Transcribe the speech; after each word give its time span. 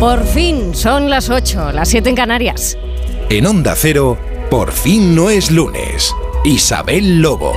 Por 0.00 0.24
fin 0.24 0.74
son 0.74 1.10
las 1.10 1.30
8, 1.30 1.72
las 1.72 1.88
7 1.88 2.10
en 2.10 2.14
Canarias. 2.14 2.78
En 3.28 3.46
Onda 3.46 3.74
Cero, 3.76 4.16
por 4.50 4.70
fin 4.72 5.14
no 5.14 5.30
es 5.30 5.50
lunes. 5.50 6.14
Isabel 6.44 7.20
Lobo. 7.20 7.54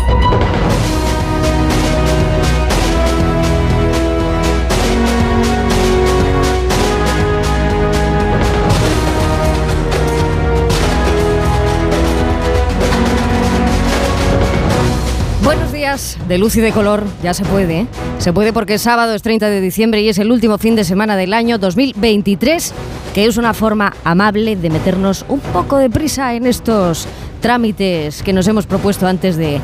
De 16.27 16.37
luz 16.37 16.55
y 16.55 16.61
de 16.61 16.71
color, 16.71 17.03
ya 17.23 17.33
se 17.33 17.43
puede. 17.43 17.81
¿eh? 17.81 17.87
Se 18.19 18.33
puede 18.33 18.53
porque 18.53 18.75
es 18.75 18.81
sábado, 18.81 19.13
es 19.13 19.21
30 19.21 19.49
de 19.49 19.61
diciembre 19.61 20.01
y 20.01 20.09
es 20.09 20.17
el 20.17 20.31
último 20.31 20.57
fin 20.57 20.75
de 20.75 20.83
semana 20.83 21.15
del 21.15 21.33
año 21.33 21.57
2023, 21.57 22.73
que 23.13 23.25
es 23.25 23.37
una 23.37 23.53
forma 23.53 23.93
amable 24.03 24.55
de 24.55 24.69
meternos 24.69 25.25
un 25.27 25.39
poco 25.39 25.77
de 25.77 25.89
prisa 25.89 26.33
en 26.35 26.45
estos 26.47 27.07
trámites 27.41 28.23
que 28.23 28.33
nos 28.33 28.47
hemos 28.47 28.65
propuesto 28.65 29.07
antes 29.07 29.37
de 29.37 29.59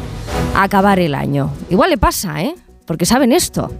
acabar 0.56 1.00
el 1.00 1.16
año. 1.16 1.52
Igual 1.70 1.90
le 1.90 1.98
pasa, 1.98 2.42
¿eh? 2.42 2.56
Porque 2.86 3.06
saben 3.06 3.32
esto. 3.32 3.72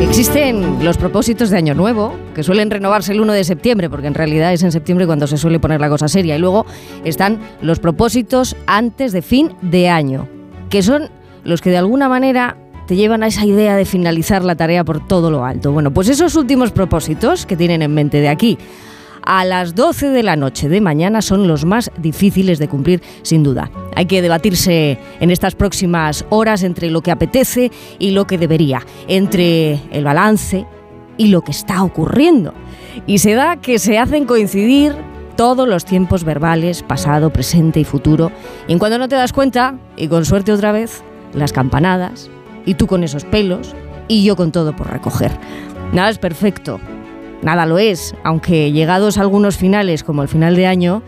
Existen 0.00 0.84
los 0.84 0.98
propósitos 0.98 1.48
de 1.48 1.56
Año 1.56 1.74
Nuevo, 1.74 2.14
que 2.34 2.42
suelen 2.42 2.70
renovarse 2.70 3.12
el 3.12 3.20
1 3.20 3.32
de 3.32 3.44
septiembre, 3.44 3.88
porque 3.88 4.08
en 4.08 4.14
realidad 4.14 4.52
es 4.52 4.62
en 4.62 4.72
septiembre 4.72 5.06
cuando 5.06 5.26
se 5.26 5.38
suele 5.38 5.58
poner 5.58 5.80
la 5.80 5.88
cosa 5.88 6.06
seria. 6.06 6.36
Y 6.36 6.38
luego 6.38 6.66
están 7.04 7.40
los 7.62 7.80
propósitos 7.80 8.54
antes 8.66 9.12
de 9.12 9.22
fin 9.22 9.52
de 9.62 9.88
año, 9.88 10.28
que 10.68 10.82
son 10.82 11.08
los 11.46 11.60
que 11.60 11.70
de 11.70 11.78
alguna 11.78 12.08
manera 12.08 12.56
te 12.86 12.96
llevan 12.96 13.22
a 13.22 13.28
esa 13.28 13.44
idea 13.44 13.76
de 13.76 13.84
finalizar 13.84 14.44
la 14.44 14.54
tarea 14.54 14.84
por 14.84 15.06
todo 15.06 15.30
lo 15.30 15.44
alto. 15.44 15.72
Bueno, 15.72 15.92
pues 15.92 16.08
esos 16.08 16.36
últimos 16.36 16.70
propósitos 16.70 17.46
que 17.46 17.56
tienen 17.56 17.82
en 17.82 17.94
mente 17.94 18.20
de 18.20 18.28
aquí 18.28 18.58
a 19.26 19.44
las 19.44 19.74
12 19.74 20.10
de 20.10 20.22
la 20.22 20.36
noche 20.36 20.68
de 20.68 20.80
mañana 20.80 21.20
son 21.20 21.48
los 21.48 21.64
más 21.64 21.90
difíciles 21.98 22.58
de 22.58 22.68
cumplir, 22.68 23.02
sin 23.22 23.42
duda. 23.42 23.70
Hay 23.94 24.06
que 24.06 24.22
debatirse 24.22 24.98
en 25.20 25.30
estas 25.30 25.56
próximas 25.56 26.24
horas 26.30 26.62
entre 26.62 26.90
lo 26.90 27.02
que 27.02 27.10
apetece 27.10 27.72
y 27.98 28.12
lo 28.12 28.26
que 28.26 28.38
debería, 28.38 28.86
entre 29.08 29.80
el 29.90 30.04
balance 30.04 30.64
y 31.18 31.26
lo 31.26 31.42
que 31.42 31.50
está 31.50 31.82
ocurriendo. 31.82 32.54
Y 33.06 33.18
se 33.18 33.34
da 33.34 33.56
que 33.56 33.78
se 33.78 33.98
hacen 33.98 34.26
coincidir 34.26 34.94
todos 35.36 35.68
los 35.68 35.84
tiempos 35.84 36.24
verbales, 36.24 36.82
pasado, 36.82 37.30
presente 37.30 37.80
y 37.80 37.84
futuro. 37.84 38.30
Y 38.68 38.72
en 38.72 38.78
cuando 38.78 38.96
no 38.96 39.08
te 39.08 39.16
das 39.16 39.32
cuenta, 39.32 39.74
y 39.96 40.08
con 40.08 40.24
suerte 40.24 40.52
otra 40.52 40.72
vez, 40.72 41.02
las 41.32 41.52
campanadas, 41.52 42.30
y 42.64 42.74
tú 42.74 42.86
con 42.86 43.04
esos 43.04 43.24
pelos, 43.24 43.74
y 44.08 44.24
yo 44.24 44.36
con 44.36 44.52
todo 44.52 44.74
por 44.74 44.90
recoger. 44.90 45.32
Nada 45.92 46.10
es 46.10 46.18
perfecto, 46.18 46.80
nada 47.42 47.66
lo 47.66 47.78
es, 47.78 48.14
aunque 48.24 48.72
llegados 48.72 49.18
algunos 49.18 49.56
finales, 49.56 50.02
como 50.02 50.22
el 50.22 50.28
final 50.28 50.56
de 50.56 50.66
año, 50.66 51.02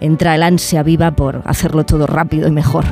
entra 0.00 0.34
el 0.34 0.42
ansia 0.42 0.82
viva 0.82 1.12
por 1.12 1.42
hacerlo 1.44 1.84
todo 1.84 2.06
rápido 2.06 2.48
y 2.48 2.50
mejor. 2.50 2.84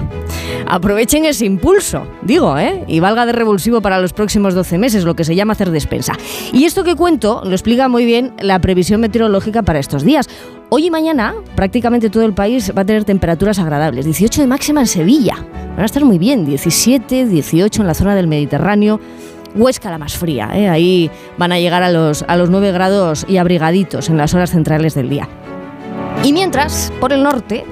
Aprovechen 0.66 1.25
ese 1.25 1.47
impulso, 1.47 2.06
digo, 2.22 2.58
¿eh? 2.58 2.84
Y 2.86 3.00
valga 3.00 3.27
de 3.27 3.33
revulsivo 3.33 3.80
para 3.80 4.00
los 4.00 4.12
próximos 4.12 4.55
12 4.55 4.78
meses, 4.78 5.05
lo 5.05 5.14
que 5.14 5.25
se 5.25 5.34
llama 5.34 5.53
hacer 5.53 5.70
despensa. 5.70 6.14
Y 6.53 6.64
esto 6.64 6.84
que 6.84 6.94
cuento 6.94 7.42
lo 7.44 7.53
explica 7.53 7.89
muy 7.89 8.05
bien 8.05 8.33
la 8.41 8.58
previsión 8.58 9.00
meteorológica 9.00 9.62
para 9.62 9.78
estos 9.78 10.05
días. 10.05 10.28
Hoy 10.69 10.86
y 10.86 10.91
mañana 10.91 11.34
prácticamente 11.56 12.11
todo 12.11 12.25
el 12.25 12.33
país 12.33 12.72
va 12.77 12.83
a 12.83 12.84
tener 12.84 13.05
temperaturas 13.05 13.58
agradables. 13.58 14.05
18 14.05 14.42
de 14.42 14.47
máxima 14.47 14.81
en 14.81 14.86
Sevilla. 14.86 15.36
Van 15.70 15.81
a 15.81 15.84
estar 15.84 16.05
muy 16.05 16.19
bien. 16.19 16.47
17, 16.47 17.27
18 17.27 17.81
en 17.81 17.86
la 17.86 17.94
zona 17.94 18.14
del 18.14 18.28
Mediterráneo. 18.28 19.00
Huesca 19.55 19.91
la 19.91 19.98
más 19.98 20.16
fría, 20.16 20.48
¿eh? 20.55 20.69
ahí 20.69 21.11
van 21.36 21.50
a 21.50 21.58
llegar 21.58 21.83
a 21.83 21.91
los, 21.91 22.25
a 22.28 22.36
los 22.36 22.50
9 22.50 22.70
grados 22.70 23.27
y 23.28 23.38
abrigaditos 23.38 24.08
en 24.08 24.16
las 24.16 24.33
horas 24.33 24.50
centrales 24.50 24.94
del 24.94 25.08
día. 25.08 25.28
Y 26.22 26.32
mientras, 26.32 26.93
por 27.00 27.12
el 27.12 27.25
norte, 27.25 27.65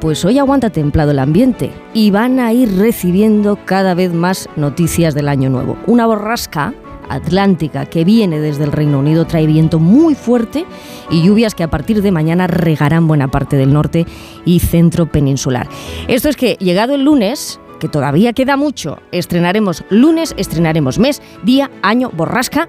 pues 0.00 0.24
hoy 0.24 0.38
aguanta 0.38 0.70
templado 0.70 1.10
el 1.10 1.18
ambiente 1.18 1.70
y 1.92 2.10
van 2.10 2.40
a 2.40 2.52
ir 2.52 2.78
recibiendo 2.78 3.58
cada 3.64 3.94
vez 3.94 4.12
más 4.12 4.48
noticias 4.56 5.14
del 5.14 5.28
año 5.28 5.50
nuevo. 5.50 5.76
Una 5.86 6.06
borrasca 6.06 6.74
atlántica 7.08 7.86
que 7.86 8.04
viene 8.04 8.40
desde 8.40 8.64
el 8.64 8.72
Reino 8.72 9.00
Unido 9.00 9.26
trae 9.26 9.46
viento 9.46 9.78
muy 9.78 10.14
fuerte 10.14 10.64
y 11.10 11.22
lluvias 11.22 11.54
que 11.54 11.64
a 11.64 11.70
partir 11.70 12.02
de 12.02 12.12
mañana 12.12 12.46
regarán 12.46 13.06
buena 13.06 13.28
parte 13.28 13.56
del 13.56 13.72
norte 13.72 14.06
y 14.44 14.60
centro 14.60 15.06
peninsular. 15.06 15.68
Esto 16.08 16.28
es 16.28 16.36
que 16.36 16.56
llegado 16.60 16.94
el 16.94 17.04
lunes, 17.04 17.60
que 17.78 17.88
todavía 17.88 18.32
queda 18.32 18.56
mucho, 18.56 18.98
estrenaremos 19.12 19.84
lunes, 19.90 20.34
estrenaremos 20.38 20.98
mes, 20.98 21.20
día, 21.42 21.70
año, 21.82 22.10
borrasca 22.14 22.68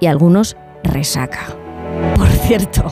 y 0.00 0.06
algunos 0.06 0.56
resaca. 0.82 1.65
Por 2.16 2.28
cierto, 2.28 2.84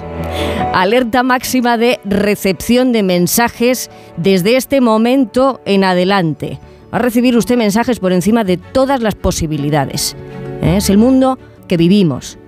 alerta 0.73 1.23
máxima 1.23 1.77
de 1.77 2.01
recepción 2.05 2.93
de 2.93 3.03
mensajes 3.03 3.91
desde 4.17 4.57
este 4.57 4.81
momento 4.81 5.61
en 5.65 5.85
adelante. 5.85 6.59
Va 6.93 6.99
a 6.99 7.03
recibir 7.03 7.37
usted 7.37 7.57
mensajes 7.57 8.01
por 8.01 8.13
encima 8.13 8.45
de 8.45 8.57
todas 8.57 9.01
las 9.01 9.15
posibilidades. 9.15 10.17
¿Eh? 10.63 10.77
Es 10.77 10.91
el 10.91 10.99
mundo 10.99 11.39
que 11.69 11.77
vivimos. 11.77 12.39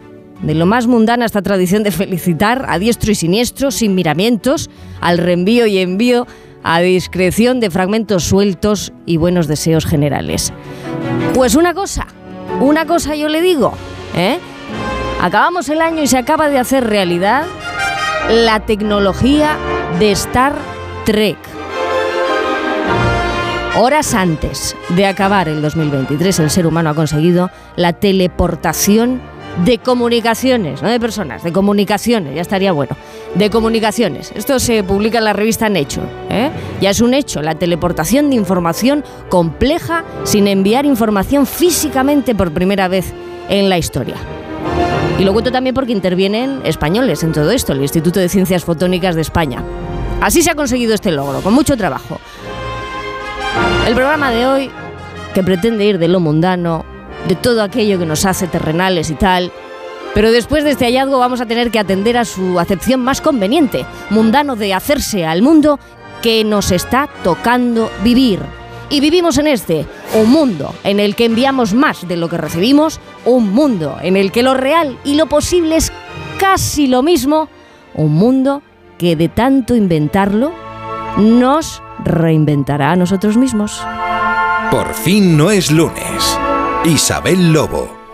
De 0.43 0.55
lo 0.55 0.67
más 0.67 0.87
mundana 0.87 1.25
esta 1.25 1.41
tradición 1.41 1.83
de 1.83 1.91
felicitar 1.91 2.67
a 2.69 2.79
diestro 2.79 3.11
y 3.11 3.15
siniestro, 3.15 3.71
sin 3.71 3.95
miramientos, 3.95 4.69
al 5.01 5.19
reenvío 5.19 5.67
y 5.67 5.79
envío 5.79 6.27
a 6.63 6.81
discreción 6.81 7.61
de 7.61 7.71
fragmentos 7.71 8.25
sueltos 8.25 8.93
y 9.07 9.17
buenos 9.17 9.47
deseos 9.47 9.87
generales. 9.87 10.53
Pues 11.33 11.55
una 11.55 11.75
cosa, 11.75 12.07
una 12.61 12.87
cosa 12.87 13.15
yo 13.15 13.29
le 13.29 13.41
digo, 13.41 13.73
¿eh? 14.17 14.39
Acabamos 15.21 15.69
el 15.71 15.81
año 15.81 16.03
y 16.03 16.07
se 16.07 16.19
acaba 16.19 16.49
de 16.49 16.59
hacer 16.59 16.87
realidad 16.87 17.47
la 18.31 18.61
tecnología 18.61 19.57
de 19.99 20.13
Star 20.13 20.55
Trek. 21.05 21.39
Horas 23.79 24.15
antes 24.15 24.77
de 24.91 25.07
acabar 25.07 25.49
el 25.49 25.63
2023, 25.63 26.39
el 26.41 26.51
ser 26.51 26.67
humano 26.67 26.91
ha 26.91 26.95
conseguido 26.95 27.51
la 27.77 27.93
teleportación 27.93 29.21
de 29.65 29.79
comunicaciones, 29.79 30.83
no 30.83 30.89
de 30.89 31.01
personas, 31.01 31.43
de 31.43 31.51
comunicaciones, 31.51 32.35
ya 32.35 32.43
estaría 32.43 32.73
bueno, 32.73 32.95
de 33.35 33.49
comunicaciones. 33.49 34.33
Esto 34.35 34.59
se 34.59 34.85
publica 34.85 35.19
en 35.19 35.25
la 35.25 35.33
revista 35.33 35.69
Nature, 35.69 36.07
¿eh? 36.29 36.51
ya 36.81 36.91
es 36.91 37.01
un 37.01 37.15
hecho, 37.15 37.41
la 37.41 37.55
teleportación 37.55 38.29
de 38.29 38.37
información 38.37 39.03
compleja 39.31 40.05
sin 40.25 40.47
enviar 40.47 40.85
información 40.85 41.47
físicamente 41.47 42.35
por 42.35 42.53
primera 42.53 42.89
vez 42.89 43.13
en 43.49 43.71
la 43.71 43.79
historia. 43.79 44.17
Y 45.19 45.25
lo 45.25 45.33
cuento 45.33 45.51
también 45.51 45.75
porque 45.75 45.93
intervienen 45.93 46.61
españoles 46.65 47.23
en 47.23 47.33
todo 47.33 47.51
esto, 47.51 47.73
el 47.73 47.81
Instituto 47.81 48.21
de 48.21 48.29
Ciencias 48.29 48.65
Fotónicas 48.65 49.15
de 49.15 49.23
España. 49.23 49.63
Así 50.21 50.43
se 50.43 50.51
ha 50.51 50.55
conseguido 50.55 50.95
este 50.95 51.13
logro, 51.13 51.41
con 51.41 51.55
mucho 51.55 51.77
trabajo. 51.77 52.21
El 53.87 53.95
programa 53.95 54.31
de 54.31 54.47
hoy, 54.47 54.71
que 55.35 55.43
pretende 55.43 55.85
ir 55.85 55.99
de 55.99 56.09
lo 56.09 56.21
mundano, 56.21 56.85
de 57.29 57.35
todo 57.35 57.63
aquello 57.63 57.99
que 57.99 58.07
nos 58.07 58.25
hace 58.27 58.47
terrenales 58.47 59.11
y 59.11 59.15
tal, 59.15 59.53
pero 60.15 60.33
después 60.33 60.65
de 60.65 60.71
este 60.71 60.87
hallazgo 60.87 61.19
vamos 61.19 61.41
a 61.41 61.47
tener 61.47 61.71
que 61.71 61.79
atender 61.79 62.17
a 62.17 62.25
su 62.25 62.59
acepción 62.59 63.01
más 63.01 63.21
conveniente, 63.21 63.85
mundano 64.11 64.57
de 64.57 64.73
hacerse 64.73 65.27
al 65.27 65.43
mundo 65.43 65.79
que 66.23 66.43
nos 66.45 66.73
está 66.73 67.09
tocando 67.23 67.91
vivir. 68.03 68.41
Y 68.89 69.01
vivimos 69.01 69.39
en 69.39 69.49
este, 69.49 69.87
un 70.15 70.31
mundo 70.31 70.75
en 70.85 71.01
el 71.01 71.17
que 71.17 71.25
enviamos 71.25 71.75
más 71.75 72.07
de 72.07 72.17
lo 72.17 72.29
que 72.29 72.37
recibimos, 72.37 73.01
un 73.25 73.53
mundo 73.53 73.99
en 74.01 74.17
el 74.17 74.31
que 74.31 74.43
lo 74.43 74.55
real 74.55 74.99
y 75.05 75.15
lo 75.15 75.27
posible 75.27 75.77
es 75.77 75.93
casi 76.39 76.87
lo 76.87 77.03
mismo, 77.03 77.49
un 77.95 78.15
mundo 78.15 78.63
que 78.99 79.17
de 79.17 79.29
tanto 79.29 79.75
inventarlo 79.75 80.53
nos 81.19 81.83
reinventará 82.05 82.93
a 82.93 82.97
nosotros 82.97 83.37
mismos. 83.37 83.83
Por 84.71 84.95
fin 84.95 85.37
no 85.37 85.51
es 85.51 85.71
lunes. 85.71 86.39
Isabel 86.85 87.53
Lobo. 87.53 88.06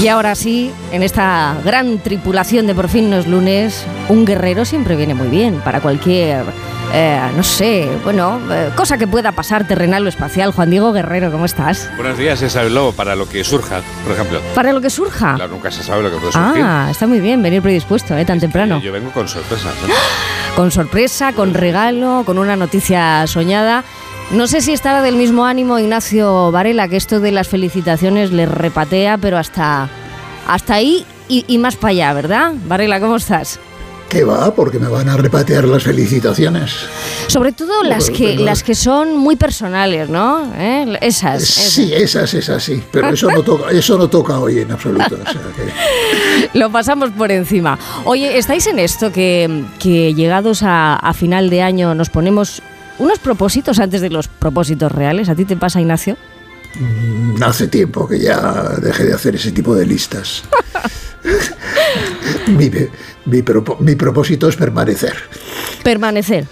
Y 0.00 0.06
ahora 0.06 0.36
sí, 0.36 0.70
en 0.92 1.02
esta 1.02 1.56
gran 1.64 1.98
tripulación 1.98 2.68
de 2.68 2.74
Por 2.74 2.88
fin 2.88 3.10
no 3.10 3.16
es 3.16 3.26
lunes, 3.26 3.84
un 4.08 4.24
guerrero 4.24 4.64
siempre 4.64 4.94
viene 4.94 5.12
muy 5.12 5.26
bien 5.26 5.60
para 5.64 5.80
cualquier, 5.80 6.44
eh, 6.92 7.20
no 7.36 7.42
sé, 7.42 7.88
bueno, 8.04 8.40
eh, 8.48 8.70
cosa 8.76 8.96
que 8.96 9.08
pueda 9.08 9.32
pasar 9.32 9.66
terrenal 9.66 10.06
o 10.06 10.08
espacial. 10.08 10.52
Juan 10.52 10.70
Diego 10.70 10.92
Guerrero, 10.92 11.32
¿cómo 11.32 11.46
estás? 11.46 11.90
Buenos 11.96 12.16
días, 12.16 12.40
Isabel 12.42 12.76
Lobo, 12.76 12.92
para 12.92 13.16
lo 13.16 13.28
que 13.28 13.42
surja, 13.42 13.82
por 14.04 14.12
ejemplo. 14.12 14.40
Para 14.54 14.72
lo 14.72 14.80
que 14.80 14.88
surja. 14.88 15.34
Claro, 15.34 15.50
nunca 15.50 15.72
se 15.72 15.82
sabe 15.82 16.04
lo 16.04 16.12
que 16.12 16.18
puede 16.18 16.32
surgir. 16.32 16.62
Ah, 16.64 16.86
está 16.88 17.08
muy 17.08 17.18
bien 17.18 17.42
venir 17.42 17.60
predispuesto, 17.60 18.16
¿eh? 18.16 18.24
Tan 18.24 18.38
temprano. 18.38 18.80
Yo 18.80 18.92
vengo 18.92 19.10
con 19.10 19.26
sorpresas. 19.26 19.74
¿eh? 19.88 19.92
Con 20.54 20.70
sorpresa, 20.70 21.32
con 21.32 21.54
regalo, 21.54 22.22
con 22.24 22.38
una 22.38 22.54
noticia 22.54 23.26
soñada. 23.26 23.82
No 24.30 24.46
sé 24.46 24.60
si 24.60 24.72
estará 24.72 25.00
del 25.02 25.16
mismo 25.16 25.46
ánimo 25.46 25.78
Ignacio 25.78 26.50
Varela, 26.52 26.86
que 26.88 26.96
esto 26.98 27.18
de 27.20 27.32
las 27.32 27.48
felicitaciones 27.48 28.30
le 28.30 28.44
repatea, 28.44 29.16
pero 29.16 29.38
hasta, 29.38 29.88
hasta 30.46 30.74
ahí 30.74 31.06
y, 31.28 31.44
y 31.48 31.56
más 31.58 31.76
para 31.76 31.90
allá, 31.92 32.12
¿verdad? 32.12 32.52
Varela, 32.66 33.00
¿cómo 33.00 33.16
estás? 33.16 33.58
¿Qué 34.10 34.24
va? 34.24 34.54
Porque 34.54 34.78
me 34.78 34.88
van 34.88 35.08
a 35.08 35.16
repatear 35.18 35.64
las 35.64 35.82
felicitaciones. 35.82 36.72
Sobre 37.26 37.52
todo 37.52 37.82
las 37.82 38.08
que, 38.10 38.36
las 38.36 38.62
que 38.62 38.74
son 38.74 39.16
muy 39.16 39.36
personales, 39.36 40.08
¿no? 40.10 40.50
¿Eh? 40.56 40.98
Esas, 41.02 41.42
esas, 41.42 41.64
Sí, 41.72 41.92
esas, 41.94 42.32
esas 42.34 42.62
sí. 42.62 42.82
Pero 42.90 43.08
eso 43.08 43.30
no 43.30 43.42
toca, 43.42 43.70
eso 43.70 43.98
no 43.98 44.08
toca 44.08 44.38
hoy 44.38 44.60
en 44.60 44.72
absoluto. 44.72 45.14
o 45.14 45.30
sea 45.32 45.42
que- 45.56 46.48
Lo 46.58 46.70
pasamos 46.70 47.10
por 47.10 47.30
encima. 47.30 47.78
Oye, 48.04 48.38
¿estáis 48.38 48.66
en 48.66 48.78
esto 48.78 49.10
que, 49.12 49.64
que 49.78 50.14
llegados 50.14 50.62
a, 50.62 50.96
a 50.96 51.12
final 51.14 51.50
de 51.50 51.60
año 51.62 51.94
nos 51.94 52.08
ponemos 52.08 52.62
unos 52.98 53.18
propósitos 53.18 53.78
antes 53.78 54.00
de 54.00 54.10
los 54.10 54.28
propósitos 54.28 54.90
reales? 54.92 55.28
¿A 55.28 55.34
ti 55.34 55.44
te 55.44 55.56
pasa, 55.56 55.80
Ignacio? 55.80 56.16
Mm, 56.78 57.42
Hace 57.42 57.68
tiempo 57.68 58.06
que 58.08 58.18
ya 58.18 58.74
dejé 58.82 59.04
de 59.04 59.14
hacer 59.14 59.34
ese 59.36 59.52
tipo 59.52 59.74
de 59.74 59.86
listas. 59.86 60.42
mi, 62.46 62.70
mi 63.26 63.42
propo- 63.42 63.78
mi 63.80 63.94
propósito 63.94 64.48
es 64.48 64.56
permanecer. 64.56 65.14
Permanecer. 65.82 66.46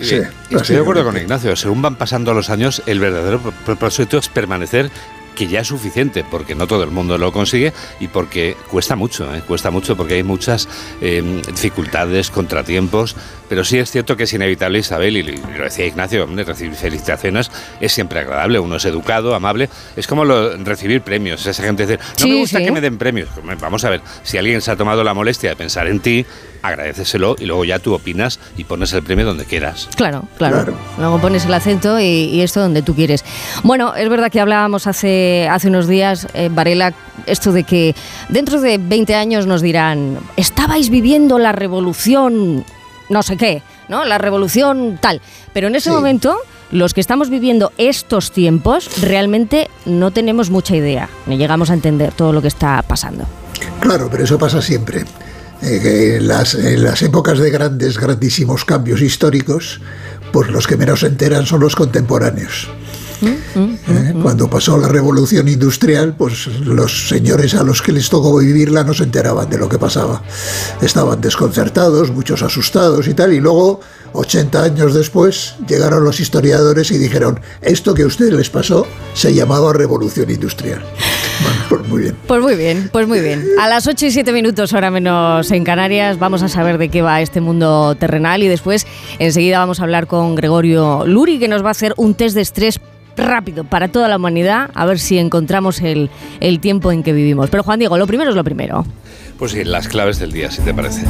Sí, 0.00 0.16
Eh, 0.16 0.28
Estoy 0.50 0.76
de 0.76 0.82
acuerdo 0.82 1.04
con. 1.04 1.16
Ignacio. 1.16 1.54
Según 1.56 1.80
van 1.82 1.96
pasando 1.96 2.34
los 2.34 2.50
años, 2.50 2.82
el 2.86 3.00
verdadero 3.00 3.40
pro- 3.40 3.52
propósito 3.64 4.18
es 4.18 4.28
permanecer 4.28 4.90
que 5.34 5.46
ya 5.46 5.60
es 5.60 5.68
suficiente, 5.68 6.24
porque 6.30 6.54
no 6.54 6.66
todo 6.66 6.84
el 6.84 6.90
mundo 6.90 7.16
lo 7.18 7.32
consigue 7.32 7.72
y 8.00 8.08
porque 8.08 8.56
cuesta 8.70 8.96
mucho, 8.96 9.34
¿eh? 9.34 9.42
cuesta 9.46 9.70
mucho 9.70 9.96
porque 9.96 10.14
hay 10.14 10.22
muchas 10.22 10.68
eh, 11.00 11.42
dificultades, 11.46 12.30
contratiempos, 12.30 13.16
pero 13.48 13.64
sí 13.64 13.78
es 13.78 13.90
cierto 13.90 14.16
que 14.16 14.24
es 14.24 14.32
inevitable, 14.32 14.78
Isabel, 14.78 15.16
y 15.16 15.22
lo 15.22 15.64
decía 15.64 15.86
Ignacio, 15.86 16.24
hombre, 16.24 16.44
recibir 16.44 16.74
felicitaciones 16.74 17.50
es 17.80 17.92
siempre 17.92 18.20
agradable, 18.20 18.58
uno 18.58 18.76
es 18.76 18.84
educado, 18.84 19.34
amable, 19.34 19.68
es 19.96 20.06
como 20.06 20.24
lo- 20.24 20.56
recibir 20.58 21.02
premios, 21.02 21.44
esa 21.46 21.62
gente 21.62 21.86
dice, 21.86 21.98
no 21.98 22.04
Sí, 22.16 22.28
me 22.30 22.36
gusta 22.36 22.58
sí. 22.58 22.64
que 22.64 22.72
me 22.72 22.80
den 22.80 22.98
premios, 22.98 23.28
vamos 23.60 23.84
a 23.84 23.90
ver, 23.90 24.00
si 24.22 24.36
alguien 24.38 24.60
se 24.60 24.70
ha 24.70 24.76
tomado 24.76 25.02
la 25.04 25.14
molestia 25.14 25.50
de 25.50 25.56
pensar 25.56 25.86
en 25.86 26.00
ti, 26.00 26.24
agradeceselo 26.62 27.36
y 27.38 27.44
luego 27.46 27.64
ya 27.64 27.78
tú 27.78 27.92
opinas 27.94 28.38
y 28.56 28.64
pones 28.64 28.92
el 28.92 29.02
premio 29.02 29.26
donde 29.26 29.44
quieras. 29.44 29.88
Claro, 29.96 30.24
claro, 30.38 30.56
Claro. 30.56 30.74
Luego 30.98 31.18
pones 31.20 31.44
el 31.44 31.54
acento 31.54 31.98
y, 32.00 32.04
y 32.04 32.40
esto 32.42 32.60
donde 32.60 32.82
tú 32.82 32.94
quieres. 32.94 33.24
Bueno, 33.62 33.94
es 33.94 34.08
verdad 34.08 34.30
que 34.30 34.40
hablábamos 34.40 34.86
hace, 34.86 35.48
hace 35.50 35.68
unos 35.68 35.86
días, 35.88 36.26
eh, 36.34 36.48
Varela, 36.52 36.94
esto 37.26 37.52
de 37.52 37.64
que 37.64 37.94
dentro 38.28 38.60
de 38.60 38.78
20 38.78 39.14
años 39.14 39.46
nos 39.46 39.60
dirán, 39.62 40.18
estabais 40.36 40.88
viviendo 40.90 41.38
la 41.38 41.52
revolución, 41.52 42.64
no 43.08 43.22
sé 43.22 43.36
qué, 43.36 43.62
¿no? 43.88 44.04
La 44.04 44.18
revolución 44.18 44.98
tal. 45.00 45.20
Pero 45.52 45.68
en 45.68 45.74
ese 45.76 45.90
Sí. 45.90 45.94
momento, 45.96 46.36
los 46.70 46.94
que 46.94 47.00
estamos 47.00 47.28
viviendo 47.28 47.72
estos 47.76 48.32
tiempos, 48.32 49.02
realmente 49.02 49.68
no 49.84 50.10
tenemos 50.10 50.48
mucha 50.50 50.74
idea, 50.74 51.08
ni 51.26 51.36
llegamos 51.36 51.70
a 51.70 51.74
entender 51.74 52.12
todo 52.12 52.32
lo 52.32 52.40
que 52.40 52.48
está 52.48 52.82
pasando. 52.82 53.24
Claro, 53.80 54.08
pero 54.10 54.24
eso 54.24 54.38
pasa 54.38 54.62
siempre. 54.62 55.04
Eh, 55.62 55.80
que 55.80 56.16
en, 56.16 56.28
las, 56.28 56.54
en 56.54 56.82
las 56.82 57.02
épocas 57.02 57.38
de 57.38 57.50
grandes, 57.50 57.98
grandísimos 57.98 58.64
cambios 58.64 59.00
históricos, 59.00 59.80
pues 60.32 60.50
los 60.50 60.66
que 60.66 60.76
menos 60.76 61.00
se 61.00 61.06
enteran 61.06 61.46
son 61.46 61.60
los 61.60 61.76
contemporáneos. 61.76 62.68
Eh, 63.22 64.14
Cuando 64.22 64.48
pasó 64.48 64.76
la 64.76 64.88
revolución 64.88 65.48
industrial, 65.48 66.14
pues 66.16 66.46
los 66.46 67.08
señores 67.08 67.54
a 67.54 67.62
los 67.62 67.80
que 67.82 67.92
les 67.92 68.08
tocó 68.08 68.38
vivirla 68.38 68.84
no 68.84 68.94
se 68.94 69.04
enteraban 69.04 69.48
de 69.48 69.58
lo 69.58 69.68
que 69.68 69.78
pasaba. 69.78 70.22
Estaban 70.80 71.20
desconcertados, 71.20 72.10
muchos 72.10 72.42
asustados 72.42 73.06
y 73.06 73.14
tal, 73.14 73.32
y 73.32 73.40
luego, 73.40 73.80
80 74.12 74.62
años 74.62 74.94
después, 74.94 75.54
llegaron 75.68 76.04
los 76.04 76.20
historiadores 76.20 76.90
y 76.90 76.98
dijeron, 76.98 77.40
esto 77.60 77.94
que 77.94 78.02
a 78.02 78.06
ustedes 78.06 78.32
les 78.32 78.50
pasó 78.50 78.86
se 79.14 79.32
llamaba 79.34 79.72
revolución 79.72 80.30
industrial. 80.30 80.82
Bueno, 81.42 81.60
pues 81.68 81.88
muy 81.88 82.02
bien. 82.02 82.16
Pues 82.26 82.42
muy 82.42 82.54
bien, 82.56 82.90
pues 82.92 83.08
muy 83.08 83.20
bien. 83.20 83.44
A 83.58 83.68
las 83.68 83.86
8 83.86 84.06
y 84.06 84.10
7 84.10 84.32
minutos, 84.32 84.72
ahora 84.74 84.90
menos 84.90 85.50
en 85.50 85.64
Canarias, 85.64 86.18
vamos 86.18 86.42
a 86.42 86.48
saber 86.48 86.78
de 86.78 86.88
qué 86.88 87.02
va 87.02 87.20
este 87.20 87.40
mundo 87.40 87.94
terrenal 87.98 88.42
y 88.42 88.48
después 88.48 88.86
enseguida 89.18 89.58
vamos 89.58 89.80
a 89.80 89.84
hablar 89.84 90.06
con 90.06 90.34
Gregorio 90.34 91.06
Luri, 91.06 91.38
que 91.38 91.48
nos 91.48 91.64
va 91.64 91.68
a 91.68 91.72
hacer 91.72 91.94
un 91.96 92.14
test 92.14 92.34
de 92.34 92.42
estrés 92.42 92.80
rápido 93.16 93.64
para 93.64 93.88
toda 93.88 94.08
la 94.08 94.16
humanidad, 94.16 94.70
a 94.74 94.86
ver 94.86 94.98
si 94.98 95.18
encontramos 95.18 95.80
el, 95.80 96.10
el 96.40 96.60
tiempo 96.60 96.92
en 96.92 97.02
que 97.02 97.12
vivimos. 97.12 97.50
Pero 97.50 97.62
Juan 97.62 97.78
Diego, 97.78 97.98
lo 97.98 98.06
primero 98.06 98.30
es 98.30 98.36
lo 98.36 98.44
primero. 98.44 98.84
Pues 99.38 99.52
sí, 99.52 99.64
las 99.64 99.88
claves 99.88 100.18
del 100.18 100.32
día, 100.32 100.50
si 100.50 100.62
te 100.62 100.72
parece. 100.72 101.04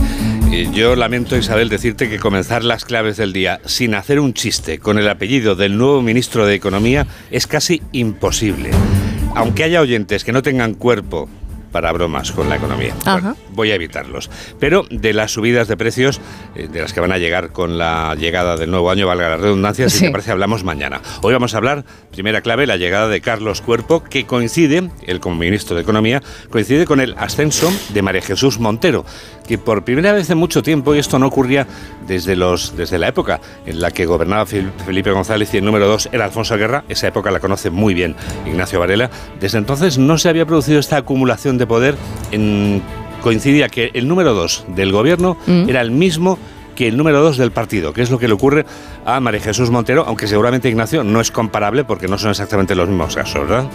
Yo 0.73 0.97
lamento, 0.97 1.37
Isabel, 1.37 1.69
decirte 1.69 2.09
que 2.09 2.19
comenzar 2.19 2.65
las 2.65 2.85
claves 2.85 3.17
del 3.17 3.33
día 3.33 3.61
sin 3.65 3.95
hacer 3.95 4.21
un 4.21 4.33
chiste 4.35 4.79
con 4.79 4.99
el 4.99 5.09
apellido 5.09 5.55
del 5.55 5.77
nuevo 5.77 6.03
ministro 6.03 6.47
de 6.47 6.55
Economía 6.55 7.07
es 7.31 7.47
casi 7.47 7.83
imposible. 7.93 8.71
Aunque 9.35 9.65
haya 9.65 9.81
oyentes 9.81 10.25
que 10.25 10.33
no 10.33 10.43
tengan 10.43 10.75
cuerpo 10.75 11.29
para 11.73 11.91
bromas 11.93 12.31
con 12.33 12.49
la 12.49 12.57
economía. 12.57 12.95
Bueno, 13.05 13.37
voy 13.51 13.71
a 13.73 13.75
evitarlos. 13.75 14.31
Pero 14.61 14.85
de 14.91 15.13
las 15.13 15.33
subidas 15.33 15.67
de 15.69 15.77
precios, 15.77 16.21
eh, 16.55 16.69
de 16.71 16.81
las 16.83 16.93
que 16.93 17.01
van 17.01 17.11
a 17.13 17.19
llegar 17.19 17.51
con 17.53 17.79
la 17.79 18.15
llegada 18.15 18.57
del 18.57 18.71
nuevo 18.71 18.91
año, 18.91 19.07
valga 19.07 19.29
la 19.31 19.37
redundancia, 19.39 19.89
si 19.89 19.99
Sí. 19.99 20.05
te 20.07 20.11
parece, 20.13 20.31
hablamos 20.31 20.63
mañana. 20.65 21.01
Hoy 21.23 21.33
vamos 21.33 21.55
a 21.55 21.57
hablar, 21.57 21.85
primera 22.13 22.43
clave, 22.43 22.67
la 22.67 22.77
llegada 22.77 23.09
de 23.09 23.21
Carlos 23.21 23.61
Cuerpo, 23.63 24.05
que 24.05 24.27
coincide, 24.27 24.91
él 25.07 25.21
como 25.21 25.37
ministro 25.37 25.75
de 25.75 25.83
Economía, 25.83 26.23
coincide 26.51 26.85
con 26.85 27.01
el 27.01 27.15
ascenso 27.19 27.73
de 27.95 28.03
María 28.03 28.23
Jesús 28.23 28.59
Montero, 28.61 29.05
que 29.49 29.57
por 29.59 29.85
primera 29.85 30.13
vez 30.13 30.29
en 30.31 30.39
mucho 30.39 30.63
tiempo, 30.63 30.95
y 30.95 30.99
esto 30.99 31.19
no 31.19 31.27
ocurría 31.27 31.67
desde, 32.07 32.37
los, 32.37 32.77
desde 32.77 32.99
la 32.99 33.09
época 33.09 33.41
en 33.67 33.81
la 33.81 33.91
que 33.91 34.05
gobernaba 34.07 34.45
Fel- 34.47 34.71
Felipe 34.85 35.11
González 35.11 35.53
y 35.55 35.57
el 35.59 35.65
número 35.65 35.87
dos 35.87 36.09
era 36.13 36.25
Alfonso 36.27 36.57
Guerra, 36.57 36.85
esa 36.89 37.09
época 37.09 37.31
la 37.31 37.41
conoce 37.41 37.71
muy 37.71 37.95
bien 37.95 38.15
Ignacio 38.47 38.79
Varela, 38.79 39.11
desde 39.41 39.59
entonces 39.59 39.99
no 39.99 40.19
se 40.19 40.29
había 40.29 40.45
producido 40.47 40.79
esta 40.79 40.99
acumulación 40.99 41.59
de 41.59 41.62
poder, 41.67 41.97
en, 42.31 42.83
coincidía 43.23 43.69
que 43.69 43.91
el 43.95 44.09
número 44.09 44.35
dos 44.35 44.65
del 44.69 44.93
gobierno 44.93 45.37
Mm. 45.47 45.69
era 45.69 45.81
el 45.81 45.91
mismo 45.91 46.39
que 46.75 46.89
el 46.89 46.97
número 46.97 47.23
dos 47.23 47.37
del 47.37 47.53
partido, 47.53 47.93
que 47.93 48.01
es 48.03 48.11
lo 48.11 48.19
que 48.19 48.27
le 48.27 48.35
ocurre 48.35 48.65
a 49.05 49.21
María 49.21 49.41
Jesús 49.41 49.71
Montero, 49.71 50.05
aunque 50.07 50.27
seguramente 50.27 50.69
Ignacio 50.71 51.05
no 51.05 51.21
es 51.21 51.31
comparable 51.31 51.85
porque 51.85 52.09
no 52.09 52.17
son 52.19 52.31
exactamente 52.31 52.75
los 52.75 52.89
mismos 52.89 53.15
casos, 53.15 53.47
¿verdad? 53.47 53.67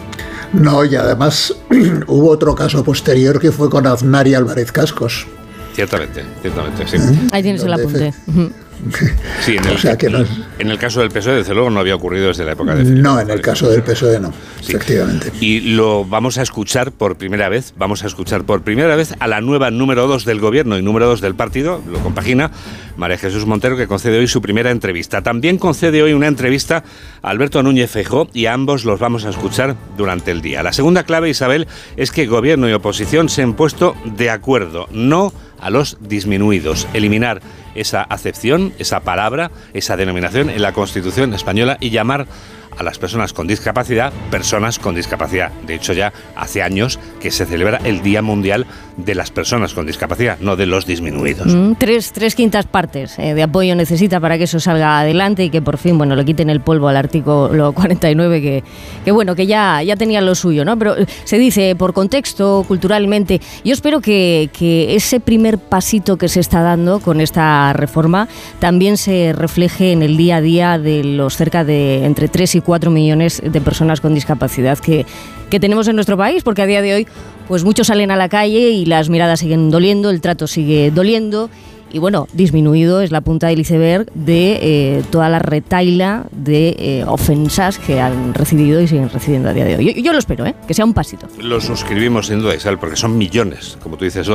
No, 0.52 0.84
y 0.84 0.96
además 0.96 1.56
hubo 2.08 2.30
otro 2.30 2.56
caso 2.56 2.84
posterior 2.84 3.40
que 3.40 3.52
fue 3.52 3.70
con 3.70 3.86
Aznar 3.86 4.28
y 4.28 4.34
Álvarez 4.34 4.72
Cascos. 4.72 5.28
Ciertamente, 5.76 6.24
ciertamente, 6.42 6.88
sí. 6.88 6.98
Ahí 7.32 7.44
tienes 7.44 7.62
el 7.64 7.74
apunte. 7.74 8.14
Sí, 9.42 9.56
en 9.58 9.66
el, 9.66 9.76
O 9.76 9.78
sea 9.78 9.98
que 9.98 10.10
no- 10.10 10.24
en 10.60 10.70
el 10.70 10.78
caso 10.78 11.00
del 11.02 11.10
PSOE, 11.12 11.36
desde 11.38 11.54
luego, 11.54 11.70
no 11.70 11.80
había 11.80 11.96
ocurrido 11.96 12.28
desde 12.28 12.44
la 12.46 12.54
época 12.54 12.76
de 12.76 12.84
No, 12.84 13.20
en 13.20 13.30
el 13.30 13.42
caso 13.42 13.70
del 13.70 13.84
PSOE 13.84 14.20
no, 14.20 14.34
Sí. 14.62 14.74
efectivamente. 14.76 15.32
Y 15.40 15.60
lo 15.76 16.04
vamos 16.06 16.38
a 16.38 16.42
escuchar 16.42 16.92
por 16.92 17.18
primera 17.18 17.48
vez, 17.50 17.74
vamos 17.78 18.04
a 18.04 18.08
escuchar 18.08 18.44
por 18.44 18.62
primera 18.64 18.96
vez 18.96 19.14
a 19.20 19.28
la 19.28 19.42
nueva 19.42 19.72
número 19.72 20.08
2 20.08 20.26
del 20.26 20.40
gobierno 20.40 20.78
y 20.78 20.82
número 20.82 21.06
2 21.08 21.22
del 21.22 21.36
partido, 21.36 21.82
lo 21.90 22.00
compagina 22.00 22.52
María 22.98 23.18
Jesús 23.18 23.46
Montero, 23.46 23.78
que 23.78 23.88
concede 23.88 24.18
hoy 24.18 24.28
su 24.28 24.42
primera 24.42 24.72
entrevista. 24.72 25.22
También 25.22 25.58
concede 25.60 26.02
hoy 26.02 26.14
una 26.14 26.28
entrevista 26.28 26.84
a 27.22 27.30
Alberto 27.30 27.62
Núñez 27.62 27.92
Feijó 27.92 28.28
y 28.34 28.48
a 28.48 28.54
ambos 28.54 28.86
los 28.86 29.00
vamos 29.00 29.26
a 29.26 29.30
escuchar 29.30 29.76
durante 29.98 30.32
el 30.32 30.42
día. 30.42 30.64
La 30.64 30.74
segunda 30.74 31.04
clave, 31.04 31.30
Isabel, 31.30 31.68
es 31.96 32.12
que 32.12 32.26
gobierno 32.26 32.68
y 32.68 32.74
oposición 32.74 33.30
se 33.30 33.44
han 33.44 33.54
puesto 33.54 33.96
de 34.06 34.30
acuerdo, 34.32 34.88
no 34.92 35.32
a 35.60 35.70
los 35.70 35.98
disminuidos, 36.02 36.88
eliminar 36.94 37.42
esa 37.78 38.02
acepción, 38.02 38.74
esa 38.80 39.02
palabra, 39.02 39.52
esa 39.74 39.96
denominación 39.98 40.50
en 40.50 40.62
la 40.62 40.74
Constitución 40.74 41.34
española 41.34 41.78
y 41.80 41.90
llamar 41.90 42.28
a 42.78 42.84
las 42.84 42.98
personas 43.00 43.34
con 43.34 43.48
discapacidad 43.48 44.14
personas 44.30 44.80
con 44.80 44.96
discapacidad. 44.96 45.52
De 45.66 45.76
hecho, 45.76 45.94
ya 45.94 46.14
hace 46.36 46.62
años 46.62 47.00
que 47.20 47.32
se 47.32 47.46
celebra 47.46 47.80
el 47.84 48.02
Día 48.02 48.22
Mundial 48.22 48.66
de 48.98 49.14
las 49.14 49.30
Personas 49.32 49.74
con 49.74 49.86
Discapacidad, 49.86 50.38
no 50.40 50.56
de 50.56 50.66
los 50.66 50.86
disminuidos. 50.86 51.54
Mm, 51.54 51.74
Tres, 51.78 52.12
tres 52.12 52.34
quintas 52.34 52.66
partes 52.66 53.18
eh, 53.20 53.34
de 53.34 53.44
apoyo 53.44 53.76
necesita 53.76 54.20
para 54.20 54.38
que 54.38 54.46
eso 54.46 54.60
salga 54.60 55.00
adelante 55.00 55.44
y 55.44 55.50
que 55.50 55.62
por 55.62 55.78
fin 55.78 55.98
bueno 55.98 56.16
le 56.16 56.26
quiten 56.26 56.50
el 56.50 56.62
polvo 56.62 56.88
al 56.88 56.98
artículo 56.98 57.74
49 57.74 58.42
que, 58.42 58.64
que 59.06 59.12
bueno 59.12 59.36
que 59.36 59.46
ya, 59.46 59.84
ya 59.84 59.96
tenía 59.96 60.22
lo 60.22 60.34
suyo, 60.34 60.66
¿no? 60.66 60.78
Pero 60.78 60.96
se 61.24 61.38
dice 61.38 61.76
por 61.76 61.94
contexto, 61.94 62.66
culturalmente. 62.68 63.40
Yo 63.64 63.74
espero 63.74 64.02
que, 64.02 64.50
que 64.52 64.96
ese 64.96 65.20
primer 65.20 65.60
pasito 65.60 66.18
que 66.18 66.28
se 66.28 66.40
está 66.40 66.62
dando 66.62 67.00
con 67.00 67.22
esta 67.22 67.74
reforma 67.74 68.28
también 68.60 68.98
se 68.98 69.34
refleje 69.34 69.92
en 69.92 70.02
el 70.02 70.18
día 70.18 70.38
a 70.38 70.42
día 70.42 70.80
de 70.80 71.04
los 71.04 71.38
cerca 71.38 71.64
de 71.64 72.06
entre 72.06 72.28
3 72.28 72.56
y 72.56 72.62
4 72.68 72.92
millones 72.92 73.42
de 73.42 73.62
personas 73.62 74.02
con 74.02 74.14
discapacidad 74.14 74.78
que, 74.78 75.06
que 75.50 75.60
tenemos 75.60 75.88
en 75.88 75.96
nuestro 75.96 76.18
país, 76.18 76.44
porque 76.44 76.62
a 76.62 76.66
día 76.66 76.82
de 76.82 76.94
hoy 76.94 77.08
pues 77.48 77.64
muchos 77.64 77.88
salen 77.88 78.12
a 78.12 78.18
la 78.18 78.28
calle 78.28 78.72
y 78.72 78.86
las 78.86 79.10
miradas 79.10 79.40
siguen 79.40 79.72
doliendo, 79.72 80.10
el 80.10 80.20
trato 80.20 80.48
sigue 80.48 80.92
doliendo 80.92 81.50
y 81.92 82.00
bueno, 82.00 82.28
disminuido 82.34 83.02
es 83.02 83.12
la 83.12 83.22
punta 83.22 83.48
del 83.48 83.60
iceberg 83.60 84.12
de 84.14 84.60
eh, 84.62 85.04
toda 85.10 85.30
la 85.30 85.40
retaila 85.40 86.26
de 86.32 86.76
eh, 86.78 87.04
ofensas 87.08 87.80
que 87.80 88.00
han 88.00 88.34
recibido 88.34 88.82
y 88.82 88.88
siguen 88.88 89.10
recibiendo 89.10 89.50
a 89.50 89.54
día 89.54 89.66
de 89.66 89.78
hoy. 89.78 89.94
Yo, 89.94 90.02
yo 90.02 90.14
lo 90.14 90.20
espero, 90.20 90.46
¿eh? 90.46 90.56
que 90.68 90.74
sea 90.74 90.86
un 90.86 90.94
pasito. 90.94 91.28
Lo 91.40 91.62
suscribimos 91.62 92.28
sin 92.28 92.42
duda, 92.42 92.56
Isabel, 92.56 92.78
porque 92.78 92.96
son 92.96 93.18
millones, 93.18 93.78
como 93.82 93.98
tú 93.98 94.06
dices, 94.06 94.28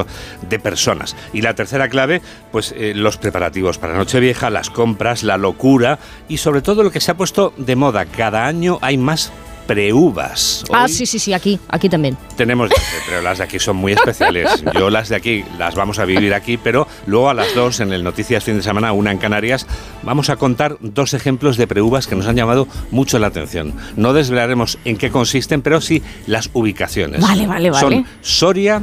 de 0.49 0.59
personas. 0.59 1.17
Y 1.33 1.43
la 1.43 1.55
tercera 1.55 1.89
clave, 1.89 2.23
pues 2.51 2.75
eh, 2.77 2.93
los 2.95 3.19
preparativos 3.19 3.79
para 3.79 3.97
Nochevieja, 3.97 4.51
las 4.51 4.71
compras, 4.71 5.23
la 5.23 5.37
locura 5.37 5.99
y 6.29 6.39
sobre 6.39 6.63
todo 6.63 6.83
lo 6.83 6.91
que 6.91 7.01
se 7.01 7.11
ha 7.11 7.17
puesto 7.17 7.53
de 7.57 7.77
moda. 7.77 8.07
Cada 8.07 8.47
año 8.47 8.79
hay 8.81 8.99
más 8.99 9.33
preuvas. 9.67 10.65
Ah, 10.73 10.89
sí, 10.89 11.07
sí, 11.07 11.19
sí, 11.19 11.33
aquí, 11.33 11.59
aquí 11.69 11.89
también. 11.89 12.17
Tenemos, 12.37 12.71
pero 13.07 13.23
las 13.23 13.39
de 13.39 13.45
aquí 13.45 13.59
son 13.59 13.77
muy 13.77 13.93
especiales. 13.93 14.65
Yo 14.79 14.91
las 14.91 15.09
de 15.09 15.17
aquí 15.17 15.45
las 15.59 15.75
vamos 15.75 15.99
a 15.99 16.05
vivir 16.05 16.35
aquí, 16.35 16.57
pero 16.57 16.87
luego 17.07 17.31
a 17.31 17.35
las 17.35 17.55
dos 17.55 17.81
en 17.81 17.93
el 17.93 18.05
Noticias 18.05 18.45
Fin 18.45 18.57
de 18.57 18.63
Semana, 18.63 18.93
una 18.93 19.11
en 19.11 19.19
Canarias, 19.19 19.67
vamos 20.03 20.31
a 20.31 20.37
contar 20.37 20.77
dos 20.81 21.15
ejemplos 21.15 21.57
de 21.57 21.67
preuvas 21.67 22.07
que 22.07 22.17
nos 22.17 22.27
han 22.27 22.37
llamado 22.37 22.67
mucho 22.91 23.19
la 23.19 23.29
atención. 23.29 23.75
No 23.97 24.13
desvelaremos 24.13 24.79
en 24.85 24.97
qué 24.97 25.11
consisten, 25.11 25.63
pero 25.63 25.81
sí 25.81 26.03
las 26.27 26.51
ubicaciones. 26.53 27.21
Vale, 27.21 27.47
vale, 27.47 27.71
vale. 27.71 27.81
Son 27.81 28.07
Soria 28.21 28.83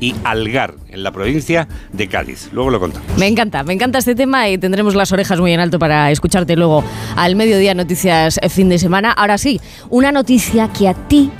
y 0.00 0.14
Algar, 0.24 0.74
en 0.88 1.02
la 1.02 1.12
provincia 1.12 1.68
de 1.92 2.08
Cádiz. 2.08 2.50
Luego 2.52 2.70
lo 2.70 2.80
contamos. 2.80 3.06
Me 3.18 3.26
encanta, 3.26 3.62
me 3.62 3.72
encanta 3.72 3.98
este 3.98 4.14
tema 4.14 4.48
y 4.48 4.58
tendremos 4.58 4.94
las 4.94 5.12
orejas 5.12 5.40
muy 5.40 5.52
en 5.52 5.60
alto 5.60 5.78
para 5.78 6.10
escucharte 6.10 6.56
luego 6.56 6.84
al 7.16 7.36
mediodía 7.36 7.74
Noticias 7.74 8.38
Fin 8.50 8.68
de 8.68 8.78
Semana. 8.78 9.12
Ahora 9.12 9.38
sí, 9.38 9.60
una 9.90 10.12
noticia 10.12 10.68
que 10.68 10.88
a 10.88 10.94
ti 10.94 11.30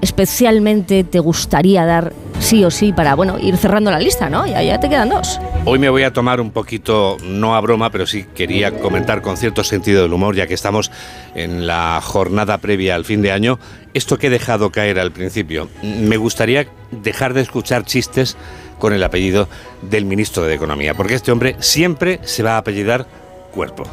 especialmente 0.00 1.02
te 1.02 1.18
gustaría 1.18 1.84
dar 1.86 2.12
sí 2.44 2.62
o 2.62 2.70
sí 2.70 2.92
para, 2.92 3.14
bueno, 3.14 3.38
ir 3.38 3.56
cerrando 3.56 3.90
la 3.90 3.98
lista, 3.98 4.28
¿no? 4.28 4.46
Ya, 4.46 4.62
ya 4.62 4.78
te 4.78 4.88
quedan 4.88 5.08
dos. 5.08 5.40
Hoy 5.64 5.78
me 5.78 5.88
voy 5.88 6.02
a 6.02 6.12
tomar 6.12 6.40
un 6.42 6.50
poquito, 6.50 7.16
no 7.24 7.56
a 7.56 7.60
broma, 7.60 7.90
pero 7.90 8.06
sí 8.06 8.26
quería 8.34 8.70
comentar 8.70 9.22
con 9.22 9.38
cierto 9.38 9.64
sentido 9.64 10.02
del 10.02 10.12
humor, 10.12 10.36
ya 10.36 10.46
que 10.46 10.52
estamos 10.52 10.90
en 11.34 11.66
la 11.66 12.00
jornada 12.02 12.58
previa 12.58 12.96
al 12.96 13.06
fin 13.06 13.22
de 13.22 13.32
año, 13.32 13.58
esto 13.94 14.18
que 14.18 14.26
he 14.26 14.30
dejado 14.30 14.70
caer 14.70 14.98
al 14.98 15.10
principio. 15.10 15.70
Me 15.82 16.18
gustaría 16.18 16.66
dejar 16.90 17.32
de 17.32 17.40
escuchar 17.40 17.84
chistes 17.84 18.36
con 18.78 18.92
el 18.92 19.02
apellido 19.02 19.48
del 19.80 20.04
ministro 20.04 20.44
de 20.44 20.54
Economía, 20.54 20.92
porque 20.92 21.14
este 21.14 21.32
hombre 21.32 21.56
siempre 21.60 22.20
se 22.24 22.42
va 22.42 22.56
a 22.56 22.58
apellidar 22.58 23.06
Cuerpo. 23.52 23.84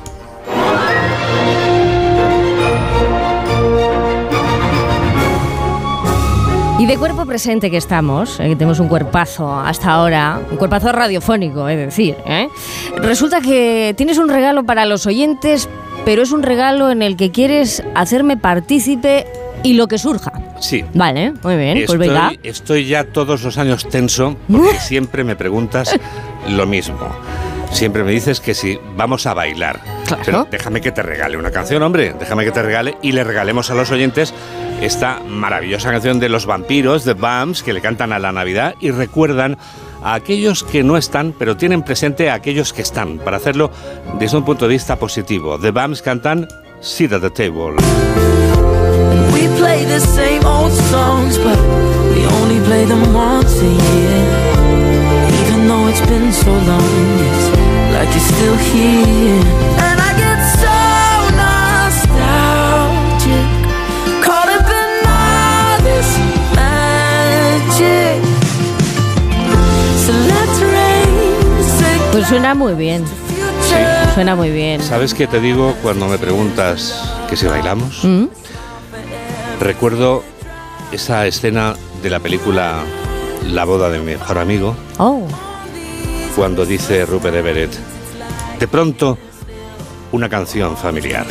Y 6.81 6.87
de 6.87 6.97
cuerpo 6.97 7.27
presente 7.27 7.69
que 7.69 7.77
estamos, 7.77 8.39
eh, 8.39 8.49
que 8.49 8.55
tenemos 8.55 8.79
un 8.79 8.87
cuerpazo 8.87 9.53
hasta 9.53 9.91
ahora, 9.91 10.41
un 10.49 10.57
cuerpazo 10.57 10.91
radiofónico, 10.91 11.69
es 11.69 11.77
decir, 11.77 12.15
¿eh? 12.25 12.47
resulta 12.95 13.39
que 13.39 13.93
tienes 13.95 14.17
un 14.17 14.29
regalo 14.29 14.63
para 14.63 14.87
los 14.87 15.05
oyentes, 15.05 15.69
pero 16.05 16.23
es 16.23 16.31
un 16.31 16.41
regalo 16.41 16.89
en 16.89 17.03
el 17.03 17.17
que 17.17 17.29
quieres 17.29 17.83
hacerme 17.93 18.35
partícipe 18.35 19.27
y 19.61 19.75
lo 19.75 19.87
que 19.87 19.99
surja. 19.99 20.31
Sí. 20.59 20.83
Vale, 20.95 21.33
muy 21.43 21.55
bien, 21.55 21.77
Estoy, 21.77 21.97
pues 21.97 22.09
venga. 22.09 22.33
estoy 22.41 22.87
ya 22.87 23.03
todos 23.03 23.43
los 23.43 23.59
años 23.59 23.87
tenso 23.87 24.35
porque 24.51 24.79
siempre 24.79 25.23
me 25.23 25.35
preguntas 25.35 25.95
lo 26.49 26.65
mismo. 26.65 26.97
Siempre 27.71 28.03
me 28.03 28.11
dices 28.11 28.39
que 28.39 28.53
si 28.53 28.79
vamos 28.95 29.25
a 29.25 29.33
bailar. 29.33 29.81
Claro. 30.05 30.23
Pero 30.25 30.47
déjame 30.49 30.81
que 30.81 30.91
te 30.91 31.01
regale 31.01 31.37
una 31.37 31.51
canción, 31.51 31.81
hombre. 31.83 32.13
Déjame 32.19 32.43
que 32.45 32.51
te 32.51 32.61
regale 32.61 32.97
y 33.01 33.11
le 33.11 33.23
regalemos 33.23 33.71
a 33.71 33.75
los 33.75 33.91
oyentes 33.91 34.33
esta 34.81 35.19
maravillosa 35.19 35.91
canción 35.91 36.19
de 36.19 36.29
los 36.29 36.45
vampiros, 36.45 37.03
The 37.03 37.13
Bums, 37.13 37.63
que 37.63 37.73
le 37.73 37.81
cantan 37.81 38.11
a 38.13 38.19
la 38.19 38.31
Navidad 38.31 38.75
y 38.79 38.91
recuerdan 38.91 39.57
a 40.03 40.15
aquellos 40.15 40.63
que 40.63 40.83
no 40.83 40.97
están, 40.97 41.33
pero 41.37 41.55
tienen 41.55 41.83
presente 41.83 42.29
a 42.29 42.33
aquellos 42.33 42.73
que 42.73 42.81
están, 42.81 43.19
para 43.19 43.37
hacerlo 43.37 43.71
desde 44.19 44.37
un 44.37 44.43
punto 44.43 44.67
de 44.67 44.73
vista 44.73 44.97
positivo. 44.97 45.59
The 45.59 45.71
Bums 45.71 46.01
cantan 46.01 46.47
Sit 46.81 47.13
at 47.13 47.21
the 47.21 47.29
Table. 47.29 47.75
We 49.31 49.47
play 49.57 49.85
the 49.85 49.99
same 49.99 50.43
old 50.45 50.73
songs, 50.89 51.37
but 51.37 51.59
we 52.15 52.25
only 52.25 52.59
play 52.65 52.85
them 52.85 53.13
once 53.13 53.61
a 53.61 53.65
year. 53.65 54.51
Even 55.45 55.67
though 55.67 55.87
it's 55.87 56.01
been 56.07 56.33
so 56.33 56.51
long, 56.51 56.81
it's 57.19 57.50
like 58.01 58.09
you're 58.15 58.29
still 58.33 58.57
here. 58.57 59.45
And 59.85 59.97
I 60.01 60.09
get 60.17 60.39
so 60.57 60.73
nostalgic, 61.41 63.45
caught 64.25 64.49
up 64.49 64.65
in 64.65 65.05
all 65.05 65.77
this 65.85 66.09
magic. 66.57 68.17
So 70.05 70.11
let's 70.31 70.57
race 70.73 72.09
Pues 72.11 72.25
suena 72.27 72.55
muy 72.55 72.73
bien, 72.73 73.03
the 73.03 73.09
future. 73.69 74.13
suena 74.15 74.35
muy 74.35 74.49
bien. 74.49 74.81
¿Sabes 74.81 75.13
qué 75.13 75.27
te 75.27 75.39
digo 75.39 75.75
cuando 75.83 76.07
me 76.07 76.17
preguntas 76.17 76.95
que 77.29 77.35
si 77.37 77.45
bailamos? 77.45 78.03
¿Mm? 78.03 78.25
Recuerdo 79.59 80.23
esa 80.91 81.27
escena 81.27 81.75
de 82.01 82.09
la 82.09 82.19
película 82.19 82.79
La 83.45 83.63
boda 83.65 83.89
de 83.89 83.99
mi 83.99 84.05
mejor 84.05 84.39
amigo, 84.39 84.75
Oh, 84.97 85.27
cuando 86.35 86.65
dice 86.65 87.05
Rupert 87.05 87.35
Everett, 87.35 87.71
de 88.59 88.67
pronto 88.67 89.17
una 90.11 90.29
canción 90.29 90.77
familiar. 90.77 91.25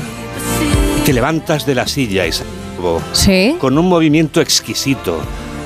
Te 1.04 1.12
levantas 1.12 1.66
de 1.66 1.75
la 1.75 1.87
silla 1.87 2.26
y 2.26 2.33
salvo, 2.33 3.00
sí. 3.12 3.57
con 3.59 3.78
un 3.78 3.88
movimiento 3.88 4.40
exquisito, 4.40 5.19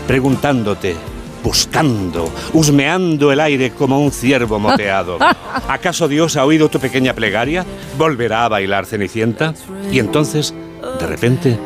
preguntándote, 0.07 0.95
buscando, 1.43 2.31
husmeando 2.53 3.33
el 3.33 3.41
aire 3.41 3.71
como 3.73 4.01
un 4.01 4.13
ciervo 4.13 4.59
moteado. 4.59 5.19
¿Acaso 5.69 6.09
Dios 6.09 6.37
ha 6.37 6.45
oído 6.45 6.69
tu 6.69 6.79
pequeña 6.79 7.13
plegaria? 7.13 7.65
¿Volverá 7.99 8.45
a 8.45 8.49
bailar 8.49 8.87
Cenicienta? 8.87 9.55
Y 9.91 9.99
entonces, 9.99 10.55
de 11.01 11.07
repente, 11.07 11.59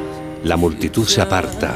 la 0.42 0.56
multitud 0.56 1.06
se 1.06 1.20
aparta 1.20 1.74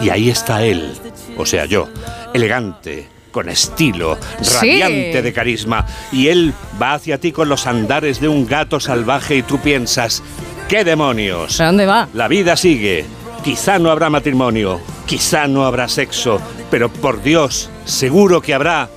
y 0.00 0.10
ahí 0.10 0.30
está 0.30 0.64
él, 0.64 0.92
o 1.36 1.44
sea 1.44 1.66
yo, 1.66 1.88
elegante, 2.32 3.08
con 3.30 3.48
estilo, 3.48 4.18
Sí. 4.40 4.54
radiante 4.54 5.22
de 5.22 5.32
carisma, 5.32 5.86
y 6.12 6.28
él 6.28 6.52
va 6.80 6.94
hacia 6.94 7.18
ti 7.18 7.32
con 7.32 7.48
los 7.48 7.66
andares 7.66 8.20
de 8.20 8.28
un 8.28 8.46
gato 8.46 8.80
salvaje 8.80 9.36
y 9.36 9.42
tú 9.42 9.58
piensas, 9.58 10.22
¿qué 10.68 10.84
demonios? 10.84 11.60
¿A 11.60 11.66
dónde 11.66 11.86
va? 11.86 12.08
La 12.14 12.28
vida 12.28 12.56
sigue. 12.56 13.04
Quizá 13.44 13.78
no 13.78 13.90
habrá 13.90 14.10
matrimonio, 14.10 14.80
quizá 15.06 15.46
no 15.46 15.64
habrá 15.64 15.88
sexo, 15.88 16.40
pero 16.70 16.90
por 16.90 17.22
Dios, 17.22 17.70
seguro 17.86 18.42
que 18.42 18.52
habrá 18.52 18.88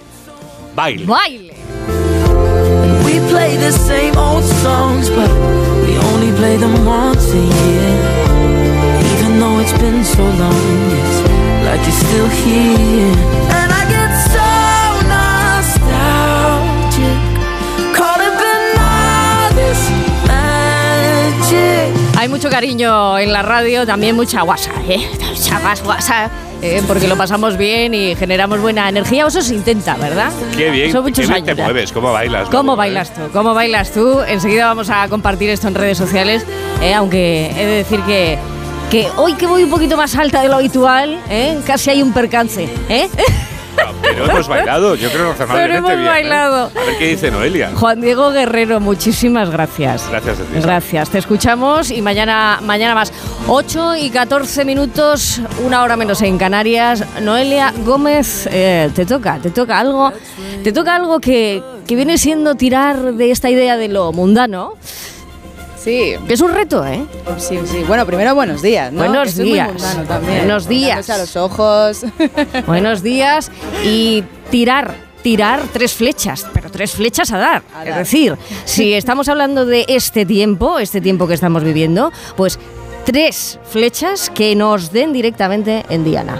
baile. 0.76 1.06
Baile. 1.06 1.54
We 3.06 3.20
play 3.30 3.58
the 3.58 3.72
same 3.72 4.18
old 4.18 4.44
songs, 4.62 5.10
but 5.10 5.30
we 5.88 5.98
only 5.98 6.32
play 6.38 6.58
them 6.58 6.86
once 6.86 7.32
a 7.32 7.36
year. 7.36 8.00
Even 9.16 9.40
though 9.40 9.60
it's 9.62 9.74
been 9.80 10.04
so 10.04 10.24
long, 10.24 10.92
it's 10.92 11.22
like 11.66 11.82
you're 11.86 11.92
still 11.92 12.30
here. 12.44 13.53
Hay 22.18 22.30
mucho 22.30 22.50
cariño 22.50 23.20
en 23.20 23.34
la 23.34 23.42
radio, 23.42 23.86
también 23.86 24.16
mucha 24.16 24.44
guasa, 24.44 24.72
¿eh? 24.88 25.10
Mucha 25.30 25.60
más 25.60 25.84
guasa, 25.84 26.30
¿eh? 26.62 26.82
porque 26.88 27.06
lo 27.10 27.18
pasamos 27.18 27.58
bien 27.58 27.94
y 27.94 28.16
generamos 28.16 28.62
buena 28.62 28.88
energía. 28.88 29.28
Eso 29.28 29.42
se 29.42 29.54
intenta, 29.54 29.96
¿verdad? 29.96 30.32
Qué 30.56 30.70
bien, 30.72 30.90
Son 30.92 31.04
muchos 31.04 31.18
qué 31.18 31.24
bien 31.24 31.34
años 31.44 31.48
te 31.48 31.56
ya. 31.56 31.64
mueves, 31.66 31.92
cómo 31.92 32.14
bailas. 32.14 32.48
¿Cómo 32.50 32.72
¿no? 32.72 32.76
bailas 32.78 33.14
tú? 33.14 33.22
¿Cómo 33.34 33.54
bailas 33.54 33.92
tú? 33.92 34.22
Enseguida 34.22 34.68
vamos 34.68 34.90
a 34.90 35.06
compartir 35.10 35.50
esto 35.50 35.68
en 35.68 35.76
redes 35.76 35.98
sociales, 35.98 36.46
¿eh? 36.82 36.94
aunque 36.94 37.48
he 37.52 37.66
de 37.66 37.76
decir 37.84 38.00
que, 38.04 38.38
que 38.90 39.10
hoy 39.18 39.34
que 39.34 39.46
voy 39.46 39.64
un 39.64 39.70
poquito 39.70 39.98
más 39.98 40.16
alta 40.16 40.42
de 40.42 40.48
lo 40.48 40.56
habitual, 40.56 41.20
¿eh? 41.30 41.60
casi 41.68 41.90
hay 41.90 42.02
un 42.02 42.14
percance. 42.14 42.70
¿eh? 42.88 43.10
Pero 44.02 44.26
hemos 44.30 44.48
bailado, 44.48 44.96
yo 44.96 45.10
creo 45.10 45.32
razonablemente 45.32 45.78
hemos 45.78 45.92
bien. 45.92 46.04
¿eh? 46.04 46.08
bailado. 46.08 46.72
A 46.76 46.84
ver 46.86 46.98
qué 46.98 47.08
dice 47.08 47.32
Noelia. 47.32 47.72
Juan 47.76 48.02
Diego 48.02 48.32
Guerrero, 48.32 48.80
muchísimas 48.80 49.50
gracias. 49.50 50.08
Gracias 50.10 50.40
a 50.40 50.44
ti. 50.44 50.60
Gracias, 50.62 51.10
te 51.10 51.18
escuchamos 51.20 51.92
y 51.92 52.02
mañana, 52.02 52.60
mañana 52.62 52.96
más. 52.96 53.12
8 53.48 53.96
y 53.98 54.10
14 54.10 54.66
minutos, 54.66 55.42
una 55.66 55.84
hora 55.84 55.96
menos 55.98 56.22
en 56.22 56.38
Canarias. 56.38 57.04
Noelia 57.22 57.74
Gómez, 57.86 58.48
eh, 58.52 58.90
te 58.94 59.06
toca, 59.06 59.40
te 59.40 59.50
toca 59.50 59.80
algo, 59.80 60.12
te 60.64 60.72
toca 60.72 60.96
algo 60.96 61.20
que, 61.20 61.64
que 61.88 61.96
viene 61.96 62.18
siendo 62.18 62.56
tirar 62.56 63.14
de 63.14 63.32
esta 63.32 63.50
idea 63.50 63.78
de 63.78 63.88
lo 63.90 64.12
mundano, 64.12 64.76
Sí, 65.84 66.16
que 66.28 66.34
es 66.34 66.40
un 66.42 66.54
reto, 66.54 66.86
¿eh? 66.86 67.04
sí, 67.38 67.60
sí. 67.66 67.84
Bueno, 67.86 68.06
primero 68.06 68.34
buenos 68.34 68.62
días, 68.62 68.92
¿no? 68.94 69.00
Buenos 69.00 69.36
muy 69.36 69.46
días. 69.46 69.68
mundano 69.68 70.04
también. 70.04 70.38
Buenos 70.40 70.68
días. 70.68 71.10
A 71.10 71.18
los 71.18 71.36
ojos. 71.36 72.06
Buenos 72.68 73.04
días 73.04 73.52
y 73.84 74.24
tirar. 74.50 74.96
Tirar 75.24 75.62
tres 75.72 75.94
flechas, 75.94 76.46
pero 76.54 76.70
tres 76.70 76.92
flechas 76.92 77.32
a 77.32 77.38
dar. 77.38 77.64
A 77.74 77.86
Es 77.86 77.96
decir, 77.96 78.38
si 78.66 78.94
estamos 78.94 79.30
hablando 79.30 79.66
de 79.66 79.86
este 79.88 80.26
tiempo, 80.26 80.80
este 80.80 81.00
tiempo 81.00 81.28
que 81.30 81.34
estamos 81.34 81.64
viviendo, 81.64 82.12
pues 82.36 82.60
tres 83.06 83.58
flechas 83.70 84.30
que 84.30 84.54
nos 84.56 84.92
den 84.92 85.14
directamente 85.14 85.86
en 85.90 86.04
Diana. 86.04 86.40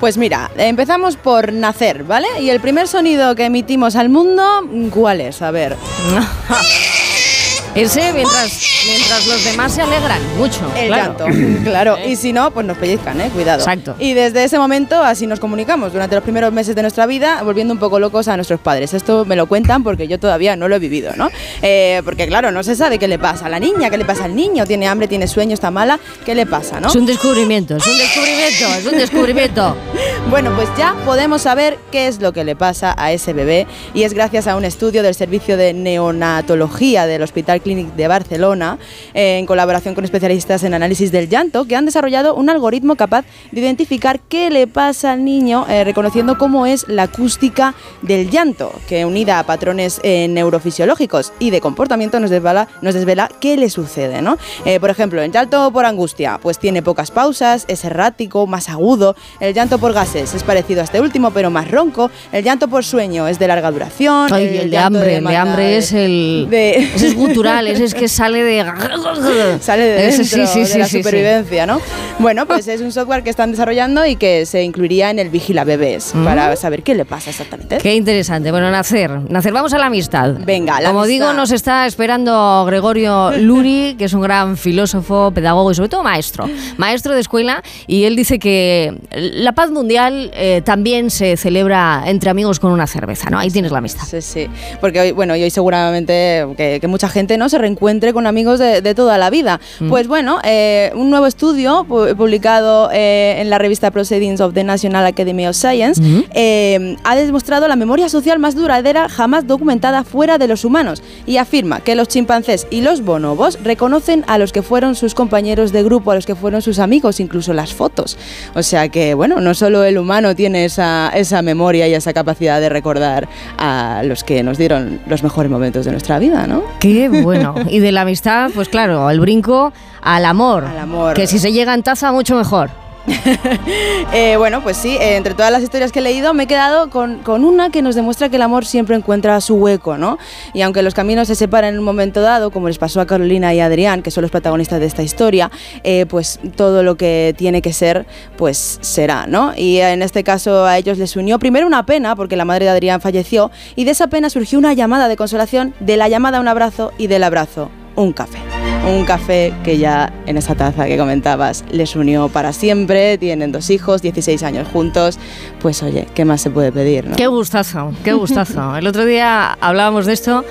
Pues 0.00 0.16
mira, 0.18 0.50
empezamos 0.56 1.16
por 1.16 1.52
nacer, 1.52 2.02
¿vale? 2.02 2.26
Y 2.40 2.50
el 2.50 2.60
primer 2.60 2.88
sonido 2.88 3.34
que 3.36 3.44
emitimos 3.44 3.94
al 3.94 4.08
mundo, 4.08 4.44
¿cuál 4.90 5.20
es? 5.20 5.40
A 5.40 5.52
ver. 5.52 5.76
Ese 7.76 8.12
mientras, 8.12 8.50
mientras 8.86 9.26
los 9.26 9.44
demás 9.44 9.72
se 9.72 9.82
alegran 9.82 10.20
mucho. 10.36 10.60
El 10.76 10.88
claro. 10.88 11.16
llanto, 11.18 11.64
claro. 11.64 11.96
Y 12.06 12.16
si 12.16 12.32
no, 12.32 12.50
pues 12.50 12.66
nos 12.66 12.76
pellizcan, 12.78 13.20
¿eh? 13.20 13.30
Cuidado. 13.32 13.60
Exacto. 13.60 13.94
Y 13.98 14.14
desde 14.14 14.44
ese 14.44 14.58
momento 14.58 15.02
así 15.02 15.26
nos 15.26 15.40
comunicamos 15.40 15.92
durante 15.92 16.14
los 16.14 16.24
primeros 16.24 16.52
meses 16.52 16.74
de 16.74 16.82
nuestra 16.82 17.06
vida, 17.06 17.42
volviendo 17.42 17.74
un 17.74 17.80
poco 17.80 17.98
locos 17.98 18.28
a 18.28 18.36
nuestros 18.36 18.60
padres. 18.60 18.94
Esto 18.94 19.24
me 19.24 19.36
lo 19.36 19.46
cuentan 19.46 19.82
porque 19.82 20.08
yo 20.08 20.18
todavía 20.18 20.56
no 20.56 20.68
lo 20.68 20.76
he 20.76 20.78
vivido, 20.78 21.12
¿no? 21.16 21.30
Eh, 21.62 22.02
porque 22.04 22.26
claro, 22.26 22.50
no 22.50 22.62
se 22.62 22.76
sabe 22.76 22.98
qué 22.98 23.08
le 23.08 23.18
pasa 23.18 23.46
a 23.46 23.48
la 23.48 23.58
niña, 23.58 23.90
qué 23.90 23.98
le 23.98 24.04
pasa 24.04 24.24
al 24.24 24.34
niño, 24.34 24.66
tiene 24.66 24.86
hambre, 24.88 25.08
tiene 25.08 25.26
sueño, 25.26 25.54
está 25.54 25.70
mala, 25.70 25.98
qué 26.24 26.34
le 26.34 26.46
pasa, 26.46 26.80
¿no? 26.80 26.88
Es 26.88 26.96
un 26.96 27.06
descubrimiento, 27.06 27.76
es 27.76 27.86
un 27.86 27.98
descubrimiento, 27.98 28.66
es 28.78 28.86
un 28.86 28.98
descubrimiento. 28.98 29.76
Bueno, 30.28 30.52
pues 30.56 30.68
ya 30.76 30.96
podemos 31.04 31.42
saber 31.42 31.78
qué 31.92 32.08
es 32.08 32.20
lo 32.20 32.32
que 32.32 32.42
le 32.42 32.56
pasa 32.56 32.96
a 32.98 33.12
ese 33.12 33.32
bebé 33.32 33.68
y 33.94 34.02
es 34.02 34.12
gracias 34.12 34.48
a 34.48 34.56
un 34.56 34.64
estudio 34.64 35.04
del 35.04 35.14
Servicio 35.14 35.56
de 35.56 35.72
Neonatología 35.72 37.06
del 37.06 37.22
Hospital 37.22 37.60
Clínic 37.60 37.94
de 37.94 38.08
Barcelona, 38.08 38.75
eh, 39.14 39.38
en 39.38 39.46
colaboración 39.46 39.94
con 39.94 40.04
especialistas 40.04 40.62
en 40.64 40.74
análisis 40.74 41.12
del 41.12 41.28
llanto, 41.28 41.64
que 41.66 41.76
han 41.76 41.84
desarrollado 41.86 42.34
un 42.34 42.50
algoritmo 42.50 42.96
capaz 42.96 43.24
de 43.52 43.60
identificar 43.60 44.20
qué 44.20 44.50
le 44.50 44.66
pasa 44.66 45.12
al 45.12 45.24
niño, 45.24 45.66
eh, 45.68 45.84
reconociendo 45.84 46.38
cómo 46.38 46.66
es 46.66 46.86
la 46.88 47.04
acústica 47.04 47.74
del 48.02 48.30
llanto, 48.30 48.72
que 48.88 49.04
unida 49.04 49.38
a 49.38 49.44
patrones 49.46 50.00
eh, 50.02 50.26
neurofisiológicos 50.28 51.32
y 51.38 51.50
de 51.50 51.60
comportamiento 51.60 52.18
nos 52.20 52.30
desvela, 52.30 52.68
nos 52.82 52.94
desvela 52.94 53.30
qué 53.40 53.56
le 53.56 53.70
sucede, 53.70 54.22
¿no? 54.22 54.38
Eh, 54.64 54.80
por 54.80 54.90
ejemplo, 54.90 55.22
el 55.22 55.30
llanto 55.32 55.70
por 55.72 55.84
angustia, 55.84 56.38
pues 56.42 56.58
tiene 56.58 56.82
pocas 56.82 57.10
pausas, 57.10 57.64
es 57.68 57.84
errático, 57.84 58.46
más 58.46 58.68
agudo. 58.68 59.16
El 59.40 59.54
llanto 59.54 59.78
por 59.78 59.92
gases 59.92 60.34
es 60.34 60.42
parecido 60.42 60.80
a 60.80 60.84
este 60.84 61.00
último, 61.00 61.30
pero 61.30 61.50
más 61.50 61.70
ronco. 61.70 62.10
El 62.32 62.44
llanto 62.44 62.68
por 62.68 62.84
sueño 62.84 63.28
es 63.28 63.38
de 63.38 63.48
larga 63.48 63.70
duración. 63.70 64.32
Ay, 64.32 64.44
el 64.46 64.50
de 64.64 64.68
llanto 64.70 64.98
hambre, 64.98 65.16
el 65.16 65.24
de 65.24 65.36
hambre 65.36 65.76
es 65.76 65.92
el. 65.92 66.46
de- 66.50 66.76
Ese 66.94 67.06
es 67.08 67.14
gutural, 67.14 67.66
ese 67.68 67.84
es 67.84 67.94
que 67.94 68.08
sale 68.08 68.42
de. 68.42 68.55
Sale 69.60 69.82
de 69.84 70.02
dentro 70.02 70.24
sí, 70.24 70.46
sí, 70.46 70.64
de 70.72 70.78
la 70.78 70.88
supervivencia, 70.88 71.66
¿no? 71.66 71.80
Bueno, 72.18 72.46
pues 72.46 72.66
es 72.68 72.80
un 72.80 72.92
software 72.92 73.22
que 73.22 73.30
están 73.30 73.50
desarrollando 73.50 74.04
y 74.06 74.16
que 74.16 74.46
se 74.46 74.62
incluiría 74.62 75.10
en 75.10 75.18
el 75.18 75.28
Vigila 75.30 75.64
Bebés 75.64 76.14
Mm. 76.14 76.24
para 76.24 76.56
saber 76.56 76.82
qué 76.82 76.94
le 76.94 77.04
pasa 77.04 77.30
exactamente. 77.30 77.78
Qué 77.78 77.94
interesante. 77.94 78.50
Bueno, 78.50 78.70
nacer. 78.70 79.10
Nacer, 79.30 79.52
vamos 79.52 79.72
a 79.74 79.78
la 79.78 79.86
amistad. 79.86 80.34
Venga, 80.44 80.80
la 80.80 80.88
Como 80.88 81.00
amistad. 81.02 81.26
digo, 81.26 81.32
nos 81.32 81.50
está 81.50 81.86
esperando 81.86 82.64
Gregorio 82.66 83.32
Luri, 83.38 83.96
que 83.98 84.04
es 84.04 84.12
un 84.12 84.20
gran 84.22 84.56
filósofo, 84.56 85.30
pedagogo 85.32 85.70
y 85.70 85.74
sobre 85.74 85.88
todo 85.88 86.02
maestro. 86.02 86.48
Maestro 86.76 87.14
de 87.14 87.20
escuela. 87.20 87.62
Y 87.86 88.04
él 88.04 88.16
dice 88.16 88.38
que 88.38 88.96
la 89.10 89.52
paz 89.52 89.70
mundial 89.70 90.30
eh, 90.34 90.62
también 90.64 91.10
se 91.10 91.36
celebra 91.36 92.04
entre 92.06 92.30
amigos 92.30 92.60
con 92.60 92.72
una 92.72 92.86
cerveza, 92.86 93.30
¿no? 93.30 93.38
Ahí 93.38 93.50
tienes 93.50 93.72
la 93.72 93.78
amistad. 93.78 94.04
Sí, 94.06 94.22
sí. 94.22 94.46
Porque 94.80 95.00
hoy, 95.00 95.12
bueno, 95.12 95.34
y 95.36 95.42
hoy 95.42 95.50
seguramente 95.50 96.46
que, 96.56 96.78
que 96.80 96.86
mucha 96.88 97.08
gente 97.08 97.36
no 97.36 97.48
se 97.48 97.58
reencuentre 97.58 98.12
con 98.12 98.26
amigos 98.26 98.45
de, 98.56 98.80
de 98.80 98.94
toda 98.94 99.18
la 99.18 99.30
vida. 99.30 99.60
Mm. 99.80 99.88
Pues 99.88 100.06
bueno, 100.08 100.38
eh, 100.44 100.92
un 100.94 101.10
nuevo 101.10 101.26
estudio 101.26 101.84
pu- 101.88 102.14
publicado 102.16 102.90
eh, 102.92 103.36
en 103.40 103.50
la 103.50 103.58
revista 103.58 103.90
Proceedings 103.90 104.40
of 104.40 104.54
the 104.54 104.62
National 104.64 105.04
Academy 105.06 105.46
of 105.46 105.56
Science 105.56 106.00
Mm. 106.00 106.24
eh, 106.34 106.96
ha 107.04 107.16
demostrado 107.16 107.66
la 107.68 107.76
memoria 107.76 108.08
social 108.08 108.38
más 108.38 108.54
duradera 108.54 109.08
jamás 109.08 109.46
documentada 109.46 110.04
fuera 110.04 110.38
de 110.38 110.46
los 110.46 110.64
humanos 110.64 111.02
y 111.26 111.38
afirma 111.38 111.80
que 111.80 111.94
los 111.94 112.08
chimpancés 112.08 112.66
y 112.70 112.82
los 112.82 113.02
bonobos 113.02 113.58
reconocen 113.64 114.24
a 114.28 114.38
los 114.38 114.52
que 114.52 114.62
fueron 114.62 114.94
sus 114.94 115.14
compañeros 115.14 115.72
de 115.72 115.82
grupo, 115.82 116.10
a 116.10 116.14
los 116.14 116.26
que 116.26 116.34
fueron 116.34 116.62
sus 116.62 116.78
amigos, 116.78 117.20
incluso 117.20 117.52
las 117.52 117.72
fotos. 117.74 118.16
O 118.54 118.62
sea 118.62 118.88
que, 118.88 119.14
bueno, 119.14 119.40
no 119.40 119.54
solo 119.54 119.84
el 119.84 119.98
humano 119.98 120.34
tiene 120.34 120.64
esa, 120.66 121.10
esa 121.14 121.42
memoria 121.42 121.88
y 121.88 121.94
esa 121.94 122.12
capacidad 122.12 122.60
de 122.60 122.68
recordar 122.68 123.28
a 123.58 124.02
los 124.04 124.22
que 124.24 124.42
nos 124.42 124.58
dieron 124.58 125.00
los 125.06 125.22
mejores 125.22 125.50
momentos 125.50 125.84
de 125.84 125.90
nuestra 125.92 126.18
vida, 126.18 126.46
¿no? 126.46 126.62
Qué 126.80 127.08
bueno. 127.08 127.54
Y 127.68 127.78
de 127.80 127.92
la 127.92 128.02
amistad, 128.02 128.35
pues 128.54 128.68
claro, 128.68 129.10
el 129.10 129.20
brinco 129.20 129.72
al 130.00 130.24
amor. 130.24 130.64
Al 130.64 130.78
amor. 130.78 131.14
Que 131.14 131.26
si 131.26 131.38
se 131.38 131.52
llega 131.52 131.74
en 131.74 131.82
taza, 131.82 132.12
mucho 132.12 132.36
mejor. 132.36 132.70
Eh, 134.12 134.36
bueno, 134.36 134.62
pues 134.62 134.76
sí, 134.76 134.96
eh, 134.96 135.16
entre 135.16 135.34
todas 135.34 135.50
las 135.50 135.62
historias 135.62 135.92
que 135.92 135.98
he 135.98 136.02
leído 136.02 136.32
me 136.32 136.44
he 136.44 136.46
quedado 136.46 136.90
con, 136.90 137.18
con 137.18 137.44
una 137.44 137.70
que 137.70 137.82
nos 137.82 137.94
demuestra 137.94 138.28
que 138.28 138.36
el 138.36 138.42
amor 138.42 138.64
siempre 138.64 138.96
encuentra 138.96 139.40
su 139.40 139.56
hueco, 139.56 139.98
¿no? 139.98 140.18
Y 140.54 140.62
aunque 140.62 140.82
los 140.82 140.94
caminos 140.94 141.28
se 141.28 141.34
separan 141.34 141.74
en 141.74 141.80
un 141.80 141.84
momento 141.84 142.22
dado, 142.22 142.50
como 142.50 142.68
les 142.68 142.78
pasó 142.78 143.00
a 143.00 143.06
Carolina 143.06 143.52
y 143.52 143.60
a 143.60 143.66
Adrián, 143.66 144.02
que 144.02 144.10
son 144.10 144.22
los 144.22 144.30
protagonistas 144.30 144.80
de 144.80 144.86
esta 144.86 145.02
historia, 145.02 145.50
eh, 145.82 146.06
pues 146.06 146.38
todo 146.56 146.82
lo 146.82 146.96
que 146.96 147.34
tiene 147.36 147.62
que 147.62 147.72
ser, 147.72 148.06
pues 148.38 148.78
será, 148.80 149.26
¿no? 149.26 149.52
Y 149.56 149.78
en 149.78 150.02
este 150.02 150.24
caso 150.24 150.64
a 150.64 150.78
ellos 150.78 150.96
les 150.96 151.16
unió 151.16 151.38
primero 151.38 151.66
una 151.66 151.84
pena, 151.84 152.16
porque 152.16 152.36
la 152.36 152.44
madre 152.44 152.64
de 152.66 152.70
Adrián 152.70 153.00
falleció, 153.00 153.50
y 153.74 153.84
de 153.84 153.90
esa 153.90 154.06
pena 154.06 154.30
surgió 154.30 154.58
una 154.58 154.72
llamada 154.72 155.08
de 155.08 155.16
consolación, 155.16 155.74
de 155.80 155.96
la 155.96 156.08
llamada 156.08 156.40
un 156.40 156.48
abrazo 156.48 156.92
y 156.96 157.08
del 157.08 157.24
abrazo 157.24 157.70
un 157.96 158.12
café. 158.12 158.38
Un 158.86 159.04
café 159.04 159.52
que 159.64 159.78
ya 159.78 160.12
en 160.26 160.36
esa 160.36 160.54
taza 160.54 160.86
que 160.86 160.96
comentabas 160.96 161.64
les 161.70 161.96
unió 161.96 162.28
para 162.28 162.52
siempre, 162.52 163.18
tienen 163.18 163.50
dos 163.50 163.70
hijos, 163.70 164.02
16 164.02 164.42
años 164.42 164.68
juntos, 164.72 165.18
pues 165.60 165.82
oye, 165.82 166.06
¿qué 166.14 166.24
más 166.24 166.40
se 166.40 166.50
puede 166.50 166.70
pedir? 166.70 167.08
¿no? 167.08 167.16
Qué 167.16 167.26
gustazo, 167.26 167.92
qué 168.04 168.12
gustazo. 168.12 168.76
El 168.78 168.86
otro 168.86 169.04
día 169.04 169.52
hablábamos 169.60 170.06
de 170.06 170.12
esto, 170.12 170.44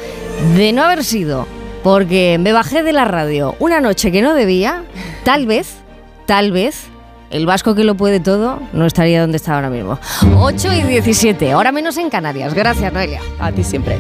de 0.58 0.74
no 0.74 0.84
haber 0.84 1.04
sido, 1.04 1.48
porque 1.84 2.38
me 2.40 2.52
bajé 2.52 2.84
de 2.84 2.92
la 2.92 3.06
radio 3.06 3.56
una 3.60 3.80
noche 3.80 4.12
que 4.12 4.22
no 4.22 4.34
debía, 4.34 4.84
tal 5.24 5.46
vez, 5.46 5.76
tal 6.26 6.52
vez, 6.52 6.88
el 7.32 7.46
vasco 7.46 7.76
que 7.76 7.84
lo 7.84 7.96
puede 7.96 8.20
todo 8.20 8.60
no 8.74 8.86
estaría 8.86 9.22
donde 9.22 9.38
está 9.38 9.56
ahora 9.56 9.70
mismo. 9.70 10.00
8 10.40 10.74
y 10.74 10.84
17, 10.84 11.52
ahora 11.52 11.72
menos 11.72 11.98
en 11.98 12.10
Canarias. 12.10 12.54
Gracias, 12.54 12.92
Noelia. 12.92 13.22
A 13.40 13.52
ti 13.52 13.64
siempre. 13.64 13.98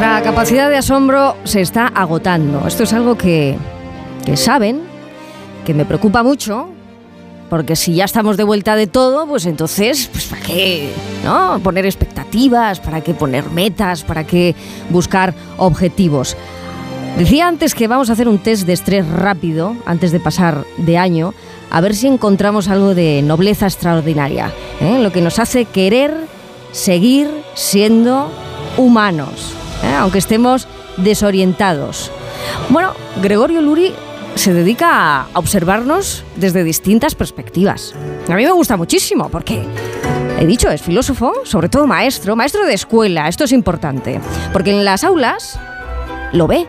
Nuestra 0.00 0.22
capacidad 0.22 0.70
de 0.70 0.78
asombro 0.78 1.36
se 1.44 1.60
está 1.60 1.86
agotando. 1.86 2.66
Esto 2.66 2.84
es 2.84 2.92
algo 2.94 3.18
que, 3.18 3.58
que 4.24 4.34
saben, 4.38 4.80
que 5.66 5.74
me 5.74 5.84
preocupa 5.84 6.22
mucho, 6.22 6.70
porque 7.50 7.76
si 7.76 7.96
ya 7.96 8.06
estamos 8.06 8.38
de 8.38 8.44
vuelta 8.44 8.76
de 8.76 8.86
todo, 8.86 9.26
pues 9.26 9.44
entonces, 9.44 10.08
pues 10.10 10.24
¿para 10.24 10.40
qué 10.40 10.88
no? 11.22 11.60
poner 11.62 11.84
expectativas? 11.84 12.80
¿Para 12.80 13.02
qué 13.02 13.12
poner 13.12 13.50
metas? 13.50 14.02
¿Para 14.02 14.24
qué 14.24 14.54
buscar 14.88 15.34
objetivos? 15.58 16.34
Decía 17.18 17.46
antes 17.46 17.74
que 17.74 17.86
vamos 17.86 18.08
a 18.08 18.14
hacer 18.14 18.26
un 18.26 18.38
test 18.38 18.66
de 18.66 18.72
estrés 18.72 19.06
rápido 19.06 19.76
antes 19.84 20.12
de 20.12 20.20
pasar 20.20 20.64
de 20.78 20.96
año, 20.96 21.34
a 21.70 21.82
ver 21.82 21.94
si 21.94 22.06
encontramos 22.06 22.68
algo 22.68 22.94
de 22.94 23.20
nobleza 23.20 23.66
extraordinaria, 23.66 24.50
¿eh? 24.80 24.98
lo 24.98 25.12
que 25.12 25.20
nos 25.20 25.38
hace 25.38 25.66
querer 25.66 26.14
seguir 26.72 27.28
siendo 27.54 28.30
humanos, 28.78 29.59
¿eh? 29.82 29.94
aunque 29.96 30.18
estemos 30.18 30.66
desorientados. 30.96 32.10
Bueno, 32.68 32.92
Gregorio 33.22 33.60
Luri 33.60 33.92
se 34.34 34.52
dedica 34.52 35.22
a 35.22 35.28
observarnos 35.34 36.24
desde 36.36 36.64
distintas 36.64 37.14
perspectivas. 37.14 37.94
A 38.28 38.34
mí 38.36 38.44
me 38.44 38.52
gusta 38.52 38.76
muchísimo 38.76 39.28
porque, 39.28 39.64
he 40.38 40.46
dicho, 40.46 40.70
es 40.70 40.82
filósofo, 40.82 41.32
sobre 41.44 41.68
todo 41.68 41.86
maestro, 41.86 42.36
maestro 42.36 42.64
de 42.64 42.74
escuela, 42.74 43.28
esto 43.28 43.44
es 43.44 43.52
importante, 43.52 44.20
porque 44.52 44.70
en 44.70 44.84
las 44.84 45.04
aulas 45.04 45.58
lo 46.32 46.46
ve. 46.46 46.66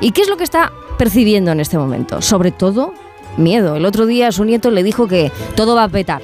¿Y 0.00 0.12
qué 0.12 0.22
es 0.22 0.28
lo 0.28 0.36
que 0.36 0.44
está 0.44 0.72
percibiendo 0.98 1.52
en 1.52 1.60
este 1.60 1.78
momento? 1.78 2.20
Sobre 2.20 2.50
todo 2.50 2.94
miedo. 3.36 3.76
El 3.76 3.86
otro 3.86 4.06
día 4.06 4.32
su 4.32 4.44
nieto 4.44 4.70
le 4.70 4.82
dijo 4.82 5.08
que 5.08 5.32
todo 5.54 5.74
va 5.74 5.84
a 5.84 5.88
petar. 5.88 6.22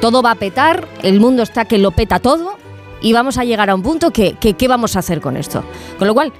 Todo 0.00 0.22
va 0.22 0.32
a 0.32 0.36
petar, 0.36 0.88
el 1.02 1.20
mundo 1.20 1.42
está 1.42 1.66
que 1.66 1.76
lo 1.76 1.90
peta 1.90 2.18
todo 2.20 2.59
y 3.02 3.12
vamos 3.12 3.38
a 3.38 3.44
llegar 3.44 3.70
a 3.70 3.74
un 3.74 3.82
punto 3.82 4.10
que, 4.12 4.34
¿qué 4.34 4.68
vamos 4.68 4.96
a 4.96 5.00
hacer 5.00 5.20
con 5.20 5.36
esto? 5.36 5.64
Con 5.98 6.08
lo 6.08 6.14
cual, 6.14 6.32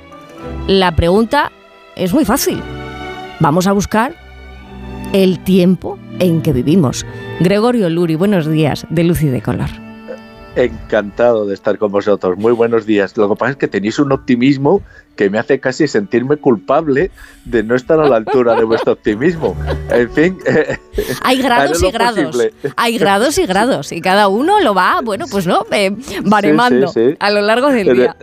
la 0.66 0.94
pregunta 0.94 1.53
es 1.96 2.12
muy 2.12 2.25
fácil. 2.25 2.62
Vamos 3.40 3.66
a 3.66 3.73
buscar 3.73 4.14
el 5.12 5.40
tiempo 5.40 5.99
en 6.18 6.42
que 6.42 6.53
vivimos. 6.53 7.07
Gregorio 7.40 7.88
Luri, 7.88 8.14
buenos 8.14 8.46
días, 8.46 8.87
de 8.90 9.05
Luz 9.05 9.23
y 9.23 9.29
de 9.29 9.42
Color. 9.42 9.89
Encantado 10.57 11.47
de 11.47 11.55
estar 11.55 11.79
con 11.79 11.93
vosotros. 11.93 12.37
Muy 12.37 12.53
buenos 12.53 12.85
días. 12.85 13.17
Lo 13.17 13.29
que 13.29 13.37
pasa 13.37 13.53
es 13.53 13.57
que 13.57 13.69
tenéis 13.69 13.99
un 13.99 14.11
optimismo 14.13 14.83
que 15.17 15.31
me 15.31 15.39
hace 15.39 15.61
casi 15.61 15.87
sentirme 15.87 16.37
culpable 16.39 17.11
de 17.45 17.63
no 17.63 17.75
estar 17.77 18.01
a 18.01 18.09
la 18.09 18.17
altura 18.17 18.57
de 18.57 18.65
vuestro 18.65 18.95
optimismo. 18.95 19.57
En 19.91 20.11
fin. 20.11 20.39
eh, 20.47 20.77
Hay 21.23 21.41
grados 21.41 21.83
y 21.83 21.91
grados. 21.91 22.25
posible. 22.37 22.53
Hay 22.77 22.99
grados 22.99 23.39
y 23.39 23.47
grados. 23.47 23.93
Y 23.93 24.01
cada 24.01 24.29
uno 24.29 24.61
lo 24.61 24.75
va, 24.75 25.01
bueno, 25.05 25.27
pues 25.31 25.47
no, 25.47 25.65
eh, 25.71 25.95
baremando 26.25 26.89
sí, 26.89 27.11
sí. 27.11 27.17
a 27.21 27.31
lo 27.31 27.43
largo 27.43 27.69
del 27.69 27.87
Pero- 27.87 27.97
día. 28.01 28.17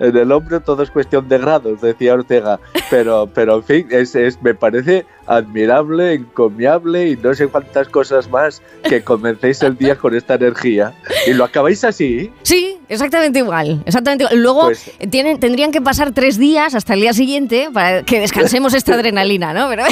En 0.00 0.16
el 0.16 0.32
hombre 0.32 0.60
todo 0.60 0.82
es 0.82 0.90
cuestión 0.90 1.28
de 1.28 1.38
grados, 1.38 1.80
decía 1.80 2.14
Ortega. 2.14 2.58
Pero, 2.90 3.28
pero 3.32 3.56
en 3.56 3.64
fin, 3.64 3.86
es, 3.90 4.14
es, 4.14 4.40
me 4.42 4.54
parece 4.54 5.06
admirable, 5.26 6.14
encomiable 6.14 7.08
y 7.10 7.16
no 7.16 7.32
sé 7.34 7.46
cuántas 7.48 7.88
cosas 7.88 8.28
más 8.28 8.60
que 8.88 9.02
comencéis 9.02 9.62
el 9.62 9.76
día 9.76 9.96
con 9.96 10.14
esta 10.14 10.34
energía. 10.34 10.92
Y 11.26 11.32
lo 11.32 11.44
acabáis 11.44 11.84
así. 11.84 12.30
Sí, 12.42 12.78
exactamente 12.88 13.38
igual. 13.38 13.82
Exactamente 13.86 14.24
igual. 14.24 14.42
Luego 14.42 14.60
Pues- 14.62 14.90
tienen, 15.10 15.38
tendrían 15.40 15.70
que 15.72 15.80
pasar 15.80 16.12
tres 16.12 16.38
días 16.38 16.74
hasta 16.74 16.94
el 16.94 17.00
día 17.00 17.12
siguiente 17.12 17.68
para 17.72 18.02
que 18.02 18.20
descansemos 18.20 18.74
esta 18.74 18.94
adrenalina, 18.94 19.52
¿no? 19.54 19.68
Pero, 19.68 19.84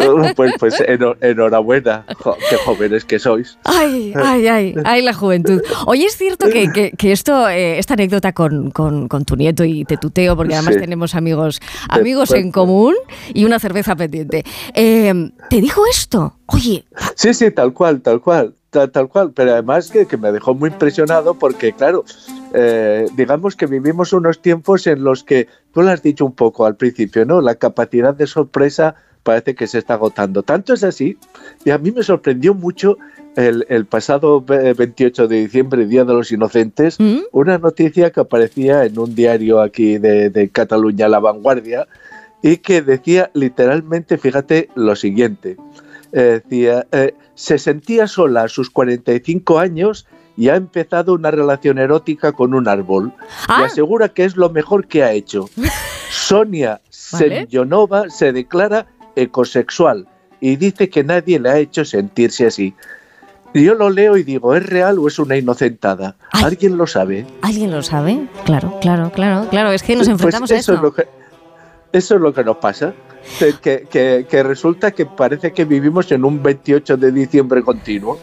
Pues, 0.36 0.52
pues 0.58 0.74
enhorabuena, 1.20 2.04
jo, 2.18 2.36
qué 2.48 2.56
jóvenes 2.56 3.04
que 3.04 3.18
sois. 3.18 3.58
ay, 3.64 4.12
ay, 4.16 4.46
ay, 4.48 4.74
ay, 4.84 5.02
la 5.02 5.12
juventud. 5.14 5.60
Oye, 5.86 6.06
es 6.06 6.16
cierto 6.16 6.48
que, 6.48 6.70
que- 6.72 6.92
que 6.92 7.12
esto, 7.12 7.48
eh, 7.48 7.78
esta 7.78 7.94
anécdota 7.94 8.32
con, 8.32 8.70
con- 8.70 9.08
con 9.08 9.24
tu 9.24 9.36
nieto 9.36 9.64
y 9.64 9.84
te 9.84 9.96
tuteo, 9.96 10.36
porque 10.36 10.54
además 10.54 10.74
Sí. 10.74 10.80
tenemos 10.80 11.14
amigos, 11.14 11.60
amigos 11.88 12.28
pues- 12.30 12.40
en 12.42 12.52
común 12.52 12.94
y 13.34 13.44
una 13.44 13.58
cerveza 13.58 13.96
pendiente. 13.96 14.44
Eh, 14.74 15.30
¿Te 15.48 15.60
dijo 15.60 15.82
esto? 15.90 16.34
Oye, 16.46 16.84
Sí, 17.14 17.34
sí, 17.34 17.50
tal 17.50 17.72
cual, 17.72 18.00
tal 18.00 18.20
cual, 18.20 18.54
tal, 18.70 18.90
tal 18.90 19.08
cual. 19.08 19.32
Pero 19.34 19.52
además 19.52 19.90
que, 19.90 20.06
que 20.06 20.16
me 20.16 20.32
dejó 20.32 20.54
muy 20.54 20.70
impresionado 20.70 21.34
porque, 21.34 21.72
claro, 21.72 22.04
eh, 22.54 23.06
digamos 23.14 23.54
que 23.56 23.66
vivimos 23.66 24.12
unos 24.12 24.40
tiempos 24.42 24.86
en 24.86 25.04
los 25.04 25.22
que, 25.22 25.46
tú 25.72 25.82
lo 25.82 25.90
has 25.90 26.02
dicho 26.02 26.24
un 26.24 26.32
poco 26.32 26.66
al 26.66 26.76
principio, 26.76 27.24
¿no? 27.24 27.40
La 27.40 27.54
capacidad 27.54 28.14
de 28.14 28.26
sorpresa 28.26 28.94
parece 29.22 29.54
que 29.54 29.66
se 29.66 29.78
está 29.78 29.94
agotando. 29.94 30.42
Tanto 30.42 30.72
es 30.74 30.82
así, 30.84 31.18
y 31.64 31.70
a 31.70 31.78
mí 31.78 31.90
me 31.90 32.02
sorprendió 32.02 32.54
mucho 32.54 32.96
el, 33.36 33.64
el 33.68 33.86
pasado 33.86 34.40
ve- 34.40 34.72
28 34.74 35.28
de 35.28 35.36
diciembre, 35.42 35.86
Día 35.86 36.04
de 36.04 36.14
los 36.14 36.32
Inocentes, 36.32 36.98
¿Mm? 36.98 37.20
una 37.32 37.58
noticia 37.58 38.10
que 38.10 38.20
aparecía 38.20 38.84
en 38.84 38.98
un 38.98 39.14
diario 39.14 39.60
aquí 39.60 39.98
de, 39.98 40.30
de 40.30 40.48
Cataluña, 40.48 41.08
La 41.08 41.20
Vanguardia, 41.20 41.86
y 42.42 42.56
que 42.58 42.82
decía 42.82 43.30
literalmente, 43.34 44.16
fíjate, 44.18 44.68
lo 44.74 44.96
siguiente. 44.96 45.56
Eh, 46.12 46.40
decía, 46.42 46.86
eh, 46.90 47.14
se 47.34 47.58
sentía 47.58 48.06
sola 48.08 48.44
a 48.44 48.48
sus 48.48 48.70
45 48.70 49.58
años 49.58 50.06
y 50.36 50.48
ha 50.48 50.56
empezado 50.56 51.12
una 51.14 51.30
relación 51.30 51.78
erótica 51.78 52.32
con 52.32 52.54
un 52.54 52.66
árbol. 52.66 53.12
Ah. 53.46 53.58
Y 53.60 53.64
asegura 53.66 54.08
que 54.08 54.24
es 54.24 54.36
lo 54.36 54.48
mejor 54.50 54.86
que 54.86 55.04
ha 55.04 55.12
hecho. 55.12 55.48
Sonia 56.10 56.80
Vale. 57.12 57.44
Semyonova 57.46 58.08
se 58.10 58.32
declara 58.32 58.86
ecosexual 59.16 60.06
y 60.40 60.56
dice 60.56 60.88
que 60.88 61.04
nadie 61.04 61.38
le 61.38 61.50
ha 61.50 61.58
hecho 61.58 61.84
sentirse 61.84 62.46
así. 62.46 62.74
Yo 63.52 63.74
lo 63.74 63.90
leo 63.90 64.16
y 64.16 64.22
digo, 64.22 64.54
¿es 64.54 64.64
real 64.64 64.98
o 65.00 65.08
es 65.08 65.18
una 65.18 65.36
inocentada? 65.36 66.14
Ay. 66.30 66.44
¿Alguien 66.44 66.76
lo 66.78 66.86
sabe? 66.86 67.26
¿alguien 67.42 67.70
lo 67.72 67.82
sabe? 67.82 68.26
Claro, 68.44 68.78
claro, 68.80 69.10
claro, 69.12 69.48
claro. 69.50 69.72
Es 69.72 69.82
que 69.82 69.94
nos 69.96 70.06
Pues 70.06 70.08
enfrentamos 70.08 70.50
a 70.52 70.54
eso 70.54 70.72
esto. 70.72 70.74
Es 70.74 70.80
lo 70.82 70.94
que, 70.94 71.08
eso 71.92 72.14
es 72.14 72.20
lo 72.20 72.32
que 72.32 72.44
nos 72.44 72.58
pasa. 72.58 72.94
Que, 73.38 73.54
que- 73.60 73.86
que- 73.90 74.26
que 74.30 74.42
resulta 74.44 74.92
que 74.92 75.04
parece 75.04 75.52
que 75.52 75.64
vivimos 75.64 76.10
en 76.12 76.24
un 76.24 76.42
28 76.42 76.96
de 76.96 77.12
diciembre 77.12 77.62
continuo. 77.62 78.18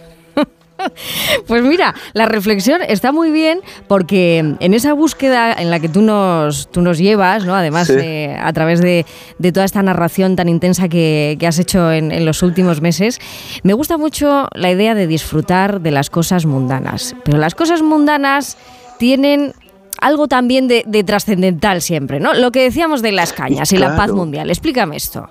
Pues 1.48 1.64
mira, 1.64 1.94
la 2.14 2.26
reflexión 2.26 2.82
está 2.88 3.12
muy 3.12 3.32
bien 3.32 3.60
porque 3.88 4.38
en 4.60 4.74
esa 4.74 4.94
búsqueda 4.94 5.54
en 5.54 5.70
la 5.70 5.80
que 5.80 5.90
tú 5.90 6.02
nos, 6.02 6.70
tú 6.72 6.82
nos 6.82 6.98
llevas, 6.98 7.46
¿no? 7.46 7.56
además 7.56 7.88
Sí. 7.88 7.94
eh, 7.98 8.38
a 8.40 8.52
través 8.54 8.82
de, 8.82 9.06
de 9.40 9.52
toda 9.52 9.66
esta 9.66 9.82
narración 9.84 10.36
tan 10.36 10.50
intensa 10.50 10.88
que, 10.90 11.38
que 11.40 11.48
has 11.48 11.60
hecho 11.60 11.92
en, 11.92 12.12
en 12.12 12.26
los 12.26 12.44
últimos 12.44 12.82
meses, 12.82 13.20
me 13.64 13.74
gusta 13.74 13.98
mucho 13.98 14.48
la 14.54 14.72
idea 14.72 14.96
de 14.96 15.08
disfrutar 15.08 15.82
de 15.82 15.92
las 15.92 16.10
cosas 16.10 16.46
mundanas. 16.46 17.16
Pero 17.24 17.38
las 17.38 17.56
cosas 17.56 17.82
mundanas 17.82 18.58
tienen 19.00 19.54
algo 20.02 20.28
también 20.28 20.68
de, 20.68 20.84
de 20.86 21.04
trascendental 21.04 21.82
siempre, 21.82 22.20
¿no? 22.20 22.34
Lo 22.34 22.52
que 22.52 22.62
decíamos 22.64 23.02
de 23.02 23.12
las 23.12 23.34
cañas 23.34 23.72
y 23.72 23.78
la 23.78 23.96
paz 23.96 24.12
mundial. 24.12 24.50
Explícame 24.50 24.96
esto. 24.98 25.30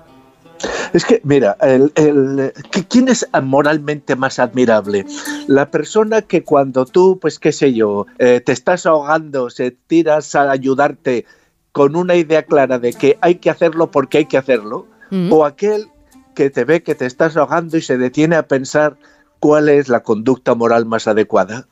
Es 0.93 1.05
que, 1.05 1.21
mira, 1.23 1.57
el, 1.61 1.91
el- 1.95 2.53
¿qui- 2.71 2.85
¿quién 2.89 3.07
es 3.09 3.27
moralmente 3.43 4.15
más 4.15 4.39
admirable? 4.39 5.05
La 5.47 5.69
persona 5.69 6.21
que 6.21 6.43
cuando 6.43 6.85
tú, 6.85 7.19
pues 7.19 7.39
qué 7.39 7.51
sé 7.51 7.73
yo, 7.73 8.05
eh, 8.19 8.41
te 8.43 8.51
estás 8.51 8.85
ahogando, 8.85 9.49
se 9.49 9.71
tiras 9.71 10.33
a 10.35 10.49
ayudarte 10.51 11.25
con 11.71 11.95
una 11.95 12.15
idea 12.15 12.43
clara 12.43 12.79
de 12.79 12.93
que 12.93 13.17
hay 13.21 13.35
que 13.35 13.49
hacerlo 13.49 13.91
porque 13.91 14.19
hay 14.19 14.25
que 14.25 14.37
hacerlo, 14.37 14.87
Mm. 15.09 15.31
o 15.31 15.45
aquel 15.45 15.87
que 16.35 16.49
te 16.49 16.65
ve 16.65 16.83
que 16.83 16.95
te 16.95 17.05
estás 17.05 17.37
ahogando 17.37 17.77
y 17.77 17.81
se 17.81 17.97
detiene 17.97 18.35
a 18.35 18.47
pensar 18.47 18.97
cuál 19.39 19.69
es 19.69 19.87
la 19.87 20.01
conducta 20.01 20.53
moral 20.53 20.85
más 20.85 21.07
adecuada. 21.07 21.65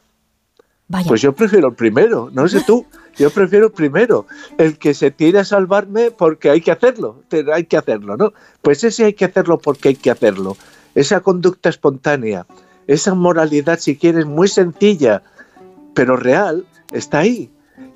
Vaya. 0.88 1.08
Pues 1.08 1.22
yo 1.22 1.34
prefiero 1.34 1.70
el 1.70 1.74
primero, 1.74 2.30
no 2.32 2.48
sé 2.48 2.62
tú, 2.62 2.86
yo 3.18 3.32
prefiero 3.32 3.68
el 3.68 3.72
primero, 3.72 4.28
el 4.58 4.78
que 4.78 4.94
se 4.94 5.10
tire 5.10 5.40
a 5.40 5.46
salvarme 5.46 6.12
porque 6.12 6.50
hay 6.50 6.62
que 6.62 6.72
hacerlo, 6.72 7.24
hay 7.52 7.64
que 7.64 7.78
hacerlo, 7.78 8.18
¿no? 8.18 8.34
Pues 8.62 8.84
ese 8.84 9.06
hay 9.06 9.14
que 9.14 9.26
hacerlo 9.26 9.58
porque 9.58 9.90
hay 9.90 9.96
que 9.96 10.12
hacerlo. 10.12 10.58
Esa 10.94 11.22
conducta 11.22 11.70
espontánea, 11.70 12.46
esa 12.88 13.16
moralidad, 13.16 13.80
si 13.80 13.98
quieres, 13.98 14.26
muy 14.26 14.48
sencilla, 14.48 15.24
pero 15.94 16.18
real, 16.18 16.66
está 16.92 17.20
ahí. 17.20 17.50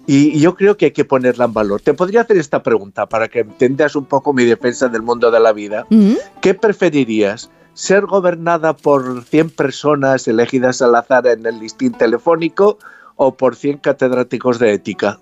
Y 0.07 0.39
yo 0.39 0.55
creo 0.55 0.75
que 0.75 0.85
hay 0.85 0.91
que 0.91 1.05
ponerla 1.05 1.45
en 1.45 1.53
valor. 1.53 1.81
Te 1.81 1.93
podría 1.93 2.21
hacer 2.21 2.37
esta 2.37 2.63
pregunta 2.63 3.05
para 3.05 3.27
que 3.27 3.41
entendas 3.41 3.95
un 3.95 4.05
poco 4.05 4.33
mi 4.33 4.43
defensa 4.43 4.87
del 4.87 5.03
mundo 5.03 5.29
de 5.29 5.39
la 5.39 5.53
vida. 5.53 5.85
Mm. 5.91 6.13
¿Qué 6.41 6.55
preferirías? 6.55 7.51
¿Ser 7.79 8.07
gobernada 8.07 8.73
por 8.75 9.23
100 9.23 9.51
personas 9.51 10.27
elegidas 10.27 10.81
al 10.81 10.95
azar 10.95 11.25
en 11.27 11.45
el 11.45 11.61
listín 11.61 11.93
telefónico 11.93 12.77
o 13.15 13.35
por 13.35 13.55
100 13.55 13.77
catedráticos 13.77 14.59
de 14.59 14.73
ética? 14.73 15.17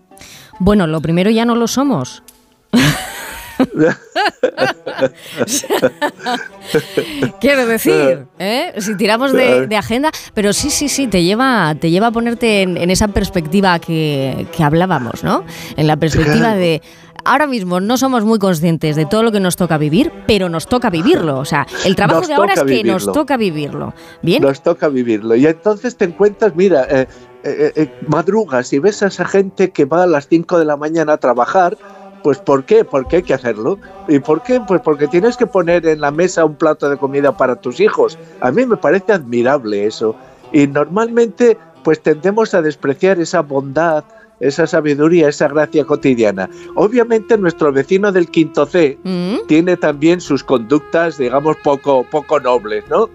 Bueno, 0.57 0.87
lo 0.87 0.99
primero 0.99 1.29
ya 1.29 1.45
no 1.45 1.53
lo 1.53 1.67
somos. 1.67 2.23
Quiero 7.39 7.65
decir, 7.65 8.27
¿eh? 8.39 8.73
si 8.77 8.95
tiramos 8.97 9.31
de, 9.33 9.67
de 9.67 9.75
agenda, 9.75 10.11
pero 10.33 10.53
sí, 10.53 10.69
sí, 10.69 10.87
sí, 10.89 11.07
te 11.07 11.23
lleva, 11.23 11.75
te 11.79 11.89
lleva 11.89 12.07
a 12.07 12.11
ponerte 12.11 12.61
en, 12.61 12.75
en 12.77 12.91
esa 12.91 13.07
perspectiva 13.09 13.79
que, 13.79 14.47
que 14.55 14.63
hablábamos, 14.63 15.23
¿no? 15.23 15.43
En 15.75 15.87
la 15.87 15.97
perspectiva 15.97 16.55
de 16.55 16.81
ahora 17.27 17.47
mismo 17.47 17.79
no 17.79 17.97
somos 17.97 18.23
muy 18.23 18.39
conscientes 18.39 18.95
de 18.95 19.05
todo 19.05 19.23
lo 19.23 19.31
que 19.31 19.39
nos 19.39 19.55
toca 19.55 19.77
vivir, 19.77 20.11
pero 20.25 20.49
nos 20.49 20.67
toca 20.67 20.89
vivirlo. 20.89 21.39
O 21.39 21.45
sea, 21.45 21.67
el 21.85 21.95
trabajo 21.95 22.21
Nos 22.21 22.27
de 22.27 22.33
ahora 22.33 22.53
es 22.53 22.63
que 22.63 22.83
nos 22.83 23.11
toca 23.11 23.37
vivirlo. 23.37 23.93
Bien. 24.21 24.41
Nos 24.41 24.61
toca 24.61 24.87
vivirlo. 24.87 25.35
Y 25.35 25.45
entonces 25.45 25.97
te 25.97 26.05
encuentras, 26.05 26.55
mira, 26.55 26.87
eh, 26.89 27.07
eh, 27.43 27.73
eh, 27.75 27.91
madrugas 28.07 28.71
y 28.73 28.79
ves 28.79 29.03
a 29.03 29.07
esa 29.07 29.25
gente 29.25 29.71
que 29.71 29.85
va 29.85 30.03
a 30.03 30.07
las 30.07 30.27
5 30.27 30.57
de 30.57 30.65
la 30.65 30.77
mañana 30.77 31.13
a 31.13 31.17
trabajar. 31.17 31.77
Pues 32.23 32.39
¿por 32.39 32.65
qué? 32.65 32.83
Porque 32.83 33.17
hay 33.17 33.23
que 33.23 33.33
hacerlo. 33.33 33.77
¿Y 34.07 34.19
por 34.19 34.43
qué? 34.43 34.59
Pues 34.67 34.81
porque 34.81 35.07
tienes 35.07 35.37
que 35.37 35.47
poner 35.47 35.85
en 35.85 36.01
la 36.01 36.11
mesa 36.11 36.45
un 36.45 36.55
plato 36.55 36.89
de 36.89 36.97
comida 36.97 37.35
para 37.35 37.55
tus 37.55 37.79
hijos. 37.79 38.17
A 38.41 38.51
mí 38.51 38.65
me 38.65 38.77
parece 38.77 39.13
admirable 39.13 39.85
eso. 39.85 40.15
Y 40.51 40.67
normalmente 40.67 41.57
pues 41.83 42.01
tendemos 42.01 42.53
a 42.53 42.61
despreciar 42.61 43.19
esa 43.19 43.41
bondad, 43.41 44.03
esa 44.39 44.67
sabiduría, 44.67 45.29
esa 45.29 45.47
gracia 45.47 45.85
cotidiana. 45.85 46.49
Obviamente 46.75 47.37
nuestro 47.37 47.71
vecino 47.71 48.11
del 48.11 48.29
quinto 48.29 48.65
C 48.65 48.97
Mm, 49.03 49.47
tiene 49.47 49.77
también 49.77 50.19
sus 50.19 50.43
conductas, 50.43 51.17
digamos, 51.17 51.55
poco, 51.63 52.03
poco 52.03 52.39
nobles, 52.39 52.83
¿no? 52.89 53.09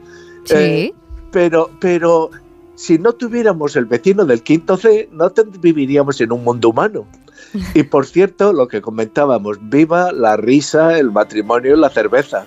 sí. 0.44 0.54
Eh, 0.56 0.94
pero, 1.30 1.70
pero 1.80 2.30
si 2.74 2.98
no 2.98 3.12
tuviéramos 3.12 3.76
el 3.76 3.86
vecino 3.86 4.24
del 4.24 4.42
quinto 4.42 4.76
C, 4.76 5.08
no 5.12 5.32
viviríamos 5.60 6.20
en 6.20 6.32
un 6.32 6.44
mundo 6.44 6.70
humano. 6.70 7.06
Y 7.74 7.82
por 7.84 8.06
cierto, 8.06 8.52
lo 8.52 8.68
que 8.68 8.80
comentábamos, 8.80 9.58
viva 9.60 10.12
la 10.12 10.36
risa, 10.36 10.98
el 10.98 11.10
matrimonio 11.10 11.76
y 11.76 11.78
la 11.78 11.90
cerveza, 11.90 12.46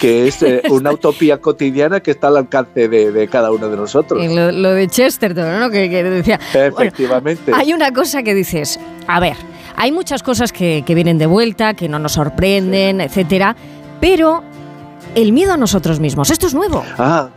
que 0.00 0.28
es 0.28 0.42
eh, 0.42 0.62
una 0.70 0.92
utopía 0.92 1.40
cotidiana 1.40 2.00
que 2.00 2.12
está 2.12 2.28
al 2.28 2.36
alcance 2.36 2.88
de, 2.88 3.12
de 3.12 3.28
cada 3.28 3.52
uno 3.52 3.68
de 3.68 3.76
nosotros. 3.76 4.22
Y 4.22 4.34
lo, 4.34 4.52
lo 4.52 4.70
de 4.70 4.88
Chesterton, 4.88 5.60
¿no? 5.60 5.70
Que, 5.70 5.88
que 5.90 6.02
decía. 6.02 6.40
bueno, 6.52 6.76
Efectivamente. 6.78 7.52
Hay 7.54 7.72
una 7.72 7.92
cosa 7.92 8.22
que 8.22 8.34
dices, 8.34 8.78
a 9.06 9.20
ver, 9.20 9.36
hay 9.76 9.92
muchas 9.92 10.22
cosas 10.22 10.52
que, 10.52 10.82
que 10.86 10.94
vienen 10.94 11.18
de 11.18 11.26
vuelta, 11.26 11.74
que 11.74 11.88
no 11.88 11.98
nos 11.98 12.12
sorprenden, 12.12 13.00
etcétera, 13.00 13.56
pero 14.00 14.42
el 15.14 15.32
miedo 15.32 15.52
a 15.52 15.56
nosotros 15.56 16.00
mismos, 16.00 16.30
esto 16.30 16.46
es 16.46 16.54
nuevo. 16.54 16.84
Ah, 16.98 17.28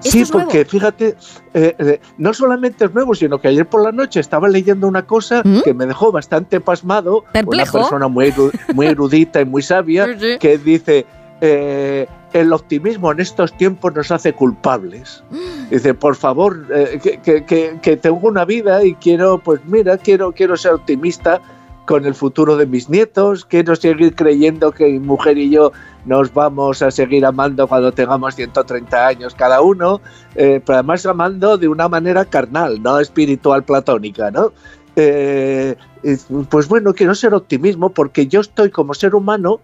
sí, 0.00 0.20
es 0.20 0.32
nuevo. 0.32 0.46
porque 0.48 0.64
fíjate, 0.64 1.16
eh, 1.54 1.74
eh, 1.78 2.00
no 2.18 2.32
solamente 2.34 2.84
es 2.86 2.94
nuevo, 2.94 3.14
sino 3.14 3.40
que 3.40 3.48
ayer 3.48 3.66
por 3.68 3.82
la 3.82 3.92
noche 3.92 4.20
estaba 4.20 4.48
leyendo 4.48 4.86
una 4.88 5.06
cosa 5.06 5.42
¿Mm? 5.44 5.60
que 5.64 5.74
me 5.74 5.86
dejó 5.86 6.12
bastante 6.12 6.60
pasmado. 6.60 7.24
Perplejo. 7.32 7.78
Una 7.78 7.84
persona 7.86 8.08
muy, 8.08 8.32
muy 8.74 8.86
erudita 8.86 9.40
y 9.40 9.44
muy 9.44 9.62
sabia 9.62 10.06
Sí, 10.18 10.36
que 10.38 10.58
dice, 10.58 11.06
eh, 11.40 12.06
el 12.32 12.52
optimismo 12.52 13.12
en 13.12 13.20
estos 13.20 13.56
tiempos 13.56 13.94
nos 13.94 14.10
hace 14.10 14.32
culpables. 14.32 15.22
Dice, 15.70 15.94
por 15.94 16.14
favor, 16.14 16.64
eh, 16.72 17.00
que- 17.22 17.44
que- 17.44 17.78
que 17.82 17.96
tengo 17.96 18.20
una 18.28 18.44
vida 18.44 18.84
y 18.84 18.94
quiero, 18.94 19.38
pues 19.38 19.60
mira, 19.66 19.98
quiero, 19.98 20.32
quiero 20.32 20.56
ser 20.56 20.72
optimista 20.74 21.40
con 21.86 22.04
el 22.06 22.14
futuro 22.14 22.56
de 22.56 22.66
mis 22.66 22.88
nietos, 22.88 23.44
quiero 23.44 23.74
seguir 23.76 24.14
creyendo 24.14 24.70
que 24.72 24.86
mi 24.86 24.98
mujer 25.00 25.38
y 25.38 25.50
yo 25.50 25.72
nos 26.06 26.32
vamos 26.32 26.80
a 26.82 26.90
seguir 26.90 27.26
amando 27.26 27.66
cuando 27.66 27.92
tengamos 27.92 28.34
130 28.34 29.06
años 29.06 29.34
cada 29.34 29.60
uno, 29.60 30.00
eh, 30.34 30.60
pero 30.64 30.78
además 30.78 31.04
amando 31.04 31.58
de 31.58 31.68
una 31.68 31.88
manera 31.88 32.24
carnal, 32.24 32.82
no 32.82 32.98
espiritual 32.98 33.64
platónica, 33.64 34.30
¿no? 34.30 34.52
eh, 34.96 35.76
pues 36.48 36.68
bueno, 36.68 36.94
quiero 36.94 37.14
ser 37.14 37.34
optimismo 37.34 37.90
porque 37.90 38.26
yo 38.26 38.40
estoy 38.40 38.70
como 38.70 38.94
ser 38.94 39.14
humano, 39.14 39.60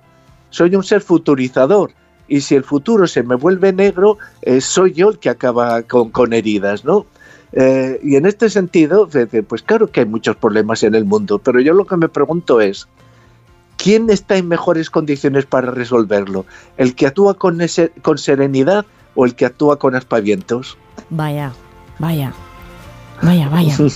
soy 0.51 0.77
un 0.77 0.85
ser 0.85 1.01
futurizador. 1.01 1.93
Y 2.29 2.41
si 2.43 2.55
el 2.55 2.65
futuro 2.65 3.07
se 3.07 3.23
me 3.23 3.35
vuelve 3.35 3.73
negro, 3.73 4.19
eh, 4.43 4.61
soy 4.61 4.93
yo 4.93 5.11
el 5.11 5.19
que 5.19 5.29
acaba 5.29 5.83
con, 5.83 6.11
con 6.11 6.33
heridas, 6.33 6.85
¿no? 6.85 7.07
Eh, 7.53 8.01
y 8.03 8.17
en 8.17 8.25
este 8.25 8.49
sentido, 8.49 9.09
pues 9.47 9.63
claro 9.63 9.89
que 9.89 10.01
hay 10.01 10.07
muchos 10.07 10.37
problemas 10.37 10.83
en 10.85 10.95
el 10.95 11.05
mundo, 11.05 11.39
pero 11.39 11.61
yo 11.61 11.75
lo 11.75 11.87
que 11.87 11.97
me 11.99 12.09
pregunto 12.09 12.61
es, 12.61 12.89
¿quién 13.83 14.09
está 14.11 14.37
en 14.37 14.49
mejores 14.49 14.91
condiciones 14.91 15.45
para 15.47 15.71
resolverlo? 15.71 16.47
¿El 16.77 16.95
que 16.95 17.07
actúa 17.07 17.35
con, 17.35 17.61
ese- 17.61 17.91
con 18.03 18.19
serenidad 18.19 18.85
o 19.15 19.25
el 19.25 19.35
que 19.35 19.45
actúa 19.47 19.79
con 19.79 19.95
aspavientos? 19.95 20.77
Vaya, 21.11 21.53
vaya. 21.99 22.33
Vaya, 23.23 23.49
vaya. 23.49 23.77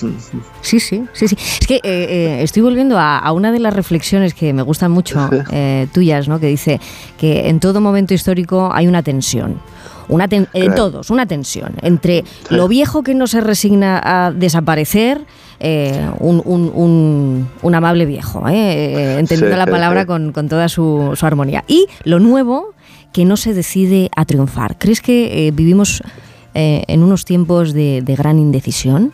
Sí, 0.62 0.80
sí, 0.80 1.04
sí, 1.12 1.28
sí. 1.28 1.36
Es 1.60 1.66
que 1.66 1.76
eh, 1.76 1.80
eh, 1.84 2.42
estoy 2.42 2.62
volviendo 2.62 2.98
a, 2.98 3.18
a 3.18 3.32
una 3.32 3.52
de 3.52 3.58
las 3.60 3.74
reflexiones 3.74 4.34
que 4.34 4.52
me 4.52 4.62
gustan 4.62 4.90
mucho 4.90 5.28
eh, 5.52 5.86
tuyas, 5.92 6.28
¿no? 6.28 6.38
Que 6.40 6.46
dice 6.48 6.80
que 7.18 7.48
en 7.48 7.60
todo 7.60 7.80
momento 7.80 8.14
histórico 8.14 8.70
hay 8.72 8.86
una 8.88 9.02
tensión. 9.02 9.60
Una 10.08 10.28
ten- 10.28 10.46
Claro. 10.52 10.74
todos, 10.74 11.10
una 11.10 11.26
tensión 11.26 11.74
entre 11.82 12.22
lo 12.50 12.68
viejo 12.68 13.02
que 13.02 13.14
no 13.14 13.26
se 13.26 13.40
resigna 13.40 14.00
a 14.04 14.30
desaparecer, 14.32 15.24
eh, 15.60 16.08
un, 16.20 16.42
un- 16.44 16.70
un- 16.74 17.48
un 17.62 17.74
amable 17.74 18.06
viejo, 18.06 18.48
¿eh? 18.48 18.54
Eh, 18.54 19.18
entendiendo 19.18 19.56
Sí, 19.56 19.58
la 19.58 19.66
palabra 19.66 20.02
sí. 20.02 20.06
con, 20.06 20.32
con 20.32 20.48
toda 20.48 20.68
su, 20.68 21.12
su 21.16 21.26
armonía. 21.26 21.64
Y 21.68 21.86
lo 22.04 22.18
nuevo 22.20 22.74
que 23.12 23.24
no 23.24 23.36
se 23.36 23.54
decide 23.54 24.10
a 24.14 24.24
triunfar. 24.26 24.76
¿Crees 24.78 25.00
que 25.00 25.46
eh, 25.46 25.50
vivimos 25.50 26.02
en 26.58 27.02
unos 27.02 27.24
tiempos 27.26 27.74
de, 27.74 28.00
de 28.02 28.16
gran 28.16 28.38
indecisión? 28.38 29.12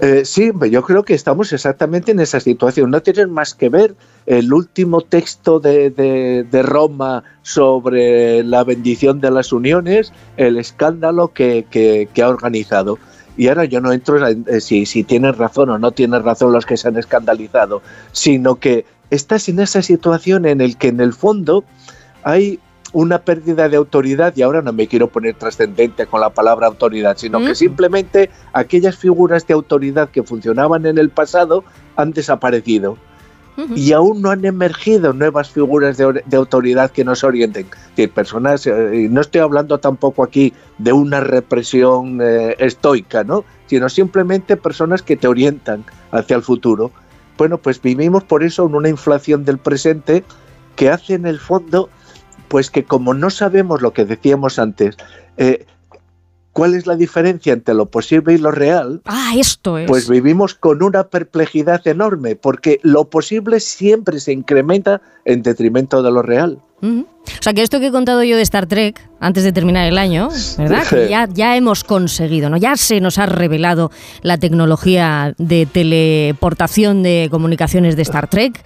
Eh, 0.00 0.22
sí, 0.24 0.50
yo 0.70 0.82
creo 0.82 1.04
que 1.04 1.14
estamos 1.14 1.52
exactamente 1.52 2.10
en 2.10 2.20
esa 2.20 2.40
situación. 2.40 2.90
No 2.90 3.00
tienen 3.02 3.30
más 3.30 3.54
que 3.54 3.68
ver 3.68 3.94
el 4.26 4.52
último 4.52 5.02
texto 5.02 5.60
de, 5.60 5.90
de- 5.90 6.44
de 6.50 6.62
Roma 6.62 7.22
sobre 7.42 8.42
la 8.44 8.64
bendición 8.64 9.20
de 9.20 9.30
las 9.30 9.52
uniones, 9.52 10.12
el 10.36 10.56
escándalo 10.58 11.28
que, 11.28 11.66
que- 11.70 12.08
que 12.12 12.22
ha 12.22 12.28
organizado. 12.28 12.98
Y 13.36 13.48
ahora 13.48 13.64
yo 13.64 13.80
no 13.80 13.92
entro 13.92 14.26
en 14.26 14.44
eh, 14.48 14.60
si, 14.60 14.86
si 14.86 15.04
tienen 15.04 15.34
razón 15.34 15.70
o 15.70 15.78
no 15.78 15.92
tienen 15.92 16.22
razón 16.22 16.52
los 16.52 16.66
que 16.66 16.76
se 16.76 16.88
han 16.88 16.96
escandalizado, 16.96 17.82
sino 18.12 18.56
que 18.56 18.84
estás 19.10 19.48
en 19.48 19.60
esa 19.60 19.82
situación 19.82 20.46
en 20.46 20.60
el 20.60 20.76
que 20.76 20.88
en 20.88 21.00
el 21.00 21.12
fondo 21.12 21.64
hay 22.22 22.60
una 22.92 23.18
pérdida 23.20 23.68
de 23.68 23.76
autoridad 23.76 24.34
y 24.36 24.42
ahora 24.42 24.60
no 24.62 24.72
me 24.72 24.86
quiero 24.86 25.08
poner 25.08 25.34
trascendente 25.34 26.06
con 26.06 26.20
la 26.20 26.30
palabra 26.30 26.66
autoridad, 26.66 27.16
sino 27.16 27.40
¿Mm? 27.40 27.46
que 27.46 27.54
simplemente 27.54 28.30
aquellas 28.52 28.96
figuras 28.96 29.46
de 29.46 29.54
autoridad 29.54 30.10
que 30.10 30.22
funcionaban 30.22 30.86
en 30.86 30.98
el 30.98 31.10
pasado 31.10 31.64
han 31.96 32.12
desaparecido 32.12 32.98
y 33.76 33.92
aún 33.92 34.22
no 34.22 34.30
han 34.30 34.44
emergido 34.44 35.12
nuevas 35.12 35.50
figuras 35.50 35.96
de, 35.98 36.04
or- 36.06 36.24
de 36.24 36.36
autoridad 36.36 36.90
que 36.90 37.04
nos 37.04 37.22
orienten. 37.22 37.66
Decir, 37.90 38.10
personas, 38.10 38.66
eh, 38.66 39.08
no 39.10 39.20
estoy 39.20 39.40
hablando 39.42 39.78
tampoco 39.78 40.22
aquí 40.24 40.52
de 40.78 40.92
una 40.92 41.20
represión 41.20 42.20
eh, 42.22 42.56
estoica, 42.58 43.24
¿no? 43.24 43.44
sino 43.66 43.88
simplemente 43.88 44.56
personas 44.56 45.02
que 45.02 45.16
te 45.16 45.28
orientan 45.28 45.84
hacia 46.12 46.36
el 46.36 46.42
futuro. 46.42 46.90
Bueno, 47.38 47.58
pues 47.58 47.80
vivimos 47.80 48.24
por 48.24 48.42
eso 48.42 48.66
en 48.66 48.74
una 48.74 48.88
inflación 48.88 49.44
del 49.44 49.58
presente 49.58 50.24
que 50.76 50.90
hace 50.90 51.14
en 51.14 51.26
el 51.26 51.38
fondo, 51.38 51.88
pues 52.48 52.70
que 52.70 52.84
como 52.84 53.14
no 53.14 53.30
sabemos 53.30 53.82
lo 53.82 53.92
que 53.92 54.04
decíamos 54.04 54.58
antes, 54.58 54.96
eh, 55.36 55.66
cuál 56.52 56.74
es 56.74 56.86
la 56.86 56.96
diferencia 56.96 57.52
entre 57.52 57.74
lo 57.74 57.86
posible 57.86 58.34
y 58.34 58.38
lo 58.38 58.50
real, 58.50 59.00
Ah, 59.06 59.32
esto 59.36 59.78
es. 59.78 59.86
pues 59.88 60.08
vivimos 60.08 60.54
con 60.54 60.82
una 60.82 61.04
perplejidad 61.08 61.86
enorme, 61.86 62.36
porque 62.36 62.78
lo 62.82 63.08
posible 63.10 63.60
siempre 63.60 64.20
se 64.20 64.32
incrementa 64.32 65.00
en 65.24 65.42
detrimento 65.42 66.02
de 66.02 66.10
lo 66.10 66.22
real. 66.22 66.58
O 66.84 67.04
sea, 67.40 67.52
que 67.54 67.62
esto 67.62 67.78
que 67.78 67.86
he 67.86 67.92
contado 67.92 68.24
yo 68.24 68.34
de 68.36 68.42
Star 68.42 68.66
Trek 68.66 69.00
antes 69.20 69.44
de 69.44 69.52
terminar 69.52 69.86
el 69.86 69.96
año, 69.98 70.30
¿verdad? 70.58 70.84
Que 70.88 71.08
ya, 71.08 71.28
ya 71.32 71.56
hemos 71.56 71.84
conseguido, 71.84 72.50
¿no? 72.50 72.56
Ya 72.56 72.76
se 72.76 73.00
nos 73.00 73.18
ha 73.18 73.26
revelado 73.26 73.92
la 74.22 74.36
tecnología 74.38 75.32
de 75.38 75.66
teleportación 75.66 77.04
de 77.04 77.28
comunicaciones 77.30 77.94
de 77.94 78.02
Star 78.02 78.28
Trek. 78.28 78.64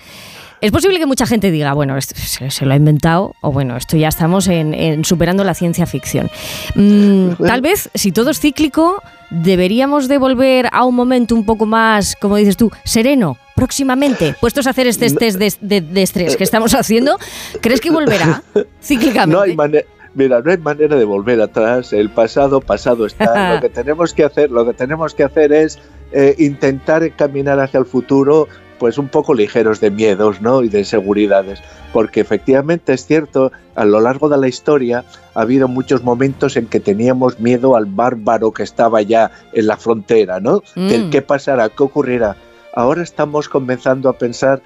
Es 0.60 0.72
posible 0.72 0.98
que 0.98 1.06
mucha 1.06 1.26
gente 1.26 1.50
diga, 1.50 1.74
bueno, 1.74 1.96
esto 1.96 2.14
se, 2.16 2.50
se 2.50 2.64
lo 2.66 2.72
ha 2.72 2.76
inventado, 2.76 3.34
o 3.42 3.52
bueno, 3.52 3.76
esto 3.76 3.96
ya 3.96 4.08
estamos 4.08 4.48
en, 4.48 4.72
en 4.72 5.04
superando 5.04 5.44
la 5.44 5.52
ciencia 5.54 5.86
ficción. 5.86 6.30
Mm, 6.74 7.32
tal 7.46 7.60
vez, 7.60 7.90
si 7.94 8.10
todo 8.10 8.30
es 8.30 8.40
cíclico, 8.40 9.02
deberíamos 9.30 10.08
de 10.08 10.18
volver 10.18 10.68
a 10.72 10.84
un 10.84 10.94
momento 10.94 11.34
un 11.34 11.44
poco 11.44 11.66
más, 11.66 12.16
como 12.16 12.36
dices 12.36 12.56
tú, 12.56 12.70
sereno, 12.84 13.36
próximamente, 13.54 14.34
puestos 14.40 14.66
a 14.66 14.70
hacer 14.70 14.86
este 14.86 15.10
test 15.10 15.38
de, 15.38 15.52
de- 15.60 15.80
de 15.82 16.02
estrés 16.02 16.36
que 16.36 16.44
estamos 16.44 16.74
haciendo. 16.74 17.18
¿Crees 17.60 17.80
que 17.80 17.90
volverá 17.90 18.42
cíclicamente? 18.82 19.36
No 19.36 19.42
hay 19.42 19.54
manera. 19.56 19.84
Mira, 20.14 20.40
no 20.40 20.50
hay 20.50 20.56
manera 20.56 20.96
de 20.96 21.04
volver 21.04 21.38
atrás. 21.42 21.92
El 21.92 22.08
pasado, 22.08 22.62
pasado 22.62 23.04
está. 23.04 23.54
lo 23.56 23.60
que 23.60 23.68
tenemos 23.68 24.14
que 24.14 24.24
hacer, 24.24 24.50
lo 24.50 24.64
que 24.64 24.72
tenemos 24.72 25.14
que 25.14 25.24
hacer 25.24 25.52
es 25.52 25.78
eh, 26.12 26.34
intentar 26.38 27.14
caminar 27.14 27.60
hacia 27.60 27.78
el 27.78 27.84
futuro, 27.84 28.48
pues 28.78 28.98
un 28.98 29.08
poco 29.08 29.34
ligeros 29.34 29.80
de 29.80 29.90
miedos, 29.90 30.40
¿no? 30.40 30.62
Y 30.62 30.68
de 30.68 30.80
inseguridades, 30.80 31.60
porque 31.92 32.20
efectivamente 32.20 32.92
es 32.92 33.06
cierto, 33.06 33.52
a 33.74 33.84
lo 33.84 34.00
largo 34.00 34.28
de 34.28 34.38
la 34.38 34.48
historia 34.48 35.04
ha 35.34 35.40
habido 35.40 35.68
muchos 35.68 36.02
momentos 36.02 36.56
en 36.56 36.66
que 36.66 36.80
teníamos 36.80 37.40
miedo 37.40 37.76
al 37.76 37.86
bárbaro 37.86 38.52
que 38.52 38.62
estaba 38.62 39.02
ya 39.02 39.30
en 39.52 39.66
la 39.66 39.76
frontera, 39.76 40.40
¿no? 40.40 40.62
Del 40.74 41.06
Mm. 41.06 41.10
qué 41.10 41.22
pasará, 41.22 41.68
qué 41.68 41.82
ocurrirá. 41.82 42.36
Ahora 42.74 43.02
estamos 43.02 43.48
comenzando 43.48 44.08
a 44.08 44.18
pensar 44.18 44.60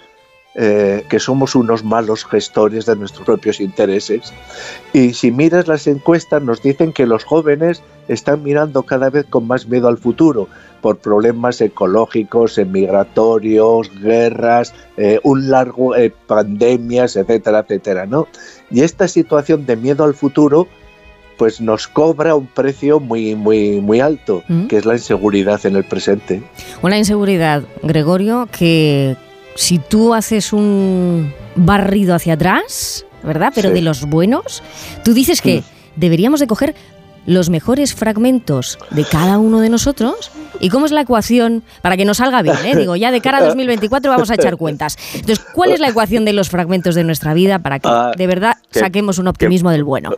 eh, 0.57 1.05
que 1.09 1.21
somos 1.21 1.55
unos 1.55 1.85
malos 1.85 2.25
gestores 2.25 2.85
de 2.85 2.97
nuestros 2.97 3.25
propios 3.25 3.61
intereses. 3.61 4.33
Y 4.93 5.15
si 5.15 5.31
miras 5.31 5.69
las 5.69 5.87
encuestas, 5.87 6.43
nos 6.43 6.61
dicen 6.61 6.93
que 6.93 7.07
los 7.07 7.23
jóvenes 7.23 7.85
están 8.09 8.43
mirando 8.43 8.83
cada 8.83 9.11
vez 9.11 9.27
con 9.31 9.47
más 9.47 9.69
miedo 9.69 9.87
al 9.87 9.97
futuro 9.97 10.49
por 10.81 10.99
problemas 10.99 11.61
ecológicos, 11.61 12.59
eh, 12.59 12.65
migratorios, 12.65 13.91
guerras, 14.01 14.75
eh, 14.97 15.21
un 15.23 15.51
largo 15.51 15.95
eh, 15.97 16.13
pandemias, 16.27 17.17
etcétera, 17.17 17.61
etcétera, 17.61 18.07
¿no? 18.07 18.27
Y 18.71 18.81
esta 18.83 19.09
situación 19.09 19.67
de 19.67 19.77
miedo 19.77 20.05
al 20.05 20.15
futuro 20.15 20.67
pues 21.37 21.59
nos 21.61 21.89
cobra 21.89 22.35
un 22.35 22.47
precio 22.47 23.01
muy 23.01 23.35
muy 23.35 23.81
muy 23.81 24.01
alto, 24.01 24.43
Mm. 24.49 24.67
que 24.67 24.77
es 24.77 24.85
la 24.85 24.95
inseguridad 24.95 25.65
en 25.65 25.77
el 25.77 25.85
presente. 25.85 26.43
Una 26.83 26.99
inseguridad, 26.99 27.63
Gregorio, 27.83 28.47
que 28.53 29.17
si 29.55 29.79
tú 29.79 30.13
haces 30.15 30.53
un 30.53 31.33
barrido 31.57 32.15
hacia 32.15 32.35
atrás, 32.35 33.07
¿verdad? 33.23 33.53
Pero 33.55 33.69
Sí. 33.71 33.75
de 33.75 33.81
los 33.83 34.05
buenos, 34.05 34.63
tú 35.03 35.15
dices 35.15 35.41
que 35.41 35.63
deberíamos 35.97 36.41
de 36.41 36.47
coger 36.47 36.75
los 37.27 37.51
mejores 37.51 37.95
fragmentos 37.95 38.79
de 38.91 39.05
cada 39.05 39.39
uno 39.39 39.61
de 39.61 39.69
nosotros. 39.69 40.31
¿Y 40.59 40.69
cómo 40.69 40.87
es 40.87 40.93
la 40.93 41.03
ecuación 41.03 41.63
para 41.83 41.97
que 41.97 42.05
nos 42.05 42.19
salga 42.19 42.43
bien? 42.43 42.57
eh? 42.65 42.77
Digo, 42.77 42.97
ya 42.97 43.11
de 43.11 43.21
cara 43.21 43.39
a 43.39 43.45
2024 43.45 44.11
vamos 44.11 44.31
a 44.31 44.35
echar 44.35 44.57
cuentas. 44.57 44.97
Entonces, 45.15 45.41
¿cuál 45.55 45.73
es 45.73 45.81
la 45.81 45.89
ecuación 45.89 46.25
de 46.25 46.33
los 46.33 46.51
fragmentos 46.51 46.95
de 46.95 47.05
nuestra 47.05 47.33
vida 47.35 47.59
para 47.61 47.79
que 47.79 47.89
Ah, 47.89 48.13
de 48.17 48.27
verdad 48.27 48.57
que- 48.71 48.81
saquemos 48.81 49.19
un 49.19 49.29
optimismo 49.29 49.71
del 49.71 49.85
bueno? 49.85 50.11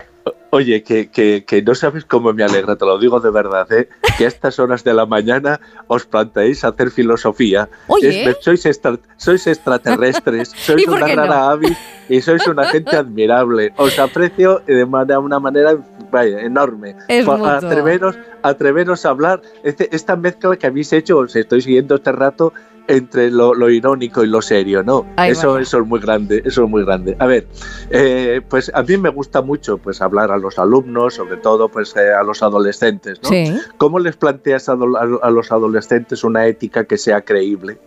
Oye, 0.54 0.82
que, 0.82 1.08
que, 1.08 1.44
que 1.46 1.62
no 1.62 1.74
sabes 1.74 2.04
cómo 2.04 2.34
me 2.34 2.44
alegra, 2.44 2.76
te 2.76 2.84
lo 2.84 2.98
digo 2.98 3.20
de 3.20 3.30
verdad, 3.30 3.66
¿eh? 3.72 3.88
que 4.18 4.26
a 4.26 4.28
estas 4.28 4.58
horas 4.58 4.84
de 4.84 4.92
la 4.92 5.06
mañana 5.06 5.58
os 5.86 6.04
planteéis 6.04 6.62
hacer 6.62 6.90
filosofía. 6.90 7.70
Oye. 7.86 8.28
Es- 8.28 8.36
sois, 8.42 8.66
extra- 8.66 8.98
sois 9.16 9.46
extraterrestres, 9.46 10.50
sois 10.54 10.82
¿Y 10.82 10.84
por 10.84 10.98
una 10.98 11.06
qué 11.06 11.16
no? 11.16 11.22
rara 11.22 11.50
avis 11.52 11.78
y 12.10 12.20
sois 12.20 12.46
una 12.46 12.66
gente 12.66 12.94
admirable. 12.96 13.72
Os 13.78 13.98
aprecio 13.98 14.60
de 14.66 14.84
manera- 14.84 15.20
una 15.20 15.40
manera 15.40 15.74
vaya, 16.10 16.40
enorme. 16.42 16.96
Es 17.08 17.26
atreveros, 17.26 18.18
atreveros 18.42 19.06
a 19.06 19.08
hablar. 19.08 19.40
Este- 19.64 19.88
esta 19.96 20.16
mezcla 20.16 20.54
que 20.58 20.66
habéis 20.66 20.92
hecho, 20.92 21.16
os 21.16 21.34
estoy 21.34 21.62
siguiendo 21.62 21.94
este 21.94 22.12
rato, 22.12 22.52
entre 22.92 23.31
lo, 23.31 23.55
lo 23.55 23.70
irónico 23.70 24.22
y 24.22 24.26
lo 24.26 24.42
serio, 24.42 24.83
¿no? 24.83 25.07
Eso, 25.16 25.59
eso 25.59 25.78
es 25.78 25.87
muy 25.87 25.98
grande, 25.98 26.42
eso 26.44 26.64
es 26.64 26.70
muy 26.70 26.85
grande. 26.85 27.16
A 27.18 27.26
ver, 27.26 27.46
eh, 27.90 28.42
pues 28.48 28.70
a 28.74 28.83
mí 28.83 28.98
me 28.98 29.09
gusta 29.09 29.40
mucho 29.40 29.78
pues 29.78 30.02
hablar 30.02 30.31
a 30.31 30.37
los 30.37 30.59
alumnos, 30.59 31.14
sobre 31.14 31.38
todo 31.38 31.70
pues 31.70 31.96
eh, 31.96 32.12
a 32.12 32.22
los 32.22 32.42
adolescentes, 32.42 33.18
¿no? 33.22 33.31
Sí. 33.31 33.59
¿Cómo 33.78 33.98
les 33.98 34.16
planteas 34.16 34.68
a 34.68 34.76
los 34.76 35.52
adolescentes 35.52 36.22
una 36.22 36.46
ética 36.46 36.85
que 36.85 36.98
sea 36.98 37.22
creíble? 37.22 37.78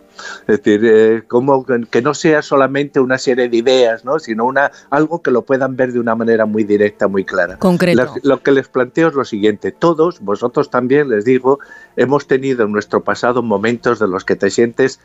Es 0.46 0.62
decir, 0.62 0.80
eh, 0.84 1.22
cómo 1.26 1.64
que- 1.64 2.02
no 2.02 2.14
sea 2.14 2.42
solamente 2.42 3.00
una 3.00 3.18
serie 3.18 3.48
de 3.48 3.56
ideas, 3.56 4.04
¿no? 4.04 4.18
sino 4.18 4.44
una, 4.44 4.70
algo 4.90 5.22
que 5.22 5.30
lo 5.30 5.42
puedan 5.42 5.76
ver 5.76 5.92
de 5.92 6.00
una 6.00 6.14
manera 6.14 6.46
muy 6.46 6.64
directa, 6.64 7.08
muy 7.08 7.24
clara. 7.24 7.58
Concreto. 7.58 8.02
La- 8.02 8.10
lo 8.22 8.42
que 8.42 8.52
les 8.52 8.68
planteo 8.68 9.08
es 9.08 9.14
lo 9.14 9.24
siguiente, 9.24 9.72
todos, 9.72 10.20
vosotros 10.20 10.70
también, 10.70 11.08
les 11.08 11.24
digo, 11.24 11.58
hemos 11.96 12.26
tenido 12.26 12.64
en 12.64 12.72
nuestro 12.72 13.02
pasado 13.04 13.42
momentos 13.42 13.98
de 13.98 14.08
los 14.08 14.24
que 14.24 14.36
te 14.36 14.50
sientes 14.50 15.00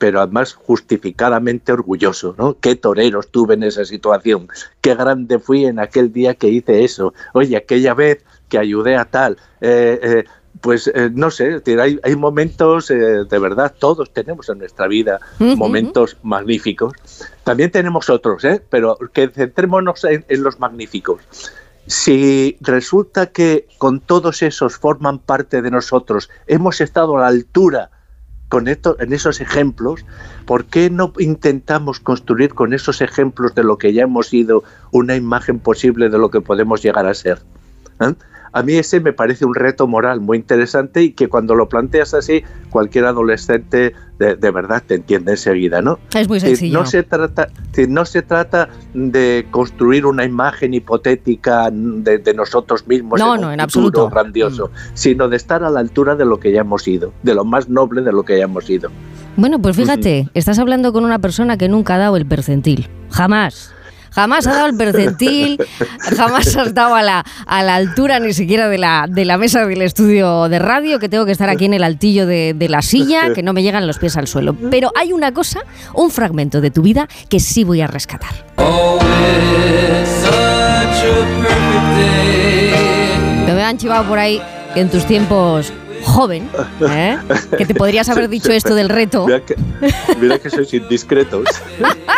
pero 0.00 0.20
además 0.20 0.54
justificadamente 0.54 1.72
orgulloso, 1.72 2.32
¿no? 2.38 2.56
Qué 2.60 2.76
toreros 2.76 3.32
tuve 3.32 3.54
en 3.54 3.64
esa 3.64 3.84
situación, 3.84 4.46
qué 4.80 4.94
grande 4.94 5.40
fui 5.40 5.64
en 5.66 5.80
aquel 5.80 6.12
día 6.12 6.34
que 6.34 6.46
hice 6.48 6.84
eso, 6.84 7.14
oye, 7.32 7.56
aquella 7.56 7.94
vez 7.94 8.24
que 8.48 8.58
ayudé 8.58 8.94
a 8.96 9.06
tal, 9.06 9.38
eh, 9.60 9.98
eh, 10.00 10.24
pues 10.60 10.90
eh, 10.94 11.10
no 11.12 11.30
sé, 11.30 11.62
hay, 11.80 12.00
hay 12.02 12.16
momentos, 12.16 12.90
eh, 12.90 13.24
de 13.28 13.38
verdad, 13.38 13.74
todos 13.78 14.12
tenemos 14.12 14.48
en 14.48 14.58
nuestra 14.58 14.86
vida 14.86 15.20
momentos 15.38 16.16
magníficos. 16.22 16.92
También 17.44 17.70
tenemos 17.70 18.10
otros, 18.10 18.44
¿eh? 18.44 18.62
pero 18.68 18.98
que 19.12 19.28
centrémonos 19.28 20.04
en, 20.04 20.24
los 20.42 20.58
magníficos. 20.58 21.22
Si 21.86 22.56
resulta 22.60 23.26
que 23.26 23.66
con 23.78 24.00
todos 24.00 24.42
esos 24.42 24.76
forman 24.76 25.18
parte 25.18 25.62
de 25.62 25.70
nosotros, 25.70 26.28
hemos 26.46 26.80
estado 26.80 27.16
a 27.16 27.22
la 27.22 27.28
altura 27.28 27.90
con 28.48 28.68
esto, 28.68 28.96
en 28.98 29.12
esos 29.12 29.40
ejemplos, 29.40 30.04
¿por 30.46 30.66
qué 30.66 30.90
no 30.90 31.12
intentamos 31.18 32.00
construir 32.00 32.54
con 32.54 32.72
esos 32.72 33.00
ejemplos 33.00 33.54
de 33.54 33.62
lo 33.62 33.76
que 33.76 33.92
ya 33.92 34.02
hemos 34.02 34.28
sido 34.28 34.64
una 34.90 35.16
imagen 35.16 35.58
posible 35.58 36.08
de 36.08 36.18
lo 36.18 36.30
que 36.30 36.40
podemos 36.40 36.82
llegar 36.82 37.06
a 37.06 37.14
ser? 37.14 37.42
¿Eh? 38.00 38.14
A 38.52 38.62
mí 38.62 38.74
ese 38.74 39.00
me 39.00 39.12
parece 39.12 39.44
un 39.44 39.54
reto 39.54 39.86
moral 39.86 40.20
muy 40.20 40.38
interesante 40.38 41.02
y 41.02 41.12
que 41.12 41.28
cuando 41.28 41.54
lo 41.54 41.68
planteas 41.68 42.14
así, 42.14 42.42
cualquier 42.70 43.06
adolescente 43.06 43.94
de, 44.18 44.50
verdad 44.50 44.82
te 44.84 44.96
entiende 44.96 45.32
enseguida, 45.32 45.80
¿no? 45.80 45.98
Es 46.14 46.28
muy 46.28 46.40
sencillo. 46.40 46.78
No 46.78 46.86
se 46.86 47.02
trata, 47.02 47.48
no 47.88 48.04
se 48.04 48.22
trata 48.22 48.68
de 48.94 49.46
construir 49.50 50.06
una 50.06 50.24
imagen 50.24 50.74
hipotética 50.74 51.70
de, 51.70 52.34
nosotros 52.34 52.86
mismos 52.86 53.20
no, 53.20 53.36
en 53.36 53.40
no, 53.40 53.52
en 53.52 53.60
absoluto. 53.60 54.08
grandioso, 54.08 54.68
mm. 54.68 54.90
sino 54.94 55.28
de 55.28 55.36
estar 55.36 55.62
a 55.62 55.70
la 55.70 55.80
altura 55.80 56.16
de 56.16 56.24
lo 56.24 56.40
que 56.40 56.52
ya 56.52 56.60
hemos 56.60 56.82
sido, 56.82 57.12
de 57.22 57.34
lo 57.34 57.44
más 57.44 57.68
noble 57.68 58.02
de 58.02 58.12
lo 58.12 58.24
que 58.24 58.38
ya 58.38 58.44
hemos 58.44 58.64
sido. 58.64 58.90
Bueno, 59.36 59.60
pues 59.60 59.76
fíjate, 59.76 60.28
estás 60.34 60.58
hablando 60.58 60.92
con 60.92 61.04
una 61.04 61.20
persona 61.20 61.56
que 61.56 61.68
nunca 61.68 61.94
ha 61.94 61.98
dado 61.98 62.16
el 62.16 62.26
percentil. 62.26 62.88
Jamás. 63.10 63.72
Jamás 64.18 64.48
ha 64.48 64.52
dado 64.52 64.66
el 64.66 64.76
percentil, 64.76 65.64
jamás 66.16 66.56
has 66.56 66.74
dado 66.74 66.96
a 66.96 67.02
la, 67.02 67.24
a 67.46 67.62
la 67.62 67.76
altura 67.76 68.18
ni 68.18 68.32
siquiera 68.32 68.68
de 68.68 68.76
la, 68.76 69.06
de 69.08 69.24
la 69.24 69.38
mesa 69.38 69.64
del 69.64 69.80
estudio 69.80 70.48
de 70.48 70.58
radio, 70.58 70.98
que 70.98 71.08
tengo 71.08 71.24
que 71.24 71.30
estar 71.30 71.48
aquí 71.48 71.66
en 71.66 71.74
el 71.74 71.84
altillo 71.84 72.26
de, 72.26 72.52
de 72.52 72.68
la 72.68 72.82
silla, 72.82 73.32
que 73.32 73.44
no 73.44 73.52
me 73.52 73.62
llegan 73.62 73.86
los 73.86 74.00
pies 74.00 74.16
al 74.16 74.26
suelo. 74.26 74.56
Pero 74.72 74.90
hay 74.96 75.12
una 75.12 75.32
cosa, 75.32 75.60
un 75.94 76.10
fragmento 76.10 76.60
de 76.60 76.72
tu 76.72 76.82
vida 76.82 77.06
que 77.28 77.38
sí 77.38 77.62
voy 77.62 77.80
a 77.80 77.86
rescatar. 77.86 78.32
Me 83.54 83.62
han 83.62 83.78
chivado 83.78 84.02
por 84.08 84.18
ahí 84.18 84.42
que 84.74 84.80
en 84.80 84.88
tus 84.90 85.06
tiempos 85.06 85.72
joven, 86.08 86.48
¿eh? 86.80 87.18
que 87.56 87.66
te 87.66 87.74
podrías 87.74 88.08
haber 88.08 88.28
dicho 88.28 88.50
esto 88.50 88.74
del 88.74 88.88
reto. 88.88 89.26
Mira 90.20 90.38
que, 90.38 90.50
sois 90.50 90.72
indiscretos. 90.74 91.48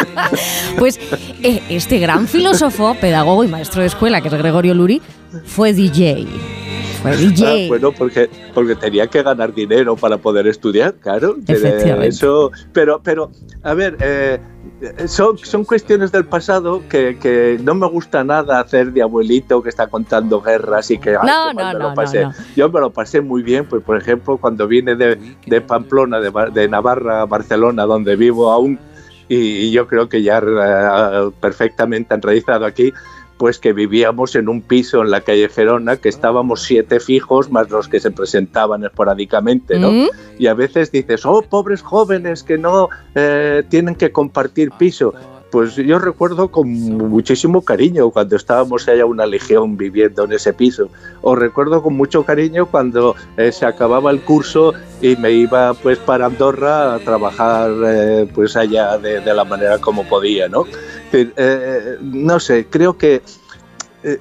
pues 0.79 0.99
eh, 1.43 1.63
este 1.69 1.99
gran 1.99 2.27
filósofo, 2.29 2.95
pedagogo 2.95 3.45
y 3.45 3.49
maestro 3.49 3.83
de 3.83 3.89
escuela, 3.89 4.21
que 4.21 4.29
es 4.29 4.35
Gregorio 4.35 4.75
Luri, 4.75 5.03
fue 5.45 5.73
DJ. 5.73 6.27
Fue 7.03 7.17
DJ. 7.17 7.41
Ah, 7.51 7.69
bueno, 7.69 7.93
porque, 7.93 8.29
porque 8.55 8.75
tenía 8.77 9.07
que 9.07 9.23
ganar 9.23 9.55
dinero 9.55 9.97
para 9.97 10.19
poder 10.19 10.47
estudiar, 10.47 10.95
claro. 10.95 11.37
Efectivamente. 11.47 12.09
Eso, 12.09 12.51
pero, 12.73 13.01
pero, 13.03 13.31
a 13.63 13.75
ver, 13.75 13.97
eh, 14.01 14.39
son, 15.07 15.39
son 15.39 15.65
cuestiones 15.65 16.13
del 16.13 16.25
pasado 16.25 16.83
que, 16.89 17.19
que, 17.19 17.59
no 17.63 17.75
me 17.75 17.89
gusta 17.89 18.25
nada 18.25 18.61
hacer 18.61 18.93
de 18.93 19.03
abuelito 19.03 19.63
que 19.63 19.69
está 19.69 19.89
contando 19.89 20.41
guerras 20.41 20.91
y 20.91 20.99
que 20.99 21.13
no, 21.13 21.53
no, 21.53 21.73
no, 21.75 21.95
pasé. 21.95 22.27
Yo 22.57 22.71
me 22.71 22.81
lo 22.81 22.91
pasé 22.91 23.21
muy 23.21 23.43
bien, 23.43 23.67
pues 23.67 23.83
por 23.83 23.97
ejemplo, 23.97 24.39
cuando 24.39 24.67
vine 24.67 24.95
de, 24.97 25.19
de 25.47 25.61
Pamplona, 25.61 26.21
de, 26.21 26.33
de, 26.53 26.69
Navarra 26.69 27.23
a 27.23 27.27
Barcelona, 27.27 27.85
donde 27.85 28.17
vivo 28.17 28.51
aún, 28.51 28.79
y, 29.29 29.37
y 29.37 29.71
yo 29.71 29.87
creo 29.87 30.09
que 30.09 30.23
ya 30.23 30.41
uh, 30.41 31.31
perfectamente 31.33 32.15
enraizado 32.15 32.65
aquí, 32.65 32.93
pues 33.41 33.59
que 33.59 33.73
vivíamos 33.73 34.35
en 34.35 34.51
un 34.51 34.61
piso 34.61 35.01
en 35.01 35.11
la 35.11 35.23
calle 35.23 35.49
Gerona, 35.49 35.97
que 35.97 36.11
estábamos 36.11 36.61
siete 36.61 37.01
fijos 37.01 37.51
más 37.51 37.71
los 37.71 37.89
que 37.89 37.99
se 37.99 38.11
presentaban 38.11 38.85
esporádicamente, 38.85 39.79
¿no? 39.79 39.91
Mm. 39.91 40.09
Y 40.39 40.47
a 40.47 40.53
veces 40.53 40.93
dices, 40.93 41.25
oh, 41.25 41.41
pobres 41.41 41.81
jóvenes 41.81 42.43
que 42.43 42.59
no 42.59 42.91
eh, 43.15 43.63
tienen 43.71 43.95
que 43.95 44.13
compartir 44.13 44.73
piso. 44.73 45.15
Pues 45.51 45.75
yo 45.75 45.99
recuerdo 45.99 46.53
con 46.53 46.71
muchísimo 46.71 47.63
cariño 47.63 48.11
cuando 48.11 48.37
estábamos 48.37 48.87
allá 48.87 49.07
una 49.07 49.25
legión 49.25 49.79
viviendo 49.79 50.25
en 50.25 50.33
ese 50.33 50.53
piso. 50.53 50.91
O 51.23 51.35
recuerdo 51.35 51.83
con 51.83 51.97
mucho 51.97 52.25
cariño 52.25 52.67
cuando 52.67 53.17
eh, 53.39 53.51
se 53.53 53.65
acababa 53.65 54.11
el 54.11 54.21
curso 54.21 54.75
y 55.01 55.17
me 55.17 55.33
iba 55.33 55.73
pues 55.73 55.99
para 55.99 56.27
Andorra 56.27 56.95
a 56.95 56.99
trabajar 56.99 57.71
eh, 57.87 58.31
pues 58.35 58.55
allá 58.55 58.99
de, 58.99 59.21
de, 59.21 59.35
la 59.35 59.45
manera 59.45 59.79
como 59.79 60.05
podía, 60.05 60.47
¿no? 60.47 60.67
Eh, 61.13 61.99
no 62.01 62.39
sé, 62.41 62.67
creo 62.71 62.97
que 62.97 63.23
eh, 64.03 64.19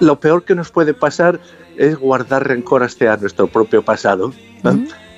lo 0.00 0.18
peor 0.18 0.44
que 0.44 0.54
nos 0.54 0.70
puede 0.70 0.94
pasar 0.94 1.40
es 1.76 1.96
guardar 1.96 2.46
rencor 2.46 2.82
hacia 2.82 3.16
nuestro 3.16 3.46
propio 3.46 3.82
pasado. 3.82 4.32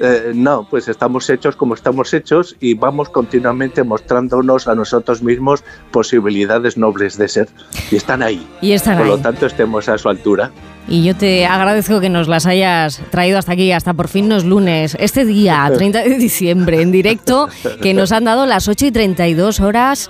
Eh, 0.00 0.32
¿no? 0.34 0.66
pues 0.68 0.86
estamos 0.86 1.28
hechos 1.28 1.56
como 1.56 1.74
estamos 1.74 2.14
hechos 2.14 2.54
y 2.60 2.74
vamos 2.74 3.08
continuamente 3.08 3.82
mostrándonos 3.82 4.68
a 4.68 4.76
nosotros 4.76 5.22
mismos 5.22 5.64
posibilidades 5.90 6.76
nobles 6.76 7.18
de 7.18 7.28
ser. 7.28 7.48
Y 7.90 7.96
están 7.96 8.22
ahí. 8.22 8.46
Y 8.60 8.72
están 8.72 8.98
Por 8.98 9.06
lo 9.06 9.18
tanto, 9.18 9.46
estemos 9.46 9.88
a 9.88 9.98
su 9.98 10.08
altura. 10.08 10.52
Y 10.86 11.04
yo 11.04 11.14
te 11.14 11.44
agradezco 11.44 12.00
que 12.00 12.08
nos 12.08 12.28
las 12.28 12.46
hayas 12.46 13.02
traído 13.10 13.38
hasta 13.38 13.52
aquí, 13.52 13.72
hasta 13.72 13.92
por 13.92 14.08
fin 14.08 14.28
los 14.28 14.44
lunes. 14.44 14.96
Este 14.98 15.24
día, 15.24 15.70
30 15.74 16.02
de 16.02 16.14
diciembre, 16.16 16.80
en 16.80 16.92
directo, 16.92 17.48
que 17.82 17.92
nos 17.92 18.10
han 18.12 18.24
dado 18.24 18.46
las 18.46 18.68
8 18.68 18.86
y 18.86 18.92
32 18.92 19.60
horas, 19.60 20.08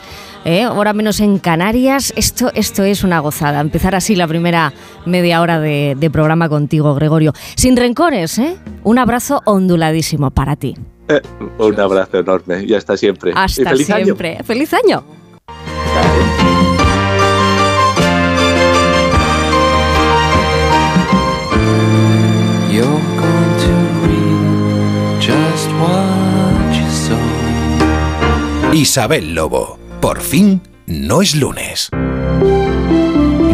¿eh? 0.48 0.66
hora 0.66 0.92
menos 0.92 1.20
en 1.20 1.38
Canarias. 1.38 2.12
Esto, 2.16 2.50
esto 2.54 2.82
es 2.82 3.04
una 3.04 3.20
gozada. 3.20 3.60
Empezar 3.60 3.94
así 3.94 4.16
la 4.16 4.26
primera 4.26 4.72
media 5.04 5.40
hora 5.40 5.60
de, 5.60 6.10
programa 6.12 6.48
contigo, 6.48 6.94
Gregorio. 6.94 7.32
Sin 7.54 7.76
rencores, 7.76 8.38
¿eh? 8.38 8.56
Un 8.82 8.98
abrazo 8.98 9.42
onduladísimo 9.44 10.30
para 10.30 10.56
ti. 10.56 10.74
Eh, 11.08 11.20
un 11.58 11.78
abrazo 11.78 12.18
enorme 12.18 12.64
y 12.64 12.74
hasta 12.74 12.96
siempre. 12.96 13.32
Hasta 13.34 13.70
feliz 13.70 13.86
siempre. 13.86 14.36
Año. 14.36 14.44
Feliz 14.44 14.72
año. 14.74 15.04
Isabel 28.72 29.34
Lobo. 29.34 29.87
Por 30.00 30.20
fin 30.20 30.60
no 30.86 31.22
es 31.22 31.34
lunes. 31.34 31.88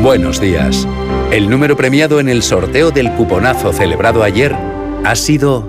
Buenos 0.03 0.41
días. 0.41 0.87
El 1.33 1.49
número 1.49 1.75
premiado 1.75 2.21
en 2.21 2.29
el 2.29 2.43
sorteo 2.43 2.91
del 2.91 3.11
cuponazo 3.15 3.73
celebrado 3.73 4.23
ayer 4.23 4.55
ha 5.05 5.17
sido 5.17 5.67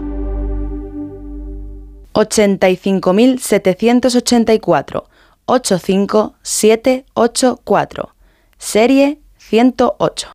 85.784 2.13 5.05
85784 5.45 8.15
serie 8.57 9.19
108. 9.37 10.34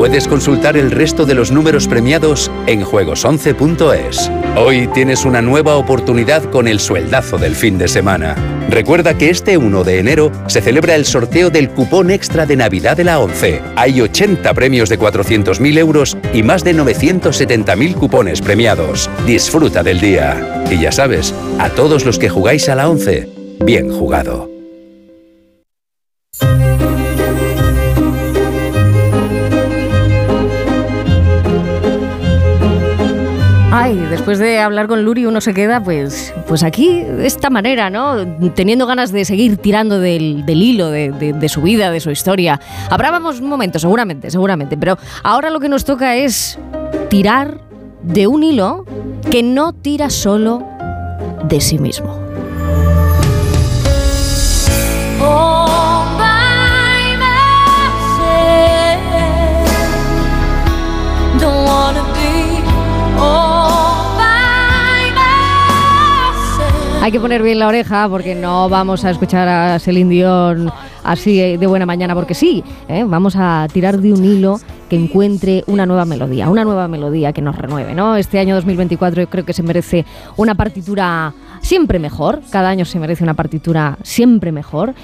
Puedes 0.00 0.26
consultar 0.26 0.78
el 0.78 0.90
resto 0.90 1.26
de 1.26 1.34
los 1.34 1.52
números 1.52 1.86
premiados 1.86 2.50
en 2.66 2.82
juegos11.es. 2.82 4.30
Hoy 4.56 4.86
tienes 4.94 5.26
una 5.26 5.42
nueva 5.42 5.76
oportunidad 5.76 6.42
con 6.44 6.68
el 6.68 6.80
sueldazo 6.80 7.36
del 7.36 7.54
fin 7.54 7.76
de 7.76 7.86
semana. 7.86 8.34
Recuerda 8.70 9.18
que 9.18 9.28
este 9.28 9.58
1 9.58 9.84
de 9.84 9.98
enero 9.98 10.32
se 10.46 10.62
celebra 10.62 10.94
el 10.94 11.04
sorteo 11.04 11.50
del 11.50 11.68
cupón 11.68 12.10
extra 12.10 12.46
de 12.46 12.56
Navidad 12.56 12.96
de 12.96 13.04
la 13.04 13.18
11. 13.20 13.60
Hay 13.76 14.00
80 14.00 14.54
premios 14.54 14.88
de 14.88 14.98
400.000 14.98 15.76
euros 15.76 16.16
y 16.32 16.42
más 16.42 16.64
de 16.64 16.74
970.000 16.74 17.94
cupones 17.94 18.40
premiados. 18.40 19.10
Disfruta 19.26 19.82
del 19.82 20.00
día. 20.00 20.64
Y 20.70 20.80
ya 20.80 20.92
sabes, 20.92 21.34
a 21.58 21.68
todos 21.68 22.06
los 22.06 22.18
que 22.18 22.30
jugáis 22.30 22.70
a 22.70 22.74
la 22.74 22.88
11, 22.88 23.28
bien 23.66 23.92
jugado. 23.92 24.48
Ay, 33.82 33.96
después 34.10 34.38
de 34.38 34.58
hablar 34.58 34.88
con 34.88 35.06
Luri 35.06 35.24
uno 35.24 35.40
se 35.40 35.54
queda 35.54 35.82
pues, 35.82 36.34
pues 36.46 36.62
aquí 36.62 37.02
de 37.02 37.26
esta 37.26 37.48
manera, 37.48 37.88
¿no? 37.88 38.26
Teniendo 38.54 38.86
ganas 38.86 39.10
de 39.10 39.24
seguir 39.24 39.56
tirando 39.56 39.98
del, 39.98 40.44
del 40.44 40.62
hilo 40.62 40.90
de, 40.90 41.10
de, 41.12 41.48
su 41.48 41.62
vida, 41.62 41.90
de 41.90 41.98
su 42.00 42.10
historia. 42.10 42.60
Habrá 42.90 43.10
un 43.18 43.48
momento, 43.48 43.78
seguramente, 43.78 44.30
seguramente, 44.30 44.76
pero 44.76 44.98
ahora 45.22 45.48
lo 45.48 45.60
que 45.60 45.70
nos 45.70 45.86
toca 45.86 46.14
es 46.14 46.58
tirar 47.08 47.58
de 48.02 48.26
un 48.26 48.42
hilo 48.42 48.84
que 49.30 49.42
no 49.42 49.72
tira 49.72 50.10
solo 50.10 50.62
de 51.48 51.62
sí 51.62 51.78
mismo. 51.78 52.20
Hay 67.10 67.14
que 67.14 67.20
poner 67.20 67.42
bien 67.42 67.58
la 67.58 67.66
oreja 67.66 68.08
porque 68.08 68.36
no 68.36 68.68
vamos 68.68 69.04
a 69.04 69.10
escuchar 69.10 69.48
a 69.48 69.80
Celine 69.80 70.14
Dion 70.14 70.70
así 71.02 71.56
de 71.56 71.66
buena 71.66 71.84
mañana 71.84 72.14
porque 72.14 72.34
sí. 72.34 72.62
¿eh? 72.86 73.02
Vamos 73.04 73.34
a 73.36 73.66
tirar 73.72 73.98
de 73.98 74.12
un 74.12 74.24
hilo 74.24 74.60
que 74.88 74.94
encuentre 74.94 75.64
una 75.66 75.86
nueva 75.86 76.04
melodía, 76.04 76.48
una 76.48 76.62
nueva 76.62 76.86
melodía 76.86 77.32
que 77.32 77.42
nos 77.42 77.56
renueve. 77.56 77.96
¿no? 77.96 78.14
Este 78.14 78.38
año 78.38 78.54
2024 78.54 79.22
yo 79.22 79.28
creo 79.28 79.44
que 79.44 79.52
se 79.52 79.64
merece 79.64 80.06
una 80.36 80.54
partitura 80.54 81.34
siempre 81.62 81.98
mejor, 81.98 82.42
cada 82.48 82.68
año 82.68 82.84
se 82.84 83.00
merece 83.00 83.24
una 83.24 83.34
partitura 83.34 83.98
siempre 84.04 84.52
mejor 84.52 84.94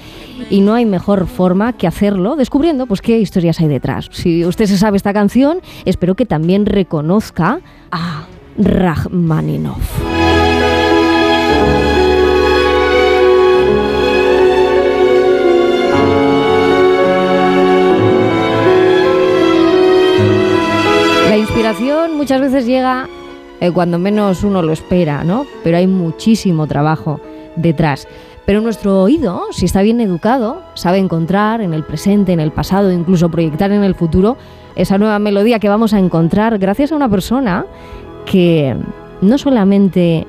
y 0.49 0.61
no 0.61 0.75
hay 0.75 0.85
mejor 0.85 1.27
forma 1.27 1.73
que 1.73 1.87
hacerlo 1.87 2.37
descubriendo 2.37 2.85
pues 2.85 3.01
qué 3.01 3.19
historias 3.19 3.59
hay 3.59 3.67
detrás. 3.67 4.07
Si 4.13 4.45
usted 4.45 4.67
se 4.67 4.77
sabe 4.77 4.95
esta 4.95 5.11
canción, 5.11 5.59
espero 5.83 6.15
que 6.15 6.25
también 6.25 6.67
reconozca 6.67 7.59
a 7.91 8.27
Rachmaninov. 8.57 10.16
Inspiración 21.57 22.15
muchas 22.15 22.39
veces 22.39 22.67
llega 22.67 23.09
eh, 23.61 23.71
cuando 23.71 23.97
menos 23.97 24.43
uno 24.43 24.61
lo 24.61 24.73
espera, 24.73 25.23
¿no? 25.23 25.47
Pero 25.63 25.77
hay 25.77 25.87
muchísimo 25.87 26.67
trabajo 26.67 27.19
detrás. 27.55 28.07
Pero 28.45 28.61
nuestro 28.61 29.01
oído, 29.01 29.47
si 29.49 29.65
está 29.65 29.81
bien 29.81 29.99
educado, 29.99 30.61
sabe 30.75 30.99
encontrar 30.99 31.61
en 31.61 31.73
el 31.73 31.83
presente, 31.83 32.31
en 32.31 32.41
el 32.41 32.51
pasado, 32.51 32.91
incluso 32.91 33.29
proyectar 33.29 33.71
en 33.71 33.83
el 33.83 33.95
futuro 33.95 34.37
esa 34.75 34.99
nueva 34.99 35.17
melodía 35.17 35.57
que 35.57 35.67
vamos 35.67 35.95
a 35.95 35.99
encontrar 35.99 36.59
gracias 36.59 36.91
a 36.91 36.95
una 36.95 37.09
persona 37.09 37.65
que 38.27 38.75
no 39.21 39.39
solamente 39.39 40.27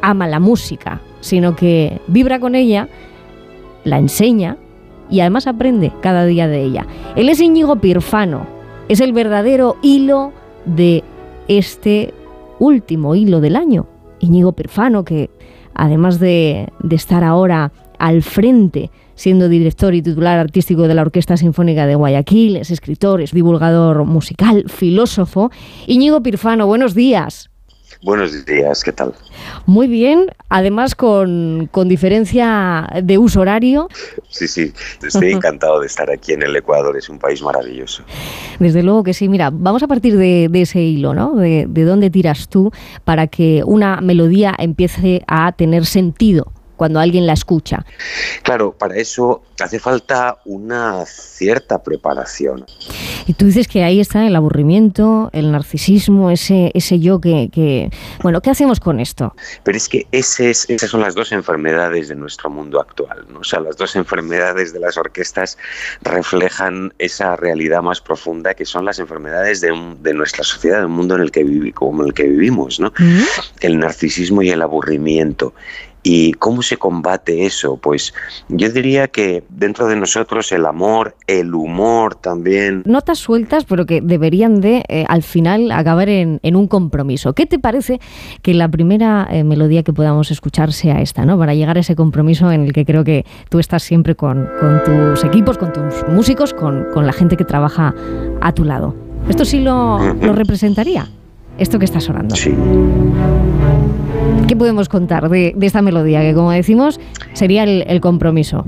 ama 0.00 0.28
la 0.28 0.40
música, 0.40 1.02
sino 1.20 1.56
que 1.56 2.00
vibra 2.06 2.40
con 2.40 2.54
ella, 2.54 2.88
la 3.84 3.98
enseña 3.98 4.56
y 5.10 5.20
además 5.20 5.46
aprende 5.46 5.92
cada 6.00 6.24
día 6.24 6.48
de 6.48 6.62
ella. 6.62 6.86
Él 7.16 7.28
es 7.28 7.38
Íñigo 7.38 7.76
Pirfano, 7.76 8.46
es 8.88 9.00
el 9.00 9.12
verdadero 9.12 9.76
hilo 9.82 10.39
de 10.64 11.02
este 11.48 12.14
último 12.58 13.14
hilo 13.14 13.40
del 13.40 13.56
año. 13.56 13.86
Íñigo 14.20 14.52
Pirfano, 14.52 15.04
que 15.04 15.30
además 15.74 16.20
de, 16.20 16.68
de 16.80 16.96
estar 16.96 17.24
ahora 17.24 17.72
al 17.98 18.22
frente 18.22 18.90
siendo 19.14 19.48
director 19.48 19.94
y 19.94 20.00
titular 20.00 20.38
artístico 20.38 20.88
de 20.88 20.94
la 20.94 21.02
Orquesta 21.02 21.36
Sinfónica 21.36 21.86
de 21.86 21.94
Guayaquil, 21.94 22.56
es 22.56 22.70
escritor, 22.70 23.20
es 23.20 23.32
divulgador 23.32 24.04
musical, 24.04 24.64
filósofo. 24.68 25.50
Íñigo 25.86 26.22
Pirfano, 26.22 26.66
buenos 26.66 26.94
días. 26.94 27.50
Buenos 28.02 28.46
días, 28.46 28.82
¿qué 28.82 28.92
tal? 28.92 29.12
Muy 29.66 29.86
bien, 29.86 30.32
además 30.48 30.94
con, 30.94 31.68
con 31.70 31.86
diferencia 31.86 32.88
de 33.02 33.18
uso 33.18 33.40
horario. 33.40 33.88
Sí, 34.28 34.48
sí, 34.48 34.72
estoy 35.02 35.32
encantado 35.32 35.80
de 35.80 35.86
estar 35.86 36.10
aquí 36.10 36.32
en 36.32 36.42
el 36.42 36.56
Ecuador, 36.56 36.96
es 36.96 37.10
un 37.10 37.18
país 37.18 37.42
maravilloso. 37.42 38.02
Desde 38.58 38.82
luego 38.82 39.02
que 39.02 39.12
sí, 39.12 39.28
mira, 39.28 39.50
vamos 39.52 39.82
a 39.82 39.86
partir 39.86 40.16
de, 40.16 40.48
de 40.50 40.62
ese 40.62 40.80
hilo, 40.80 41.12
¿no? 41.12 41.34
De, 41.34 41.66
de 41.68 41.84
dónde 41.84 42.08
tiras 42.08 42.48
tú 42.48 42.72
para 43.04 43.26
que 43.26 43.62
una 43.66 44.00
melodía 44.00 44.54
empiece 44.58 45.22
a 45.26 45.52
tener 45.52 45.84
sentido 45.84 46.52
cuando 46.80 46.98
alguien 46.98 47.26
la 47.26 47.34
escucha. 47.34 47.84
Claro, 48.42 48.72
para 48.72 48.96
eso 48.96 49.42
hace 49.60 49.78
falta 49.78 50.38
una 50.46 51.04
cierta 51.04 51.82
preparación. 51.82 52.64
Y 53.26 53.34
tú 53.34 53.44
dices 53.44 53.68
que 53.68 53.84
ahí 53.84 54.00
está 54.00 54.26
el 54.26 54.34
aburrimiento, 54.34 55.28
el 55.34 55.52
narcisismo, 55.52 56.30
ese, 56.30 56.70
ese 56.72 56.98
yo 56.98 57.20
que, 57.20 57.50
que... 57.52 57.90
Bueno, 58.22 58.40
¿qué 58.40 58.48
hacemos 58.48 58.80
con 58.80 58.98
esto? 58.98 59.36
Pero 59.62 59.76
es 59.76 59.90
que 59.90 60.06
ese 60.10 60.48
es, 60.48 60.70
esas 60.70 60.88
son 60.88 61.02
las 61.02 61.14
dos 61.14 61.32
enfermedades 61.32 62.08
de 62.08 62.14
nuestro 62.14 62.48
mundo 62.48 62.80
actual. 62.80 63.26
¿no? 63.30 63.40
O 63.40 63.44
sea, 63.44 63.60
las 63.60 63.76
dos 63.76 63.94
enfermedades 63.94 64.72
de 64.72 64.80
las 64.80 64.96
orquestas 64.96 65.58
reflejan 66.00 66.94
esa 66.98 67.36
realidad 67.36 67.82
más 67.82 68.00
profunda 68.00 68.54
que 68.54 68.64
son 68.64 68.86
las 68.86 68.98
enfermedades 68.98 69.60
de, 69.60 69.70
un, 69.70 70.02
de 70.02 70.14
nuestra 70.14 70.44
sociedad, 70.44 70.78
del 70.78 70.88
mundo 70.88 71.16
en 71.16 71.20
el 71.20 71.30
que, 71.30 71.44
vivi, 71.44 71.72
como 71.72 72.04
en 72.04 72.08
el 72.08 72.14
que 72.14 72.22
vivimos. 72.22 72.80
¿no? 72.80 72.90
¿Mm? 72.98 73.20
El 73.60 73.78
narcisismo 73.78 74.40
y 74.40 74.48
el 74.48 74.62
aburrimiento. 74.62 75.52
¿Y 76.02 76.32
cómo 76.32 76.62
se 76.62 76.78
combate 76.78 77.44
eso? 77.44 77.76
Pues 77.76 78.14
yo 78.48 78.70
diría 78.70 79.08
que 79.08 79.44
dentro 79.50 79.86
de 79.86 79.96
nosotros 79.96 80.50
el 80.52 80.64
amor, 80.64 81.14
el 81.26 81.54
humor 81.54 82.14
también. 82.14 82.82
Notas 82.86 83.18
sueltas, 83.18 83.64
pero 83.64 83.84
que 83.84 84.00
deberían 84.00 84.60
de 84.60 84.82
eh, 84.88 85.04
al 85.08 85.22
final 85.22 85.70
acabar 85.70 86.08
en, 86.08 86.40
en, 86.42 86.56
un 86.56 86.68
compromiso. 86.68 87.34
¿Qué 87.34 87.44
te 87.44 87.58
parece 87.58 88.00
que 88.40 88.54
la 88.54 88.68
primera 88.68 89.28
eh, 89.30 89.44
melodía 89.44 89.82
que 89.82 89.92
podamos 89.92 90.30
escuchar 90.30 90.72
sea 90.72 91.02
esta, 91.02 91.26
¿no? 91.26 91.38
Para 91.38 91.54
llegar 91.54 91.76
a 91.76 91.80
ese 91.80 91.94
compromiso 91.94 92.50
en 92.50 92.64
el 92.64 92.72
que 92.72 92.86
creo 92.86 93.04
que 93.04 93.26
tú 93.50 93.58
estás 93.58 93.82
siempre 93.82 94.14
con, 94.14 94.48
con 94.58 94.82
tus 94.84 95.22
equipos, 95.24 95.58
con 95.58 95.72
tus 95.72 96.08
músicos, 96.08 96.54
con, 96.54 96.86
con, 96.94 97.06
la 97.06 97.12
gente 97.12 97.36
que 97.36 97.44
trabaja 97.44 97.94
a 98.40 98.52
tu 98.52 98.64
lado. 98.64 98.94
¿Esto 99.28 99.44
sí 99.44 99.60
lo, 99.60 100.14
lo 100.14 100.32
representaría? 100.34 101.08
Esto 101.58 101.78
que 101.78 101.84
estás 101.84 102.04
sonando. 102.04 102.36
Sí. 102.36 102.54
¿Qué 104.50 104.56
podemos 104.56 104.88
contar 104.88 105.28
de, 105.28 105.52
de, 105.54 105.64
esta 105.64 105.80
melodía? 105.80 106.22
Que 106.22 106.34
como 106.34 106.50
decimos, 106.50 106.98
sería 107.34 107.62
el, 107.62 107.84
el 107.86 108.00
compromiso. 108.00 108.64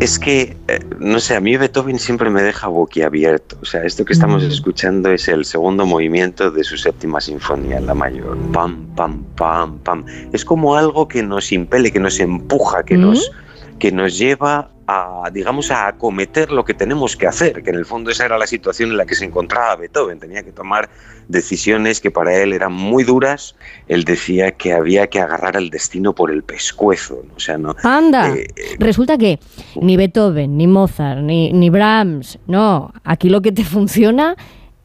Es 0.00 0.18
que, 0.18 0.56
eh, 0.66 0.80
no 0.98 1.20
sé, 1.20 1.36
a 1.36 1.40
mí 1.40 1.54
Beethoven 1.58 1.98
siempre 1.98 2.30
me 2.30 2.40
deja 2.40 2.68
boquiabierto. 2.68 3.58
O 3.60 3.66
sea, 3.66 3.84
esto 3.84 4.06
que 4.06 4.14
estamos 4.14 4.42
mm. 4.42 4.46
escuchando 4.46 5.10
es 5.10 5.28
el 5.28 5.44
segundo 5.44 5.84
movimiento 5.84 6.50
de 6.50 6.64
su 6.64 6.78
séptima 6.78 7.20
sinfonía, 7.20 7.80
la 7.82 7.92
mayor. 7.92 8.38
Pam, 8.54 8.86
pam, 8.96 9.22
pam, 9.36 9.78
pam. 9.80 10.06
Es 10.32 10.42
como 10.42 10.74
algo 10.74 11.06
que 11.06 11.22
nos 11.22 11.52
impele, 11.52 11.92
que 11.92 12.00
nos 12.00 12.18
empuja, 12.18 12.82
que, 12.82 12.96
mm. 12.96 13.00
nos, 13.02 13.30
que 13.78 13.92
nos 13.92 14.16
lleva 14.16 14.70
a, 14.86 15.30
digamos, 15.32 15.70
a 15.70 15.86
acometer 15.86 16.50
lo 16.50 16.64
que 16.64 16.74
tenemos 16.74 17.16
que 17.16 17.26
hacer, 17.26 17.62
que 17.62 17.70
en 17.70 17.76
el 17.76 17.86
fondo 17.86 18.10
esa 18.10 18.24
era 18.24 18.38
la 18.38 18.46
situación 18.46 18.90
en 18.90 18.96
la 18.96 19.06
que 19.06 19.14
se 19.14 19.24
encontraba 19.24 19.76
Beethoven. 19.76 20.18
Tenía 20.18 20.42
que 20.42 20.52
tomar 20.52 20.90
decisiones 21.28 22.00
que 22.00 22.10
para 22.10 22.34
él 22.36 22.52
eran 22.52 22.72
muy 22.72 23.04
duras. 23.04 23.54
Él 23.88 24.04
decía 24.04 24.52
que 24.52 24.72
había 24.72 25.06
que 25.08 25.20
agarrar 25.20 25.56
al 25.56 25.70
destino 25.70 26.14
por 26.14 26.30
el 26.30 26.42
pescuezo. 26.42 27.24
O 27.36 27.40
sea, 27.40 27.58
no. 27.58 27.74
Anda, 27.82 28.34
eh, 28.34 28.46
resulta 28.78 29.18
que 29.18 29.38
ni 29.80 29.96
Beethoven, 29.96 30.56
ni 30.56 30.66
Mozart, 30.66 31.20
ni, 31.20 31.52
ni 31.52 31.70
Brahms, 31.70 32.38
no. 32.46 32.92
Aquí 33.04 33.28
lo 33.28 33.40
que 33.42 33.52
te 33.52 33.64
funciona 33.64 34.36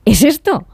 es 0.06 0.24
esto. 0.24 0.66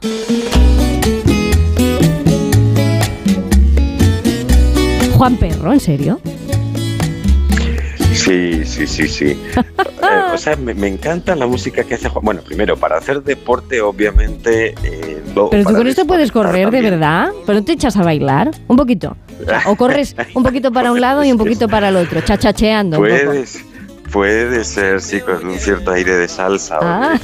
Juan 5.16 5.36
Perro, 5.36 5.72
¿en 5.72 5.80
serio? 5.80 6.20
Sí, 8.14 8.64
sí, 8.64 8.86
sí, 8.86 9.08
sí. 9.08 9.42
eh, 9.56 10.32
o 10.32 10.38
sea, 10.38 10.56
me, 10.56 10.72
me, 10.74 10.88
encanta 10.88 11.34
la 11.34 11.46
música 11.46 11.84
que 11.84 11.94
hace 11.94 12.08
Juan. 12.08 12.24
Bueno, 12.24 12.42
primero, 12.42 12.76
para 12.76 12.96
hacer 12.98 13.22
deporte, 13.22 13.80
obviamente. 13.80 14.74
Eh, 14.82 15.22
Pero 15.34 15.64
tú 15.64 15.74
con 15.74 15.86
esto 15.86 16.06
puedes 16.06 16.30
correr, 16.30 16.64
también. 16.64 16.84
de 16.84 16.90
verdad. 16.90 17.28
Pero 17.44 17.58
no 17.58 17.64
te 17.64 17.72
echas 17.72 17.96
a 17.96 18.02
bailar. 18.02 18.50
Un 18.68 18.76
poquito. 18.76 19.16
O, 19.42 19.44
sea, 19.44 19.62
o 19.66 19.76
corres 19.76 20.14
un 20.34 20.42
poquito 20.42 20.72
para 20.72 20.92
un 20.92 21.00
lado 21.00 21.24
y 21.24 21.32
un 21.32 21.38
poquito 21.38 21.68
para 21.68 21.88
el 21.88 21.96
otro, 21.96 22.20
chachacheando. 22.20 22.98
Puedes. 22.98 23.64
Puede 24.12 24.64
ser, 24.64 25.00
sí, 25.00 25.20
con 25.20 25.46
un 25.46 25.58
cierto 25.58 25.90
aire 25.90 26.14
de 26.14 26.28
salsa. 26.28 26.78
Ah. 26.80 27.18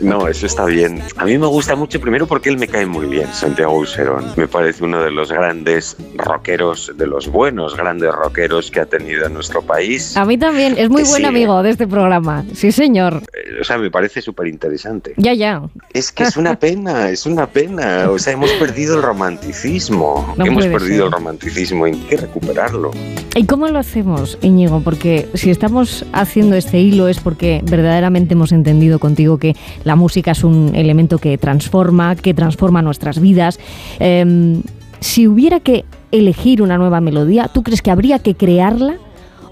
No, 0.00 0.28
eso 0.28 0.46
está 0.46 0.64
bien. 0.64 1.02
A 1.16 1.24
mí 1.24 1.36
me 1.36 1.46
gusta 1.46 1.76
mucho, 1.76 2.00
primero 2.00 2.26
porque 2.26 2.48
él 2.48 2.58
me 2.58 2.68
cae 2.68 2.86
muy 2.86 3.06
bien, 3.06 3.26
Santiago 3.32 3.76
Userón. 3.76 4.32
Me 4.36 4.48
parece 4.48 4.84
uno 4.84 5.02
de 5.02 5.10
los 5.10 5.30
grandes 5.30 5.96
rockeros, 6.16 6.92
de 6.96 7.06
los 7.06 7.28
buenos 7.28 7.76
grandes 7.76 8.12
rockeros 8.12 8.70
que 8.70 8.80
ha 8.80 8.86
tenido 8.86 9.28
nuestro 9.28 9.62
país. 9.62 10.16
A 10.16 10.24
mí 10.24 10.38
también, 10.38 10.76
es 10.78 10.88
muy 10.88 11.02
buen 11.02 11.22
sí. 11.22 11.24
amigo 11.24 11.62
de 11.62 11.70
este 11.70 11.86
programa. 11.86 12.44
Sí, 12.54 12.72
señor. 12.72 13.22
Eh, 13.32 13.60
o 13.60 13.64
sea, 13.64 13.78
me 13.78 13.90
parece 13.90 14.22
súper 14.22 14.46
interesante. 14.46 15.14
Ya, 15.16 15.34
ya. 15.34 15.62
Es 15.92 16.12
que 16.12 16.24
es 16.24 16.36
una 16.36 16.58
pena, 16.58 17.10
es 17.10 17.26
una 17.26 17.46
pena. 17.46 18.10
O 18.10 18.18
sea, 18.18 18.32
hemos 18.32 18.50
perdido 18.52 18.96
el 18.96 19.02
romanticismo. 19.02 20.34
No 20.36 20.46
hemos 20.46 20.66
perdido 20.66 20.96
ser. 20.96 21.06
el 21.06 21.12
romanticismo, 21.12 21.84
hay 21.84 21.92
que 21.92 22.16
recuperarlo. 22.16 22.90
¿Y 23.34 23.46
cómo 23.46 23.68
lo 23.68 23.78
hacemos, 23.78 24.38
Íñigo? 24.42 24.80
Porque 24.80 25.28
si 25.34 25.50
estamos 25.50 26.04
haciendo 26.12 26.56
este 26.56 26.80
hilo 26.80 27.08
es 27.08 27.20
porque 27.20 27.60
verdaderamente 27.64 28.34
hemos 28.34 28.52
entendido 28.52 28.98
contigo 28.98 29.38
que 29.38 29.54
la 29.84 29.96
música 29.96 30.32
es 30.32 30.44
un 30.44 30.72
elemento 30.74 31.18
que 31.18 31.38
transforma, 31.38 32.16
que 32.16 32.34
transforma 32.34 32.82
nuestras 32.82 33.20
vidas. 33.20 33.58
Eh, 34.00 34.60
si 35.00 35.26
hubiera 35.26 35.60
que 35.60 35.84
elegir 36.12 36.62
una 36.62 36.78
nueva 36.78 37.00
melodía, 37.00 37.48
¿tú 37.48 37.62
crees 37.62 37.82
que 37.82 37.90
habría 37.90 38.20
que 38.20 38.36
crearla 38.36 38.98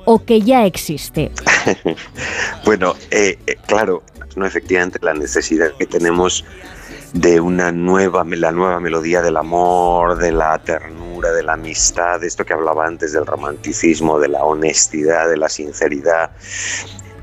o 0.05 0.25
que 0.25 0.41
ya 0.43 0.65
existe? 0.65 1.33
bueno, 2.65 2.95
eh, 3.11 3.37
eh, 3.47 3.57
claro, 3.67 4.03
no 4.37 4.47
efectivamente 4.47 4.99
la 5.03 5.15
necesidad 5.15 5.73
que 5.79 5.87
tenemos 5.87 6.45
de 7.13 7.41
una 7.41 7.73
nueva, 7.73 8.25
la 8.25 8.53
nueva 8.53 8.81
melodía 8.81 9.21
del 9.23 9.37
amor, 9.37 10.17
de 10.19 10.33
la 10.33 10.59
ternura, 10.59 11.33
de 11.33 11.43
la 11.43 11.55
amistad, 11.55 12.21
de 12.21 12.27
esto 12.27 12.45
que 12.45 12.53
hablaba 12.53 12.87
antes 12.87 13.13
del 13.13 13.27
romanticismo, 13.27 14.21
de 14.21 14.29
la 14.29 14.45
honestidad, 14.45 15.29
de 15.29 15.37
la 15.37 15.49
sinceridad. 15.49 16.31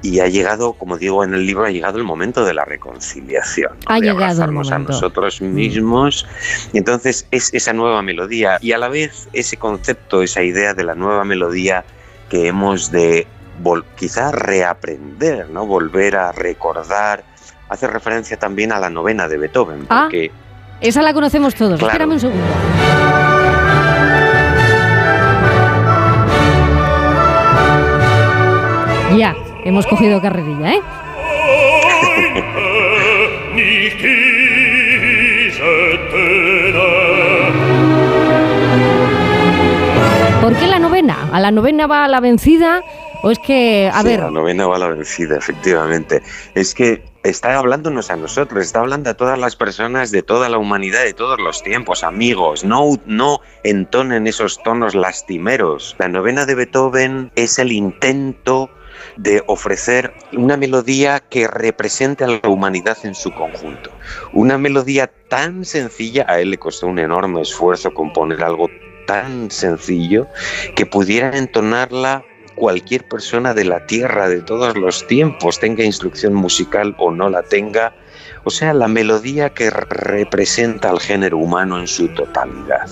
y 0.03 0.19
ha 0.19 0.27
llegado, 0.27 0.73
como 0.73 0.97
digo 0.97 1.23
en 1.23 1.33
el 1.33 1.45
libro, 1.45 1.65
ha 1.65 1.71
llegado 1.71 1.97
el 1.97 2.03
momento 2.03 2.45
de 2.45 2.53
la 2.53 2.65
reconciliación. 2.65 3.71
Ha 3.87 3.95
de 3.95 4.01
llegado 4.01 4.19
el 4.19 4.23
abrazarnos 4.23 4.71
a 4.71 4.79
nosotros 4.79 5.41
mismos. 5.41 6.27
Y 6.71 6.77
entonces 6.77 7.27
es 7.31 7.53
esa 7.53 7.73
nueva 7.73 8.01
melodía 8.03 8.59
y 8.61 8.73
a 8.73 8.77
la 8.77 8.89
vez 8.89 9.27
ese 9.33 9.57
concepto, 9.57 10.21
esa 10.21 10.43
idea 10.43 10.73
de 10.73 10.83
la 10.83 10.95
nueva 10.95 11.25
melodía 11.25 11.83
que 12.29 12.47
hemos 12.47 12.91
de 12.91 13.27
quizá 13.97 14.31
reaprender, 14.31 15.49
¿no? 15.49 15.65
Volver 15.65 16.15
a 16.15 16.31
recordar. 16.31 17.23
Hace 17.69 17.87
referencia 17.87 18.37
también 18.37 18.71
a 18.71 18.79
la 18.79 18.89
novena 18.89 19.27
de 19.27 19.37
Beethoven, 19.37 19.85
Ah. 19.89 20.03
porque 20.03 20.31
Esa 20.79 21.01
la 21.01 21.11
conocemos 21.13 21.55
todos. 21.55 21.79
Claro. 21.79 21.91
Espérame 21.91 22.13
un 22.13 22.19
segundo. 22.19 22.45
Ya, 29.17 29.35
hemos 29.65 29.87
cogido 29.87 30.21
carrerilla, 30.21 30.73
¿eh? 30.73 30.81
¿Por 40.41 40.55
qué 40.55 40.67
la 40.67 40.79
novena? 40.79 41.29
¿A 41.31 41.39
la 41.39 41.51
novena 41.51 41.87
va 41.87 42.07
la 42.07 42.19
vencida? 42.19 42.81
¿O 43.23 43.31
es 43.31 43.39
que, 43.39 43.89
a 43.91 44.01
Sí, 44.01 44.07
ver, 44.07 44.19
La 44.19 44.31
novena 44.31 44.67
va 44.67 44.75
a 44.75 44.79
la 44.79 44.87
vencida, 44.89 45.37
efectivamente. 45.37 46.21
Es 46.55 46.73
que 46.73 47.03
está 47.23 47.57
hablándonos 47.57 48.09
a 48.09 48.15
nosotros, 48.15 48.63
está 48.63 48.79
hablando 48.79 49.09
a 49.09 49.13
todas 49.15 49.37
las 49.37 49.55
personas 49.55 50.11
de 50.11 50.21
toda 50.21 50.49
la 50.49 50.57
humanidad, 50.57 51.03
de 51.03 51.13
todos 51.13 51.39
los 51.39 51.63
tiempos, 51.63 52.03
amigos. 52.03 52.63
No, 52.63 52.85
no 53.05 53.39
entonen 53.63 54.27
esos 54.27 54.61
tonos 54.63 54.95
lastimeros. 54.95 55.95
La 55.99 56.07
novena 56.07 56.45
de 56.45 56.55
Beethoven 56.55 57.31
es 57.35 57.59
el 57.59 57.71
intento 57.71 58.69
de 59.17 59.43
ofrecer 59.47 60.13
una 60.33 60.57
melodía 60.57 61.19
que 61.19 61.47
represente 61.47 62.23
a 62.23 62.27
la 62.27 62.49
humanidad 62.49 62.97
en 63.03 63.15
su 63.15 63.31
conjunto. 63.31 63.91
Una 64.33 64.57
melodía 64.57 65.11
tan 65.27 65.65
sencilla, 65.65 66.25
a 66.27 66.39
él 66.39 66.51
le 66.51 66.57
costó 66.57 66.87
un 66.87 66.99
enorme 66.99 67.41
esfuerzo 67.41 67.93
componer 67.93 68.43
algo 68.43 68.69
tan 69.05 69.49
sencillo 69.51 70.27
que 70.75 70.85
pudiera 70.85 71.37
entonarla 71.37 72.23
cualquier 72.57 73.03
persona 73.03 73.53
de 73.53 73.63
la 73.63 73.85
tierra 73.85 74.27
de 74.27 74.41
todos 74.41 74.75
los 74.75 75.05
tiempos, 75.07 75.59
tenga 75.59 75.83
instrucción 75.83 76.33
musical 76.33 76.95
o 76.97 77.11
no 77.11 77.29
la 77.29 77.43
tenga, 77.43 77.93
o 78.43 78.49
sea, 78.49 78.73
la 78.73 78.87
melodía 78.87 79.51
que 79.51 79.69
representa 79.69 80.89
al 80.89 80.99
género 80.99 81.37
humano 81.37 81.79
en 81.79 81.87
su 81.87 82.09
totalidad. 82.09 82.89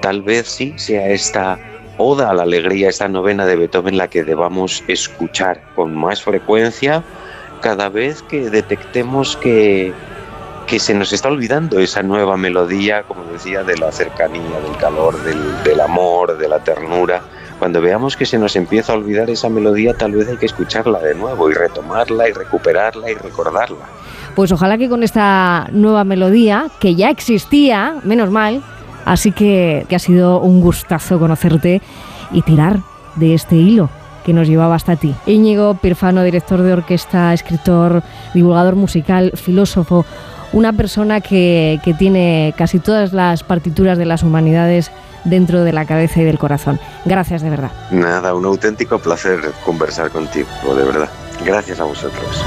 Tal 0.00 0.22
vez 0.22 0.46
sí 0.46 0.72
sea 0.76 1.08
esta 1.08 1.58
oda 1.98 2.30
a 2.30 2.34
la 2.34 2.44
alegría, 2.44 2.88
esta 2.88 3.08
novena 3.08 3.44
de 3.44 3.56
Beethoven 3.56 3.98
la 3.98 4.08
que 4.08 4.22
debamos 4.22 4.84
escuchar 4.86 5.60
con 5.74 5.94
más 5.94 6.22
frecuencia 6.22 7.02
cada 7.60 7.88
vez 7.88 8.22
que 8.22 8.48
detectemos 8.50 9.36
que, 9.36 9.92
que 10.68 10.78
se 10.78 10.94
nos 10.94 11.12
está 11.12 11.28
olvidando 11.28 11.80
esa 11.80 12.04
nueva 12.04 12.36
melodía, 12.36 13.02
como 13.02 13.24
decía, 13.24 13.64
de 13.64 13.76
la 13.76 13.90
cercanía, 13.90 14.60
del 14.60 14.76
calor, 14.76 15.20
del, 15.24 15.62
del 15.64 15.80
amor, 15.80 16.38
de 16.38 16.48
la 16.48 16.62
ternura. 16.62 17.20
Cuando 17.58 17.80
veamos 17.80 18.16
que 18.16 18.24
se 18.24 18.38
nos 18.38 18.54
empieza 18.54 18.92
a 18.92 18.96
olvidar 18.96 19.28
esa 19.30 19.48
melodía, 19.48 19.94
tal 19.94 20.12
vez 20.12 20.28
hay 20.28 20.36
que 20.36 20.46
escucharla 20.46 21.00
de 21.00 21.14
nuevo 21.14 21.50
y 21.50 21.54
retomarla 21.54 22.28
y 22.28 22.32
recuperarla 22.32 23.10
y 23.10 23.14
recordarla. 23.14 23.86
pues 24.36 24.52
ojalá 24.52 24.78
que 24.78 24.88
con 24.88 25.02
esta 25.02 25.68
nueva 25.72 26.04
melodía, 26.04 26.68
que 26.78 26.94
ya 26.94 27.10
existía, 27.10 27.96
menos 28.04 28.30
mal, 28.30 28.62
así 29.04 29.32
que, 29.32 29.84
que 29.88 29.96
ha 29.96 29.98
sido 29.98 30.40
un 30.40 30.60
gustazo 30.60 31.18
conocerte 31.18 31.82
y 32.30 32.42
tirar 32.42 32.78
de 33.16 33.34
este 33.34 33.56
hilo 33.56 33.90
que 34.24 34.32
nos 34.32 34.46
llevaba 34.46 34.76
hasta 34.76 34.94
ti. 34.94 35.14
Íñigo 35.26 35.74
Pirfano, 35.74 36.22
director 36.22 36.62
de 36.62 36.72
orquesta, 36.72 37.32
escritor, 37.32 38.02
divulgador 38.34 38.76
musical, 38.76 39.32
filósofo, 39.34 40.04
una 40.52 40.72
persona 40.72 41.20
que, 41.20 41.80
que 41.82 41.94
tiene 41.94 42.54
casi 42.56 42.78
todas 42.78 43.12
las 43.12 43.42
partituras 43.42 43.98
de 43.98 44.06
las 44.06 44.22
humanidades 44.22 44.92
dentro 45.24 45.64
de 45.64 45.72
la 45.72 45.84
cabeza 45.84 46.20
y 46.20 46.24
del 46.24 46.38
corazón. 46.38 46.78
Gracias 47.04 47.42
de 47.42 47.50
verdad. 47.50 47.70
Nada, 47.90 48.34
un 48.34 48.44
auténtico 48.44 48.98
placer 48.98 49.40
conversar 49.64 50.10
contigo, 50.10 50.48
de 50.74 50.84
verdad. 50.84 51.08
Gracias 51.44 51.80
a 51.80 51.84
vosotros. 51.84 52.44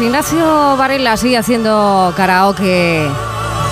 Ignacio 0.00 0.76
Varela 0.76 1.16
sigue 1.16 1.36
haciendo 1.36 2.12
karaoke 2.16 3.08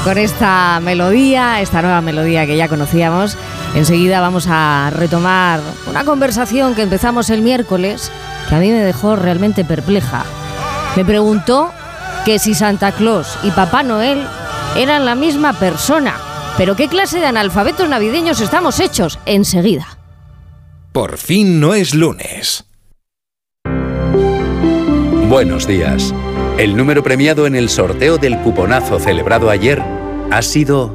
con 0.04 0.18
esta 0.18 0.78
melodía, 0.80 1.60
esta 1.60 1.82
nueva 1.82 2.00
melodía 2.00 2.46
que 2.46 2.56
ya 2.56 2.68
conocíamos, 2.68 3.36
enseguida 3.74 4.20
vamos 4.20 4.46
a 4.48 4.90
retomar 4.94 5.60
una 5.88 6.04
conversación 6.04 6.74
que 6.74 6.82
empezamos 6.82 7.30
el 7.30 7.42
miércoles 7.42 8.10
que 8.48 8.54
a 8.54 8.58
mí 8.58 8.70
me 8.70 8.80
dejó 8.80 9.16
realmente 9.16 9.64
perpleja. 9.64 10.24
Me 10.96 11.04
preguntó 11.04 11.72
que 12.24 12.38
si 12.38 12.54
Santa 12.54 12.92
Claus 12.92 13.36
y 13.42 13.50
Papá 13.50 13.82
Noel 13.82 14.24
eran 14.76 15.04
la 15.04 15.14
misma 15.14 15.52
persona. 15.54 16.14
Pero 16.56 16.76
¿qué 16.76 16.88
clase 16.88 17.18
de 17.18 17.26
analfabetos 17.26 17.88
navideños 17.88 18.40
estamos 18.40 18.78
hechos? 18.80 19.18
Enseguida. 19.26 19.98
Por 20.92 21.16
fin 21.16 21.58
no 21.58 21.74
es 21.74 21.94
lunes. 21.94 22.64
Buenos 25.32 25.66
días. 25.66 26.14
El 26.58 26.76
número 26.76 27.02
premiado 27.02 27.46
en 27.46 27.54
el 27.54 27.70
sorteo 27.70 28.18
del 28.18 28.38
cuponazo 28.42 29.00
celebrado 29.00 29.48
ayer 29.48 29.80
ha 30.30 30.42
sido 30.42 30.94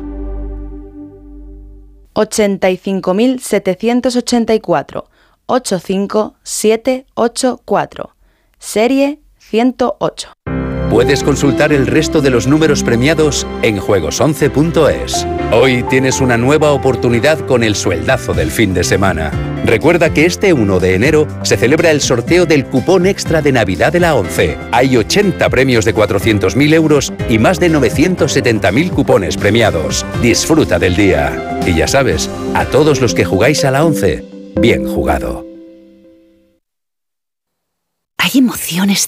85.784. 2.13 5.05
85784. 5.47 8.15
Serie 8.59 9.19
108. 9.39 10.36
Puedes 10.89 11.21
consultar 11.21 11.73
el 11.73 11.85
resto 11.85 12.21
de 12.21 12.29
los 12.29 12.47
números 12.47 12.81
premiados 12.81 13.45
en 13.61 13.77
juegos11.es. 13.77 15.27
Hoy 15.51 15.83
tienes 15.83 16.21
una 16.21 16.37
nueva 16.37 16.71
oportunidad 16.71 17.39
con 17.45 17.63
el 17.63 17.75
sueldazo 17.75 18.33
del 18.33 18.51
fin 18.51 18.73
de 18.73 18.85
semana. 18.85 19.31
Recuerda 19.65 20.13
que 20.13 20.25
este 20.25 20.53
1 20.53 20.79
de 20.79 20.95
enero 20.95 21.27
se 21.43 21.57
celebra 21.57 21.91
el 21.91 21.99
sorteo 21.99 22.45
del 22.45 22.65
cupón 22.65 23.05
extra 23.05 23.41
de 23.41 23.51
Navidad 23.51 23.91
de 23.91 23.99
la 23.99 24.15
11. 24.15 24.57
Hay 24.71 24.95
80 24.95 25.49
premios 25.49 25.83
de 25.83 25.93
400.000 25.93 26.73
euros 26.73 27.11
y 27.29 27.37
más 27.37 27.59
de 27.59 27.69
970.000 27.69 28.89
cupones 28.91 29.35
premiados. 29.35 30.05
Disfruta 30.21 30.79
del 30.79 30.95
día. 30.95 31.59
Y 31.65 31.75
ya 31.75 31.89
sabes, 31.89 32.29
a 32.53 32.63
todos 32.63 33.01
los 33.01 33.13
que 33.13 33.25
jugáis 33.25 33.65
a 33.65 33.71
la 33.71 33.83
11, 33.83 34.23
bien 34.61 34.87
jugado. 34.87 35.45
Hay 38.17 38.39
emociones 38.39 39.07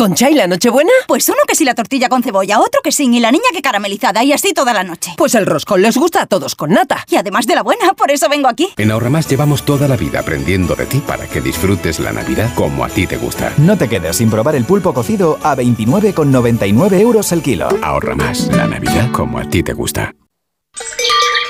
¿Concha 0.00 0.30
y 0.30 0.34
la 0.34 0.46
Nochebuena? 0.46 0.92
Pues 1.06 1.28
uno 1.28 1.40
que 1.46 1.54
sí 1.54 1.66
la 1.66 1.74
tortilla 1.74 2.08
con 2.08 2.22
cebolla, 2.22 2.58
otro 2.58 2.80
que 2.82 2.90
sin 2.90 3.12
y 3.12 3.20
la 3.20 3.30
niña 3.30 3.44
que 3.52 3.60
caramelizada 3.60 4.24
y 4.24 4.32
así 4.32 4.54
toda 4.54 4.72
la 4.72 4.82
noche. 4.82 5.12
Pues 5.18 5.34
el 5.34 5.44
roscón 5.44 5.82
les 5.82 5.98
gusta 5.98 6.22
a 6.22 6.26
todos 6.26 6.54
con 6.54 6.70
nata. 6.70 7.04
Y 7.10 7.16
además 7.16 7.46
de 7.46 7.54
la 7.54 7.62
buena, 7.62 7.92
por 7.92 8.10
eso 8.10 8.26
vengo 8.30 8.48
aquí. 8.48 8.70
En 8.78 8.90
Ahorramás 8.92 9.28
llevamos 9.28 9.62
toda 9.62 9.88
la 9.88 9.98
vida 9.98 10.20
aprendiendo 10.20 10.74
de 10.74 10.86
ti 10.86 11.02
para 11.06 11.26
que 11.26 11.42
disfrutes 11.42 12.00
la 12.00 12.12
Navidad 12.12 12.50
como 12.54 12.82
a 12.82 12.88
ti 12.88 13.06
te 13.06 13.18
gusta. 13.18 13.52
No 13.58 13.76
te 13.76 13.90
quedes 13.90 14.16
sin 14.16 14.30
probar 14.30 14.56
el 14.56 14.64
pulpo 14.64 14.94
cocido 14.94 15.38
a 15.42 15.54
29,99 15.54 16.98
euros 16.98 17.30
el 17.32 17.42
kilo. 17.42 17.68
Ahorra 17.82 18.14
más, 18.14 18.46
la 18.46 18.66
Navidad 18.66 19.12
como 19.12 19.38
a 19.38 19.50
ti 19.50 19.62
te 19.62 19.74
gusta. 19.74 20.14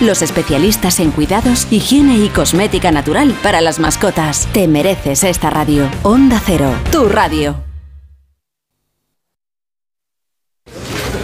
los 0.00 0.22
especialistas 0.22 1.00
en 1.00 1.10
cuidados, 1.10 1.66
higiene 1.70 2.18
y 2.18 2.28
cosmética 2.28 2.90
natural 2.92 3.34
para 3.42 3.60
las 3.60 3.78
mascotas. 3.78 4.48
Te 4.52 4.68
mereces 4.68 5.24
esta 5.24 5.50
radio. 5.50 5.88
Onda 6.02 6.40
Cero, 6.44 6.72
tu 6.90 7.08
radio. 7.08 7.56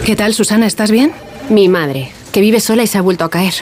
¿Qué 0.05 0.15
tal, 0.15 0.33
Susana? 0.33 0.65
¿Estás 0.65 0.91
bien? 0.91 1.13
Mi 1.49 1.69
madre, 1.69 2.11
que 2.31 2.41
vive 2.41 2.59
sola 2.59 2.83
y 2.83 2.87
se 2.87 2.97
ha 2.97 3.01
vuelto 3.01 3.23
a 3.23 3.29
caer. 3.29 3.53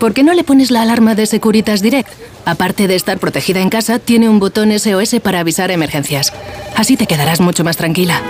¿Por 0.00 0.12
qué 0.14 0.22
no 0.22 0.32
le 0.32 0.44
pones 0.44 0.70
la 0.70 0.80
alarma 0.80 1.14
de 1.14 1.26
Securitas 1.26 1.82
Direct? 1.82 2.08
Aparte 2.46 2.88
de 2.88 2.94
estar 2.94 3.18
protegida 3.18 3.60
en 3.60 3.68
casa, 3.68 3.98
tiene 3.98 4.30
un 4.30 4.40
botón 4.40 4.72
SOS 4.76 5.20
para 5.22 5.40
avisar 5.40 5.70
emergencias. 5.70 6.32
Así 6.74 6.96
te 6.96 7.06
quedarás 7.06 7.42
mucho 7.42 7.64
más 7.64 7.76
tranquila. 7.76 8.22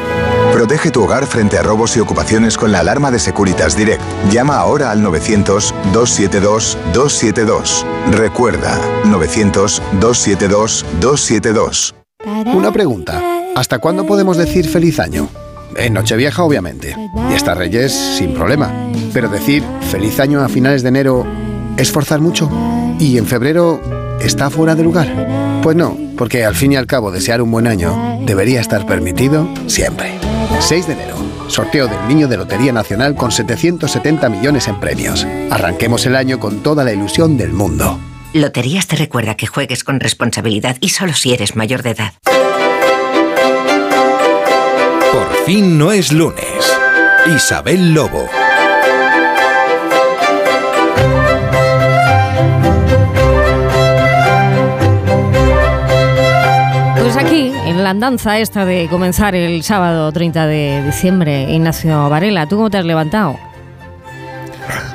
Protege 0.52 0.90
tu 0.90 1.04
hogar 1.04 1.28
frente 1.28 1.58
a 1.58 1.62
robos 1.62 1.96
y 1.96 2.00
ocupaciones 2.00 2.58
con 2.58 2.72
la 2.72 2.80
alarma 2.80 3.12
de 3.12 3.20
Securitas 3.20 3.76
Direct. 3.76 4.02
Llama 4.32 4.56
ahora 4.56 4.90
al 4.90 5.00
900-272-272. 5.04 7.84
Recuerda, 8.10 8.76
900-272-272. 9.04 11.94
Una 12.52 12.72
pregunta. 12.72 13.22
¿Hasta 13.54 13.78
cuándo 13.78 14.04
podemos 14.06 14.36
decir 14.36 14.68
feliz 14.68 14.98
año? 14.98 15.28
En 15.76 15.94
Nochevieja, 15.94 16.42
obviamente. 16.42 16.96
Y 17.30 17.34
hasta 17.34 17.54
Reyes, 17.54 17.92
sin 17.92 18.34
problema. 18.34 18.72
Pero 19.12 19.28
decir 19.28 19.62
feliz 19.92 20.18
año 20.18 20.40
a 20.40 20.48
finales 20.48 20.82
de 20.82 20.88
enero 20.88 21.24
es 21.81 21.91
forzar 21.91 22.20
mucho. 22.20 22.51
¿Y 22.99 23.16
en 23.16 23.26
febrero 23.26 23.81
está 24.20 24.51
fuera 24.51 24.74
de 24.74 24.83
lugar? 24.83 25.61
Pues 25.62 25.76
no, 25.76 25.97
porque 26.16 26.45
al 26.45 26.55
fin 26.55 26.72
y 26.72 26.76
al 26.76 26.87
cabo 26.87 27.11
desear 27.11 27.41
un 27.41 27.51
buen 27.51 27.66
año 27.66 28.18
debería 28.26 28.61
estar 28.61 28.87
permitido 28.87 29.49
siempre. 29.66 30.18
6 30.61 30.87
de 30.87 30.93
enero. 30.93 31.16
Sorteo 31.49 31.89
del 31.89 32.07
Niño 32.07 32.28
de 32.28 32.37
Lotería 32.37 32.72
Nacional 32.72 33.16
con 33.16 33.33
770 33.33 34.28
millones 34.28 34.68
en 34.68 34.78
premios. 34.78 35.26
Arranquemos 35.51 36.07
el 36.07 36.14
año 36.14 36.39
con 36.39 36.62
toda 36.62 36.85
la 36.85 36.93
ilusión 36.93 37.37
del 37.37 37.53
mundo. 37.53 37.99
Loterías 38.33 38.87
te 38.87 38.97
recuerda 38.97 39.35
que 39.35 39.47
juegues 39.47 39.83
con 39.83 39.99
responsabilidad 39.99 40.76
y 40.81 40.91
solo 40.91 41.14
si 41.14 41.33
eres 41.33 41.57
mayor 41.57 41.83
de 41.83 41.91
edad. 41.91 42.12
Por 45.12 45.45
fin 45.45 45.76
no 45.76 45.91
es 45.91 46.12
lunes. 46.12 46.45
Isabel 47.35 47.93
Lobo. 47.93 48.28
La 57.81 57.91
andanza 57.91 58.39
esta 58.39 58.64
de 58.64 58.87
comenzar 58.89 59.35
el 59.35 59.62
sábado 59.62 60.11
30 60.12 60.47
de 60.47 60.83
diciembre, 60.85 61.51
Ignacio 61.53 62.09
Varela, 62.09 62.47
¿tú 62.47 62.57
cómo 62.57 62.70
te 62.70 62.78
has 62.78 62.85
levantado? 62.85 63.39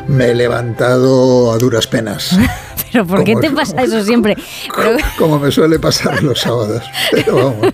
Me 0.08 0.26
he 0.32 0.36
levantado 0.36 1.52
a 1.52 1.58
duras 1.58 1.88
penas, 1.88 2.38
Pero 2.92 3.06
¿por 3.06 3.24
qué 3.26 3.34
¿Cómo 3.34 3.42
te 3.42 3.52
pasa 3.52 3.82
eso 3.82 4.04
siempre? 4.04 4.38
Pero- 4.76 4.98
como 5.18 5.38
me 5.40 5.52
suele 5.52 5.80
pasar 5.80 6.24
los 6.24 6.40
sábados. 6.40 6.84
Pero 7.12 7.36
vamos. 7.36 7.74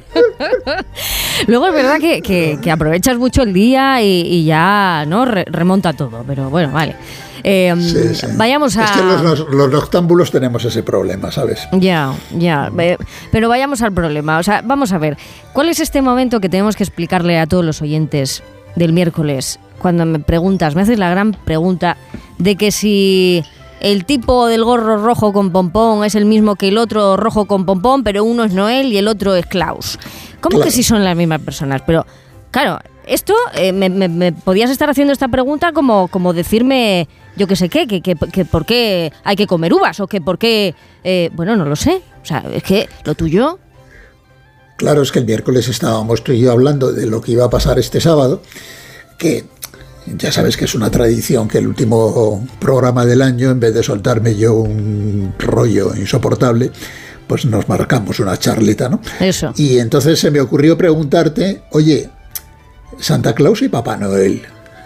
luego 1.47 1.67
es 1.67 1.73
verdad 1.73 1.99
que, 1.99 2.21
que- 2.21 2.57
que 2.61 2.71
aprovechas 2.71 3.17
mucho 3.17 3.43
el 3.43 3.53
día 3.53 4.01
y, 4.01 4.21
y 4.21 4.45
ya 4.45 5.03
no 5.07 5.25
Re- 5.25 5.45
remonta 5.47 5.93
todo, 5.93 6.23
pero 6.25 6.49
bueno, 6.49 6.71
vale. 6.71 6.95
Eh, 7.43 7.73
Sí, 7.79 8.15
sí. 8.15 8.27
Vayamos 8.35 8.77
a... 8.77 8.85
Es 8.85 8.91
que 8.91 9.03
los, 9.03 9.21
los- 9.21 9.49
los 9.49 9.69
noctámbulos 9.71 10.31
tenemos 10.31 10.63
ese 10.65 10.83
problema, 10.83 11.31
¿sabes? 11.31 11.67
Ya, 11.73 12.13
ya. 12.37 12.71
Pero 13.31 13.49
vayamos 13.49 13.81
al 13.81 13.91
problema. 13.91 14.37
O 14.39 14.43
sea, 14.43 14.61
vamos 14.63 14.91
a 14.91 14.97
ver. 14.97 15.17
¿Cuál 15.53 15.69
es 15.69 15.79
este 15.79 16.01
momento 16.01 16.39
que 16.39 16.49
tenemos 16.49 16.75
que 16.75 16.83
explicarle 16.83 17.39
a 17.39 17.47
todos 17.47 17.63
los 17.65 17.81
oyentes 17.81 18.43
del 18.75 18.93
miércoles? 18.93 19.59
Cuando 19.79 20.05
me 20.05 20.19
preguntas, 20.19 20.75
me 20.75 20.81
haces 20.83 20.99
la 20.99 21.09
gran 21.09 21.31
pregunta 21.33 21.97
de 22.37 22.55
que 22.55 22.71
si 22.71 23.43
el 23.79 24.05
tipo 24.05 24.45
del 24.47 24.63
gorro 24.63 24.97
rojo 25.03 25.33
con 25.33 25.51
pompón 25.51 26.05
es 26.05 26.13
el 26.13 26.25
mismo 26.25 26.55
que 26.55 26.67
el 26.67 26.77
otro 26.77 27.17
rojo 27.17 27.45
con 27.45 27.65
pompón, 27.65 28.03
pero 28.03 28.23
uno 28.23 28.43
es 28.43 28.53
Noel 28.53 28.93
y 28.93 28.97
el 28.97 29.07
otro 29.07 29.35
es 29.35 29.45
Klaus. 29.47 29.97
¿Cómo 30.39 30.57
Claro. 30.57 30.65
que 30.65 30.71
si 30.71 30.83
son 30.83 31.03
las 31.03 31.15
mismas 31.17 31.41
personas? 31.41 31.81
Pero, 31.87 32.05
claro, 32.51 32.77
esto 33.07 33.33
eh, 33.55 33.73
me, 33.73 33.89
me- 33.89 34.07
me 34.07 34.31
podías 34.31 34.69
estar 34.69 34.87
haciendo 34.91 35.13
esta 35.13 35.27
pregunta 35.29 35.71
como, 35.71 36.07
como 36.09 36.31
decirme, 36.33 37.07
yo 37.35 37.47
qué 37.47 37.55
sé 37.55 37.69
qué, 37.69 37.87
que, 37.87 38.01
que, 38.01 38.15
que 38.15 38.45
por 38.45 38.65
qué 38.65 39.11
hay 39.23 39.35
que 39.35 39.47
comer 39.47 39.73
uvas 39.73 39.99
o 39.99 40.07
que 40.07 40.21
por 40.21 40.37
qué, 40.37 40.75
eh, 41.03 41.29
bueno, 41.33 41.55
no 41.55 41.65
lo 41.65 41.75
sé. 41.75 42.01
O 42.21 42.25
sea, 42.25 42.43
es 42.53 42.63
que 42.63 42.87
lo 43.05 43.15
tuyo, 43.15 43.59
Claro, 44.81 45.03
es 45.03 45.11
que 45.11 45.19
el 45.19 45.25
miércoles 45.25 45.67
estábamos 45.67 46.23
tú 46.23 46.31
y 46.31 46.39
yo 46.39 46.51
hablando 46.51 46.91
de 46.91 47.05
lo 47.05 47.21
que 47.21 47.33
iba 47.33 47.45
a 47.45 47.51
pasar 47.51 47.77
este 47.77 48.01
sábado, 48.01 48.41
que 49.19 49.45
ya 50.07 50.31
sabes 50.31 50.57
que 50.57 50.65
es 50.65 50.73
una 50.73 50.89
tradición 50.89 51.47
que 51.47 51.59
el 51.59 51.67
último 51.67 52.47
programa 52.57 53.05
del 53.05 53.21
año, 53.21 53.51
en 53.51 53.59
vez 53.59 53.75
de 53.75 53.83
soltarme 53.83 54.35
yo 54.35 54.55
un 54.55 55.35
rollo 55.37 55.95
insoportable, 55.95 56.71
pues 57.27 57.45
nos 57.45 57.69
marcamos 57.69 58.19
una 58.19 58.37
charleta, 58.37 58.89
¿no? 58.89 58.99
eso. 59.19 59.53
Y 59.55 59.77
entonces 59.77 60.19
se 60.19 60.31
me 60.31 60.41
ocurrió 60.41 60.75
preguntarte, 60.79 61.61
oye, 61.73 62.09
Santa 62.99 63.35
Claus 63.35 63.61
y 63.61 63.69
Papá 63.69 63.97
Noel, 63.97 64.41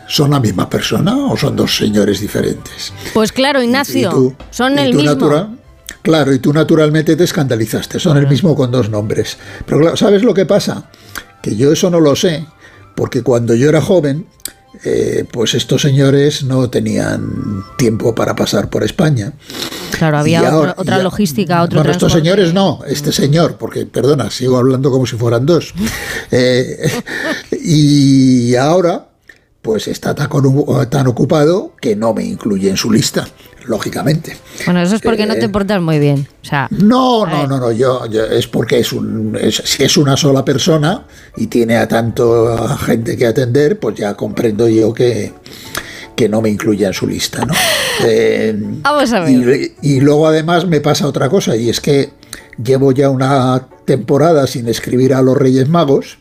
¿son 0.07 0.31
la 0.31 0.39
misma 0.39 0.69
persona 0.69 1.15
o 1.17 1.37
son 1.37 1.55
dos 1.55 1.75
señores 1.75 2.19
diferentes? 2.19 2.93
Pues 3.13 3.31
claro, 3.31 3.61
Ignacio, 3.61 4.09
Y 4.09 4.13
tú- 4.13 4.35
son 4.51 4.77
y 4.77 4.81
el 4.81 4.91
tú 4.91 4.97
mismo. 5.01 5.57
claro, 6.01 6.33
y 6.33 6.39
tú 6.39 6.53
naturalmente 6.53 7.15
te 7.15 7.23
escandalizaste, 7.23 7.99
son 7.99 8.17
el 8.17 8.27
mismo 8.27 8.55
con 8.55 8.71
dos 8.71 8.89
nombres. 8.89 9.37
Pero 9.65 9.79
claro, 9.79 9.97
¿sabes 9.97 10.23
lo 10.23 10.33
que 10.33 10.45
pasa? 10.45 10.89
Que 11.41 11.55
yo 11.55 11.71
eso 11.71 11.89
no 11.89 11.99
lo 11.99 12.15
sé, 12.15 12.45
porque 12.95 13.21
cuando 13.23 13.55
yo 13.55 13.69
era 13.69 13.81
joven, 13.81 14.27
eh, 14.83 15.25
pues 15.31 15.53
estos 15.53 15.81
señores 15.81 16.43
no 16.43 16.69
tenían 16.69 17.63
tiempo 17.77 18.13
para 18.13 18.35
pasar 18.35 18.69
por 18.69 18.83
España. 18.83 19.31
Claro, 19.97 20.17
había 20.17 20.39
Y 20.39 20.41
otra, 20.41 20.53
ahora- 20.57 20.75
otra 20.77 20.99
y- 20.99 21.03
logística, 21.03 21.61
otro 21.63 21.79
Bueno, 21.79 21.91
estos 21.91 22.11
señores 22.11 22.53
no, 22.53 22.81
este 22.85 23.13
señor, 23.13 23.55
porque 23.57 23.85
perdona, 23.85 24.29
sigo 24.29 24.57
hablando 24.57 24.91
como 24.91 25.05
si 25.05 25.15
fueran 25.15 25.45
dos. 25.45 25.73
Eh, 26.31 26.91
y 27.51 28.55
ahora, 28.55 29.07
pues 29.65 29.87
está 29.87 30.13
tan, 30.13 30.29
con- 30.29 30.87
tan 30.91 31.07
ocupado 31.07 31.71
que 31.81 31.95
no 31.95 32.13
me 32.13 32.23
incluye 32.23 32.69
en 32.69 32.77
su 32.77 32.91
lista, 32.91 33.27
lógicamente. 33.65 34.37
Bueno, 34.65 34.79
eso 34.81 34.93
es 34.95 35.01
porque 35.01 35.25
no 35.25 35.33
Eh, 35.33 35.39
te 35.39 35.49
portas 35.49 35.81
muy 35.81 35.97
bien. 35.97 36.27
O 36.43 36.45
sea, 36.45 36.67
No, 36.69 37.25
no, 37.25 37.47
no, 37.47 37.57
no, 37.59 37.71
yo, 37.71 38.05
yo- 38.05 38.25
es 38.25 38.45
porque 38.47 38.77
es 38.77 38.93
un, 38.93 39.35
es- 39.41 39.63
si 39.65 39.83
es 39.83 39.97
una 39.97 40.15
sola 40.15 40.45
persona 40.45 41.07
y 41.35 41.47
tiene 41.47 41.77
a 41.77 41.87
tanto 41.87 42.55
gente 42.77 43.17
que 43.17 43.25
atender, 43.25 43.79
pues 43.79 43.95
ya 43.95 44.13
comprendo 44.15 44.69
yo 44.69 44.93
que, 44.93 45.33
que 46.15 46.29
no 46.29 46.41
me 46.43 46.49
incluya 46.49 46.89
en 46.89 46.93
su 46.93 47.07
lista, 47.07 47.43
¿no? 47.43 47.53
Eh, 48.05 48.53
Vamos 48.83 49.11
a 49.13 49.21
ver. 49.21 49.73
y, 49.81 49.95
y 49.95 49.99
luego 50.01 50.27
además 50.27 50.67
me 50.67 50.79
pasa 50.81 51.07
otra 51.07 51.27
cosa 51.29 51.55
y 51.55 51.69
es 51.69 51.79
que 51.81 52.11
llevo 52.63 52.91
ya 52.91 53.09
una 53.09 53.67
temporada 53.85 54.45
sin 54.47 54.67
escribir 54.67 55.13
a 55.15 55.21
los 55.23 55.35
Reyes 55.37 55.69
Magos 55.69 56.17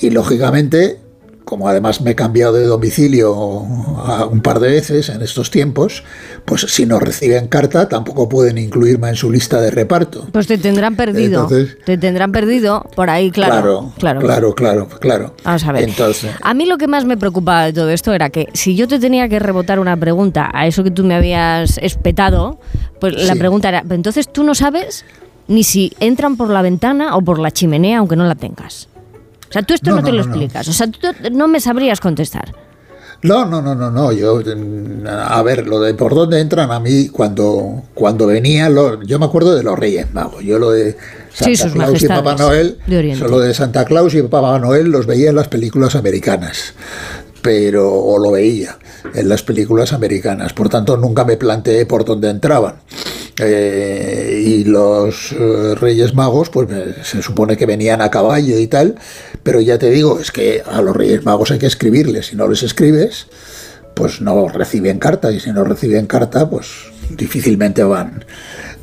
y 0.00 0.10
lógicamente 0.10 0.98
como 1.44 1.68
además 1.68 2.00
me 2.00 2.12
he 2.12 2.14
cambiado 2.14 2.54
de 2.54 2.64
domicilio 2.64 3.34
a 3.34 4.26
un 4.26 4.40
par 4.40 4.60
de 4.60 4.68
veces 4.70 5.08
en 5.10 5.20
estos 5.22 5.50
tiempos, 5.50 6.02
pues 6.44 6.62
si 6.62 6.86
no 6.86 6.98
reciben 6.98 7.48
carta 7.48 7.88
tampoco 7.88 8.28
pueden 8.28 8.56
incluirme 8.58 9.08
en 9.10 9.16
su 9.16 9.30
lista 9.30 9.60
de 9.60 9.70
reparto. 9.70 10.26
pues 10.32 10.46
te 10.46 10.58
tendrán 10.58 10.96
perdido. 10.96 11.42
Entonces- 11.42 11.76
te 11.84 11.98
tendrán 11.98 12.32
perdido 12.32 12.86
por 12.96 13.10
ahí, 13.10 13.30
claro. 13.30 13.92
claro, 13.98 14.20
claro, 14.20 14.54
claro, 14.54 14.88
claro. 15.00 15.34
Vamos 15.44 15.64
a 15.64 15.72
ver. 15.72 15.84
Entonces, 15.84 16.30
A 16.42 16.54
mí 16.54 16.64
lo 16.66 16.78
que 16.78 16.86
más 16.86 17.04
me 17.04 17.16
preocupaba 17.16 17.64
de 17.66 17.72
todo 17.72 17.90
esto 17.90 18.12
era 18.12 18.30
que 18.30 18.48
si 18.54 18.74
yo 18.74 18.88
te 18.88 18.98
tenía 18.98 19.28
que 19.28 19.38
rebotar 19.38 19.78
una 19.78 19.96
pregunta 19.96 20.50
a 20.52 20.66
eso 20.66 20.82
que 20.82 20.90
tú 20.90 21.04
me 21.04 21.14
habías 21.14 21.78
espetado, 21.78 22.58
pues 23.00 23.14
la 23.26 23.34
pregunta 23.36 23.68
era, 23.68 23.84
entonces 23.90 24.32
tú 24.32 24.44
no 24.44 24.54
sabes 24.54 25.04
ni 25.46 25.62
si 25.62 25.92
entran 26.00 26.36
por 26.36 26.48
la 26.48 26.62
ventana 26.62 27.16
o 27.16 27.20
por 27.20 27.38
la 27.38 27.50
chimenea 27.50 27.98
aunque 27.98 28.16
no 28.16 28.24
la 28.24 28.34
tengas. 28.34 28.88
O 29.54 29.56
sea, 29.56 29.62
tú 29.62 29.74
esto 29.74 29.90
no, 29.90 29.96
No, 29.98 30.02
te 30.02 30.10
lo 30.10 30.22
explicas. 30.22 30.66
O 30.66 30.72
sea, 30.72 30.88
tú 30.88 30.98
no 31.30 31.46
me 31.46 31.60
sabrías 31.60 32.00
contestar. 32.00 32.52
No, 33.22 33.46
no, 33.46 33.62
no, 33.62 33.76
no, 33.76 33.88
no. 33.88 34.10
Yo, 34.10 34.40
mm, 34.40 35.06
a 35.06 35.40
ver, 35.44 35.68
lo 35.68 35.78
de 35.78 35.94
por 35.94 36.12
dónde 36.12 36.40
entran 36.40 36.72
a 36.72 36.80
mí 36.80 37.08
cuando, 37.08 37.84
cuando 37.94 38.26
venían 38.26 38.74
los, 38.74 38.98
yo 39.06 39.20
me 39.20 39.26
acuerdo 39.26 39.54
de 39.54 39.62
los 39.62 39.78
Reyes 39.78 40.12
Magos. 40.12 40.42
Yo 40.42 40.58
lo 40.58 40.72
de 40.72 40.96
Santa 41.32 41.68
Sí, 41.68 41.70
Claus 41.70 42.02
y 42.02 42.08
Papá 42.08 42.34
Noel, 42.34 42.78
de 42.88 43.14
de 43.14 43.54
Santa 43.54 43.84
Claus 43.84 44.12
y 44.14 44.22
Papá 44.22 44.58
Noel 44.58 44.88
los 44.88 45.06
veía 45.06 45.30
en 45.30 45.36
las 45.36 45.46
películas 45.46 45.94
americanas, 45.94 46.74
pero 47.40 47.94
o 47.94 48.18
lo 48.18 48.32
veía 48.32 48.76
en 49.14 49.28
las 49.28 49.44
películas 49.44 49.92
americanas. 49.92 50.52
Por 50.52 50.68
tanto, 50.68 50.96
nunca 50.96 51.24
me 51.24 51.36
planteé 51.36 51.86
por 51.86 52.04
dónde 52.04 52.28
entraban. 52.28 52.74
Eh, 53.38 54.42
y 54.46 54.64
los 54.64 55.32
eh, 55.32 55.74
Reyes 55.74 56.14
Magos, 56.14 56.50
pues 56.50 56.68
me- 56.68 57.02
se 57.04 57.20
supone 57.22 57.56
que 57.56 57.66
venían 57.66 58.00
a 58.00 58.10
caballo 58.10 58.58
y 58.58 58.66
tal, 58.68 58.94
pero 59.42 59.60
ya 59.60 59.78
te 59.78 59.90
digo, 59.90 60.20
es 60.20 60.30
que 60.30 60.62
a 60.64 60.80
los 60.82 60.94
Reyes 60.96 61.24
Magos 61.24 61.50
hay 61.50 61.58
que 61.58 61.66
escribirles. 61.66 62.26
Si 62.26 62.36
no 62.36 62.46
les 62.48 62.62
escribes, 62.62 63.26
pues 63.94 64.20
no 64.20 64.48
reciben 64.48 64.98
carta 64.98 65.32
y 65.32 65.40
si 65.40 65.50
no 65.52 65.64
reciben 65.64 66.06
carta 66.06 66.48
pues 66.50 66.66
difícilmente 67.10 67.82
van 67.84 68.24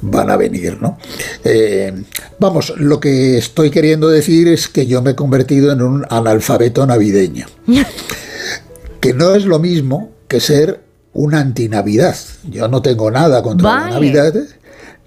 van 0.03 0.29
a 0.31 0.37
venir 0.37 0.77
no 0.81 0.97
Eh, 1.43 1.91
vamos 2.39 2.73
lo 2.77 2.99
que 3.01 3.37
estoy 3.37 3.71
queriendo 3.71 4.07
decir 4.09 4.47
es 4.47 4.67
que 4.69 4.87
yo 4.87 5.01
me 5.01 5.11
he 5.11 5.15
convertido 5.15 5.71
en 5.73 5.81
un 5.81 6.05
analfabeto 6.09 6.85
navideño 6.87 7.45
que 9.01 9.13
no 9.13 9.35
es 9.35 9.43
lo 9.45 9.59
mismo 9.59 10.11
que 10.29 10.39
ser 10.39 10.79
un 11.14 11.34
antinavidad 11.36 12.16
yo 12.49 12.68
no 12.68 12.82
tengo 12.82 13.12
nada 13.12 13.41
contra 13.41 13.70
Vale. 13.70 13.86
la 13.86 13.91
navidad 13.95 14.34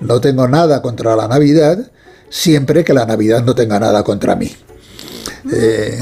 no 0.00 0.20
tengo 0.20 0.48
nada 0.48 0.82
contra 0.82 1.16
la 1.16 1.28
navidad 1.28 1.78
siempre 2.28 2.84
que 2.84 2.92
la 2.92 3.06
navidad 3.06 3.42
no 3.44 3.54
tenga 3.54 3.78
nada 3.80 4.02
contra 4.02 4.36
mí 4.36 4.50
Eh, 5.52 5.98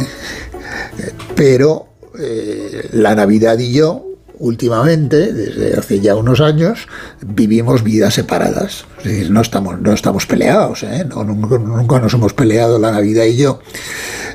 pero 1.35 1.89
eh, 2.19 2.89
la 2.93 3.15
Navidad 3.15 3.59
y 3.59 3.73
yo, 3.73 4.12
últimamente, 4.43 5.33
desde 5.33 5.79
hace 5.79 6.01
ya 6.01 6.17
unos 6.17 6.41
años, 6.41 6.89
vivimos 7.25 7.85
vidas 7.85 8.15
separadas. 8.15 8.85
Es 8.99 9.05
decir, 9.05 9.31
no 9.31 9.41
estamos, 9.41 9.81
no 9.81 9.93
estamos 9.93 10.27
peleados, 10.27 10.83
¿eh? 10.83 11.07
No, 11.09 11.23
nunca, 11.23 11.59
nunca 11.59 12.01
nos 12.01 12.13
hemos 12.15 12.35
peleado 12.35 12.79
la 12.81 12.91
Navidad 12.91 13.25
y 13.25 13.37
yo. 13.37 13.61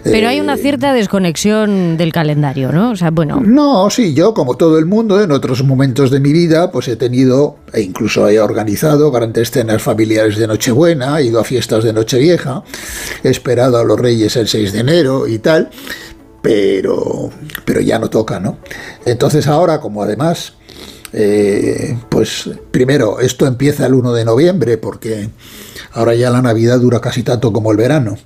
Pero 0.04 0.28
Eh, 0.28 0.30
hay 0.30 0.40
una 0.40 0.56
cierta 0.56 0.94
desconexión 0.94 1.98
del 1.98 2.14
calendario, 2.14 2.72
¿no? 2.72 2.92
O 2.92 2.96
sea, 2.96 3.12
bueno. 3.12 3.42
No, 3.44 3.90
sí, 3.90 4.14
yo 4.14 4.34
como 4.34 4.56
todo 4.56 4.80
el 4.80 4.86
mundo 4.86 5.22
en 5.22 5.32
otros 5.32 5.62
momentos 5.64 6.10
de 6.10 6.22
mi 6.22 6.32
vida 6.32 6.72
pues 6.72 6.88
he 6.88 6.96
tenido 6.96 7.58
e 7.74 7.82
incluso 7.82 8.30
he 8.30 8.40
organizado 8.40 9.12
grandes 9.12 9.52
cenas 9.52 9.82
familiares 9.82 10.38
de 10.38 10.48
Nochebuena, 10.48 11.20
he 11.20 11.26
ido 11.26 11.42
a 11.42 11.44
fiestas 11.44 11.84
de 11.84 11.92
Nochevieja, 11.92 12.64
he 13.24 13.30
esperado 13.30 13.78
a 13.78 13.84
los 13.84 14.00
Reyes 14.00 14.38
el 14.38 14.48
6 14.48 14.72
de 14.72 14.80
enero 14.80 15.28
y 15.28 15.40
tal, 15.40 15.70
pero 16.48 17.30
pero 17.66 17.82
ya 17.82 18.00
no 18.00 18.10
toca, 18.10 18.40
¿no? 18.40 18.58
Entonces 19.06 19.48
ahora 19.48 19.82
como 19.82 20.02
además 20.02 20.54
eh, 21.12 21.98
pues 22.08 22.50
primero 22.72 23.20
esto 23.20 23.46
empieza 23.48 23.86
el 23.86 23.94
1 23.94 24.14
de 24.14 24.24
noviembre 24.24 24.78
porque 24.78 25.30
ahora 25.92 26.16
ya 26.16 26.30
la 26.30 26.42
Navidad 26.42 26.80
dura 26.80 27.02
casi 27.02 27.24
tanto 27.24 27.52
como 27.52 27.72
el 27.72 27.78
verano. 27.78 28.18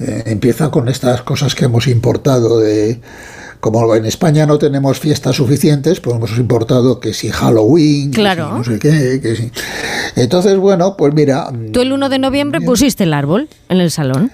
Eh, 0.00 0.24
empieza 0.26 0.70
con 0.72 0.88
estas 0.88 1.22
cosas 1.22 1.54
que 1.54 1.66
hemos 1.66 1.86
importado 1.86 2.58
de 2.58 3.00
como 3.60 3.94
en 3.94 4.04
España 4.06 4.44
no 4.46 4.58
tenemos 4.58 4.98
fiestas 4.98 5.36
suficientes, 5.36 6.00
pues 6.00 6.16
hemos 6.16 6.36
importado 6.38 6.98
que 7.00 7.12
si 7.12 7.28
Halloween, 7.28 8.10
que 8.10 8.16
si 8.16 8.22
Claro. 8.22 8.58
no 8.58 8.64
sé 8.64 8.78
qué, 8.78 9.20
que 9.20 9.36
si. 9.36 9.50
Entonces, 10.16 10.56
bueno, 10.58 10.96
pues 10.96 11.14
mira, 11.14 11.52
Tú 11.72 11.80
el 11.80 11.92
1 11.92 12.08
de 12.08 12.18
noviembre 12.18 12.60
pusiste 12.60 13.04
el 13.04 13.12
árbol 13.14 13.48
en 13.68 13.80
el 13.80 13.90
salón, 13.90 14.30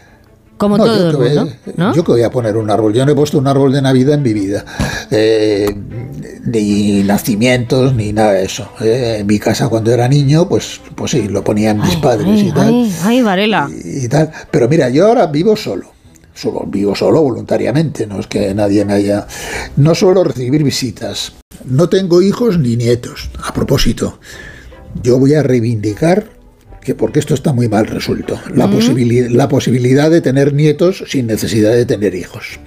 como 0.65 0.79
no, 0.79 0.85
todo 0.85 0.97
yo 0.99 1.11
el 1.11 1.17
voy- 1.17 1.29
mundo, 1.39 1.53
¿no? 1.77 1.95
Yo 1.95 2.05
que 2.05 2.13
voy 2.13 2.23
a 2.23 2.31
poner 2.31 2.57
un 2.57 2.69
árbol. 2.71 2.93
Yo 2.93 3.07
no 3.07 3.13
he 3.13 3.15
puesto 3.15 3.39
un 3.39 3.47
árbol 3.47 3.73
de 3.73 3.81
Navidad 3.83 4.15
en 4.15 4.23
mi 4.23 4.33
vida. 4.33 4.65
Eh, 5.11 5.75
ni 6.47 7.03
nacimientos, 7.05 7.95
ni 7.95 8.13
nada 8.13 8.33
de 8.33 8.45
eso. 8.45 8.69
Eh, 8.81 9.19
en 9.21 9.27
mi 9.27 9.39
casa 9.39 9.69
cuando 9.69 9.93
era 9.93 10.09
niño, 10.09 10.49
pues, 10.49 10.81
pues 10.95 11.11
sí, 11.13 11.29
lo 11.29 11.43
ponían 11.43 11.81
mis 11.81 11.97
padres 11.97 12.27
Ay, 12.29 12.49
y 12.49 12.53
tal. 12.53 12.69
ay, 12.69 12.95
ay, 13.05 13.23
Varela. 13.23 13.71
y 13.85 14.09
tal. 14.09 14.31
Pero 14.51 14.69
mira, 14.69 14.89
yo 14.91 15.07
ahora 15.07 15.27
vivo 15.27 15.57
solo. 15.57 15.93
Solo, 16.35 16.65
vivo 16.67 16.97
solo 16.97 17.23
voluntariamente, 17.23 18.09
no 18.09 18.19
es 18.19 18.27
que 18.27 18.53
nadie 18.55 18.85
me 18.85 18.95
haya... 18.95 19.25
No 19.77 19.95
suelo 19.95 20.25
recibir 20.25 20.65
visitas. 20.65 21.33
No 21.65 21.89
tengo 21.89 22.23
hijos 22.23 22.59
ni 22.59 22.77
nietos. 22.77 23.31
A 23.47 23.55
propósito, 23.55 24.19
yo 25.01 25.19
voy 25.21 25.35
a 25.35 25.45
reivindicar 25.45 26.34
que 26.85 26.95
porque 26.95 27.19
esto 27.19 27.35
está 27.35 27.53
muy 27.53 27.69
mal 27.69 27.87
resuelto, 27.87 28.39
la, 28.55 28.67
Mm. 28.67 28.75
posibili- 28.79 29.29
la 29.31 29.49
posibilidad 29.49 30.11
de 30.11 30.21
tener 30.21 30.53
nietos 30.53 31.03
sin 31.09 31.27
necesidad 31.27 31.73
de 31.73 31.87
tener 31.87 32.15
hijos. 32.15 32.61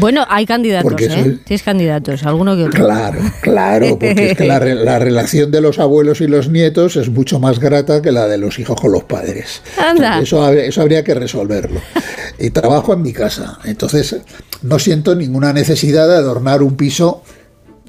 Bueno, 0.00 0.26
hay 0.28 0.44
candidatos, 0.44 0.82
Porque 0.90 1.06
¿eh? 1.06 1.08
es- 1.38 1.44
Tienes 1.44 1.62
candidatos, 1.62 2.22
alguno 2.24 2.56
que 2.56 2.64
otro. 2.64 2.84
Claro, 2.84 3.20
claro, 3.40 3.86
porque 3.98 4.30
es 4.32 4.36
que 4.38 4.44
la, 4.46 4.58
re- 4.58 4.74
la 4.74 4.98
relación 4.98 5.50
de 5.50 5.60
los 5.60 5.78
abuelos 5.78 6.20
y 6.20 6.26
los 6.26 6.48
nietos 6.50 6.96
es 6.96 7.08
mucho 7.08 7.38
más 7.38 7.58
grata 7.58 8.02
que 8.02 8.12
la 8.12 8.26
de 8.26 8.36
los 8.38 8.58
hijos 8.58 8.78
con 8.80 8.92
los 8.92 9.04
padres. 9.04 9.62
Anda. 9.78 10.20
Eso, 10.20 10.50
eso 10.52 10.82
habría 10.82 11.04
que 11.04 11.14
resolverlo. 11.14 11.80
Y 12.38 12.50
trabajo 12.50 12.92
en 12.92 13.02
mi 13.02 13.12
casa, 13.12 13.58
entonces 13.64 14.16
no 14.62 14.78
siento 14.78 15.14
ninguna 15.14 15.52
necesidad 15.52 16.06
de 16.08 16.16
adornar 16.16 16.62
un 16.62 16.76
piso 16.76 17.22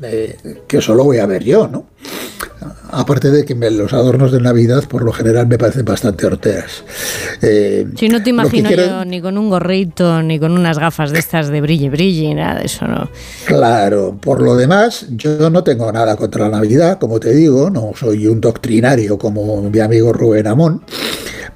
eh, 0.02 0.38
que 0.68 0.82
solo 0.82 1.04
voy 1.04 1.18
a 1.18 1.26
ver 1.26 1.43
yo, 1.43 1.68
¿no? 1.68 1.86
Aparte 2.91 3.30
de 3.30 3.45
que 3.45 3.54
me- 3.56 3.70
los 3.70 3.93
adornos 3.93 4.32
de 4.32 4.41
Navidad 4.41 4.84
por 4.88 5.04
lo 5.04 5.12
general 5.12 5.47
me 5.47 5.58
parecen 5.58 5.86
bastante 5.86 6.26
horteras. 6.26 6.84
Eh, 7.41 7.86
Si 7.95 8.10
no 8.10 8.22
te 8.24 8.32
imagino 8.32 8.68
quiero- 8.68 8.86
yo 8.86 9.06
ni 9.06 9.22
con 9.22 9.38
un 9.38 9.50
gorrito, 9.50 10.22
ni 10.24 10.39
con 10.39 10.54
unas 10.58 10.80
gafas 10.80 11.12
de 11.12 11.20
estas 11.20 11.50
de 11.50 11.62
brille 11.62 11.89
brille, 11.89 12.34
nada 12.34 12.60
de 12.60 12.66
eso, 12.66 12.88
¿no? 12.88 13.10
Claro, 13.45 14.18
por 14.20 14.41
lo 14.41 14.56
demás, 14.56 15.06
yo 15.12 15.50
no 15.50 15.64
tengo 15.64 15.91
nada 15.91 16.16
contra 16.16 16.45
la 16.50 16.58
Navidad, 16.58 16.97
como 17.00 17.20
te 17.20 17.34
digo, 17.34 17.70
no 17.70 17.91
soy 17.95 18.28
un 18.28 18.41
doctrinario 18.41 19.18
como 19.18 19.62
mi 19.70 19.80
amigo 19.80 20.12
Rubén 20.12 20.47
Amón, 20.47 20.82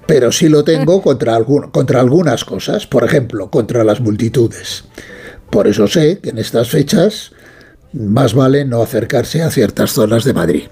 pero 0.05 0.31
sí 0.31 0.49
lo 0.49 0.63
tengo 0.63 1.01
contra, 1.01 1.35
algún- 1.35 1.71
contra 1.71 1.99
algunas 1.99 2.45
cosas, 2.45 2.85
por 2.85 3.03
ejemplo, 3.03 3.49
contra 3.49 3.83
las 3.83 3.99
multitudes. 4.01 4.83
Por 5.49 5.67
eso 5.67 5.87
sé 5.87 6.19
que 6.19 6.29
en 6.29 6.37
estas 6.37 6.69
fechas 6.69 7.31
más 7.93 8.33
vale 8.33 8.65
no 8.65 8.81
acercarse 8.81 9.41
a 9.41 9.49
ciertas 9.49 9.91
zonas 9.91 10.23
de 10.23 10.33
Madrid. 10.33 10.63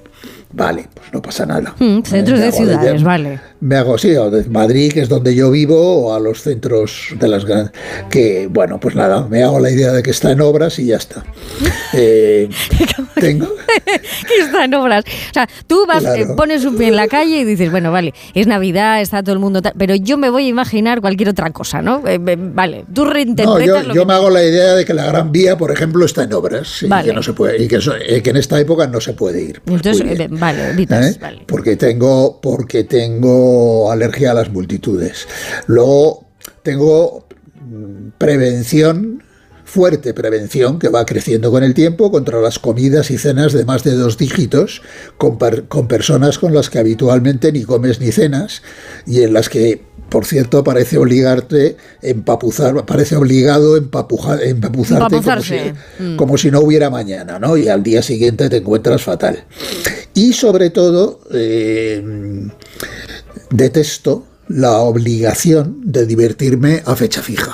Vale, 0.54 0.90
pues 0.94 1.14
no 1.14 1.22
pasa 1.22 1.46
nada. 1.46 1.76
Mm, 1.80 2.02
centros 2.02 2.40
de 2.40 2.52
ciudades, 2.52 3.04
vale. 3.04 3.40
Me 3.62 3.76
hago, 3.76 3.98
sí, 3.98 4.10
de 4.10 4.44
Madrid, 4.50 4.92
que 4.92 5.02
es 5.02 5.08
donde 5.10 5.36
yo 5.36 5.52
vivo, 5.52 5.78
o 6.08 6.14
a 6.16 6.20
los 6.20 6.42
centros 6.42 7.10
de 7.20 7.28
las 7.28 7.46
grandes. 7.46 7.72
Que, 8.10 8.48
bueno, 8.52 8.80
pues 8.80 8.96
nada, 8.96 9.28
me 9.30 9.44
hago 9.44 9.60
la 9.60 9.70
idea 9.70 9.92
de 9.94 10.02
que 10.02 10.10
está 10.12 10.32
en 10.32 10.42
obras 10.42 10.80
y 10.80 10.88
ya 10.88 10.98
está. 10.98 11.24
Eh, 11.94 12.48
tengo, 13.20 13.46
que 13.86 14.42
está 14.42 14.64
en 14.64 14.74
obras. 14.76 15.04
O 15.06 15.34
sea, 15.34 15.48
tú 15.68 15.86
vas, 15.86 16.00
Claro. 16.04 16.24
eh, 16.24 16.28
pones 16.38 16.64
un 16.64 16.78
pie 16.78 16.88
en 16.88 16.96
la 16.96 17.10
calle 17.10 17.40
y 17.40 17.44
dices, 17.44 17.70
bueno, 17.70 17.92
vale, 17.92 18.14
es 18.34 18.48
Navidad, 18.48 19.02
está 19.02 19.22
todo 19.24 19.34
el 19.34 19.40
mundo 19.40 19.62
tal, 19.62 19.74
pero 19.78 19.94
yo 19.96 20.18
me 20.18 20.30
voy 20.30 20.46
a 20.46 20.48
imaginar 20.48 21.02
cualquier 21.02 21.28
otra 21.30 21.50
cosa, 21.52 21.82
¿no? 21.82 21.98
Eh, 22.08 22.18
eh, 22.26 22.38
vale, 22.40 22.86
tú 22.94 23.04
no, 23.04 23.12
reinterpretas 23.12 23.66
yo, 23.68 23.88
lo 23.90 23.94
yo 23.94 24.02
que 24.04 24.08
me 24.08 24.14
hago 24.14 24.30
la 24.30 24.42
idea 24.42 24.74
de 24.76 24.86
que 24.86 24.94
la 24.94 25.06
Gran 25.06 25.34
Vía, 25.34 25.58
por 25.58 25.70
ejemplo, 25.72 26.06
está 26.06 26.24
en 26.24 26.32
obras 26.34 26.82
y 26.84 26.88
que 27.04 27.14
no 27.14 27.22
se 27.22 27.34
puede 27.34 27.62
y 27.62 27.68
que, 27.68 27.76
eso- 27.76 27.94
que 28.24 28.30
en 28.30 28.38
esta 28.38 28.58
época 28.58 28.88
no 28.88 29.02
se 29.02 29.12
puede 29.12 29.42
ir. 29.44 29.62
Pues 29.66 29.82
Entonces, 29.86 30.30
vale, 30.30 30.70
evitas, 30.70 31.20
vale. 31.20 31.44
Porque 31.46 31.76
tengo 31.76 32.40
porque 32.42 32.86
tengo 32.86 33.51
alergia 33.92 34.32
a 34.32 34.34
las 34.34 34.50
multitudes. 34.52 35.28
Luego 35.68 36.26
tengo 36.64 37.26
mm, 37.60 38.10
prevención 38.18 39.24
fuerte 39.64 40.14
prevención 40.14 40.80
que 40.80 40.90
va 40.90 41.06
creciendo 41.06 41.50
con 41.50 41.64
el 41.64 41.74
tiempo 41.74 42.12
contra 42.12 42.42
las 42.42 42.60
comidas 42.60 43.10
y 43.10 43.18
cenas 43.18 43.54
de 43.54 43.64
más 43.64 43.86
de 43.86 43.92
dos 43.94 44.18
dígitos 44.18 44.82
con, 45.18 45.38
per- 45.38 45.64
con 45.70 45.88
personas 45.88 46.38
con 46.40 46.54
las 46.54 46.70
que 46.70 46.78
habitualmente 46.80 47.54
ni 47.54 47.64
comes 47.64 48.02
ni 48.02 48.12
cenas 48.12 48.64
y 49.08 49.22
en 49.22 49.32
las 49.32 49.48
que, 49.48 49.82
por 50.10 50.26
cierto, 50.26 50.62
parece 50.66 50.98
obligarte 50.98 51.78
empapuzar, 52.02 52.86
parece 52.86 53.16
obligado 53.16 53.78
empapujar, 53.78 54.44
empapuzarte 54.44 55.06
como 55.22 55.42
si, 55.42 55.54
Empapuzarse. 55.56 55.74
Mm. 56.00 56.16
como 56.18 56.38
si 56.38 56.52
no 56.52 56.60
hubiera 56.60 56.90
mañana, 56.90 57.40
¿no? 57.40 57.56
Y 57.56 57.70
al 57.70 57.82
día 57.82 58.02
siguiente 58.02 58.50
te 58.50 58.58
encuentras 58.58 59.02
fatal. 59.04 59.46
Y 60.14 60.34
sobre 60.34 60.70
todo, 60.72 61.22
eh, 61.34 62.04
detesto 63.52 64.26
la 64.48 64.80
obligación 64.80 65.78
de 65.84 66.06
divertirme 66.06 66.82
a 66.86 66.96
fecha 66.96 67.22
fija. 67.22 67.54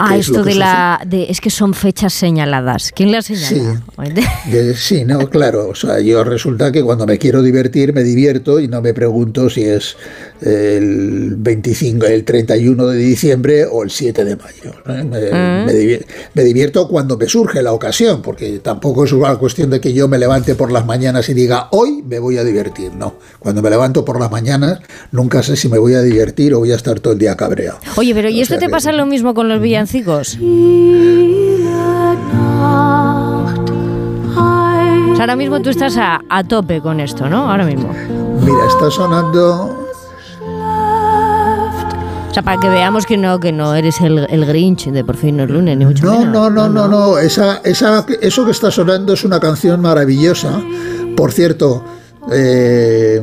Ah, 0.00 0.10
¿Qué 0.10 0.20
es 0.20 0.28
esto 0.28 0.44
de 0.44 0.54
la. 0.54 1.00
De, 1.04 1.24
es 1.24 1.40
que 1.40 1.50
son 1.50 1.74
fechas 1.74 2.12
señaladas. 2.14 2.92
¿Quién 2.94 3.10
las 3.10 3.26
señala? 3.26 3.82
De- 4.50 4.76
sí, 4.76 5.04
no, 5.04 5.28
claro. 5.28 5.68
O 5.70 5.74
sea, 5.74 5.98
yo 5.98 6.22
resulta 6.22 6.70
que 6.70 6.84
cuando 6.84 7.04
me 7.04 7.18
quiero 7.18 7.42
divertir 7.42 7.92
me 7.92 8.04
divierto 8.04 8.60
y 8.60 8.68
no 8.68 8.80
me 8.80 8.94
pregunto 8.94 9.50
si 9.50 9.64
es 9.64 9.96
el 10.40 11.34
25, 11.36 12.06
el 12.06 12.24
31 12.24 12.86
de 12.86 12.96
diciembre 12.98 13.66
o 13.66 13.82
el 13.82 13.90
7 13.90 14.24
de 14.24 14.36
mayo. 14.36 14.72
Me, 14.86 15.02
Mm. 15.04 15.64
me 15.66 15.72
divier- 15.72 16.06
me 16.34 16.44
divierto 16.44 16.88
cuando 16.88 17.16
me 17.16 17.26
surge 17.28 17.62
la 17.62 17.72
ocasión, 17.72 18.22
porque 18.22 18.58
tampoco 18.60 19.04
es 19.04 19.12
una 19.12 19.36
cuestión 19.36 19.70
de 19.70 19.80
que 19.80 19.92
yo 19.92 20.08
me 20.08 20.18
levante 20.18 20.54
por 20.54 20.70
las 20.72 20.86
mañanas 20.86 21.28
y 21.28 21.34
diga 21.34 21.68
hoy 21.72 22.02
me 22.06 22.18
voy 22.18 22.38
a 22.38 22.44
divertir. 22.44 22.92
No, 22.94 23.14
cuando 23.38 23.62
me 23.62 23.70
levanto 23.70 24.04
por 24.04 24.20
las 24.20 24.30
mañanas 24.30 24.80
nunca 25.12 25.42
sé 25.42 25.56
si 25.56 25.68
me 25.68 25.78
voy 25.78 25.94
a 25.94 26.02
divertir 26.02 26.54
o 26.54 26.60
voy 26.60 26.72
a 26.72 26.76
estar 26.76 27.00
todo 27.00 27.12
el 27.14 27.18
día 27.18 27.36
cabreado. 27.36 27.78
Oye, 27.96 28.14
pero 28.14 28.28
¿y 28.28 28.38
O 28.38 28.42
esto 28.42 28.54
sea 28.54 28.60
te 28.60 28.66
que- 28.66 28.70
pasa 28.72 28.92
lo 28.92 29.06
mismo 29.06 29.34
con 29.34 29.48
los 29.48 29.60
villancicos? 29.60 30.38
Ahora 35.20 35.34
mismo 35.34 35.60
tú 35.60 35.70
estás 35.70 35.96
a, 35.96 36.20
a 36.28 36.44
tope 36.44 36.80
con 36.80 37.00
esto, 37.00 37.28
¿no? 37.28 37.50
Ahora 37.50 37.64
mismo. 37.64 37.92
Mira, 38.40 38.66
está 38.68 38.88
sonando 38.90 39.87
O 42.30 42.34
sea, 42.34 42.42
para 42.42 42.60
que 42.60 42.68
veamos 42.68 43.06
que 43.06 43.16
no, 43.16 43.40
que 43.40 43.52
no 43.52 43.74
eres 43.74 44.00
el, 44.00 44.26
el 44.30 44.44
Grinch 44.46 44.86
de 44.90 45.02
por 45.04 45.16
fin 45.16 45.36
no 45.38 45.44
es 45.44 45.50
lunes, 45.50 45.76
ni 45.76 45.86
mucho 45.86 46.04
No, 46.04 46.18
menos. 46.20 46.32
no, 46.32 46.50
no, 46.50 46.68
no, 46.68 46.86
no. 46.88 47.18
Esa, 47.18 47.60
esa, 47.64 48.04
eso 48.20 48.44
que 48.44 48.50
está 48.50 48.70
sonando 48.70 49.14
es 49.14 49.24
una 49.24 49.40
canción 49.40 49.80
maravillosa. 49.80 50.60
Por 51.16 51.32
cierto, 51.32 51.82
eh, 52.30 53.20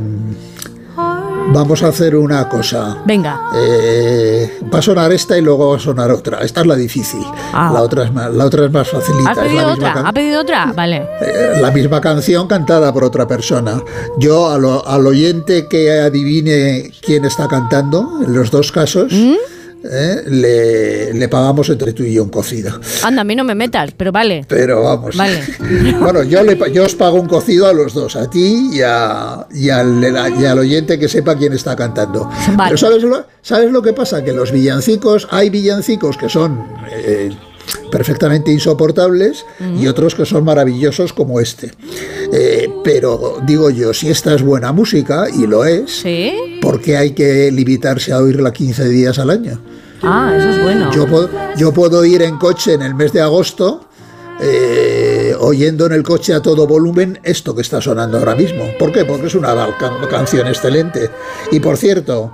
vamos 1.53 1.83
a 1.83 1.87
hacer 1.87 2.15
una 2.15 2.47
cosa. 2.49 2.97
Venga. 3.05 3.39
Eh, 3.55 4.59
va 4.73 4.79
a 4.79 4.81
sonar 4.81 5.11
esta 5.11 5.37
y 5.37 5.41
luego 5.41 5.69
va 5.71 5.77
a 5.77 5.79
sonar 5.79 6.11
otra. 6.11 6.39
Esta 6.41 6.61
es 6.61 6.67
la 6.67 6.75
difícil. 6.75 7.21
Ah. 7.53 7.71
La 7.73 7.81
otra 7.81 8.03
es 8.05 8.13
más, 8.13 8.33
la 8.33 8.45
otra 8.45 8.65
es 8.65 8.71
más 8.71 8.87
facilita. 8.89 9.31
¿Has 9.31 9.37
es 9.37 9.43
pedido 9.43 9.71
otra? 9.71 9.93
can- 9.93 10.05
¿Ha 10.05 10.13
pedido 10.13 10.41
otra? 10.41 10.73
Vale. 10.75 11.07
eh, 11.21 11.57
la 11.61 11.71
misma 11.71 12.01
canción 12.01 12.47
cantada 12.47 12.91
por 12.93 13.03
otra 13.03 13.27
persona. 13.27 13.81
Yo 14.17 14.49
a 14.49 14.57
lo- 14.57 14.85
al 14.87 15.05
oyente 15.07 15.67
que 15.67 15.91
adivine 15.99 16.91
quién 17.01 17.25
está 17.25 17.47
cantando, 17.47 18.19
en 18.25 18.33
los 18.33 18.51
dos 18.51 18.71
casos, 18.71 19.11
¿Mm? 19.13 19.33
Eh, 19.91 20.23
le, 20.27 21.13
le 21.13 21.27
pagamos 21.29 21.69
entre 21.69 21.93
tú 21.93 22.03
y 22.03 22.13
yo 22.13 22.23
un 22.23 22.29
cocido. 22.29 22.79
Anda, 23.03 23.21
a 23.21 23.23
mí 23.25 23.35
no 23.35 23.43
me 23.43 23.55
metas, 23.55 23.91
pero 23.95 24.11
vale. 24.11 24.45
Pero 24.47 24.83
vamos. 24.83 25.15
Vale. 25.15 25.39
Bueno, 25.99 26.23
yo, 26.23 26.43
le, 26.43 26.57
yo 26.73 26.83
os 26.85 26.95
pago 26.95 27.19
un 27.19 27.27
cocido 27.27 27.67
a 27.67 27.73
los 27.73 27.93
dos, 27.93 28.15
a 28.15 28.29
ti 28.29 28.69
y, 28.73 28.81
a- 28.81 29.47
y 29.53 29.69
al, 29.69 30.03
y 30.39 30.45
al 30.45 30.59
oyente 30.59 30.99
que 30.99 31.07
sepa 31.07 31.35
quién 31.35 31.53
está 31.53 31.75
cantando. 31.75 32.25
Vale. 32.55 32.69
Pero 32.69 32.77
¿sabes 32.77 33.03
lo, 33.03 33.25
¿sabes 33.41 33.71
lo 33.71 33.81
que 33.81 33.93
pasa? 33.93 34.23
Que 34.23 34.33
los 34.33 34.51
villancicos, 34.51 35.27
hay 35.31 35.49
villancicos 35.49 36.17
que 36.17 36.29
son 36.29 36.59
eh, 36.91 37.29
perfectamente 37.91 38.51
insoportables 38.51 39.45
y 39.79 39.87
otros 39.87 40.15
que 40.15 40.25
son 40.25 40.43
maravillosos 40.43 41.13
como 41.13 41.39
este. 41.39 41.71
Eh, 42.33 42.69
pero 42.83 43.39
digo 43.45 43.69
yo, 43.69 43.93
si 43.93 44.09
esta 44.09 44.33
es 44.35 44.41
buena 44.41 44.71
música, 44.71 45.27
y 45.33 45.47
lo 45.47 45.65
es, 45.65 45.91
¿Sí? 46.01 46.59
¿por 46.61 46.81
qué 46.81 46.97
hay 46.97 47.11
que 47.11 47.51
limitarse 47.51 48.11
a 48.11 48.19
oírla 48.19 48.51
15 48.53 48.89
días 48.89 49.17
al 49.19 49.29
año? 49.29 49.61
Ah, 50.03 50.33
eso 50.37 50.49
es 50.49 50.61
bueno. 50.63 50.91
Yo 50.91 51.07
puedo, 51.07 51.29
yo 51.57 51.71
puedo 51.73 52.03
ir 52.05 52.21
en 52.21 52.37
coche 52.37 52.73
en 52.73 52.81
el 52.81 52.95
mes 52.95 53.11
de 53.13 53.21
agosto 53.21 53.85
eh, 54.41 55.33
oyendo 55.39 55.85
en 55.85 55.93
el 55.93 56.03
coche 56.03 56.33
a 56.33 56.41
todo 56.41 56.67
volumen 56.67 57.19
esto 57.23 57.55
que 57.55 57.61
está 57.61 57.79
sonando 57.81 58.17
ahora 58.17 58.35
mismo. 58.35 58.65
¿Por 58.77 58.91
qué? 58.91 59.05
Porque 59.05 59.27
es 59.27 59.35
una 59.35 59.55
can- 59.79 60.07
canción 60.09 60.47
excelente. 60.47 61.09
Y 61.51 61.59
por 61.59 61.77
cierto, 61.77 62.31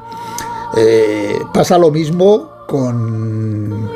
eh, 0.77 1.37
pasa 1.53 1.77
lo 1.77 1.91
mismo 1.91 2.49
con, 2.67 3.89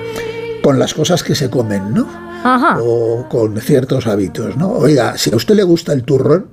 con 0.64 0.78
las 0.80 0.94
cosas 0.94 1.24
que 1.24 1.34
se 1.36 1.50
comen, 1.50 1.94
¿no? 1.94 2.08
Ajá. 2.44 2.78
O 2.82 3.28
con 3.28 3.60
ciertos 3.60 4.06
hábitos, 4.06 4.56
¿no? 4.56 4.72
Oiga, 4.74 5.18
si 5.18 5.32
a 5.34 5.36
usted 5.36 5.56
le 5.56 5.64
gusta 5.64 5.92
el 5.94 6.04
turrón, 6.04 6.48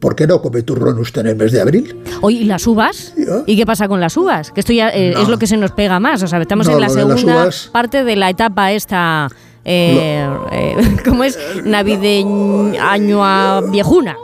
¿por 0.00 0.14
qué 0.16 0.26
no 0.26 0.40
come 0.42 0.62
turrón 0.62 0.98
usted 0.98 1.22
en 1.22 1.26
el 1.28 1.36
mes 1.36 1.52
de 1.52 1.60
abril? 1.60 1.96
Oye, 2.20 2.38
¿y 2.38 2.44
las 2.44 2.66
uvas? 2.66 3.14
¿Y 3.46 3.56
qué 3.56 3.66
pasa 3.66 3.88
con 3.88 4.00
las 4.00 4.16
uvas? 4.16 4.50
Que 4.52 4.60
esto 4.60 4.72
ya 4.72 4.90
eh, 4.90 5.12
No. 5.14 5.22
es 5.22 5.28
lo 5.28 5.38
que 5.38 5.46
se 5.46 5.56
nos 5.56 5.72
pega 5.72 5.98
más. 6.00 6.22
O 6.22 6.26
sea, 6.26 6.40
estamos 6.40 6.66
No, 6.66 6.74
en 6.74 6.80
la 6.80 6.88
segunda 6.88 7.44
uvas- 7.46 7.68
parte 7.72 8.04
de 8.04 8.16
la 8.16 8.30
etapa 8.30 8.72
esta. 8.72 9.28
Eh, 9.64 10.28
eh, 10.52 10.76
¿Cómo 11.04 11.24
es? 11.24 11.38
Navideña, 11.64 12.92
año 12.92 13.24
a 13.24 13.60
viejuna. 13.70 14.16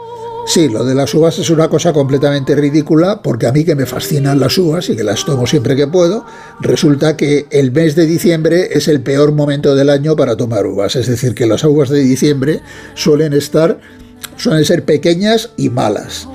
Sí, 0.45 0.67
lo 0.67 0.83
de 0.83 0.93
las 0.93 1.13
uvas 1.13 1.39
es 1.39 1.49
una 1.49 1.69
cosa 1.69 1.93
completamente 1.93 2.53
ridícula 2.53 3.21
porque 3.21 3.47
a 3.47 3.53
mí 3.53 3.63
que 3.63 3.75
me 3.75 3.85
fascinan 3.85 4.41
las 4.41 4.57
uvas 4.57 4.89
y 4.89 4.95
que 4.97 5.03
las 5.03 5.23
tomo 5.23 5.47
siempre 5.47 5.73
que 5.77 5.87
puedo, 5.87 6.25
resulta 6.59 7.15
que 7.15 7.47
el 7.49 7.71
mes 7.71 7.95
de 7.95 8.05
diciembre 8.05 8.67
es 8.71 8.89
el 8.89 9.01
peor 9.01 9.31
momento 9.31 9.73
del 9.73 9.89
año 9.89 10.17
para 10.17 10.35
tomar 10.35 10.65
uvas. 10.65 10.97
Es 10.97 11.07
decir, 11.07 11.33
que 11.33 11.45
las 11.45 11.63
uvas 11.63 11.87
de 11.89 11.99
diciembre 12.01 12.59
suelen 12.93 13.31
estar, 13.31 13.79
suelen 14.37 14.65
ser 14.65 14.83
pequeñas 14.83 15.49
y 15.57 15.69
malas. 15.69 16.27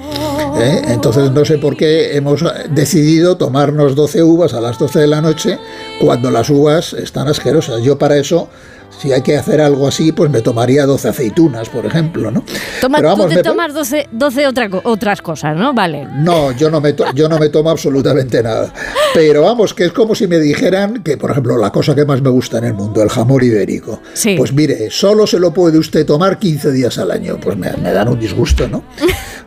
¿eh? 0.61 0.82
Entonces 0.88 1.30
no 1.32 1.44
sé 1.44 1.59
por 1.59 1.76
qué 1.76 2.16
hemos 2.16 2.44
decidido 2.70 3.36
tomarnos 3.36 3.94
12 3.94 4.22
uvas 4.22 4.55
a 4.55 4.61
las 4.61 4.78
12 4.78 5.01
de 5.01 5.07
la 5.07 5.20
noche 5.20 5.59
cuando 6.01 6.30
las 6.30 6.51
uvas 6.51 6.92
están 6.92 7.28
asquerosas. 7.28 7.82
Yo 7.82 7.99
para 7.99 8.16
eso... 8.16 8.49
Si 8.91 9.12
hay 9.12 9.22
que 9.22 9.36
hacer 9.36 9.61
algo 9.61 9.86
así, 9.86 10.11
pues 10.12 10.28
me 10.30 10.41
tomaría 10.41 10.84
12 10.84 11.09
aceitunas, 11.11 11.68
por 11.68 11.86
ejemplo, 11.86 12.30
¿no? 12.32 12.43
Toma, 12.80 12.99
Pero 12.99 13.11
tú 13.14 13.16
vamos, 13.18 13.28
te 13.30 13.36
me- 13.36 13.43
tomas 13.45 13.72
12, 13.72 14.09
12 14.11 14.47
otra 14.49 14.68
co- 14.68 14.80
otras 14.82 15.22
cosas, 15.22 15.57
¿no? 15.57 15.72
Vale. 15.72 16.07
No, 16.16 16.51
yo 16.53 16.68
no, 16.70 16.80
me 16.80 16.95
to- 16.95 17.05
yo 17.14 17.28
no 17.28 17.39
me 17.39 17.49
tomo 17.49 17.70
absolutamente 17.70 18.43
nada. 18.43 18.72
Pero 19.14 19.43
vamos, 19.43 19.72
que 19.72 19.84
es 19.84 19.93
como 19.93 20.14
si 20.16 20.26
me 20.26 20.39
dijeran 20.41 21.03
que, 21.05 21.16
por 21.16 21.30
ejemplo, 21.30 21.57
la 21.59 21.70
cosa 21.70 21.95
que 21.95 22.05
más 22.05 22.20
me 22.22 22.30
gusta 22.30 22.59
en 22.59 22.64
el 22.64 22.74
mundo, 22.74 23.01
el 23.03 23.09
jamón 23.09 23.45
ibérico. 23.45 24.01
Sí. 24.14 24.34
Pues 24.36 24.53
mire, 24.53 24.91
solo 24.91 25.26
se 25.28 25.39
lo 25.39 25.53
puede 25.53 25.78
usted 25.78 26.05
tomar 26.05 26.39
15 26.41 26.72
días 26.72 26.99
al 26.99 27.12
año. 27.12 27.39
Pues 27.41 27.57
me, 27.57 27.70
me 27.80 27.93
dan 27.93 28.09
un 28.09 28.18
disgusto, 28.18 28.66
¿no? 28.68 28.82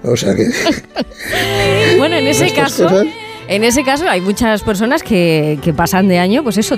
O 0.04 0.16
sea 0.16 0.34
que... 0.34 0.50
Bueno, 1.98 2.16
en 2.16 2.28
ese 2.28 2.54
caso. 2.54 2.84
cosas- 2.84 3.06
En 3.52 3.66
ese 3.66 3.84
caso 3.84 4.08
hay 4.08 4.22
muchas 4.22 4.62
personas 4.64 5.04
que, 5.04 5.60
que 5.62 5.74
pasan 5.74 6.08
de 6.08 6.20
año, 6.20 6.42
pues 6.42 6.58
eso, 6.58 6.78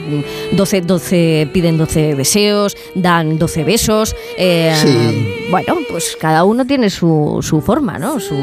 12, 0.53 0.81
12, 0.81 1.49
piden 1.53 1.77
12 1.77 2.15
deseos, 2.15 2.75
dan 2.95 3.37
12 3.37 3.63
besos. 3.63 4.15
eh, 4.37 4.73
Sí. 4.81 5.29
Bueno, 5.51 5.77
pues 5.87 6.17
cada 6.19 6.43
uno 6.45 6.65
tiene 6.65 6.89
su, 6.89 7.39
su 7.43 7.61
forma, 7.61 7.99
¿no? 7.99 8.19
Su, 8.19 8.35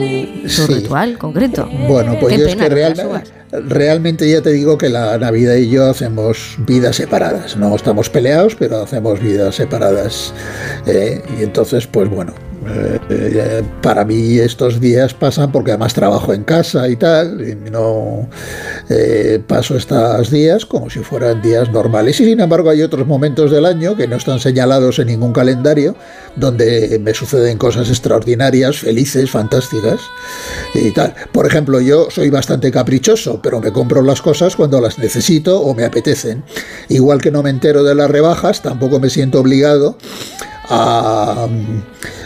su 0.46 0.66
Sí. 0.66 0.74
ritual 0.74 1.18
concreto. 1.18 1.68
Bueno, 1.88 2.16
pues 2.20 2.38
yo 2.38 2.46
es 2.46 2.54
que 2.54 2.68
realmente, 2.68 3.30
realmente 3.68 4.30
ya 4.30 4.40
te 4.42 4.50
digo 4.52 4.78
que 4.78 4.88
la 4.90 5.18
Navidad 5.18 5.56
y 5.56 5.68
yo 5.68 5.90
hacemos 5.90 6.54
vidas 6.58 6.94
separadas. 6.96 7.56
No 7.56 7.74
estamos 7.74 8.08
peleados, 8.10 8.54
pero 8.54 8.82
hacemos 8.84 9.18
vidas 9.20 9.56
separadas. 9.56 10.32
eh, 10.86 11.20
y 11.36 11.42
entonces, 11.42 11.88
pues 11.88 12.08
bueno, 12.08 12.32
eh, 12.68 13.00
eh, 13.08 13.62
para 13.80 14.04
mí 14.04 14.38
estos 14.38 14.80
días 14.80 15.14
pasan 15.14 15.50
porque 15.50 15.70
además 15.70 15.94
trabajo 15.94 16.34
en 16.34 16.44
casa 16.44 16.88
y 16.88 16.96
tal, 16.96 17.40
y 17.40 17.70
no 17.70 18.28
eh, 18.90 19.42
paso 19.46 19.76
estos 19.76 20.30
días 20.30 20.66
como 20.66 20.90
si 20.90 21.00
fueran 21.00 21.40
días 21.40 21.70
normales. 21.72 22.20
Y 22.20 22.26
sin 22.26 22.40
embargo 22.40 22.68
hay 22.68 22.82
otros 22.82 23.06
momentos 23.06 23.50
del 23.50 23.64
año 23.64 23.96
que 23.96 24.06
no 24.06 24.16
están 24.16 24.40
señalados 24.40 24.98
en 24.98 25.06
ningún 25.08 25.32
calendario, 25.32 25.96
donde 26.36 27.00
me 27.02 27.14
suceden 27.14 27.56
cosas 27.56 27.88
extraordinarias, 27.88 28.78
felices, 28.78 29.30
fantásticas 29.30 30.00
y 30.74 30.90
tal. 30.92 31.14
Por 31.32 31.46
ejemplo, 31.46 31.80
yo 31.80 32.08
soy 32.10 32.28
bastante 32.28 32.70
caprichoso, 32.70 33.40
pero 33.42 33.60
me 33.60 33.72
compro 33.72 34.02
las 34.02 34.20
cosas 34.20 34.54
cuando 34.54 34.80
las 34.80 34.98
necesito 34.98 35.60
o 35.60 35.74
me 35.74 35.84
apetecen. 35.84 36.44
Igual 36.88 37.22
que 37.22 37.30
no 37.30 37.42
me 37.42 37.50
entero 37.50 37.82
de 37.84 37.94
las 37.94 38.10
rebajas, 38.10 38.60
tampoco 38.60 39.00
me 39.00 39.08
siento 39.08 39.40
obligado 39.40 39.96
a, 40.68 41.48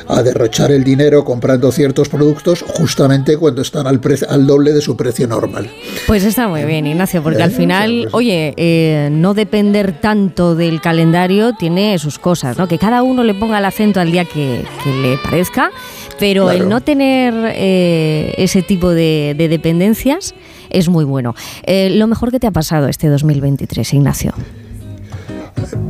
a 0.08 0.22
derrochar 0.22 0.70
el 0.72 0.84
dinero 0.84 1.24
comprando 1.24 1.70
ciertos 1.72 2.08
productos 2.08 2.62
justamente 2.66 3.36
cuando 3.36 3.62
están 3.62 3.86
al, 3.86 4.00
pre- 4.00 4.18
al 4.28 4.46
doble 4.46 4.72
de 4.72 4.80
su 4.80 4.96
precio 4.96 5.26
normal. 5.26 5.70
Pues 6.06 6.24
está 6.24 6.48
muy 6.48 6.64
bien, 6.64 6.86
Ignacio, 6.86 7.22
porque 7.22 7.42
al 7.42 7.50
Eh, 7.50 7.54
final, 7.54 8.08
oye, 8.12 8.54
eh, 8.56 9.08
no 9.12 9.34
depender 9.34 10.00
tanto 10.00 10.54
del 10.54 10.80
calendario 10.80 11.54
tiene 11.58 11.98
sus 11.98 12.18
cosas, 12.18 12.58
¿no? 12.58 12.68
Que 12.68 12.78
cada 12.78 13.02
uno 13.02 13.22
le 13.24 13.34
ponga 13.34 13.58
el 13.58 13.64
acento 13.64 14.00
al 14.00 14.10
día 14.12 14.24
que, 14.24 14.64
que 14.82 14.90
le 15.02 15.16
parezca, 15.18 15.70
pero 16.18 16.44
Claro. 16.44 16.62
el 16.64 16.68
no 16.68 16.80
tener 16.80 17.32
eh, 17.56 18.34
ese 18.38 18.62
tipo 18.62 18.90
de, 18.90 19.34
de 19.36 19.48
dependencias 19.48 20.34
es 20.70 20.88
muy 20.88 21.04
bueno. 21.04 21.34
Eh, 21.64 21.90
lo 21.90 22.06
mejor 22.06 22.30
que 22.30 22.40
te 22.40 22.46
ha 22.46 22.50
pasado 22.50 22.88
este 22.88 23.08
2023, 23.08 23.94
Ignacio. 23.94 24.34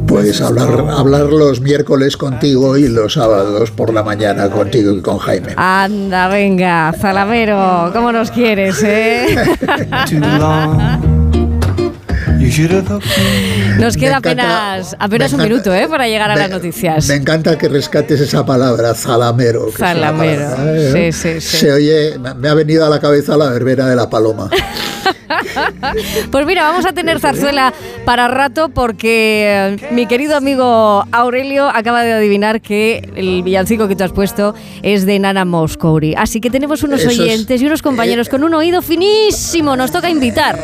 Puedes 0.06 0.40
hablar, 0.40 0.86
hablar 0.90 1.26
los 1.26 1.60
miércoles 1.60 2.16
contigo 2.16 2.76
y 2.76 2.88
los 2.88 3.14
sábados 3.14 3.70
por 3.70 3.92
la 3.92 4.02
mañana 4.02 4.48
contigo 4.50 4.92
y 4.92 5.00
con 5.00 5.18
Jaime. 5.18 5.54
Anda, 5.56 6.28
venga, 6.28 6.92
Zalamero, 6.92 7.90
¿cómo 7.92 8.12
nos 8.12 8.30
quieres, 8.30 8.82
eh? 8.84 9.36
Nos 13.78 13.96
queda 13.96 14.18
apenas, 14.18 14.94
apenas 14.98 15.32
un 15.32 15.42
minuto 15.42 15.74
¿eh? 15.74 15.88
para 15.88 16.06
llegar 16.06 16.30
a 16.30 16.36
las 16.36 16.50
noticias. 16.50 17.08
Me 17.08 17.14
encanta 17.14 17.56
que 17.56 17.68
rescates 17.68 18.20
esa 18.20 18.44
palabra, 18.44 18.94
zalamero. 18.94 19.70
Zalamero, 19.72 20.50
sí, 20.92 21.12
sí, 21.12 21.40
sí. 21.40 21.56
Se 21.56 21.72
oye, 21.72 22.18
me 22.36 22.48
ha 22.48 22.54
venido 22.54 22.84
a 22.84 22.90
la 22.90 23.00
cabeza 23.00 23.36
la 23.36 23.50
verbena 23.50 23.88
de 23.88 23.96
la 23.96 24.10
paloma. 24.10 24.50
pues 26.30 26.46
mira, 26.46 26.64
vamos 26.64 26.86
a 26.86 26.92
tener 26.92 27.20
zarzuela 27.20 27.72
para 28.04 28.28
rato 28.28 28.68
porque 28.68 29.76
eh, 29.80 29.92
mi 29.92 30.06
querido 30.06 30.36
amigo 30.36 31.04
Aurelio 31.12 31.68
acaba 31.68 32.02
de 32.02 32.12
adivinar 32.12 32.60
que 32.60 33.08
el 33.16 33.42
villancico 33.42 33.88
que 33.88 33.96
tú 33.96 34.04
has 34.04 34.12
puesto 34.12 34.54
es 34.82 35.06
de 35.06 35.18
Nana 35.18 35.44
Moscouri. 35.44 36.14
Así 36.16 36.40
que 36.40 36.50
tenemos 36.50 36.82
unos 36.82 37.04
oyentes 37.06 37.60
y 37.60 37.66
unos 37.66 37.82
compañeros 37.82 38.28
con 38.28 38.44
un 38.44 38.54
oído 38.54 38.82
finísimo. 38.82 39.76
Nos 39.76 39.90
toca 39.90 40.10
invitar. 40.10 40.58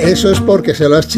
Eso 0.00 0.30
es 0.30 0.40
porque 0.40 0.74
se 0.74 0.88
lo 0.88 0.96
has 0.96 1.08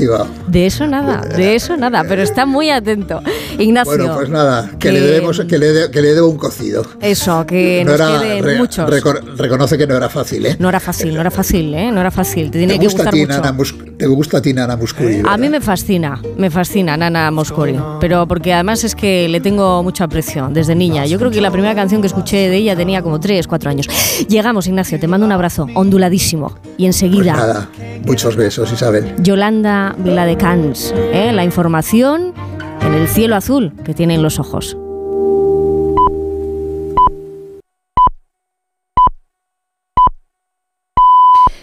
De 0.48 0.66
eso 0.66 0.86
nada, 0.86 1.22
de 1.22 1.54
eso 1.54 1.76
nada, 1.76 2.04
pero 2.08 2.22
está 2.22 2.46
muy 2.46 2.70
atento. 2.70 3.20
Ignacio. 3.58 3.96
Bueno, 3.96 4.14
pues 4.14 4.28
nada, 4.28 4.70
que, 4.78 4.92
le 4.92 5.00
debemos, 5.00 5.40
que 5.40 5.58
le, 5.58 5.90
que 5.90 6.02
le 6.02 6.14
debo 6.14 6.28
un 6.28 6.36
cocido. 6.36 6.84
Eso, 7.00 7.46
que 7.46 7.84
nos 7.84 8.00
queden 8.00 8.58
muchos. 8.58 8.88
reconoce 9.36 9.78
que 9.78 9.86
no 9.86 9.96
era 9.96 10.08
fácil, 10.08 10.46
¿eh? 10.46 10.56
No 10.58 10.68
era 10.68 10.80
fácil, 10.80 11.14
no 11.14 11.20
era 11.20 11.30
fácil, 11.30 11.74
¿eh? 11.74 11.90
No 11.90 12.00
era 12.00 12.10
fácil. 12.10 12.50
Te 12.50 12.58
tiene 12.58 12.78
que 12.78 12.86
gustar 12.86 13.14
mucho. 13.14 13.86
¿Te 13.96 14.06
gusta 14.06 14.38
a 14.38 14.42
ti 14.42 14.52
Nana 14.52 14.76
Muscuri? 14.76 15.22
A 15.26 15.38
mí 15.38 15.48
me 15.48 15.60
fascina, 15.60 16.20
me 16.36 16.50
fascina 16.50 16.96
Nana 16.96 17.30
Moscuri, 17.30 17.78
pero 17.98 18.26
porque 18.28 18.52
además 18.52 18.84
es 18.84 18.94
que 18.94 19.26
le 19.28 19.40
tengo 19.40 19.82
mucho 19.82 20.04
aprecio 20.04 20.48
desde 20.52 20.74
niña. 20.74 21.06
Yo 21.06 21.18
creo 21.18 21.30
que 21.30 21.40
la 21.40 21.50
primera 21.50 21.74
canción 21.74 22.02
que 22.02 22.06
escuché 22.06 22.48
de 22.50 22.56
ella 22.56 22.76
tenía 22.76 23.02
como 23.02 23.20
3, 23.20 23.46
4 23.46 23.70
años. 23.70 23.88
Llegamos, 24.28 24.66
Ignacio, 24.66 25.00
te 25.00 25.08
mando 25.08 25.24
un 25.24 25.32
abrazo 25.32 25.66
onduladísimo. 25.74 26.54
Y 26.76 26.84
enseguida... 26.84 27.32
Pues 27.32 27.46
nada, 27.46 27.68
muchos 28.04 28.36
besos, 28.36 28.70
Isabel. 28.70 29.14
Yolanda 29.18 29.94
Viladecans, 29.98 30.92
¿eh? 30.96 31.32
la 31.32 31.44
información 31.44 32.34
en 32.82 32.94
el 32.94 33.08
cielo 33.08 33.36
azul 33.36 33.72
que 33.84 33.94
tienen 33.94 34.22
los 34.22 34.38
ojos. 34.38 34.76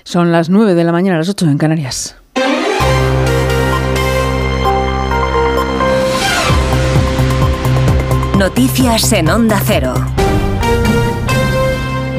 Son 0.03 0.31
las 0.31 0.49
9 0.49 0.75
de 0.75 0.83
la 0.83 0.91
mañana, 0.91 1.17
las 1.17 1.29
8 1.29 1.45
en 1.45 1.57
Canarias. 1.57 2.15
Noticias 8.37 9.13
en 9.13 9.29
Onda 9.29 9.61
Cero. 9.65 9.93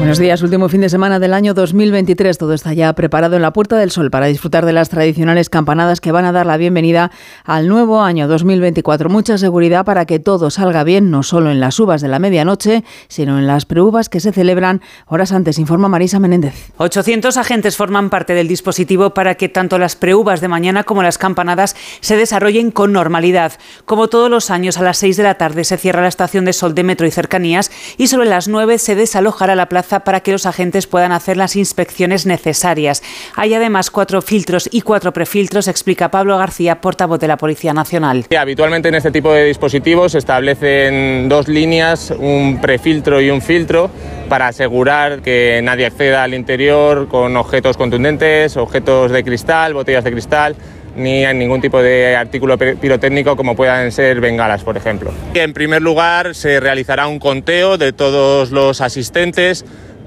Buenos 0.04 0.18
días, 0.18 0.42
último 0.42 0.68
fin 0.68 0.82
de 0.82 0.90
semana 0.90 1.18
del 1.18 1.32
año 1.32 1.54
2023. 1.54 2.36
Todo 2.36 2.52
está 2.52 2.74
ya 2.74 2.92
preparado 2.92 3.36
en 3.36 3.42
la 3.42 3.54
Puerta 3.54 3.78
del 3.78 3.90
Sol 3.90 4.10
para 4.10 4.26
disfrutar 4.26 4.66
de 4.66 4.74
las 4.74 4.90
tradicionales 4.90 5.48
campanadas 5.48 6.02
que 6.02 6.12
van 6.12 6.26
a 6.26 6.32
dar 6.32 6.44
la 6.44 6.58
bienvenida 6.58 7.10
al 7.42 7.68
nuevo 7.68 8.02
año 8.02 8.28
2024. 8.28 9.08
Mucha 9.08 9.38
seguridad 9.38 9.86
para 9.86 10.04
que 10.04 10.18
todo 10.18 10.50
salga 10.50 10.84
bien, 10.84 11.10
no 11.10 11.22
solo 11.22 11.50
en 11.50 11.58
las 11.58 11.80
uvas 11.80 12.02
de 12.02 12.08
la 12.08 12.18
medianoche, 12.18 12.84
sino 13.08 13.38
en 13.38 13.46
las 13.46 13.64
preuvas 13.64 14.10
que 14.10 14.20
se 14.20 14.30
celebran 14.30 14.82
horas 15.06 15.32
antes, 15.32 15.58
informa 15.58 15.88
Marisa 15.88 16.20
Menéndez. 16.20 16.72
800 16.76 17.38
agentes 17.38 17.74
forman 17.78 18.10
parte 18.10 18.34
del 18.34 18.46
dispositivo 18.46 19.14
para 19.14 19.36
que 19.36 19.48
tanto 19.48 19.78
las 19.78 19.96
preuvas 19.96 20.42
de 20.42 20.48
mañana 20.48 20.84
como 20.84 21.02
las 21.02 21.16
campanadas 21.16 21.76
se 22.00 22.18
desarrollen 22.18 22.72
con 22.72 22.92
normalidad. 22.92 23.54
Como 23.86 24.08
todos 24.08 24.28
los 24.28 24.50
años, 24.50 24.76
a 24.76 24.82
las 24.82 24.98
6 24.98 25.16
de 25.16 25.22
la 25.22 25.36
tarde 25.36 25.64
se 25.64 25.78
cierra 25.78 26.02
la 26.02 26.08
estación 26.08 26.44
de 26.44 26.52
sol 26.52 26.74
de 26.74 26.82
metro 26.82 27.06
y 27.06 27.10
cercanías 27.10 27.70
y 27.96 28.08
sobre 28.08 28.28
las 28.28 28.48
9 28.48 28.76
se 28.76 28.96
desalojará 28.96 29.54
la 29.54 29.70
plaza 29.70 29.93
para 30.00 30.20
que 30.20 30.32
los 30.32 30.46
agentes 30.46 30.86
puedan 30.86 31.12
hacer 31.12 31.36
las 31.36 31.56
inspecciones 31.56 32.26
necesarias. 32.26 33.02
Hay 33.36 33.54
además 33.54 33.90
cuatro 33.90 34.22
filtros 34.22 34.68
y 34.72 34.80
cuatro 34.80 35.12
prefiltros, 35.12 35.68
explica 35.68 36.10
Pablo 36.10 36.36
García, 36.38 36.80
portavoz 36.80 37.20
de 37.20 37.28
la 37.28 37.36
Policía 37.36 37.72
Nacional. 37.72 38.26
Habitualmente 38.36 38.88
en 38.88 38.96
este 38.96 39.10
tipo 39.10 39.32
de 39.32 39.44
dispositivos 39.44 40.12
se 40.12 40.18
establecen 40.18 41.28
dos 41.28 41.48
líneas, 41.48 42.10
un 42.10 42.58
prefiltro 42.60 43.20
y 43.20 43.30
un 43.30 43.40
filtro, 43.40 43.90
para 44.28 44.48
asegurar 44.48 45.20
que 45.20 45.60
nadie 45.62 45.86
acceda 45.86 46.22
al 46.22 46.34
interior 46.34 47.08
con 47.08 47.36
objetos 47.36 47.76
contundentes, 47.76 48.56
objetos 48.56 49.10
de 49.10 49.22
cristal, 49.22 49.74
botellas 49.74 50.04
de 50.04 50.12
cristal 50.12 50.56
ni 50.96 51.24
en 51.24 51.38
ningún 51.38 51.60
tipo 51.60 51.82
de 51.82 52.16
artículo 52.16 52.58
pirotécnico 52.58 53.36
como 53.36 53.56
puedan 53.56 53.92
ser 53.92 54.20
bengalas, 54.20 54.62
por 54.62 54.76
ejemplo. 54.76 55.12
En 55.34 55.52
primer 55.52 55.82
lugar, 55.82 56.34
se 56.34 56.60
realizará 56.60 57.06
un 57.06 57.18
conteo 57.18 57.78
de 57.78 57.92
todos 57.92 58.50
los 58.50 58.80
asistentes 58.80 59.64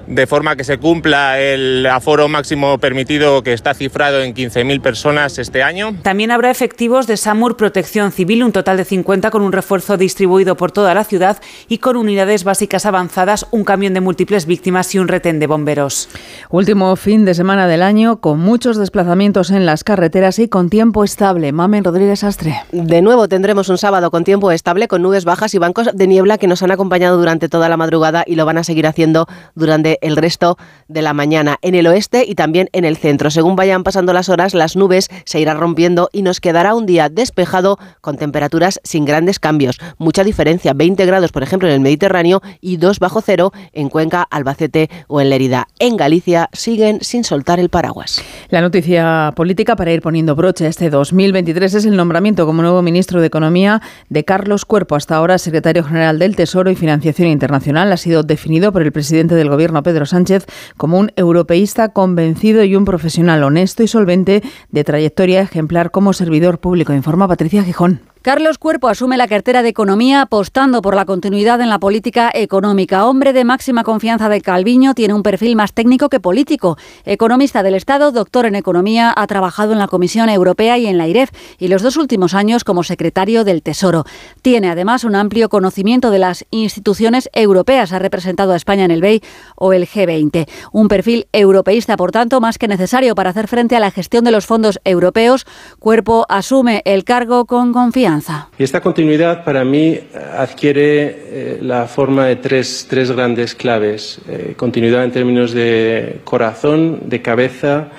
de 0.07 0.25
forma 0.25 0.55
que 0.55 0.63
se 0.63 0.77
cumpla 0.77 1.39
el 1.39 1.85
aforo 1.85 2.27
máximo 2.27 2.77
permitido 2.77 3.43
que 3.43 3.53
está 3.53 3.73
cifrado 3.73 4.21
en 4.21 4.33
15.000 4.33 4.81
personas 4.81 5.37
este 5.37 5.63
año. 5.63 5.95
También 6.01 6.31
habrá 6.31 6.49
efectivos 6.49 7.07
de 7.07 7.17
SAMUR 7.17 7.57
Protección 7.57 8.11
Civil, 8.11 8.43
un 8.43 8.51
total 8.51 8.77
de 8.77 8.85
50 8.85 9.29
con 9.31 9.41
un 9.41 9.51
refuerzo 9.51 9.97
distribuido 9.97 10.55
por 10.55 10.71
toda 10.71 10.93
la 10.93 11.03
ciudad 11.03 11.37
y 11.67 11.79
con 11.79 11.97
unidades 11.97 12.43
básicas 12.43 12.85
avanzadas, 12.85 13.45
un 13.51 13.63
camión 13.63 13.93
de 13.93 14.01
múltiples 14.01 14.45
víctimas 14.45 14.93
y 14.95 14.99
un 14.99 15.07
retén 15.07 15.39
de 15.39 15.47
bomberos. 15.47 16.09
Último 16.49 16.95
fin 16.95 17.25
de 17.25 17.33
semana 17.33 17.67
del 17.67 17.83
año 17.83 18.21
con 18.21 18.39
muchos 18.39 18.77
desplazamientos 18.77 19.51
en 19.51 19.65
las 19.65 19.83
carreteras 19.83 20.39
y 20.39 20.47
con 20.47 20.69
tiempo 20.69 21.03
estable. 21.03 21.51
Mamen 21.51 21.83
Rodríguez 21.83 22.23
Astre. 22.23 22.61
De 22.71 23.01
nuevo 23.01 23.27
tendremos 23.27 23.69
un 23.69 23.77
sábado 23.77 24.09
con 24.11 24.23
tiempo 24.23 24.51
estable, 24.51 24.87
con 24.87 25.01
nubes 25.01 25.25
bajas 25.25 25.53
y 25.53 25.57
bancos 25.57 25.89
de 25.93 26.07
niebla 26.07 26.37
que 26.37 26.47
nos 26.47 26.63
han 26.63 26.71
acompañado 26.71 27.17
durante 27.17 27.49
toda 27.49 27.67
la 27.69 27.77
madrugada 27.77 28.23
y 28.25 28.35
lo 28.35 28.45
van 28.45 28.57
a 28.57 28.63
seguir 28.63 28.87
haciendo 28.87 29.27
durante 29.55 29.96
el 30.01 30.17
resto 30.17 30.57
de 30.87 31.01
la 31.01 31.13
mañana 31.13 31.57
en 31.61 31.75
el 31.75 31.87
oeste 31.87 32.25
y 32.27 32.35
también 32.35 32.69
en 32.73 32.85
el 32.85 32.97
centro. 32.97 33.29
Según 33.29 33.55
vayan 33.55 33.83
pasando 33.83 34.13
las 34.13 34.29
horas, 34.29 34.53
las 34.53 34.75
nubes 34.75 35.09
se 35.25 35.39
irán 35.39 35.59
rompiendo 35.59 36.09
y 36.11 36.21
nos 36.21 36.39
quedará 36.39 36.75
un 36.75 36.85
día 36.85 37.09
despejado 37.09 37.79
con 38.01 38.17
temperaturas 38.17 38.79
sin 38.83 39.05
grandes 39.05 39.39
cambios. 39.39 39.77
Mucha 39.97 40.23
diferencia, 40.23 40.73
20 40.73 41.05
grados 41.05 41.31
por 41.31 41.43
ejemplo 41.43 41.67
en 41.67 41.75
el 41.75 41.81
Mediterráneo 41.81 42.41
y 42.61 42.77
2 42.77 42.99
bajo 42.99 43.21
cero 43.21 43.51
en 43.73 43.89
Cuenca, 43.89 44.27
Albacete 44.29 44.89
o 45.07 45.21
en 45.21 45.29
Lerida. 45.29 45.67
En 45.79 45.97
Galicia 45.97 46.49
siguen 46.53 46.99
sin 47.01 47.23
soltar 47.23 47.59
el 47.59 47.69
paraguas. 47.69 48.21
La 48.49 48.61
noticia 48.61 49.33
política 49.35 49.75
para 49.75 49.91
ir 49.91 50.01
poniendo 50.01 50.35
broche 50.35 50.67
este 50.67 50.89
2023 50.89 51.73
es 51.73 51.85
el 51.85 51.95
nombramiento 51.95 52.45
como 52.45 52.61
nuevo 52.61 52.81
ministro 52.81 53.21
de 53.21 53.27
Economía 53.27 53.81
de 54.09 54.23
Carlos 54.23 54.65
Cuerpo, 54.65 54.95
hasta 54.95 55.15
ahora 55.15 55.37
secretario 55.37 55.83
general 55.83 56.19
del 56.19 56.35
Tesoro 56.35 56.69
y 56.71 56.75
Financiación 56.75 57.29
Internacional. 57.29 57.91
Ha 57.91 57.97
sido 57.97 58.23
definido 58.23 58.71
por 58.71 58.81
el 58.81 58.91
presidente 58.91 59.35
del 59.35 59.49
Gobierno, 59.49 59.79
Pedro 59.87 60.05
Sánchez, 60.05 60.45
como 60.75 60.99
un 60.99 61.13
europeísta 61.15 61.93
convencido 61.93 62.61
y 62.65 62.75
un 62.75 62.83
profesional 62.83 63.41
honesto 63.41 63.83
y 63.83 63.87
solvente 63.87 64.43
de 64.69 64.83
trayectoria 64.83 65.39
ejemplar 65.39 65.91
como 65.91 66.11
servidor 66.11 66.59
público, 66.59 66.91
informa 66.91 67.25
Patricia 67.29 67.63
Gijón. 67.63 68.01
Carlos 68.21 68.57
Cuerpo 68.57 68.89
asume 68.89 69.15
la 69.15 69.27
cartera 69.27 69.61
de 69.61 69.69
Economía 69.69 70.21
apostando 70.21 70.81
por 70.81 70.95
la 70.95 71.05
continuidad 71.05 71.61
en 71.61 71.69
la 71.69 71.79
política 71.79 72.29
económica. 72.33 73.05
Hombre 73.05 73.31
de 73.31 73.45
máxima 73.45 73.83
confianza 73.83 74.27
de 74.27 74.41
Calviño, 74.41 74.93
tiene 74.95 75.13
un 75.13 75.23
perfil 75.23 75.55
más 75.55 75.73
técnico 75.73 76.09
que 76.09 76.19
político. 76.19 76.77
Economista 77.05 77.63
del 77.63 77.75
Estado, 77.75 78.11
doctor 78.11 78.45
en 78.45 78.55
Economía, 78.55 79.13
ha 79.15 79.27
trabajado 79.27 79.71
en 79.71 79.79
la 79.79 79.87
Comisión 79.87 80.29
Europea 80.29 80.77
y 80.77 80.87
en 80.87 80.97
la 80.97 81.07
IREF 81.07 81.29
y 81.57 81.67
los 81.67 81.81
dos 81.81 81.95
últimos 81.95 82.33
años 82.33 82.63
como 82.63 82.83
secretario 82.83 83.43
del 83.45 83.61
Tesoro. 83.61 84.03
Tiene 84.41 84.69
además 84.69 85.03
un 85.03 85.15
amplio 85.15 85.47
conocimiento 85.47 86.11
de 86.11 86.19
las 86.19 86.45
instituciones 86.51 87.29
europeas. 87.33 87.93
Ha 87.93 87.99
representado 87.99 88.51
a 88.51 88.57
España 88.57 88.83
en 88.83 88.91
el 88.91 89.01
BEI 89.01 89.21
o 89.55 89.73
el 89.73 89.87
G20. 89.87 90.49
Un 90.73 90.87
perfil 90.87 91.27
europeísta, 91.31 91.95
por 91.95 92.11
tanto, 92.11 92.41
más 92.41 92.57
que 92.57 92.67
necesario 92.67 93.15
para 93.15 93.29
hacer 93.29 93.47
frente 93.47 93.75
a 93.75 93.79
la 93.79 93.91
gestión 93.91 94.25
de 94.25 94.31
los 94.31 94.45
fondos 94.45 94.79
europeos. 94.83 95.45
Cuerpo 95.79 96.25
asume 96.27 96.81
el 96.83 97.05
cargo 97.05 97.45
con 97.45 97.71
confianza. 97.71 98.16
Y 98.57 98.63
esta 98.63 98.81
continuidad 98.81 99.43
para 99.43 99.63
mí 99.63 99.99
adquiere 100.37 101.05
eh, 101.07 101.59
la 101.61 101.87
forma 101.87 102.25
de 102.25 102.37
tres, 102.37 102.87
tres 102.89 103.11
grandes 103.11 103.55
claves. 103.55 104.19
Eh, 104.27 104.53
continuidad 104.57 105.03
en 105.03 105.11
términos 105.11 105.51
de 105.51 106.19
corazón, 106.23 107.01
de 107.05 107.21
cabeza 107.21 107.89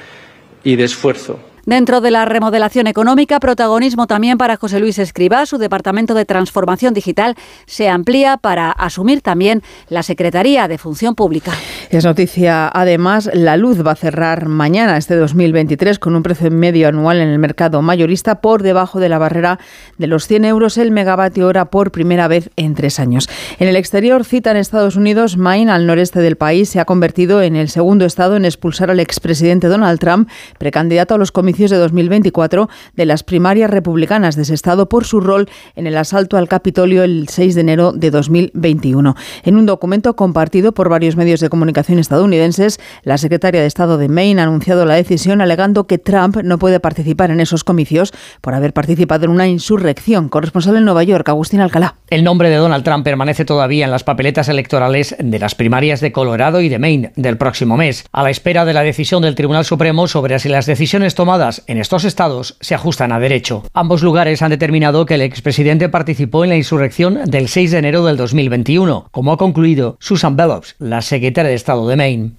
y 0.65 0.77
de 0.77 0.85
esfuerzo. 0.85 1.39
Dentro 1.69 2.01
de 2.01 2.11
la 2.11 2.25
remodelación 2.25 2.87
económica, 2.87 3.41
protagonismo 3.41 4.07
también 4.07 4.39
para 4.39 4.57
José 4.57 4.81
Luis 4.81 4.99
Escribá. 4.99 5.45
Su 5.45 5.59
departamento 5.59 6.15
de 6.15 6.25
transformación 6.25 6.95
digital 6.95 7.35
se 7.67 7.91
amplía 7.91 8.39
para 8.39 8.71
asumir 8.71 9.21
también 9.21 9.63
la 9.91 10.03
Secretaría 10.03 10.67
de 10.67 10.79
Función 10.79 11.15
Pública. 11.15 11.53
Es 11.91 12.07
noticia, 12.07 12.71
además, 12.73 13.29
la 13.35 13.59
luz 13.59 13.87
va 13.87 13.93
a 13.93 13.97
cerrar 13.97 14.49
mañana, 14.49 14.97
este 14.97 15.15
2023, 15.17 15.99
con 15.99 16.17
un 16.17 16.23
precio 16.23 16.51
medio 16.51 16.89
anual 16.89 17.21
en 17.21 17.29
el 17.29 17.39
mercado 17.39 17.83
mayorista 17.83 18.41
por 18.41 18.63
debajo 18.63 18.99
de 18.99 19.11
la 19.11 19.19
barrera 19.19 19.59
de 19.99 20.07
los 20.07 20.27
100 20.27 20.47
euros 20.47 20.79
el 20.79 20.91
megavatio 20.91 21.47
hora 21.47 21.67
por 21.67 21.93
primera 21.93 22.29
vez 22.29 22.49
en 22.57 22.77
tres 22.77 22.99
años. 22.99 23.29
En 23.59 23.69
el 23.69 23.77
exterior, 23.77 24.25
cita 24.25 24.53
en 24.53 24.57
Estados 24.57 24.97
Unidos, 24.97 25.37
Maine, 25.37 25.71
al 25.71 25.87
noreste 25.87 26.21
del 26.21 26.37
país, 26.37 26.71
se 26.71 26.81
ha 26.81 26.87
convertido 26.87 27.43
en 27.43 27.57
el 27.57 27.69
segundo 27.69 28.07
estado 28.07 28.37
en 28.37 28.47
expulsar 28.47 28.91
al 28.91 29.01
expresidente 29.01 29.67
Donald 29.67 30.01
Trump, 30.01 30.31
precandidato 30.57 31.15
a 31.15 31.19
los 31.19 31.31
comicios 31.31 31.58
de 31.67 31.77
2024 31.77 32.69
de 32.95 33.05
las 33.05 33.25
primarias 33.25 33.69
republicanas 33.69 34.37
de 34.37 34.43
ese 34.43 34.55
estado 34.55 34.89
por 34.89 35.05
su 35.05 35.21
rol 35.21 35.49
en 35.75 35.89
el 35.89 35.97
asalto 35.97 36.37
al 36.37 36.49
Capitolio 36.49 37.03
el 37.03 37.29
6 37.29 37.57
de 37.57 37.61
enero 37.61 37.93
de 37.93 38.13
2021. 38.13 39.17
En 39.43 39.57
un 39.57 39.67
documento 39.67 40.15
compartido 40.15 40.73
por 40.73 40.89
varios 40.89 41.17
medios 41.17 41.41
de 41.41 41.49
comunicación 41.49 41.99
estadounidenses, 41.99 42.79
la 43.03 43.19
secretaria 43.19 43.61
de 43.61 43.67
Estado 43.67 43.99
de 43.99 44.09
Maine 44.09 44.41
ha 44.41 44.45
anunciado 44.45 44.87
la 44.87 44.95
decisión 44.95 45.41
alegando 45.41 45.89
que 45.89 45.99
Trump 45.99 46.37
no 46.45 46.59
puede 46.59 46.79
participar 46.79 47.33
en 47.33 47.41
esos 47.41 47.65
comicios 47.65 48.13
por 48.41 48.55
haber 48.55 48.73
participado 48.73 49.25
en 49.25 49.33
una 49.33 49.49
insurrección. 49.49 50.29
Corresponsal 50.29 50.77
en 50.77 50.85
Nueva 50.85 51.03
York, 51.03 51.29
Agustín 51.29 51.61
Alcalá. 51.61 51.97
El 52.09 52.23
nombre 52.23 52.51
de 52.51 52.57
Donald 52.57 52.85
Trump 52.85 53.05
permanece 53.05 53.45
todavía 53.45 53.85
en 53.85 53.91
las 53.91 54.05
papeletas 54.05 54.49
electorales 54.49 55.17
de 55.19 55.39
las 55.41 55.57
primarias 55.57 56.01
de 56.01 56.13
Colorado 56.13 56.61
y 56.61 56.69
de 56.69 56.79
Maine 56.79 57.13
del 57.17 57.37
próximo 57.37 57.77
mes, 57.77 58.05
a 58.13 58.23
la 58.23 58.31
espera 58.31 58.65
de 58.65 58.75
la 58.75 58.83
decisión 58.83 59.23
del 59.23 59.35
Tribunal 59.35 59.65
Supremo 59.65 60.07
sobre 60.07 60.39
si 60.39 60.49
las 60.49 60.67
decisiones 60.67 61.15
tomadas 61.15 61.38
en 61.67 61.79
estos 61.79 62.05
estados 62.05 62.57
se 62.61 62.75
ajustan 62.75 63.13
a 63.13 63.21
derecho. 63.21 63.63
Ambos 63.73 64.03
lugares 64.03 64.43
han 64.43 64.51
determinado 64.51 65.07
que 65.07 65.15
el 65.15 65.23
expresidente 65.23 65.89
participó 65.89 66.45
en 66.45 66.51
la 66.51 66.57
insurrección 66.57 67.25
del 67.25 67.49
6 67.49 67.71
de 67.71 67.79
enero 67.79 68.05
del 68.05 68.17
2021, 68.17 69.09
como 69.11 69.33
ha 69.33 69.37
concluido 69.37 69.97
Susan 70.01 70.37
Bellows, 70.37 70.75
la 70.79 71.03
secretaria 71.03 71.51
de 71.51 71.57
Estado 71.57 71.87
de 71.89 71.97
Maine. 71.97 72.33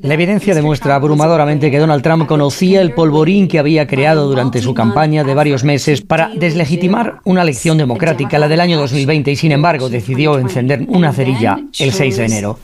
La 0.00 0.14
evidencia 0.14 0.54
demuestra 0.54 0.94
abrumadoramente 0.94 1.70
que 1.70 1.78
Donald 1.78 2.02
Trump 2.02 2.26
conocía 2.26 2.82
el 2.82 2.92
polvorín 2.92 3.48
que 3.48 3.58
había 3.58 3.86
creado 3.86 4.28
durante 4.28 4.60
su 4.60 4.74
campaña 4.74 5.24
de 5.24 5.34
varios 5.34 5.64
meses 5.64 6.02
para 6.02 6.30
deslegitimar 6.34 7.20
una 7.24 7.42
elección 7.42 7.78
democrática, 7.78 8.38
la 8.38 8.48
del 8.48 8.60
año 8.60 8.78
2020, 8.78 9.30
y 9.30 9.36
sin 9.36 9.52
embargo 9.52 9.88
decidió 9.88 10.38
encender 10.38 10.84
una 10.88 11.12
cerilla 11.12 11.58
el 11.78 11.92
6 11.92 12.16
de 12.16 12.24
enero. 12.24 12.58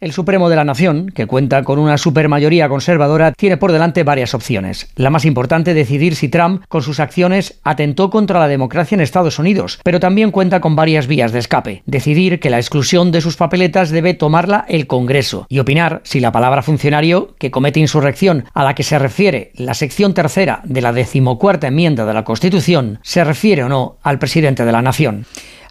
El 0.00 0.12
Supremo 0.12 0.50
de 0.50 0.56
la 0.56 0.64
Nación, 0.64 1.08
que 1.14 1.26
cuenta 1.26 1.62
con 1.62 1.78
una 1.78 1.98
supermayoría 1.98 2.68
conservadora, 2.68 3.30
tiene 3.30 3.56
por 3.56 3.70
delante 3.70 4.02
varias 4.02 4.34
opciones. 4.34 4.88
La 4.96 5.08
más 5.08 5.24
importante, 5.24 5.72
decidir 5.72 6.16
si 6.16 6.28
Trump, 6.28 6.64
con 6.68 6.82
sus 6.82 6.98
acciones, 6.98 7.60
atentó 7.62 8.10
contra 8.10 8.40
la 8.40 8.48
democracia 8.48 8.96
en 8.96 9.00
Estados 9.00 9.38
Unidos, 9.38 9.78
pero 9.84 10.00
también 10.00 10.32
cuenta 10.32 10.60
con 10.60 10.74
varias 10.74 11.06
vías 11.06 11.30
de 11.30 11.38
escape. 11.38 11.84
Decidir 11.86 12.40
que 12.40 12.50
la 12.50 12.58
exclusión 12.58 13.12
de 13.12 13.20
sus 13.20 13.36
papeletas 13.36 13.90
debe 13.90 14.14
tomarla 14.14 14.64
el 14.68 14.88
Congreso 14.88 15.46
y 15.48 15.60
opinar 15.60 16.00
si 16.02 16.18
la 16.18 16.32
palabra 16.32 16.62
funcionario 16.62 17.36
que 17.38 17.52
comete 17.52 17.78
insurrección 17.78 18.46
a 18.52 18.64
la 18.64 18.74
que 18.74 18.82
se 18.82 18.98
refiere 18.98 19.52
la 19.54 19.74
sección 19.74 20.12
tercera 20.12 20.60
de 20.64 20.82
la 20.82 20.92
decimocuarta 20.92 21.68
enmienda 21.68 22.04
de 22.04 22.14
la 22.14 22.24
Constitución 22.24 22.98
se 23.02 23.22
refiere 23.22 23.62
o 23.62 23.68
no 23.68 23.98
al 24.02 24.18
presidente 24.18 24.64
de 24.64 24.72
la 24.72 24.82
Nación. 24.82 25.24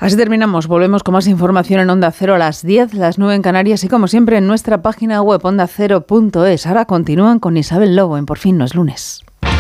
Así 0.04 0.18
terminamos. 0.18 0.68
Volvemos 0.68 1.02
con 1.02 1.14
más 1.14 1.28
información 1.28 1.80
en 1.80 1.90
Onda 1.90 2.12
Cero 2.12 2.36
a 2.36 2.38
las 2.38 2.62
10, 2.62 2.94
las 2.94 3.18
9 3.18 3.36
en 3.36 3.42
Canarias 3.42 3.86
y 3.86 3.88
como 3.88 4.10
siempre 4.10 4.23
en 4.32 4.48
nuestra 4.48 4.82
página 4.82 5.22
web 5.22 5.42
ondacero.es. 5.44 6.66
Ahora 6.66 6.86
continúan 6.86 7.40
con 7.40 7.58
Isabel 7.58 7.96
Lobo 7.96 8.18
en 8.18 8.26
Por 8.26 8.38
fin 8.38 8.58
no 8.58 8.66
es 8.66 8.74
lunes. 8.74 9.24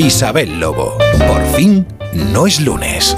Isabel 0.00 0.58
Lobo. 0.58 0.96
Por 1.28 1.44
fin 1.54 1.86
no 2.12 2.46
es 2.46 2.60
lunes. 2.60 3.14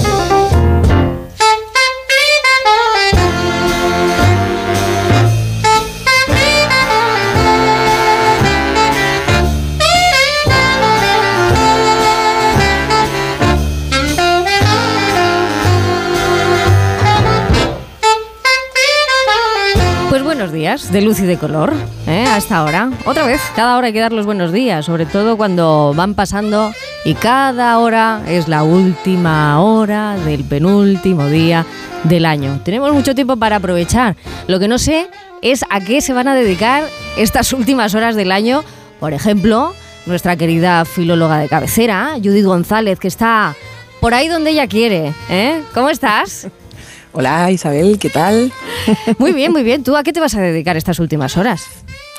Días, 20.52 20.92
de 20.92 21.00
luz 21.00 21.20
y 21.20 21.26
de 21.26 21.38
color, 21.38 21.72
¿eh? 22.06 22.24
hasta 22.28 22.58
ahora. 22.58 22.90
Otra 23.04 23.26
vez, 23.26 23.40
cada 23.56 23.76
hora 23.76 23.88
hay 23.88 23.92
que 23.92 24.00
dar 24.00 24.12
los 24.12 24.26
buenos 24.26 24.52
días, 24.52 24.84
sobre 24.86 25.06
todo 25.06 25.36
cuando 25.36 25.92
van 25.96 26.14
pasando 26.14 26.72
y 27.04 27.14
cada 27.14 27.78
hora 27.78 28.22
es 28.28 28.48
la 28.48 28.62
última 28.62 29.60
hora 29.60 30.16
del 30.16 30.44
penúltimo 30.44 31.26
día 31.26 31.66
del 32.04 32.26
año. 32.26 32.60
Tenemos 32.64 32.92
mucho 32.92 33.14
tiempo 33.14 33.36
para 33.36 33.56
aprovechar. 33.56 34.16
Lo 34.46 34.60
que 34.60 34.68
no 34.68 34.78
sé 34.78 35.08
es 35.40 35.64
a 35.70 35.80
qué 35.80 36.00
se 36.00 36.12
van 36.12 36.28
a 36.28 36.34
dedicar 36.34 36.84
estas 37.16 37.52
últimas 37.52 37.94
horas 37.94 38.14
del 38.14 38.30
año. 38.30 38.62
Por 39.00 39.12
ejemplo, 39.12 39.74
nuestra 40.06 40.36
querida 40.36 40.84
filóloga 40.84 41.38
de 41.38 41.48
cabecera, 41.48 42.12
Judith 42.22 42.44
González, 42.44 42.98
que 42.98 43.08
está 43.08 43.56
por 44.00 44.14
ahí 44.14 44.28
donde 44.28 44.50
ella 44.50 44.66
quiere. 44.66 45.12
¿eh? 45.28 45.62
¿Cómo 45.74 45.88
estás? 45.88 46.48
Hola 47.14 47.50
Isabel, 47.50 47.98
¿qué 47.98 48.08
tal? 48.08 48.50
Muy 49.18 49.32
bien, 49.32 49.52
muy 49.52 49.62
bien. 49.62 49.84
¿Tú 49.84 49.96
a 49.96 50.02
qué 50.02 50.14
te 50.14 50.20
vas 50.20 50.34
a 50.34 50.40
dedicar 50.40 50.78
estas 50.78 50.98
últimas 50.98 51.36
horas? 51.36 51.66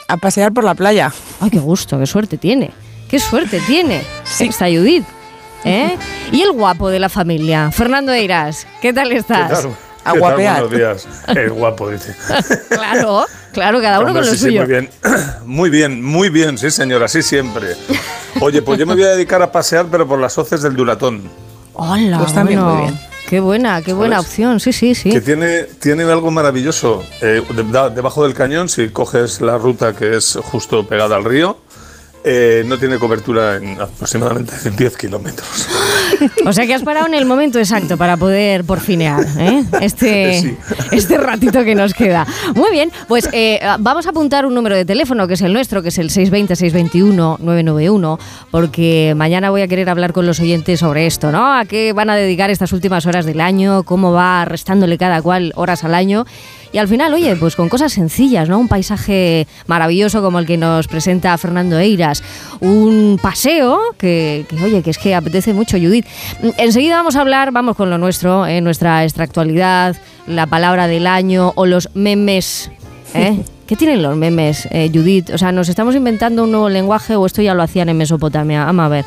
A 0.08 0.18
pasear 0.18 0.54
por 0.54 0.64
la 0.64 0.76
playa. 0.76 1.12
Ay, 1.40 1.50
qué 1.50 1.58
gusto, 1.58 1.98
qué 1.98 2.06
suerte 2.06 2.38
tiene. 2.38 2.72
Qué 3.10 3.20
suerte 3.20 3.60
tiene 3.66 4.04
sí. 4.24 4.46
esta 4.46 4.66
Judith. 4.66 5.06
¿eh? 5.66 5.98
Y 6.32 6.42
el 6.42 6.52
guapo 6.52 6.90
de 6.90 7.00
la 7.00 7.10
familia, 7.10 7.72
Fernando 7.72 8.12
Eiras. 8.12 8.68
¿Qué 8.82 8.94
tal 8.94 9.12
estás? 9.12 9.50
¿Qué 9.50 9.68
tal? 9.68 9.76
A 10.06 10.18
guapear. 10.18 10.68
Buenos 10.68 10.78
días. 10.78 11.08
El 11.28 11.52
guapo, 11.52 11.90
dice. 11.90 12.16
claro, 12.70 13.26
claro, 13.52 13.82
cada 13.82 14.00
uno 14.00 14.10
Hombre, 14.10 14.22
con 14.24 14.30
lo 14.30 14.38
sí, 14.38 14.46
suyo. 14.46 14.66
Sí, 14.66 14.68
muy 14.68 14.68
bien. 14.68 14.90
Muy 15.46 15.70
bien, 15.70 16.04
muy 16.04 16.30
bien, 16.30 16.58
sí, 16.58 16.72
señora, 16.72 17.06
así 17.06 17.22
siempre. 17.22 17.76
Oye, 18.40 18.62
pues 18.62 18.80
yo 18.80 18.86
me 18.86 18.94
voy 18.94 19.04
a 19.04 19.10
dedicar 19.10 19.42
a 19.42 19.52
pasear, 19.52 19.88
pero 19.92 20.08
por 20.08 20.20
las 20.20 20.38
hoces 20.38 20.62
del 20.62 20.76
Duratón. 20.76 21.30
Hola, 21.74 22.20
Pues 22.20 22.34
también 22.34 22.60
bueno. 22.62 22.76
muy 22.76 22.88
bien. 22.88 23.00
Qué 23.30 23.40
buena, 23.40 23.82
qué 23.82 23.94
buena 23.94 24.20
opción. 24.20 24.60
Sí, 24.60 24.74
sí, 24.74 24.94
sí. 24.94 25.10
Que 25.10 25.22
tiene, 25.22 25.64
tiene 25.64 26.04
algo 26.04 26.30
maravilloso. 26.30 27.04
Eh, 27.22 27.42
de- 27.56 27.90
debajo 27.96 28.24
del 28.24 28.34
cañón, 28.34 28.70
si 28.70 28.90
coges 28.90 29.42
la 29.42 29.58
ruta 29.58 29.96
que 29.96 30.16
es 30.18 30.38
justo 30.44 30.86
pegada 30.86 31.16
al 31.16 31.24
río, 31.24 31.58
eh, 32.24 32.64
no 32.66 32.78
tiene 32.78 32.98
cobertura 33.00 33.58
en 33.58 33.82
aproximadamente 33.82 34.54
10 34.70 34.98
kilómetros. 34.98 35.68
O 36.46 36.54
sea 36.54 36.66
que 36.66 36.74
has 36.74 36.84
parado 36.84 37.08
en 37.08 37.14
el 37.16 37.26
momento 37.26 37.60
exacto 37.60 37.98
para 37.98 38.16
poder 38.18 38.64
porfinear 38.64 39.26
¿eh? 39.38 39.64
este, 39.82 40.34
Sí. 40.42 40.56
este 40.92 41.18
ratito 41.18 41.64
que 41.64 41.76
nos 41.76 41.94
queda. 41.94 42.26
Muy 42.56 42.72
bien, 42.72 42.92
pues 43.08 43.28
eh, 43.34 43.60
vamos 43.80 44.06
a 44.08 44.12
apuntar 44.12 44.46
un 44.46 44.54
número 44.54 44.76
de 44.76 44.86
teléfono 44.86 45.28
que 45.28 45.34
es 45.34 45.42
el 45.42 45.54
nuestro, 45.54 45.82
que 45.82 45.90
es 45.90 45.98
el 45.98 46.10
620-621-991, 46.10 48.20
porque 48.52 49.14
mañana 49.16 49.50
voy 49.50 49.62
a 49.62 49.68
querer 49.68 49.90
hablar 49.90 50.14
con 50.14 50.26
los 50.26 50.40
oyentes 50.40 50.80
sobre 50.80 51.06
esto, 51.06 51.32
¿no? 51.32 51.58
A 51.58 51.66
qué 51.66 51.94
van 51.94 52.10
a 52.10 52.16
dedicar 52.16 52.50
estas 52.50 52.72
últimas 52.74 53.06
horas 53.06 53.26
del 53.26 53.42
año, 53.42 53.84
cómo 53.84 54.12
va 54.12 54.46
restándole 54.46 54.98
cada 54.98 55.22
cual 55.22 55.52
horas 55.56 55.84
al 55.84 55.96
año. 55.96 56.26
Y 56.74 56.80
al 56.80 56.88
final, 56.88 57.14
oye, 57.14 57.36
pues 57.36 57.56
con 57.56 57.70
cosas 57.70 57.94
sencillas, 57.94 58.50
¿no? 58.50 58.58
Un 58.58 58.68
paisaje 58.68 59.48
maravilloso 59.68 60.24
como 60.24 60.40
el 60.40 60.48
que 60.48 60.58
nos 60.58 60.88
presenta 60.88 61.38
Fernando 61.38 61.78
Eiras, 61.78 62.24
un 62.62 63.20
paseo 63.22 63.80
que, 64.00 64.48
que, 64.50 64.56
oye, 64.62 64.82
que 64.82 64.90
es 64.90 64.98
que 64.98 65.14
apetece 65.14 65.54
mucho, 65.54 65.78
Judith. 65.78 66.08
Enseguida 66.58 66.96
vamos 66.96 67.16
a 67.16 67.22
hablar, 67.22 67.52
vamos 67.52 67.78
con 67.78 67.92
lo 67.92 68.00
nuestro, 68.00 68.48
eh, 68.48 68.60
nuestra 68.60 69.04
extractualidad, 69.04 69.96
la 70.26 70.48
palabra 70.48 70.88
del 70.88 71.06
año 71.06 71.54
o 71.56 71.68
los 71.68 71.90
memes. 71.94 72.72
¿eh? 73.14 73.44
¿Qué 73.68 73.76
tienen 73.76 74.02
los 74.02 74.18
memes, 74.18 74.68
eh, 74.72 74.90
Judith? 74.92 75.30
O 75.30 75.38
sea, 75.38 75.52
¿nos 75.52 75.70
estamos 75.70 75.96
inventando 75.96 76.44
un 76.44 76.52
nuevo 76.52 76.70
lenguaje 76.70 77.16
o 77.16 77.26
esto 77.26 77.44
ya 77.44 77.54
lo 77.54 77.62
hacían 77.62 77.88
en 77.90 77.98
Mesopotamia? 77.98 78.66
Vamos 78.66 78.86
a 78.86 78.90
ver. 78.90 79.06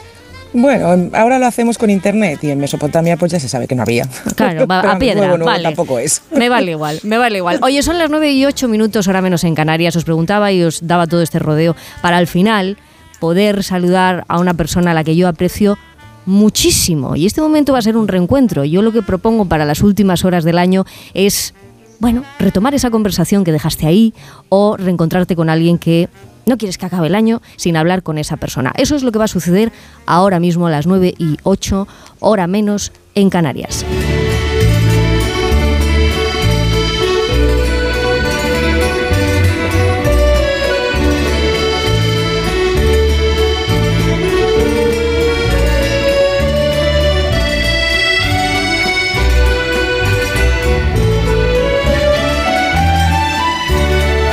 Bueno, 0.53 1.11
ahora 1.15 1.39
lo 1.39 1.47
hacemos 1.47 1.77
con 1.77 1.91
internet 1.91 2.39
y 2.43 2.51
en 2.51 2.59
Mesopotamia 2.59 3.17
pues 3.17 3.33
ya 3.33 3.39
se 3.41 3.49
sabe 3.49 3.67
que 3.67 3.75
no 3.75 3.83
había. 3.83 4.09
Claro, 4.37 4.67
va- 4.67 4.81
a 4.81 4.99
piedra, 4.99 5.21
nuevo, 5.21 5.37
nuevo 5.39 5.51
vale. 5.51 5.65
tampoco 5.65 5.99
es. 5.99 6.23
Me 6.35 6.49
vale 6.49 6.71
igual, 6.73 7.01
me 7.03 7.19
vale 7.19 7.39
igual. 7.39 7.59
Oye, 7.63 7.83
son 7.83 7.99
las 7.99 8.09
9 8.11 8.31
y 8.33 8.47
8 8.47 8.67
minutos, 8.69 9.07
ahora 9.07 9.21
menos 9.21 9.45
en 9.45 9.55
Canarias. 9.55 9.97
Os 9.97 10.05
preguntaba 10.05 10.53
y 10.53 10.63
os 10.63 10.87
daba 10.87 11.07
todo 11.07 11.21
este 11.23 11.39
rodeo 11.39 11.77
para 12.01 12.17
al 12.17 12.27
final 12.27 12.79
poder 13.21 13.63
saludar 13.65 14.25
a 14.29 14.39
una 14.39 14.55
persona 14.55 14.93
a 14.93 14.95
la 14.95 15.05
que 15.05 15.15
yo 15.17 15.29
aprecio 15.29 15.77
muchísimo. 16.25 17.17
Y 17.17 17.27
este 17.27 17.41
momento 17.41 17.73
va 17.73 17.79
a 17.79 17.83
ser 17.83 17.97
un 17.97 18.09
reencuentro. 18.09 18.65
Yo 18.65 18.83
lo 18.83 18.93
que 18.93 19.03
propongo 19.03 19.45
para 19.47 19.65
las 19.65 19.83
últimas 19.83 20.25
horas 20.25 20.45
del 20.45 20.59
año 20.59 20.85
es, 21.14 21.55
bueno, 21.99 22.25
retomar 22.39 22.75
esa 22.75 22.91
conversación 22.91 23.45
que 23.45 23.53
dejaste 23.53 23.87
ahí 23.87 24.13
o 24.49 24.77
reencontrarte 24.77 25.37
con 25.37 25.49
alguien 25.51 25.79
que 25.79 26.09
no 26.49 26.59
quieres 26.59 26.79
que 26.79 26.87
acabe 26.87 27.09
el 27.09 27.17
año 27.17 27.43
sin 27.57 27.77
hablar 27.77 28.05
con 28.05 28.18
esa 28.18 28.37
persona. 28.37 28.73
Eso 28.77 28.95
es 28.95 29.03
lo 29.03 29.11
que 29.11 29.18
va 29.18 29.25
a 29.25 29.29
suceder 29.29 29.73
ahora 30.07 30.39
mismo 30.39 30.68
a 30.68 30.71
las 30.71 30.87
9 30.87 31.13
y 31.18 31.39
8, 31.43 31.89
hora 32.21 32.47
menos 32.47 32.93
en 33.17 33.31
Canarias. 33.31 33.85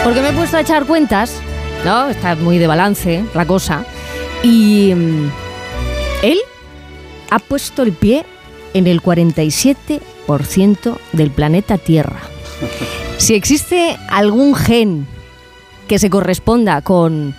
Porque 0.04 0.22
me 0.22 0.30
he 0.30 0.34
puesto 0.34 0.58
a 0.58 0.62
echar 0.62 0.86
cuentas 0.86 1.42
¿no? 1.86 2.10
Está 2.10 2.36
muy 2.36 2.58
de 2.58 2.68
balance 2.68 3.24
la 3.34 3.46
cosa. 3.46 3.86
Y 4.44 4.94
mm, 4.96 5.32
él 6.24 6.38
ha 7.30 7.40
puesto 7.40 7.84
el 7.84 7.94
pie 7.94 8.26
en 8.74 8.88
el 8.88 9.02
47% 9.02 10.98
del 11.14 11.32
planeta 11.32 11.78
Tierra. 11.78 12.20
Si 13.18 13.36
existe 13.36 13.98
algún 14.10 14.56
gen 14.56 15.08
que 15.88 16.00
se 16.00 16.10
corresponda 16.10 16.82
con 16.82 17.36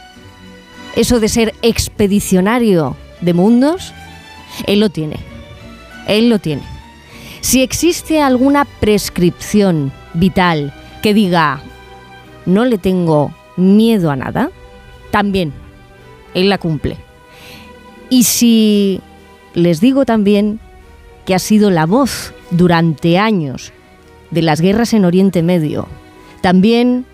eso 0.97 1.19
de 1.21 1.29
ser 1.29 1.55
expedicionario 1.63 2.97
de 3.21 3.35
mundos, 3.35 3.93
él 4.67 4.81
lo 4.81 4.91
tiene. 4.91 5.17
Él 6.07 6.29
lo 6.29 6.39
tiene. 6.39 6.63
Si 7.41 7.63
existe 7.63 8.23
alguna 8.23 8.65
prescripción 8.65 9.93
vital 10.15 10.73
que 11.03 11.15
diga, 11.15 11.61
no 12.47 12.65
le 12.65 12.79
tengo 12.79 13.35
miedo 13.57 14.11
a 14.11 14.17
nada, 14.17 14.51
también 15.11 15.53
él 16.35 16.49
la 16.49 16.59
cumple. 16.59 16.97
Y 18.11 18.25
si 18.25 19.01
les 19.55 19.81
digo 19.81 20.05
también 20.05 20.61
que 21.25 21.35
ha 21.35 21.39
sido 21.39 21.71
la 21.71 21.87
voz 21.87 22.35
durante 22.51 23.19
años 23.19 23.73
de 24.31 24.43
las 24.43 24.61
guerras 24.61 24.93
en 24.93 25.05
Oriente 25.05 25.43
Medio, 25.43 25.87
también 26.41 27.07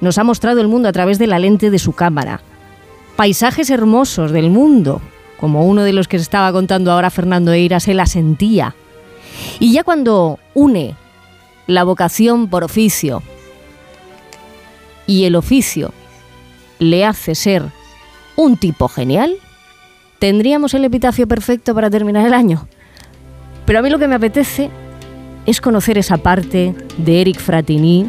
nos 0.00 0.18
ha 0.18 0.24
mostrado 0.24 0.60
el 0.60 0.68
mundo 0.68 0.88
a 0.88 0.92
través 0.92 1.18
de 1.18 1.26
la 1.28 1.38
lente 1.38 1.70
de 1.70 1.78
su 1.78 1.92
cámara. 1.92 2.40
Paisajes 3.16 3.70
hermosos 3.70 4.32
del 4.32 4.50
mundo, 4.50 5.00
como 5.38 5.64
uno 5.64 5.84
de 5.84 5.92
los 5.92 6.08
que 6.08 6.16
estaba 6.16 6.50
contando 6.52 6.90
ahora 6.90 7.10
Fernando 7.10 7.52
Eira, 7.52 7.78
se 7.78 7.94
la 7.94 8.06
sentía. 8.06 8.74
Y 9.60 9.72
ya 9.72 9.84
cuando 9.84 10.38
une 10.54 10.96
la 11.66 11.84
vocación 11.84 12.48
por 12.48 12.64
oficio 12.64 13.22
y 15.06 15.24
el 15.24 15.36
oficio 15.36 15.92
le 16.78 17.04
hace 17.04 17.34
ser 17.34 17.62
un 18.36 18.56
tipo 18.56 18.88
genial, 18.88 19.36
tendríamos 20.18 20.74
el 20.74 20.84
epitafio 20.84 21.26
perfecto 21.28 21.74
para 21.74 21.90
terminar 21.90 22.26
el 22.26 22.34
año. 22.34 22.66
Pero 23.66 23.78
a 23.78 23.82
mí 23.82 23.90
lo 23.90 23.98
que 23.98 24.08
me 24.08 24.16
apetece 24.16 24.70
es 25.46 25.60
conocer 25.60 25.98
esa 25.98 26.18
parte 26.18 26.74
de 26.98 27.20
Eric 27.20 27.38
Fratini 27.40 28.08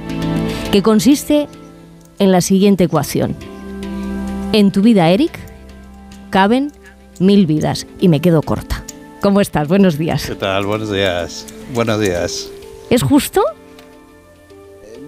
que 0.72 0.82
consiste 0.82 1.48
en 2.20 2.32
la 2.32 2.42
siguiente 2.42 2.86
ecuación. 2.86 3.36
En 4.54 4.72
tu 4.72 4.82
vida, 4.82 5.10
Eric, 5.10 5.38
caben 6.30 6.72
mil 7.20 7.46
vidas 7.46 7.88
y 8.00 8.08
me 8.08 8.20
quedo 8.20 8.42
corta. 8.42 8.84
¿Cómo 9.22 9.40
estás? 9.42 9.68
Buenos 9.68 9.98
días. 9.98 10.26
¿Qué 10.26 10.36
tal? 10.36 10.66
Buenos 10.66 10.92
días. 10.92 11.46
Buenos 11.74 12.00
días. 12.00 12.50
¿Es 12.90 13.02
justo? 13.02 13.42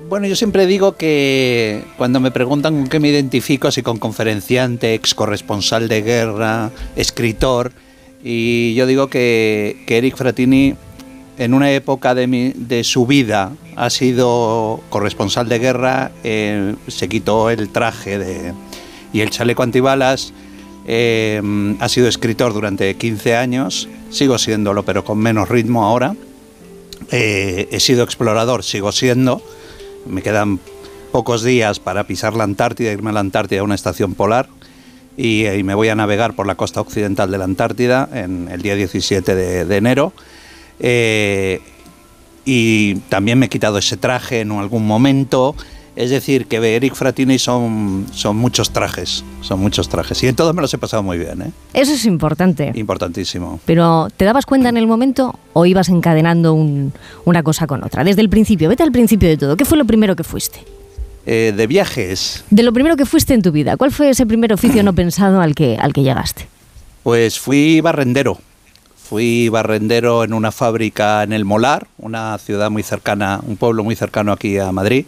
Bueno, 0.08 0.28
yo 0.28 0.36
siempre 0.36 0.68
digo 0.68 0.98
que 0.98 1.84
cuando 1.98 2.20
me 2.20 2.30
preguntan 2.30 2.76
con 2.76 2.88
qué 2.88 3.00
me 3.00 3.10
identifico, 3.10 3.72
si 3.72 3.82
con 3.82 3.98
conferenciante, 3.98 4.94
ex 4.94 5.16
corresponsal 5.16 5.88
de 5.88 6.04
guerra, 6.04 6.70
escritor, 6.96 7.72
y 8.24 8.76
yo 8.76 8.86
digo 8.86 9.08
que, 9.08 9.84
que 9.88 9.98
Eric 9.98 10.16
Fratini 10.16 10.76
en 11.40 11.54
una 11.56 11.72
época 11.72 12.14
de, 12.14 12.28
mi, 12.28 12.54
de 12.56 12.84
su 12.84 13.08
vida 13.08 13.52
ha 13.76 13.90
sido 13.90 14.82
corresponsal 14.90 15.50
de 15.50 15.58
guerra, 15.58 16.12
eh, 16.24 16.76
se 16.88 17.10
quitó 17.10 17.50
el 17.50 17.70
traje 17.70 18.20
de, 18.20 18.54
y 19.12 19.22
el 19.22 19.32
chaleco 19.32 19.64
antibalas, 19.64 20.34
eh, 20.86 21.42
ha 21.80 21.90
sido 21.90 22.08
escritor 22.08 22.54
durante 22.54 22.96
15 22.96 23.36
años, 23.36 23.90
sigo 24.12 24.38
siéndolo 24.38 24.84
pero 24.84 25.04
con 25.04 25.18
menos 25.18 25.50
ritmo 25.50 25.84
ahora, 25.84 26.16
eh, 27.12 27.68
he 27.72 27.80
sido 27.80 28.04
explorador, 28.04 28.64
sigo 28.64 28.92
siendo, 28.92 29.42
me 30.06 30.22
quedan 30.22 30.60
pocos 31.12 31.44
días 31.44 31.80
para 31.80 32.06
pisar 32.06 32.34
la 32.34 32.44
Antártida, 32.44 32.92
irme 32.92 33.10
a 33.10 33.14
la 33.14 33.20
Antártida 33.22 33.62
a 33.62 33.64
una 33.64 33.76
estación 33.76 34.16
polar 34.16 34.48
y, 35.18 35.46
me 35.64 35.76
voy 35.76 35.90
a 35.90 35.96
navegar 35.96 36.34
por 36.34 36.46
la 36.46 36.56
costa 36.56 36.82
occidental 36.82 37.32
de 37.32 37.38
la 37.38 37.46
Antártida 37.46 38.10
en 38.14 38.50
el 38.52 38.62
día 38.62 38.76
17 38.76 39.36
de, 39.36 39.78
enero. 39.78 40.14
Eh, 40.80 41.62
y 42.44 42.96
también 43.10 43.40
me 43.40 43.48
he 43.48 43.50
quitado 43.50 43.78
ese 43.78 43.98
traje 43.98 44.42
en 44.42 44.52
algún 44.52 44.86
momento. 44.86 45.56
Es 45.96 46.10
decir, 46.10 46.48
que 46.48 46.58
Eric 46.76 46.94
Fratini 46.94 47.40
son, 47.40 48.06
son 48.12 48.36
muchos 48.36 48.72
trajes, 48.72 49.24
son 49.42 49.62
muchos 49.62 49.88
trajes. 49.88 50.22
Y 50.24 50.28
en 50.28 50.36
todos 50.36 50.54
me 50.54 50.62
los 50.62 50.74
he 50.74 50.78
pasado 50.78 51.04
muy 51.04 51.18
bien. 51.18 51.42
¿eh? 51.42 51.52
Eso 51.74 51.94
es 51.94 52.06
importante. 52.06 52.72
Importantísimo. 52.76 53.62
Pero 53.66 54.10
¿te 54.16 54.26
dabas 54.26 54.46
cuenta 54.46 54.68
en 54.68 54.78
el 54.78 54.88
momento 54.88 55.40
o 55.54 55.66
ibas 55.66 55.88
encadenando 55.88 56.54
una 56.54 57.44
cosa 57.44 57.66
con 57.66 57.84
otra? 57.84 58.04
Desde 58.04 58.22
el 58.22 58.30
principio, 58.30 58.68
vete 58.68 58.84
al 58.84 58.92
principio 58.92 59.30
de 59.30 59.38
todo. 59.38 59.56
¿Qué 59.56 59.64
fue 59.64 59.78
lo 59.78 59.86
primero 59.86 60.18
que 60.18 60.26
fuiste? 60.26 60.60
Eh, 61.26 61.54
de 61.56 61.66
viajes. 61.68 62.44
De 62.50 62.62
lo 62.62 62.74
primero 62.74 62.98
que 62.98 63.06
fuiste 63.06 63.34
en 63.34 63.42
tu 63.42 63.52
vida. 63.52 63.78
¿Cuál 63.78 63.92
fue 63.92 64.10
ese 64.10 64.26
primer 64.26 64.52
oficio 64.52 64.84
no 64.84 64.94
pensado 64.96 65.40
al 65.40 65.56
que, 65.56 65.78
al 65.80 65.94
que 65.94 66.04
llegaste? 66.04 66.48
Pues 67.04 67.40
fui 67.40 67.80
barrendero. 67.80 68.38
Fui 68.98 69.50
barrendero 69.50 70.24
en 70.24 70.34
una 70.34 70.52
fábrica 70.52 71.24
en 71.24 71.32
El 71.32 71.46
Molar, 71.46 71.88
una 72.00 72.38
ciudad 72.40 72.70
muy 72.70 72.84
cercana, 72.84 73.40
un 73.46 73.56
pueblo 73.56 73.84
muy 73.84 73.96
cercano 73.96 74.32
aquí 74.32 74.58
a 74.58 74.72
Madrid. 74.72 75.06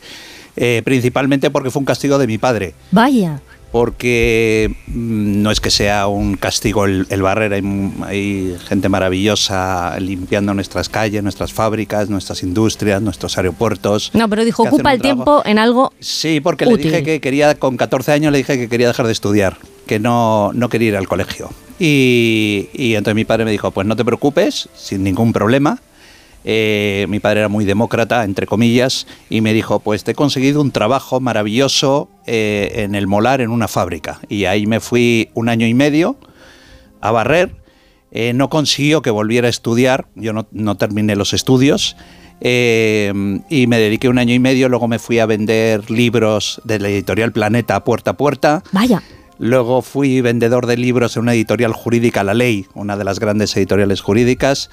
Eh, 0.60 0.82
principalmente 0.84 1.52
porque 1.52 1.70
fue 1.70 1.82
un 1.82 1.86
castigo 1.86 2.18
de 2.18 2.26
mi 2.26 2.40
padre. 2.40 2.74
Vaya. 2.92 3.42
Porque 3.72 4.74
mm, 4.88 5.44
no 5.44 5.52
es 5.52 5.60
que 5.60 5.70
sea 5.70 6.08
un 6.08 6.36
castigo 6.36 6.86
el, 6.86 7.06
barrer, 7.22 7.54
hay, 7.54 8.58
gente 8.68 8.90
maravillosa 8.90 10.00
limpiando 10.00 10.56
nuestras 10.56 10.90
calles, 10.90 11.22
nuestras 11.22 11.54
fábricas, 11.54 12.10
nuestras 12.10 12.42
industrias, 12.42 13.04
nuestros 13.04 13.38
aeropuertos. 13.38 14.10
No, 14.16 14.28
pero 14.30 14.44
dijo, 14.44 14.64
ocupa 14.64 14.94
el 14.94 15.02
tiempo 15.02 15.44
en 15.46 15.60
algo. 15.60 15.94
Sí, 16.00 16.40
porque 16.40 16.66
le 16.66 16.76
dije 16.78 17.04
que 17.04 17.22
quería, 17.22 17.54
con 17.56 17.78
14 17.78 18.14
años 18.14 18.32
le 18.32 18.40
dije 18.40 18.58
que 18.58 18.68
quería 18.68 18.88
dejar 18.88 19.06
de 19.06 19.12
estudiar, 19.12 19.58
que 19.86 20.00
no, 20.00 20.52
no 20.54 20.70
quería 20.70 20.90
ir 20.90 20.98
al 20.98 21.08
colegio. 21.08 21.52
Y, 21.80 22.70
y 22.74 22.96
entonces 22.96 23.16
mi 23.16 23.26
padre 23.26 23.46
me 23.46 23.52
dijo, 23.52 23.70
pues 23.70 23.86
no 23.86 23.96
te 23.96 24.04
preocupes, 24.04 24.70
sin 24.76 25.04
ningún 25.04 25.34
problema, 25.34 25.80
eh, 26.50 27.08
mi 27.10 27.20
padre 27.20 27.42
era 27.42 27.50
muy 27.50 27.66
demócrata, 27.66 28.24
entre 28.24 28.48
comillas, 28.48 29.06
y 29.30 29.42
me 29.42 29.52
dijo, 29.52 29.82
pues 29.82 30.06
te 30.06 30.12
he 30.12 30.16
conseguido 30.16 30.62
un 30.62 30.72
trabajo 30.72 31.20
maravilloso 31.20 32.10
eh, 32.26 32.72
en 32.76 32.96
el 32.96 33.06
Molar, 33.06 33.42
en 33.42 33.50
una 33.50 33.68
fábrica. 33.68 34.22
Y 34.30 34.46
ahí 34.46 34.66
me 34.66 34.80
fui 34.80 35.30
un 35.34 35.50
año 35.50 35.68
y 35.68 35.74
medio 35.74 36.16
a 37.02 37.12
barrer. 37.12 37.54
Eh, 38.12 38.32
no 38.32 38.50
consiguió 38.50 39.02
que 39.02 39.10
volviera 39.10 39.48
a 39.48 39.50
estudiar, 39.50 40.08
yo 40.16 40.32
no, 40.32 40.78
terminé 40.78 41.18
los 41.18 41.34
estudios. 41.34 41.98
y 42.40 43.66
me 43.68 43.78
dediqué 43.78 44.08
un 44.08 44.18
año 44.18 44.34
y 44.34 44.40
medio, 44.40 44.70
luego 44.70 44.88
me 44.88 45.00
fui 45.00 45.20
a 45.20 45.26
vender 45.26 45.92
libros 45.92 46.62
de 46.64 46.80
la 46.80 46.88
editorial 46.88 47.34
Planeta 47.34 47.84
puerta 47.84 48.12
a 48.12 48.14
puerta. 48.16 48.64
Vaya. 48.72 49.04
Luego 49.40 49.82
fui 49.82 50.22
vendedor 50.22 50.66
de 50.66 50.78
libros 50.78 51.16
en 51.16 51.24
una 51.24 51.34
editorial 51.34 51.74
jurídica, 51.74 52.24
La 52.24 52.34
Ley, 52.34 52.66
una 52.74 52.98
de 52.98 53.04
las 53.04 53.20
grandes 53.20 53.56
editoriales 53.56 54.02
jurídicas 54.02 54.70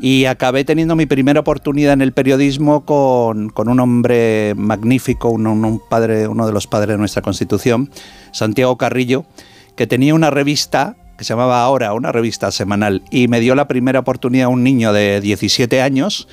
y 0.00 0.26
acabé 0.26 0.64
teniendo 0.64 0.96
mi 0.96 1.06
primera 1.06 1.40
oportunidad 1.40 1.92
en 1.92 2.02
el 2.02 2.12
periodismo 2.12 2.84
con, 2.84 3.52
un 3.56 3.80
hombre 3.80 4.54
magnífico, 4.56 5.28
un, 5.28 5.80
padre, 5.88 6.28
uno 6.28 6.46
de 6.46 6.52
los 6.52 6.66
padres 6.66 6.94
de 6.94 6.98
nuestra 6.98 7.22
Constitución, 7.22 7.90
Santiago 8.32 8.76
Carrillo, 8.76 9.24
que 9.76 9.86
tenía 9.86 10.14
una 10.14 10.30
revista 10.30 10.96
que 11.16 11.24
se 11.24 11.30
llamaba 11.30 11.62
Ahora, 11.62 11.94
una 11.94 12.12
revista 12.12 12.52
semanal, 12.52 13.02
y 13.10 13.26
me 13.26 13.40
dio 13.40 13.56
la 13.56 13.66
primera 13.66 13.98
oportunidad 13.98 14.48
un 14.48 14.62
niño 14.62 14.92
de 14.92 15.20
17 15.20 15.82
años 15.82 16.28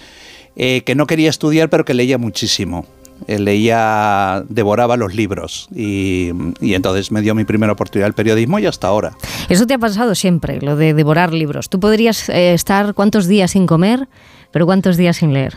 eh, 0.56 0.84
que 0.86 0.94
no 0.94 1.08
quería 1.08 1.30
estudiar 1.30 1.70
pero 1.70 1.86
que 1.86 1.96
leía 1.96 2.20
muchísimo. 2.20 2.86
Eh, 3.28 3.40
leía, 3.40 4.44
devoraba 4.50 4.98
los 4.98 5.16
libros 5.16 5.68
y, 5.74 6.30
entonces 6.62 7.12
me 7.12 7.22
dio 7.22 7.34
mi 7.34 7.44
primera 7.44 7.74
oportunidad 7.74 8.08
el 8.08 8.14
periodismo 8.14 8.60
y 8.60 8.66
hasta 8.66 8.88
ahora. 8.88 9.18
Eso 9.50 9.66
te 9.66 9.74
ha 9.74 9.80
pasado 9.80 10.14
siempre, 10.16 10.62
lo 10.62 10.76
de 10.76 10.94
devorar 10.94 11.34
libros. 11.34 11.70
Tú 11.70 11.80
podrías 11.80 12.30
eh, 12.30 12.54
estar 12.54 12.94
cuántos 12.94 13.28
días 13.28 13.52
sin 13.52 13.66
comer, 13.66 14.08
pero 14.52 14.66
cuántos 14.66 14.98
días 14.98 15.18
sin 15.18 15.34
leer. 15.34 15.56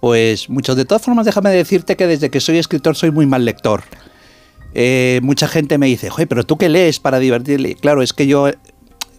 Pues 0.00 0.48
muchos. 0.48 0.76
De 0.76 0.84
todas 0.84 1.02
formas, 1.02 1.26
déjame 1.26 1.50
decirte 1.50 1.96
que 1.96 2.06
desde 2.06 2.30
que 2.30 2.40
soy 2.40 2.58
escritor 2.58 2.94
soy 2.94 3.10
muy 3.10 3.26
mal 3.26 3.44
lector. 3.44 3.82
Eh, 4.74 5.20
mucha 5.22 5.48
gente 5.48 5.78
me 5.78 5.86
dice, 5.86 6.10
oye, 6.10 6.26
pero 6.26 6.44
tú 6.44 6.56
qué 6.56 6.68
lees 6.68 7.00
para 7.00 7.18
divertirle. 7.18 7.74
Claro, 7.74 8.02
es 8.02 8.12
que 8.12 8.26
yo 8.26 8.50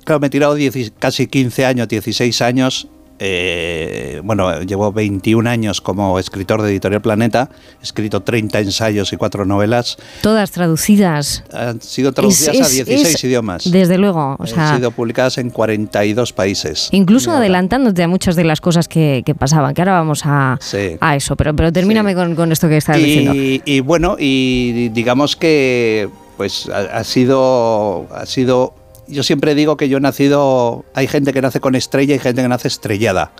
claro, 0.03 0.19
me 0.19 0.27
he 0.27 0.29
tirado 0.29 0.55
casi 0.99 1.27
15 1.27 1.65
años, 1.65 1.87
16 1.87 2.41
años 2.41 2.87
eh, 3.25 4.19
bueno, 4.21 4.61
llevo 4.63 4.91
21 4.91 5.49
años 5.49 5.79
como 5.79 6.19
escritor 6.19 6.61
de 6.61 6.71
Editorial 6.71 7.01
Planeta, 7.01 7.49
he 7.79 7.83
escrito 7.83 8.21
30 8.21 8.59
ensayos 8.59 9.13
y 9.13 9.17
4 9.17 9.45
novelas. 9.45 9.95
Todas 10.21 10.51
traducidas. 10.51 11.45
Han 11.53 11.81
sido 11.81 12.11
traducidas 12.11 12.67
a 12.67 12.69
16 12.69 13.23
idiomas. 13.23 13.71
Desde 13.71 13.97
luego. 13.97 14.35
O 14.37 14.43
Han 14.57 14.75
sido 14.75 14.91
publicadas 14.91 15.37
en 15.37 15.51
42 15.51 16.33
países. 16.33 16.89
Incluso 16.91 17.31
adelantándote 17.31 18.03
a 18.03 18.09
muchas 18.09 18.35
de 18.35 18.43
las 18.43 18.59
cosas 18.59 18.89
que, 18.89 19.23
pasaban, 19.39 19.73
que 19.73 19.81
ahora 19.81 19.93
vamos 19.93 20.23
a, 20.25 20.59
a 20.99 21.15
eso. 21.15 21.37
Pero, 21.37 21.55
pero 21.55 21.71
termíname 21.71 22.15
con, 22.15 22.51
esto 22.51 22.67
que 22.67 22.75
estás 22.75 22.97
diciendo. 22.97 23.31
Y 23.35 23.79
bueno, 23.79 24.17
y 24.19 24.89
digamos 24.89 25.37
que 25.37 26.09
pues 26.35 26.67
ha 26.67 27.03
sido, 27.05 28.07
ha 28.13 28.25
sido 28.25 28.73
yo 29.07 29.23
siempre 29.23 29.55
digo 29.55 29.77
que 29.77 29.89
yo 29.89 29.97
he 29.97 30.01
nacido, 30.01 30.85
hay 30.93 31.07
gente 31.07 31.33
que 31.33 31.41
nace 31.41 31.59
con 31.59 31.75
estrella 31.75 32.15
y 32.15 32.19
gente 32.19 32.41
que 32.41 32.47
nace 32.47 32.67
estrellada, 32.67 33.31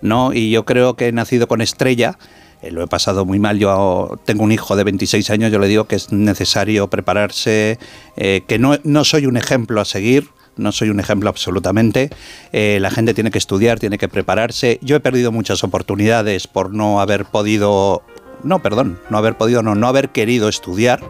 ¿no? 0.00 0.32
Y 0.32 0.50
yo 0.50 0.64
creo 0.64 0.96
que 0.96 1.08
he 1.08 1.12
nacido 1.12 1.48
con 1.48 1.60
estrella, 1.60 2.18
eh, 2.62 2.70
lo 2.70 2.82
he 2.82 2.86
pasado 2.86 3.24
muy 3.24 3.38
mal. 3.38 3.58
Yo 3.58 4.18
tengo 4.24 4.44
un 4.44 4.52
hijo 4.52 4.76
de 4.76 4.84
26 4.84 5.30
años, 5.30 5.52
yo 5.52 5.58
le 5.58 5.68
digo 5.68 5.84
que 5.84 5.96
es 5.96 6.12
necesario 6.12 6.88
prepararse, 6.88 7.78
eh, 8.16 8.42
que 8.46 8.58
no, 8.58 8.76
no 8.84 9.04
soy 9.04 9.26
un 9.26 9.36
ejemplo 9.36 9.80
a 9.80 9.84
seguir, 9.84 10.28
no 10.56 10.72
soy 10.72 10.90
un 10.90 11.00
ejemplo 11.00 11.28
absolutamente. 11.28 12.10
Eh, 12.52 12.78
la 12.80 12.90
gente 12.90 13.14
tiene 13.14 13.30
que 13.30 13.38
estudiar, 13.38 13.78
tiene 13.78 13.98
que 13.98 14.08
prepararse. 14.08 14.78
Yo 14.82 14.96
he 14.96 15.00
perdido 15.00 15.32
muchas 15.32 15.62
oportunidades 15.64 16.46
por 16.46 16.72
no 16.72 17.00
haber 17.00 17.26
podido, 17.26 18.02
no, 18.42 18.62
perdón, 18.62 18.98
no 19.10 19.18
haber 19.18 19.36
podido, 19.36 19.62
no, 19.62 19.74
no 19.74 19.86
haber 19.86 20.10
querido 20.10 20.48
estudiar. 20.48 21.00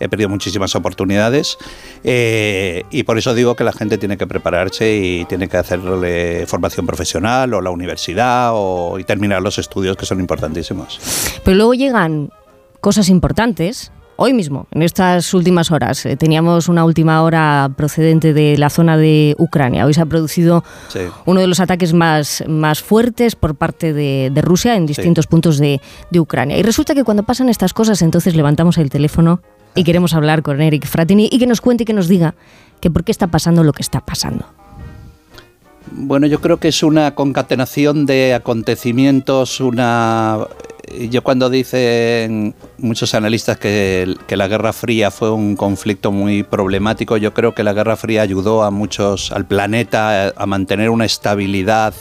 He 0.00 0.08
perdido 0.08 0.28
muchísimas 0.28 0.74
oportunidades 0.74 1.56
eh, 2.02 2.84
y 2.90 3.02
por 3.04 3.18
eso 3.18 3.34
digo 3.34 3.54
que 3.56 3.64
la 3.64 3.72
gente 3.72 3.98
tiene 3.98 4.16
que 4.16 4.26
prepararse 4.26 4.96
y 4.96 5.24
tiene 5.26 5.48
que 5.48 5.56
hacerle 5.56 6.46
formación 6.46 6.86
profesional 6.86 7.54
o 7.54 7.60
la 7.60 7.70
universidad 7.70 8.50
o, 8.52 8.98
y 8.98 9.04
terminar 9.04 9.42
los 9.42 9.58
estudios 9.58 9.96
que 9.96 10.06
son 10.06 10.20
importantísimos. 10.20 11.00
Pero 11.44 11.56
luego 11.56 11.74
llegan 11.74 12.30
cosas 12.80 13.08
importantes 13.08 13.92
Hoy 14.16 14.32
mismo, 14.32 14.68
en 14.70 14.82
estas 14.82 15.34
últimas 15.34 15.72
horas, 15.72 16.06
eh, 16.06 16.16
teníamos 16.16 16.68
una 16.68 16.84
última 16.84 17.20
hora 17.22 17.68
procedente 17.76 18.32
de 18.32 18.56
la 18.56 18.70
zona 18.70 18.96
de 18.96 19.34
Ucrania. 19.38 19.84
Hoy 19.86 19.92
se 19.94 20.02
ha 20.02 20.06
producido 20.06 20.62
Sí. 20.88 21.00
uno 21.26 21.40
de 21.40 21.48
los 21.48 21.58
ataques 21.58 21.92
más, 21.92 22.44
más 22.46 22.80
fuertes 22.80 23.34
por 23.34 23.56
parte 23.56 23.92
de, 23.92 24.30
de 24.32 24.40
Rusia 24.40 24.76
en 24.76 24.86
distintos 24.86 25.26
puntos 25.26 25.58
de, 25.58 25.80
de 26.12 26.20
Ucrania. 26.20 26.56
Y 26.56 26.62
resulta 26.62 26.94
que 26.94 27.02
cuando 27.02 27.24
pasan 27.24 27.48
estas 27.48 27.72
cosas, 27.72 28.02
entonces 28.02 28.36
levantamos 28.36 28.78
el 28.78 28.88
teléfono 28.88 29.40
y 29.74 29.84
queremos 29.84 30.14
hablar 30.14 30.42
con 30.42 30.60
Eric 30.60 30.86
Fratini 30.86 31.28
y 31.30 31.38
que 31.38 31.46
nos 31.46 31.60
cuente 31.60 31.82
y 31.82 31.86
que 31.86 31.92
nos 31.92 32.08
diga 32.08 32.34
que 32.80 32.90
por 32.90 33.04
qué 33.04 33.12
está 33.12 33.26
pasando 33.26 33.64
lo 33.64 33.72
que 33.72 33.82
está 33.82 34.00
pasando. 34.00 34.46
Bueno, 35.90 36.26
yo 36.26 36.40
creo 36.40 36.58
que 36.58 36.68
es 36.68 36.82
una 36.82 37.14
concatenación 37.14 38.06
de 38.06 38.34
acontecimientos, 38.34 39.60
una... 39.60 40.38
Yo 41.10 41.22
cuando 41.22 41.48
dicen 41.48 42.54
muchos 42.78 43.14
analistas 43.14 43.58
que, 43.58 44.16
que 44.26 44.36
la 44.36 44.48
Guerra 44.48 44.72
Fría 44.72 45.10
fue 45.10 45.30
un 45.30 45.56
conflicto 45.56 46.12
muy 46.12 46.42
problemático, 46.42 47.16
yo 47.16 47.32
creo 47.32 47.54
que 47.54 47.64
la 47.64 47.72
Guerra 47.72 47.96
Fría 47.96 48.22
ayudó 48.22 48.62
a 48.62 48.70
muchos, 48.70 49.32
al 49.32 49.46
planeta, 49.46 50.34
a 50.36 50.46
mantener 50.46 50.90
una 50.90 51.06
estabilidad 51.06 51.94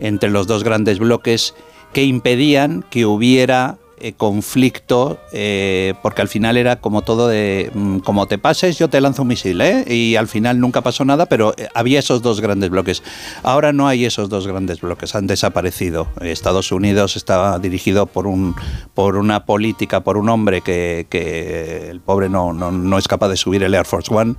entre 0.00 0.30
los 0.30 0.46
dos 0.46 0.64
grandes 0.64 0.98
bloques 0.98 1.54
que 1.92 2.04
impedían 2.04 2.84
que 2.90 3.06
hubiera 3.06 3.78
eh, 4.00 4.12
conflicto, 4.12 5.18
eh, 5.32 5.94
porque 6.02 6.22
al 6.22 6.28
final 6.28 6.56
era 6.56 6.76
como 6.76 7.02
todo 7.02 7.28
de, 7.28 7.70
mm, 7.74 7.98
como 7.98 8.26
te 8.26 8.38
pases, 8.38 8.78
yo 8.78 8.88
te 8.88 9.00
lanzo 9.00 9.22
un 9.22 9.28
misil, 9.28 9.60
¿eh? 9.60 9.84
Y 9.86 10.16
al 10.16 10.28
final 10.28 10.60
nunca 10.60 10.82
pasó 10.82 11.04
nada, 11.04 11.26
pero 11.26 11.54
eh, 11.56 11.68
había 11.74 11.98
esos 11.98 12.22
dos 12.22 12.40
grandes 12.40 12.70
bloques. 12.70 13.02
Ahora 13.42 13.72
no 13.72 13.88
hay 13.88 14.04
esos 14.04 14.28
dos 14.28 14.46
grandes 14.46 14.80
bloques, 14.80 15.14
han 15.14 15.26
desaparecido. 15.26 16.08
Estados 16.20 16.72
Unidos 16.72 17.16
está 17.16 17.58
dirigido 17.58 18.06
por, 18.06 18.26
un, 18.26 18.54
por 18.94 19.16
una 19.16 19.44
política, 19.44 20.00
por 20.00 20.16
un 20.16 20.28
hombre 20.28 20.60
que, 20.60 21.06
que 21.10 21.90
el 21.90 22.00
pobre 22.00 22.28
no, 22.28 22.52
no, 22.52 22.70
no 22.70 22.98
es 22.98 23.08
capaz 23.08 23.28
de 23.28 23.36
subir 23.36 23.62
el 23.62 23.74
Air 23.74 23.86
Force 23.86 24.12
One, 24.12 24.34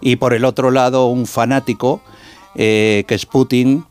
y 0.00 0.16
por 0.16 0.34
el 0.34 0.44
otro 0.44 0.70
lado 0.70 1.06
un 1.06 1.26
fanático, 1.26 2.00
eh, 2.54 3.04
que 3.06 3.14
es 3.14 3.26
Putin, 3.26 3.84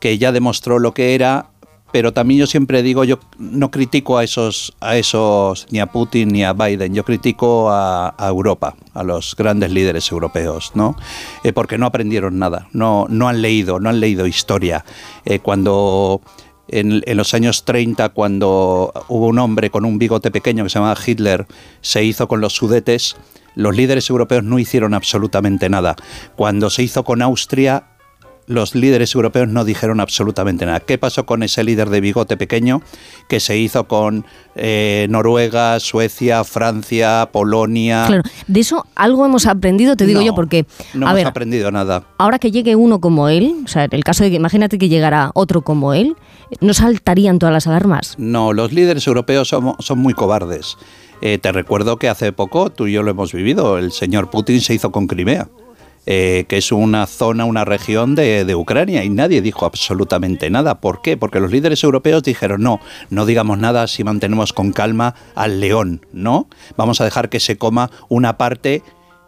que 0.00 0.18
ya 0.18 0.32
demostró 0.32 0.78
lo 0.78 0.92
que 0.92 1.14
era, 1.14 1.50
pero 1.92 2.12
también 2.12 2.40
yo 2.40 2.46
siempre 2.46 2.82
digo, 2.82 3.04
yo 3.04 3.18
no 3.38 3.70
critico 3.70 4.18
a 4.18 4.24
esos, 4.24 4.74
a 4.80 4.96
esos 4.96 5.66
ni 5.70 5.78
a 5.78 5.86
Putin 5.86 6.28
ni 6.28 6.44
a 6.44 6.52
Biden, 6.52 6.94
yo 6.94 7.04
critico 7.04 7.70
a, 7.70 8.14
a 8.18 8.28
Europa, 8.28 8.76
a 8.94 9.02
los 9.02 9.34
grandes 9.36 9.70
líderes 9.70 10.10
europeos, 10.10 10.72
¿no? 10.74 10.96
Eh, 11.44 11.52
porque 11.52 11.78
no 11.78 11.86
aprendieron 11.86 12.38
nada, 12.38 12.68
no, 12.72 13.06
no 13.08 13.28
han 13.28 13.40
leído, 13.40 13.80
no 13.80 13.88
han 13.88 14.00
leído 14.00 14.26
historia. 14.26 14.84
Eh, 15.24 15.38
cuando 15.38 16.20
en, 16.68 17.02
en 17.06 17.16
los 17.16 17.34
años 17.34 17.64
30, 17.64 18.08
cuando 18.10 18.92
hubo 19.08 19.26
un 19.26 19.38
hombre 19.38 19.70
con 19.70 19.84
un 19.84 19.98
bigote 19.98 20.30
pequeño 20.30 20.64
que 20.64 20.70
se 20.70 20.78
llamaba 20.78 20.98
Hitler, 21.04 21.46
se 21.80 22.04
hizo 22.04 22.28
con 22.28 22.40
los 22.40 22.54
sudetes, 22.54 23.16
los 23.54 23.74
líderes 23.74 24.10
europeos 24.10 24.44
no 24.44 24.58
hicieron 24.58 24.94
absolutamente 24.94 25.68
nada. 25.68 25.96
Cuando 26.36 26.68
se 26.70 26.82
hizo 26.82 27.04
con 27.04 27.22
Austria, 27.22 27.95
los 28.46 28.74
líderes 28.74 29.14
europeos 29.14 29.48
no 29.48 29.64
dijeron 29.64 30.00
absolutamente 30.00 30.66
nada. 30.66 30.80
¿Qué 30.80 30.98
pasó 30.98 31.26
con 31.26 31.42
ese 31.42 31.64
líder 31.64 31.90
de 31.90 32.00
bigote 32.00 32.36
pequeño 32.36 32.80
que 33.28 33.40
se 33.40 33.58
hizo 33.58 33.88
con 33.88 34.24
eh, 34.54 35.06
Noruega, 35.10 35.80
Suecia, 35.80 36.44
Francia, 36.44 37.28
Polonia? 37.32 38.04
Claro, 38.06 38.22
de 38.46 38.60
eso 38.60 38.86
algo 38.94 39.26
hemos 39.26 39.46
aprendido, 39.46 39.96
te 39.96 40.06
digo 40.06 40.20
No, 40.20 40.26
yo, 40.26 40.34
porque, 40.34 40.66
No 40.94 41.06
a 41.06 41.10
hemos 41.10 41.14
ver, 41.16 41.26
aprendido 41.26 41.70
nada. 41.72 42.04
ahora 42.18 42.38
que 42.38 42.50
llegue 42.50 42.76
uno 42.76 43.00
como 43.00 43.28
él, 43.28 43.62
o 43.64 43.68
sea, 43.68 43.86
el 43.90 44.04
caso 44.04 44.24
de 44.24 44.30
que 44.30 44.36
imagínate 44.36 44.78
que 44.78 44.88
llegara 44.88 45.30
otro 45.34 45.62
como 45.62 45.92
él, 45.94 46.16
¿no 46.60 46.72
saltarían 46.74 47.38
todas 47.38 47.52
las 47.52 47.66
alarmas? 47.66 48.14
No, 48.18 48.52
los 48.52 48.72
líderes 48.72 49.06
europeos 49.06 49.48
son 49.48 49.98
muy 49.98 50.14
cobardes. 50.14 50.76
Eh, 51.22 51.38
te 51.38 51.50
recuerdo 51.50 51.96
que 51.96 52.08
hace 52.08 52.32
poco, 52.32 52.70
tú 52.70 52.86
y 52.86 52.92
yo 52.92 53.02
lo 53.02 53.10
hemos 53.10 53.32
vivido, 53.32 53.78
el 53.78 53.90
señor 53.90 54.30
Putin 54.30 54.60
se 54.60 54.74
hizo 54.74 54.92
con 54.92 55.06
Crimea, 55.06 55.48
eh, 56.06 56.44
que 56.48 56.58
es 56.58 56.72
una 56.72 57.06
zona, 57.06 57.44
una 57.44 57.64
región 57.64 58.14
de, 58.14 58.44
de 58.44 58.54
Ucrania, 58.54 59.04
y 59.04 59.10
nadie 59.10 59.42
dijo 59.42 59.66
absolutamente 59.66 60.48
nada. 60.50 60.80
¿Por 60.80 61.02
qué? 61.02 61.16
Porque 61.16 61.40
los 61.40 61.50
líderes 61.50 61.82
europeos 61.84 62.22
dijeron, 62.22 62.62
no, 62.62 62.80
no 63.10 63.26
digamos 63.26 63.58
nada 63.58 63.86
si 63.86 64.04
mantenemos 64.04 64.52
con 64.52 64.72
calma 64.72 65.14
al 65.34 65.60
león, 65.60 66.06
¿no? 66.12 66.48
Vamos 66.76 67.00
a 67.00 67.04
dejar 67.04 67.28
que 67.28 67.40
se 67.40 67.58
coma 67.58 67.90
una 68.08 68.38
parte 68.38 68.82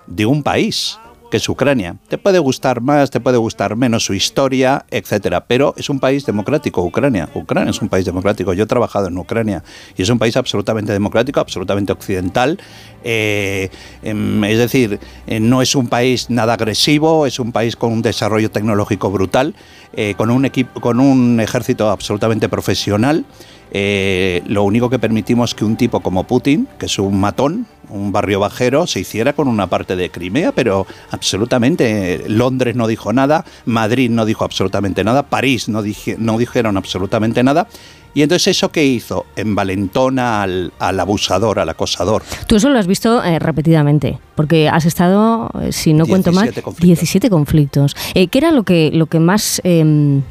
de 0.06 0.26
un 0.26 0.42
país 0.42 0.98
que 1.30 1.36
es 1.36 1.48
Ucrania. 1.48 1.96
Te 2.08 2.18
puede 2.18 2.38
gustar 2.38 2.80
más, 2.80 3.10
te 3.10 3.20
puede 3.20 3.36
gustar 3.38 3.76
menos 3.76 4.04
su 4.04 4.14
historia, 4.14 4.84
etcétera, 4.90 5.44
pero 5.46 5.74
es 5.76 5.90
un 5.90 6.00
país 6.00 6.24
democrático, 6.24 6.82
Ucrania. 6.82 7.28
Ucrania 7.34 7.70
es 7.70 7.82
un 7.82 7.88
país 7.88 8.04
democrático. 8.04 8.52
Yo 8.52 8.64
he 8.64 8.66
trabajado 8.66 9.08
en 9.08 9.18
Ucrania 9.18 9.62
y 9.96 10.02
es 10.02 10.08
un 10.08 10.18
país 10.18 10.36
absolutamente 10.36 10.92
democrático, 10.92 11.40
absolutamente 11.40 11.92
occidental. 11.92 12.58
Eh, 13.04 13.70
em, 14.02 14.42
es 14.44 14.58
decir, 14.58 14.98
eh, 15.26 15.40
no 15.40 15.62
es 15.62 15.74
un 15.74 15.88
país 15.88 16.30
nada 16.30 16.54
agresivo, 16.54 17.26
es 17.26 17.38
un 17.38 17.52
país 17.52 17.76
con 17.76 17.92
un 17.92 18.02
desarrollo 18.02 18.50
tecnológico 18.50 19.10
brutal, 19.10 19.54
eh, 19.92 20.14
con 20.16 20.30
un 20.30 20.44
equipo, 20.44 20.80
con 20.80 21.00
un 21.00 21.40
ejército 21.40 21.90
absolutamente 21.90 22.48
profesional. 22.48 23.24
Lo 23.70 24.62
único 24.62 24.88
que 24.88 24.98
permitimos 24.98 25.54
que 25.54 25.64
un 25.64 25.76
tipo 25.76 26.00
como 26.00 26.24
Putin, 26.24 26.66
que 26.78 26.86
es 26.86 26.98
un 26.98 27.20
matón, 27.20 27.66
un 27.90 28.12
barrio 28.12 28.40
bajero, 28.40 28.86
se 28.86 29.00
hiciera 29.00 29.32
con 29.32 29.48
una 29.48 29.66
parte 29.68 29.96
de 29.96 30.10
Crimea, 30.10 30.52
pero 30.52 30.86
absolutamente 31.10 32.24
Londres 32.28 32.74
no 32.76 32.86
dijo 32.86 33.12
nada, 33.12 33.44
Madrid 33.64 34.10
no 34.10 34.24
dijo 34.24 34.44
absolutamente 34.44 35.04
nada, 35.04 35.24
París 35.24 35.68
no, 35.68 35.82
dije- 35.82 36.16
no 36.18 36.38
dijeron 36.38 36.76
absolutamente 36.76 37.42
nada. 37.42 37.68
Y 38.14 38.22
entonces 38.22 38.48
eso 38.56 38.70
que 38.72 38.84
hizo, 38.84 39.26
envalentona 39.36 40.42
al, 40.42 40.72
al 40.78 40.98
abusador, 40.98 41.60
al 41.60 41.68
acosador. 41.68 42.22
Tú 42.46 42.56
eso 42.56 42.68
lo 42.70 42.78
has 42.78 42.86
visto 42.86 43.22
eh, 43.22 43.38
repetidamente, 43.38 44.18
porque 44.34 44.68
has 44.68 44.86
estado, 44.86 45.50
eh, 45.62 45.72
si 45.72 45.92
no 45.92 46.06
cuento 46.06 46.32
mal, 46.32 46.44
17 46.44 46.62
conflictos. 46.62 46.86
17 46.86 47.30
conflictos. 47.30 47.96
Eh, 48.14 48.28
¿Qué 48.28 48.38
era 48.38 48.50
lo 48.50 48.64
que, 48.64 48.90
lo 48.92 49.06
que 49.06 49.20
más 49.20 49.60
em, 49.62 50.22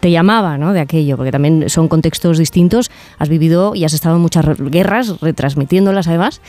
te 0.00 0.10
llamaba 0.10 0.56
¿no? 0.56 0.72
de 0.72 0.80
aquello? 0.80 1.16
Porque 1.16 1.32
también 1.32 1.68
son 1.68 1.88
contextos 1.88 2.38
distintos, 2.38 2.90
has 3.18 3.28
vivido 3.28 3.74
y 3.74 3.84
has 3.84 3.92
estado 3.92 4.14
en 4.16 4.22
muchas 4.22 4.46
guerras, 4.58 5.20
retransmitiéndolas 5.20 6.06
además. 6.08 6.40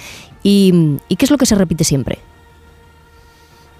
¿Y, 0.45 0.99
y 1.09 1.15
qué 1.15 1.25
es 1.25 1.31
lo 1.31 1.39
que 1.39 1.47
se 1.47 1.55
repite 1.55 1.83
siempre? 1.83 2.19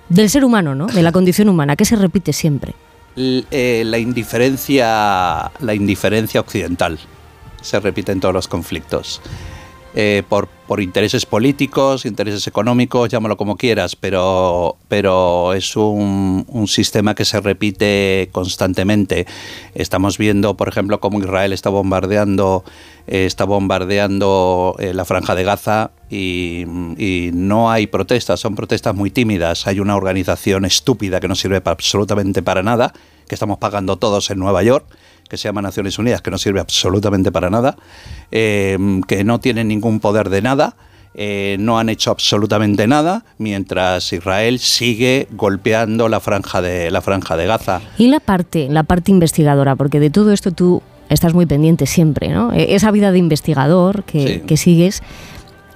Del 0.10 0.32
ser 0.32 0.44
humano, 0.44 0.74
¿no? 0.74 0.88
De 0.88 1.04
la 1.04 1.12
condición 1.12 1.48
humana, 1.48 1.76
¿qué 1.76 1.86
se 1.86 1.96
repite 1.96 2.34
siempre? 2.34 2.74
Eh, 3.16 3.84
la 3.86 4.00
indiferencia 4.00 5.52
la 5.60 5.74
indiferencia 5.76 6.42
occidental 6.42 6.98
se 7.62 7.80
repite 7.80 8.12
en 8.12 8.20
todos 8.20 8.34
los 8.34 8.48
conflictos 8.48 9.22
Eh, 9.98 10.24
por, 10.28 10.50
por 10.68 10.82
intereses 10.82 11.26
políticos 11.26 12.06
intereses 12.06 12.46
económicos 12.48 13.08
llámalo 13.08 13.38
como 13.38 13.56
quieras 13.56 13.96
pero 13.96 14.76
pero 14.90 15.54
es 15.54 15.78
un, 15.78 16.46
sistema 16.68 17.16
que 17.16 17.24
se 17.24 17.40
repite 17.40 18.28
constantemente 18.34 19.26
estamos 19.74 20.18
viendo 20.18 20.58
por 20.58 20.68
ejemplo 20.68 21.00
cómo 21.00 21.20
Israel 21.20 21.54
está 21.54 21.70
bombardeando 21.70 22.66
eh, 23.08 23.26
está 23.26 23.46
bombardeando 23.46 24.76
eh, 24.80 24.94
la 24.94 25.06
franja 25.06 25.34
de 25.34 25.46
Gaza 25.46 25.92
y, 26.10 26.66
y 26.98 27.32
no 27.34 27.72
hay 27.72 27.88
protestas, 27.88 28.40
son 28.40 28.56
protestas 28.56 28.96
muy 28.96 29.12
tímidas. 29.12 29.68
Hay 29.68 29.80
una 29.80 29.96
organización 29.96 30.66
estúpida 30.66 31.20
que 31.20 31.28
no 31.28 31.36
sirve 31.36 31.62
para 31.62 31.74
absolutamente 31.74 32.42
para 32.42 32.64
nada, 32.64 32.94
que 33.28 33.36
estamos 33.36 33.58
pagando 33.58 33.98
todos 33.98 34.30
en 34.30 34.40
Nueva 34.40 34.64
York, 34.64 34.86
que 35.30 35.38
se 35.38 35.48
llama 35.48 35.62
Naciones 35.62 35.98
Unidas, 36.00 36.22
que 36.22 36.32
no 36.32 36.38
sirve 36.38 36.60
absolutamente 36.60 37.32
para 37.32 37.50
nada, 37.50 37.76
eh, 38.32 38.78
que 39.08 39.24
no 39.24 39.40
tiene 39.40 39.64
ningún 39.64 40.00
poder 40.00 40.30
de 40.30 40.42
nada. 40.42 40.76
eh, 41.18 41.56
no 41.62 41.80
han 41.80 41.88
hecho 41.88 42.12
absolutamente 42.12 42.88
nada 42.88 43.24
mientras 43.38 44.12
Israel 44.12 44.60
sigue 44.60 45.30
golpeando 45.32 46.10
la 46.10 46.20
franja 46.20 46.62
de 46.62 46.92
la 46.92 47.00
franja 47.00 47.38
de 47.38 47.46
Gaza. 47.48 47.80
Y 47.98 48.08
la 48.10 48.20
parte, 48.20 48.68
la 48.70 48.84
parte 48.84 49.12
investigadora, 49.12 49.78
porque 49.78 50.02
de 50.02 50.10
todo 50.10 50.34
esto 50.34 50.52
tú 50.52 50.82
estás 51.08 51.34
muy 51.34 51.46
pendiente 51.46 51.86
siempre, 51.86 52.28
¿no? 52.28 52.52
E- 52.52 52.76
Esa 52.76 52.92
vida 52.92 53.14
de 53.14 53.20
investigador 53.20 54.04
que, 54.04 54.28
Sí. 54.28 54.40
que 54.46 54.58
sigues, 54.58 55.04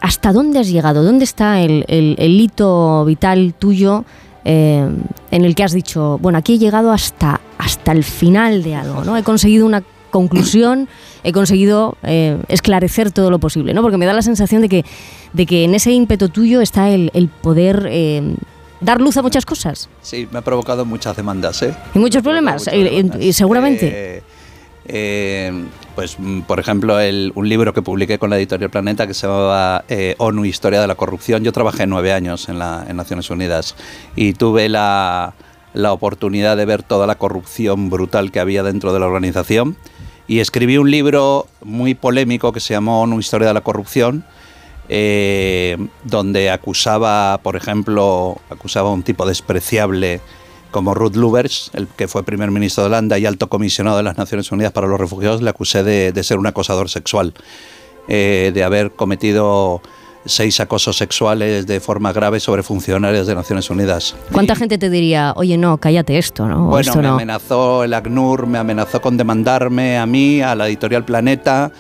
¿hasta 0.02 0.34
dónde 0.34 0.60
has 0.60 0.70
llegado? 0.70 1.04
¿Dónde 1.04 1.24
está 1.24 1.62
el, 1.62 1.86
el- 1.88 2.18
el 2.20 2.38
hito 2.42 3.06
vital 3.06 3.54
tuyo 3.58 4.04
eh, 4.52 4.90
en 5.30 5.46
el 5.46 5.54
que 5.54 5.64
has 5.64 5.74
dicho, 5.74 6.18
bueno, 6.20 6.40
aquí 6.40 6.56
he 6.56 6.58
llegado 6.58 6.92
hasta, 6.92 7.40
hasta 7.60 7.92
el 7.92 8.04
final 8.04 8.64
de 8.64 8.74
algo, 8.74 9.04
¿no? 9.04 9.16
He 9.16 9.22
conseguido 9.22 9.64
una 9.68 9.84
conclusión, 10.10 10.90
he 11.24 11.32
conseguido 11.32 11.98
eh, 12.02 12.42
esclarecer 12.48 13.12
todo 13.12 13.30
lo 13.30 13.38
posible, 13.38 13.76
¿no? 13.76 13.84
Porque 13.84 13.98
me 13.98 14.08
da 14.08 14.14
la 14.14 14.24
sensación 14.24 14.64
de 14.64 14.70
que, 14.70 14.86
de 15.34 15.46
que 15.46 15.66
en 15.66 15.76
ese 15.76 15.92
ímpetu 15.92 16.30
tuyo 16.30 16.62
está 16.62 16.90
el, 16.90 17.12
el 17.14 17.28
poder 17.28 17.88
eh, 17.92 18.24
dar 18.82 19.00
luz 19.02 19.18
a 19.18 19.22
muchas 19.22 19.46
cosas. 19.46 19.88
Sí, 20.02 20.28
me 20.32 20.40
ha 20.40 20.42
provocado 20.42 20.84
muchas 20.84 21.16
demandas, 21.16 21.62
¿eh? 21.62 21.76
Y 21.94 22.00
muchos 22.00 22.24
problemas, 22.24 22.68
y 23.20 23.34
seguramente. 23.34 24.24
Eh, 24.92 25.52
pues, 26.00 26.16
mm, 26.18 26.44
por 26.44 26.62
ejemplo, 26.62 26.98
el- 27.02 27.34
un 27.36 27.50
libro 27.50 27.74
que 27.74 27.82
publiqué 27.82 28.18
con 28.20 28.30
la 28.30 28.38
editorial 28.38 28.70
Planeta 28.70 29.06
que 29.06 29.14
se 29.14 29.28
llamaba 29.28 29.84
eh, 29.90 30.16
ONU 30.18 30.46
Historia 30.46 30.80
de 30.80 30.88
la 30.88 30.96
Corrupción. 30.96 31.44
Yo 31.44 31.52
trabajé 31.52 31.88
nueve 31.88 32.14
años 32.14 32.48
en, 32.48 32.58
la, 32.58 32.86
en 32.88 32.96
Naciones 32.96 33.30
Unidas 33.30 33.76
y 34.16 34.32
tuve 34.32 34.70
la, 34.70 35.34
la 35.74 35.92
oportunidad 35.92 36.56
de 36.56 36.64
ver 36.64 36.84
toda 36.84 37.06
la 37.06 37.16
corrupción 37.16 37.90
brutal 37.90 38.32
que 38.32 38.40
había 38.40 38.64
dentro 38.64 38.94
de 38.94 39.02
la 39.02 39.08
organización. 39.08 39.76
Y 40.26 40.40
escribí 40.40 40.78
un 40.78 40.90
libro 40.90 41.48
muy 41.66 41.96
polémico 41.96 42.54
que 42.54 42.62
se 42.62 42.74
llamó 42.76 43.02
ONU 43.02 43.20
Historia 43.20 43.50
de 43.50 43.54
la 43.56 43.62
Corrupción, 43.62 44.24
eh, 44.88 45.76
donde 46.06 46.50
acusaba, 46.50 47.40
por 47.44 47.58
ejemplo, 47.58 48.38
acusaba 48.50 48.88
a 48.88 48.94
un 48.94 49.04
tipo 49.04 49.26
despreciable 49.26 50.22
como 50.72 50.94
Ruth 50.94 51.16
Lubbers, 51.16 51.72
el 51.74 51.88
que 51.88 52.08
fue 52.08 52.24
primer 52.24 52.52
ministro 52.52 52.84
de 52.84 52.88
Holanda 52.88 53.18
y 53.18 53.26
alto 53.26 53.50
comisionado 53.50 53.98
de 53.98 54.04
las 54.04 54.18
Naciones 54.18 54.52
Unidas 54.52 54.72
para 54.72 54.88
los 54.88 55.00
Refugiados, 55.00 55.42
le 55.42 55.50
acusé 55.50 55.84
de, 55.84 56.12
de 56.12 56.24
ser 56.24 56.38
un 56.38 56.48
acosador 56.48 56.90
sexual, 56.90 57.34
eh, 58.08 58.52
de 58.54 58.64
haber 58.64 58.92
cometido 58.92 59.82
seis 60.26 60.60
acosos 60.60 60.98
sexuales 60.98 61.66
de 61.66 61.80
forma 61.80 62.12
grave 62.12 62.40
sobre 62.40 62.62
funcionarios 62.62 63.26
de 63.26 63.36
Naciones 63.36 63.70
Unidas. 63.70 64.16
¿Cuánta 64.32 64.56
gente 64.56 64.78
te 64.78 64.90
diría, 64.90 65.34
oye, 65.36 65.58
no, 65.58 65.78
cállate 65.78 66.18
esto, 66.18 66.48
¿no? 66.48 66.66
Bueno, 66.66 66.82
esto 66.82 66.98
me 66.98 67.04
no. 67.04 67.14
amenazó 67.14 67.84
el 67.84 67.94
ACNUR, 67.94 68.46
me 68.46 68.58
amenazó 68.58 69.02
con 69.02 69.18
demandarme 69.18 69.98
a 69.98 70.06
mí, 70.06 70.42
a 70.42 70.56
la 70.56 70.68
editorial 70.68 71.06
Planeta, 71.06 71.72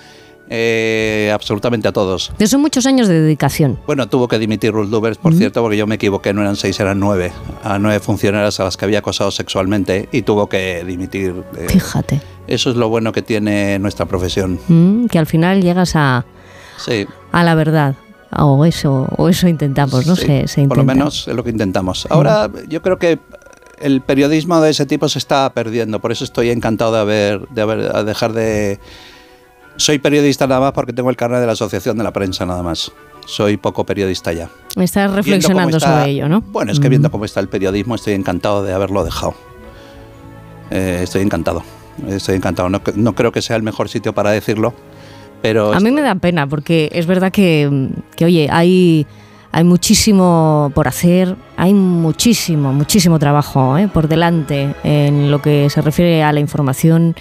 eh, 0.50 1.32
absolutamente 1.34 1.88
a 1.88 1.92
todos. 1.92 2.32
De 2.38 2.48
son 2.48 2.62
muchos 2.62 2.86
años 2.86 3.08
de 3.08 3.22
dedicación. 3.22 3.80
Bueno, 3.86 4.10
tuvo 4.10 4.28
que 4.28 4.40
dimitir 4.40 4.72
Ruth 4.72 4.90
por 5.22 5.34
cierto, 5.36 5.62
porque 5.62 5.78
yo 5.78 5.86
me 5.88 5.96
equivoqué, 5.96 6.34
no 6.34 6.42
eran 6.42 6.56
seis, 6.56 6.80
eran 6.80 7.00
nueve. 7.00 7.32
A 7.64 7.78
nueve 7.80 8.00
funcionarias 8.00 8.60
a 8.60 8.64
las 8.64 8.76
que 8.76 8.86
había 8.86 9.00
acosado 9.00 9.32
sexualmente 9.32 10.10
y 10.12 10.24
tuvo 10.24 10.48
que 10.48 10.84
dimitir. 10.84 11.44
eh, 11.58 11.68
Fíjate. 11.70 12.22
Eso 12.48 12.72
es 12.72 12.76
lo 12.76 12.90
bueno 12.90 13.12
que 13.12 13.22
tiene 13.22 13.78
nuestra 13.80 14.06
profesión. 14.08 14.60
Mm, 14.68 15.06
que 15.06 15.20
al 15.20 15.28
final 15.28 15.62
llegas 15.62 15.96
a, 15.96 16.26
Sí, 16.78 17.06
a 17.32 17.44
la 17.44 17.54
verdad. 17.56 17.96
O 18.38 18.64
eso, 18.66 19.08
o 19.18 19.28
eso 19.30 19.48
intentamos, 19.48 20.06
¿no? 20.06 20.16
sí, 20.16 20.26
se, 20.26 20.48
se 20.48 20.68
por 20.68 20.78
lo 20.78 20.84
menos 20.84 21.28
es 21.28 21.34
lo 21.36 21.44
que 21.44 21.50
intentamos. 21.50 22.08
Ahora 22.12 22.50
yo 22.68 22.82
creo 22.82 22.98
que 23.00 23.18
el 23.80 24.02
periodismo 24.02 24.62
de 24.62 24.70
ese 24.72 24.86
tipo 24.86 25.10
se 25.10 25.18
está 25.20 25.52
perdiendo, 25.52 26.00
por 26.00 26.12
eso 26.12 26.24
estoy 26.24 26.50
encantado 26.52 26.92
de 26.94 27.00
haber, 27.00 27.48
de 27.50 27.62
haber 27.62 27.96
a 27.96 28.04
dejar 28.04 28.34
de... 28.34 28.80
Soy 29.80 29.98
periodista 29.98 30.46
nada 30.46 30.60
más 30.60 30.72
porque 30.74 30.92
tengo 30.92 31.10
el 31.10 31.16
carnet 31.16 31.40
de 31.40 31.46
la 31.46 31.54
Asociación 31.54 31.98
de 31.98 32.04
la 32.04 32.12
Prensa 32.12 32.46
nada 32.46 32.62
más. 32.62 32.92
Soy 33.26 33.56
poco 33.56 33.86
periodista 33.86 34.34
ya. 34.34 34.50
Estás 34.76 35.10
reflexionando 35.14 35.78
está- 35.78 36.00
sobre 36.00 36.12
ello, 36.12 36.28
¿no? 36.28 36.42
Bueno, 36.42 36.74
es 36.74 36.82
que 36.82 36.90
viendo 36.90 37.10
cómo 37.10 37.24
está 37.24 37.40
el 37.40 37.48
periodismo 37.48 37.96
estoy 37.96 38.14
encantado 38.14 38.62
de 38.62 38.74
haberlo 38.74 39.06
dejado. 39.06 39.36
Eh, 40.70 41.00
estoy 41.04 41.22
encantado. 41.22 41.64
Estoy 42.10 42.36
encantado. 42.36 42.68
No, 42.70 42.82
no 42.96 43.16
creo 43.16 43.32
que 43.32 43.42
sea 43.42 43.56
el 43.56 43.64
mejor 43.64 43.88
sitio 43.88 44.14
para 44.14 44.32
decirlo, 44.32 44.74
pero 45.42 45.74
A 45.74 45.80
mí 45.80 45.92
me 45.92 46.02
da 46.02 46.16
pena 46.16 46.46
porque 46.46 46.90
es 46.92 47.06
verdad 47.06 47.32
que, 47.32 47.90
que, 48.18 48.26
oye, 48.26 48.50
hay, 48.52 49.08
hay 49.54 49.64
muchísimo 49.64 50.74
por 50.76 50.90
hacer, 50.90 51.38
hay 51.56 51.74
muchísimo, 51.74 52.74
muchísimo 52.74 53.18
trabajo 53.18 53.78
¿eh? 53.78 53.88
por 53.88 54.10
delante 54.10 54.76
en 54.84 55.32
lo 55.32 55.42
que 55.42 55.70
se 55.70 55.82
refiere 55.82 56.22
a 56.22 56.34
la 56.34 56.42
información, 56.42 57.16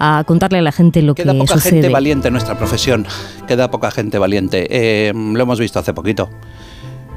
a 0.00 0.24
contarle 0.24 0.58
a 0.58 0.62
la 0.62 0.72
gente 0.72 1.02
lo 1.02 1.14
Queda 1.14 1.32
que 1.32 1.38
poca 1.38 1.54
sucede. 1.54 1.72
gente 1.72 1.88
valiente 1.90 2.28
en 2.28 2.32
nuestra 2.32 2.56
profesión. 2.56 3.06
Queda 3.46 3.70
poca 3.70 3.90
gente 3.90 4.18
valiente. 4.18 4.66
Eh, 4.70 5.12
lo 5.14 5.42
hemos 5.42 5.60
visto 5.60 5.78
hace 5.78 5.92
poquito. 5.92 6.30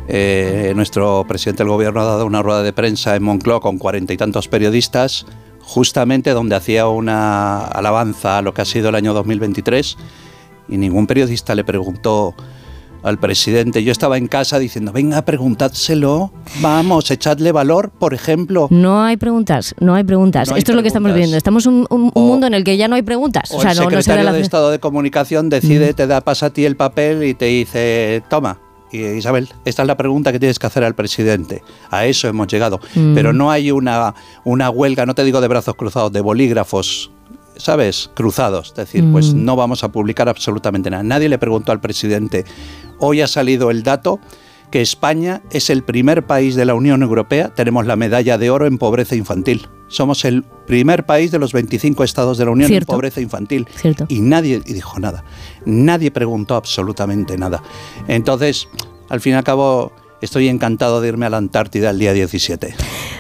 Eh, 0.10 0.74
nuestro 0.76 1.24
presidente 1.26 1.64
del 1.64 1.70
gobierno 1.70 2.02
ha 2.02 2.06
dado 2.06 2.26
una 2.26 2.42
rueda 2.42 2.62
de 2.62 2.74
prensa 2.74 3.16
en 3.16 3.24
Moncloa 3.24 3.62
con 3.62 3.78
cuarenta 3.78 4.12
y 4.12 4.18
tantos 4.18 4.50
periodistas, 4.50 5.26
justamente 5.62 6.32
donde 6.32 6.58
hacía 6.58 6.88
una 6.88 7.60
alabanza 7.66 8.40
a 8.40 8.42
lo 8.42 8.54
que 8.54 8.62
ha 8.62 8.66
sido 8.66 8.90
el 8.90 8.96
año 8.96 9.14
2023 9.14 9.98
y 10.68 10.78
ningún 10.78 11.08
periodista 11.08 11.56
le 11.56 11.64
preguntó 11.64 12.36
al 13.04 13.20
presidente. 13.20 13.84
Yo 13.84 13.92
estaba 13.92 14.18
en 14.18 14.28
casa 14.28 14.60
diciendo, 14.60 14.92
venga, 14.92 15.24
preguntádselo, 15.24 16.32
vamos, 16.62 17.12
echadle 17.12 17.52
valor, 17.52 17.92
por 17.92 18.14
ejemplo. 18.14 18.68
No 18.72 19.04
hay 19.04 19.18
preguntas, 19.18 19.76
no 19.80 19.94
hay 19.96 20.04
preguntas. 20.04 20.48
No 20.50 20.56
hay 20.56 20.60
Esto 20.60 20.72
es 20.72 20.76
lo 20.76 20.82
que 20.82 20.88
estamos 20.88 21.12
viviendo. 21.14 21.38
Estamos 21.38 21.66
en 21.66 21.74
un, 21.74 21.88
un- 21.90 22.12
un 22.14 22.28
mundo 22.28 22.48
en 22.48 22.54
el 22.54 22.64
que 22.64 22.78
ya 22.78 22.88
no 22.88 22.96
hay 22.96 23.02
preguntas. 23.02 23.52
O, 23.52 23.58
o 23.58 23.62
sea, 23.62 23.72
el 23.72 23.78
no, 23.78 23.84
no 23.84 23.90
secretario 23.92 24.24
la- 24.24 24.34
de 24.34 24.42
Estado 24.42 24.72
de 24.72 24.80
Comunicación 24.80 25.50
decide, 25.50 25.94
te 25.94 26.08
da, 26.08 26.22
pasa 26.22 26.48
a 26.48 26.50
ti 26.52 26.66
el 26.66 26.76
papel 26.76 27.24
y 27.24 27.34
te 27.34 27.46
dice, 27.46 28.24
toma. 28.30 28.60
Y 28.92 29.04
Isabel, 29.06 29.50
esta 29.66 29.82
es 29.82 29.88
la 29.88 29.98
pregunta 29.98 30.32
que 30.32 30.40
tienes 30.40 30.60
que 30.60 30.68
hacer 30.68 30.84
al 30.84 30.94
presidente. 30.94 31.64
A 31.90 32.06
eso 32.06 32.28
hemos 32.28 32.48
llegado. 32.48 32.80
Mm. 32.94 33.16
Pero 33.16 33.34
no 33.34 33.50
hay 33.50 33.72
una, 33.72 34.14
una 34.44 34.70
huelga, 34.70 35.06
no 35.08 35.16
te 35.16 35.24
digo 35.24 35.42
de 35.42 35.48
brazos 35.48 35.74
cruzados, 35.76 36.12
de 36.14 36.22
bolígrafos, 36.22 37.10
¿sabes? 37.58 38.10
Cruzados. 38.14 38.70
Es 38.70 38.76
decir, 38.76 39.06
pues 39.12 39.34
Mm. 39.34 39.46
no 39.46 39.56
vamos 39.56 39.84
a 39.84 39.92
publicar 39.92 40.30
absolutamente 40.30 40.90
nada. 40.90 41.04
Nadie 41.04 41.30
le 41.30 41.38
preguntó 41.38 41.72
al 41.72 41.80
presidente. 41.82 42.46
Hoy 43.00 43.22
ha 43.22 43.28
salido 43.28 43.72
el 43.72 43.84
dato 43.84 44.20
que 44.72 44.82
España 44.82 45.42
es 45.52 45.70
el 45.70 45.84
primer 45.84 46.26
país 46.26 46.56
de 46.56 46.66
la 46.66 46.74
Unión 46.74 47.04
Europea, 47.04 47.54
tenemos 47.54 47.86
la 47.86 47.96
medalla 47.96 48.40
de 48.40 48.50
oro 48.50 48.66
en 48.66 48.80
pobreza 48.80 49.16
infantil. 49.16 49.68
Somos 49.88 50.26
el 50.26 50.42
primer 50.66 51.06
país 51.06 51.30
de 51.30 51.38
los 51.38 51.54
25 51.54 52.04
estados 52.04 52.40
de 52.40 52.46
la 52.46 52.52
Unión 52.52 52.70
Cierto. 52.70 52.92
en 52.92 52.96
pobreza 52.96 53.22
infantil. 53.22 53.68
Cierto. 53.76 54.06
Y 54.10 54.22
nadie 54.22 54.62
y 54.66 54.74
dijo 54.74 55.00
nada. 55.00 55.24
Nadie 55.66 56.10
preguntó 56.10 56.56
absolutamente 56.56 57.38
nada. 57.38 57.62
Entonces, 58.08 58.68
al 59.10 59.22
fin 59.22 59.34
y 59.34 59.36
al 59.36 59.44
cabo, 59.44 59.92
estoy 60.24 60.48
encantado 60.48 61.02
de 61.02 61.10
irme 61.10 61.26
a 61.26 61.30
la 61.30 61.38
Antártida 61.38 61.90
el 61.90 62.00
día 62.00 62.14
17. 62.14 62.74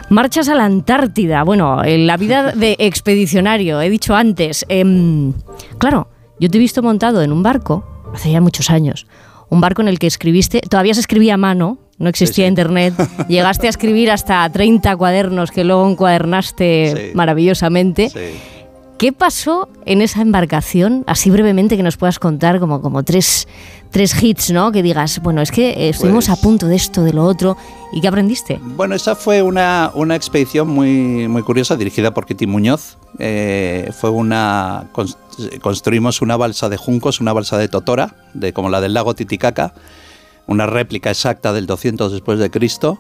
Marchas 0.10 0.48
a 0.50 0.56
la 0.56 0.66
Antártida. 0.66 1.44
Bueno, 1.44 1.84
en 1.84 2.08
la 2.08 2.18
vida 2.18 2.54
de 2.54 2.76
expedicionario, 2.80 3.82
he 3.82 3.90
dicho 3.90 4.16
antes. 4.16 4.66
em, 4.70 5.34
claro, 5.78 6.08
yo 6.40 6.50
te 6.50 6.58
he 6.58 6.60
visto 6.60 6.82
montado 6.82 7.22
en 7.22 7.32
un 7.32 7.44
barco 7.44 7.86
hace 8.14 8.32
ya 8.32 8.42
muchos 8.42 8.70
años. 8.70 9.08
Un 9.50 9.62
barco 9.62 9.82
en 9.82 9.88
el 9.88 10.00
que 10.00 10.08
escribiste, 10.08 10.62
todavía 10.62 10.94
se 10.94 11.02
escribía 11.02 11.36
a 11.36 11.38
mano, 11.38 11.78
no 12.00 12.10
existía 12.10 12.48
internet. 12.48 12.94
Llegaste 13.28 13.68
a 13.68 13.70
escribir 13.70 14.10
hasta 14.10 14.50
30 14.50 14.96
cuadernos 14.96 15.52
que 15.52 15.64
luego 15.64 15.90
encuadernaste 15.90 17.12
maravillosamente. 17.14 18.12
¿Qué 19.04 19.12
pasó 19.12 19.68
en 19.86 20.02
esa 20.02 20.22
embarcación? 20.22 21.04
Así 21.08 21.30
brevemente 21.30 21.76
que 21.76 21.84
nos 21.84 21.98
puedas 21.98 22.20
contar 22.20 22.62
como, 22.62 22.82
como 22.82 23.04
tres, 23.04 23.50
tres 23.92 24.24
hits, 24.24 24.52
¿no? 24.52 24.72
Que 24.72 24.82
digas, 24.82 25.22
bueno, 25.22 25.42
es 25.42 25.52
que 25.52 25.72
eh, 25.72 25.90
estuvimos 25.90 26.28
Pues 26.28 26.40
a 26.40 26.42
punto 26.42 26.68
de 26.68 26.78
esto, 26.78 27.04
de 27.04 27.12
lo 27.12 27.26
otro. 27.26 27.58
¿Y 27.92 28.00
qué 28.00 28.08
aprendiste? 28.08 28.62
Bueno, 28.64 28.96
esa 28.96 29.14
fue 29.18 29.42
una, 29.42 29.92
una 29.94 30.16
expedición 30.16 30.70
muy, 30.70 31.28
muy 31.28 31.42
curiosa 31.44 31.76
dirigida 31.76 32.14
por 32.14 32.26
Kitty 32.26 32.48
Muñoz. 32.48 32.98
Eh, 33.20 33.92
fue 33.92 34.10
una 34.10 34.86
cons- 34.94 35.18
construimos 35.60 36.22
una 36.22 36.38
balsa 36.38 36.70
de 36.70 36.78
juncos, 36.78 37.20
una 37.20 37.34
balsa 37.34 37.58
de 37.58 37.68
Totora, 37.68 38.16
de 38.34 38.54
como 38.54 38.70
la 38.70 38.80
del 38.80 38.94
lago 38.94 39.16
Titicaca, 39.16 39.74
una 40.48 40.66
réplica 40.66 41.10
exacta 41.10 41.52
del 41.52 41.66
200 41.66 42.10
después 42.10 42.40
de 42.40 42.50
Cristo. 42.50 43.00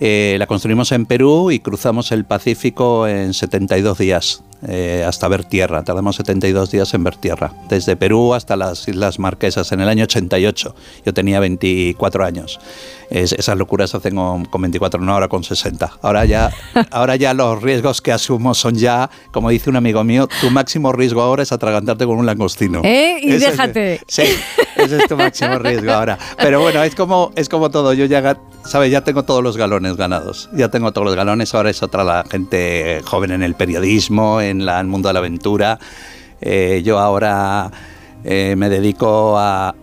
Eh, 0.00 0.34
la 0.40 0.48
construimos 0.48 0.90
en 0.90 1.06
Perú 1.06 1.52
y 1.52 1.60
cruzamos 1.60 2.10
el 2.10 2.24
Pacífico 2.24 3.06
en 3.06 3.32
72 3.32 3.96
días 3.96 4.42
eh, 4.66 5.04
hasta 5.06 5.28
ver 5.28 5.44
tierra. 5.44 5.82
Tardamos 5.84 6.16
72 6.16 6.70
días 6.70 6.92
en 6.94 7.04
ver 7.04 7.16
tierra, 7.16 7.52
desde 7.68 7.96
Perú 7.96 8.34
hasta 8.34 8.56
las 8.56 8.86
Islas 8.88 9.18
Marquesas 9.18 9.72
en 9.72 9.80
el 9.80 9.88
año 9.88 10.04
88. 10.04 10.74
Yo 11.04 11.14
tenía 11.14 11.40
24 11.40 12.24
años. 12.24 12.58
Es- 13.10 13.32
esas 13.32 13.56
locuras 13.56 13.94
hacen 13.94 14.16
con, 14.16 14.44
con 14.46 14.60
24, 14.62 15.00
no 15.00 15.12
ahora 15.12 15.28
con 15.28 15.44
60. 15.44 15.98
Ahora 16.02 16.24
ya, 16.24 16.50
ahora 16.90 17.16
ya 17.16 17.34
los 17.34 17.62
riesgos 17.62 18.00
que 18.02 18.10
asumo 18.12 18.54
son 18.54 18.74
ya, 18.74 19.10
como 19.32 19.50
dice 19.50 19.70
un 19.70 19.76
amigo 19.76 20.02
mío, 20.02 20.28
tu 20.40 20.50
máximo 20.50 20.92
riesgo 20.92 21.22
ahora 21.22 21.42
es 21.44 21.52
atragantarte 21.52 22.04
con 22.06 22.18
un 22.18 22.26
langostino. 22.26 22.80
¿Eh? 22.84 23.18
Y 23.22 23.28
Ese 23.32 23.36
es- 23.46 23.50
déjate. 23.52 24.00
Sí, 24.08 24.22
ese 24.76 24.96
es 24.98 25.06
tu 25.08 25.16
máximo 25.16 25.58
riesgo 25.60 25.92
ahora. 25.92 26.18
Pero 26.38 26.60
bueno, 26.60 26.82
es 26.82 26.94
como, 26.96 27.32
es 27.36 27.48
como 27.48 27.70
todo. 27.70 27.92
Yo 27.92 28.06
ya, 28.06 28.36
¿sabes? 28.64 28.90
ya 28.90 29.02
tengo 29.04 29.22
todos 29.24 29.42
los 29.42 29.56
galones 29.56 29.96
ganados. 29.96 30.48
Ya 30.52 30.68
tengo 30.70 30.92
todos 30.92 31.04
los 31.06 31.14
galones. 31.14 31.54
Ahora 31.54 31.70
es 31.70 31.82
otra 31.84 32.02
la 32.02 32.24
gente 32.28 33.02
joven 33.04 33.30
en 33.30 33.42
el 33.44 33.54
periodismo, 33.54 34.40
en 34.50 34.64
la- 34.66 34.80
el 34.80 34.86
mundo 34.86 35.08
de 35.08 35.12
la 35.14 35.18
aventura. 35.20 35.78
Eh, 36.40 36.82
yo 36.84 36.98
ahora 36.98 37.70
eh, 38.24 38.54
me 38.56 38.68
dedico 38.68 39.38
a, 39.38 39.74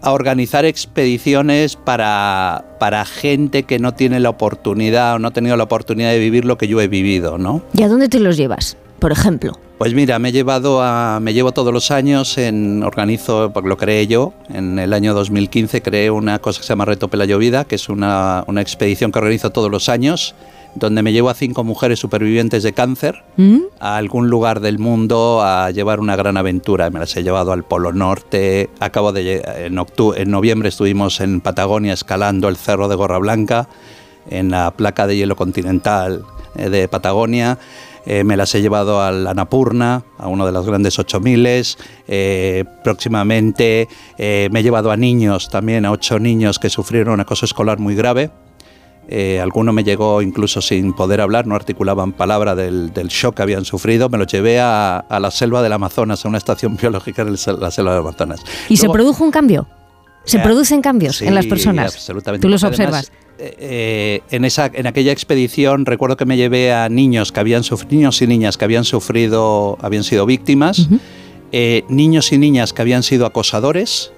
a 0.00 0.10
organizar 0.12 0.64
expediciones 0.64 1.76
para, 1.76 2.64
para 2.78 3.04
gente 3.04 3.62
que 3.64 3.78
no 3.78 3.92
tiene 3.94 4.18
la 4.20 4.30
oportunidad 4.30 5.14
o 5.14 5.18
no 5.18 5.28
ha 5.28 5.30
tenido 5.32 5.56
la 5.56 5.64
oportunidad 5.64 6.10
de 6.10 6.18
vivir 6.18 6.44
lo 6.44 6.58
que 6.58 6.68
yo 6.68 6.80
he 6.80 6.88
vivido, 6.88 7.38
¿no? 7.38 7.62
¿Y 7.74 7.82
a 7.82 7.88
dónde 7.88 8.08
te 8.08 8.18
los 8.18 8.36
llevas, 8.36 8.76
por 8.98 9.12
ejemplo? 9.12 9.52
Pues 9.78 9.94
mira, 9.94 10.18
me 10.20 10.28
he 10.28 10.32
llevado 10.32 10.80
a, 10.82 11.18
me 11.20 11.34
llevo 11.34 11.50
todos 11.52 11.72
los 11.72 11.90
años 11.90 12.38
en 12.38 12.82
organizo, 12.84 13.50
porque 13.52 13.68
lo 13.68 13.76
creé 13.76 14.06
yo, 14.06 14.32
en 14.48 14.78
el 14.78 14.92
año 14.92 15.12
2015 15.12 15.82
creé 15.82 16.10
una 16.10 16.38
cosa 16.38 16.60
que 16.60 16.66
se 16.66 16.70
llama 16.72 16.84
Reto 16.84 17.08
Pela 17.08 17.24
Llovida, 17.24 17.64
que 17.64 17.74
es 17.74 17.88
una, 17.88 18.44
una 18.46 18.60
expedición 18.60 19.10
que 19.10 19.18
organizo 19.18 19.50
todos 19.50 19.70
los 19.72 19.88
años. 19.88 20.34
Donde 20.74 21.02
me 21.02 21.12
llevo 21.12 21.30
a 21.30 21.34
cinco 21.34 21.64
mujeres 21.64 21.98
supervivientes 21.98 22.62
de 22.62 22.72
cáncer 22.72 23.22
¿Mm? 23.36 23.58
a 23.80 23.96
algún 23.96 24.28
lugar 24.28 24.60
del 24.60 24.78
mundo 24.78 25.40
a 25.42 25.70
llevar 25.70 26.00
una 26.00 26.16
gran 26.16 26.36
aventura. 26.36 26.90
Me 26.90 26.98
las 26.98 27.16
he 27.16 27.22
llevado 27.22 27.52
al 27.52 27.64
Polo 27.64 27.92
Norte. 27.92 28.70
Acabo 28.80 29.12
de 29.12 29.42
en, 29.56 29.78
en 30.16 30.30
noviembre 30.30 30.68
estuvimos 30.68 31.20
en 31.20 31.40
Patagonia 31.40 31.92
escalando 31.92 32.48
el 32.48 32.56
Cerro 32.56 32.88
de 32.88 32.96
Gorra 32.96 33.18
Blanca 33.18 33.68
en 34.30 34.50
la 34.50 34.70
placa 34.70 35.06
de 35.06 35.16
hielo 35.16 35.36
continental 35.36 36.24
eh, 36.56 36.68
de 36.68 36.88
Patagonia. 36.88 37.58
Eh, 38.04 38.24
me 38.24 38.36
las 38.36 38.54
he 38.54 38.60
llevado 38.60 39.00
al 39.00 39.26
Annapurna, 39.26 40.02
a 40.18 40.28
uno 40.28 40.44
de 40.44 40.52
los 40.52 40.66
grandes 40.66 40.98
8000. 40.98 41.76
Eh, 42.08 42.64
próximamente 42.82 43.88
eh, 44.18 44.48
me 44.50 44.60
he 44.60 44.62
llevado 44.62 44.90
a 44.90 44.96
niños 44.96 45.48
también, 45.50 45.84
a 45.84 45.92
ocho 45.92 46.18
niños 46.18 46.58
que 46.58 46.68
sufrieron 46.68 47.20
acoso 47.20 47.44
escolar 47.44 47.78
muy 47.78 47.94
grave. 47.94 48.30
Eh, 49.08 49.40
alguno 49.40 49.72
me 49.72 49.84
llegó 49.84 50.22
incluso 50.22 50.62
sin 50.62 50.92
poder 50.94 51.20
hablar, 51.20 51.46
no 51.46 51.54
articulaban 51.54 52.12
palabra 52.12 52.54
del, 52.54 52.92
del 52.92 53.08
shock 53.08 53.36
que 53.36 53.42
habían 53.42 53.64
sufrido. 53.64 54.08
Me 54.08 54.16
los 54.18 54.26
llevé 54.28 54.60
a, 54.60 54.98
a 54.98 55.20
la 55.20 55.30
selva 55.30 55.60
del 55.62 55.72
Amazonas, 55.72 56.24
a 56.24 56.28
una 56.28 56.38
estación 56.38 56.76
biológica 56.80 57.24
de 57.24 57.32
la 57.32 57.70
selva 57.70 57.92
del 57.92 58.00
Amazonas. 58.00 58.40
¿Y 58.68 58.76
se 58.76 58.88
produjo 58.88 59.24
un 59.24 59.30
cambio? 59.30 59.66
¿Se 60.24 60.36
Eh, 60.38 60.40
producen 60.40 60.80
cambios 60.82 61.20
en 61.20 61.34
las 61.34 61.46
personas? 61.46 61.94
absolutamente. 61.94 62.42
Tú 62.42 62.48
los 62.48 62.62
además, 62.62 62.78
observas. 63.08 63.12
eh, 63.38 64.20
en, 64.30 64.44
esa, 64.44 64.70
en 64.72 64.86
aquella 64.86 65.10
expedición 65.10 65.84
recuerdo 65.84 66.16
que 66.16 66.24
me 66.26 66.36
llevé 66.36 66.72
a 66.72 66.88
niños 66.88 67.32
que 67.32 67.40
habían 67.40 67.64
sufrido, 67.64 67.90
niños 67.96 68.22
y 68.22 68.28
niñas 68.28 68.56
que 68.56 68.64
habían 68.64 68.84
sufrido, 68.84 69.76
habían 69.80 70.04
sido 70.04 70.24
víctimas, 70.24 70.88
niños 71.88 72.32
y 72.32 72.38
niñas 72.38 72.72
que 72.72 72.82
habían 72.82 73.02
sido 73.02 73.26
acosadores 73.26 74.12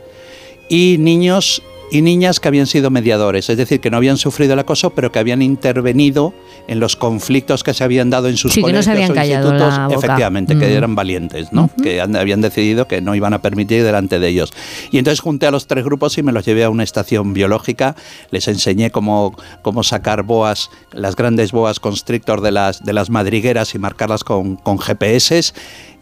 y 0.69 0.97
niños 0.99 1.63
y 1.91 2.03
niñas 2.03 2.41
que 2.41 2.49
habían 2.49 2.67
sido 2.67 2.91
mediadores, 2.91 3.49
es 3.51 3.57
decir, 3.57 3.81
que 3.81 3.91
no 3.91 3.97
habían 3.99 4.17
sufrido 4.17 4.55
el 4.55 4.59
acoso, 4.59 4.91
pero 4.91 5.13
que 5.13 5.19
habían 5.21 5.43
intervenido 5.43 6.35
en 6.67 6.81
los 6.81 6.97
conflictos 6.97 7.63
que 7.63 7.73
se 7.75 7.85
habían 7.85 8.11
dado 8.11 8.29
en 8.29 8.37
sus 8.37 8.53
Sí, 8.53 8.63
que 8.63 8.73
no 8.73 8.83
se 8.83 8.91
colegios 8.91 8.91
habían 8.91 9.11
o 9.11 9.15
callado 9.15 9.49
institutos, 9.53 9.79
la 9.79 9.87
boca. 9.89 9.99
efectivamente, 9.99 10.59
que 10.59 10.67
Mm. 10.67 10.77
eran 10.77 10.95
valientes, 10.95 11.53
¿no? 11.53 11.71
Que 11.83 12.01
han- 12.01 12.17
habían 12.17 12.41
decidido 12.41 12.89
que 12.89 13.01
no 13.01 13.15
iban 13.15 13.33
a 13.35 13.43
permitir 13.43 13.85
delante 13.85 14.19
de 14.19 14.29
ellos. 14.29 14.53
Y 14.91 14.99
entonces 14.99 15.21
junté 15.21 15.47
a 15.47 15.51
los 15.51 15.67
tres 15.67 15.85
grupos 15.85 16.19
y 16.19 16.23
me 16.23 16.33
los 16.33 16.45
llevé 16.45 16.65
a 16.65 16.71
una 16.71 16.83
estación 16.83 17.33
biológica, 17.35 17.95
les 18.31 18.49
enseñé 18.49 18.91
cómo, 18.91 19.37
cómo 19.63 19.83
sacar 19.83 20.23
boas, 20.25 20.71
las 20.93 21.15
grandes 21.17 21.53
boas 21.53 21.81
constrictor 21.81 22.41
de 22.41 22.51
las, 22.53 22.83
de 22.85 22.93
las 22.93 23.11
madrigueras 23.11 23.75
y 23.75 23.79
marcarlas 23.79 24.25
con, 24.25 24.57
con 24.57 24.79
GPS 24.79 25.53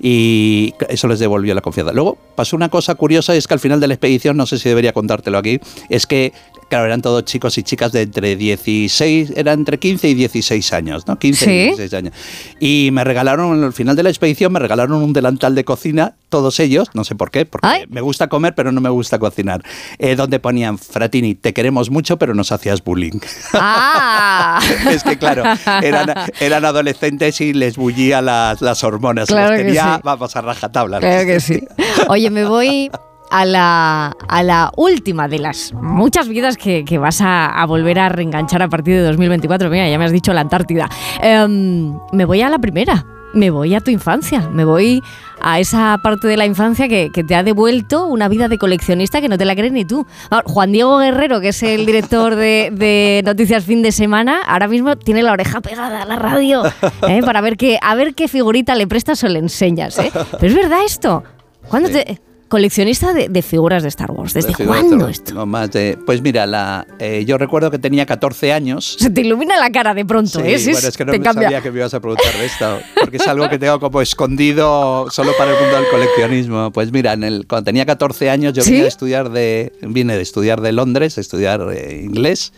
y 0.00 0.74
eso 0.88 1.06
les 1.08 1.18
devolvió 1.20 1.54
la 1.54 1.60
confianza. 1.60 1.92
Luego 1.92 2.18
pasó 2.34 2.56
una 2.56 2.68
cosa 2.68 2.94
curiosa 2.94 3.34
y 3.34 3.38
es 3.38 3.46
que 3.46 3.54
al 3.54 3.60
final 3.60 3.78
de 3.80 3.86
la 3.88 3.94
expedición, 3.94 4.36
no 4.36 4.46
sé 4.46 4.58
si 4.58 4.68
debería 4.68 4.92
contártelo 4.92 5.38
aquí, 5.38 5.60
es 5.88 6.06
que, 6.06 6.32
claro, 6.68 6.86
eran 6.86 7.02
todos 7.02 7.24
chicos 7.24 7.58
y 7.58 7.62
chicas 7.62 7.92
de 7.92 8.02
entre 8.02 8.34
16, 8.36 9.34
eran 9.36 9.60
entre 9.60 9.78
15 9.78 10.08
y 10.08 10.14
16 10.14 10.72
años, 10.72 11.06
¿no? 11.06 11.18
15 11.18 11.44
Sí. 11.44 11.50
y 11.50 11.64
16 11.64 11.92
años. 11.94 12.14
Y 12.60 12.88
me 12.92 13.04
regalaron, 13.04 13.62
al 13.62 13.72
final 13.74 13.94
de 13.96 14.02
la 14.02 14.08
expedición, 14.08 14.52
me 14.52 14.58
regalaron 14.58 15.02
un 15.02 15.12
delantal 15.12 15.54
de 15.54 15.64
cocina, 15.64 16.14
todos 16.30 16.58
ellos, 16.60 16.88
no 16.94 17.04
sé 17.04 17.14
por 17.14 17.30
qué, 17.30 17.44
porque 17.44 17.86
me 17.90 18.00
gusta 18.00 18.28
comer, 18.28 18.54
pero 18.54 18.72
no 18.72 18.80
me 18.80 18.88
gusta 18.88 19.18
cocinar, 19.18 19.62
eh, 19.98 20.16
donde 20.16 20.38
ponían, 20.40 20.78
Fratini, 20.78 21.34
te 21.34 21.52
queremos 21.52 21.90
mucho, 21.90 22.18
pero 22.18 22.32
nos 22.32 22.52
hacías 22.52 22.82
bullying. 22.82 23.20
¡Ah! 23.52 24.58
es 24.90 25.02
que, 25.04 25.18
claro, 25.18 25.44
eran, 25.82 26.14
eran 26.40 26.64
adolescentes 26.64 27.38
y 27.42 27.52
les 27.52 27.76
bullía 27.76 28.22
las, 28.22 28.62
las 28.62 28.82
hormonas. 28.82 29.28
Claro 29.28 29.56
que 29.56 29.64
tenía, 29.64 29.96
sí. 29.96 30.00
vamos 30.04 30.34
a 30.36 30.40
rajatabla. 30.40 31.00
Claro 31.00 31.26
que 31.26 31.38
sí. 31.40 31.62
Oye, 32.08 32.30
me 32.30 32.46
voy 32.46 32.90
a 33.32 33.46
la, 33.46 34.14
a 34.28 34.42
la 34.42 34.70
última 34.76 35.26
de 35.26 35.38
las 35.38 35.72
muchas 35.72 36.28
vidas 36.28 36.58
que, 36.58 36.84
que 36.84 36.98
vas 36.98 37.22
a, 37.22 37.46
a 37.46 37.64
volver 37.64 37.98
a 37.98 38.10
reenganchar 38.10 38.62
a 38.62 38.68
partir 38.68 38.94
de 38.94 39.02
2024. 39.02 39.70
Mira, 39.70 39.88
ya 39.88 39.98
me 39.98 40.04
has 40.04 40.12
dicho 40.12 40.34
la 40.34 40.42
Antártida. 40.42 40.88
Em, 41.22 41.98
me 42.12 42.26
voy 42.26 42.42
a 42.42 42.50
la 42.50 42.58
primera. 42.58 43.06
Me 43.32 43.48
voy 43.48 43.74
a 43.74 43.80
tu 43.80 43.90
infancia. 43.90 44.50
Me 44.50 44.66
voy 44.66 45.02
a 45.40 45.58
esa 45.58 45.98
parte 46.02 46.28
de 46.28 46.36
la 46.36 46.44
infancia 46.44 46.88
que, 46.88 47.08
que 47.10 47.24
te 47.24 47.34
ha 47.34 47.42
devuelto 47.42 48.06
una 48.06 48.28
vida 48.28 48.48
de 48.48 48.58
coleccionista 48.58 49.22
que 49.22 49.30
no 49.30 49.38
te 49.38 49.46
la 49.46 49.56
crees 49.56 49.72
ni 49.72 49.86
tú. 49.86 50.06
Ahora, 50.28 50.44
Juan 50.46 50.70
Diego 50.70 50.98
Guerrero, 50.98 51.40
que 51.40 51.48
es 51.48 51.62
el 51.62 51.86
director 51.86 52.34
de, 52.34 52.68
de 52.70 53.22
Noticias 53.24 53.64
Fin 53.64 53.80
de 53.80 53.92
Semana, 53.92 54.42
ahora 54.46 54.68
mismo 54.68 54.96
tiene 54.96 55.22
la 55.22 55.32
oreja 55.32 55.62
pegada 55.62 56.02
a 56.02 56.04
la 56.04 56.16
radio 56.16 56.64
¿eh? 57.08 57.22
para 57.24 57.40
ver 57.40 57.56
qué, 57.56 57.78
a 57.80 57.94
ver 57.94 58.14
qué 58.14 58.28
figurita 58.28 58.74
le 58.74 58.86
prestas 58.86 59.24
o 59.24 59.28
le 59.28 59.38
enseñas. 59.38 59.98
¿eh? 59.98 60.12
Pero 60.12 60.46
es 60.46 60.54
verdad 60.54 60.80
esto. 60.84 61.24
¿Cuándo 61.70 61.88
te, 61.88 62.20
coleccionista 62.52 63.14
de, 63.14 63.30
de 63.30 63.40
figuras 63.40 63.82
de 63.82 63.88
Star 63.88 64.10
Wars? 64.10 64.34
¿Desde 64.34 64.52
De 64.52 64.66
cuándo 64.66 65.08
esto? 65.08 65.24
tengo 65.32 65.46
más 65.46 65.70
de- 65.72 65.98
pues 66.04 66.20
mira, 66.20 66.46
la, 66.46 66.86
eh, 66.98 67.24
yo 67.26 67.38
recuerdo 67.38 67.70
que 67.70 67.78
tenía 67.78 68.04
14 68.04 68.52
años. 68.52 68.96
Se 69.00 69.08
te 69.08 69.22
ilumina 69.22 69.58
la 69.58 69.72
cara 69.72 69.94
de 69.94 70.04
pronto, 70.04 70.38
Sí, 70.40 70.46
¿eh? 70.46 70.58
Sí, 70.58 70.72
bueno, 70.72 70.88
es 70.88 70.96
que 70.98 71.04
no 71.06 71.12
te 71.12 71.18
me 71.18 71.24
cambia. 71.24 71.44
sabía 71.44 71.62
que 71.62 71.70
me 71.70 71.78
ibas 71.78 71.94
a 71.94 72.00
preguntar 72.00 72.32
de 72.34 72.44
esto, 72.44 72.78
porque 73.00 73.16
es 73.16 73.26
algo 73.26 73.48
que 73.48 73.58
tengo 73.58 73.80
como 73.80 74.02
escondido 74.02 75.06
solo 75.10 75.32
para 75.38 75.52
el 75.52 75.60
mundo 75.60 75.76
del 75.76 75.88
coleccionismo. 75.90 76.70
Pues 76.72 76.92
mira, 76.92 77.14
en 77.14 77.24
el, 77.24 77.46
cuando 77.48 77.64
tenía 77.64 77.86
14 77.86 78.28
años 78.28 78.52
yo 78.52 78.62
¿Sí? 78.62 78.72
vine, 78.72 78.82
de 78.82 78.88
estudiar 78.88 79.30
de, 79.30 79.72
vine 79.80 80.14
de 80.14 80.22
estudiar 80.22 80.60
de 80.60 80.72
Londres, 80.72 81.16
a 81.16 81.22
estudiar 81.22 81.66
eh, 81.74 82.02
inglés, 82.04 82.52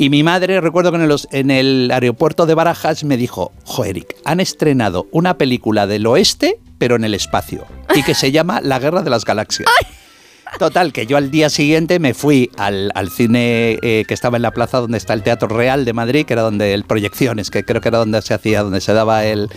y 0.00 0.08
mi 0.08 0.22
madre, 0.22 0.62
recuerdo 0.62 0.92
que 0.92 1.38
en, 1.38 1.50
el 1.50 1.90
aeropuerto 1.92 2.46
de 2.46 2.54
Barajas 2.54 3.04
me 3.04 3.18
dijo, 3.18 3.52
jo 3.64 3.84
Eric, 3.84 4.16
han 4.24 4.40
estrenado 4.40 5.06
una 5.10 5.36
película 5.36 5.86
del 5.86 6.06
oeste, 6.06 6.58
pero 6.78 6.96
en 6.96 7.04
el 7.04 7.12
espacio, 7.12 7.66
y 7.94 8.02
que 8.02 8.14
se 8.14 8.32
llama 8.32 8.62
La 8.62 8.78
Guerra 8.78 9.02
de 9.02 9.10
las 9.10 9.26
Galaxias. 9.26 9.68
Total, 10.58 10.94
que 10.94 11.04
yo 11.04 11.18
al 11.18 11.30
día 11.30 11.50
siguiente 11.50 11.98
me 11.98 12.14
fui 12.14 12.50
al, 12.56 12.90
al 12.94 13.10
cine 13.10 13.78
eh, 13.82 14.06
que 14.08 14.14
estaba 14.14 14.38
en 14.38 14.42
la 14.42 14.52
plaza 14.52 14.78
donde 14.78 14.96
está 14.96 15.12
el 15.12 15.22
Teatro 15.22 15.48
Real 15.48 15.84
de 15.84 15.92
Madrid, 15.92 16.24
que 16.24 16.32
era 16.32 16.40
donde 16.40 16.72
el 16.72 16.84
Proyecciones, 16.84 17.50
que 17.50 17.66
creo 17.66 17.82
que 17.82 17.88
era 17.88 17.98
donde 17.98 18.22
se 18.22 18.32
hacía, 18.32 18.62
donde 18.62 18.80
se 18.80 18.94
daba 18.94 19.26
el, 19.26 19.50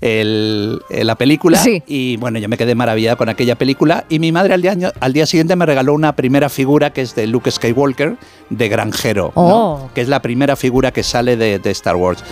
el- 0.00 0.80
eh, 0.90 1.04
la 1.04 1.14
película. 1.16 1.58
Sí. 1.58 1.82
Y 1.86 2.16
bueno, 2.16 2.38
yo 2.38 2.48
me 2.48 2.56
quedé 2.56 2.74
maravillado 2.74 3.16
con 3.16 3.28
aquella 3.28 3.56
película. 3.56 4.04
Y 4.08 4.18
mi 4.18 4.32
madre 4.32 4.54
al 4.54 4.62
día, 4.62 4.76
al 5.00 5.12
día 5.12 5.26
siguiente 5.26 5.56
me 5.56 5.66
regaló 5.66 5.92
una 5.94 6.16
primera 6.16 6.48
figura 6.48 6.92
que 6.92 7.02
es 7.02 7.14
de 7.14 7.26
Luke 7.26 7.50
Skywalker, 7.50 8.16
de 8.48 8.68
Granjero, 8.68 9.32
¿no? 9.36 9.42
Oh. 9.42 9.90
que 9.94 10.00
es 10.00 10.08
la 10.08 10.22
primera 10.22 10.56
figura 10.56 10.92
que 10.92 11.02
sale 11.02 11.36
de, 11.36 11.58
de 11.58 11.70
Star 11.70 11.96
Wars. 11.96 12.22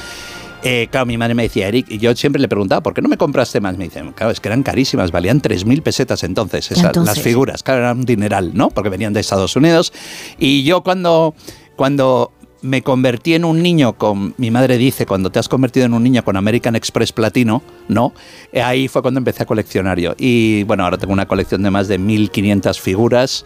Eh, 0.64 0.88
claro, 0.90 1.06
mi 1.06 1.16
madre 1.16 1.34
me 1.34 1.44
decía, 1.44 1.68
Eric, 1.68 1.86
y 1.88 1.98
yo 1.98 2.14
siempre 2.16 2.42
le 2.42 2.48
preguntaba, 2.48 2.80
¿por 2.80 2.92
qué 2.92 3.00
no 3.00 3.08
me 3.08 3.16
compraste 3.16 3.60
más? 3.60 3.76
Me 3.78 3.84
dicen, 3.84 4.12
claro, 4.12 4.32
es 4.32 4.40
que 4.40 4.48
eran 4.48 4.64
carísimas, 4.64 5.12
valían 5.12 5.40
3.000 5.40 5.82
pesetas 5.82 6.24
entonces, 6.24 6.68
esas, 6.72 6.86
Entonces. 6.86 7.16
las 7.16 7.22
figuras, 7.24 7.62
claro, 7.62 7.80
eran 7.82 7.98
un 7.98 8.04
dineral, 8.04 8.50
¿no? 8.54 8.68
Porque 8.70 8.88
venían 8.90 9.12
de 9.12 9.20
Estados 9.20 9.54
Unidos. 9.54 9.92
Y 10.36 10.64
yo 10.64 10.82
cuando, 10.82 11.34
cuando 11.76 12.32
me 12.62 12.82
convertí 12.82 13.34
en 13.34 13.44
un 13.44 13.62
niño 13.62 13.92
con, 13.94 14.34
mi 14.36 14.50
madre 14.50 14.78
dice, 14.78 15.06
cuando 15.06 15.30
te 15.30 15.38
has 15.38 15.48
convertido 15.48 15.86
en 15.86 15.94
un 15.94 16.02
niño 16.02 16.24
con 16.24 16.36
American 16.36 16.74
Express 16.76 17.12
Platino, 17.12 17.62
¿no? 17.88 18.12
Eh, 18.52 18.60
Ahí 18.62 18.88
fue 18.88 19.00
cuando 19.02 19.18
empecé 19.18 19.44
a 19.44 19.46
coleccionar 19.46 19.98
yo. 20.00 20.14
Y 20.18 20.64
bueno, 20.64 20.84
ahora 20.84 20.98
tengo 20.98 21.12
una 21.12 21.26
colección 21.26 21.62
de 21.62 21.70
más 21.70 21.86
de 21.88 21.98
1.500 22.00 22.78
figuras. 22.80 23.44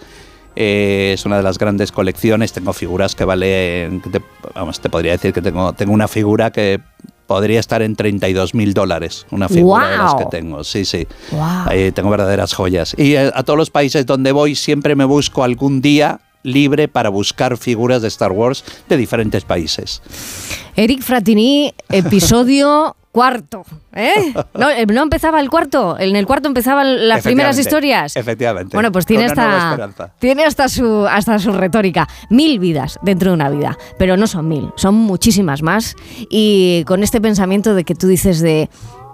Eh, 0.56 1.12
es 1.14 1.24
una 1.24 1.36
de 1.38 1.42
las 1.42 1.58
grandes 1.58 1.92
colecciones. 1.92 2.52
Tengo 2.52 2.72
figuras 2.72 3.14
que 3.14 3.24
valen, 3.24 4.00
que 4.00 4.10
te- 4.10 4.22
vamos, 4.54 4.80
te 4.80 4.88
podría 4.90 5.12
decir 5.12 5.32
que 5.32 5.42
tengo, 5.42 5.72
tengo 5.72 5.92
una 5.92 6.08
figura 6.08 6.50
que 6.50 6.80
podría 7.26 7.60
estar 7.60 7.80
en 7.82 7.96
32 7.96 8.54
mil 8.54 8.74
dólares. 8.74 9.26
Una 9.30 9.48
figura 9.48 9.88
de 9.90 9.96
las 9.98 10.14
que 10.14 10.24
tengo, 10.26 10.64
sí, 10.64 10.84
sí. 10.84 11.06
Ahí 11.66 11.92
tengo 11.92 12.10
verdaderas 12.10 12.52
joyas. 12.52 12.94
Y 12.98 13.14
eh, 13.14 13.30
a 13.34 13.42
todos 13.42 13.56
los 13.58 13.70
países 13.70 14.04
donde 14.04 14.32
voy 14.32 14.54
siempre 14.54 14.94
me 14.96 15.04
busco 15.04 15.42
algún 15.44 15.80
día 15.80 16.20
libre 16.42 16.88
para 16.88 17.08
buscar 17.08 17.56
figuras 17.56 18.02
de 18.02 18.08
Star 18.08 18.32
Wars 18.32 18.64
de 18.88 18.96
diferentes 18.96 19.44
países. 19.44 20.02
Eric 20.76 21.02
Fratini, 21.02 21.72
episodio 21.88 22.96
cuarto. 23.12 23.62
¿eh? 23.92 24.34
No, 24.54 24.70
eh, 24.70 24.86
no 24.86 25.02
empezaba 25.02 25.38
el 25.40 25.50
cuarto. 25.50 25.96
En 25.98 26.16
el 26.16 26.26
cuarto 26.26 26.48
empezaban 26.48 27.08
las 27.08 27.22
primeras 27.22 27.58
historias. 27.58 28.16
Efectivamente. 28.16 28.74
Bueno, 28.76 28.90
pues 28.90 29.06
tiene 29.06 29.26
hasta, 29.26 30.12
tiene 30.18 30.44
hasta 30.44 30.68
su, 30.68 31.06
hasta 31.06 31.38
su 31.38 31.52
retórica. 31.52 32.08
Mil 32.30 32.58
vidas 32.58 32.98
dentro 33.02 33.30
de 33.30 33.34
una 33.34 33.50
vida, 33.50 33.78
pero 33.98 34.16
no 34.16 34.26
son 34.26 34.48
mil, 34.48 34.70
son 34.76 34.94
muchísimas 34.94 35.62
más. 35.62 35.94
Y 36.30 36.84
con 36.86 37.02
este 37.02 37.20
pensamiento 37.20 37.74
de 37.74 37.84
que 37.84 37.94
tú 37.94 38.08
dices 38.08 38.40
de, 38.40 38.70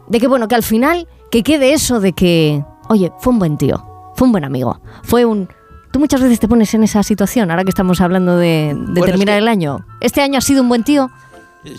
de 0.07 0.21
que, 0.21 0.29
bueno, 0.29 0.49
que 0.49 0.55
al 0.55 0.63
final, 0.63 1.09
que 1.31 1.43
quede 1.43 1.73
eso 1.73 2.01
de 2.01 2.13
que, 2.13 2.65
oye, 2.89 3.13
fue 3.19 3.33
un 3.33 3.41
buen 3.41 3.59
tío, 3.59 3.85
fue 4.15 4.27
un 4.27 4.33
buen 4.33 4.45
amigo, 4.45 4.81
fue 5.03 5.25
un... 5.25 5.49
Tú 5.91 5.99
muchas 6.01 6.21
veces 6.21 6.39
te 6.41 6.49
pones 6.49 6.73
en 6.75 6.83
esa 6.83 7.03
situación, 7.03 7.51
ahora 7.51 7.65
que 7.65 7.71
estamos 7.71 8.01
hablando 8.01 8.37
de, 8.37 8.47
de 8.47 8.75
Bueno, 8.75 8.99
es 9.01 9.05
terminar 9.07 9.35
que- 9.37 9.39
el 9.39 9.49
año. 9.49 9.87
¿Este 10.01 10.21
año 10.21 10.39
ha 10.39 10.43
sido 10.43 10.63
un 10.63 10.69
buen 10.69 10.85
tío? 10.85 11.11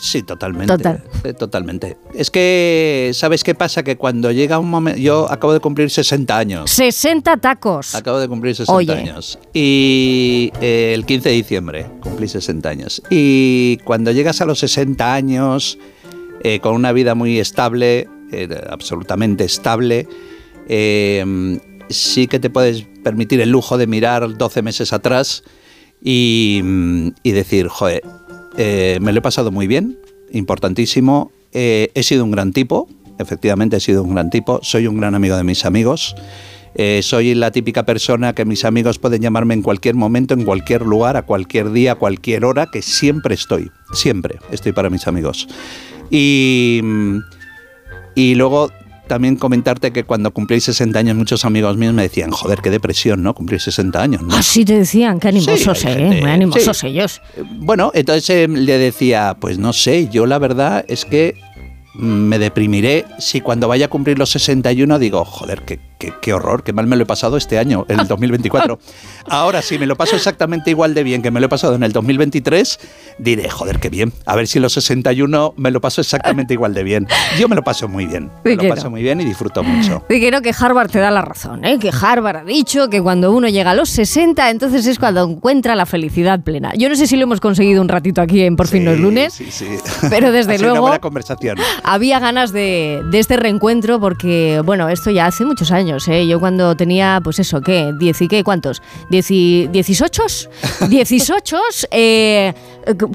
Sí, 0.01 0.23
totalmente. 0.23 0.67
Total. 0.75 1.03
Eh, 1.23 1.33
Totalmente. 1.33 1.97
Es 2.13 2.29
que, 2.29 3.11
¿sabes 3.13 3.43
qué 3.43 3.55
pasa? 3.55 3.81
Que 3.81 3.95
cuando 3.95 4.31
llega 4.31 4.59
un 4.59 4.69
momento. 4.69 4.99
Yo 4.99 5.31
acabo 5.31 5.53
de 5.53 5.61
cumplir 5.61 5.89
60 5.89 6.37
años. 6.37 6.69
60 6.69 7.37
tacos. 7.37 7.95
Acabo 7.95 8.19
de 8.19 8.27
cumplir 8.27 8.55
60 8.55 8.73
Oye. 8.73 8.91
años. 8.93 9.39
Y 9.53 10.51
eh, 10.61 10.91
el 10.93 11.05
15 11.05 11.29
de 11.29 11.35
diciembre 11.35 11.85
cumplí 12.01 12.27
60 12.27 12.69
años. 12.69 13.01
Y 13.09 13.77
cuando 13.85 14.11
llegas 14.11 14.41
a 14.41 14.45
los 14.45 14.59
60 14.59 15.13
años, 15.13 15.79
eh, 16.43 16.59
con 16.59 16.75
una 16.75 16.91
vida 16.91 17.15
muy 17.15 17.39
estable, 17.39 18.07
eh, 18.31 18.47
absolutamente 18.69 19.45
estable, 19.45 20.07
eh, 20.67 21.57
sí 21.89 22.27
que 22.27 22.39
te 22.39 22.49
puedes 22.49 22.83
permitir 23.03 23.41
el 23.41 23.49
lujo 23.49 23.77
de 23.77 23.87
mirar 23.87 24.37
12 24.37 24.61
meses 24.61 24.93
atrás 24.93 25.43
y, 26.01 26.61
mm, 26.63 27.09
decir, 27.23 27.67
joder, 27.67 28.03
eh, 28.57 28.99
me 29.01 29.11
lo 29.11 29.19
he 29.19 29.21
pasado 29.21 29.51
muy 29.51 29.67
bien, 29.67 29.97
importantísimo. 30.31 31.31
Eh, 31.51 31.91
he 31.93 32.03
sido 32.03 32.23
un 32.23 32.31
gran 32.31 32.53
tipo, 32.53 32.87
efectivamente 33.17 33.77
he 33.77 33.79
sido 33.79 34.03
un 34.03 34.13
gran 34.13 34.29
tipo, 34.29 34.59
soy 34.63 34.87
un 34.87 34.97
gran 34.97 35.15
amigo 35.15 35.35
de 35.35 35.43
mis 35.43 35.65
amigos. 35.65 36.15
Eh, 36.75 37.01
soy 37.01 37.33
la 37.33 37.51
típica 37.51 37.83
persona 37.83 38.33
que 38.33 38.45
mis 38.45 38.63
amigos 38.63 38.99
pueden 38.99 39.21
llamarme 39.21 39.55
en 39.55 39.63
cualquier 39.63 39.95
momento, 39.95 40.35
en 40.35 40.45
cualquier 40.45 40.83
lugar, 40.83 41.17
a 41.17 41.23
cualquier 41.23 41.71
día, 41.71 41.93
a 41.93 41.95
cualquier 41.95 42.45
hora, 42.45 42.67
que 42.71 42.81
siempre 42.81 43.33
estoy, 43.33 43.71
siempre 43.91 44.37
estoy 44.51 44.71
para 44.71 44.89
mis 44.89 45.07
amigos. 45.07 45.47
Y, 46.11 46.81
y 48.15 48.35
luego 48.35 48.71
también 49.09 49.35
comentarte 49.35 49.91
que 49.91 50.05
cuando 50.05 50.31
cumplí 50.31 50.61
60 50.61 50.97
años 50.97 51.17
muchos 51.17 51.43
amigos 51.43 51.75
míos 51.75 51.93
me 51.93 52.03
decían, 52.03 52.31
joder, 52.31 52.59
qué 52.61 52.69
depresión, 52.69 53.21
¿no? 53.21 53.33
Cumplir 53.33 53.59
60 53.59 54.01
años. 54.01 54.21
¿no? 54.21 54.33
Así 54.33 54.63
te 54.63 54.77
decían, 54.79 55.19
qué 55.19 55.27
animosos, 55.27 55.77
Sí, 55.79 55.87
eh, 55.89 55.93
gente- 55.95 56.21
muy 56.21 56.29
animosos 56.31 56.77
sí. 56.77 56.87
ellos. 56.87 57.21
Bueno, 57.57 57.91
entonces 57.93 58.29
eh, 58.29 58.47
le 58.47 58.77
decía, 58.77 59.35
pues 59.41 59.59
no 59.59 59.73
sé, 59.73 60.07
yo 60.07 60.25
la 60.25 60.39
verdad 60.39 60.85
es 60.87 61.03
que 61.03 61.35
mm, 61.95 62.05
me 62.05 62.39
deprimiré 62.39 63.05
si 63.19 63.41
cuando 63.41 63.67
vaya 63.67 63.87
a 63.87 63.89
cumplir 63.89 64.17
los 64.17 64.29
61 64.29 64.97
digo, 64.99 65.25
joder, 65.25 65.63
qué, 65.65 65.79
qué- 65.99 66.13
qué 66.19 66.33
horror, 66.33 66.63
qué 66.63 66.73
mal 66.73 66.87
me 66.87 66.95
lo 66.95 67.03
he 67.03 67.05
pasado 67.05 67.37
este 67.37 67.59
año, 67.59 67.85
en 67.89 67.99
el 67.99 68.07
2024. 68.07 68.79
Ahora, 69.27 69.61
si 69.61 69.77
me 69.77 69.85
lo 69.85 69.95
paso 69.95 70.15
exactamente 70.15 70.71
igual 70.71 70.95
de 70.95 71.03
bien 71.03 71.21
que 71.21 71.29
me 71.29 71.39
lo 71.39 71.45
he 71.45 71.49
pasado 71.49 71.75
en 71.75 71.83
el 71.83 71.91
2023, 71.91 72.79
diré, 73.19 73.49
joder, 73.49 73.79
qué 73.79 73.89
bien. 73.89 74.13
A 74.25 74.35
ver 74.35 74.47
si 74.47 74.59
los 74.59 74.73
61 74.73 75.53
me 75.57 75.69
lo 75.71 75.81
paso 75.81 76.01
exactamente 76.01 76.53
igual 76.53 76.73
de 76.73 76.83
bien. 76.83 77.07
Yo 77.37 77.47
me 77.47 77.55
lo 77.55 77.63
paso 77.63 77.87
muy 77.87 78.05
bien. 78.07 78.31
Me 78.43 78.51
Sí 78.55 78.57
lo 78.67 78.75
paso 78.75 78.89
muy 78.89 79.03
bien 79.03 79.21
y 79.21 79.25
disfruto 79.25 79.61
mucho. 79.63 80.03
Y 80.09 80.19
creo 80.27 80.41
que 80.41 80.51
Harvard 80.57 80.89
te 80.89 80.99
da 80.99 81.11
la 81.11 81.21
razón, 81.21 81.63
¿eh? 81.65 81.77
que 81.79 81.91
Harvard 81.91 82.37
ha 82.37 82.43
dicho 82.43 82.89
que 82.89 83.01
cuando 83.01 83.31
uno 83.31 83.47
llega 83.49 83.71
a 83.71 83.75
los 83.75 83.89
60, 83.89 84.49
entonces 84.49 84.85
es 84.87 84.97
cuando 84.97 85.23
encuentra 85.23 85.75
la 85.75 85.85
felicidad 85.85 86.39
plena. 86.41 86.73
Yo 86.75 86.89
no 86.89 86.95
sé 86.95 87.05
si 87.07 87.15
lo 87.17 87.23
hemos 87.23 87.39
conseguido 87.39 87.81
un 87.81 87.89
ratito 87.89 88.21
aquí 88.21 88.41
en 88.43 88.55
Por 88.55 88.67
fin 88.67 88.85
no 88.85 88.91
es 88.91 88.99
lunes, 88.99 89.33
Sí, 89.33 89.47
sí. 89.51 89.67
Pero 90.09 90.31
desde 90.31 90.57
luego- 90.57 90.73
Una 90.75 90.81
buena 90.81 90.99
conversación. 90.99 91.57
había 91.83 92.19
ganas 92.19 92.51
de, 92.51 93.01
de 93.11 93.19
este 93.19 93.37
reencuentro 93.37 93.99
porque, 93.99 94.61
bueno, 94.65 94.89
esto 94.89 95.11
ya 95.11 95.25
hace 95.25 95.45
muchos 95.45 95.71
años, 95.71 95.88
¿eh? 96.07 96.27
Yo 96.27 96.39
cuando 96.39 96.75
tenía, 96.75 97.19
pues 97.23 97.39
eso, 97.39 97.61
¿qué? 97.61 97.93
¿Diez 97.97 98.21
y 98.21 98.27
qué? 98.27 98.43
¿Cuántos? 98.43 98.81
¿Dieci, 99.09 99.67
¿Dieciocho? 99.71 100.23
¿Dieciocho? 100.89 101.57
Eh, 101.91 102.53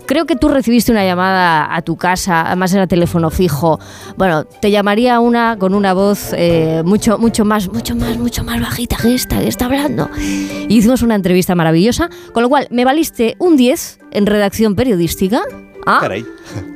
creo 0.07 0.27
que 0.27 0.37
tú 0.37 0.49
recibiste 0.49 0.93
una 0.93 1.05
llamada 1.05 1.75
a 1.75 1.83
tu 1.83 1.97
casa, 1.97 2.47
además 2.47 2.73
era 2.73 2.87
teléfono 2.87 3.31
fijo. 3.31 3.79
Bueno, 4.17 4.45
te 4.45 4.71
llamaría 4.71 5.21
una 5.21 5.57
con 5.59 5.75
una 5.75 5.93
voz 5.93 6.33
eh, 6.33 6.83
mucho, 6.85 7.19
mucho 7.19 7.45
más, 7.45 7.69
mucho 7.69 7.95
más, 7.95 8.19
mucho 8.19 8.45
más 8.45 8.61
bajita 8.61 8.97
que 8.97 9.15
esta 9.15 9.41
que 9.41 9.49
está 9.49 9.67
hablando. 9.67 10.09
Y 10.19 10.77
hicimos 10.77 11.03
una 11.03 11.15
entrevista 11.15 11.55
maravillosa, 11.55 12.11
con 12.33 12.43
lo 12.43 12.49
cual 12.49 12.67
me 12.71 12.85
valiste 12.85 13.37
un 13.39 13.57
10 13.57 14.01
en 14.13 14.27
redacción 14.27 14.75
periodística. 14.75 15.43
¿Ah? 15.87 15.99
Caray. 16.01 16.25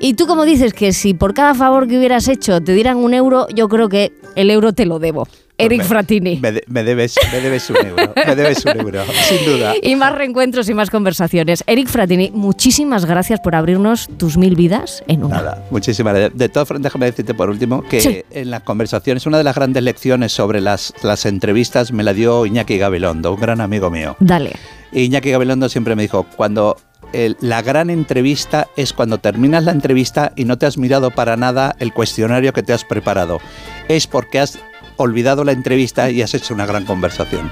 Y 0.01 0.15
tú 0.15 0.27
como 0.27 0.45
dices 0.45 0.75
que 0.75 0.93
si 0.93 1.15
por 1.15 1.35
cada 1.35 1.55
favor 1.55 1.89
que 1.89 1.99
hubieras 1.99 2.29
hecho 2.29 2.61
te 2.61 2.75
dieran 2.75 2.99
un 2.99 3.15
euro, 3.15 3.47
yo 3.49 3.69
creo 3.69 3.89
que 3.89 4.13
el 4.37 4.51
euro 4.51 4.73
te 4.73 4.87
lo 4.87 4.99
debo. 4.99 5.27
Eric 5.59 5.83
Fratini. 5.83 6.37
Me, 6.41 6.53
de- 6.53 6.65
me 6.69 6.85
debes, 6.85 7.17
me 7.33 7.41
debes 7.41 7.69
un 7.71 7.77
euro. 7.85 8.13
Me 8.15 8.37
debes 8.37 8.65
un 8.65 8.79
euro, 8.81 9.03
sin 9.29 9.45
duda. 9.45 9.75
Y 9.83 9.97
más 9.97 10.15
reencuentros 10.15 10.69
y 10.69 10.75
más 10.75 10.89
conversaciones. 10.89 11.65
Eric 11.67 11.89
Fratini, 11.89 12.31
muchísimas 12.33 13.05
gracias 13.07 13.41
por 13.41 13.55
abrirnos 13.57 14.09
tus 14.19 14.37
mil 14.37 14.55
vidas 14.55 15.03
en 15.09 15.25
una. 15.25 15.37
Nada, 15.37 15.65
muchísimas 15.71 16.15
gracias. 16.15 16.39
De 16.39 16.49
todas 16.49 16.69
formas, 16.69 16.85
déjame 16.85 17.07
decirte 17.07 17.35
por 17.35 17.51
último 17.51 17.83
que 17.83 18.01
Sí. 18.01 18.23
en 18.31 18.51
las 18.51 18.63
conversaciones, 18.63 19.27
una 19.27 19.39
de 19.39 19.45
las 19.45 19.57
grandes 19.57 19.83
lecciones 19.83 20.33
sobre 20.33 20.61
las, 20.61 20.95
las 21.03 21.27
entrevistas 21.27 21.91
me 21.93 22.05
la 22.05 22.13
dio 22.15 22.47
Iñaki 22.47 22.79
Gabilondo, 22.79 23.35
un 23.35 23.41
gran 23.41 23.61
amigo 23.61 23.91
mío. 23.91 24.17
Dale. 24.21 24.53
Iñaki 24.93 25.31
Gabilondo 25.33 25.69
siempre 25.69 25.97
me 25.97 26.03
dijo, 26.03 26.25
cuando 26.37 26.77
el- 27.13 27.37
la 27.41 27.63
gran 27.63 27.91
entrevista 27.91 28.69
es 28.77 28.93
cuando 28.93 29.19
terminas 29.19 29.65
la 29.65 29.73
entrevista 29.73 30.33
y 30.37 30.45
no 30.45 30.57
te 30.59 30.67
has 30.67 30.79
mirado 30.79 31.11
para 31.11 31.37
nada 31.37 31.75
el 31.79 31.93
cuestionario 31.93 32.53
que 32.53 32.63
te 32.63 32.73
has 32.73 32.85
preparado. 32.85 33.41
Es 33.89 34.07
porque 34.07 34.39
has 34.41 34.59
olvidado 34.99 35.43
la 35.45 35.53
entrevista 35.53 36.11
y 36.11 36.21
has 36.23 36.35
hecho 36.35 36.53
una 36.55 36.67
gran 36.67 36.85
conversación. 36.85 37.51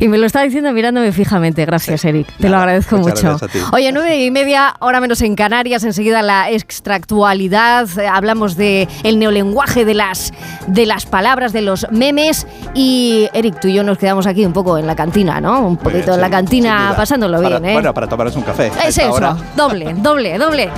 Y 0.00 0.08
me 0.08 0.18
lo 0.18 0.26
está 0.26 0.42
diciendo 0.42 0.72
mirándome 0.72 1.10
fijamente. 1.12 1.64
Gracias, 1.64 2.04
Eric. 2.04 2.26
Te 2.38 2.48
lo 2.48 2.56
agradezco 2.58 2.98
mucho. 2.98 3.36
Oye, 3.72 3.90
nueve 3.92 4.24
y 4.24 4.30
media, 4.30 4.74
hora 4.80 5.00
menos 5.00 5.20
en 5.22 5.34
Canarias. 5.34 5.82
Enseguida 5.84 6.22
la 6.22 6.50
extractualidad. 6.50 7.88
Eh, 7.98 8.06
hablamos 8.06 8.56
de 8.56 8.86
el 9.02 9.18
neolenguaje 9.18 9.84
de 9.84 9.94
las, 9.94 10.32
de 10.68 10.86
las 10.86 11.04
palabras, 11.06 11.52
de 11.52 11.62
los 11.62 11.86
memes. 11.90 12.46
Y 12.74 13.28
Eric, 13.32 13.58
tú 13.60 13.68
y 13.68 13.74
yo 13.74 13.82
nos 13.82 13.98
quedamos 13.98 14.26
aquí 14.26 14.44
un 14.46 14.52
poco 14.52 14.78
en 14.78 14.86
la 14.86 14.94
cantina, 14.94 15.40
¿no? 15.40 15.66
Un 15.66 15.76
poquito 15.76 15.98
bien, 16.12 16.14
en 16.14 16.20
la 16.20 16.26
sí, 16.26 16.32
cantina, 16.32 16.76
sin 16.78 16.86
duda. 16.88 16.96
pasándolo 16.96 17.42
Para- 17.42 17.58
bien, 17.58 17.70
¿eh? 17.70 17.72
Bueno, 17.74 17.92
para 17.94 18.06
tomaros 18.06 18.36
un 18.36 18.42
café. 18.42 18.70
es 18.86 18.98
eso. 18.98 19.10
hora. 19.12 19.36
Doble, 19.56 19.94
doble, 19.94 20.38
doble. 20.38 20.70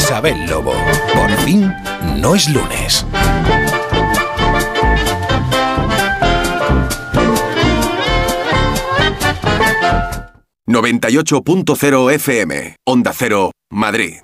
Isabel 0.00 0.46
Lobo. 0.48 0.72
Por 1.14 1.30
fin 1.44 1.70
no 2.16 2.34
es 2.34 2.48
lunes. 2.48 3.04
...98.0 10.66 12.12
FM... 12.12 12.76
...Onda 12.86 13.12
Cero, 13.12 13.50
Madrid. 13.70 14.20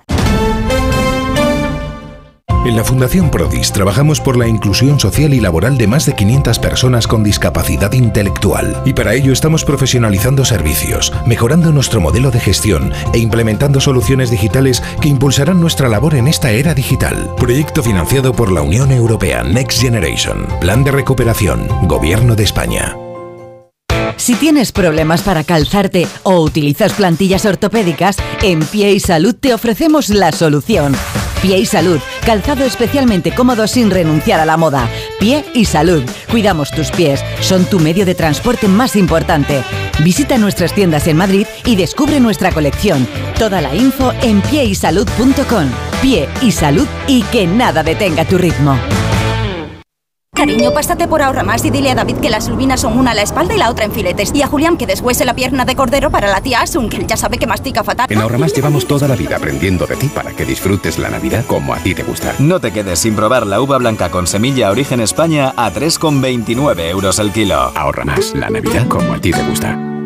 En 2.65 2.75
la 2.75 2.83
Fundación 2.83 3.29
Prodis 3.29 3.71
trabajamos 3.71 4.19
por 4.19 4.37
la 4.37 4.47
inclusión 4.47 4.99
social 4.99 5.33
y 5.33 5.39
laboral 5.39 5.77
de 5.77 5.87
más 5.87 6.05
de 6.05 6.15
500 6.15 6.59
personas 6.59 7.07
con 7.07 7.23
discapacidad 7.23 7.93
intelectual 7.93 8.81
y 8.85 8.93
para 8.93 9.13
ello 9.13 9.31
estamos 9.31 9.63
profesionalizando 9.63 10.43
servicios, 10.43 11.13
mejorando 11.25 11.71
nuestro 11.71 12.01
modelo 12.01 12.29
de 12.29 12.39
gestión 12.39 12.91
e 13.13 13.19
implementando 13.19 13.79
soluciones 13.79 14.31
digitales 14.31 14.83
que 15.01 15.07
impulsarán 15.07 15.61
nuestra 15.61 15.87
labor 15.87 16.15
en 16.15 16.27
esta 16.27 16.51
era 16.51 16.73
digital. 16.73 17.33
Proyecto 17.37 17.81
financiado 17.83 18.33
por 18.33 18.51
la 18.51 18.61
Unión 18.61 18.91
Europea 18.91 19.43
Next 19.43 19.81
Generation, 19.81 20.45
Plan 20.59 20.83
de 20.83 20.91
Recuperación, 20.91 21.67
Gobierno 21.87 22.35
de 22.35 22.43
España. 22.43 22.97
Si 24.17 24.33
tienes 24.35 24.71
problemas 24.71 25.21
para 25.21 25.43
calzarte 25.43 26.07
o 26.23 26.41
utilizas 26.41 26.93
plantillas 26.93 27.45
ortopédicas, 27.45 28.17
en 28.41 28.59
Pie 28.65 28.93
y 28.93 28.99
Salud 28.99 29.35
te 29.39 29.53
ofrecemos 29.53 30.09
la 30.09 30.31
solución. 30.31 30.95
Pie 31.41 31.59
y 31.59 31.65
Salud, 31.67 31.99
calzado 32.27 32.65
especialmente 32.65 33.33
cómodo 33.33 33.67
sin 33.67 33.89
renunciar 33.89 34.41
a 34.41 34.45
la 34.45 34.57
moda. 34.57 34.89
Pie 35.17 35.45
y 35.53 35.63
Salud, 35.63 36.03
cuidamos 36.29 36.71
tus 36.71 36.91
pies, 36.91 37.23
son 37.39 37.63
tu 37.63 37.79
medio 37.79 38.05
de 38.05 38.15
transporte 38.15 38.67
más 38.67 38.97
importante. 38.97 39.63
Visita 40.03 40.37
nuestras 40.37 40.73
tiendas 40.73 41.07
en 41.07 41.15
Madrid 41.15 41.47
y 41.63 41.77
descubre 41.77 42.19
nuestra 42.19 42.51
colección. 42.51 43.07
Toda 43.39 43.61
la 43.61 43.73
info 43.73 44.11
en 44.21 44.41
pieysalud.com. 44.41 45.69
Pie 46.01 46.27
y 46.41 46.51
Salud 46.51 46.87
y 47.07 47.23
que 47.23 47.47
nada 47.47 47.81
detenga 47.81 48.25
tu 48.25 48.37
ritmo. 48.37 48.77
Cariño, 50.37 50.71
pásate 50.71 51.07
por 51.07 51.23
ahora 51.23 51.41
más 51.41 51.65
y 51.65 51.71
dile 51.71 51.89
a 51.89 51.95
David 51.95 52.17
que 52.17 52.29
las 52.29 52.47
lubinas 52.47 52.81
son 52.81 52.95
una 52.95 53.11
a 53.11 53.15
la 53.15 53.23
espalda 53.23 53.55
y 53.55 53.57
la 53.57 53.71
otra 53.71 53.85
en 53.85 53.91
filetes. 53.91 54.31
Y 54.35 54.43
a 54.43 54.47
Julián 54.47 54.77
que 54.77 54.85
deshuese 54.85 55.25
la 55.25 55.33
pierna 55.33 55.65
de 55.65 55.75
cordero 55.75 56.11
para 56.11 56.27
la 56.27 56.41
tía 56.41 56.61
Asun, 56.61 56.89
que 56.89 56.97
él 56.97 57.07
ya 57.07 57.17
sabe 57.17 57.39
que 57.39 57.47
mastica 57.47 57.83
fatal. 57.83 58.05
En 58.07 58.21
Ahorramás 58.21 58.53
llevamos 58.53 58.85
toda 58.85 59.07
la 59.07 59.15
vida 59.15 59.37
aprendiendo 59.37 59.87
de 59.87 59.95
ti 59.95 60.09
para 60.09 60.33
que 60.33 60.45
disfrutes 60.45 60.99
la 60.99 61.09
Navidad 61.09 61.43
como 61.47 61.73
a 61.73 61.77
ti 61.77 61.95
te 61.95 62.03
gusta. 62.03 62.35
No 62.37 62.59
te 62.59 62.71
quedes 62.71 62.99
sin 62.99 63.15
probar 63.15 63.47
la 63.47 63.59
uva 63.61 63.79
blanca 63.79 64.11
con 64.11 64.27
semilla 64.27 64.69
origen 64.69 64.99
España 64.99 65.55
a 65.57 65.73
3,29 65.73 66.87
euros 66.89 67.17
el 67.17 67.31
kilo. 67.31 67.71
Ahorra 67.73 68.05
más 68.05 68.35
la 68.35 68.51
Navidad 68.51 68.87
como 68.87 69.13
a 69.13 69.19
ti 69.19 69.31
te 69.31 69.41
gusta. 69.41 69.96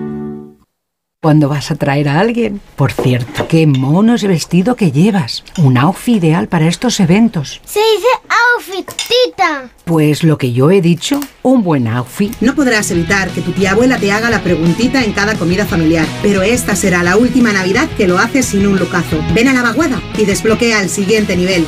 Cuando 1.24 1.50
vas 1.50 1.70
a 1.70 1.76
traer 1.76 2.10
a 2.10 2.20
alguien. 2.20 2.60
Por 2.76 2.92
cierto, 2.92 3.48
qué 3.48 3.68
mono 3.68 4.16
ese 4.16 4.28
vestido 4.28 4.76
que 4.76 4.92
llevas. 4.92 5.44
Un 5.60 5.78
outfit 5.78 6.16
ideal 6.16 6.48
para 6.48 6.68
estos 6.68 7.00
eventos. 7.00 7.62
Se 7.64 7.80
dice 7.80 8.08
outfit, 8.56 8.88
tita. 8.88 9.70
Pues 9.86 10.24
lo 10.24 10.40
que 10.40 10.52
yo 10.52 10.72
he 10.72 10.82
dicho, 10.82 11.20
un 11.44 11.62
buen 11.62 11.88
outfit. 11.88 12.34
No 12.42 12.56
podrás 12.56 12.90
evitar 12.90 13.30
que 13.30 13.42
tu 13.42 13.52
tía 13.52 13.74
abuela 13.74 14.00
te 14.00 14.12
haga 14.12 14.32
la 14.32 14.42
preguntita 14.42 15.04
en 15.04 15.14
cada 15.14 15.36
comida 15.36 15.68
familiar, 15.68 16.08
pero 16.24 16.42
esta 16.42 16.76
será 16.76 17.04
la 17.04 17.18
última 17.18 17.54
Navidad 17.54 17.88
que 17.96 18.08
lo 18.08 18.18
haces 18.18 18.48
sin 18.48 18.66
un 18.66 18.80
lucazo. 18.80 19.24
Ven 19.36 19.48
a 19.48 19.54
la 19.54 19.62
vaguada 19.62 20.02
y 20.18 20.26
desbloquea 20.26 20.82
el 20.82 20.90
siguiente 20.90 21.38
nivel. 21.38 21.68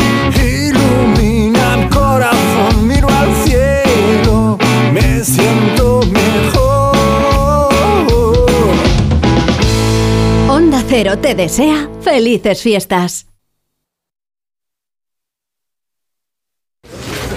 Cero 10.93 11.17
te 11.17 11.35
desea 11.35 11.89
felices 12.01 12.61
fiestas. 12.61 13.25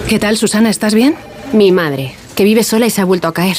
¿Qué 0.08 0.18
tal, 0.18 0.36
Susana? 0.36 0.70
¿Estás 0.70 0.92
bien? 0.92 1.14
Mi 1.52 1.70
madre, 1.70 2.16
que 2.34 2.42
vive 2.42 2.64
sola 2.64 2.86
y 2.86 2.90
se 2.90 3.00
ha 3.00 3.04
vuelto 3.04 3.28
a 3.28 3.32
caer. 3.32 3.58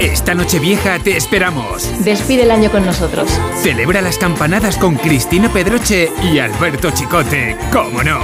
Esta 0.00 0.34
noche 0.34 0.58
vieja 0.58 0.98
te 0.98 1.16
esperamos. 1.16 2.04
Despide 2.04 2.42
el 2.42 2.50
año 2.50 2.70
con 2.70 2.84
nosotros. 2.84 3.30
Celebra 3.62 4.02
las 4.02 4.18
campanadas 4.18 4.76
con 4.76 4.96
Cristina 4.96 5.48
Pedroche 5.48 6.10
y 6.22 6.38
Alberto 6.38 6.90
Chicote, 6.90 7.56
¿cómo 7.72 8.02
no? 8.02 8.18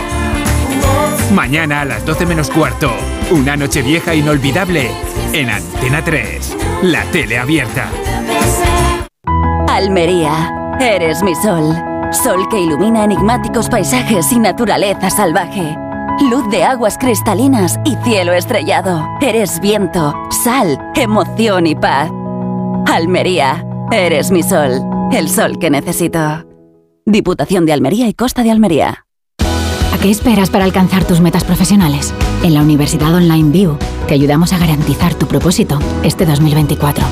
Mañana 1.33 1.83
a 1.83 1.85
las 1.85 2.05
12 2.05 2.27
menos 2.27 2.51
cuarto, 2.51 2.91
una 3.31 3.57
noche 3.57 3.83
vieja 3.83 4.15
inolvidable 4.15 4.91
en 5.33 5.51
Antena 5.51 6.03
3, 6.03 6.57
la 6.83 7.05
tele 7.05 7.39
abierta. 7.39 7.91
Almería, 9.69 10.77
eres 10.81 11.23
mi 11.23 11.35
sol. 11.35 11.77
Sol 12.11 12.49
que 12.49 12.59
ilumina 12.59 13.05
enigmáticos 13.05 13.69
paisajes 13.69 14.33
y 14.33 14.39
naturaleza 14.39 15.11
salvaje. 15.11 15.77
Luz 16.21 16.51
de 16.51 16.65
aguas 16.65 16.99
cristalinas 16.99 17.79
y 17.85 17.95
cielo 18.03 18.33
estrellado. 18.33 19.07
Eres 19.21 19.61
viento, 19.61 20.15
sal, 20.31 20.77
emoción 20.97 21.67
y 21.69 21.77
paz. 21.77 22.11
Almería, 22.87 23.65
eres 23.93 24.33
mi 24.33 24.43
sol. 24.43 24.83
El 25.13 25.29
sol 25.29 25.59
que 25.61 25.71
necesito. 25.71 26.45
Diputación 27.07 27.67
de 27.67 27.73
Almería 27.73 28.09
y 28.09 28.15
Costa 28.15 28.43
de 28.43 28.51
Almería. 28.51 29.07
¿A 29.41 29.99
qué 30.03 30.11
esperas 30.11 30.51
para 30.51 30.65
alcanzar 30.65 31.05
tus 31.05 31.21
metas 31.21 31.45
profesionales? 31.45 32.13
En 32.43 32.53
la 32.53 32.63
Universidad 32.63 33.15
Online 33.15 33.51
View 33.51 33.79
te 34.09 34.15
ayudamos 34.15 34.53
a 34.53 34.59
garantizar 34.59 35.15
tu 35.15 35.27
propósito 35.27 35.79
este 36.03 36.27
2024. 36.27 37.05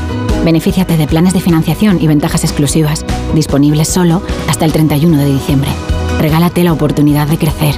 Benefíciate 0.44 0.96
de 0.96 1.06
planes 1.06 1.32
de 1.32 1.40
financiación 1.40 2.00
y 2.00 2.08
ventajas 2.08 2.42
exclusivas, 2.42 3.06
disponibles 3.34 3.88
solo 3.88 4.20
hasta 4.48 4.64
el 4.64 4.72
31 4.72 5.16
de 5.16 5.26
diciembre. 5.26 5.70
Regálate 6.18 6.64
la 6.64 6.72
oportunidad 6.72 7.28
de 7.28 7.38
crecer. 7.38 7.76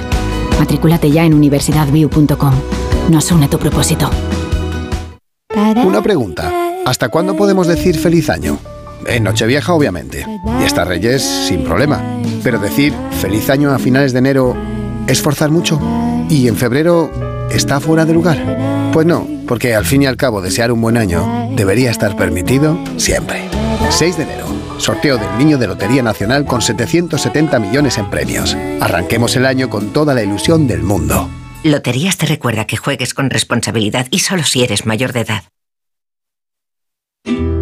Matrículate 0.59 1.09
ya 1.09 1.23
en 1.25 1.33
universidadview.com. 1.33 2.53
Nos 3.09 3.31
une 3.31 3.47
tu 3.47 3.57
propósito. 3.57 4.09
Una 5.85 6.01
pregunta. 6.01 6.51
¿Hasta 6.85 7.09
cuándo 7.09 7.35
podemos 7.35 7.67
decir 7.67 7.97
feliz 7.97 8.29
año? 8.29 8.59
En 9.07 9.23
Nochevieja, 9.23 9.73
obviamente. 9.73 10.25
Y 10.61 10.63
hasta 10.63 10.85
Reyes, 10.85 11.23
sin 11.23 11.63
problema. 11.63 12.01
Pero 12.43 12.59
decir 12.59 12.93
feliz 13.21 13.49
año 13.49 13.71
a 13.71 13.79
finales 13.79 14.13
de 14.13 14.19
enero 14.19 14.55
es 15.07 15.21
forzar 15.21 15.49
mucho. 15.49 15.79
¿Y 16.29 16.47
en 16.47 16.55
febrero 16.55 17.09
está 17.51 17.79
fuera 17.79 18.05
de 18.05 18.13
lugar? 18.13 18.91
Pues 18.93 19.07
no, 19.07 19.27
porque 19.47 19.75
al 19.75 19.85
fin 19.85 20.03
y 20.03 20.05
al 20.07 20.17
cabo 20.17 20.41
desear 20.41 20.71
un 20.71 20.81
buen 20.81 20.97
año 20.97 21.49
debería 21.55 21.89
estar 21.89 22.15
permitido 22.15 22.77
siempre. 22.97 23.49
6 23.89 24.17
de 24.17 24.23
enero. 24.23 24.58
Sorteo 24.79 25.17
del 25.17 25.37
Niño 25.37 25.57
de 25.57 25.67
Lotería 25.67 26.01
Nacional 26.01 26.45
con 26.45 26.61
770 26.61 27.59
millones 27.59 27.97
en 27.97 28.09
premios. 28.09 28.55
Arranquemos 28.79 29.35
el 29.35 29.45
año 29.45 29.69
con 29.69 29.91
toda 29.93 30.13
la 30.13 30.23
ilusión 30.23 30.67
del 30.67 30.81
mundo. 30.81 31.29
Loterías 31.63 32.17
te 32.17 32.25
recuerda 32.25 32.65
que 32.65 32.77
juegues 32.77 33.13
con 33.13 33.29
responsabilidad 33.29 34.07
y 34.11 34.19
solo 34.19 34.43
si 34.43 34.63
eres 34.63 34.85
mayor 34.85 35.11
de 35.11 35.21
edad. 35.21 35.43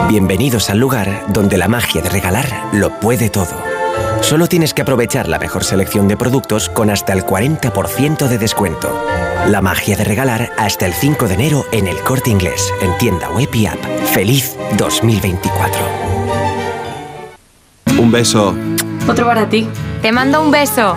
Bienvenidos 0.08 0.68
al 0.68 0.78
lugar 0.78 1.26
donde 1.28 1.56
la 1.56 1.68
magia 1.68 2.02
de 2.02 2.10
regalar 2.10 2.68
lo 2.72 3.00
puede 3.00 3.30
todo. 3.30 3.56
Solo 4.20 4.46
tienes 4.46 4.74
que 4.74 4.82
aprovechar 4.82 5.28
la 5.28 5.38
mejor 5.38 5.64
selección 5.64 6.08
de 6.08 6.16
productos 6.16 6.68
con 6.68 6.90
hasta 6.90 7.12
el 7.12 7.24
40% 7.24 8.28
de 8.28 8.38
descuento. 8.38 8.90
La 9.46 9.62
magia 9.62 9.96
de 9.96 10.04
regalar 10.04 10.50
hasta 10.58 10.86
el 10.86 10.92
5 10.92 11.28
de 11.28 11.34
enero 11.34 11.64
en 11.72 11.86
el 11.86 11.98
corte 12.00 12.30
inglés, 12.30 12.72
en 12.82 12.96
tienda 12.98 13.30
web 13.30 13.48
y 13.54 13.66
app. 13.66 13.82
¡Feliz 14.12 14.56
2024! 14.76 15.80
Un 17.98 18.10
beso. 18.10 18.54
Otro 19.08 19.26
para 19.26 19.48
ti. 19.48 19.68
Te 20.02 20.12
mando 20.12 20.42
un 20.42 20.50
beso. 20.50 20.96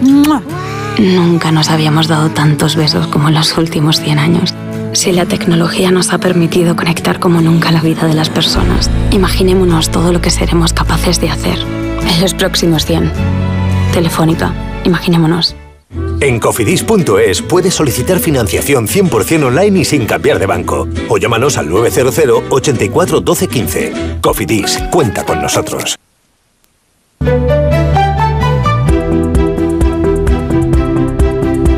Nunca 0.98 1.50
nos 1.50 1.70
habíamos 1.70 2.06
dado 2.06 2.30
tantos 2.30 2.76
besos 2.76 3.06
como 3.08 3.28
en 3.28 3.34
los 3.34 3.56
últimos 3.58 4.00
100 4.00 4.18
años. 4.18 4.54
Si 4.94 5.10
la 5.10 5.26
tecnología 5.26 5.90
nos 5.90 6.12
ha 6.12 6.18
permitido 6.18 6.76
conectar 6.76 7.18
como 7.18 7.40
nunca 7.40 7.72
la 7.72 7.80
vida 7.80 8.06
de 8.06 8.14
las 8.14 8.30
personas, 8.30 8.88
imaginémonos 9.10 9.90
todo 9.90 10.12
lo 10.12 10.20
que 10.20 10.30
seremos 10.30 10.72
capaces 10.72 11.20
de 11.20 11.30
hacer 11.30 11.58
en 11.58 12.20
los 12.20 12.32
próximos 12.32 12.86
100. 12.86 13.10
Telefónica, 13.92 14.54
imaginémonos. 14.84 15.56
En 16.20 16.38
cofidis.es 16.38 17.42
puedes 17.42 17.74
solicitar 17.74 18.20
financiación 18.20 18.86
100% 18.86 19.44
online 19.44 19.80
y 19.80 19.84
sin 19.84 20.06
cambiar 20.06 20.38
de 20.38 20.46
banco. 20.46 20.88
O 21.08 21.18
llámanos 21.18 21.58
al 21.58 21.68
900 21.68 22.44
84 22.50 23.20
12 23.20 23.48
15. 23.48 23.92
Cofidis, 24.22 24.78
cuenta 24.92 25.24
con 25.24 25.42
nosotros. 25.42 25.96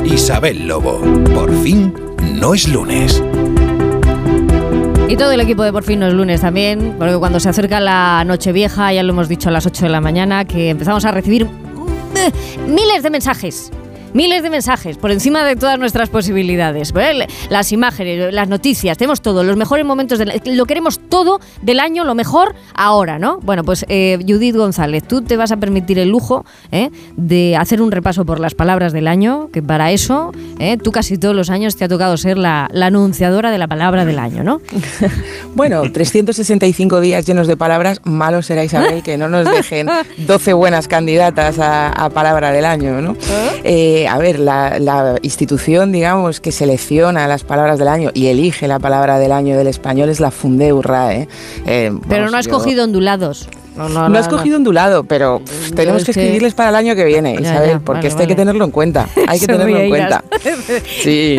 Isabel 0.05 0.67
Lobo, 0.69 1.01
por 1.35 1.55
fin 1.63 2.06
no 2.37 2.53
es 2.55 2.69
lunes. 2.69 3.23
Y 5.09 5.17
todo 5.17 5.33
el 5.33 5.41
equipo 5.41 5.63
de 5.63 5.73
Por 5.73 5.85
fin 5.85 6.01
no 6.01 6.07
es 6.07 6.15
lunes 6.15 6.41
también, 6.41 6.95
porque 6.99 7.17
cuando 7.17 7.41
se 7.41 7.49
acerca 7.49 7.81
la 7.81 8.25
noche 8.25 8.53
vieja, 8.53 8.93
ya 8.93 9.03
lo 9.03 9.13
hemos 9.13 9.29
dicho 9.29 9.49
a 9.49 9.53
las 9.53 9.67
8 9.67 9.87
de 9.87 9.91
la 9.91 10.01
mañana, 10.01 10.45
que 10.45 10.71
empezamos 10.71 11.05
a 11.05 11.11
recibir 11.11 11.49
eh, 12.17 12.31
miles 12.69 13.03
de 13.03 13.11
mensajes 13.11 13.71
Miles 14.17 14.43
de 14.43 14.49
mensajes 14.49 14.97
por 14.97 15.11
encima 15.11 15.45
de 15.45 15.57
todas 15.57 15.79
nuestras 15.79 16.09
posibilidades. 16.09 16.93
¿vale? 16.93 17.27
Las 17.51 17.71
imágenes, 17.71 18.33
las 18.33 18.49
noticias, 18.49 18.97
tenemos 18.97 19.21
todo, 19.21 19.45
los 19.45 19.59
mejores 19.59 19.85
momentos 19.85 20.19
del 20.19 20.41
Lo 20.47 20.65
queremos 20.65 20.99
todo 21.11 21.39
del 21.61 21.81
año, 21.81 22.03
lo 22.03 22.15
mejor 22.15 22.55
ahora, 22.73 23.19
¿no? 23.19 23.41
Bueno, 23.43 23.63
pues 23.63 23.85
eh, 23.91 24.19
Judith 24.27 24.57
González, 24.57 25.05
tú 25.07 25.21
te 25.21 25.37
vas 25.37 25.53
a 25.53 25.59
permitir 25.59 25.99
el 25.99 26.09
lujo 26.09 26.47
¿eh? 26.73 26.89
de 27.19 27.59
hacer 27.59 27.83
un 27.83 27.93
repaso 27.93 28.25
por 28.25 28.41
las 28.41 28.55
palabras 28.55 28.95
del 28.95 29.07
año, 29.07 29.51
que 29.53 29.63
para 29.63 29.93
eso 29.93 30.33
¿eh? 30.61 30.79
tú 30.79 30.93
casi 30.93 31.19
todos 31.19 31.37
los 31.37 31.51
años 31.51 31.77
te 31.77 31.85
ha 31.85 31.89
tocado 31.89 32.17
ser 32.17 32.39
la, 32.39 32.71
la 32.73 32.87
anunciadora 32.87 33.51
de 33.51 33.59
la 33.59 33.69
palabra 33.69 34.07
del 34.07 34.19
año, 34.19 34.43
¿no? 34.43 34.63
Bueno, 35.55 35.83
365 35.91 37.01
días 37.01 37.27
llenos 37.27 37.47
de 37.47 37.57
palabras, 37.57 38.03
malo 38.05 38.43
será 38.43 38.63
Isabel 38.63 39.03
que 39.03 39.17
no 39.17 39.29
nos 39.29 39.51
dejen 39.51 39.89
12 40.19 40.53
buenas 40.53 40.87
candidatas 40.87 41.59
a, 41.59 41.89
a 41.89 42.11
palabra 42.11 42.53
del 42.53 42.67
año, 42.67 43.01
¿no? 43.01 43.17
Eh, 43.65 44.06
a 44.07 44.19
ver, 44.19 44.39
la, 44.39 44.79
la 44.79 45.17
institución, 45.23 45.93
digamos, 45.93 46.41
que 46.41 46.53
selecciona 46.53 47.27
las 47.29 47.45
palabras 47.45 47.79
del 47.79 47.89
año 47.89 48.11
y 48.15 48.27
elige 48.27 48.67
la 48.69 48.79
palabra 48.79 49.19
del 49.19 49.33
año 49.33 49.57
del 49.57 49.67
español 49.67 50.09
es 50.09 50.21
la 50.21 50.31
Fundeu 50.31 50.83
RAE. 50.83 51.29
Eh, 51.67 51.93
Pero 52.09 52.31
no 52.31 52.37
has 52.37 52.47
yo- 52.47 52.53
cogido 52.53 52.85
ondulados. 52.85 53.49
No, 53.77 53.89
no, 53.89 54.09
No, 54.09 54.19
has 54.19 54.29
cogido 54.29 54.57
ondulado, 54.57 55.05
pero 55.05 55.41
pff, 55.41 55.73
tenemos 55.73 56.05
que 56.05 56.11
escribirles 56.13 56.55
para 56.55 56.71
el 56.71 56.77
año 56.77 56.95
que 56.95 57.05
viene, 57.05 57.35
Ya, 57.35 57.41
Isabel, 57.41 57.71
ya, 57.71 57.79
porque 57.81 57.99
vale, 58.01 58.09
esto 58.09 58.21
hay 58.23 58.27
que 58.29 58.35
tenerlo 58.35 58.65
en 58.65 58.71
cuenta. 58.71 59.09
Hay 59.29 59.39
que 59.39 59.47
tenerlo 59.47 59.79
en 59.79 59.89
cuenta. 59.91 60.25
Sí. 61.03 61.39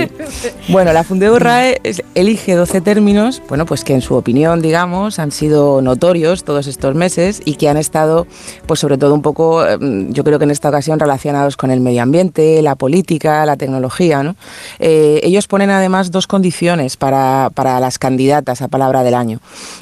Bueno, 0.69 0.93
la 0.93 1.03
Fundeu 1.03 1.37
RAE 1.39 1.79
es- 1.83 2.03
elige 2.15 2.55
12 2.55 2.81
términos, 2.81 3.41
bueno, 3.49 3.65
pues 3.65 3.83
que 3.83 3.93
en 3.93 4.01
su 4.01 4.15
opinión, 4.15 4.61
digamos, 4.61 5.19
han 5.19 5.31
sido 5.31 5.81
notorios 5.81 6.43
todos 6.43 6.67
estos 6.67 6.95
meses 6.95 7.41
y 7.43 7.55
que 7.55 7.69
han 7.69 7.77
estado, 7.77 8.27
pues 8.65 8.79
sobre 8.79 8.97
todo 8.97 9.13
un 9.13 9.21
poco, 9.21 9.65
eh, 9.65 9.77
yo 10.09 10.23
creo 10.23 10.37
que 10.37 10.45
en 10.45 10.51
esta 10.51 10.69
ocasión 10.69 10.99
relacionados 10.99 11.57
con 11.57 11.71
el 11.71 11.79
medio 11.81 12.03
ambiente, 12.03 12.61
la 12.61 12.75
política, 12.75 13.45
la 13.45 13.57
tecnología, 13.57 14.23
¿no? 14.23 14.35
Eh, 14.79 15.19
ellos 15.23 15.47
ponen 15.47 15.69
además 15.71 16.11
dos 16.11 16.27
condiciones 16.27 16.97
para, 16.97 17.49
para 17.53 17.79
las 17.79 17.97
candidatas 17.99 18.61
a 18.61 18.67
palabra 18.67 19.03
del 19.03 19.13
año. 19.15 19.39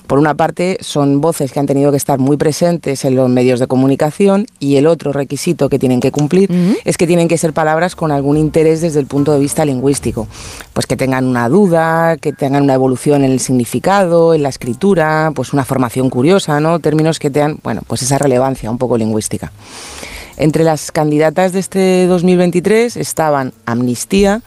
Por 0.08 0.20
una 0.20 0.36
parte, 0.36 0.78
son 0.82 1.20
voces 1.22 1.52
que 1.52 1.60
han 1.60 1.66
tenido 1.66 1.92
que 1.92 1.98
estar 1.98 2.18
muy 2.20 2.38
presentes 2.38 2.45
en 2.46 3.16
los 3.16 3.30
medios 3.30 3.60
de 3.60 3.68
comunicación 3.68 4.46
y 4.60 4.76
el 4.76 4.88
otro 4.88 5.12
requisito 5.12 5.68
que 5.68 5.80
tienen 5.80 6.00
que 6.00 6.12
cumplir 6.12 6.50
es 6.86 6.98
que 6.98 7.08
tienen 7.08 7.28
que 7.28 7.38
ser 7.38 7.54
palabras 7.54 7.96
con 7.96 8.12
algún 8.12 8.38
interés 8.38 8.82
desde 8.82 9.00
el 9.00 9.08
punto 9.08 9.32
de 9.34 9.40
vista 9.40 9.66
lingüístico. 9.66 10.28
Pues 10.74 10.86
que 10.86 10.96
tengan 10.96 11.26
una 11.26 11.50
duda, 11.50 12.18
que 12.18 12.34
tengan 12.34 12.64
una 12.64 12.76
evolución 12.76 13.24
en 13.24 13.32
el 13.32 13.40
significado, 13.40 14.34
en 14.34 14.44
la 14.44 14.50
escritura, 14.50 15.32
pues 15.34 15.54
una 15.54 15.66
formación 15.66 16.10
curiosa, 16.10 16.60
¿no? 16.60 16.80
Términos 16.80 17.18
que 17.18 17.30
tengan, 17.30 17.60
bueno, 17.64 17.82
pues 17.88 18.04
esa 18.04 18.18
relevancia 18.18 18.70
un 18.70 18.78
poco 18.78 18.98
lingüística. 18.98 19.52
Entre 20.38 20.64
las 20.64 20.92
candidatas 20.92 21.54
de 21.54 21.60
este 21.60 22.06
2023 22.08 22.98
estaban 22.98 23.54
amnistía, 23.66 24.42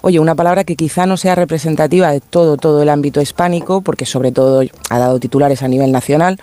Oye, 0.00 0.20
una 0.20 0.36
palabra 0.36 0.62
que 0.62 0.76
quizá 0.76 1.06
no 1.06 1.16
sea 1.16 1.34
representativa 1.34 2.12
de 2.12 2.20
todo, 2.20 2.56
todo 2.56 2.82
el 2.82 2.88
ámbito 2.88 3.20
hispánico, 3.20 3.80
porque 3.80 4.06
sobre 4.06 4.30
todo 4.30 4.62
ha 4.90 4.98
dado 4.98 5.18
titulares 5.18 5.62
a 5.62 5.68
nivel 5.68 5.90
nacional, 5.90 6.38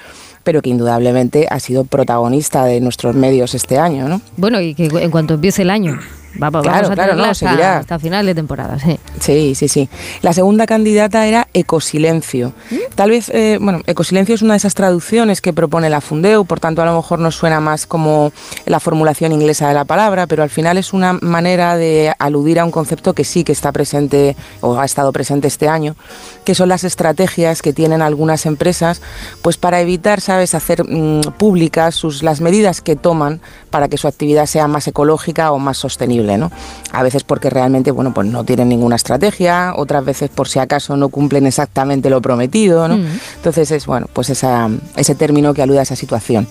pero 0.46 0.62
que 0.62 0.70
indudablemente 0.70 1.48
ha 1.50 1.60
sido 1.60 1.84
protagonista 1.84 2.64
de 2.64 2.80
nuestros 2.80 3.16
medios 3.16 3.54
este 3.54 3.78
año, 3.78 4.08
¿no? 4.08 4.22
Bueno, 4.38 4.62
y 4.62 4.76
que 4.76 4.86
en 4.86 5.12
cuanto 5.12 5.34
empiece 5.34 5.64
el 5.64 5.72
año, 5.72 6.00
va- 6.42 6.62
Claro, 6.62 6.88
a 6.90 6.94
claro, 6.94 7.16
no, 7.16 7.24
hasta, 7.26 7.50
seguirá. 7.50 7.78
hasta 7.80 8.00
final 8.00 8.26
de 8.26 8.36
temporada. 8.36 8.80
Sí. 8.80 9.00
Sí, 9.20 9.56
sí, 9.56 9.68
sí. 9.68 9.90
La 10.22 10.34
segunda 10.34 10.66
candidata 10.66 11.26
era 11.26 11.48
Ecosilencio. 11.54 12.54
Tal 12.96 13.10
vez, 13.10 13.30
eh, 13.30 13.58
bueno, 13.62 13.82
Ecosilencio 13.86 14.34
es 14.36 14.42
una 14.42 14.54
de 14.54 14.58
esas 14.58 14.74
traducciones 14.74 15.42
que 15.42 15.54
propone 15.54 15.90
la 15.90 16.02
Fundeu, 16.02 16.46
por 16.46 16.60
tanto 16.60 16.82
a 16.82 16.86
lo 16.86 16.96
mejor 16.96 17.20
nos 17.20 17.36
suena 17.36 17.60
más 17.60 17.86
como 17.86 18.32
la 18.66 18.80
formulación 18.80 19.32
inglesa 19.32 19.68
de 19.68 19.74
la 19.74 19.86
palabra, 19.86 20.28
pero 20.28 20.44
al 20.44 20.50
final 20.50 20.78
es 20.78 20.94
una 20.94 21.14
manera 21.14 21.76
de 21.78 22.14
aludir 22.20 22.60
a 22.60 22.66
un 22.66 22.72
concepto 22.72 23.14
que 23.14 23.24
sí 23.24 23.44
que 23.44 23.52
está 23.52 23.72
presente 23.72 24.36
o 24.62 24.80
ha 24.80 24.86
estado 24.86 25.12
presente 25.12 25.48
este 25.48 25.68
año, 25.68 25.96
que 26.44 26.56
son 26.56 26.70
las 26.70 26.84
estrategias 26.84 27.62
que 27.62 27.74
tienen 27.74 28.02
algunas 28.02 28.46
empresas, 28.46 29.02
pues 29.42 29.58
para 29.58 29.80
evitar, 29.82 30.22
sabes, 30.22 30.56
hacer 30.56 30.84
mm, 30.88 31.22
públicas 31.38 31.96
sus 31.96 32.24
las 32.24 32.42
medidas 32.42 32.82
que 32.82 32.96
toman 32.96 33.42
para 33.70 33.88
que 33.90 33.98
su 33.98 34.08
actividad 34.08 34.46
sea 34.46 34.68
más 34.68 34.88
ecológica 34.88 35.52
o 35.52 35.60
más 35.60 35.78
sostenible, 35.78 36.25
¿no? 36.26 36.52
A 36.92 37.04
veces 37.04 37.24
porque 37.24 37.50
realmente, 37.50 37.92
bueno, 37.92 38.14
pues 38.14 38.28
no 38.28 38.44
tienen 38.44 38.70
ninguna 38.70 38.96
estrategia, 38.96 39.74
otras 39.76 40.04
veces 40.04 40.30
por 40.30 40.48
si 40.48 40.60
acaso 40.60 40.98
no 40.98 41.10
cumplen 41.10 41.46
exactamente 41.46 42.10
lo 42.10 42.22
prometido, 42.22 42.88
¿no? 42.88 42.98
Mm. 42.98 43.06
Entonces 43.38 43.72
es, 43.72 43.86
bueno, 43.86 44.08
pues 44.12 44.30
esa, 44.30 44.70
ese 44.96 45.16
término 45.16 45.54
que 45.54 45.62
alude 45.62 45.80
a 45.80 45.84
esa 45.84 45.96
situación. 45.96 46.48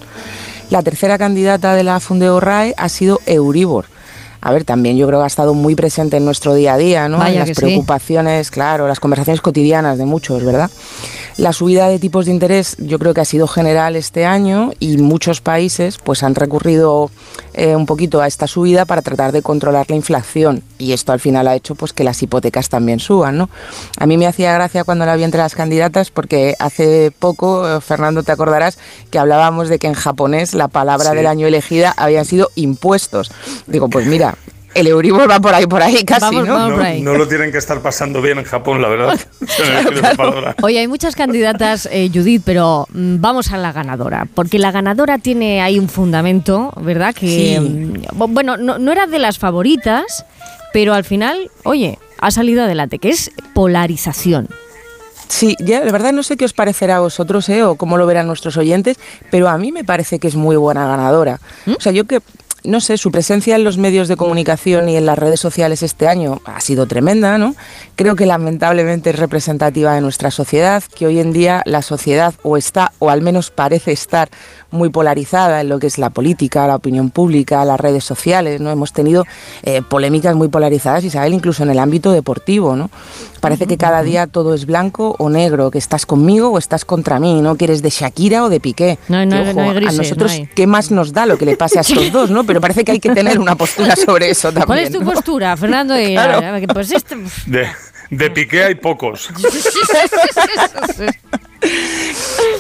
La 0.70 0.82
tercera 0.82 1.18
candidata 1.18 1.74
de 1.74 1.84
la 1.84 2.01
Fundeo 2.01 2.40
RAE 2.40 2.74
ha 2.76 2.88
sido 2.88 3.20
Euribor. 3.26 3.86
A 4.45 4.53
ver, 4.53 4.65
también 4.65 4.97
yo 4.99 5.07
creo 5.07 5.19
que 5.21 5.25
ha 5.25 5.27
estado 5.27 5.55
muy 5.55 5.75
presente 5.75 6.19
en 6.19 6.25
nuestro 6.27 6.55
día 6.55 6.75
a 6.75 6.77
día, 6.77 7.09
¿no? 7.09 7.19
Vaya 7.19 7.33
en 7.33 7.39
las 7.41 7.49
que 7.49 7.55
sí. 7.55 7.62
preocupaciones, 7.62 8.51
claro, 8.51 8.87
las 8.87 9.01
conversaciones 9.01 9.41
cotidianas 9.41 9.97
de 9.99 10.05
muchos, 10.05 10.45
¿verdad? 10.45 10.71
La 11.39 11.53
subida 11.53 11.89
de 11.89 11.99
tipos 11.99 12.27
de 12.27 12.31
interés 12.33 12.77
yo 12.79 12.99
creo 13.01 13.12
que 13.15 13.21
ha 13.21 13.25
sido 13.25 13.49
general 13.49 13.97
este 13.97 14.25
año 14.25 14.71
y 14.79 14.99
muchos 14.99 15.41
países 15.41 15.99
pues 15.99 16.23
han 16.23 16.37
recurrido 16.37 17.11
eh, 17.55 17.75
un 17.75 17.87
poquito 17.87 18.21
a 18.21 18.29
esta 18.29 18.47
subida 18.47 18.85
para 18.85 19.03
tratar 19.03 19.33
de 19.33 19.43
controlar 19.43 19.87
la 19.89 19.97
inflación 19.97 20.62
y 20.79 20.93
esto 20.93 21.11
al 21.12 21.19
final 21.19 21.49
ha 21.49 21.57
hecho 21.57 21.75
pues 21.75 21.93
que 21.93 22.05
las 22.05 22.23
hipotecas 22.23 22.69
también 22.69 23.01
suban, 23.01 23.37
¿no? 23.37 23.49
A 23.99 24.07
mí 24.07 24.16
me 24.16 24.29
hacía 24.29 24.53
gracia 24.53 24.85
cuando 24.85 25.07
la 25.07 25.16
vi 25.16 25.25
entre 25.25 25.41
las 25.41 25.57
candidatas 25.57 26.11
porque 26.11 26.55
hace 26.61 27.11
poco, 27.19 27.66
eh, 27.69 27.81
Fernando, 27.81 28.23
te 28.23 28.31
acordarás 28.31 28.79
que 29.11 29.19
hablábamos 29.19 29.69
de 29.69 29.81
que 29.81 29.89
en 29.89 29.95
japonés 29.95 30.55
la 30.55 30.69
palabra 30.69 31.11
Sí. 31.11 31.16
del 31.16 31.27
año 31.27 31.47
elegida 31.49 31.95
habían 31.97 32.27
sido 32.27 32.51
impuestos. 32.55 33.33
Digo, 33.66 33.89
pues 33.89 34.07
mira, 34.07 34.34
el 34.74 34.86
Euribor 34.86 35.30
va 35.30 35.40
por 35.40 35.55
ahí, 35.55 35.66
por 35.66 35.82
ahí 35.82 36.05
casi, 36.05 36.34
¿no? 36.36 36.68
no, 36.68 36.76
no 37.01 37.14
lo 37.14 37.28
tienen 37.28 37.52
que 37.52 37.59
estar 37.59 37.80
pasando 37.80 38.20
bien 38.20 38.38
en 38.38 38.44
Japón, 38.44 38.82
la 38.82 38.88
verdad. 38.88 39.18
Esa 39.40 40.14
palabra. 40.16 40.56
Oye, 40.62 40.78
hay 40.80 40.88
muchas 40.88 41.14
candidatas, 41.16 41.88
eh, 41.90 42.10
Judith, 42.12 42.42
pero 42.44 42.86
mm, 42.92 43.16
vamos 43.20 43.52
a 43.52 43.56
la 43.56 43.72
ganadora, 43.72 44.26
porque 44.34 44.59
la 44.59 44.70
ganadora 44.72 45.18
tiene 45.18 45.62
ahí 45.62 45.78
un 45.78 45.88
fundamento, 45.88 46.72
¿verdad? 46.80 47.14
Que, 47.14 47.26
Sí. 47.26 47.60
mm, 47.60 47.92
bu- 48.18 48.32
bueno, 48.32 48.56
no, 48.56 48.78
no 48.78 48.92
era 48.92 49.06
de 49.06 49.18
las 49.18 49.38
favoritas, 49.38 50.24
pero 50.72 50.94
al 50.94 51.05
final, 51.05 51.51
oye, 51.64 51.98
ha 52.20 52.30
salido 52.30 52.62
adelante, 52.64 52.98
que 52.98 53.10
es 53.10 53.30
polarización. 53.55 54.48
Sí, 55.28 55.56
ya, 55.59 55.80
de 55.80 55.90
verdad 55.90 56.12
no 56.12 56.22
sé 56.22 56.36
qué 56.36 56.44
os 56.44 56.52
parecerá 56.52 56.96
a 56.96 57.01
vosotros 57.01 57.48
¿eh? 57.48 57.62
o 57.64 57.76
cómo 57.76 57.96
lo 57.96 58.06
verán 58.06 58.26
nuestros 58.26 58.56
oyentes, 58.56 58.98
pero 59.30 59.48
a 59.48 59.56
mí 59.59 59.72
me 59.72 59.82
parece 59.82 60.18
que 60.18 60.28
es 60.28 60.36
muy 60.36 60.55
buena 60.56 60.86
ganadora. 60.86 61.40
O 61.66 61.80
sea, 61.80 61.92
yo 61.92 62.05
que, 62.05 62.20
no 62.65 62.81
sé, 62.81 62.97
su 62.97 63.11
presencia 63.11 63.57
en 63.57 63.65
los 63.65 63.77
medios 63.77 64.09
de 64.09 64.16
comunicación 64.16 64.89
y 64.89 64.97
en 64.97 65.05
las 65.07 65.19
redes 65.19 65.39
sociales 65.39 65.82
este 65.82 66.09
año 66.09 66.41
ha 66.47 66.61
sido 66.61 66.86
tremenda, 66.86 67.36
¿no? 67.36 67.55
Creo 67.95 68.16
que 68.16 68.27
lamentablemente 68.27 69.11
es 69.11 69.19
representativa 69.19 69.95
de 69.95 70.01
nuestra 70.01 70.31
sociedad, 70.31 70.82
que 70.82 71.07
hoy 71.07 71.20
en 71.20 71.32
día 71.32 71.62
la 71.66 71.82
sociedad 71.82 72.35
o 72.43 72.57
está, 72.57 72.93
o 72.99 73.11
al 73.11 73.20
menos 73.20 73.51
parece 73.51 73.93
estar, 73.93 74.31
muy 74.74 74.91
polarizada 74.91 75.62
en 75.62 75.69
lo 75.70 75.78
que 75.78 75.86
es 75.86 75.99
la 75.99 76.11
política, 76.11 76.66
la 76.66 76.77
opinión 76.77 77.11
pública, 77.11 77.65
las 77.65 77.81
redes 77.81 78.05
sociales, 78.05 78.61
¿no? 78.61 78.70
Hemos 78.70 78.93
tenido 78.93 79.24
eh, 79.62 79.81
polémicas 79.89 80.35
muy 80.35 80.49
polarizadas, 80.49 81.05
Isabel, 81.05 81.32
incluso 81.32 81.62
en 81.62 81.70
el 81.70 81.78
ámbito 81.78 82.12
deportivo, 82.12 82.77
¿no? 82.77 82.91
Parece 83.41 83.66
que 83.66 83.77
cada 83.77 84.03
día 84.03 84.27
todo 84.27 84.55
es 84.55 84.66
blanco 84.66 85.16
o 85.19 85.31
negro, 85.31 85.70
que 85.70 85.78
estás 85.78 86.07
conmigo 86.07 86.49
o 86.49 86.59
estás 86.59 86.85
contra 86.85 87.20
mí, 87.20 87.41
¿no? 87.41 87.57
Que 87.57 87.66
eres 87.66 87.82
de 87.82 87.91
Shakira 87.91 88.45
o 88.45 88.49
de 88.49 88.59
Piqué. 88.59 88.99
No 89.09 89.24
no 89.24 89.45
Que, 89.45 89.55
no 89.55 89.62
hay 89.62 89.74
grises, 89.74 89.99
a 89.99 90.03
nosotros, 90.03 90.32
hay. 90.32 90.49
¿qué 90.55 90.66
más 90.66 90.91
nos 90.91 91.12
da 91.12 91.27
lo 91.27 91.39
que 91.39 91.45
le 91.47 91.57
pase 91.57 91.78
a 91.78 91.82
estos 91.82 92.11
dos, 92.12 92.31
no? 92.31 92.45
Pero 92.45 92.53
parece 92.60 92.85
que 92.85 92.93
hay 92.93 93.01
que 93.01 93.10
tener 93.10 93.39
una 93.39 93.55
postura 93.56 93.94
sobre 94.05 94.31
eso 94.31 94.48
también. 94.48 94.66
¿Cuál 94.66 94.78
es 94.81 94.90
tu 94.93 95.01
¿no? 95.02 95.12
postura, 95.12 95.56
Fernando? 95.56 95.98
Y- 96.01 96.14
Claro. 96.24 96.66
Pues 96.72 96.90
esto... 96.93 97.14
De, 97.47 97.66
de 98.10 98.31
Piqué 98.31 98.64
hay 98.64 98.74
pocos. 98.76 99.28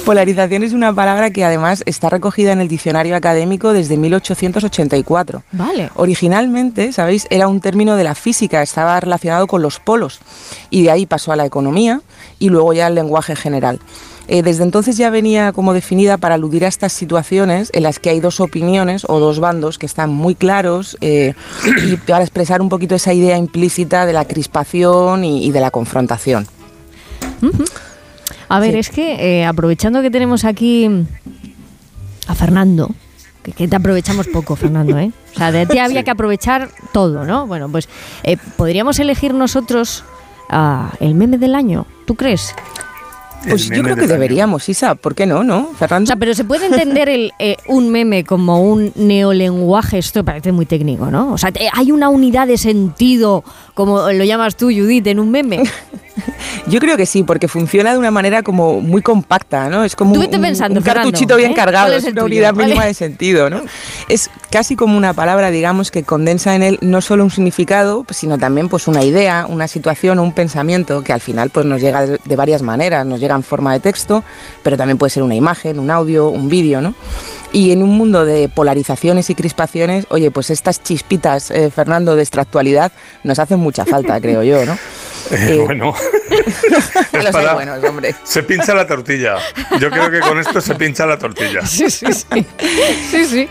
Polarización 0.04 0.62
es 0.62 0.72
una 0.72 0.92
palabra 0.94 1.30
que 1.30 1.44
además 1.44 1.82
está 1.86 2.08
recogida 2.10 2.52
en 2.52 2.60
el 2.60 2.68
diccionario 2.68 3.16
académico 3.16 3.72
desde 3.72 3.96
1884. 3.96 5.42
Vale. 5.52 5.90
Originalmente, 5.94 6.92
¿sabéis? 6.92 7.26
Era 7.30 7.48
un 7.48 7.60
término 7.60 7.96
de 7.96 8.04
la 8.04 8.14
física, 8.14 8.62
estaba 8.62 8.98
relacionado 9.00 9.46
con 9.46 9.62
los 9.62 9.80
polos 9.80 10.20
y 10.70 10.82
de 10.82 10.90
ahí 10.90 11.06
pasó 11.06 11.32
a 11.32 11.36
la 11.36 11.44
economía 11.46 12.00
y 12.44 12.50
luego 12.50 12.72
ya 12.74 12.86
al 12.86 12.94
lenguaje 12.94 13.34
general. 13.36 13.80
Eh, 14.28 14.42
desde 14.42 14.62
entonces 14.64 14.96
ya 14.96 15.10
venía 15.10 15.52
como 15.52 15.72
definida 15.74 16.16
para 16.18 16.34
aludir 16.36 16.64
a 16.64 16.68
estas 16.68 16.92
situaciones 16.92 17.70
en 17.74 17.82
las 17.82 17.98
que 17.98 18.10
hay 18.10 18.20
dos 18.20 18.40
opiniones 18.40 19.04
o 19.08 19.18
dos 19.18 19.38
bandos 19.38 19.78
que 19.78 19.86
están 19.86 20.10
muy 20.10 20.34
claros 20.34 20.96
eh, 21.00 21.34
y 21.86 21.96
para 21.96 22.22
expresar 22.24 22.60
un 22.62 22.68
poquito 22.70 22.94
esa 22.94 23.12
idea 23.12 23.36
implícita 23.38 24.06
de 24.06 24.12
la 24.14 24.24
crispación 24.26 25.24
y- 25.24 25.44
y 25.46 25.50
de 25.52 25.60
la 25.60 25.70
confrontación. 25.70 26.46
A 28.48 28.60
ver, 28.60 28.76
es 28.76 28.88
que 28.90 29.40
eh, 29.40 29.44
aprovechando 29.44 30.00
que 30.02 30.10
tenemos 30.10 30.44
aquí 30.44 30.88
a 32.26 32.34
Fernando, 32.34 32.90
que, 33.42 33.52
que 33.52 33.68
te 33.68 33.76
aprovechamos 33.76 34.26
poco, 34.28 34.56
Fernando, 34.56 34.98
¿eh? 34.98 35.12
O 35.34 35.36
sea, 35.38 35.52
de 35.52 35.66
ti 35.66 35.78
había 35.78 36.02
que 36.02 36.10
aprovechar 36.10 36.70
todo, 36.92 37.24
¿no? 37.24 37.46
Bueno, 37.46 37.68
pues 37.68 37.88
podríamos 38.56 38.98
elegir 39.00 39.34
nosotros 39.34 40.04
ah, 40.48 40.92
el 41.00 41.14
meme 41.14 41.38
del 41.38 41.54
año, 41.54 41.86
¿tú 42.06 42.14
crees? 42.14 42.54
Pues 43.48 43.68
yo 43.68 43.82
creo 43.82 43.96
que 43.96 44.06
deberíamos, 44.06 44.68
Isa. 44.68 44.94
¿Por 44.94 45.14
qué 45.14 45.26
no, 45.26 45.44
no, 45.44 45.68
Fernando? 45.78 46.04
O 46.04 46.06
sea, 46.08 46.16
pero 46.16 46.34
se 46.34 46.44
puede 46.44 46.66
entender 46.66 47.08
el, 47.08 47.32
eh, 47.38 47.56
un 47.68 47.90
meme 47.90 48.24
como 48.24 48.62
un 48.62 48.92
neolenguaje, 48.94 49.98
esto 49.98 50.24
parece 50.24 50.52
muy 50.52 50.66
técnico, 50.66 51.10
¿no? 51.10 51.32
O 51.32 51.38
sea, 51.38 51.52
te- 51.52 51.68
hay 51.72 51.92
una 51.92 52.08
unidad 52.08 52.46
de 52.46 52.58
sentido, 52.58 53.44
como 53.74 54.10
lo 54.12 54.24
llamas 54.24 54.56
tú, 54.56 54.66
Judith, 54.66 55.06
en 55.06 55.18
un 55.20 55.30
meme. 55.30 55.62
Yo 56.66 56.80
creo 56.80 56.96
que 56.96 57.04
sí, 57.04 57.24
porque 57.24 57.48
funciona 57.48 57.92
de 57.92 57.98
una 57.98 58.10
manera 58.10 58.42
como 58.42 58.80
muy 58.80 59.02
compacta, 59.02 59.68
¿no? 59.68 59.84
Es 59.84 59.94
como 59.96 60.14
un, 60.14 60.20
vete 60.20 60.38
pensando, 60.38 60.78
un 60.80 60.84
Fernando, 60.84 61.10
cartuchito 61.10 61.36
bien 61.36 61.50
¿eh? 61.50 61.54
cargado, 61.54 61.86
¿Cuál 61.88 61.98
es, 61.98 62.04
una 62.04 62.12
tuyo? 62.12 62.24
unidad 62.26 62.54
¿Vale? 62.54 62.66
mínima 62.68 62.86
de 62.86 62.94
sentido, 62.94 63.50
¿no? 63.50 63.60
Es 64.08 64.30
casi 64.50 64.74
como 64.76 64.96
una 64.96 65.12
palabra, 65.12 65.50
digamos, 65.50 65.90
que 65.90 66.04
condensa 66.04 66.54
en 66.54 66.62
él 66.62 66.78
no 66.80 67.00
solo 67.02 67.24
un 67.24 67.30
significado, 67.30 68.06
sino 68.10 68.38
también 68.38 68.68
pues 68.68 68.86
una 68.88 69.02
idea, 69.02 69.44
una 69.48 69.66
situación 69.68 70.18
o 70.18 70.22
un 70.22 70.32
pensamiento 70.32 71.02
que 71.02 71.12
al 71.12 71.20
final 71.20 71.50
pues 71.50 71.66
nos 71.66 71.80
llega 71.82 72.06
de, 72.06 72.18
de 72.24 72.36
varias 72.36 72.62
maneras, 72.62 73.04
nos 73.04 73.20
llega 73.20 73.33
en 73.36 73.42
forma 73.42 73.72
de 73.72 73.80
texto, 73.80 74.24
pero 74.62 74.76
también 74.76 74.98
puede 74.98 75.10
ser 75.10 75.22
una 75.22 75.34
imagen, 75.34 75.78
un 75.78 75.90
audio, 75.90 76.28
un 76.28 76.48
vídeo, 76.48 76.80
¿no? 76.80 76.94
Y 77.52 77.70
en 77.70 77.82
un 77.84 77.90
mundo 77.96 78.24
de 78.24 78.48
polarizaciones 78.48 79.30
y 79.30 79.34
crispaciones, 79.36 80.06
oye, 80.10 80.30
pues 80.32 80.50
estas 80.50 80.82
chispitas, 80.82 81.52
eh, 81.52 81.70
Fernando, 81.70 82.16
de 82.16 82.22
esta 82.24 82.40
actualidad 82.40 82.90
nos 83.22 83.38
hacen 83.38 83.60
mucha 83.60 83.84
falta, 83.84 84.20
creo 84.20 84.42
yo, 84.42 84.64
¿no? 84.66 84.76
Eh, 85.30 85.58
bueno, 85.64 85.94
los 87.14 87.24
hay 87.24 87.32
para- 87.32 87.54
buenos, 87.54 87.82
hombre. 87.82 88.14
se 88.24 88.42
pincha 88.42 88.74
la 88.74 88.86
tortilla. 88.86 89.36
Yo 89.80 89.88
creo 89.90 90.10
que 90.10 90.20
con 90.20 90.38
esto 90.38 90.60
se 90.60 90.74
pincha 90.74 91.06
la 91.06 91.16
tortilla. 91.18 91.60
Sí, 91.66 91.88
sí, 91.88 92.06
sí. 92.12 92.46
Sí, 93.10 93.24
sí. 93.24 93.48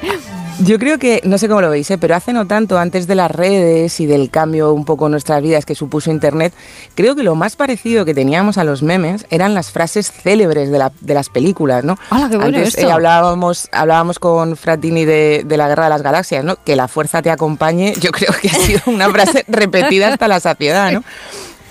Yo 0.66 0.80
creo 0.80 0.98
que, 1.00 1.22
no 1.24 1.38
sé 1.38 1.48
cómo 1.48 1.62
lo 1.62 1.70
veis, 1.70 1.90
¿eh? 1.92 1.98
pero 1.98 2.16
hace 2.16 2.32
no 2.34 2.48
tanto, 2.48 2.78
antes 2.78 3.08
de 3.08 3.16
las 3.16 3.30
redes 3.32 4.00
y 4.00 4.06
del 4.06 4.30
cambio 4.30 4.72
un 4.74 4.86
poco 4.86 5.06
en 5.08 5.12
nuestras 5.12 5.42
vidas 5.42 5.66
que 5.66 5.76
supuso 5.76 6.12
Internet, 6.12 6.54
creo 6.96 7.16
que 7.16 7.24
lo 7.24 7.36
más 7.36 7.56
parecido 7.56 8.06
que 8.06 8.14
teníamos 8.14 8.58
a 8.58 8.64
los 8.64 8.84
memes 8.84 9.26
eran 9.30 9.54
las 9.54 9.72
frases 9.72 10.12
célebres 10.12 10.70
de, 10.72 10.78
la- 10.78 10.92
de 11.02 11.14
las 11.14 11.30
películas, 11.30 11.84
¿no? 11.84 11.98
¡Hala, 12.10 12.30
qué 12.30 12.38
bueno 12.38 12.58
Antes, 12.60 12.78
eh, 12.78 12.92
hablábamos, 12.92 13.68
hablábamos 13.72 14.20
con 14.20 14.56
Fratini 14.56 15.06
de, 15.06 15.44
de 15.46 15.58
la 15.58 15.68
Guerra 15.68 15.86
de 15.86 15.90
las 15.90 16.02
Galaxias, 16.02 16.44
¿no? 16.44 16.56
Que 16.64 16.76
la 16.76 16.88
fuerza 16.88 17.22
te 17.22 17.30
acompañe, 17.32 17.94
yo 18.00 18.12
creo 18.12 18.32
que 18.42 18.50
ha 18.50 18.54
sido 18.54 18.82
una 18.88 19.10
frase 19.10 19.44
repetida 19.50 20.10
hasta 20.14 20.28
la 20.28 20.40
saciedad, 20.40 20.92
¿no? 20.92 21.04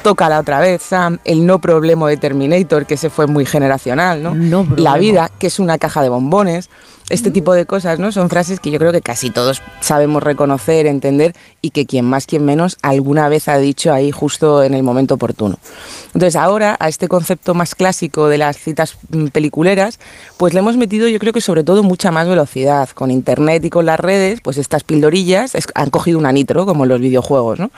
Tócala 0.02 0.40
otra 0.40 0.58
vez, 0.58 0.82
Sam. 0.82 1.20
El 1.24 1.46
no 1.46 1.60
problema 1.60 2.08
de 2.08 2.16
Terminator, 2.16 2.86
que 2.86 2.96
se 2.96 3.08
fue 3.08 3.28
muy 3.28 3.46
generacional, 3.46 4.20
¿no? 4.20 4.34
No 4.34 4.66
la 4.76 4.96
vida, 4.96 5.30
que 5.38 5.46
es 5.46 5.60
una 5.60 5.78
caja 5.78 6.02
de 6.02 6.08
bombones. 6.08 6.68
Este 7.08 7.30
tipo 7.30 7.52
de 7.52 7.66
cosas, 7.66 7.98
¿no? 7.98 8.12
Son 8.12 8.30
frases 8.30 8.60
que 8.60 8.70
yo 8.70 8.78
creo 8.78 8.92
que 8.92 9.02
casi 9.02 9.30
todos 9.30 9.62
sabemos 9.80 10.22
reconocer, 10.22 10.86
entender 10.86 11.34
y 11.60 11.70
que 11.70 11.86
quien 11.86 12.04
más, 12.04 12.26
quien 12.26 12.44
menos, 12.44 12.78
alguna 12.82 13.28
vez 13.28 13.48
ha 13.48 13.58
dicho 13.58 13.92
ahí 13.92 14.10
justo 14.10 14.62
en 14.62 14.74
el 14.74 14.82
momento 14.82 15.14
oportuno. 15.14 15.58
Entonces 16.06 16.36
ahora 16.36 16.76
a 16.78 16.88
este 16.88 17.08
concepto 17.08 17.54
más 17.54 17.74
clásico 17.74 18.28
de 18.28 18.38
las 18.38 18.56
citas 18.56 18.96
mm, 19.10 19.26
peliculeras, 19.26 19.98
pues 20.36 20.54
le 20.54 20.60
hemos 20.60 20.76
metido 20.76 21.08
yo 21.08 21.18
creo 21.18 21.32
que 21.32 21.40
sobre 21.40 21.64
todo 21.64 21.82
mucha 21.82 22.10
más 22.10 22.28
velocidad. 22.28 22.88
Con 22.94 23.10
internet 23.10 23.64
y 23.64 23.70
con 23.70 23.86
las 23.86 23.98
redes, 23.98 24.40
pues 24.42 24.58
estas 24.58 24.84
pildorillas 24.84 25.52
han 25.74 25.90
cogido 25.90 26.18
una 26.18 26.32
nitro, 26.32 26.66
como 26.66 26.84
en 26.84 26.90
los 26.90 27.00
videojuegos, 27.00 27.58
¿no? 27.58 27.70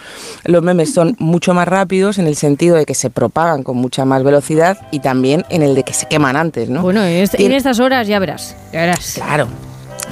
Los 0.44 0.62
memes 0.62 0.92
son 0.92 1.16
mucho 1.18 1.54
más 1.54 1.68
rápidos 1.68 2.18
en 2.18 2.26
el 2.26 2.36
sentido 2.36 2.76
de 2.76 2.86
que 2.86 2.94
se 2.94 3.10
propagan 3.10 3.62
con 3.62 3.76
mucha 3.76 4.04
más 4.04 4.22
velocidad 4.22 4.78
y 4.90 5.00
también 5.00 5.44
en 5.48 5.62
el 5.62 5.74
de 5.74 5.82
que 5.82 5.94
se 5.94 6.06
queman 6.06 6.36
antes, 6.36 6.68
¿no? 6.68 6.82
Bueno, 6.82 7.04
en, 7.04 7.52
estas 7.52 7.80
horas 7.80 8.06
ya 8.06 8.18
verás. 8.18 8.56
Ya 8.72 8.80
verás. 8.80 9.13
Claro. 9.14 9.46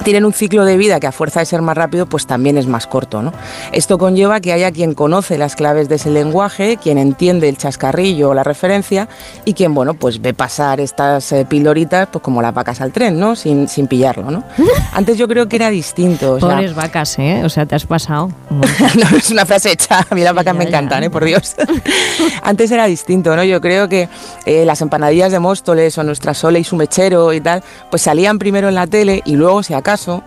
Tienen 0.03 0.25
un 0.25 0.33
ciclo 0.33 0.65
de 0.65 0.75
vida 0.77 0.99
que 0.99 1.07
a 1.07 1.11
fuerza 1.11 1.39
de 1.39 1.45
ser 1.45 1.61
más 1.61 1.77
rápido, 1.77 2.05
pues 2.05 2.27
también 2.27 2.57
es 2.57 2.67
más 2.67 2.87
corto, 2.87 3.21
¿no? 3.21 3.31
Esto 3.71 3.97
conlleva 3.97 4.41
que 4.41 4.51
haya 4.51 4.71
quien 4.71 4.93
conoce 4.93 5.37
las 5.37 5.55
claves 5.55 5.87
de 5.87 5.95
ese 5.95 6.09
lenguaje, 6.09 6.77
quien 6.77 6.97
entiende 6.97 7.47
el 7.47 7.57
chascarrillo 7.57 8.29
o 8.29 8.33
la 8.33 8.43
referencia 8.43 9.07
y 9.45 9.53
quien, 9.53 9.73
bueno, 9.73 9.93
pues 9.93 10.21
ve 10.21 10.33
pasar 10.33 10.79
estas 10.81 11.31
eh, 11.31 11.45
pildoritas 11.47 12.07
pues 12.11 12.21
como 12.21 12.41
las 12.41 12.53
vacas 12.53 12.81
al 12.81 12.91
tren, 12.91 13.17
¿no? 13.19 13.35
Sin, 13.35 13.67
sin 13.69 13.87
pillarlo, 13.87 14.29
¿no? 14.29 14.43
Antes 14.93 15.17
yo 15.17 15.27
creo 15.27 15.47
que 15.47 15.55
era 15.55 15.69
distinto. 15.69 16.33
o 16.33 16.39
sea, 16.39 16.49
Pobres 16.49 16.75
vacas, 16.75 17.17
¿eh? 17.19 17.41
O 17.45 17.49
sea, 17.49 17.65
te 17.65 17.75
has 17.75 17.85
pasado. 17.85 18.29
no, 18.49 19.17
es 19.17 19.31
una 19.31 19.45
frase 19.45 19.71
hecha. 19.71 20.05
A 20.09 20.15
mí 20.15 20.21
las 20.21 20.33
vacas 20.35 20.53
me 20.53 20.65
Ya, 20.65 20.71
ya. 20.71 20.77
encantan, 20.79 21.03
¿eh? 21.03 21.09
por 21.09 21.23
Dios. 21.23 21.55
Antes 22.43 22.71
era 22.71 22.85
distinto, 22.87 23.35
¿no? 23.35 23.43
Yo 23.43 23.61
creo 23.61 23.87
que 23.87 24.09
eh, 24.45 24.65
las 24.65 24.81
empanadillas 24.81 25.31
de 25.31 25.39
Móstoles 25.39 25.97
o 25.97 26.03
nuestra 26.03 26.33
Sole 26.33 26.59
y 26.59 26.63
su 26.63 26.75
mechero 26.75 27.31
y 27.33 27.39
tal, 27.41 27.63
pues 27.89 28.01
salían 28.01 28.37
primero 28.37 28.67
en 28.67 28.75
la 28.75 28.87
tele 28.87 29.21
y 29.25 29.35
luego, 29.35 29.63
si 29.63 29.73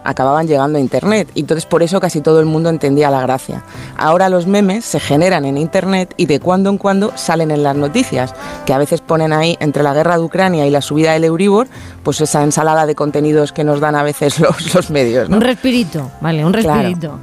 acababan 0.04 0.46
llegando 0.46 0.78
a 0.78 0.80
Internet. 0.80 1.30
Y 1.34 1.40
entonces 1.40 1.66
por 1.66 1.82
eso 1.82 2.00
casi 2.00 2.20
todo 2.20 2.40
el 2.40 2.46
mundo 2.46 2.70
entendía 2.70 3.10
la 3.10 3.20
gracia. 3.20 3.62
Ahora 3.96 4.28
los 4.28 4.46
memes 4.46 4.84
se 4.84 5.00
generan 5.00 5.44
en 5.44 5.58
Internet 5.58 6.14
y 6.16 6.26
de 6.26 6.40
cuando 6.40 6.70
en 6.70 6.78
cuando 6.78 7.12
salen 7.16 7.50
en 7.50 7.62
las 7.62 7.76
noticias, 7.76 8.34
que 8.64 8.72
a 8.72 8.78
veces 8.78 9.00
ponen 9.00 9.32
ahí 9.32 9.56
entre 9.60 9.82
la 9.82 9.94
guerra 9.94 10.16
de 10.16 10.24
Ucrania 10.24 10.66
y 10.66 10.70
la 10.70 10.80
subida 10.80 11.12
del 11.12 11.24
Euribor, 11.24 11.68
pues 12.02 12.20
esa 12.20 12.42
ensalada 12.42 12.86
de 12.86 12.94
contenidos 12.94 13.52
que 13.52 13.64
nos 13.64 13.80
dan 13.80 13.94
a 13.94 14.02
veces 14.02 14.38
los, 14.40 14.74
los 14.74 14.90
medios, 14.90 15.28
¿no? 15.28 15.36
Un 15.36 15.42
respirito, 15.42 16.10
vale, 16.20 16.44
un 16.44 16.52
respirito. 16.52 17.18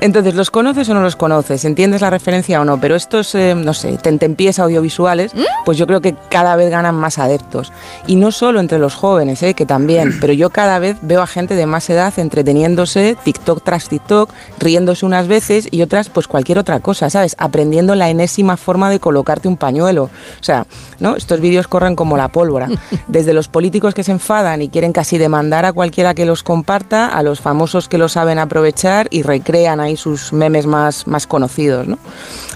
Entonces, 0.00 0.34
¿los 0.34 0.50
conoces 0.50 0.88
o 0.88 0.94
no 0.94 1.02
los 1.02 1.16
conoces? 1.16 1.64
¿Entiendes 1.64 2.00
la 2.00 2.10
referencia 2.10 2.60
o 2.60 2.64
no? 2.64 2.80
Pero 2.80 2.94
estos, 2.94 3.34
eh, 3.34 3.54
no 3.54 3.74
sé, 3.74 3.98
tentempiés 3.98 4.58
audiovisuales, 4.58 5.32
pues 5.64 5.76
yo 5.76 5.86
creo 5.86 6.00
que 6.00 6.14
cada 6.30 6.54
vez 6.56 6.70
ganan 6.70 6.94
más 6.94 7.18
adeptos. 7.18 7.72
Y 8.06 8.16
no 8.16 8.30
solo 8.30 8.60
entre 8.60 8.78
los 8.78 8.94
jóvenes, 8.94 9.42
eh, 9.42 9.54
que 9.54 9.66
también, 9.66 10.18
pero 10.20 10.32
yo 10.32 10.50
cada 10.50 10.78
vez 10.78 10.96
veo 11.02 11.20
a 11.20 11.26
gente 11.26 11.54
de 11.54 11.66
más 11.66 11.90
edad 11.90 12.16
entreteniéndose, 12.16 13.16
TikTok 13.24 13.64
tras 13.64 13.88
TikTok, 13.88 14.30
riéndose 14.58 15.04
unas 15.04 15.26
veces 15.26 15.68
y 15.70 15.82
otras, 15.82 16.10
pues 16.10 16.28
cualquier 16.28 16.58
otra 16.58 16.80
cosa, 16.80 17.10
¿sabes? 17.10 17.34
Aprendiendo 17.38 17.94
la 17.94 18.08
enésima 18.08 18.56
forma 18.56 18.88
de 18.88 19.00
colocarte 19.00 19.48
un 19.48 19.56
pañuelo. 19.56 20.04
O 20.04 20.44
sea, 20.44 20.66
¿no? 21.00 21.16
Estos 21.16 21.40
vídeos 21.40 21.66
corren 21.66 21.96
como 21.96 22.16
la 22.16 22.28
pólvora. 22.28 22.68
Desde 23.08 23.32
los 23.32 23.48
políticos 23.48 23.94
que 23.94 24.04
se 24.04 24.12
enfadan 24.12 24.62
y 24.62 24.68
quieren 24.68 24.92
casi 24.92 25.18
demandar 25.18 25.64
a 25.64 25.72
cualquiera 25.72 26.14
que 26.14 26.24
los 26.24 26.42
comparta, 26.42 27.08
a 27.08 27.22
los 27.22 27.40
famosos 27.40 27.88
que 27.88 27.98
lo 27.98 28.08
saben 28.08 28.38
aprovechar 28.38 29.08
y 29.10 29.22
recrean 29.22 29.55
ahí 29.64 29.96
sus 29.96 30.32
memes 30.32 30.66
más, 30.66 31.06
más 31.06 31.26
conocidos, 31.26 31.86
¿no? 31.86 31.98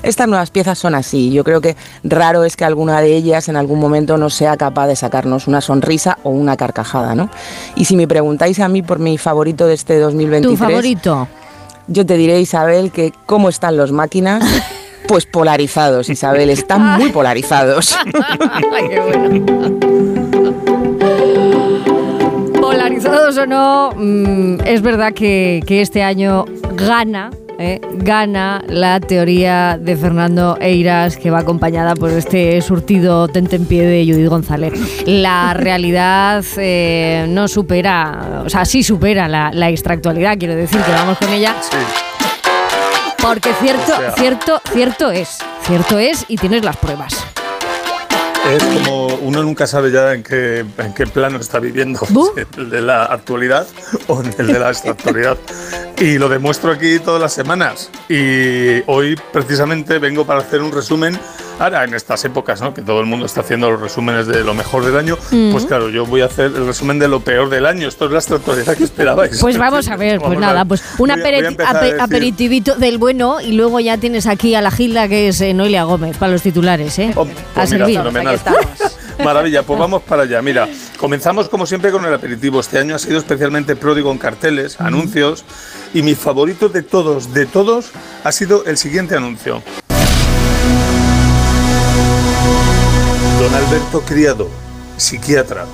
Estas 0.02 0.28
nuevas 0.28 0.51
piezas 0.51 0.78
son 0.78 0.94
así. 0.94 1.31
Yo 1.31 1.44
creo 1.44 1.60
que 1.60 1.77
raro 2.05 2.44
es 2.44 2.56
que 2.56 2.64
alguna 2.64 3.01
de 3.01 3.16
ellas 3.16 3.48
en 3.48 3.56
algún 3.56 3.81
momento 3.81 4.16
no 4.16 4.31
sea 4.31 4.56
capaz 4.56 4.86
de 4.86 4.97
sacarnos 4.97 5.47
una 5.47 5.60
sonrisa 5.60 6.18
o 6.22 6.31
una 6.31 6.56
carcajada, 6.56 7.14
¿no? 7.14 7.31
Y 7.77 7.85
si 7.85 7.97
me 7.97 8.09
preguntáis 8.09 8.60
a 8.60 8.68
mí 8.68 8.82
por 8.82 8.98
mi 8.98 9.18
favorito 9.18 9.66
de 9.66 9.74
este 9.74 9.98
2023... 9.98 10.59
¿Tu 10.59 10.64
favorito? 10.64 11.28
Yo 11.86 12.06
te 12.06 12.16
diré, 12.16 12.40
Isabel, 12.40 12.93
que 12.93 13.12
cómo 13.27 13.48
están 13.48 13.77
los 13.77 13.93
máquinas... 13.93 14.44
Pues 15.09 15.27
polarizados, 15.27 16.09
Isabel, 16.09 16.51
están 16.51 17.01
muy 17.01 17.10
polarizados. 17.10 17.97
Ay, 18.72 18.89
qué 18.89 19.01
bueno. 19.01 20.20
Polarizados 22.71 23.37
o 23.39 23.47
no, 23.47 23.91
mm, 23.97 24.61
es 24.65 24.83
verdad 24.83 25.13
que, 25.13 25.61
que 25.67 25.81
este 25.81 26.03
año 26.03 26.45
gana. 26.75 27.31
eh, 27.63 27.79
gana 27.97 28.63
la 28.69 29.01
teoría 29.01 29.77
de 29.79 29.95
Fernando 29.95 30.57
Eiras 30.63 31.19
que 31.19 31.31
va 31.31 31.41
acompañada 31.41 31.95
por 31.95 32.11
este 32.11 32.63
surtido 32.63 33.29
tentempié 33.29 33.85
de 33.85 34.11
Judith 34.11 34.29
González. 34.31 34.73
La 35.07 35.53
realidad 35.53 36.43
eh, 36.57 37.27
no 37.29 37.49
supera, 37.49 38.43
o 38.47 38.49
sea, 38.49 38.65
sí 38.65 38.83
supera 38.83 39.29
la, 39.29 39.51
la 39.53 39.69
extractualidad, 39.69 40.39
quiero 40.39 40.55
decir 40.57 40.81
que 40.81 40.91
vamos 40.93 41.19
con 41.19 41.29
ella. 41.35 41.55
Porque 43.21 43.51
cierto, 43.61 43.93
O 43.93 43.97
sea. 43.97 44.13
cierto, 44.13 44.61
cierto 44.73 45.11
es, 45.11 45.39
cierto 45.67 45.99
es 45.99 46.25
y 46.29 46.37
tienes 46.39 46.65
las 46.65 46.79
pruebas. 46.79 47.23
Es 48.49 48.62
como 48.62 49.07
uno 49.17 49.43
nunca 49.43 49.67
sabe 49.67 49.93
ya 49.93 50.12
en 50.12 50.23
qué, 50.23 50.65
en 50.79 50.95
qué 50.95 51.07
plano 51.07 51.39
está 51.39 51.61
viviendo, 51.61 52.01
si 52.07 52.61
el 52.61 52.71
de 52.71 52.81
la 52.81 53.05
actualidad 53.05 53.67
o 54.09 54.23
en 54.23 54.35
el 54.39 54.47
de 54.49 54.59
la 54.59 54.71
extractualidad. 54.71 55.37
Y 55.99 56.19
lo 56.19 56.29
demuestro 56.29 56.73
aquí 56.73 56.99
todas 56.99 57.21
las 57.21 57.33
semanas. 57.33 57.91
Y 58.09 58.83
hoy 58.87 59.17
precisamente 59.33 59.99
vengo 59.99 60.25
para 60.27 60.41
hacer 60.41 60.62
un 60.62 60.73
resumen, 60.73 61.19
ahora 61.61 61.85
en 61.85 61.95
estas 61.95 62.24
épocas, 62.24 62.61
¿no? 62.61 62.73
que 62.73 62.82
todo 62.82 63.01
el 63.01 63.07
mundo 63.07 63.27
está 63.27 63.43
haciendo 63.43 63.70
los 63.70 63.81
resúmenes 63.81 64.27
de 64.27 64.43
lo 64.43 64.55
mejor 64.55 64.85
del 64.85 64.97
año, 64.97 65.16
pues 65.53 65.66
claro, 65.66 65.91
yo 65.91 66.07
voy 66.07 66.23
a 66.23 66.24
hacer 66.24 66.47
el 66.47 66.66
resumen 66.66 66.99
de 66.99 67.07
lo 67.07 67.20
peor 67.20 67.51
del 67.51 67.66
año. 67.66 67.87
Esto 67.87 68.07
es 68.07 68.12
la 68.12 68.19
extractualidad 68.19 68.77
que 68.77 68.85
esperabais. 68.85 69.39
Pues 69.39 69.59
vamos 69.59 69.89
a 69.89 69.97
ver, 69.97 70.20
pues 70.24 70.39
nada, 70.39 70.65
pues 70.65 70.82
un 70.99 71.11
aperitivito 71.11 72.74
del 72.77 72.99
bueno 72.99 73.41
y 73.41 73.53
luego 73.53 73.78
ya 73.78 73.99
tienes 73.99 74.27
aquí 74.27 74.55
a 74.55 74.62
la 74.62 74.70
Gilda 74.70 75.07
que 75.09 75.28
es 75.28 75.41
eh, 75.41 75.53
Noelia 75.53 75.85
Gómez 75.85 76.16
para 76.16 76.32
los 76.32 76.43
titulares, 76.43 76.99
¿eh? 76.99 77.12
Oh, 77.15 77.23
a 77.23 77.27
pues 77.55 77.73
mira, 77.73 77.87
fenomenal. 77.87 78.41
Maravilla, 79.24 79.62
pues 79.62 79.78
vamos 79.78 80.03
para 80.03 80.23
allá. 80.23 80.41
Mira, 80.41 80.66
comenzamos 80.97 81.51
como 81.51 81.66
siempre 81.66 81.91
con 81.91 82.05
el 82.07 82.15
aperitivo. 82.15 82.61
Este 82.61 82.78
año 82.78 82.95
ha 82.95 82.99
sido 82.99 83.19
especialmente 83.19 83.77
pródigo 83.77 84.11
en 84.11 84.16
carteles, 84.16 84.81
anuncios, 84.81 85.45
y 85.93 86.03
mi 86.03 86.15
favorito 86.15 86.70
de 86.70 86.82
todos, 86.82 87.35
de 87.35 87.45
todos, 87.45 87.91
ha 88.24 88.32
sido 88.32 88.65
el 88.65 88.78
siguiente 88.78 89.16
anuncio. 89.16 89.62
Don 93.41 93.55
Alberto 93.55 94.03
Criado, 94.03 94.51
psiquiatra, 94.99 95.65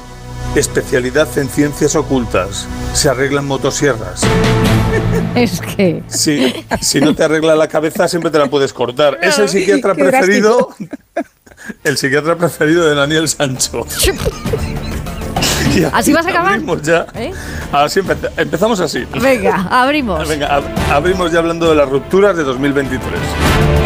especialidad 0.55 1.27
en 1.37 1.49
ciencias 1.49 1.97
ocultas, 1.97 2.69
se 2.93 3.09
arreglan 3.09 3.45
motosierras. 3.45 4.23
Es 5.35 5.61
que... 5.61 6.01
Sí, 6.07 6.65
si 6.81 7.01
no 7.01 7.17
te 7.17 7.25
arregla 7.25 7.57
la 7.57 7.67
cabeza 7.67 8.07
siempre 8.07 8.31
te 8.31 8.39
la 8.39 8.49
puedes 8.49 8.73
cortar. 8.73 9.19
Es 9.21 9.41
el 9.41 9.49
psiquiatra 9.49 9.95
preferido 9.95 10.77
el 11.83 11.99
psiquiatra 11.99 12.37
preferido 12.37 12.87
de 12.87 12.95
Daniel 12.95 13.29
Sancho. 13.29 13.85
¿Así 15.93 16.13
vas 16.13 16.27
a 16.27 16.31
acabar? 16.31 16.53
Abrimos 16.55 16.83
ya. 16.83 17.07
¿Eh? 17.15 17.33
Así 17.73 18.01
empe- 18.01 18.31
empezamos 18.37 18.81
así. 18.81 19.05
Venga, 19.21 19.67
abrimos. 19.71 20.27
Venga, 20.29 20.59
ab- 20.59 20.93
abrimos 20.93 21.31
ya 21.33 21.39
hablando 21.41 21.69
de 21.69 21.75
las 21.77 21.89
rupturas 21.89 22.37
de 22.37 22.45
2023. 22.45 23.13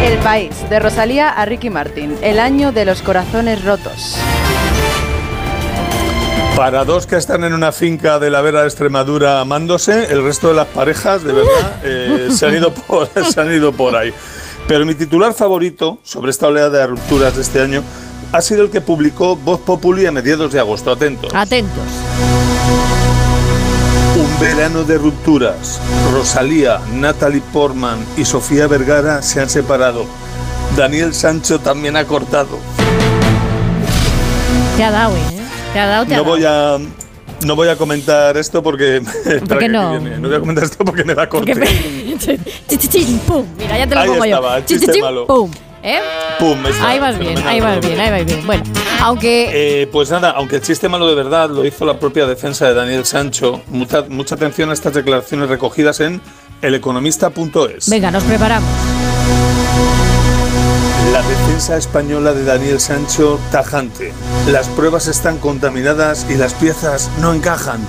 El 0.05 0.17
país, 0.19 0.51
de 0.69 0.79
Rosalía 0.79 1.29
a 1.29 1.45
Ricky 1.45 1.69
Martin, 1.69 2.15
el 2.21 2.39
año 2.39 2.71
de 2.71 2.85
los 2.85 3.01
corazones 3.01 3.63
rotos. 3.63 4.17
Para 6.55 6.83
dos 6.85 7.07
que 7.07 7.15
están 7.15 7.43
en 7.43 7.53
una 7.53 7.71
finca 7.71 8.19
de 8.19 8.29
la 8.29 8.41
Vera 8.41 8.61
de 8.61 8.67
Extremadura 8.67 9.39
amándose, 9.39 10.11
el 10.11 10.23
resto 10.23 10.49
de 10.49 10.55
las 10.55 10.67
parejas, 10.67 11.23
de 11.23 11.33
verdad, 11.33 11.75
eh, 11.83 12.27
se, 12.31 12.45
han 12.45 12.55
ido 12.55 12.73
por, 12.73 13.09
se 13.31 13.41
han 13.41 13.51
ido 13.53 13.71
por 13.71 13.95
ahí. 13.95 14.13
Pero 14.67 14.85
mi 14.85 14.93
titular 14.93 15.33
favorito 15.33 15.99
sobre 16.03 16.29
esta 16.31 16.47
oleada 16.47 16.69
de 16.69 16.87
rupturas 16.87 17.35
de 17.35 17.41
este 17.41 17.61
año 17.61 17.83
ha 18.31 18.41
sido 18.41 18.63
el 18.63 18.69
que 18.69 18.81
publicó 18.81 19.35
Voz 19.35 19.59
Populi 19.61 20.05
a 20.05 20.11
mediados 20.11 20.51
de 20.53 20.59
agosto. 20.59 20.91
Atentos. 20.91 21.33
Atentos. 21.33 21.83
Un 24.17 24.39
verano 24.39 24.83
de 24.83 24.97
rupturas. 24.97 25.79
Rosalía, 26.13 26.79
Natalie 26.93 27.41
Portman 27.53 27.97
y 28.17 28.25
Sofía 28.25 28.67
Vergara 28.67 29.21
se 29.21 29.41
han 29.41 29.49
separado. 29.49 30.05
Daniel 30.77 31.13
Sancho 31.13 31.59
también 31.59 31.95
ha 31.97 32.05
cortado. 32.05 32.57
Te 34.77 34.83
ha 34.83 34.91
dado, 34.91 35.15
¿eh? 35.15 35.19
Te 35.73 35.79
ha 35.79 35.87
dado, 35.87 36.05
te 36.05 36.13
ha 36.13 36.17
No 36.17 36.23
dado. 36.23 36.35
voy 36.35 36.45
a 36.45 36.77
no 37.45 37.55
voy 37.55 37.69
a 37.69 37.75
comentar 37.75 38.37
esto 38.37 38.61
porque 38.61 39.01
que 39.59 39.67
no? 39.67 39.99
viene. 39.99 40.19
no 40.19 40.27
voy 40.27 40.37
a 40.37 40.39
comentar 40.39 40.63
esto 40.63 40.85
porque 40.85 41.03
me 41.03 41.15
da 41.15 41.27
corte. 41.27 41.55
Mira, 41.55 41.67
ya 43.77 43.87
te 43.87 43.95
lo 43.95 44.01
Ahí 44.01 44.07
pongo 44.09 44.25
estaba, 44.25 44.51
yo. 44.51 44.57
el 44.57 44.65
chiste 44.65 45.01
malo. 45.01 45.25
Pum. 45.27 45.49
¿Eh? 45.83 45.99
Pum, 46.39 46.57
Ahí 46.81 46.99
vas 46.99 47.17
bien, 47.17 47.37
ahí 47.47 47.59
vas 47.59 47.79
bien, 47.79 47.99
ahí 47.99 48.11
vas 48.11 48.25
bien. 48.25 48.45
Bueno, 48.45 48.63
aunque 49.01 49.81
Eh, 49.83 49.87
pues 49.87 50.09
nada, 50.11 50.31
aunque 50.31 50.57
el 50.57 50.61
chiste 50.61 50.87
malo 50.89 51.07
de 51.07 51.15
verdad 51.15 51.49
lo 51.49 51.65
hizo 51.65 51.85
la 51.85 51.99
propia 51.99 52.25
defensa 52.27 52.67
de 52.67 52.73
Daniel 52.73 53.05
Sancho, 53.05 53.61
mucha, 53.67 54.03
mucha 54.09 54.35
atención 54.35 54.69
a 54.69 54.73
estas 54.73 54.93
declaraciones 54.93 55.49
recogidas 55.49 55.99
en 55.99 56.21
eleconomista.es. 56.61 57.89
venga, 57.89 58.11
nos 58.11 58.23
preparamos. 58.23 58.69
La 61.11 61.21
defensa 61.23 61.77
española 61.77 62.31
de 62.33 62.45
Daniel 62.45 62.79
Sancho 62.79 63.39
tajante. 63.51 64.13
Las 64.47 64.67
pruebas 64.69 65.07
están 65.07 65.39
contaminadas 65.39 66.25
y 66.29 66.35
las 66.35 66.53
piezas 66.53 67.09
no 67.19 67.33
encajan. 67.33 67.79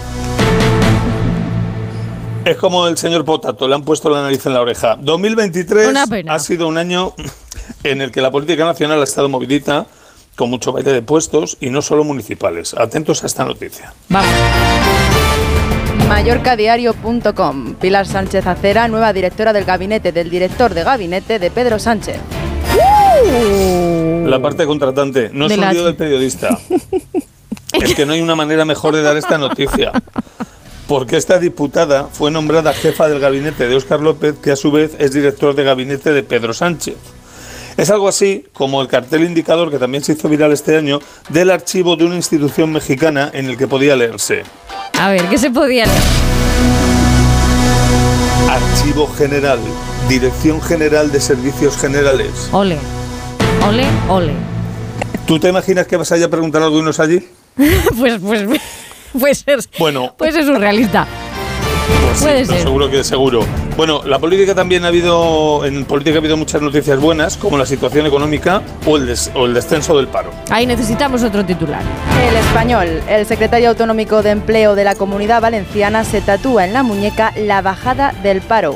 Es 2.44 2.56
como 2.56 2.89
el 2.89 2.98
señor 2.98 3.24
Potato, 3.24 3.69
le 3.69 3.74
han 3.77 3.82
puesto 3.85 4.10
la 4.10 4.23
nariz 4.23 4.44
en 4.47 4.55
la 4.55 4.62
oreja. 4.62 4.97
2023 5.01 5.89
Una 5.89 6.06
pena. 6.09 6.35
ha 6.35 6.39
sido 6.40 6.66
un 6.66 6.77
año 6.77 7.14
en 7.84 8.01
el 8.01 8.10
que 8.10 8.20
la 8.20 8.30
política 8.30 8.64
nacional 8.64 9.01
ha 9.01 9.05
estado 9.05 9.28
movidita, 9.28 9.86
con 10.36 10.51
mucho 10.51 10.72
baile 10.72 10.93
de 10.93 11.02
puestos 11.02 11.56
y 11.60 11.70
no 11.70 11.82
solo 11.82 12.05
municipales. 12.05 12.74
Atentos 12.74 13.22
a 13.22 13.26
esta 13.26 13.44
noticia. 13.44 13.93
Mallorcadiario.com. 16.09 17.74
Pilar 17.74 18.06
Sánchez 18.06 18.47
Acera, 18.47 18.89
nueva 18.89 19.12
directora 19.12 19.52
del 19.52 19.64
gabinete 19.64 20.12
del 20.12 20.30
director 20.30 20.74
de 20.74 20.84
gabinete 20.84 21.39
de 21.39 21.51
Pedro 21.51 21.78
Sánchez. 21.78 22.20
La 24.26 24.40
parte 24.40 24.66
contratante, 24.66 25.30
no 25.32 25.48
De 25.48 25.55
es 25.55 25.60
un 25.60 25.70
lío 25.70 25.84
del 25.84 25.97
periodista. 25.97 26.59
es 27.82 27.94
que 27.94 28.06
no 28.06 28.12
hay 28.12 28.20
una 28.20 28.34
manera 28.34 28.64
mejor 28.64 28.94
de 28.94 29.02
dar 29.02 29.16
esta 29.16 29.39
noticia. 29.39 29.93
Porque 30.89 31.16
esta 31.16 31.39
diputada 31.39 32.09
fue 32.12 32.30
nombrada 32.30 32.72
jefa 32.72 33.09
del 33.09 33.20
gabinete 33.20 33.68
de 33.68 33.76
Óscar 33.76 34.01
López, 34.01 34.34
que 34.43 34.51
a 34.52 34.56
su 34.56 34.70
vez 34.70 34.93
es 34.98 35.12
director 35.12 35.55
de 35.55 35.64
gabinete 35.64 36.12
de 36.12 36.22
Pedro 36.22 36.52
Sánchez. 36.52 36.97
Es 37.77 37.90
algo 37.90 38.09
así 38.09 38.44
como 38.53 38.82
el 38.82 38.89
cartel 38.89 39.24
indicador 39.24 39.70
que 39.70 39.78
también 39.78 40.05
se 40.05 40.12
hizo 40.12 40.28
viral 40.28 40.53
este 40.53 40.77
año 40.77 41.01
del 41.31 41.51
archivo 41.51 41.97
de 41.97 42.05
una 42.05 42.16
institución 42.16 42.73
mexicana 42.73 43.31
en 43.32 43.47
el 43.47 43.57
que 43.57 43.66
podía 43.66 43.97
leerse. 43.97 44.43
A 44.99 45.11
ver, 45.11 45.23
¿qué 45.28 45.39
se 45.39 45.51
podía 45.51 45.86
leer? 45.86 46.03
Archivo 48.49 49.07
General, 49.16 49.59
Dirección 50.09 50.61
General 50.61 51.11
de 51.11 51.20
Servicios 51.20 51.77
Generales. 51.78 52.49
Ole. 52.53 52.78
Ole, 53.66 53.86
ole. 54.09 54.32
¿Tú 55.27 55.39
te 55.39 55.49
imaginas 55.49 55.86
que 55.86 55.97
vas 55.97 56.11
a 56.12 56.19
ir 56.19 56.24
a 56.24 56.28
preguntar 56.28 56.62
a 56.62 56.66
algunos 56.66 57.01
allí? 57.01 57.27
pues, 57.99 58.19
pues, 58.20 58.44
pues 59.19 59.44
es, 59.47 59.69
Bueno, 59.78 60.15
pues 60.19 60.35
es 60.35 60.47
surrealista. 60.47 61.07
Pues 62.03 62.19
sí, 62.19 62.24
Puede 62.24 62.40
no, 62.44 62.53
ser. 62.53 62.62
seguro 62.62 62.90
que 62.90 63.05
seguro. 63.05 63.47
Bueno, 63.77 64.03
la 64.05 64.19
política 64.19 64.55
también 64.55 64.85
ha 64.85 64.89
habido, 64.89 65.65
en 65.65 65.85
política 65.86 66.16
ha 66.16 66.19
habido 66.20 66.36
muchas 66.36 66.61
noticias 66.61 67.01
buenas, 67.01 67.36
como 67.39 67.57
la 67.57 67.65
situación 67.66 68.07
económica 68.07 68.62
o 68.86 68.97
el, 68.99 69.07
des- 69.07 69.31
o 69.35 69.47
el 69.47 69.55
descenso 69.55 69.97
del 69.97 70.09
paro. 70.09 70.31
Ahí 70.51 70.66
necesitamos 70.66 71.23
otro 71.23 71.44
titular. 71.44 71.82
El 72.28 72.36
español, 72.36 73.03
el 73.09 73.24
secretario 73.27 73.70
autonómico 73.70 74.23
de 74.23 74.31
empleo 74.31 74.74
de 74.74 74.85
la 74.85 74.94
comunidad 74.94 75.40
valenciana 75.40 76.05
se 76.05 76.20
tatúa 76.20 76.66
en 76.66 76.74
la 76.74 76.82
muñeca 76.82 77.32
la 77.36 77.62
bajada 77.62 78.12
del 78.23 78.43
paro. 78.43 78.74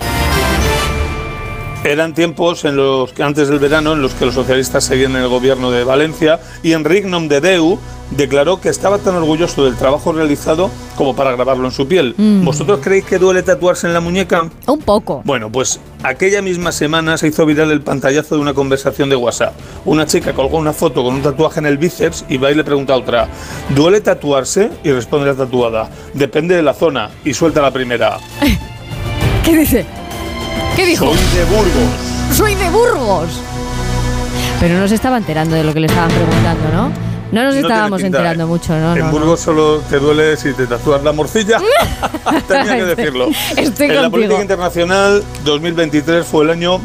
Eran 1.86 2.14
tiempos 2.14 2.64
en 2.64 2.74
los 2.74 3.12
que 3.12 3.22
antes 3.22 3.46
del 3.46 3.60
verano 3.60 3.92
en 3.92 4.02
los 4.02 4.12
que 4.14 4.26
los 4.26 4.34
socialistas 4.34 4.82
seguían 4.82 5.12
en 5.12 5.22
el 5.22 5.28
gobierno 5.28 5.70
de 5.70 5.84
Valencia 5.84 6.40
y 6.64 6.72
Enric 6.72 7.04
Nomdedeu 7.04 7.78
declaró 8.10 8.60
que 8.60 8.70
estaba 8.70 8.98
tan 8.98 9.14
orgulloso 9.14 9.64
del 9.64 9.76
trabajo 9.76 10.12
realizado 10.12 10.68
como 10.96 11.14
para 11.14 11.30
grabarlo 11.30 11.64
en 11.64 11.70
su 11.70 11.86
piel. 11.86 12.16
Mm. 12.18 12.44
¿Vosotros 12.44 12.80
creéis 12.82 13.04
que 13.04 13.20
duele 13.20 13.44
tatuarse 13.44 13.86
en 13.86 13.94
la 13.94 14.00
muñeca? 14.00 14.50
Un 14.66 14.80
poco. 14.80 15.22
Bueno, 15.24 15.48
pues 15.52 15.78
aquella 16.02 16.42
misma 16.42 16.72
semana 16.72 17.16
se 17.18 17.28
hizo 17.28 17.46
viral 17.46 17.70
el 17.70 17.82
pantallazo 17.82 18.34
de 18.34 18.40
una 18.40 18.52
conversación 18.52 19.08
de 19.08 19.14
WhatsApp. 19.14 19.54
Una 19.84 20.06
chica 20.06 20.32
colgó 20.32 20.58
una 20.58 20.72
foto 20.72 21.04
con 21.04 21.14
un 21.14 21.22
tatuaje 21.22 21.60
en 21.60 21.66
el 21.66 21.78
bíceps 21.78 22.24
y 22.28 22.36
va 22.36 22.50
y 22.50 22.56
le 22.56 22.64
pregunta 22.64 22.94
a 22.94 22.96
otra, 22.96 23.28
¿duele 23.76 24.00
tatuarse? 24.00 24.70
Y 24.82 24.90
responde 24.90 25.26
la 25.26 25.34
tatuada, 25.34 25.88
depende 26.14 26.56
de 26.56 26.62
la 26.62 26.74
zona. 26.74 27.10
Y 27.24 27.32
suelta 27.32 27.62
la 27.62 27.70
primera. 27.70 28.18
¿Qué 29.44 29.56
dice? 29.56 29.86
¿Qué 30.76 30.84
dijo? 30.84 31.06
Soy 31.06 31.38
de 31.38 31.44
Burgos. 31.44 32.36
Soy 32.36 32.54
de 32.54 32.68
Burgos. 32.68 33.28
Pero 34.60 34.78
no 34.78 34.86
se 34.86 34.94
estaba 34.94 35.16
enterando 35.16 35.56
de 35.56 35.64
lo 35.64 35.72
que 35.72 35.80
le 35.80 35.86
estaban 35.86 36.10
preguntando, 36.10 36.68
¿no? 36.70 36.92
No 37.32 37.44
nos 37.44 37.54
No 37.54 37.60
estábamos 37.62 38.02
pinta, 38.02 38.18
enterando 38.18 38.44
¿eh? 38.44 38.46
mucho, 38.46 38.78
¿no? 38.78 38.92
en 38.92 38.98
no, 38.98 39.06
no. 39.06 39.10
Burgos 39.10 39.40
solo 39.40 39.78
te 39.88 39.98
duele 39.98 40.36
si 40.36 40.52
te 40.52 40.66
tatúas 40.66 41.02
la 41.02 41.12
morcilla. 41.12 41.60
Tenía 42.48 42.76
que 42.76 42.84
decirlo. 42.94 43.28
Estoy 43.56 43.86
en 43.88 44.02
la 44.02 44.10
política 44.10 44.42
internacional, 44.42 45.24
2023 45.44 46.26
fue 46.26 46.44
el 46.44 46.50
año 46.50 46.80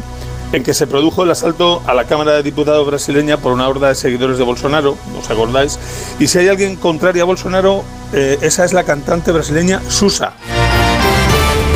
en 0.52 0.62
que 0.62 0.72
se 0.72 0.86
produjo 0.86 1.24
el 1.24 1.30
asalto 1.30 1.82
a 1.86 1.92
la 1.94 2.04
Cámara 2.04 2.32
de 2.32 2.42
Diputados 2.42 2.86
brasileña 2.86 3.36
por 3.36 3.52
una 3.52 3.68
horda 3.68 3.88
de 3.88 3.94
seguidores 3.94 4.38
de 4.38 4.44
Bolsonaro, 4.44 4.96
¿os 5.18 5.30
acordáis? 5.30 5.78
Y 6.18 6.28
si 6.28 6.38
hay 6.38 6.48
alguien 6.48 6.76
contrario 6.76 7.22
a 7.22 7.26
Bolsonaro, 7.26 7.84
eh, 8.12 8.38
esa 8.40 8.64
es 8.64 8.72
la 8.72 8.84
cantante 8.84 9.32
brasileña 9.32 9.80
Susa. 9.88 10.32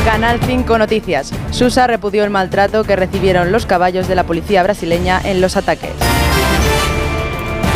Canal 0.07 0.39
5 0.47 0.78
Noticias. 0.78 1.33
Susa 1.51 1.89
repudió 1.89 2.23
el 2.23 2.31
maltrato 2.31 2.85
que 2.85 2.95
recibieron 2.95 3.51
los 3.51 3.66
caballos 3.66 4.07
de 4.07 4.15
la 4.15 4.23
policía 4.23 4.62
brasileña 4.62 5.20
en 5.24 5.41
los 5.41 5.57
ataques. 5.57 5.91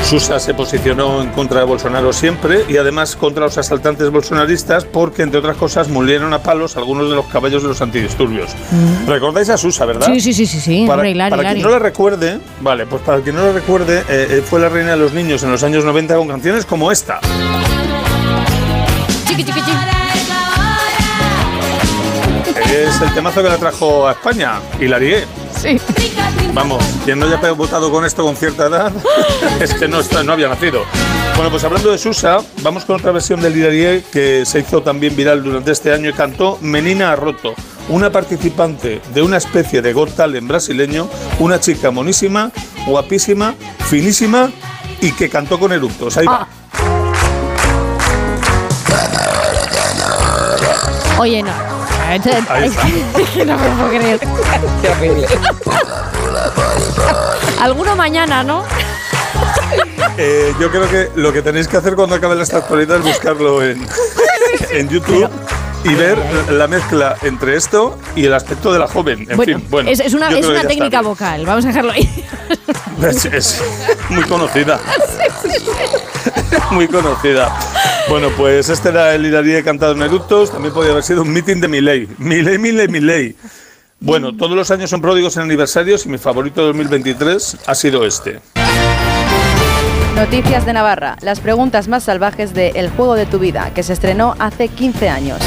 Susa 0.05 0.39
se 0.39 0.55
posicionó 0.55 1.23
en 1.23 1.31
contra 1.31 1.59
de 1.59 1.67
Bolsonaro 1.67 2.13
siempre 2.13 2.65
y 2.69 2.77
además 2.77 3.17
contra 3.17 3.47
los 3.47 3.59
asaltantes 3.59 4.11
bolsonaristas 4.11 4.85
porque, 4.85 5.23
entre 5.23 5.41
otras 5.41 5.57
cosas, 5.57 5.89
murieron 5.89 6.33
a 6.33 6.41
palos 6.41 6.77
algunos 6.77 7.11
de 7.11 7.17
los 7.17 7.27
caballos 7.27 7.65
de 7.65 7.69
los 7.71 7.83
antidisturbios. 7.83 8.53
¿Recordáis 9.09 9.49
a 9.49 9.57
Susa, 9.59 9.85
verdad? 9.85 10.09
Mm. 10.09 10.15
Sí, 10.15 10.21
sí, 10.21 10.33
sí, 10.33 10.47
sí, 10.47 10.61
sí. 10.61 10.85
Para, 10.87 10.99
Hombre, 10.99 11.11
Hilari, 11.11 11.31
para 11.31 11.43
Hilari. 11.43 11.61
quien 11.61 11.67
no 11.67 11.73
la 11.73 11.81
recuerde, 11.81 12.39
vale, 12.61 12.87
pues 12.87 13.03
para 13.03 13.21
quien 13.23 13.35
no 13.35 13.43
la 13.43 13.53
recuerde, 13.53 14.05
eh, 14.09 14.27
eh, 14.31 14.43
fue 14.49 14.61
la 14.61 14.69
reina 14.69 14.93
de 14.93 14.99
los 14.99 15.13
niños 15.13 15.43
en 15.43 15.51
los 15.51 15.65
años 15.65 15.85
90 15.85 16.15
con 16.15 16.29
canciones 16.29 16.65
como 16.65 16.93
esta. 16.93 17.19
Chiqui, 19.27 19.43
chiqui, 19.45 19.61
chiqui. 19.61 19.90
Es 23.01 23.09
el 23.09 23.15
temazo 23.15 23.43
que 23.43 23.49
la 23.49 23.57
trajo 23.57 24.07
a 24.07 24.13
España, 24.13 24.61
Hilarie. 24.79 25.25
Sí. 25.59 25.81
Vamos, 26.53 26.85
quien 27.03 27.19
no 27.19 27.25
haya 27.25 27.53
votado 27.53 27.91
con 27.91 28.05
esto 28.05 28.23
con 28.25 28.37
cierta 28.37 28.67
edad 28.67 28.93
es 29.61 29.73
que 29.73 29.89
no, 29.89 30.01
está, 30.01 30.23
no 30.23 30.35
había 30.35 30.49
nacido. 30.49 30.83
Bueno, 31.35 31.51
pues 31.51 31.65
hablando 31.65 31.91
de 31.93 31.97
Susa, 31.97 32.41
vamos 32.61 32.85
con 32.85 32.97
otra 32.97 33.11
versión 33.11 33.41
del 33.41 33.57
Hilarie 33.57 34.05
que 34.13 34.45
se 34.45 34.61
hizo 34.61 34.83
también 34.83 35.17
viral 35.17 35.43
durante 35.43 35.73
este 35.73 35.95
año 35.95 36.11
y 36.11 36.13
cantó 36.13 36.59
Menina 36.61 37.17
Roto, 37.17 37.55
una 37.89 38.13
participante 38.13 39.01
de 39.15 39.23
una 39.23 39.39
especie 39.39 39.81
de 39.81 39.95
Got 39.95 40.15
Talent 40.17 40.47
brasileño, 40.47 41.09
una 41.39 41.59
chica 41.59 41.91
monísima, 41.91 42.51
guapísima, 42.87 43.55
finísima 43.89 44.51
y 45.01 45.13
que 45.13 45.31
cantó 45.31 45.59
con 45.59 45.73
eructos. 45.73 46.19
Ahí 46.19 46.27
va. 46.27 46.47
Oye, 51.19 51.43
no. 51.43 51.80
Que 52.11 53.45
no 53.45 53.57
me 53.57 53.69
lo 53.69 53.75
puedo 53.77 53.89
creer. 53.91 54.21
Qué 54.83 54.89
horrible. 54.89 55.27
Alguno 57.61 57.95
mañana, 57.95 58.43
¿no? 58.43 58.65
Eh, 60.19 60.53
yo 60.59 60.71
creo 60.73 60.91
que 60.91 61.11
lo 61.15 61.33
que 61.33 61.41
tenéis 61.41 61.69
que 61.69 61.77
hacer 61.77 61.95
cuando 61.95 62.17
acabe 62.17 62.43
esta 62.43 62.59
actualidad 62.59 62.99
es 62.99 63.05
buscarlo 63.05 63.63
en, 63.63 63.87
en 64.71 64.89
YouTube 64.89 65.31
y 65.85 65.95
ver 65.95 66.19
la 66.51 66.67
mezcla 66.67 67.17
entre 67.23 67.57
esto 67.57 67.99
y 68.15 68.25
el 68.25 68.35
aspecto 68.35 68.73
de 68.73 68.79
la 68.79 68.87
joven. 68.87 69.27
En 69.29 69.37
bueno, 69.37 69.59
fin, 69.59 69.67
bueno. 69.71 69.91
es, 69.91 70.01
es 70.01 70.15
una, 70.15 70.29
es 70.31 70.47
una 70.47 70.57
está 70.57 70.69
técnica 70.69 71.01
vocal. 71.03 71.47
Vamos 71.47 71.65
a 71.65 71.69
dejarlo 71.69 71.93
ahí. 71.93 72.09
Es, 73.03 73.25
es 73.25 73.63
muy 74.11 74.25
conocida. 74.25 74.79
muy 76.71 76.87
conocida. 76.87 77.57
Bueno, 78.09 78.29
pues 78.37 78.69
este 78.69 78.91
era 78.91 79.15
el 79.15 79.25
iraní 79.25 79.63
cantado 79.63 79.93
en 79.93 80.03
eructos. 80.03 80.51
También 80.51 80.75
podría 80.75 80.93
haber 80.93 81.05
sido 81.05 81.23
un 81.23 81.33
meeting 81.33 81.61
de 81.61 81.69
Milei. 81.69 82.09
Milei, 82.19 82.59
Milei, 82.59 82.89
Milei. 82.89 83.37
Bueno, 84.01 84.37
todos 84.37 84.57
los 84.57 84.71
años 84.71 84.91
son 84.91 85.01
pródigos 85.01 85.37
en 85.37 85.45
aniversarios 85.45 86.07
y 86.07 86.09
mi 86.09 86.19
favorito 86.19 86.61
de 86.63 86.69
2023 86.69 87.59
ha 87.67 87.75
sido 87.75 88.07
este. 88.07 88.41
Noticias 90.21 90.67
de 90.67 90.75
Navarra. 90.75 91.17
Las 91.23 91.41
preguntas 91.41 91.89
más 91.89 92.05
salvajes 92.05 92.53
de 92.53 92.73
El 92.75 92.91
juego 92.91 93.15
de 93.15 93.25
tu 93.25 93.39
vida, 93.39 93.73
que 93.75 93.83
se 93.83 93.95
estrenó 93.95 94.35
hace 94.39 94.69
15 94.69 95.09
años. 95.09 95.39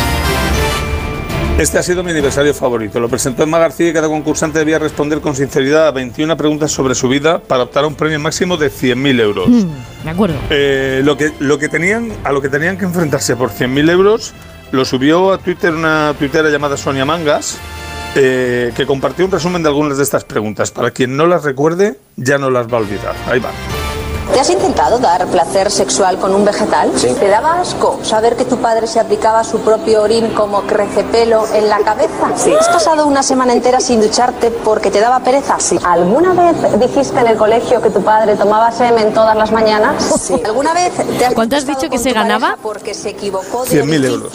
Este 1.60 1.78
ha 1.78 1.84
sido 1.84 2.02
mi 2.02 2.10
aniversario 2.10 2.56
favorito. 2.56 3.00
Lo 3.00 3.08
presentó 3.08 3.44
Emma 3.44 3.60
García 3.60 3.90
y 3.90 3.94
cada 3.94 4.08
concursante 4.08 4.58
debía 4.58 4.80
responder 4.80 5.22
con 5.22 5.36
sinceridad 5.36 5.90
a 5.90 5.92
21 5.92 6.36
preguntas 6.38 6.72
sobre 6.72 6.96
su 6.96 7.08
vida 7.08 7.38
para 7.38 7.62
optar 7.62 7.84
a 7.84 7.88
un 7.88 7.94
premio 7.94 8.20
máximo 8.20 8.58
de 8.58 8.72
100.000 8.72 9.20
euros. 9.20 9.48
Mm, 9.48 9.70
Me 10.06 10.10
acuerdo. 10.10 10.38
Eh, 10.50 11.02
lo, 11.06 11.18
que, 11.18 11.32
lo 11.38 11.60
que 11.60 11.70
tenían, 11.70 12.12
a 12.24 12.32
lo 12.32 12.42
que 12.42 12.50
tenían 12.50 12.76
que 12.76 12.86
enfrentarse 12.86 13.36
por 13.36 13.52
100.000 13.52 13.92
euros 13.92 14.34
lo 14.72 14.86
subió 14.86 15.34
a 15.34 15.38
Twitter 15.38 15.72
una 15.72 16.16
tuitera 16.18 16.50
llamada 16.50 16.78
Sonia 16.78 17.06
Mangas, 17.06 17.60
eh, 18.16 18.74
que 18.76 18.88
compartió 18.88 19.24
un 19.24 19.30
resumen 19.30 19.62
de 19.62 19.70
algunas 19.70 19.98
de 19.98 20.04
estas 20.04 20.24
preguntas. 20.24 20.72
Para 20.72 20.90
quien 20.90 21.16
no 21.16 21.28
las 21.28 21.44
recuerde, 21.44 22.00
ya 22.16 22.40
no 22.40 22.50
las 22.50 22.66
va 22.66 22.78
a 22.80 22.82
olvidar. 22.82 23.14
Ahí 23.30 23.40
va. 23.40 23.52
¿Te 24.32 24.40
has 24.40 24.50
intentado 24.50 24.98
dar 25.00 25.28
placer 25.28 25.70
sexual 25.70 26.18
con 26.18 26.34
un 26.34 26.44
vegetal? 26.46 26.92
¿Te 26.92 27.28
daba 27.28 27.60
asco 27.60 28.00
saber 28.04 28.36
que 28.36 28.46
tu 28.46 28.58
padre 28.58 28.88
se 28.88 29.00
aplicaba 29.00 29.44
su 29.44 29.60
propio 29.60 30.02
orín 30.02 30.30
como 30.30 30.62
crecepelo 30.62 31.46
en 31.54 31.70
la 31.70 31.80
cabeza? 31.80 32.28
¿Has 32.60 32.68
pasado 32.70 33.06
una 33.06 33.22
semana 33.22 33.54
entera 33.54 33.80
sin 33.80 34.02
ducharte 34.02 34.50
porque 34.50 34.90
te 34.90 35.00
daba 35.00 35.20
pereza? 35.20 35.58
¿Alguna 35.84 36.34
vez 36.34 36.80
dijiste 36.80 37.20
en 37.20 37.28
el 37.28 37.38
colegio 37.38 37.82
que 37.82 37.90
tu 37.90 38.02
padre 38.02 38.36
tomaba 38.36 38.72
semen 38.72 39.14
todas 39.14 39.36
las 39.36 39.52
mañanas? 39.52 40.32
¿Alguna 40.46 40.74
vez 40.74 40.94
te 41.18 41.26
has 41.26 41.34
¿Cuánto 41.34 41.56
has 41.56 41.68
dicho 41.68 41.90
que 41.90 42.00
se 42.00 42.12
ganaba? 42.14 42.58
porque 42.62 42.94
se 42.94 43.10
equivocó 43.10 43.66
de 43.66 43.84
100.000 43.84 44.06
euros. 44.06 44.34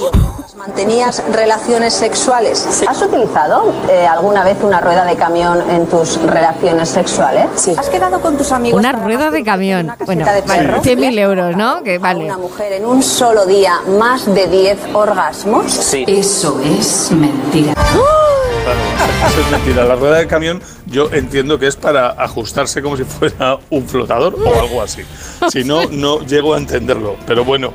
Mantenías 0.59 1.23
relaciones 1.33 1.95
sexuales? 1.95 2.83
¿Has 2.87 3.01
utilizado 3.01 3.73
eh, 3.89 4.07
alguna 4.07 4.43
vez 4.43 4.59
una 4.63 4.81
rueda 4.81 5.05
de 5.05 5.15
camión 5.15 5.63
en 5.71 5.87
tus 5.87 6.21
relaciones 6.21 6.89
sexuales? 6.89 7.47
¿Has 7.79 7.89
quedado 7.89 8.21
con 8.21 8.37
tus 8.37 8.51
amigos 8.51 8.79
Una 8.79 8.93
rueda 8.93 9.31
de 9.31 9.45
camión. 9.45 9.93
Bueno, 10.05 10.25
de 10.25 10.43
vale, 10.43 10.63
perro? 10.65 10.83
100.000 10.83 11.19
euros, 11.21 11.57
¿no? 11.57 11.83
Que 11.83 11.99
vale. 11.99 12.25
Una 12.25 12.39
mujer 12.39 12.73
en 12.73 12.87
un 12.87 13.03
solo 13.03 13.47
día 13.47 13.81
más 13.99 14.27
de 14.27 14.49
10 14.49 14.79
orgasmos? 14.95 15.73
Sí. 15.73 16.05
Eso 16.09 16.61
es 16.61 17.13
mentira. 17.13 17.75
Claro, 17.75 18.81
eso 19.29 19.41
es 19.41 19.51
mentira. 19.51 19.85
La 19.85 19.95
rueda 19.95 20.19
de 20.19 20.27
camión 20.27 20.61
yo 20.91 21.09
entiendo 21.13 21.59
que 21.59 21.67
es 21.67 21.77
para 21.77 22.09
ajustarse 22.11 22.83
como 22.83 22.97
si 22.97 23.05
fuera 23.05 23.59
un 23.71 23.87
flotador 23.87 24.35
o 24.45 24.61
algo 24.61 24.83
así. 24.83 25.03
Si 25.51 25.65
no, 25.65 25.83
no 25.91 26.21
llego 26.27 26.55
a 26.55 26.59
entenderlo. 26.59 27.17
Pero 27.27 27.45
bueno, 27.45 27.73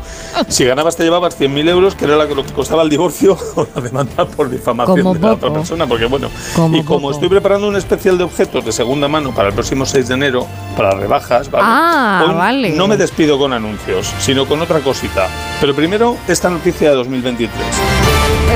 si 0.47 0.65
ganabas 0.65 0.95
te 0.95 1.03
llevabas 1.03 1.39
100.000 1.39 1.69
euros, 1.69 1.95
que 1.95 2.05
era 2.05 2.15
la- 2.17 2.25
lo 2.25 2.43
que 2.43 2.51
costaba 2.53 2.83
el 2.83 2.89
divorcio 2.89 3.37
o 3.55 3.67
la 3.75 3.81
demanda 3.81 4.25
por 4.25 4.49
difamación 4.49 4.97
Como 5.01 5.13
de 5.13 5.19
la 5.19 5.33
otra 5.33 5.53
persona. 5.53 5.85
Porque 5.87 6.05
bueno, 6.05 6.29
Como 6.55 6.75
y 6.77 6.83
como 6.83 7.01
poco. 7.01 7.11
estoy 7.13 7.29
preparando 7.29 7.67
un 7.67 7.75
especial 7.75 8.17
de 8.17 8.23
objetos 8.23 8.65
de 8.65 8.71
segunda 8.71 9.07
mano 9.07 9.33
para 9.33 9.49
el 9.49 9.53
próximo 9.53 9.85
6 9.85 10.07
de 10.07 10.13
enero, 10.13 10.47
para 10.75 10.91
rebajas, 10.91 11.49
¿vale? 11.51 11.65
Ah, 11.67 12.25
Hoy 12.27 12.33
vale. 12.35 12.69
No 12.71 12.87
me 12.87 12.97
despido 12.97 13.37
con 13.37 13.53
anuncios, 13.53 14.11
sino 14.19 14.45
con 14.47 14.61
otra 14.61 14.79
cosita. 14.79 15.27
Pero 15.61 15.73
primero, 15.75 16.17
esta 16.27 16.49
noticia 16.49 16.89
de 16.89 16.95
2023. 16.95 17.51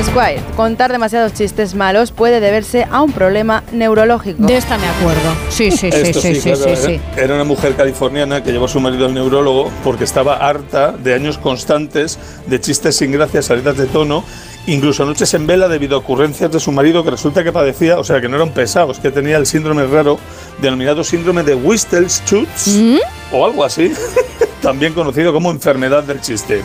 Squire, 0.04 0.40
contar 0.56 0.92
demasiados 0.92 1.32
chistes 1.34 1.74
malos 1.74 2.12
puede 2.12 2.38
deberse 2.40 2.86
a 2.90 3.02
un 3.02 3.12
problema 3.12 3.64
neurológico. 3.72 4.46
De 4.48 4.56
esta 4.56 4.78
me 4.78 4.86
acuerdo. 4.88 5.20
Sí, 5.50 5.70
sí, 5.70 5.90
sí, 5.92 6.12
sí, 6.14 6.34
sí, 6.36 6.40
claro, 6.40 6.56
sí, 6.64 6.68
era- 6.70 6.76
sí. 6.76 7.00
Era 7.18 7.34
una 7.34 7.44
mujer 7.44 7.74
californiana 7.76 8.42
que 8.42 8.50
llevó 8.50 8.64
a 8.64 8.68
su 8.68 8.80
marido 8.80 9.04
al 9.04 9.12
neurólogo 9.12 9.70
porque 9.84 10.04
estaba 10.04 10.36
harta 10.38 10.92
de 10.92 11.12
años 11.14 11.36
constantes 11.36 12.18
de 12.46 12.58
chistes 12.58 12.96
sin 12.96 13.12
gracia, 13.12 13.42
salidas 13.42 13.76
de 13.76 13.84
tono, 13.86 14.24
incluso 14.66 15.04
noches 15.04 15.34
en 15.34 15.46
vela 15.46 15.68
debido 15.68 15.96
a 15.96 15.98
ocurrencias 15.98 16.50
de 16.50 16.60
su 16.60 16.72
marido 16.72 17.04
que 17.04 17.10
resulta 17.10 17.44
que 17.44 17.52
padecía, 17.52 17.98
o 17.98 18.04
sea, 18.04 18.22
que 18.22 18.28
no 18.30 18.36
eran 18.36 18.50
pesados, 18.50 18.98
que 18.98 19.10
tenía 19.10 19.36
el 19.36 19.44
síndrome 19.44 19.84
raro 19.86 20.18
denominado 20.62 21.04
síndrome 21.04 21.42
de 21.42 21.54
Whistles-Schutz 21.54 22.68
¿Mm? 22.68 22.98
o 23.32 23.44
algo 23.44 23.64
así, 23.64 23.92
también 24.60 24.92
conocido 24.94 25.32
como 25.32 25.50
enfermedad 25.50 26.02
del 26.04 26.20
chiste. 26.20 26.62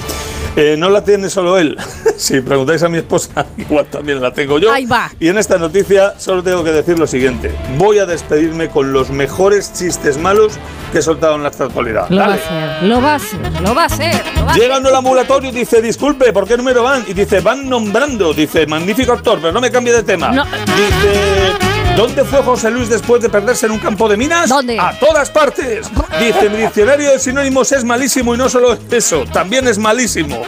Eh, 0.55 0.75
no 0.77 0.89
la 0.89 1.03
tiene 1.03 1.29
solo 1.29 1.57
él. 1.57 1.77
si 2.17 2.41
preguntáis 2.41 2.83
a 2.83 2.89
mi 2.89 2.99
esposa, 2.99 3.45
igual 3.57 3.85
también 3.87 4.21
la 4.21 4.31
tengo 4.31 4.59
yo. 4.59 4.71
Ahí 4.71 4.85
va. 4.85 5.11
Y 5.19 5.27
en 5.29 5.37
esta 5.37 5.57
noticia 5.57 6.13
solo 6.19 6.43
tengo 6.43 6.63
que 6.63 6.71
decir 6.71 6.99
lo 6.99 7.07
siguiente. 7.07 7.51
Voy 7.77 7.99
a 7.99 8.05
despedirme 8.05 8.69
con 8.69 8.93
los 8.93 9.09
mejores 9.09 9.73
chistes 9.73 10.17
malos 10.17 10.53
que 10.91 10.99
he 10.99 11.01
soltado 11.01 11.35
en 11.35 11.43
la 11.43 11.49
actualidad. 11.49 12.07
Lo 12.09 12.17
va 12.17 12.25
a 12.25 12.27
Dale. 12.29 12.41
hacer, 12.41 12.83
lo 12.87 13.01
va 13.01 13.11
a 13.13 13.15
hacer, 13.15 13.61
lo 13.61 13.75
va 13.75 13.83
a 13.83 13.85
hacer. 13.85 14.21
lo 14.37 14.45
va 14.45 14.53
a 14.53 14.55
Llega 14.55 14.77
uno 14.77 14.89
al 14.89 14.95
ambulatorio 14.95 15.49
y 15.49 15.53
dice, 15.53 15.81
disculpe, 15.81 16.31
¿por 16.31 16.47
qué 16.47 16.55
número 16.55 16.83
van? 16.83 17.03
Y 17.07 17.13
dice, 17.13 17.39
van 17.39 17.67
nombrando. 17.67 18.33
Dice, 18.33 18.67
magnífico 18.67 19.13
actor, 19.13 19.39
pero 19.41 19.51
no 19.53 19.59
me 19.61 19.71
cambie 19.71 19.93
de 19.93 20.03
tema. 20.03 20.29
No. 20.31 20.45
Dice, 20.45 21.72
¿dónde 21.95 22.23
fue 22.23 22.41
José 22.41 22.71
Luis 22.71 22.89
después 22.89 23.21
de 23.21 23.29
perderse 23.29 23.65
en 23.65 23.73
un 23.73 23.79
campo 23.79 24.07
de 24.07 24.17
minas? 24.17 24.49
¿Dónde? 24.49 24.79
A 24.79 24.97
todas 24.99 25.29
partes. 25.29 25.87
Dice, 26.19 26.49
mi 26.49 26.57
diccionario 26.57 27.11
de 27.11 27.19
sinónimos 27.19 27.71
es 27.71 27.83
malísimo 27.83 28.35
y 28.35 28.37
no 28.37 28.49
solo 28.49 28.77
eso, 28.91 29.25
también 29.31 29.67
es 29.67 29.77
malísimo. 29.77 30.43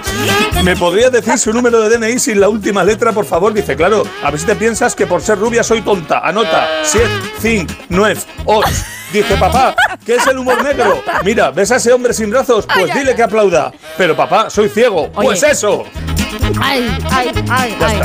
¿Me 0.64 0.76
podría 0.76 1.10
decir 1.10 1.38
su 1.38 1.54
número 1.54 1.82
de 1.82 1.98
DNI 1.98 2.20
sin 2.20 2.40
la 2.40 2.50
última 2.50 2.84
letra, 2.84 3.12
por 3.12 3.26
favor? 3.26 3.54
Dice, 3.54 3.76
claro, 3.76 4.04
a 4.24 4.32
ver 4.32 4.40
si 4.40 4.46
te 4.46 4.56
piensas 4.56 4.96
que 4.96 5.08
por 5.08 5.22
ser 5.22 5.38
rubia 5.38 5.64
soy 5.64 5.82
tonta. 5.82 6.20
Anota, 6.20 6.68
7, 6.84 7.08
5, 7.40 7.74
9, 7.90 8.20
8. 8.46 8.70
Dice, 9.14 9.38
papá, 9.38 9.76
¿qué 10.06 10.16
es 10.16 10.28
el 10.28 10.38
humor 10.38 10.64
negro? 10.64 11.02
Mira, 11.24 11.52
¿ves 11.52 11.72
a 11.72 11.78
ese 11.78 11.92
hombre 11.92 12.14
sin 12.14 12.30
brazos? 12.30 12.66
Pues 12.74 12.94
dile 12.94 13.16
que 13.16 13.24
aplauda. 13.24 13.72
Pero 13.98 14.16
papá, 14.16 14.50
soy 14.50 14.70
ciego. 14.70 15.12
Pues 15.12 15.44
Oye. 15.44 15.52
eso. 15.52 15.84
Ay, 16.62 16.98
ay, 17.12 17.32
ay, 17.50 17.78
Ya 17.80 17.88
ay. 17.88 18.02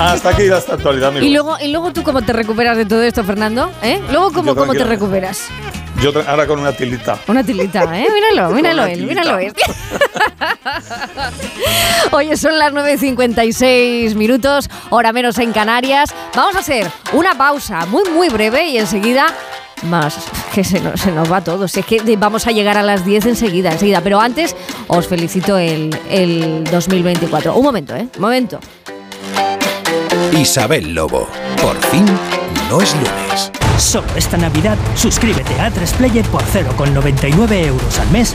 Hasta 0.00 0.30
aquí 0.30 0.42
esta 0.42 0.74
actualidad. 0.74 1.12
Y 1.14 1.30
luego, 1.30 1.56
¿Y 1.60 1.68
luego 1.68 1.92
tú 1.92 2.02
cómo 2.02 2.22
te 2.22 2.32
recuperas 2.32 2.76
de 2.76 2.84
todo 2.84 3.02
esto, 3.02 3.24
Fernando? 3.24 3.70
¿Eh? 3.82 4.00
Luego, 4.10 4.32
¿cómo, 4.32 4.54
cómo 4.54 4.72
te 4.72 4.84
recuperas? 4.84 5.48
Yo 6.00 6.10
ahora 6.26 6.46
con 6.46 6.58
una 6.58 6.72
tilita. 6.72 7.18
Una 7.28 7.44
tilita, 7.44 7.84
¿eh? 7.96 8.08
Míralo, 8.12 8.50
míralo 8.50 8.84
él, 8.86 9.02
míralo 9.04 9.38
él. 9.40 9.52
Oye, 12.10 12.36
son 12.36 12.58
las 12.58 12.72
9.56 12.72 14.14
minutos, 14.14 14.68
hora 14.90 15.12
menos 15.12 15.38
en 15.38 15.52
Canarias. 15.52 16.12
Vamos 16.34 16.56
a 16.56 16.60
hacer 16.60 16.90
una 17.12 17.34
pausa 17.36 17.86
muy, 17.86 18.02
muy 18.10 18.28
breve 18.28 18.66
y 18.68 18.78
enseguida 18.78 19.26
más 19.84 20.16
que 20.54 20.64
se 20.64 20.80
nos, 20.80 21.00
se 21.00 21.12
nos 21.12 21.30
va 21.30 21.42
todo. 21.42 21.68
Si 21.68 21.80
es 21.80 21.86
que 21.86 22.16
vamos 22.16 22.46
a 22.46 22.50
llegar 22.52 22.76
a 22.78 22.82
las 22.82 23.04
10 23.04 23.26
enseguida, 23.26 23.70
enseguida. 23.72 24.00
Pero 24.00 24.20
antes 24.20 24.56
os 24.88 25.06
felicito 25.06 25.56
el, 25.58 25.96
el 26.10 26.64
2024. 26.64 27.54
Un 27.54 27.64
momento, 27.64 27.94
¿eh? 27.94 28.08
Un 28.16 28.20
momento. 28.22 28.58
Isabel 30.32 30.94
Lobo. 30.94 31.28
Por 31.60 31.76
fin 31.86 32.04
no 32.68 32.80
es 32.80 32.94
lunes. 32.94 33.52
Solo 33.78 34.06
esta 34.16 34.36
Navidad 34.36 34.76
suscríbete 34.94 35.60
a 35.60 35.70
A3 35.70 35.92
Player 35.94 36.24
por 36.26 36.42
0,99 36.42 37.66
euros 37.66 37.98
al 37.98 38.10
mes 38.10 38.34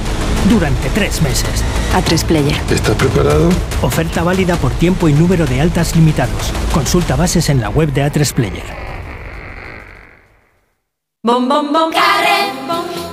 durante 0.50 0.90
tres 0.90 1.22
meses. 1.22 1.64
A3 1.94 2.26
Player. 2.26 2.62
¿Estás 2.70 2.96
preparado? 2.96 3.50
Oferta 3.82 4.24
válida 4.24 4.56
por 4.56 4.72
tiempo 4.74 5.08
y 5.08 5.14
número 5.14 5.46
de 5.46 5.62
altas 5.62 5.96
limitados. 5.96 6.52
Consulta 6.74 7.16
bases 7.16 7.50
en 7.50 7.62
la 7.62 7.70
web 7.70 7.92
de 7.94 8.04
A3 8.04 8.34
Player. 8.34 8.88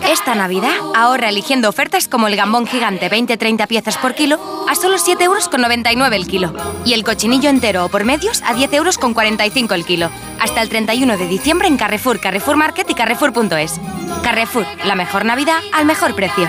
Esta 0.07 0.35
Navidad 0.35 0.75
ahorra 0.95 1.31
eligiendo 1.31 1.69
ofertas 1.69 2.09
como 2.09 2.29
el 2.29 2.37
gambón 2.37 2.67
gigante 2.67 3.11
20-30 3.11 3.67
piezas 3.67 3.97
por 3.97 4.15
kilo 4.15 4.39
a 4.69 4.75
solo 4.75 4.97
7,99 4.99 5.23
euros 5.23 6.13
el 6.13 6.27
kilo. 6.27 6.55
Y 6.85 6.93
el 6.93 7.05
cochinillo 7.05 7.49
entero 7.49 7.87
o 7.87 7.89
por 7.89 8.05
medios 8.05 8.43
a 8.43 8.55
10,45 8.55 8.75
euros 8.75 9.73
el 9.73 9.85
kilo. 9.85 10.11
Hasta 10.41 10.61
el 10.61 10.69
31 10.69 11.17
de 11.17 11.27
diciembre 11.27 11.69
en 11.69 11.77
Carrefour, 11.77 12.21
Carrefour 12.21 12.57
Market 12.57 12.89
y 12.91 12.95
Carrefour.es. 12.95 13.81
Carrefour, 14.23 14.67
la 14.85 14.95
mejor 14.95 15.25
Navidad 15.25 15.61
al 15.73 15.87
mejor 15.87 16.15
precio. 16.15 16.49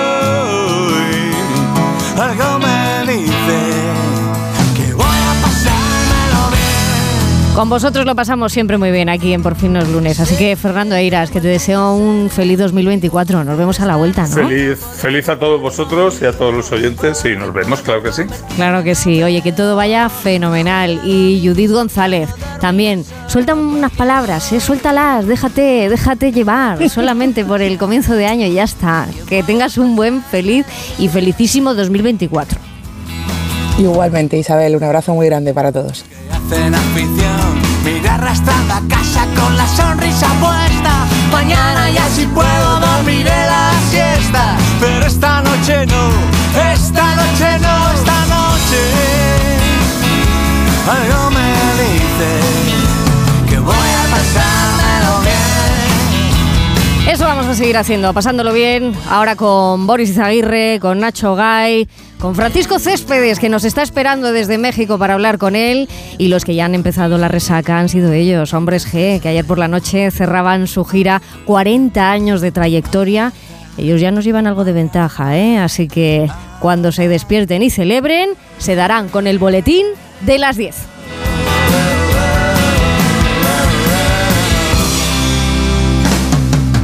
Con 7.55 7.69
vosotros 7.69 8.05
lo 8.05 8.15
pasamos 8.15 8.53
siempre 8.53 8.77
muy 8.77 8.91
bien 8.91 9.09
aquí 9.09 9.33
en 9.33 9.43
Por 9.43 9.55
fin 9.55 9.73
los 9.73 9.87
lunes. 9.89 10.21
Así 10.21 10.37
que, 10.37 10.55
Fernando 10.55 10.95
Eiras, 10.95 11.31
que 11.31 11.41
te 11.41 11.49
deseo 11.49 11.95
un 11.95 12.29
feliz 12.29 12.57
2024. 12.57 13.43
Nos 13.43 13.57
vemos 13.57 13.81
a 13.81 13.85
la 13.85 13.97
vuelta, 13.97 14.21
¿no? 14.21 14.35
Feliz, 14.35 14.79
feliz 14.79 15.27
a 15.27 15.37
todos 15.37 15.59
vosotros 15.59 16.21
y 16.21 16.25
a 16.25 16.31
todos 16.31 16.53
los 16.53 16.71
oyentes 16.71 17.25
y 17.25 17.35
nos 17.35 17.53
vemos, 17.53 17.81
claro 17.81 18.01
que 18.01 18.13
sí. 18.13 18.23
Claro 18.55 18.83
que 18.83 18.95
sí. 18.95 19.21
Oye, 19.21 19.41
que 19.41 19.51
todo 19.51 19.75
vaya 19.75 20.07
fenomenal. 20.07 21.01
Y 21.03 21.41
Judith 21.45 21.71
González, 21.71 22.29
también. 22.61 23.03
Suelta 23.27 23.53
unas 23.53 23.91
palabras, 23.91 24.49
¿eh? 24.53 24.61
suéltalas, 24.61 25.27
déjate, 25.27 25.89
déjate 25.89 26.31
llevar 26.31 26.89
solamente 26.89 27.43
por 27.43 27.61
el 27.61 27.77
comienzo 27.77 28.13
de 28.13 28.27
año 28.27 28.47
y 28.47 28.53
ya 28.53 28.63
está. 28.63 29.07
Que 29.27 29.43
tengas 29.43 29.77
un 29.77 29.97
buen, 29.97 30.23
feliz 30.23 30.65
y 30.97 31.09
felicísimo 31.09 31.73
2024. 31.73 32.70
Igualmente, 33.77 34.37
Isabel, 34.37 34.75
un 34.75 34.83
abrazo 34.83 35.13
muy 35.13 35.25
grande 35.27 35.53
para 35.53 35.71
todos. 35.71 36.05
Hacen 36.31 36.75
afición, 36.75 37.61
mira 37.83 38.15
arrastrando 38.15 38.73
a 38.73 38.81
casa 38.87 39.25
con 39.39 39.57
la 39.57 39.67
sonrisa 39.67 40.27
puesta. 40.39 41.07
Mañana 41.31 41.89
ya 41.89 42.05
si 42.09 42.25
puedo 42.27 42.79
dormiré 42.79 43.29
la 43.29 43.71
siesta. 43.89 44.55
Pero 44.79 45.05
esta 45.05 45.41
noche 45.41 45.85
no, 45.87 46.09
esta 46.73 47.15
noche 47.15 47.59
no, 47.59 47.91
esta 47.93 48.25
noche. 48.25 48.81
Algo 50.87 51.31
me 51.31 51.51
dice 51.81 52.29
que 53.49 53.59
voy 53.59 53.73
a 53.73 54.03
pasármelo 54.11 55.21
bien. 55.21 57.13
Eso 57.13 57.25
vamos 57.25 57.45
a 57.47 57.55
seguir 57.55 57.77
haciendo, 57.77 58.13
pasándolo 58.13 58.53
bien. 58.53 58.93
Ahora 59.09 59.35
con 59.35 59.87
Boris 59.87 60.09
Izaguirre, 60.09 60.79
con 60.79 60.99
Nacho 60.99 61.35
Gay, 61.35 61.87
con 62.21 62.35
Francisco 62.35 62.77
Céspedes, 62.77 63.39
que 63.39 63.49
nos 63.49 63.63
está 63.63 63.81
esperando 63.81 64.31
desde 64.31 64.59
México 64.59 64.99
para 64.99 65.15
hablar 65.15 65.39
con 65.39 65.55
él. 65.55 65.89
Y 66.19 66.27
los 66.27 66.45
que 66.45 66.53
ya 66.53 66.65
han 66.65 66.75
empezado 66.75 67.17
la 67.17 67.27
resaca 67.27 67.79
han 67.79 67.89
sido 67.89 68.13
ellos, 68.13 68.53
Hombres 68.53 68.87
G, 68.87 69.19
que 69.19 69.29
ayer 69.29 69.43
por 69.43 69.57
la 69.57 69.67
noche 69.67 70.11
cerraban 70.11 70.67
su 70.67 70.85
gira 70.85 71.21
40 71.45 72.11
años 72.11 72.39
de 72.41 72.51
trayectoria. 72.51 73.33
Ellos 73.77 73.99
ya 73.99 74.11
nos 74.11 74.23
llevan 74.23 74.45
algo 74.45 74.63
de 74.63 74.73
ventaja, 74.73 75.35
¿eh? 75.35 75.57
Así 75.57 75.87
que 75.87 76.29
cuando 76.59 76.91
se 76.91 77.07
despierten 77.07 77.63
y 77.63 77.71
celebren, 77.71 78.29
se 78.59 78.75
darán 78.75 79.09
con 79.09 79.25
el 79.25 79.39
boletín 79.39 79.87
de 80.21 80.37
las 80.37 80.57
10. 80.57 80.75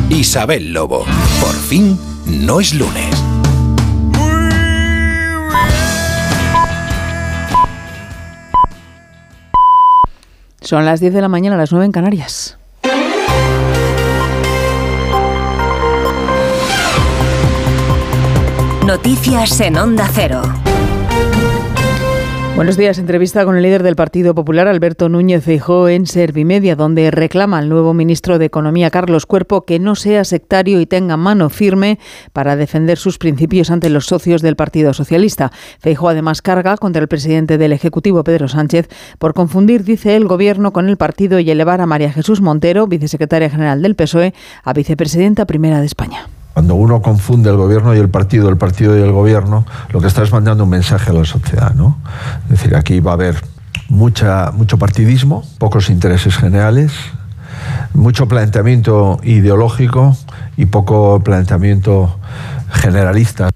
Isabel 0.09 0.73
Lobo. 0.73 1.05
Por 1.39 1.53
fin 1.53 1.95
no 2.25 2.59
es 2.59 2.73
lunes. 2.73 3.26
Son 10.67 10.83
las 10.83 10.99
10 10.99 11.13
de 11.13 11.21
la 11.21 11.29
mañana, 11.29 11.55
las 11.55 11.71
9 11.71 11.85
en 11.85 11.91
Canarias. 11.93 12.57
Noticias 18.85 19.61
en 19.61 19.77
Onda 19.77 20.09
Cero. 20.13 20.41
Buenos 22.57 22.75
días. 22.75 22.97
Entrevista 22.97 23.45
con 23.45 23.55
el 23.55 23.61
líder 23.61 23.83
del 23.83 23.95
Partido 23.95 24.33
Popular, 24.33 24.67
Alberto 24.67 25.09
Núñez 25.09 25.43
Feijóo, 25.43 25.89
en 25.89 26.07
Servimedia, 26.07 26.75
donde 26.75 27.11
reclama 27.11 27.59
al 27.59 27.69
nuevo 27.69 27.93
ministro 27.93 28.39
de 28.39 28.45
Economía, 28.45 28.89
Carlos 28.89 29.27
Cuerpo, 29.27 29.63
que 29.63 29.77
no 29.77 29.93
sea 29.93 30.25
sectario 30.25 30.81
y 30.81 30.87
tenga 30.87 31.17
mano 31.17 31.51
firme 31.51 31.99
para 32.33 32.55
defender 32.55 32.97
sus 32.97 33.19
principios 33.19 33.69
ante 33.69 33.91
los 33.91 34.07
socios 34.07 34.41
del 34.41 34.55
Partido 34.55 34.95
Socialista. 34.95 35.51
Feijóo 35.77 36.09
además 36.09 36.41
carga 36.41 36.77
contra 36.77 36.99
el 36.99 37.07
presidente 37.07 37.59
del 37.59 37.73
Ejecutivo, 37.73 38.23
Pedro 38.23 38.47
Sánchez, 38.47 38.89
por 39.19 39.35
confundir, 39.35 39.83
dice, 39.83 40.15
el 40.15 40.25
gobierno 40.27 40.73
con 40.73 40.89
el 40.89 40.97
partido 40.97 41.39
y 41.39 41.51
elevar 41.51 41.79
a 41.79 41.85
María 41.85 42.11
Jesús 42.11 42.41
Montero, 42.41 42.87
vicesecretaria 42.87 43.51
general 43.51 43.83
del 43.83 43.93
PSOE, 43.93 44.33
a 44.63 44.73
vicepresidenta 44.73 45.45
primera 45.45 45.79
de 45.79 45.85
España. 45.85 46.27
Cuando 46.57 46.73
uno 46.73 47.03
confunde 47.03 47.51
el 47.51 47.55
gobierno 47.55 47.93
y 47.93 47.99
el 47.99 48.09
partido, 48.09 48.49
el 48.49 48.57
partido 48.57 48.97
y 48.97 49.01
el 49.03 49.11
gobierno, 49.11 49.63
lo 49.91 50.01
que 50.01 50.07
está 50.07 50.23
es 50.23 50.31
mandando 50.31 50.63
un 50.63 50.71
mensaje 50.71 51.11
a 51.11 51.13
la 51.13 51.23
sociedad, 51.23 51.75
¿no? 51.75 51.99
Es 52.45 52.49
decir, 52.49 52.75
aquí 52.75 52.99
va 52.99 53.11
a 53.11 53.13
haber 53.13 53.35
mucha, 53.89 54.49
mucho 54.53 54.79
partidismo, 54.79 55.43
pocos 55.59 55.91
intereses 55.91 56.35
generales, 56.35 56.93
mucho 57.93 58.27
planteamiento 58.27 59.19
ideológico 59.21 60.17
y 60.57 60.65
poco 60.65 61.21
planteamiento 61.23 62.17
generalista. 62.71 63.51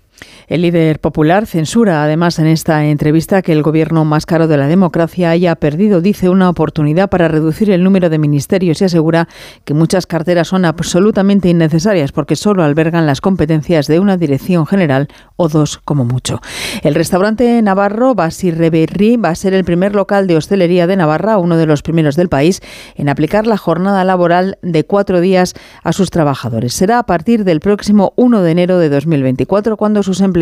El 0.52 0.64
líder 0.64 1.00
popular 1.00 1.46
censura 1.46 2.04
además 2.04 2.38
en 2.38 2.46
esta 2.46 2.84
entrevista 2.84 3.42
que 3.42 3.54
el 3.54 3.64
gobierno 3.64 4.04
más 4.04 4.26
caro 4.26 4.50
de 4.50 4.58
la 4.58 4.68
democracia 4.68 5.30
haya 5.30 5.56
perdido, 5.56 6.02
dice, 6.02 6.28
una 6.28 6.50
oportunidad 6.50 7.10
para 7.10 7.30
reducir 7.30 7.72
el 7.72 7.86
número 7.86 8.10
de 8.10 8.18
ministerios 8.18 8.82
y 8.82 8.84
asegura 8.84 9.30
que 9.64 9.74
muchas 9.74 10.08
carteras 10.08 10.50
son 10.50 10.66
absolutamente 10.66 11.48
innecesarias 11.48 12.12
porque 12.12 12.36
solo 12.36 12.66
albergan 12.66 13.06
las 13.06 13.22
competencias 13.22 13.88
de 13.88 14.02
una 14.02 14.18
dirección 14.18 14.68
general 14.68 15.08
o 15.38 15.48
dos 15.48 15.78
como 15.78 16.04
mucho. 16.04 16.42
El 16.84 16.96
restaurante 16.96 17.62
Navarro 17.62 18.14
Basirreberri 18.14 19.16
va 19.16 19.30
a 19.30 19.36
ser 19.36 19.54
el 19.54 19.64
primer 19.64 19.96
local 19.96 20.28
de 20.28 20.36
hostelería 20.36 20.86
de 20.86 20.98
Navarra, 20.98 21.38
uno 21.38 21.56
de 21.56 21.66
los 21.66 21.82
primeros 21.82 22.18
del 22.18 22.28
país, 22.28 22.60
en 22.98 23.08
aplicar 23.08 23.48
la 23.48 23.56
jornada 23.56 24.04
laboral 24.04 24.58
de 24.62 24.84
cuatro 24.84 25.22
días 25.22 25.54
a 25.82 25.94
sus 25.94 26.10
trabajadores. 26.10 26.74
Será 26.74 27.00
a 27.00 27.06
partir 27.06 27.46
del 27.46 27.62
próximo 27.62 28.12
1 28.18 28.42
de 28.42 28.52
enero 28.52 28.80
de 28.80 28.90
2024 28.90 29.78
cuando 29.78 30.04
sus 30.04 30.20
empleados 30.20 30.41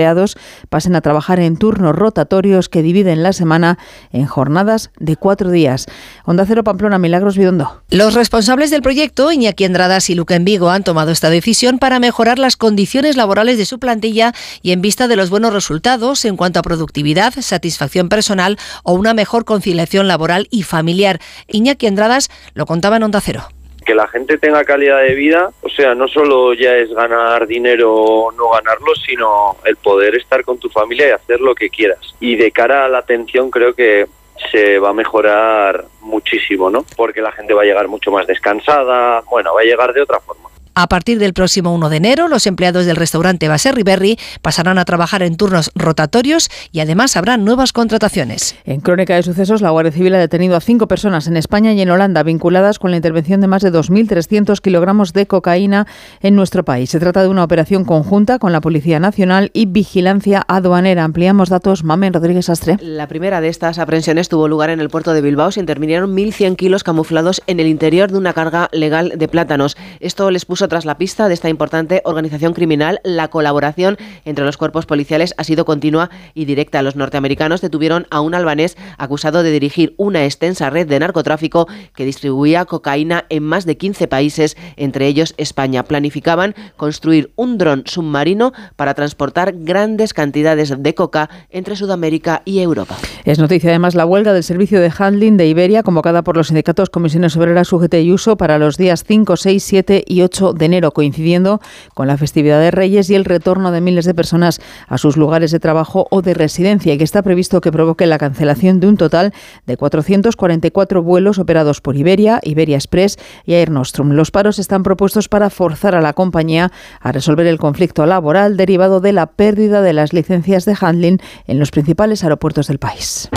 pasen 0.69 0.95
a 0.95 1.01
trabajar 1.01 1.39
en 1.39 1.57
turnos 1.57 1.95
rotatorios 1.95 2.69
que 2.69 2.81
dividen 2.81 3.23
la 3.23 3.33
semana 3.33 3.77
en 4.11 4.25
jornadas 4.25 4.91
de 4.99 5.15
cuatro 5.15 5.51
días. 5.51 5.85
Onda 6.25 6.45
Cero 6.45 6.63
Pamplona, 6.63 6.97
Milagros 6.97 7.37
Bidondo. 7.37 7.83
Los 7.89 8.13
responsables 8.13 8.71
del 8.71 8.81
proyecto, 8.81 9.31
Iñaki 9.31 9.65
Andradas 9.65 10.09
y 10.09 10.15
Luca 10.15 10.35
en 10.35 10.45
Vigo, 10.45 10.69
han 10.69 10.83
tomado 10.83 11.11
esta 11.11 11.29
decisión 11.29 11.79
para 11.79 11.99
mejorar 11.99 12.39
las 12.39 12.57
condiciones 12.57 13.17
laborales 13.17 13.57
de 13.57 13.65
su 13.65 13.79
plantilla 13.79 14.33
y 14.61 14.71
en 14.71 14.81
vista 14.81 15.07
de 15.07 15.15
los 15.15 15.29
buenos 15.29 15.53
resultados 15.53 16.25
en 16.25 16.37
cuanto 16.37 16.59
a 16.59 16.63
productividad, 16.63 17.33
satisfacción 17.39 18.09
personal 18.09 18.57
o 18.83 18.93
una 18.93 19.13
mejor 19.13 19.45
conciliación 19.45 20.07
laboral 20.07 20.47
y 20.51 20.63
familiar. 20.63 21.19
Iñaki 21.47 21.87
Andradas 21.87 22.29
lo 22.53 22.65
contaba 22.65 22.97
en 22.97 23.03
Onda 23.03 23.21
Cero 23.21 23.49
que 23.89 23.95
la 23.95 24.07
gente 24.07 24.37
tenga 24.37 24.63
calidad 24.65 25.01
de 25.01 25.15
vida, 25.15 25.49
o 25.63 25.69
sea, 25.69 25.95
no 25.95 26.07
solo 26.07 26.53
ya 26.53 26.75
es 26.75 26.93
ganar 26.93 27.47
dinero 27.47 27.91
o 27.91 28.31
no 28.31 28.51
ganarlo, 28.51 28.93
sino 28.93 29.55
el 29.65 29.77
poder 29.77 30.13
estar 30.13 30.43
con 30.43 30.59
tu 30.59 30.69
familia 30.69 31.07
y 31.07 31.11
hacer 31.11 31.41
lo 31.41 31.55
que 31.55 31.71
quieras. 31.71 32.13
Y 32.19 32.35
de 32.35 32.51
cara 32.51 32.85
a 32.85 32.87
la 32.87 32.99
atención 32.99 33.49
creo 33.49 33.73
que 33.73 34.05
se 34.51 34.77
va 34.77 34.89
a 34.89 34.93
mejorar 34.93 35.85
muchísimo, 36.01 36.69
¿no? 36.69 36.85
Porque 36.95 37.19
la 37.19 37.31
gente 37.31 37.55
va 37.55 37.63
a 37.63 37.65
llegar 37.65 37.87
mucho 37.87 38.11
más 38.11 38.27
descansada, 38.27 39.21
bueno, 39.21 39.55
va 39.55 39.61
a 39.61 39.63
llegar 39.63 39.91
de 39.91 40.03
otra 40.03 40.19
forma. 40.19 40.48
A 40.75 40.87
partir 40.87 41.19
del 41.19 41.33
próximo 41.33 41.73
1 41.73 41.89
de 41.89 41.97
enero, 41.97 42.27
los 42.27 42.47
empleados 42.47 42.85
del 42.85 42.95
restaurante 42.95 43.47
Baserri 43.47 43.83
Berry 43.83 44.17
pasarán 44.41 44.77
a 44.77 44.85
trabajar 44.85 45.23
en 45.23 45.35
turnos 45.35 45.71
rotatorios 45.75 46.49
y 46.71 46.79
además 46.79 47.17
habrá 47.17 47.37
nuevas 47.37 47.73
contrataciones. 47.73 48.55
En 48.63 48.79
Crónica 48.79 49.15
de 49.15 49.23
Sucesos, 49.23 49.61
la 49.61 49.71
Guardia 49.71 49.91
Civil 49.91 50.15
ha 50.15 50.19
detenido 50.19 50.55
a 50.55 50.61
cinco 50.61 50.87
personas 50.87 51.27
en 51.27 51.35
España 51.35 51.73
y 51.73 51.81
en 51.81 51.89
Holanda 51.89 52.23
vinculadas 52.23 52.79
con 52.79 52.91
la 52.91 52.97
intervención 52.97 53.41
de 53.41 53.47
más 53.47 53.61
de 53.61 53.73
2.300 53.73 54.61
kilogramos 54.61 55.11
de 55.11 55.27
cocaína 55.27 55.85
en 56.21 56.35
nuestro 56.35 56.63
país. 56.63 56.89
Se 56.89 56.99
trata 56.99 57.23
de 57.23 57.27
una 57.27 57.43
operación 57.43 57.83
conjunta 57.83 58.39
con 58.39 58.53
la 58.53 58.61
Policía 58.61 58.99
Nacional 58.99 59.51
y 59.53 59.65
Vigilancia 59.65 60.45
Aduanera. 60.47 61.03
Ampliamos 61.03 61.49
datos. 61.49 61.83
Mamen 61.83 62.13
Rodríguez 62.13 62.49
Astre. 62.49 62.77
La 62.81 63.07
primera 63.07 63.41
de 63.41 63.49
estas 63.49 63.79
aprehensiones 63.79 64.29
tuvo 64.29 64.47
lugar 64.47 64.69
en 64.69 64.79
el 64.79 64.89
puerto 64.89 65.13
de 65.13 65.21
Bilbao. 65.21 65.51
Se 65.51 65.59
intervinieron 65.59 66.15
1.100 66.15 66.55
kilos 66.55 66.85
camuflados 66.85 67.41
en 67.47 67.59
el 67.59 67.67
interior 67.67 68.11
de 68.11 68.17
una 68.17 68.33
carga 68.33 68.69
legal 68.71 69.13
de 69.17 69.27
plátanos. 69.27 69.75
Esto 69.99 70.31
les 70.31 70.45
puso 70.45 70.68
tras 70.69 70.85
la 70.85 70.97
pista 70.97 71.27
de 71.27 71.33
esta 71.33 71.49
importante 71.49 72.01
organización 72.05 72.53
criminal, 72.53 73.01
la 73.03 73.27
colaboración 73.27 73.97
entre 74.25 74.45
los 74.45 74.57
cuerpos 74.57 74.85
policiales 74.85 75.33
ha 75.37 75.43
sido 75.43 75.65
continua 75.65 76.09
y 76.33 76.45
directa. 76.45 76.81
Los 76.81 76.95
norteamericanos 76.95 77.61
detuvieron 77.61 78.07
a 78.09 78.21
un 78.21 78.33
albanés 78.33 78.77
acusado 78.97 79.43
de 79.43 79.51
dirigir 79.51 79.93
una 79.97 80.23
extensa 80.25 80.69
red 80.69 80.87
de 80.87 80.99
narcotráfico 80.99 81.67
que 81.93 82.05
distribuía 82.05 82.65
cocaína 82.65 83.25
en 83.29 83.43
más 83.43 83.65
de 83.65 83.77
15 83.77 84.07
países, 84.07 84.55
entre 84.77 85.07
ellos 85.07 85.33
España. 85.37 85.83
Planificaban 85.83 86.55
construir 86.77 87.31
un 87.35 87.57
dron 87.57 87.83
submarino 87.85 88.53
para 88.75 88.93
transportar 88.93 89.53
grandes 89.55 90.13
cantidades 90.13 90.73
de 90.77 90.95
coca 90.95 91.29
entre 91.49 91.75
Sudamérica 91.75 92.41
y 92.45 92.59
Europa. 92.59 92.97
Es 93.25 93.39
noticia 93.39 93.69
además 93.69 93.95
la 93.95 94.05
huelga 94.05 94.33
del 94.33 94.43
servicio 94.43 94.79
de 94.79 94.91
handling 94.95 95.37
de 95.37 95.47
Iberia, 95.47 95.83
convocada 95.83 96.23
por 96.23 96.37
los 96.37 96.47
sindicatos 96.47 96.89
Comisiones 96.89 97.35
Obreras 97.35 97.71
UGT 97.73 97.95
y 97.95 98.11
Uso 98.11 98.37
para 98.37 98.57
los 98.57 98.77
días 98.77 99.03
5, 99.07 99.35
6, 99.35 99.63
7 99.63 100.03
y 100.07 100.21
8 100.21 100.48
de 100.53 100.65
enero, 100.65 100.91
coincidiendo 100.91 101.61
con 101.93 102.07
la 102.07 102.17
festividad 102.17 102.59
de 102.59 102.71
Reyes 102.71 103.09
y 103.09 103.15
el 103.15 103.25
retorno 103.25 103.71
de 103.71 103.81
miles 103.81 104.05
de 104.05 104.13
personas 104.13 104.61
a 104.87 104.97
sus 104.97 105.17
lugares 105.17 105.51
de 105.51 105.59
trabajo 105.59 106.07
o 106.11 106.21
de 106.21 106.33
residencia, 106.33 106.93
y 106.93 106.97
que 106.97 107.03
está 107.03 107.21
previsto 107.21 107.61
que 107.61 107.71
provoque 107.71 108.05
la 108.05 108.17
cancelación 108.17 108.79
de 108.79 108.87
un 108.87 108.97
total 108.97 109.33
de 109.65 109.77
444 109.77 111.03
vuelos 111.03 111.39
operados 111.39 111.81
por 111.81 111.95
Iberia, 111.95 112.39
Iberia 112.43 112.77
Express 112.77 113.17
y 113.45 113.53
Air 113.53 113.71
Nostrum. 113.71 114.11
Los 114.11 114.31
paros 114.31 114.59
están 114.59 114.83
propuestos 114.83 115.29
para 115.29 115.49
forzar 115.49 115.95
a 115.95 116.01
la 116.01 116.13
compañía 116.13 116.71
a 116.99 117.11
resolver 117.11 117.47
el 117.47 117.57
conflicto 117.57 118.05
laboral 118.05 118.57
derivado 118.57 118.99
de 118.99 119.13
la 119.13 119.27
pérdida 119.27 119.81
de 119.81 119.93
las 119.93 120.13
licencias 120.13 120.65
de 120.65 120.75
handling 120.79 121.19
en 121.47 121.59
los 121.59 121.71
principales 121.71 122.23
aeropuertos 122.23 122.67
del 122.67 122.79
país. 122.79 123.29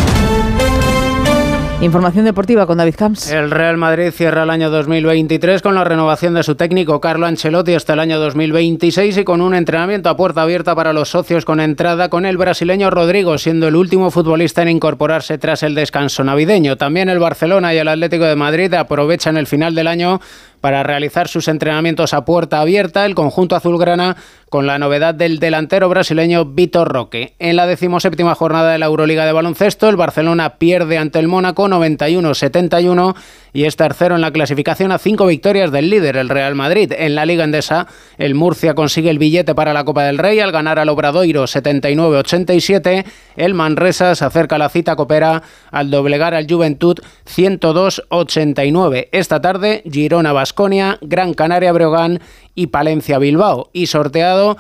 Información 1.83 2.25
deportiva 2.25 2.65
con 2.65 2.79
David 2.79 2.95
Camps. 2.97 3.33
El 3.33 3.51
Real 3.51 3.77
Madrid 3.77 4.13
cierra 4.13 4.45
el 4.45 4.51
año 4.51 4.71
2023 4.71 5.61
con 5.63 5.75
la 5.75 5.83
renovación 5.83 6.33
de 6.33 6.45
su 6.45 6.55
técnico 6.55 7.01
Carlo 7.01 7.27
Ancelotti 7.27 7.75
hasta 7.75 7.95
el 7.95 7.99
año 7.99 8.21
2026 8.21 9.17
y 9.17 9.25
con 9.25 9.41
un 9.41 9.53
entrenamiento 9.53 10.09
a 10.09 10.17
puerta 10.17 10.43
abierta 10.43 10.77
para 10.77 10.93
los 10.93 11.09
socios 11.09 11.45
con 11.45 11.59
entrada 11.59 12.09
con 12.09 12.25
el 12.25 12.37
brasileño 12.37 12.89
Rodrigo, 12.89 13.37
siendo 13.37 13.67
el 13.67 13.75
último 13.75 14.13
futbolista 14.13 14.63
en 14.63 14.69
incorporarse 14.69 15.39
tras 15.39 15.65
el 15.65 15.75
descanso 15.75 16.23
navideño. 16.23 16.77
También 16.77 17.09
el 17.09 17.19
Barcelona 17.19 17.75
y 17.75 17.79
el 17.79 17.89
Atlético 17.89 18.27
de 18.27 18.37
Madrid 18.37 18.73
aprovechan 18.75 19.37
el 19.37 19.49
final 19.49 19.75
del 19.75 19.89
año 19.89 20.21
para 20.63 20.85
realizar 20.85 21.29
sus 21.29 21.49
entrenamientos 21.49 22.15
a 22.15 22.25
puerta 22.25 22.61
abierta 22.61 23.05
el 23.05 23.17
conjunto 23.17 23.57
azulgrana 23.57 24.17
con 24.49 24.67
la 24.67 24.79
novedad 24.79 25.13
del 25.13 25.41
delantero 25.41 25.89
brasileño 25.89 26.45
Vitor 26.45 26.89
Roque. 26.89 27.35
En 27.41 27.57
la 27.57 27.67
decimoséptima 27.67 28.37
jornada 28.37 28.73
de 28.73 28.79
la 28.79 28.87
Euroliga 28.87 29.27
de 29.27 29.33
baloncesto, 29.33 29.89
el 29.89 29.97
Barcelona 29.97 30.59
pierde 30.59 30.99
ante 30.99 31.19
el 31.19 31.27
Mónaco 31.27 31.69
91-71 31.69 33.17
y 33.53 33.65
es 33.65 33.77
tercero 33.77 34.15
en 34.15 34.21
la 34.21 34.33
clasificación 34.33 34.93
a 34.93 34.99
cinco 34.99 35.27
victorias 35.27 35.71
del 35.71 35.91
líder, 35.91 36.17
el 36.17 36.29
Real 36.29 36.55
Madrid. 36.55 36.93
En 36.97 37.15
la 37.15 37.27
Liga 37.27 37.45
Endesa, 37.45 37.87
el 38.19 38.35
Murcia 38.35 38.75
consigue 38.75 39.11
el 39.11 39.19
billete 39.19 39.55
para 39.55 39.73
la 39.73 39.85
Copa 39.85 40.05
del 40.05 40.19
Rey 40.19 40.41
al 40.41 40.53
ganar 40.53 40.79
al 40.79 40.89
Obradoiro 40.89 41.45
79-87. 41.45 43.05
El 43.37 43.55
Manresa 43.55 44.15
se 44.15 44.25
acerca 44.25 44.57
a 44.57 44.59
la 44.59 44.69
cita 44.69 44.97
copera 44.97 45.43
al 45.71 45.91
doblegar 45.91 46.35
al 46.35 46.47
Juventud 46.49 46.99
102-89. 47.27 49.09
Esta 49.13 49.41
tarde, 49.41 49.83
Girona 49.91 50.33
Basconia, 50.33 50.99
Gran 51.03 51.35
Canaria 51.35 51.73
Breogán 51.73 52.21
y 52.55 52.69
Palencia 52.69 53.19
Bilbao. 53.19 53.71
Y 53.73 53.87
sorteado 53.87 54.57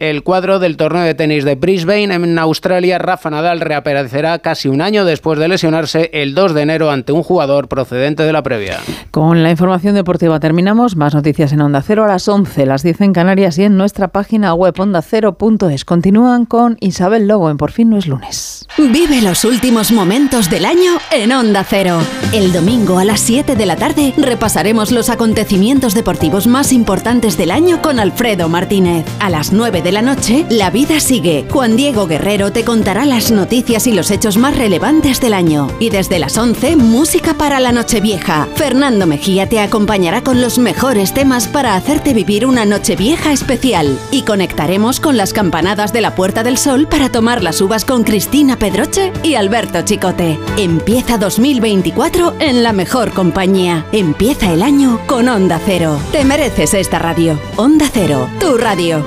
el 0.00 0.24
cuadro 0.24 0.58
del 0.58 0.76
torneo 0.76 1.04
de 1.04 1.14
tenis 1.14 1.44
de 1.44 1.54
Brisbane 1.54 2.12
en 2.12 2.36
Australia, 2.40 2.98
Rafa 2.98 3.30
Nadal 3.30 3.60
reaparecerá 3.60 4.40
casi 4.40 4.68
un 4.68 4.80
año 4.80 5.04
después 5.04 5.38
de 5.38 5.46
lesionarse 5.46 6.10
el 6.12 6.34
2 6.34 6.52
de 6.52 6.62
enero 6.62 6.90
ante 6.90 7.12
un 7.12 7.22
jugador 7.22 7.68
procedente 7.68 8.24
de 8.24 8.32
la 8.32 8.42
previa. 8.42 8.80
Con 9.12 9.44
la 9.44 9.52
información 9.52 9.94
deportiva 9.94 10.40
terminamos. 10.40 10.96
Más 10.96 11.14
noticias 11.14 11.52
en 11.52 11.60
Onda 11.60 11.80
Cero 11.80 12.04
a 12.04 12.08
las 12.08 12.26
11, 12.26 12.66
las 12.66 12.82
10 12.82 13.02
en 13.02 13.12
Canarias 13.12 13.56
y 13.58 13.62
en 13.62 13.76
nuestra 13.76 14.08
página 14.08 14.52
web 14.54 14.74
ondacero.es. 14.76 15.84
Continúan 15.84 16.44
con 16.44 16.76
Isabel 16.80 17.28
Lobo 17.28 17.48
en 17.48 17.56
Por 17.56 17.70
fin 17.70 17.90
no 17.90 17.96
es 17.96 18.08
lunes. 18.08 18.66
Vive 18.76 19.22
los 19.22 19.44
últimos 19.44 19.92
momentos 19.92 20.50
del 20.50 20.64
año 20.64 20.98
en 21.12 21.30
Onda 21.30 21.62
Cero. 21.62 22.00
El 22.32 22.52
domingo 22.52 22.98
a 22.98 23.04
las 23.04 23.20
7 23.20 23.54
de 23.54 23.66
la 23.66 23.76
tarde 23.76 24.12
repasaremos 24.16 24.90
los 24.90 25.08
acontecimientos 25.08 25.94
deportivos 25.94 26.48
más 26.48 26.72
importantes 26.72 27.36
del 27.36 27.52
año 27.52 27.80
con 27.80 28.00
Alfredo 28.00 28.48
Martínez. 28.48 29.06
A 29.20 29.30
las 29.30 29.52
9 29.52 29.83
de 29.84 29.92
la 29.92 30.02
noche, 30.02 30.46
La 30.48 30.70
vida 30.70 30.98
sigue. 30.98 31.46
Juan 31.50 31.76
Diego 31.76 32.06
Guerrero 32.06 32.50
te 32.50 32.64
contará 32.64 33.04
las 33.04 33.30
noticias 33.30 33.86
y 33.86 33.92
los 33.92 34.10
hechos 34.10 34.38
más 34.38 34.56
relevantes 34.56 35.20
del 35.20 35.34
año. 35.34 35.68
Y 35.78 35.90
desde 35.90 36.18
las 36.18 36.38
11, 36.38 36.76
música 36.76 37.34
para 37.34 37.60
la 37.60 37.70
Nochevieja. 37.70 38.48
Fernando 38.56 39.06
Mejía 39.06 39.48
te 39.48 39.60
acompañará 39.60 40.24
con 40.24 40.40
los 40.40 40.58
mejores 40.58 41.12
temas 41.12 41.46
para 41.46 41.76
hacerte 41.76 42.14
vivir 42.14 42.46
una 42.46 42.64
Nochevieja 42.64 43.32
especial. 43.32 43.98
Y 44.10 44.22
conectaremos 44.22 45.00
con 45.00 45.18
las 45.18 45.34
campanadas 45.34 45.92
de 45.92 46.00
la 46.00 46.14
Puerta 46.14 46.42
del 46.42 46.56
Sol 46.56 46.88
para 46.88 47.12
tomar 47.12 47.42
las 47.42 47.60
uvas 47.60 47.84
con 47.84 48.04
Cristina 48.04 48.58
Pedroche 48.58 49.12
y 49.22 49.34
Alberto 49.34 49.82
Chicote. 49.82 50.38
Empieza 50.56 51.18
2024 51.18 52.36
en 52.40 52.62
la 52.62 52.72
mejor 52.72 53.12
compañía. 53.12 53.84
Empieza 53.92 54.50
el 54.50 54.62
año 54.62 54.98
con 55.06 55.28
Onda 55.28 55.60
Cero. 55.64 55.98
Te 56.10 56.24
mereces 56.24 56.72
esta 56.72 56.98
radio. 56.98 57.38
Onda 57.56 57.90
Cero, 57.92 58.30
tu 58.40 58.56
radio. 58.56 59.04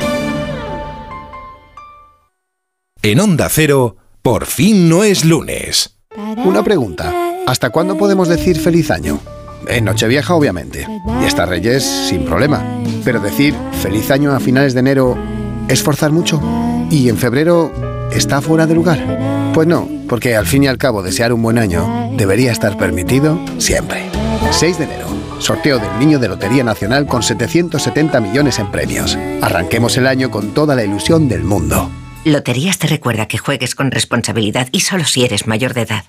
En 3.09 3.21
Onda 3.21 3.47
Cero, 3.47 3.95
por 4.21 4.45
fin 4.45 4.89
no 4.89 5.05
es 5.05 5.23
lunes. 5.23 5.95
Una 6.43 6.61
pregunta. 6.61 7.13
¿Hasta 7.47 7.69
cuándo 7.69 7.97
podemos 7.97 8.27
decir 8.27 8.59
feliz 8.59 8.91
año? 8.91 9.21
En 9.65 9.85
Nochevieja, 9.85 10.35
obviamente. 10.35 10.85
Y 11.21 11.25
hasta 11.25 11.45
Reyes, 11.45 11.85
sin 11.85 12.25
problema. 12.25 12.61
Pero 13.05 13.21
decir 13.21 13.55
feliz 13.81 14.11
año 14.11 14.33
a 14.33 14.41
finales 14.41 14.73
de 14.73 14.81
enero 14.81 15.17
es 15.69 15.81
forzar 15.81 16.11
mucho. 16.11 16.41
¿Y 16.91 17.07
en 17.07 17.15
febrero 17.15 17.71
está 18.11 18.41
fuera 18.41 18.67
de 18.67 18.75
lugar? 18.75 19.51
Pues 19.53 19.69
no, 19.69 19.87
porque 20.09 20.35
al 20.35 20.45
fin 20.45 20.65
y 20.65 20.67
al 20.67 20.77
cabo 20.77 21.01
desear 21.01 21.31
un 21.31 21.41
buen 21.41 21.59
año 21.59 22.11
debería 22.17 22.51
estar 22.51 22.77
permitido 22.77 23.39
siempre. 23.57 24.01
6 24.51 24.79
de 24.79 24.83
enero. 24.83 25.07
Sorteo 25.39 25.79
del 25.79 25.97
Niño 25.97 26.19
de 26.19 26.27
Lotería 26.27 26.65
Nacional 26.65 27.07
con 27.07 27.23
770 27.23 28.19
millones 28.19 28.59
en 28.59 28.69
premios. 28.69 29.17
Arranquemos 29.41 29.95
el 29.95 30.07
año 30.07 30.29
con 30.29 30.53
toda 30.53 30.75
la 30.75 30.83
ilusión 30.83 31.29
del 31.29 31.45
mundo. 31.45 31.89
Loterías 32.27 32.77
te 32.77 32.87
recuerda 32.87 33.27
que 33.27 33.37
juegues 33.37 33.73
con 33.73 33.89
responsabilidad 33.89 34.67
y 34.73 34.81
solo 34.81 35.05
si 35.05 35.23
eres 35.23 35.47
mayor 35.47 35.73
de 35.73 35.83
edad. 35.83 36.05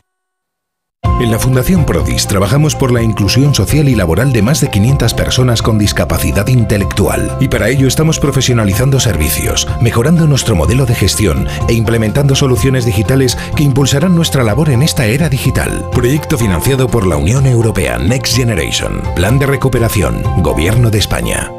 En 1.20 1.30
la 1.30 1.38
Fundación 1.38 1.86
Prodis 1.86 2.26
trabajamos 2.26 2.74
por 2.74 2.92
la 2.92 3.02
inclusión 3.02 3.54
social 3.54 3.88
y 3.88 3.94
laboral 3.94 4.32
de 4.32 4.42
más 4.42 4.60
de 4.60 4.68
500 4.68 5.14
personas 5.14 5.62
con 5.62 5.78
discapacidad 5.78 6.48
intelectual 6.48 7.36
y 7.38 7.46
para 7.46 7.68
ello 7.68 7.86
estamos 7.86 8.18
profesionalizando 8.18 8.98
servicios, 8.98 9.68
mejorando 9.80 10.26
nuestro 10.26 10.56
modelo 10.56 10.86
de 10.86 10.96
gestión 10.96 11.46
e 11.68 11.74
implementando 11.74 12.34
soluciones 12.34 12.84
digitales 12.84 13.38
que 13.56 13.62
impulsarán 13.62 14.16
nuestra 14.16 14.42
labor 14.42 14.70
en 14.70 14.82
esta 14.82 15.06
era 15.06 15.28
digital. 15.28 15.88
Proyecto 15.92 16.36
financiado 16.36 16.88
por 16.88 17.06
la 17.06 17.16
Unión 17.16 17.46
Europea 17.46 17.96
Next 17.98 18.34
Generation, 18.34 19.02
Plan 19.14 19.38
de 19.38 19.46
Recuperación, 19.46 20.22
Gobierno 20.42 20.90
de 20.90 20.98
España. 20.98 21.52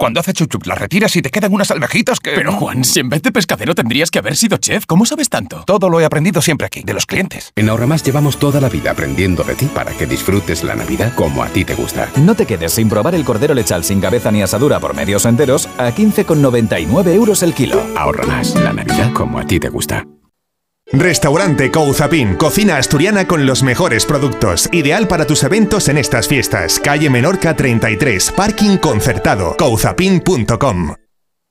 Cuando 0.00 0.20
hace 0.20 0.32
chup 0.32 0.48
chup 0.48 0.64
las 0.66 0.78
retiras 0.78 1.16
y 1.16 1.22
te 1.22 1.30
quedan 1.30 1.52
unas 1.52 1.72
almejitas 1.72 2.20
que... 2.20 2.30
Pero 2.30 2.52
Juan, 2.52 2.84
si 2.84 3.00
en 3.00 3.08
vez 3.08 3.20
de 3.20 3.32
pescadero 3.32 3.74
tendrías 3.74 4.12
que 4.12 4.20
haber 4.20 4.36
sido 4.36 4.56
chef, 4.56 4.86
¿cómo 4.86 5.04
sabes 5.04 5.28
tanto? 5.28 5.64
Todo 5.66 5.88
lo 5.90 6.00
he 6.00 6.04
aprendido 6.04 6.40
siempre 6.40 6.68
aquí, 6.68 6.84
de 6.84 6.94
los 6.94 7.04
clientes. 7.04 7.50
En 7.56 7.68
Ahorramás 7.68 8.04
llevamos 8.04 8.38
toda 8.38 8.60
la 8.60 8.68
vida 8.68 8.92
aprendiendo 8.92 9.42
de 9.42 9.56
ti 9.56 9.66
para 9.66 9.90
que 9.90 10.06
disfrutes 10.06 10.62
la 10.62 10.76
Navidad 10.76 11.12
como 11.16 11.42
a 11.42 11.48
ti 11.48 11.64
te 11.64 11.74
gusta. 11.74 12.08
No 12.14 12.36
te 12.36 12.46
quedes 12.46 12.74
sin 12.74 12.88
probar 12.88 13.16
el 13.16 13.24
cordero 13.24 13.54
lechal 13.54 13.82
sin 13.82 14.00
cabeza 14.00 14.30
ni 14.30 14.40
asadura 14.40 14.78
por 14.78 14.94
medios 14.94 15.26
enteros 15.26 15.66
a 15.78 15.90
15,99 15.90 17.08
euros 17.08 17.42
el 17.42 17.52
kilo. 17.52 17.84
Ahorra 17.96 18.24
más, 18.24 18.54
la 18.54 18.72
Navidad 18.72 19.12
como 19.12 19.40
a 19.40 19.46
ti 19.48 19.58
te 19.58 19.68
gusta. 19.68 20.06
Restaurante 20.92 21.70
Couzapin, 21.70 22.36
cocina 22.36 22.78
asturiana 22.78 23.26
con 23.26 23.44
los 23.44 23.62
mejores 23.62 24.06
productos, 24.06 24.68
ideal 24.72 25.06
para 25.06 25.26
tus 25.26 25.42
eventos 25.44 25.88
en 25.88 25.98
estas 25.98 26.26
fiestas. 26.28 26.80
Calle 26.82 27.10
Menorca 27.10 27.54
33, 27.54 28.32
parking 28.32 28.78
concertado, 28.78 29.54
couzapin.com. 29.58 31.07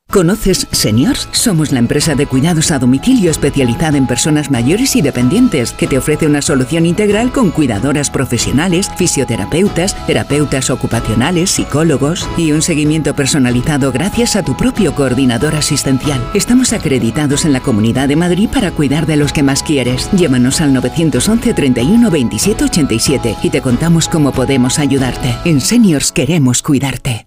¿Conoces 0.09 0.67
Seniors? 0.71 1.27
Somos 1.31 1.73
la 1.73 1.79
empresa 1.79 2.15
de 2.15 2.27
cuidados 2.27 2.71
a 2.71 2.79
domicilio 2.79 3.29
especializada 3.29 3.97
en 3.97 4.07
personas 4.07 4.49
mayores 4.49 4.95
y 4.95 5.01
dependientes 5.01 5.73
que 5.73 5.85
te 5.85 5.97
ofrece 5.97 6.25
una 6.25 6.41
solución 6.41 6.85
integral 6.85 7.31
con 7.33 7.51
cuidadoras 7.51 8.09
profesionales, 8.09 8.89
fisioterapeutas, 8.97 9.95
terapeutas 10.07 10.69
ocupacionales, 10.69 11.51
psicólogos 11.51 12.27
y 12.37 12.53
un 12.53 12.61
seguimiento 12.61 13.15
personalizado 13.15 13.91
gracias 13.91 14.37
a 14.37 14.43
tu 14.43 14.55
propio 14.55 14.95
coordinador 14.95 15.55
asistencial. 15.55 16.19
Estamos 16.33 16.71
acreditados 16.71 17.43
en 17.43 17.51
la 17.51 17.59
Comunidad 17.59 18.07
de 18.07 18.15
Madrid 18.15 18.49
para 18.51 18.71
cuidar 18.71 19.07
de 19.07 19.17
los 19.17 19.33
que 19.33 19.43
más 19.43 19.61
quieres. 19.61 20.09
Llámanos 20.13 20.61
al 20.61 20.73
911 20.73 21.53
31 21.53 22.09
27 22.09 22.63
87 22.63 23.35
y 23.43 23.49
te 23.49 23.61
contamos 23.61 24.07
cómo 24.07 24.31
podemos 24.31 24.79
ayudarte. 24.79 25.35
En 25.43 25.59
Seniors 25.59 26.13
queremos 26.13 26.63
cuidarte. 26.63 27.26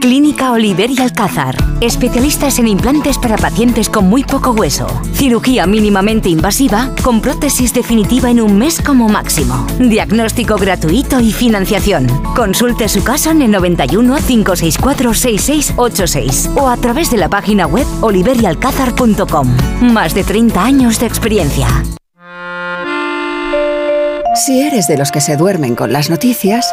Clínica 0.00 0.52
Oliver 0.52 0.88
y 0.90 1.00
Alcázar. 1.00 1.56
Especialistas 1.80 2.58
en 2.60 2.68
implantes 2.68 3.18
para 3.18 3.36
pacientes 3.36 3.88
con 3.88 4.08
muy 4.08 4.22
poco 4.22 4.52
hueso. 4.52 4.86
Cirugía 5.14 5.66
mínimamente 5.66 6.28
invasiva 6.28 6.90
con 7.02 7.20
prótesis 7.20 7.74
definitiva 7.74 8.30
en 8.30 8.40
un 8.40 8.56
mes 8.56 8.80
como 8.80 9.08
máximo. 9.08 9.66
Diagnóstico 9.80 10.58
gratuito 10.58 11.18
y 11.18 11.32
financiación. 11.32 12.06
Consulte 12.36 12.88
su 12.88 13.02
caso 13.02 13.30
en 13.32 13.42
el 13.42 13.50
91 13.50 14.16
564 14.16 15.12
6686 15.12 16.50
o 16.56 16.68
a 16.68 16.76
través 16.76 17.10
de 17.10 17.16
la 17.16 17.28
página 17.28 17.66
web 17.66 17.86
oliverialcázar.com. 18.00 19.56
Más 19.92 20.14
de 20.14 20.22
30 20.22 20.62
años 20.64 21.00
de 21.00 21.06
experiencia. 21.06 21.66
Si 24.36 24.60
eres 24.60 24.86
de 24.86 24.98
los 24.98 25.10
que 25.10 25.22
se 25.22 25.36
duermen 25.36 25.74
con 25.74 25.92
las 25.92 26.10
noticias, 26.10 26.72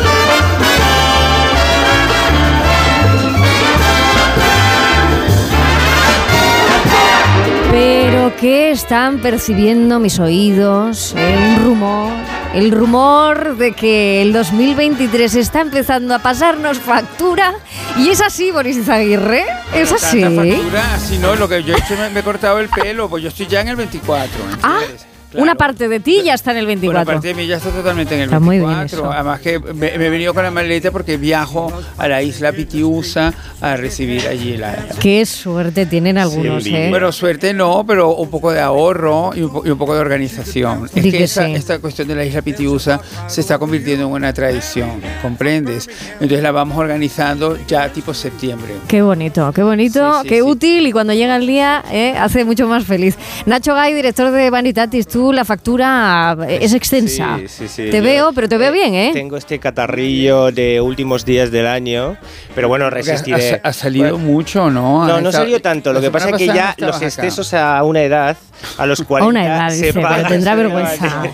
¿Qué 8.41 8.71
están 8.71 9.19
percibiendo 9.19 9.99
mis 9.99 10.19
oídos? 10.19 11.13
Eh, 11.15 11.55
un 11.59 11.63
rumor, 11.63 12.11
el 12.55 12.71
rumor 12.71 13.55
de 13.55 13.71
que 13.73 14.23
el 14.23 14.33
2023 14.33 15.35
está 15.35 15.61
empezando 15.61 16.15
a 16.15 16.19
pasarnos 16.19 16.79
factura. 16.79 17.53
Y 17.97 18.09
es 18.09 18.19
así, 18.19 18.49
Boris 18.51 18.77
Izaguirre, 18.77 19.45
es 19.75 19.91
Pero 19.91 19.95
así. 19.95 20.21
factura, 20.21 20.99
si 20.99 21.17
no, 21.19 21.35
lo 21.35 21.47
que 21.47 21.63
yo 21.63 21.75
he 21.75 21.77
hecho 21.77 21.95
me, 21.97 22.09
me 22.09 22.21
he 22.21 22.23
cortado 22.23 22.59
el 22.59 22.69
pelo, 22.69 23.07
pues 23.09 23.21
yo 23.21 23.29
estoy 23.29 23.45
ya 23.45 23.61
en 23.61 23.67
el 23.69 23.75
24. 23.75 24.29
Ah, 24.63 24.79
¿entiendes? 24.81 25.10
Una 25.33 25.55
parte 25.55 25.87
de 25.87 25.99
ti 25.99 26.21
ya 26.23 26.33
está 26.33 26.51
en 26.51 26.57
el 26.57 26.65
Bueno, 26.65 26.81
24. 26.81 27.01
aparte 27.11 27.27
de 27.29 27.33
mí 27.33 27.47
ya 27.47 27.57
está 27.57 27.69
totalmente 27.69 28.15
en 28.15 28.21
el 28.21 28.25
Está 28.27 28.39
muy 28.39 28.57
bien 28.57 28.67
24. 28.69 28.97
eso. 29.05 29.11
Además 29.11 29.39
que 29.41 29.59
me, 29.59 29.73
me 29.97 30.05
he 30.05 30.09
venido 30.09 30.33
con 30.33 30.43
la 30.43 30.51
maleta 30.51 30.91
porque 30.91 31.17
viajo 31.17 31.71
a 31.97 32.07
la 32.07 32.21
isla 32.21 32.51
Pitiusa 32.51 33.33
a 33.61 33.75
recibir 33.77 34.27
allí 34.27 34.57
la... 34.57 34.75
Qué 34.99 35.25
suerte 35.25 35.85
tienen 35.85 36.17
algunos, 36.17 36.65
¿eh? 36.65 36.87
Bueno, 36.89 37.11
suerte 37.11 37.53
no, 37.53 37.83
pero 37.87 38.15
un 38.15 38.29
poco 38.29 38.51
de 38.51 38.59
ahorro 38.59 39.31
y 39.35 39.41
un, 39.41 39.51
po- 39.51 39.63
y 39.65 39.69
un 39.69 39.77
poco 39.77 39.93
de 39.93 40.01
organización. 40.01 40.85
Es 40.93 41.03
Di 41.03 41.11
que 41.11 41.19
que 41.19 41.23
esa- 41.25 41.45
sí. 41.45 41.53
esta 41.53 41.79
cuestión 41.79 42.07
de 42.07 42.15
la 42.15 42.25
isla 42.25 42.41
Pitiusa 42.41 42.99
se 43.27 43.41
está 43.41 43.57
convirtiendo 43.59 44.05
en 44.07 44.11
una 44.11 44.33
tradición, 44.33 45.01
¿comprendes? 45.21 45.89
Entonces 46.13 46.41
la 46.41 46.51
vamos 46.51 46.77
organizando 46.77 47.57
ya 47.67 47.91
tipo 47.93 48.13
septiembre. 48.13 48.73
Qué 48.87 49.01
bonito, 49.01 49.51
qué 49.53 49.63
bonito, 49.63 50.13
Sí, 50.15 50.19
sí, 50.23 50.27
qué 50.29 50.35
sí. 50.37 50.41
útil 50.41 50.87
y 50.87 50.91
cuando 50.91 51.13
llega 51.13 51.35
el 51.35 51.47
día 51.47 51.83
eh, 51.91 52.15
hace 52.17 52.43
mucho 52.45 52.67
más 52.67 52.83
feliz. 52.85 53.15
Nacho 53.45 53.75
Gay, 53.75 53.93
director 53.93 54.31
de 54.31 54.49
Vanitatis, 54.49 55.07
tú 55.07 55.20
la 55.31 55.45
factura 55.45 56.35
eh, 56.47 56.59
es 56.61 56.73
extensa. 56.73 57.37
Sí, 57.39 57.47
sí, 57.47 57.67
sí. 57.67 57.89
Te 57.91 57.97
Yo, 57.97 58.03
veo, 58.03 58.31
pero 58.33 58.49
te 58.49 58.57
veo 58.57 58.71
bien, 58.71 58.93
¿eh? 58.95 59.11
Tengo 59.13 59.37
este 59.37 59.59
catarrillo 59.59 60.51
de 60.51 60.81
últimos 60.81 61.23
días 61.25 61.51
del 61.51 61.67
año, 61.67 62.17
pero 62.55 62.67
bueno, 62.67 62.85
Porque 62.85 62.99
Ha, 62.99 63.13
resistiré. 63.13 63.61
ha 63.63 63.73
salido 63.73 64.11
Bueno, 64.17 64.25
mucho, 64.25 64.69
¿no? 64.69 65.05
No, 65.07 65.21
no 65.21 65.31
salió 65.31 65.61
tanto. 65.61 65.93
Lo 65.93 66.01
que 66.01 66.09
pasa 66.11 66.29
es 66.29 66.35
que 66.37 66.47
ya 66.47 66.73
los 66.77 66.95
acá. 66.97 67.05
excesos 67.05 67.53
a 67.53 67.83
una 67.83 68.01
edad, 68.01 68.37
a 68.77 68.85
los 68.85 69.01
40, 69.03 69.25
A 69.25 69.29
una 69.29 69.45
edad, 69.45 69.69
se 69.69 69.87
dice, 69.87 69.93
pero 70.01 70.27
tendrá 70.27 70.55
vergüenza. 70.61 71.23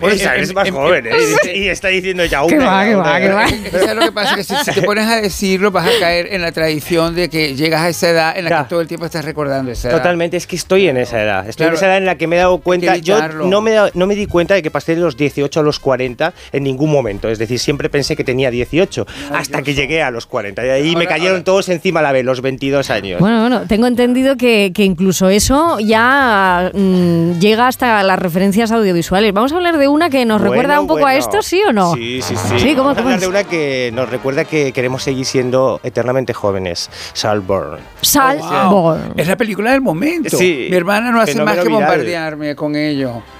Pues 0.00 0.22
eres 0.22 0.54
más 0.54 0.70
joven, 0.70 1.06
¿eh? 1.06 1.12
Y 1.54 1.68
está 1.68 1.88
diciendo 1.88 2.24
ya 2.24 2.42
una. 2.42 2.56
Que 2.56 2.58
va, 2.64 2.84
que 2.84 2.94
va, 2.94 3.20
que 3.20 3.28
va. 3.28 3.48
¿Sabes 3.70 3.94
lo 3.94 4.02
que 4.02 4.12
pasa? 4.12 4.36
Que 4.36 4.44
si, 4.44 4.54
si 4.56 4.70
te 4.72 4.82
pones 4.82 5.06
a 5.06 5.16
decirlo, 5.20 5.70
vas 5.70 5.86
a 5.88 5.98
caer 5.98 6.28
en 6.32 6.42
la 6.42 6.52
tradición 6.52 7.14
de 7.14 7.28
que 7.28 7.54
llegas 7.56 7.82
a 7.82 7.88
esa 7.88 8.10
edad 8.10 8.36
en 8.38 8.44
la 8.44 8.62
que 8.62 8.68
todo 8.68 8.80
el 8.80 8.88
tiempo 8.88 9.06
estás 9.06 9.24
recordando 9.24 9.70
esa 9.70 9.88
edad. 9.88 9.98
Totalmente, 9.98 10.36
es 10.36 10.46
que 10.46 10.56
estoy 10.56 10.88
en 10.88 10.96
esa 10.96 11.22
edad. 11.22 11.48
Estoy 11.48 11.64
Claro, 11.64 11.72
en 11.72 11.76
esa 11.76 11.86
edad 11.86 11.96
en 11.98 12.06
la 12.06 12.16
que 12.16 12.26
me 12.26 12.36
he 12.36 12.38
dado 12.38 12.58
cuenta. 12.58 12.79
Yo 12.80 13.14
evitarlo. 13.14 13.46
no 13.46 13.60
me, 13.60 13.76
no 13.94 14.06
me 14.06 14.14
di 14.14 14.26
cuenta 14.26 14.54
de 14.54 14.62
que 14.62 14.70
pasé 14.70 14.94
de 14.94 15.00
los 15.00 15.16
18 15.16 15.60
a 15.60 15.62
los 15.62 15.78
40 15.78 16.32
en 16.52 16.62
ningún 16.64 16.90
momento. 16.90 17.28
Es 17.28 17.38
decir, 17.38 17.58
siempre 17.58 17.88
pensé 17.88 18.16
que 18.16 18.24
tenía 18.24 18.50
18 18.50 19.06
hasta 19.32 19.62
que 19.62 19.74
llegué 19.74 20.02
a 20.02 20.10
los 20.10 20.26
40. 20.26 20.64
Y 20.66 20.68
ahí 20.70 20.82
me 20.96 21.04
Ahora- 21.04 21.08
cayeron 21.08 21.32
ahora- 21.32 21.44
todos 21.44 21.68
encima 21.68 22.00
a 22.00 22.02
la 22.02 22.12
vez, 22.12 22.24
los 22.24 22.40
22 22.40 22.90
años. 22.90 23.20
Bueno, 23.20 23.40
bueno, 23.40 23.62
tengo 23.66 23.86
entendido 23.86 24.36
que, 24.36 24.72
que 24.74 24.84
incluso 24.84 25.28
eso 25.28 25.78
ya 25.80 26.70
mm, 26.74 27.38
llega 27.38 27.66
hasta 27.68 28.02
las 28.02 28.18
referencias 28.18 28.70
audiovisuales. 28.72 29.32
Vamos 29.32 29.52
a 29.52 29.56
hablar 29.56 29.78
de 29.78 29.88
una 29.88 30.10
que 30.10 30.24
nos 30.24 30.38
Bueno, 30.40 30.52
recuerda 30.52 30.80
un 30.80 30.86
poco 30.86 31.00
a 31.00 31.02
bueno. 31.02 31.18
esto, 31.18 31.42
¿sí 31.42 31.60
o 31.66 31.72
no? 31.72 31.94
Sí, 31.94 32.20
sí, 32.22 32.34
sí. 32.36 32.58
Sí, 32.58 32.74
¿cómo, 32.74 32.88
Vamos 32.94 32.98
a 32.98 33.00
hablar 33.02 33.20
de 33.20 33.28
una 33.28 33.44
que 33.44 33.90
nos 33.94 34.08
recuerda 34.08 34.44
que 34.44 34.72
queremos 34.72 35.02
seguir 35.02 35.24
siendo 35.24 35.80
eternamente 35.82 36.32
jóvenes. 36.32 36.90
Salborn. 37.12 37.78
Salborn. 38.02 39.14
Es 39.16 39.26
la 39.28 39.36
película 39.36 39.72
del 39.72 39.80
momento. 39.80 40.36
Sí, 40.36 40.68
Mi 40.70 40.76
hermana 40.76 41.10
no 41.10 41.20
hace 41.20 41.40
más 41.42 41.56
que 41.56 41.62
viral. 41.64 41.74
bombardearme 41.80 42.54
con 42.54 42.69
ello. 42.76 43.22
co- 43.22 43.39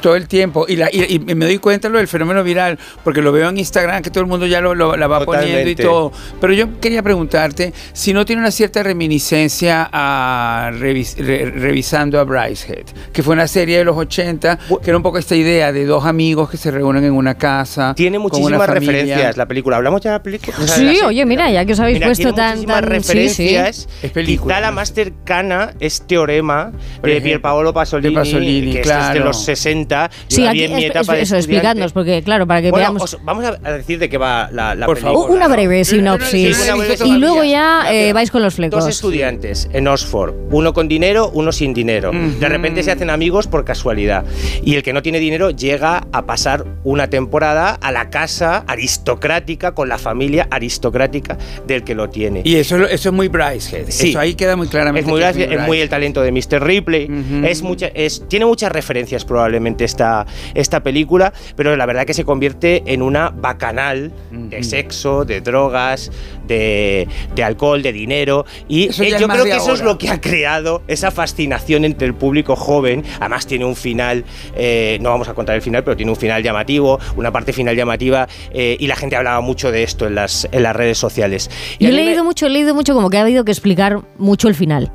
Todo 0.00 0.16
el 0.16 0.28
tiempo. 0.28 0.64
Y, 0.68 0.76
la- 0.76 0.88
y- 0.92 1.16
y 1.28 1.34
me 1.34 1.44
doy 1.46 1.58
cuenta 1.58 1.88
lo 1.88 1.98
del 1.98 2.08
fenómeno 2.08 2.42
viral, 2.42 2.78
porque 3.04 3.20
lo 3.22 3.32
veo 3.32 3.48
en 3.50 3.58
Instagram, 3.58 4.02
que 4.02 4.10
todo 4.10 4.20
el 4.22 4.26
mundo 4.28 4.46
ya 4.46 4.60
lo, 4.60 4.74
lo- 4.74 4.96
la 4.96 5.06
va 5.06 5.24
poniendo 5.24 5.68
y 5.68 5.74
Totalmente. 5.76 5.82
todo. 5.84 6.12
Pero 6.40 6.52
yo 6.52 6.80
quería 6.80 7.02
preguntarte 7.02 7.72
si 7.92 8.12
no 8.12 8.24
tiene 8.24 8.40
una 8.42 8.50
cierta 8.50 8.82
reminiscencia 8.82 9.88
a 9.92 10.70
revis- 10.72 11.16
re- 11.16 11.50
revisando 11.50 12.18
a 12.18 12.24
Brycehead, 12.24 12.86
que 13.12 13.22
fue 13.22 13.34
una 13.34 13.46
serie 13.46 13.78
de 13.78 13.84
los 13.84 13.96
80, 13.96 14.58
que 14.82 14.90
era 14.90 14.96
un 14.96 15.02
poco 15.02 15.18
esta 15.18 15.36
idea 15.36 15.72
de 15.72 15.84
dos 15.84 16.04
amigos 16.06 16.50
que 16.50 16.56
se 16.56 16.70
reúnen 16.70 17.04
en 17.04 17.12
una 17.12 17.36
casa. 17.36 17.94
Tiene 17.94 18.16
con 18.18 18.26
una 18.26 18.32
muchísimas 18.58 18.68
referencias 18.68 19.36
la 19.36 19.46
película. 19.46 19.76
¿Hablamos 19.76 20.00
ya 20.00 20.10
de 20.12 20.16
la 20.18 20.22
película? 20.22 20.56
O 20.58 20.66
sea, 20.66 20.76
de 20.78 20.84
la 20.84 20.90
Sí, 20.90 20.96
serie. 20.96 21.04
oye, 21.08 21.26
mira, 21.26 21.50
ya 21.50 21.64
que 21.64 21.72
os 21.72 21.80
habéis 21.80 21.96
Mira, 21.98 22.08
puesto 22.08 22.34
tan, 22.34 22.64
tan 22.64 22.84
referencias. 22.84 23.88
Es 24.02 24.10
película, 24.10 24.54
Quizá 24.54 24.60
la 24.60 24.70
más 24.70 24.92
cercana 24.92 25.74
es 25.80 26.02
Teorema 26.06 26.72
de 27.02 27.20
Pier 27.20 27.40
Paolo 27.40 27.72
Pasolini, 27.72 28.14
de 28.14 28.20
Pasolini, 28.20 28.72
que 28.72 28.80
este 28.80 28.80
es 28.80 28.86
de 28.86 28.92
claro. 29.12 29.24
los 29.24 29.41
60. 29.42 30.10
Sí, 30.28 30.42
Yo 30.42 30.48
aquí, 30.50 30.64
en 30.64 30.74
mi 30.76 30.84
etapa 30.84 31.16
es- 31.16 31.24
eso, 31.28 31.36
explicadnos, 31.36 31.92
porque 31.92 32.22
claro, 32.22 32.46
para 32.46 32.62
que 32.62 32.70
Bueno, 32.70 32.84
veamos. 32.92 33.02
os- 33.14 33.18
vamos 33.24 33.44
a 33.44 33.72
decir 33.72 33.98
de 33.98 34.08
qué 34.08 34.18
va 34.18 34.48
la, 34.52 34.74
la 34.74 34.86
Por 34.86 34.96
película. 34.96 35.14
favor. 35.20 35.30
una 35.30 35.48
¿no? 35.48 35.54
breve 35.54 35.84
sinopsis. 35.84 36.56
Sí, 36.56 36.62
una 36.64 36.76
breve 36.76 36.96
y 37.06 37.12
luego 37.18 37.44
ya 37.44 37.84
eh, 37.92 38.12
vais 38.12 38.30
con 38.30 38.42
los 38.42 38.52
Dos 38.52 38.56
flecos. 38.56 38.86
estudiantes 38.86 39.68
en 39.72 39.88
Oxford, 39.88 40.34
uno 40.50 40.72
con 40.72 40.88
dinero, 40.88 41.30
uno 41.34 41.52
sin 41.52 41.74
dinero. 41.74 42.10
De 42.12 42.48
repente 42.48 42.82
se 42.82 42.90
hacen 42.92 43.10
amigos 43.10 43.46
por 43.46 43.64
casualidad. 43.64 44.24
Y 44.62 44.76
el 44.76 44.82
que 44.82 44.92
no 44.92 45.02
tiene 45.02 45.18
dinero 45.18 45.50
llega 45.50 46.06
a 46.12 46.26
pasar 46.26 46.64
una 46.84 47.08
temporada 47.08 47.70
a 47.80 47.92
la 47.92 48.10
casa 48.10 48.64
aristocrática, 48.66 49.72
con 49.74 49.88
la 49.88 49.98
familia 49.98 50.46
aristocrática 50.50 51.38
del 51.66 51.82
que 51.84 51.94
lo 51.94 52.08
tiene. 52.10 52.42
Y 52.44 52.56
eso, 52.56 52.76
eso 52.86 53.08
es 53.08 53.14
muy 53.14 53.28
Brycehead. 53.28 53.86
Sí. 53.88 54.10
Eso 54.10 54.20
ahí 54.20 54.34
queda 54.34 54.54
muy 54.56 54.68
claramente. 54.68 55.08
Es 55.10 55.34
muy, 55.36 55.42
es 55.42 55.66
muy 55.66 55.80
el 55.80 55.88
talento 55.88 56.22
de 56.22 56.30
Mr. 56.32 56.62
Ripley. 56.62 57.08
es 57.44 57.62
mucha, 57.62 57.86
es, 57.88 58.24
tiene 58.28 58.46
muchas 58.46 58.70
referencias 58.72 59.24
probablemente 59.32 59.84
esta, 59.84 60.26
esta 60.54 60.82
película, 60.82 61.32
pero 61.56 61.74
la 61.76 61.86
verdad 61.86 62.04
que 62.04 62.12
se 62.14 62.24
convierte 62.24 62.82
en 62.86 63.00
una 63.02 63.30
bacanal 63.30 64.12
de 64.30 64.62
sexo, 64.62 65.24
de 65.24 65.40
drogas, 65.40 66.10
de, 66.46 67.08
de 67.34 67.44
alcohol, 67.44 67.82
de 67.82 67.92
dinero. 67.92 68.44
Y 68.68 68.88
Eso 68.88 69.02
eh, 69.02 69.14
yo 69.18 69.26
creo 69.28 69.44
que 69.44 69.56
eso 69.56 69.72
es 69.72 69.82
lo 69.82 69.96
que 69.96 70.10
ha 70.10 70.20
creado 70.20 70.82
esa 70.86 71.10
fascinación 71.10 71.84
entre 71.84 72.06
el 72.06 72.14
público 72.14 72.56
joven. 72.56 73.04
Además 73.20 73.46
tiene 73.46 73.64
un 73.64 73.74
final, 73.76 74.24
eh, 74.54 74.98
no 75.00 75.08
vamos 75.10 75.28
a 75.28 75.34
contar 75.34 75.56
el 75.56 75.62
final, 75.62 75.82
pero 75.82 75.96
tiene 75.96 76.12
un 76.12 76.18
final 76.18 76.42
llamativo, 76.42 76.98
una 77.16 77.30
parte 77.32 77.52
final 77.52 77.74
llamativa, 77.74 78.28
eh, 78.52 78.76
y 78.78 78.86
la 78.86 78.96
gente 78.96 79.16
hablaba 79.16 79.40
mucho 79.40 79.72
de 79.72 79.82
esto 79.82 80.06
en 80.06 80.14
las, 80.14 80.46
en 80.52 80.62
las 80.62 80.76
redes 80.76 80.98
sociales. 80.98 81.50
Y 81.78 81.84
Yo 81.84 81.90
he 81.90 81.92
me- 81.96 82.04
leído 82.04 82.22
mucho, 82.24 82.46
he 82.46 82.50
leído 82.50 82.74
mucho 82.74 82.92
como 82.94 83.08
que 83.08 83.16
ha 83.16 83.22
habido 83.22 83.44
que 83.44 83.52
explicar 83.52 84.00
mucho 84.18 84.48
el 84.48 84.54
final. 84.54 84.92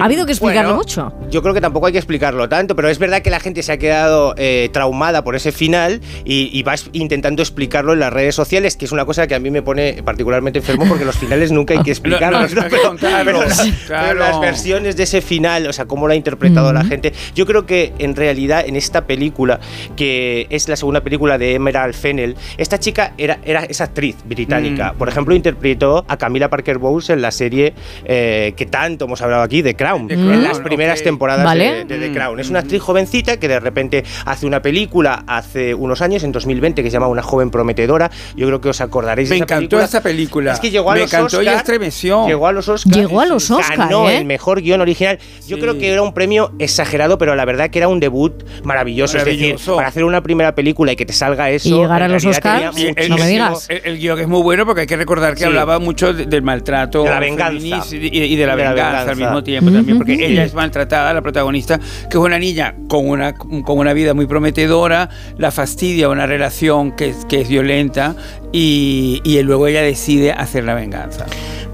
Ha 0.00 0.04
habido 0.04 0.26
que 0.26 0.32
explicarlo 0.32 0.74
Bueno, 0.74 0.76
mucho. 0.76 1.12
Yo 1.30 1.42
creo 1.42 1.54
que 1.54 1.60
tampoco 1.60 1.86
hay 1.86 1.92
que 1.92 1.98
explicarlo 1.98 2.48
tanto, 2.48 2.74
pero 2.74 2.88
es 2.88 2.98
verdad 2.98 3.22
que 3.22 3.30
la 3.30 3.40
gente 3.40 3.62
se 3.62 3.72
ha 3.72 3.78
quedado 3.78 4.34
eh, 4.36 4.68
traumada 4.72 5.22
por 5.22 5.36
ese 5.36 5.52
final 5.52 6.00
y, 6.24 6.50
y 6.52 6.62
va 6.62 6.74
intentando 6.92 7.42
explicarlo 7.42 7.92
en 7.92 8.00
las 8.00 8.12
redes 8.12 8.34
sociales, 8.34 8.76
que 8.76 8.84
es 8.86 8.92
una 8.92 9.04
cosa 9.04 9.26
que 9.26 9.34
a 9.34 9.38
mí 9.38 9.50
me 9.50 9.62
pone 9.62 10.02
particularmente 10.02 10.58
enfermo 10.60 10.86
porque 10.88 11.04
los 11.04 11.16
finales 11.16 11.52
nunca 11.52 11.74
hay 11.74 11.82
que 11.82 11.90
explicarlos. 11.92 12.54
no, 12.54 12.62
Pero, 12.70 12.96
pero 13.24 13.42
la- 13.46 13.56
claro. 13.86 14.06
pero 14.08 14.20
las 14.20 14.40
versiones 14.40 14.96
de 14.96 15.02
ese 15.04 15.20
final, 15.20 15.66
o 15.66 15.72
sea, 15.72 15.84
cómo 15.86 16.06
lo 16.06 16.12
ha 16.12 16.16
interpretado 16.16 16.72
la 16.72 16.80
Ujú. 16.80 16.88
gente. 16.88 17.12
Yo 17.34 17.46
creo 17.46 17.66
que 17.66 17.92
en 17.98 18.16
realidad 18.16 18.64
en 18.66 18.76
esta 18.76 19.06
película, 19.06 19.60
que 19.96 20.46
es 20.50 20.68
la 20.68 20.76
segunda 20.76 21.00
película 21.02 21.38
de 21.38 21.54
Emerald 21.54 21.94
Fennell, 21.94 22.36
esta 22.56 22.78
chica 22.78 23.12
era, 23.18 23.38
era 23.44 23.64
esa 23.64 23.84
actriz 23.84 24.16
británica. 24.24 24.92
Mm. 24.94 24.98
Por 24.98 25.08
ejemplo, 25.08 25.34
interpretó 25.34 26.04
a 26.08 26.16
Camila 26.16 26.48
Parker 26.48 26.78
Bowles 26.78 27.10
en 27.10 27.22
la 27.22 27.30
serie 27.30 27.74
eh, 28.04 28.54
que 28.56 28.66
tanto 28.66 29.04
hemos 29.04 29.20
hablado 29.22 29.42
aquí, 29.42 29.49
The 29.62 29.74
Crown, 29.76 30.08
Crown, 30.08 30.32
en 30.32 30.42
las 30.44 30.58
primeras 30.60 31.00
ok. 31.00 31.04
temporadas 31.04 31.44
Vale. 31.44 31.84
de, 31.84 31.98
de 31.98 32.08
The 32.08 32.14
Crown. 32.14 32.38
Es 32.40 32.48
una 32.50 32.60
actriz 32.60 32.80
jovencita 32.80 33.38
que 33.38 33.48
de 33.48 33.60
repente 33.60 34.04
hace 34.24 34.46
una 34.46 34.62
película 34.62 35.24
hace 35.26 35.74
unos 35.74 36.00
años, 36.02 36.22
en 36.24 36.32
2020, 36.32 36.82
que 36.82 36.88
se 36.90 36.94
llama 36.94 37.08
Una 37.08 37.22
joven 37.22 37.50
prometedora. 37.50 38.10
Yo 38.36 38.46
creo 38.46 38.60
que 38.60 38.68
os 38.70 38.80
acordaréis 38.80 39.28
Me 39.28 39.34
de 39.34 39.36
esa 39.38 39.44
encantó 39.44 39.58
película. 39.76 39.84
esa 39.84 40.00
película. 40.02 40.52
Es 40.52 40.60
que 40.60 40.70
llegó 40.70 40.90
a 40.90 40.94
Me 40.94 41.00
los 41.00 41.12
encantó 41.12 41.42
y 41.42 41.46
Oscar, 41.46 41.56
estremeció. 41.56 42.26
Llegó 42.26 42.46
a 42.46 42.52
los 42.52 42.68
Oscars. 42.68 42.96
Llegó 42.96 43.20
a 43.20 43.26
los 43.26 43.50
Oscar, 43.50 43.76
Ganó 43.76 44.08
¿eh? 44.08 44.18
el 44.18 44.24
mejor 44.24 44.62
guion 44.62 44.80
original. 44.80 45.18
Yo 45.46 45.58
creo 45.58 45.76
que 45.78 45.90
era 45.92 46.02
un 46.02 46.14
premio 46.14 46.52
exagerado, 46.58 47.18
pero 47.18 47.34
la 47.34 47.44
verdad 47.44 47.70
que 47.70 47.78
era 47.78 47.88
un 47.88 48.00
debut 48.00 48.44
maravilloso. 48.64 49.18
Es 49.18 49.24
decir, 49.24 49.40
Maravilloso. 49.40 49.76
para 49.76 49.88
hacer 49.88 50.04
una 50.04 50.22
primera 50.22 50.54
película 50.54 50.92
y 50.92 50.96
que 50.96 51.06
te 51.06 51.12
salga 51.12 51.50
eso. 51.50 51.68
Y 51.68 51.72
llegar 51.72 52.02
a 52.02 52.08
los 52.08 52.24
Oscars, 52.24 52.74
tenía 52.74 53.08
no 53.08 53.16
me 53.16 53.26
digas. 53.26 53.66
El, 53.68 53.80
el 53.84 53.98
guion 53.98 54.18
es 54.20 54.28
muy 54.28 54.42
bueno 54.42 54.64
porque 54.66 54.82
hay 54.82 54.86
que 54.86 54.96
recordar 54.96 55.34
que 55.34 55.40
Sí. 55.40 55.44
hablaba 55.46 55.78
mucho 55.78 56.12
de- 56.12 56.26
del 56.26 56.42
maltrato 56.42 57.02
De 57.02 57.10
la 57.10 57.18
venganza. 57.20 57.82
y, 57.92 58.06
y 58.18 58.36
de 58.36 58.46
la 58.46 58.54
De 58.56 58.62
la 58.64 58.70
venganza, 58.72 58.90
venganza. 58.90 59.10
al 59.10 59.16
mismo 59.16 59.39
tiempo 59.42 59.70
también, 59.70 59.96
porque 59.98 60.14
ella 60.26 60.44
es 60.44 60.54
maltratada, 60.54 61.12
la 61.12 61.22
protagonista, 61.22 61.78
que 61.78 62.16
es 62.18 62.22
una 62.22 62.38
niña 62.38 62.74
con 62.88 63.08
una, 63.08 63.34
con 63.34 63.78
una 63.78 63.92
vida 63.92 64.14
muy 64.14 64.26
prometedora, 64.26 65.08
la 65.38 65.50
fastidia 65.50 66.08
una 66.08 66.26
relación 66.26 66.92
que, 66.92 67.10
es- 67.10 67.24
que 67.26 67.40
es 67.42 67.48
violenta 67.48 68.14
y, 68.52 69.20
y 69.24 69.40
luego 69.42 69.66
ella 69.66 69.82
decide 69.82 70.32
hacer 70.32 70.64
la 70.64 70.74
venganza. 70.74 71.26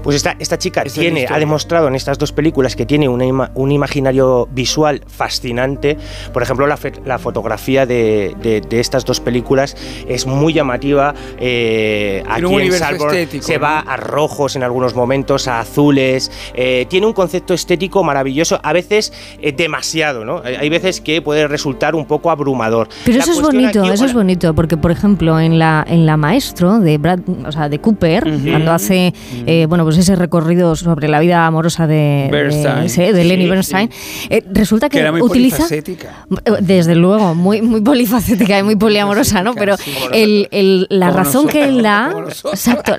Pues 0.03 0.15
esta, 0.15 0.37
esta 0.39 0.57
chica 0.57 0.83
Esa 0.83 1.01
tiene, 1.01 1.25
ha 1.29 1.37
demostrado 1.37 1.87
en 1.89 1.95
estas 1.95 2.17
dos 2.17 2.31
películas 2.31 2.77
que 2.77 2.85
tiene 2.85 3.09
una 3.09 3.25
ima- 3.25 3.51
un 3.55 3.71
imaginario 3.73 4.47
visual 4.51 5.01
fascinante. 5.05 5.97
Por 6.31 6.43
ejemplo, 6.43 6.65
la, 6.65 6.77
fe- 6.77 6.93
la 7.03 7.19
fotografía 7.19 7.85
de, 7.85 8.33
de- 8.41 8.61
de 8.61 8.79
estas 8.79 9.03
dos 9.03 9.19
películas 9.19 9.75
es 10.07 10.25
muy 10.25 10.53
llamativa. 10.53 11.13
Eh, 11.39 12.23
aquí 12.29 12.45
un 12.45 12.61
en 12.61 12.71
Salborn 12.73 13.27
se 13.41 13.55
¿no? 13.55 13.59
va 13.59 13.79
a 13.79 13.97
rojos 13.97 14.55
en 14.55 14.63
algunos 14.63 14.95
momentos, 14.95 15.47
a 15.49 15.59
azules. 15.59 16.31
eh, 16.53 16.85
tiene 16.89 17.05
un 17.07 17.13
concepto 17.13 17.53
estético 17.57 18.03
maravilloso, 18.03 18.59
a 18.63 18.71
veces 18.71 19.11
eh, 19.41 19.51
demasiado, 19.51 20.23
¿no? 20.23 20.41
Hay 20.45 20.69
veces 20.69 21.01
que 21.01 21.21
puede 21.21 21.47
resultar 21.47 21.93
un 21.95 22.05
poco 22.05 22.31
abrumador. 22.31 22.87
Pero 23.03 23.17
La 23.17 23.23
eso 23.23 23.33
es 23.33 23.41
bonito, 23.41 23.83
aquí- 23.83 23.91
eso 23.93 24.05
es 24.05 24.13
bonito, 24.13 24.53
porque 24.53 24.77
por 24.77 24.91
ejemplo 24.91 25.39
en 25.39 25.59
la 25.59 25.85
en 25.87 26.05
la 26.05 26.15
maestro 26.17 26.79
de 26.79 26.97
Brad, 26.97 27.19
o 27.45 27.51
sea, 27.51 27.67
de 27.69 27.79
Cooper, 27.79 28.23
cuando 28.49 28.71
hace 28.71 29.13
eh, 29.45 29.65
bueno 29.67 29.83
pues 29.83 29.97
ese 29.97 30.15
recorrido 30.15 30.75
sobre 30.75 31.07
la 31.09 31.19
vida 31.19 31.45
amorosa 31.45 31.85
de, 31.87 32.29
de, 32.31 32.85
ese, 32.85 33.11
de 33.13 33.23
Lenny 33.25 33.43
Sí, 33.43 33.49
Bernstein, 33.49 33.89
eh, 34.29 34.43
resulta 34.51 34.87
que, 34.89 34.97
Que 34.97 35.01
era 35.01 35.11
muy 35.11 35.21
utiliza 35.21 35.57
polifacética. 35.57 36.25
Eh, 36.45 36.51
Desde 36.61 36.95
luego, 36.95 37.35
muy, 37.35 37.61
muy 37.61 37.81
polifacética 37.81 38.59
y 38.59 38.63
muy 38.63 38.75
poliamorosa, 38.75 39.43
¿no? 39.43 39.53
Pero 39.55 39.75
el, 40.13 40.47
el- 40.51 40.87
la 40.89 41.07
Como 41.07 41.17
razón 41.23 41.47
que 41.47 41.63
él 41.65 41.81
da, 41.81 42.13
exacto, 42.51 42.93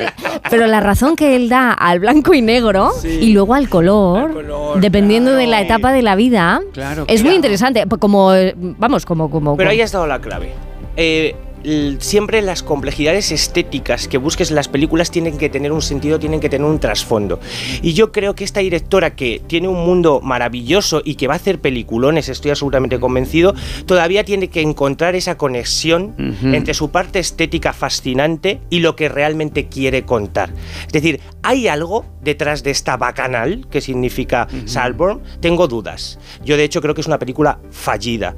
pero 0.51 0.66
la 0.66 0.80
razón 0.80 1.16
que 1.16 1.36
él 1.36 1.48
da 1.48 1.72
al 1.72 2.01
blanco 2.01 2.35
y 2.35 2.43
negro 2.43 2.90
y 3.05 3.32
luego 3.32 3.55
al 3.55 3.68
color, 3.68 4.30
dependiendo 4.80 5.32
de 5.34 5.46
la 5.46 5.60
etapa 5.60 5.92
de 5.92 6.02
la 6.02 6.16
vida, 6.16 6.60
Claro, 6.72 7.04
es 7.08 7.22
muy 7.24 7.34
interesante. 7.34 7.84
Como, 7.98 8.30
vamos, 8.56 9.04
como, 9.06 9.30
como. 9.30 9.56
Pero 9.56 9.68
como- 9.68 9.72
ahí 9.72 9.80
has 9.80 9.92
dado 9.92 10.06
la 10.06 10.20
clave. 10.20 10.52
Eh, 10.96 11.34
siempre 11.98 12.43
las 12.43 12.62
complejidades 12.62 13.32
estéticas 13.32 14.09
que 14.09 14.18
busques 14.18 14.51
en 14.51 14.56
las 14.56 14.68
películas 14.68 15.10
tienen 15.10 15.39
que 15.39 15.48
tener 15.48 15.72
un 15.72 15.82
sentido, 15.82 16.18
tienen 16.18 16.40
que 16.40 16.48
tener 16.48 16.66
un 16.66 16.78
trasfondo. 16.78 17.40
Y 17.82 17.93
yo 17.94 18.12
creo 18.12 18.35
que 18.35 18.44
esta 18.44 18.60
directora 18.60 19.14
que 19.16 19.40
tiene 19.47 19.68
un 19.68 19.85
mundo 19.85 20.20
maravilloso 20.22 21.02
y 21.05 21.16
que 21.16 21.26
va 21.26 21.35
a 21.35 21.36
hacer 21.36 21.59
peliculones, 21.60 22.28
estoy 22.28 22.51
absolutamente 22.51 22.98
convencido, 23.01 23.55
todavía 23.86 24.24
tiene 24.24 24.48
que 24.48 24.60
encontrar 24.60 25.14
esa 25.14 25.36
conexión 25.36 26.14
Ujú. 26.18 26.55
entre 26.55 26.74
su 26.74 26.90
parte 26.90 27.18
estética 27.18 27.72
fascinante 27.72 28.60
y 28.70 28.80
lo 28.80 28.97
que 28.97 29.09
realmente 29.09 29.68
quiere 29.68 30.05
contar. 30.05 30.51
Es 30.86 30.93
decir, 30.93 31.20
¿hay 31.43 31.68
algo 31.68 32.05
detrás 32.22 32.62
de 32.62 32.70
esta 32.70 32.97
bacanal 32.97 33.66
que 33.70 33.80
significa 33.80 34.48
Salborn? 34.66 35.20
Tengo 35.40 35.68
dudas. 35.68 36.18
Yo 36.44 36.56
de 36.56 36.64
hecho 36.64 36.80
creo 36.80 36.94
que 36.94 37.01
es 37.01 37.06
una 37.06 37.18
película 37.18 37.59
fallida. 37.70 38.35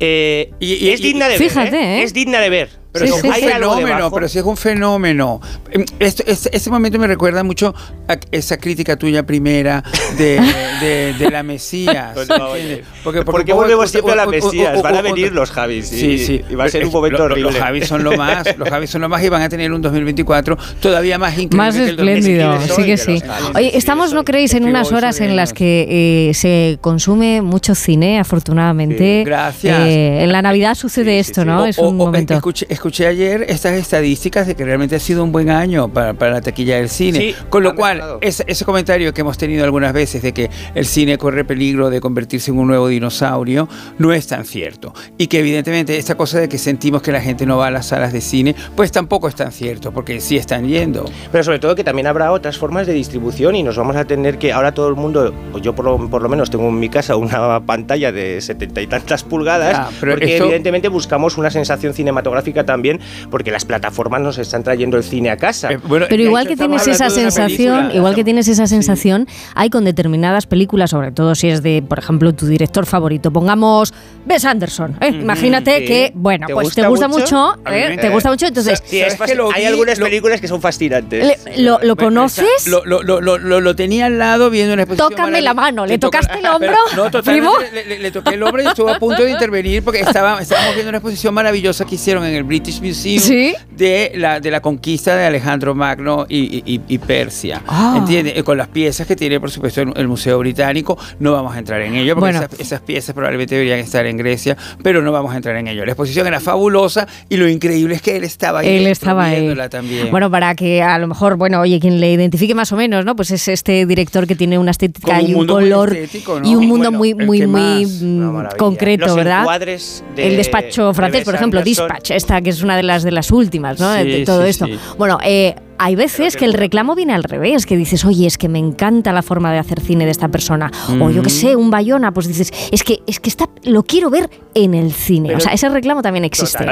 Eh, 0.00 0.50
y- 0.60 0.88
es 0.88 1.00
digna 1.00 1.28
de 1.28 1.36
Fíjate, 1.38 1.70
ver. 1.70 1.80
¿eh? 1.80 2.00
¿eh? 2.00 2.02
Es 2.02 2.12
digna 2.12 2.40
de 2.40 2.50
ver 2.50 2.63
hacer 2.64 2.83
pero 2.94 3.06
Sí, 3.06 3.12
si 3.12 3.18
es 3.18 3.24
un 3.24 3.32
hay 3.32 3.42
algo 3.52 3.74
fenómeno, 3.74 4.10
pero 4.12 4.28
si 4.28 4.38
es 4.38 4.44
un 4.44 4.56
fenómeno. 4.56 5.40
Em, 5.72 5.84
Esto, 5.98 6.22
este, 6.28 6.56
este 6.56 6.70
momento 6.70 6.96
me 7.00 7.08
recuerda 7.08 7.42
mucho 7.42 7.74
a 8.06 8.16
esa 8.30 8.56
crítica 8.56 8.96
tuya 8.96 9.24
primera 9.26 9.82
de, 10.16 10.40
de, 10.80 11.14
de 11.18 11.30
la 11.30 11.42
Mesías. 11.42 12.12
Pues 12.14 12.28
no, 12.28 12.54
¿entiendes? 12.54 12.86
oye. 13.04 13.24
¿Por 13.24 13.44
qué 13.44 13.52
volvemos 13.52 13.90
siempre 13.90 14.12
a 14.12 14.16
la 14.16 14.26
Mesías? 14.26 14.80
Van 14.80 14.94
a 14.94 15.02
venir 15.02 15.32
los 15.32 15.50
Javis 15.50 15.92
y- 15.92 15.98
Sí, 15.98 16.18
sí. 16.24 16.44
y 16.48 16.54
va 16.54 16.66
a 16.66 16.68
ser 16.68 16.86
un 16.86 16.92
momento 16.92 17.18
lo- 17.18 17.24
horrible. 17.24 17.50
Los 17.50 17.60
Javis 17.60 17.88
son 17.88 18.04
lo 18.04 18.16
más, 18.16 18.56
los 18.56 18.68
Javis 18.68 18.90
son 18.90 19.00
lo 19.00 19.08
más 19.08 19.24
y 19.24 19.28
van 19.28 19.42
a 19.42 19.48
tener 19.48 19.72
un 19.72 19.82
2024 19.82 20.56
todavía 20.80 21.18
más 21.18 21.32
increíble 21.32 21.56
Más 21.56 21.74
que 21.74 21.86
espléndido, 21.90 22.52
2023. 22.52 22.76
sí 22.76 22.84
que 22.84 22.96
sí. 23.20 23.28
Oye, 23.56 23.76
estamos, 23.76 24.12
¿no 24.12 24.24
creéis, 24.24 24.54
en 24.54 24.66
unas 24.66 24.92
horas 24.92 25.20
en 25.20 25.34
las 25.34 25.52
que 25.52 26.28
eh, 26.30 26.34
se 26.34 26.78
consume 26.80 27.42
mucho 27.42 27.74
cine, 27.74 28.20
afortunadamente? 28.20 29.22
Sí, 29.22 29.24
gracias. 29.24 29.80
Eh, 29.88 30.22
en 30.22 30.30
la 30.30 30.42
Navidad 30.42 30.76
sucede 30.76 31.18
esto, 31.18 31.44
¿no? 31.44 31.62
O- 31.62 31.66
es 31.66 31.76
o- 31.78 31.88
un 31.88 32.00
o- 32.00 32.04
momento. 32.04 32.34
Escuché, 32.34 32.66
escuché 32.84 33.06
ayer 33.06 33.46
estas 33.48 33.72
estadísticas 33.72 34.46
de 34.46 34.54
que 34.54 34.62
realmente 34.62 34.94
ha 34.94 35.00
sido 35.00 35.24
un 35.24 35.32
buen 35.32 35.48
año 35.48 35.88
para, 35.88 36.12
para 36.12 36.32
la 36.32 36.40
taquilla 36.42 36.76
del 36.76 36.90
cine. 36.90 37.18
Sí, 37.18 37.34
Con 37.48 37.62
lo 37.62 37.74
cual, 37.74 38.02
ese, 38.20 38.44
ese 38.46 38.66
comentario 38.66 39.14
que 39.14 39.22
hemos 39.22 39.38
tenido 39.38 39.64
algunas 39.64 39.94
veces 39.94 40.20
de 40.20 40.34
que 40.34 40.50
el 40.74 40.84
cine 40.84 41.16
corre 41.16 41.46
peligro 41.46 41.88
de 41.88 42.02
convertirse 42.02 42.50
en 42.50 42.58
un 42.58 42.66
nuevo 42.66 42.88
dinosaurio, 42.88 43.70
no 43.96 44.12
es 44.12 44.26
tan 44.26 44.44
cierto. 44.44 44.92
Y 45.16 45.28
que 45.28 45.38
evidentemente 45.38 45.96
esta 45.96 46.14
cosa 46.14 46.40
de 46.40 46.46
que 46.50 46.58
sentimos 46.58 47.00
que 47.00 47.10
la 47.10 47.22
gente 47.22 47.46
no 47.46 47.56
va 47.56 47.68
a 47.68 47.70
las 47.70 47.86
salas 47.86 48.12
de 48.12 48.20
cine, 48.20 48.54
pues 48.76 48.92
tampoco 48.92 49.28
es 49.28 49.34
tan 49.34 49.50
cierto, 49.50 49.90
porque 49.90 50.20
sí 50.20 50.36
están 50.36 50.68
yendo. 50.68 51.06
Pero 51.32 51.42
sobre 51.42 51.60
todo 51.60 51.74
que 51.74 51.84
también 51.84 52.06
habrá 52.06 52.32
otras 52.32 52.58
formas 52.58 52.86
de 52.86 52.92
distribución 52.92 53.56
y 53.56 53.62
nos 53.62 53.78
vamos 53.78 53.96
a 53.96 54.04
tener 54.04 54.36
que, 54.36 54.52
ahora 54.52 54.74
todo 54.74 54.88
el 54.90 54.94
mundo, 54.94 55.32
o 55.54 55.58
yo 55.58 55.74
por 55.74 55.86
lo, 55.86 56.10
por 56.10 56.20
lo 56.20 56.28
menos 56.28 56.50
tengo 56.50 56.68
en 56.68 56.78
mi 56.78 56.90
casa 56.90 57.16
una 57.16 57.60
pantalla 57.64 58.12
de 58.12 58.42
setenta 58.42 58.82
y 58.82 58.86
tantas 58.86 59.24
pulgadas, 59.24 59.88
pero 60.00 60.12
porque 60.12 60.34
esto- 60.34 60.44
evidentemente 60.44 60.88
buscamos 60.88 61.38
una 61.38 61.50
sensación 61.50 61.94
cinematográfica 61.94 62.62
también, 62.74 62.98
porque 63.30 63.50
las 63.52 63.64
plataformas 63.64 64.20
nos 64.20 64.38
están 64.38 64.64
trayendo 64.64 64.96
el 64.96 65.04
cine 65.04 65.30
a 65.30 65.36
casa. 65.36 65.70
Eh, 65.72 65.78
Pero 66.08 66.22
igual 66.22 66.48
que 66.48 66.56
tienes 66.56 66.86
esa 66.88 67.08
sensación, 67.08 67.90
igual 67.94 68.14
que 68.16 68.24
tienes 68.24 68.48
esa 68.48 68.66
sensación, 68.66 69.28
hay 69.54 69.70
con 69.70 69.84
determinadas 69.84 70.46
películas, 70.46 70.90
sobre 70.90 71.12
todo 71.12 71.34
si 71.36 71.48
es 71.48 71.62
de, 71.62 71.82
por 71.88 71.98
ejemplo, 72.00 72.32
tu 72.34 72.46
director 72.46 72.84
favorito. 72.86 73.30
Pongamos 73.30 73.94
Wes 74.28 74.44
Anderson. 74.44 74.96
¿eh? 75.00 75.08
Imagínate 75.08 75.78
sí. 75.78 75.84
que, 75.86 76.12
bueno, 76.14 76.46
¿Te 76.48 76.54
pues 76.54 76.64
gusta 76.66 76.82
te 76.82 76.88
gusta 76.88 77.08
mucho? 77.08 77.20
mucho, 77.56 77.70
¿eh? 77.70 77.96
te 78.00 78.08
gusta 78.10 78.30
mucho, 78.30 78.46
entonces 78.46 78.82
Sí, 78.84 78.98
es 79.00 79.12
¿Sabes 79.14 79.30
que 79.30 79.36
lo 79.36 79.48
fasc- 79.50 79.54
hay 79.54 79.60
vi? 79.62 79.66
algunas 79.68 79.98
Lo- 79.98 80.06
películas 80.06 80.40
que 80.40 80.48
son 80.48 80.60
fascinantes. 80.60 81.38
le- 81.46 81.62
lo, 81.62 81.78
lo 81.82 81.94
conoces. 81.96 82.66
Lo, 82.66 82.84
lo, 82.84 83.02
lo, 83.02 83.20
lo, 83.20 83.38
lo- 83.38 83.60
lo 83.60 83.76
tenía 83.76 84.06
al 84.06 84.18
lado 84.18 84.50
viendo 84.50 84.74
una 84.74 84.82
exposición. 84.82 85.10
Tócame 85.10 85.40
la 85.42 85.54
mano, 85.54 85.86
¿le 85.86 85.98
toca- 85.98 86.20
tocaste 86.20 86.40
el 86.40 86.46
hombro, 86.52 86.72
Pero, 86.90 87.04
no, 87.04 87.10
totalmente? 87.10 87.70
Le, 87.72 87.84
le- 87.86 87.98
le 88.00 88.10
toqué 88.10 88.34
el 88.34 88.42
hombro 88.42 88.62
y 88.62 88.66
estuvo 88.66 88.88
a 88.88 88.98
punto 88.98 89.22
de 89.22 89.30
intervenir 89.30 89.82
porque 89.84 90.00
estaba, 90.00 90.40
estábamos 90.40 90.74
viendo 90.74 90.88
una 90.88 90.98
exposición 90.98 91.34
maravillosa 91.34 91.84
que 91.84 91.94
hicieron 91.96 92.24
en 92.24 92.34
el 92.34 92.42
British 92.44 92.63
British 92.64 92.80
Museum 92.80 93.20
¿Sí? 93.20 93.54
de, 93.76 94.12
la, 94.14 94.40
de 94.40 94.50
la 94.50 94.60
conquista 94.62 95.14
de 95.16 95.26
Alejandro 95.26 95.74
Magno 95.74 96.24
y, 96.26 96.62
y- 96.64 96.80
y 96.88 96.96
Persia. 96.98 97.60
Ah. 97.68 97.96
¿Entiendes? 97.98 98.38
Eh, 98.38 98.42
Con 98.42 98.56
las 98.56 98.68
piezas 98.68 99.06
que 99.06 99.14
tiene, 99.14 99.38
por 99.38 99.50
supuesto, 99.50 99.82
el, 99.82 99.92
el 99.96 100.08
Museo 100.08 100.38
Británico. 100.38 100.96
No 101.18 101.32
vamos 101.32 101.54
a 101.54 101.58
entrar 101.58 101.82
en 101.82 101.94
ello, 101.94 102.14
porque 102.14 102.32
Bueno. 102.32 102.46
esas, 102.46 102.58
esas 102.60 102.80
piezas 102.80 103.14
probablemente 103.14 103.54
deberían 103.54 103.80
estar 103.80 104.06
en 104.06 104.16
Grecia, 104.16 104.56
pero 104.82 105.02
no 105.02 105.12
vamos 105.12 105.34
a 105.34 105.36
entrar 105.36 105.56
en 105.56 105.68
ello. 105.68 105.84
La 105.84 105.92
exposición 105.92 106.26
era 106.26 106.40
fabulosa 106.40 107.06
y 107.28 107.36
lo 107.36 107.46
increíble 107.50 107.96
es 107.96 108.00
que 108.02 108.16
él 108.16 108.24
estaba 108.24 108.60
ahí. 108.60 108.68
Él 108.78 108.86
estaba 108.86 109.26
ahí. 109.26 109.54
también. 109.68 110.10
Bueno, 110.10 110.30
para 110.30 110.54
que 110.54 110.82
a 110.82 110.98
lo 110.98 111.06
mejor, 111.06 111.36
bueno, 111.36 111.60
oye, 111.60 111.78
quien 111.80 112.00
le 112.00 112.12
identifique 112.12 112.54
más 112.54 112.72
o 112.72 112.76
menos, 112.76 113.04
¿no? 113.04 113.14
Pues 113.14 113.30
es 113.30 113.46
este 113.48 113.84
director 113.84 114.26
que 114.26 114.36
tiene 114.36 114.58
una 114.58 114.70
estética 114.70 115.20
un 115.20 115.28
y 115.30 115.34
un 115.34 115.46
color 115.46 115.94
estético, 115.94 116.40
¿no? 116.40 116.48
y 116.48 116.54
un 116.54 116.66
mundo 116.66 116.90
Bueno, 116.90 116.98
muy, 116.98 117.14
muy, 117.14 117.46
muy 117.46 117.84
más. 117.86 118.54
concreto, 118.54 119.14
¿verdad? 119.14 119.44
de- 119.60 119.74
el 120.16 120.36
despacho 120.38 120.88
de 120.88 120.94
francés, 120.94 121.18
Wes 121.20 121.24
por 121.26 121.34
ejemplo. 121.34 121.62
Dispatch, 121.62 122.12
esta 122.12 122.40
que 122.44 122.50
es 122.50 122.62
una 122.62 122.76
de 122.76 122.84
las 122.84 123.02
de 123.02 123.10
las 123.10 123.32
últimas, 123.32 123.80
¿no? 123.80 123.92
Sí, 123.96 124.04
de 124.04 124.24
todo 124.24 124.44
sí, 124.44 124.50
esto. 124.50 124.66
sí. 124.66 124.78
Bueno, 124.96 125.18
eh, 125.24 125.56
hay 125.78 125.94
veces 125.96 126.36
que 126.36 126.44
el 126.44 126.52
reclamo 126.54 126.94
viene 126.94 127.14
al 127.14 127.24
revés, 127.24 127.66
que 127.66 127.76
dices, 127.76 128.04
oye, 128.04 128.26
es 128.26 128.38
que 128.38 128.48
me 128.48 128.58
encanta 128.58 129.12
la 129.12 129.22
forma 129.22 129.52
de 129.52 129.58
hacer 129.58 129.80
cine 129.80 130.04
de 130.04 130.10
esta 130.10 130.28
persona. 130.28 130.70
O 131.00 131.10
yo 131.10 131.22
qué 131.22 131.30
sé, 131.30 131.56
un 131.56 131.70
Bayona, 131.70 132.12
pues 132.12 132.26
dices, 132.28 132.50
es 132.70 132.82
que, 132.84 133.00
es 133.06 133.20
que 133.20 133.28
está, 133.30 133.48
lo 133.64 133.82
quiero 133.82 134.10
ver 134.10 134.30
en 134.54 134.74
el 134.74 134.92
cine. 134.92 135.28
Pero- 135.28 135.38
o 135.38 135.40
sea, 135.40 135.52
ese 135.52 135.68
reclamo 135.68 136.02
también 136.02 136.24
existe. 136.24 136.64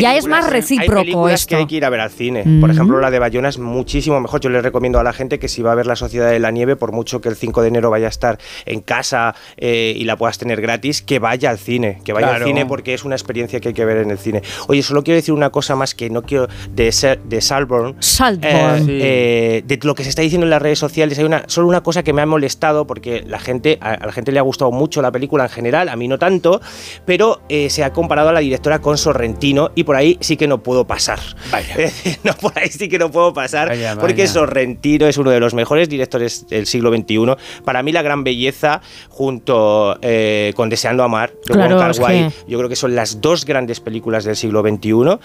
Ya 0.00 0.16
es 0.16 0.26
más 0.26 0.48
recíproco 0.50 0.98
Hay 0.98 1.04
películas 1.06 1.40
esto. 1.40 1.48
que 1.50 1.56
hay 1.56 1.66
que 1.66 1.76
ir 1.76 1.84
a 1.84 1.90
ver 1.90 2.00
al 2.00 2.10
cine. 2.10 2.42
Mm. 2.44 2.60
Por 2.60 2.70
ejemplo, 2.70 3.00
la 3.00 3.10
de 3.10 3.18
Bayona 3.18 3.48
es 3.48 3.58
muchísimo 3.58 4.20
mejor. 4.20 4.40
Yo 4.40 4.50
le 4.50 4.62
recomiendo 4.62 4.98
a 4.98 5.02
la 5.02 5.12
gente 5.12 5.38
que 5.38 5.48
si 5.48 5.62
va 5.62 5.72
a 5.72 5.74
ver 5.74 5.86
La 5.86 5.96
Sociedad 5.96 6.30
de 6.30 6.38
la 6.38 6.50
Nieve, 6.50 6.76
por 6.76 6.92
mucho 6.92 7.20
que 7.20 7.28
el 7.28 7.36
5 7.36 7.62
de 7.62 7.68
enero 7.68 7.90
vaya 7.90 8.06
a 8.06 8.10
estar 8.10 8.38
en 8.66 8.80
casa 8.80 9.34
eh, 9.56 9.94
y 9.96 10.04
la 10.04 10.16
puedas 10.16 10.38
tener 10.38 10.60
gratis, 10.60 11.02
que 11.02 11.18
vaya 11.18 11.50
al 11.50 11.58
cine. 11.58 12.00
Que 12.04 12.12
vaya 12.12 12.28
Claro. 12.28 12.44
al 12.44 12.48
cine 12.50 12.66
porque 12.66 12.94
es 12.94 13.04
una 13.04 13.14
experiencia 13.16 13.60
que 13.60 13.68
hay 13.68 13.74
que 13.74 13.84
ver 13.84 13.98
en 13.98 14.10
el 14.10 14.18
cine. 14.18 14.42
Oye, 14.68 14.82
solo 14.82 15.02
quiero 15.02 15.16
decir 15.16 15.34
una 15.34 15.50
cosa 15.50 15.74
más 15.76 15.94
que 15.94 16.10
no 16.10 16.22
quiero 16.22 16.48
de, 16.74 16.92
Sa- 16.92 17.16
de 17.16 17.40
Salborn. 17.40 17.96
Saltborn. 18.28 18.88
Eh, 18.88 18.98
eh, 19.00 19.62
de 19.66 19.78
lo 19.82 19.94
que 19.94 20.02
se 20.04 20.10
está 20.10 20.22
diciendo 20.22 20.46
en 20.46 20.50
las 20.50 20.62
redes 20.62 20.78
sociales, 20.78 21.18
hay 21.18 21.24
una, 21.24 21.44
solo 21.46 21.68
una 21.68 21.82
cosa 21.82 22.02
que 22.02 22.12
me 22.12 22.22
ha 22.22 22.26
molestado 22.26 22.86
porque 22.86 23.22
la 23.26 23.38
gente, 23.38 23.78
a, 23.80 23.92
a 23.92 24.06
la 24.06 24.12
gente 24.12 24.32
le 24.32 24.38
ha 24.38 24.42
gustado 24.42 24.70
mucho 24.70 25.00
la 25.02 25.10
película 25.12 25.44
en 25.44 25.50
general, 25.50 25.88
a 25.88 25.96
mí 25.96 26.08
no 26.08 26.18
tanto, 26.18 26.60
pero 27.04 27.40
eh, 27.48 27.70
se 27.70 27.84
ha 27.84 27.92
comparado 27.92 28.28
a 28.28 28.32
la 28.32 28.40
directora 28.40 28.80
con 28.80 28.98
Sorrentino 28.98 29.70
y 29.74 29.84
por 29.84 29.96
ahí 29.96 30.16
sí 30.20 30.36
que 30.36 30.46
no 30.46 30.62
puedo 30.62 30.86
pasar. 30.86 31.18
no, 32.24 32.34
por 32.34 32.58
ahí 32.58 32.68
sí 32.68 32.88
que 32.88 32.98
no 32.98 33.10
puedo 33.10 33.32
pasar 33.32 33.68
Vaya, 33.68 33.96
porque 33.98 34.22
vaya. 34.22 34.32
Sorrentino 34.32 35.06
es 35.06 35.16
uno 35.18 35.30
de 35.30 35.40
los 35.40 35.54
mejores 35.54 35.88
directores 35.88 36.46
del 36.48 36.66
siglo 36.66 36.90
XXI. 36.94 37.36
Para 37.64 37.82
mí 37.82 37.92
la 37.92 38.02
gran 38.02 38.24
belleza 38.24 38.80
junto 39.08 39.98
eh, 40.02 40.52
con 40.54 40.68
Deseando 40.68 41.02
Amar 41.02 41.32
Claro, 41.44 41.90
es 41.90 41.98
Wai, 41.98 42.28
que- 42.28 42.34
yo 42.50 42.58
creo 42.58 42.68
que 42.68 42.76
son 42.76 42.94
las 42.94 43.20
dos 43.20 43.44
grandes 43.44 43.80
películas 43.80 44.24
del 44.24 44.36
siglo 44.36 44.62
XXI 44.62 45.18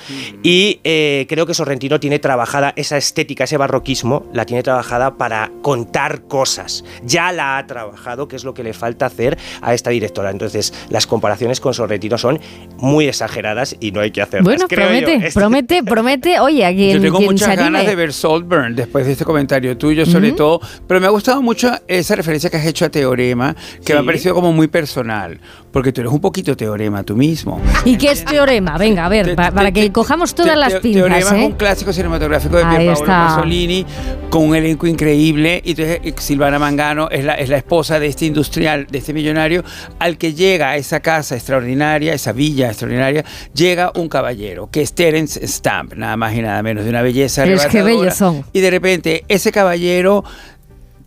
y 0.44 0.80
eh, 0.84 1.26
creo 1.30 1.46
que 1.46 1.54
Sorrentino 1.54 2.00
tiene 2.00 2.20
trabajada 2.20 2.74
esa 2.76 2.93
estética, 2.98 3.44
ese 3.46 3.58
barroquismo, 3.58 4.26
la 4.34 4.46
tiene 4.46 4.64
trabajada 4.64 5.18
para 5.18 5.52
contar 5.62 6.24
cosas. 6.28 6.84
Ya 7.04 7.32
la 7.32 7.58
ha 7.58 7.68
trabajado, 7.68 8.28
que 8.28 8.36
es 8.36 8.44
lo 8.44 8.54
que 8.54 8.64
le 8.64 8.74
falta 8.74 9.06
hacer 9.06 9.38
a 9.62 9.74
esta 9.74 9.90
directora. 9.90 10.30
Entonces, 10.32 10.74
las 10.90 11.08
comparaciones 11.08 11.60
con 11.60 11.74
Sorrentino 11.74 12.18
son 12.18 12.40
muy 12.78 13.08
exageradas 13.08 13.76
y 13.80 13.92
no 13.92 14.02
hay 14.02 14.12
que 14.12 14.22
hacerlas. 14.22 14.46
Bueno, 14.46 14.66
creo 14.68 14.92
yo. 14.92 15.00
promete, 15.06 15.28
Es- 15.28 15.34
promete, 15.36 15.84
promete. 15.84 16.40
Oye, 16.40 16.66
a 16.66 16.74
quien, 16.74 16.98
Yo 16.98 17.02
tengo 17.02 17.22
muchas 17.22 17.50
se 17.50 17.56
ganas 17.56 17.86
de 17.86 17.96
ver 17.96 18.14
Saltburn 18.14 18.76
después 18.76 19.06
de 19.06 19.14
este 19.14 19.26
comentario 19.26 19.78
tuyo, 19.78 20.06
sobre 20.06 20.30
Ujú. 20.30 20.38
todo. 20.38 20.62
Pero 20.88 21.00
me 21.00 21.08
ha 21.08 21.10
gustado 21.10 21.42
mucho 21.42 21.72
esa 21.88 22.16
referencia 22.16 22.50
que 22.50 22.58
has 22.58 22.66
hecho 22.66 22.86
a 22.86 22.90
Teorema, 22.90 23.56
que 23.86 23.94
me 23.94 24.00
ha 24.00 24.02
Sí. 24.02 24.06
parecido 24.06 24.36
como 24.36 24.52
muy 24.54 24.68
personal. 24.68 25.40
Porque 25.72 25.92
tú 25.92 26.02
eres 26.02 26.14
un 26.14 26.22
poquito 26.22 26.56
Teorema 26.56 27.04
tú 27.04 27.16
mismo. 27.16 27.60
¿Y 27.86 27.98
qué 27.98 28.12
es 28.12 28.24
teorema? 28.24 28.78
Venga, 28.78 29.06
a 29.06 29.10
ver, 29.10 29.36
pa- 29.36 29.52
para 29.52 29.72
que 29.72 29.92
cojamos 29.92 30.36
todas 30.36 30.52
Te- 30.54 30.60
las 30.60 30.74
Te- 30.74 30.80
pinzas, 30.82 31.00
Teorema 31.08 31.18
es 31.20 31.32
¿eh? 31.32 31.46
un 31.46 31.52
clásico 31.54 31.92
cinematográfico 31.92 32.58
de 32.58 32.64
Ahí 32.84 32.96
Paolo 32.96 33.02
está. 33.02 33.28
Pasolini 33.28 33.86
con 34.30 34.50
un 34.50 34.56
elenco 34.56 34.88
increíble. 34.88 35.62
Y 35.64 35.72
entonces 35.72 36.00
eh, 36.04 36.14
Silvana 36.18 36.60
Mangano 36.60 37.10
es 37.10 37.24
la, 37.24 37.36
es 37.36 37.50
la 37.50 37.58
esposa 37.58 38.00
de 38.00 38.08
este 38.08 38.26
industrial, 38.26 38.88
de 38.88 38.98
este 38.98 39.14
millonario, 39.14 39.64
al 40.00 40.18
que 40.18 40.34
llega 40.34 40.70
a 40.70 40.78
esa 40.78 41.00
casa 41.00 41.36
extraordinaria, 41.36 42.14
esa 42.14 42.32
villa 42.32 42.68
extraordinaria, 42.70 43.24
llega 43.54 43.92
un 43.96 44.10
caballero, 44.10 44.70
que 44.72 44.82
es 44.82 44.94
Terence 44.94 45.46
Stamp, 45.48 45.94
nada 45.96 46.18
más 46.18 46.34
y 46.36 46.42
nada 46.42 46.64
menos, 46.64 46.84
de 46.84 46.90
una 46.90 47.02
belleza 47.02 47.44
Pero 47.44 47.56
es 47.56 47.66
que 47.68 47.80
arrebatadora. 47.80 48.02
bellezón. 48.02 48.46
Y 48.54 48.60
de 48.60 48.70
repente 48.72 49.24
ese 49.28 49.52
caballero 49.52 50.24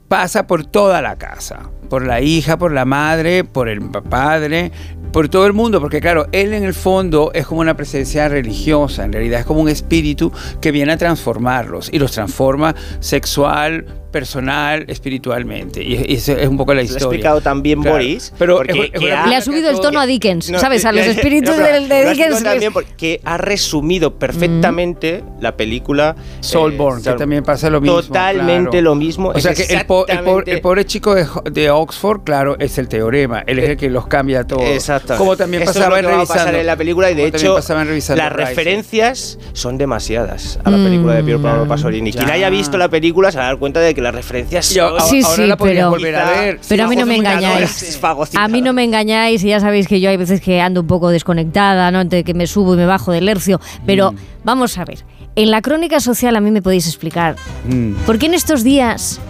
pasa 0.08 0.46
por 0.46 0.64
toda 0.64 1.02
la 1.02 1.16
casa, 1.16 1.70
por 1.90 2.06
la 2.06 2.20
hija, 2.20 2.56
por 2.58 2.72
la 2.72 2.84
madre, 2.84 3.44
por 3.44 3.68
el 3.68 3.80
padre, 3.82 4.70
por 5.12 5.28
todo 5.28 5.46
el 5.46 5.52
mundo, 5.52 5.80
porque 5.80 6.00
claro, 6.00 6.26
él 6.32 6.52
en 6.52 6.64
el 6.64 6.74
fondo 6.74 7.30
es 7.34 7.46
como 7.46 7.60
una 7.60 7.76
presencia 7.76 8.28
religiosa, 8.28 9.04
en 9.04 9.12
realidad 9.12 9.40
es 9.40 9.46
como 9.46 9.60
un 9.60 9.68
espíritu 9.68 10.32
que 10.60 10.72
viene 10.72 10.92
a 10.92 10.96
transformarlos 10.96 11.88
y 11.92 11.98
los 11.98 12.12
transforma 12.12 12.74
sexual, 13.00 13.86
personal, 14.20 14.84
espiritualmente. 14.88 15.82
Y, 15.82 16.04
y 16.08 16.14
eso 16.14 16.32
es 16.32 16.48
un 16.48 16.56
poco 16.56 16.72
la 16.72 16.76
Lo 16.76 16.80
ha 16.80 16.84
historia. 16.84 17.04
explicado 17.06 17.40
también 17.42 17.82
Claro. 17.82 17.96
Boris, 17.98 18.32
Pero 18.38 18.56
porque 18.56 18.72
es- 18.72 18.84
es 18.94 19.00
que 19.00 19.06
una 19.06 19.24
ha- 19.24 19.26
Le 19.26 19.36
ha 19.36 19.40
subido 19.42 19.68
el 19.68 19.78
tono 19.80 20.00
a 20.00 20.06
Dickens, 20.06 20.50
No, 20.50 20.58
¿sabes? 20.58 20.84
A 20.86 20.92
los 20.92 21.04
eh, 21.06 21.10
espíritus 21.10 21.54
no, 21.56 21.62
pero 21.62 21.74
del, 21.74 21.88
de 21.88 22.10
Dickens. 22.10 22.42
también 22.42 22.72
porque 22.72 23.20
ha 23.24 23.36
resumido 23.36 24.18
perfectamente 24.18 25.22
la 25.40 25.56
película 25.56 26.16
Soulborn, 26.40 27.02
que 27.02 27.10
Soul- 27.10 27.18
también 27.18 27.44
pasa 27.44 27.68
lo 27.70 27.80
mismo. 27.80 28.02
Totalmente 28.02 28.70
claro. 28.70 28.84
lo 28.84 28.94
mismo. 28.94 29.28
O 29.34 29.40
sea 29.40 29.52
que 29.54 29.64
el, 29.64 29.84
po- 29.86 30.06
el 30.06 30.20
pobre, 30.20 30.52
el 30.52 30.56
exactamente- 30.56 30.60
pobre 30.62 30.84
chico 30.86 31.14
de, 31.14 31.26
de 31.50 31.70
Oxford, 31.70 32.22
claro, 32.24 32.56
es 32.58 32.78
el 32.78 32.88
teorema. 32.88 33.42
Él 33.46 33.58
es 33.58 33.68
el 33.70 33.76
que 33.76 33.90
los 33.90 34.06
cambia 34.06 34.46
todos. 34.46 34.62
Exacto. 34.64 35.16
Como 35.16 35.36
también 35.36 35.62
Esto 35.62 35.72
es 35.72 35.76
pasaba 35.78 35.98
en 35.98 36.04
que 36.04 36.06
va 36.06 36.12
a 36.14 36.16
revisando. 36.20 36.42
pasar 36.44 36.54
en 36.54 36.66
la 36.66 36.76
película 36.76 37.10
y 37.10 37.14
de 37.14 37.22
como 37.32 37.60
también 37.60 37.96
hecho 37.96 38.14
las 38.16 38.32
Rise. 38.32 38.44
referencias 38.48 39.38
son 39.52 39.78
demasiadas 39.78 40.58
a 40.64 40.70
la 40.70 40.76
Mm, 40.78 40.84
película 40.84 41.14
de 41.14 41.22
Piero 41.24 41.42
Paolo 41.42 41.66
Pasolini. 41.68 42.12
ya. 42.12 42.20
Quien 42.20 42.30
haya 42.30 42.48
visto 42.50 42.78
la 42.78 42.88
película 42.88 43.30
se 43.32 43.38
va 43.38 43.44
a 43.44 43.46
dar 43.48 43.58
cuenta 43.58 43.80
de 43.80 43.94
que 43.94 44.00
las 44.06 44.14
referencias 44.14 44.72
Y 44.74 44.78
a- 44.78 44.88
son 44.88 44.96
a- 44.98 45.00
Sí, 45.04 45.20
ahora 45.22 45.36
sí, 45.36 45.46
la 45.46 45.56
pero- 45.56 45.90
volver 45.90 46.16
a 46.16 46.30
ver. 46.30 46.60
Pero 46.68 46.84
a 46.84 46.88
mí 46.88 46.96
no 46.96 47.06
me 47.06 47.16
engañáis. 47.16 47.98
A 48.36 48.48
mí 48.48 48.62
no 48.62 48.72
me 48.72 48.84
engañáis 48.84 49.42
y 49.44 49.48
ya 49.48 49.60
sabéis 49.60 49.88
que 49.88 50.00
yo 50.00 50.08
hay 50.10 50.16
veces 50.16 50.40
que 50.40 50.60
ando 50.60 50.80
un 50.82 50.86
poco 50.86 51.10
desconectada, 51.10 51.90
¿no? 51.90 52.00
Entre 52.00 52.24
que 52.24 52.34
me 52.34 52.46
subo 52.46 52.74
y 52.74 52.76
me 52.76 52.86
bajo 52.86 53.12
del 53.12 53.28
hercio. 53.28 53.60
Pero 53.84 54.12
Mm. 54.12 54.16
vamos 54.44 54.78
a 54.78 54.84
ver. 54.84 55.04
En 55.34 55.50
la 55.50 55.60
crónica 55.60 56.00
social 56.00 56.34
a 56.36 56.40
mí 56.40 56.50
me 56.50 56.62
podéis 56.62 56.86
explicar. 56.86 57.36
Mm. 57.68 57.92
¿Por 58.06 58.18
qué 58.18 58.26
en 58.26 58.34
estos 58.34 58.62
días, 58.64 59.20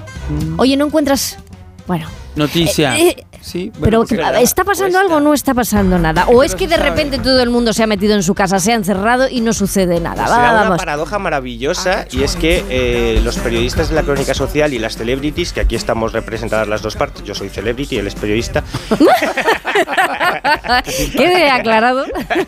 oye, 0.57 0.77
no 0.77 0.87
encuentras... 0.87 1.39
Bueno, 1.87 2.07
Noticia. 2.37 2.99
Eh, 2.99 3.17
eh, 3.19 3.25
sí, 3.47 3.71
bueno, 3.79 4.05
pero 4.05 4.05
que- 4.05 4.43
¿está 4.43 4.65
pasando 4.65 4.99
algo 4.99 5.17
o 5.17 5.21
no 5.21 5.33
está 5.35 5.55
pasando 5.55 5.99
nada? 5.99 6.27
¿O 6.29 6.43
es 6.43 6.55
que 6.55 6.67
de 6.69 6.77
repente 6.77 7.19
todo 7.19 7.41
el 7.43 7.51
mundo 7.51 7.73
se 7.73 7.83
ha 7.83 7.87
metido 7.87 8.15
en 8.15 8.23
su 8.23 8.35
casa, 8.35 8.59
se 8.59 8.73
ha 8.73 8.75
encerrado 8.75 9.29
y 9.29 9.41
no 9.41 9.53
sucede 9.53 10.01
nada? 10.01 10.25
Se 10.27 10.31
Va, 10.33 10.39
una 10.39 10.53
vamos. 10.53 10.79
paradoja 10.79 11.19
maravillosa 11.19 12.07
y 12.11 12.23
es 12.23 12.37
que 12.37 12.65
eh, 12.69 13.21
los 13.23 13.39
periodistas 13.39 13.89
de 13.89 13.95
la 13.95 14.03
crónica 14.03 14.35
social 14.35 14.73
y 14.75 14.79
las 14.79 14.97
celebrities, 14.97 15.53
que 15.53 15.61
aquí 15.61 15.77
estamos 15.77 16.13
representadas 16.13 16.67
las 16.69 16.83
dos 16.83 16.97
partes, 16.97 17.23
yo 17.25 17.35
soy 17.35 17.49
celebrity, 17.49 17.99
él 17.99 18.07
es 18.07 18.15
periodista, 18.15 18.63
Quede 21.17 21.51
aclarado. 21.51 22.05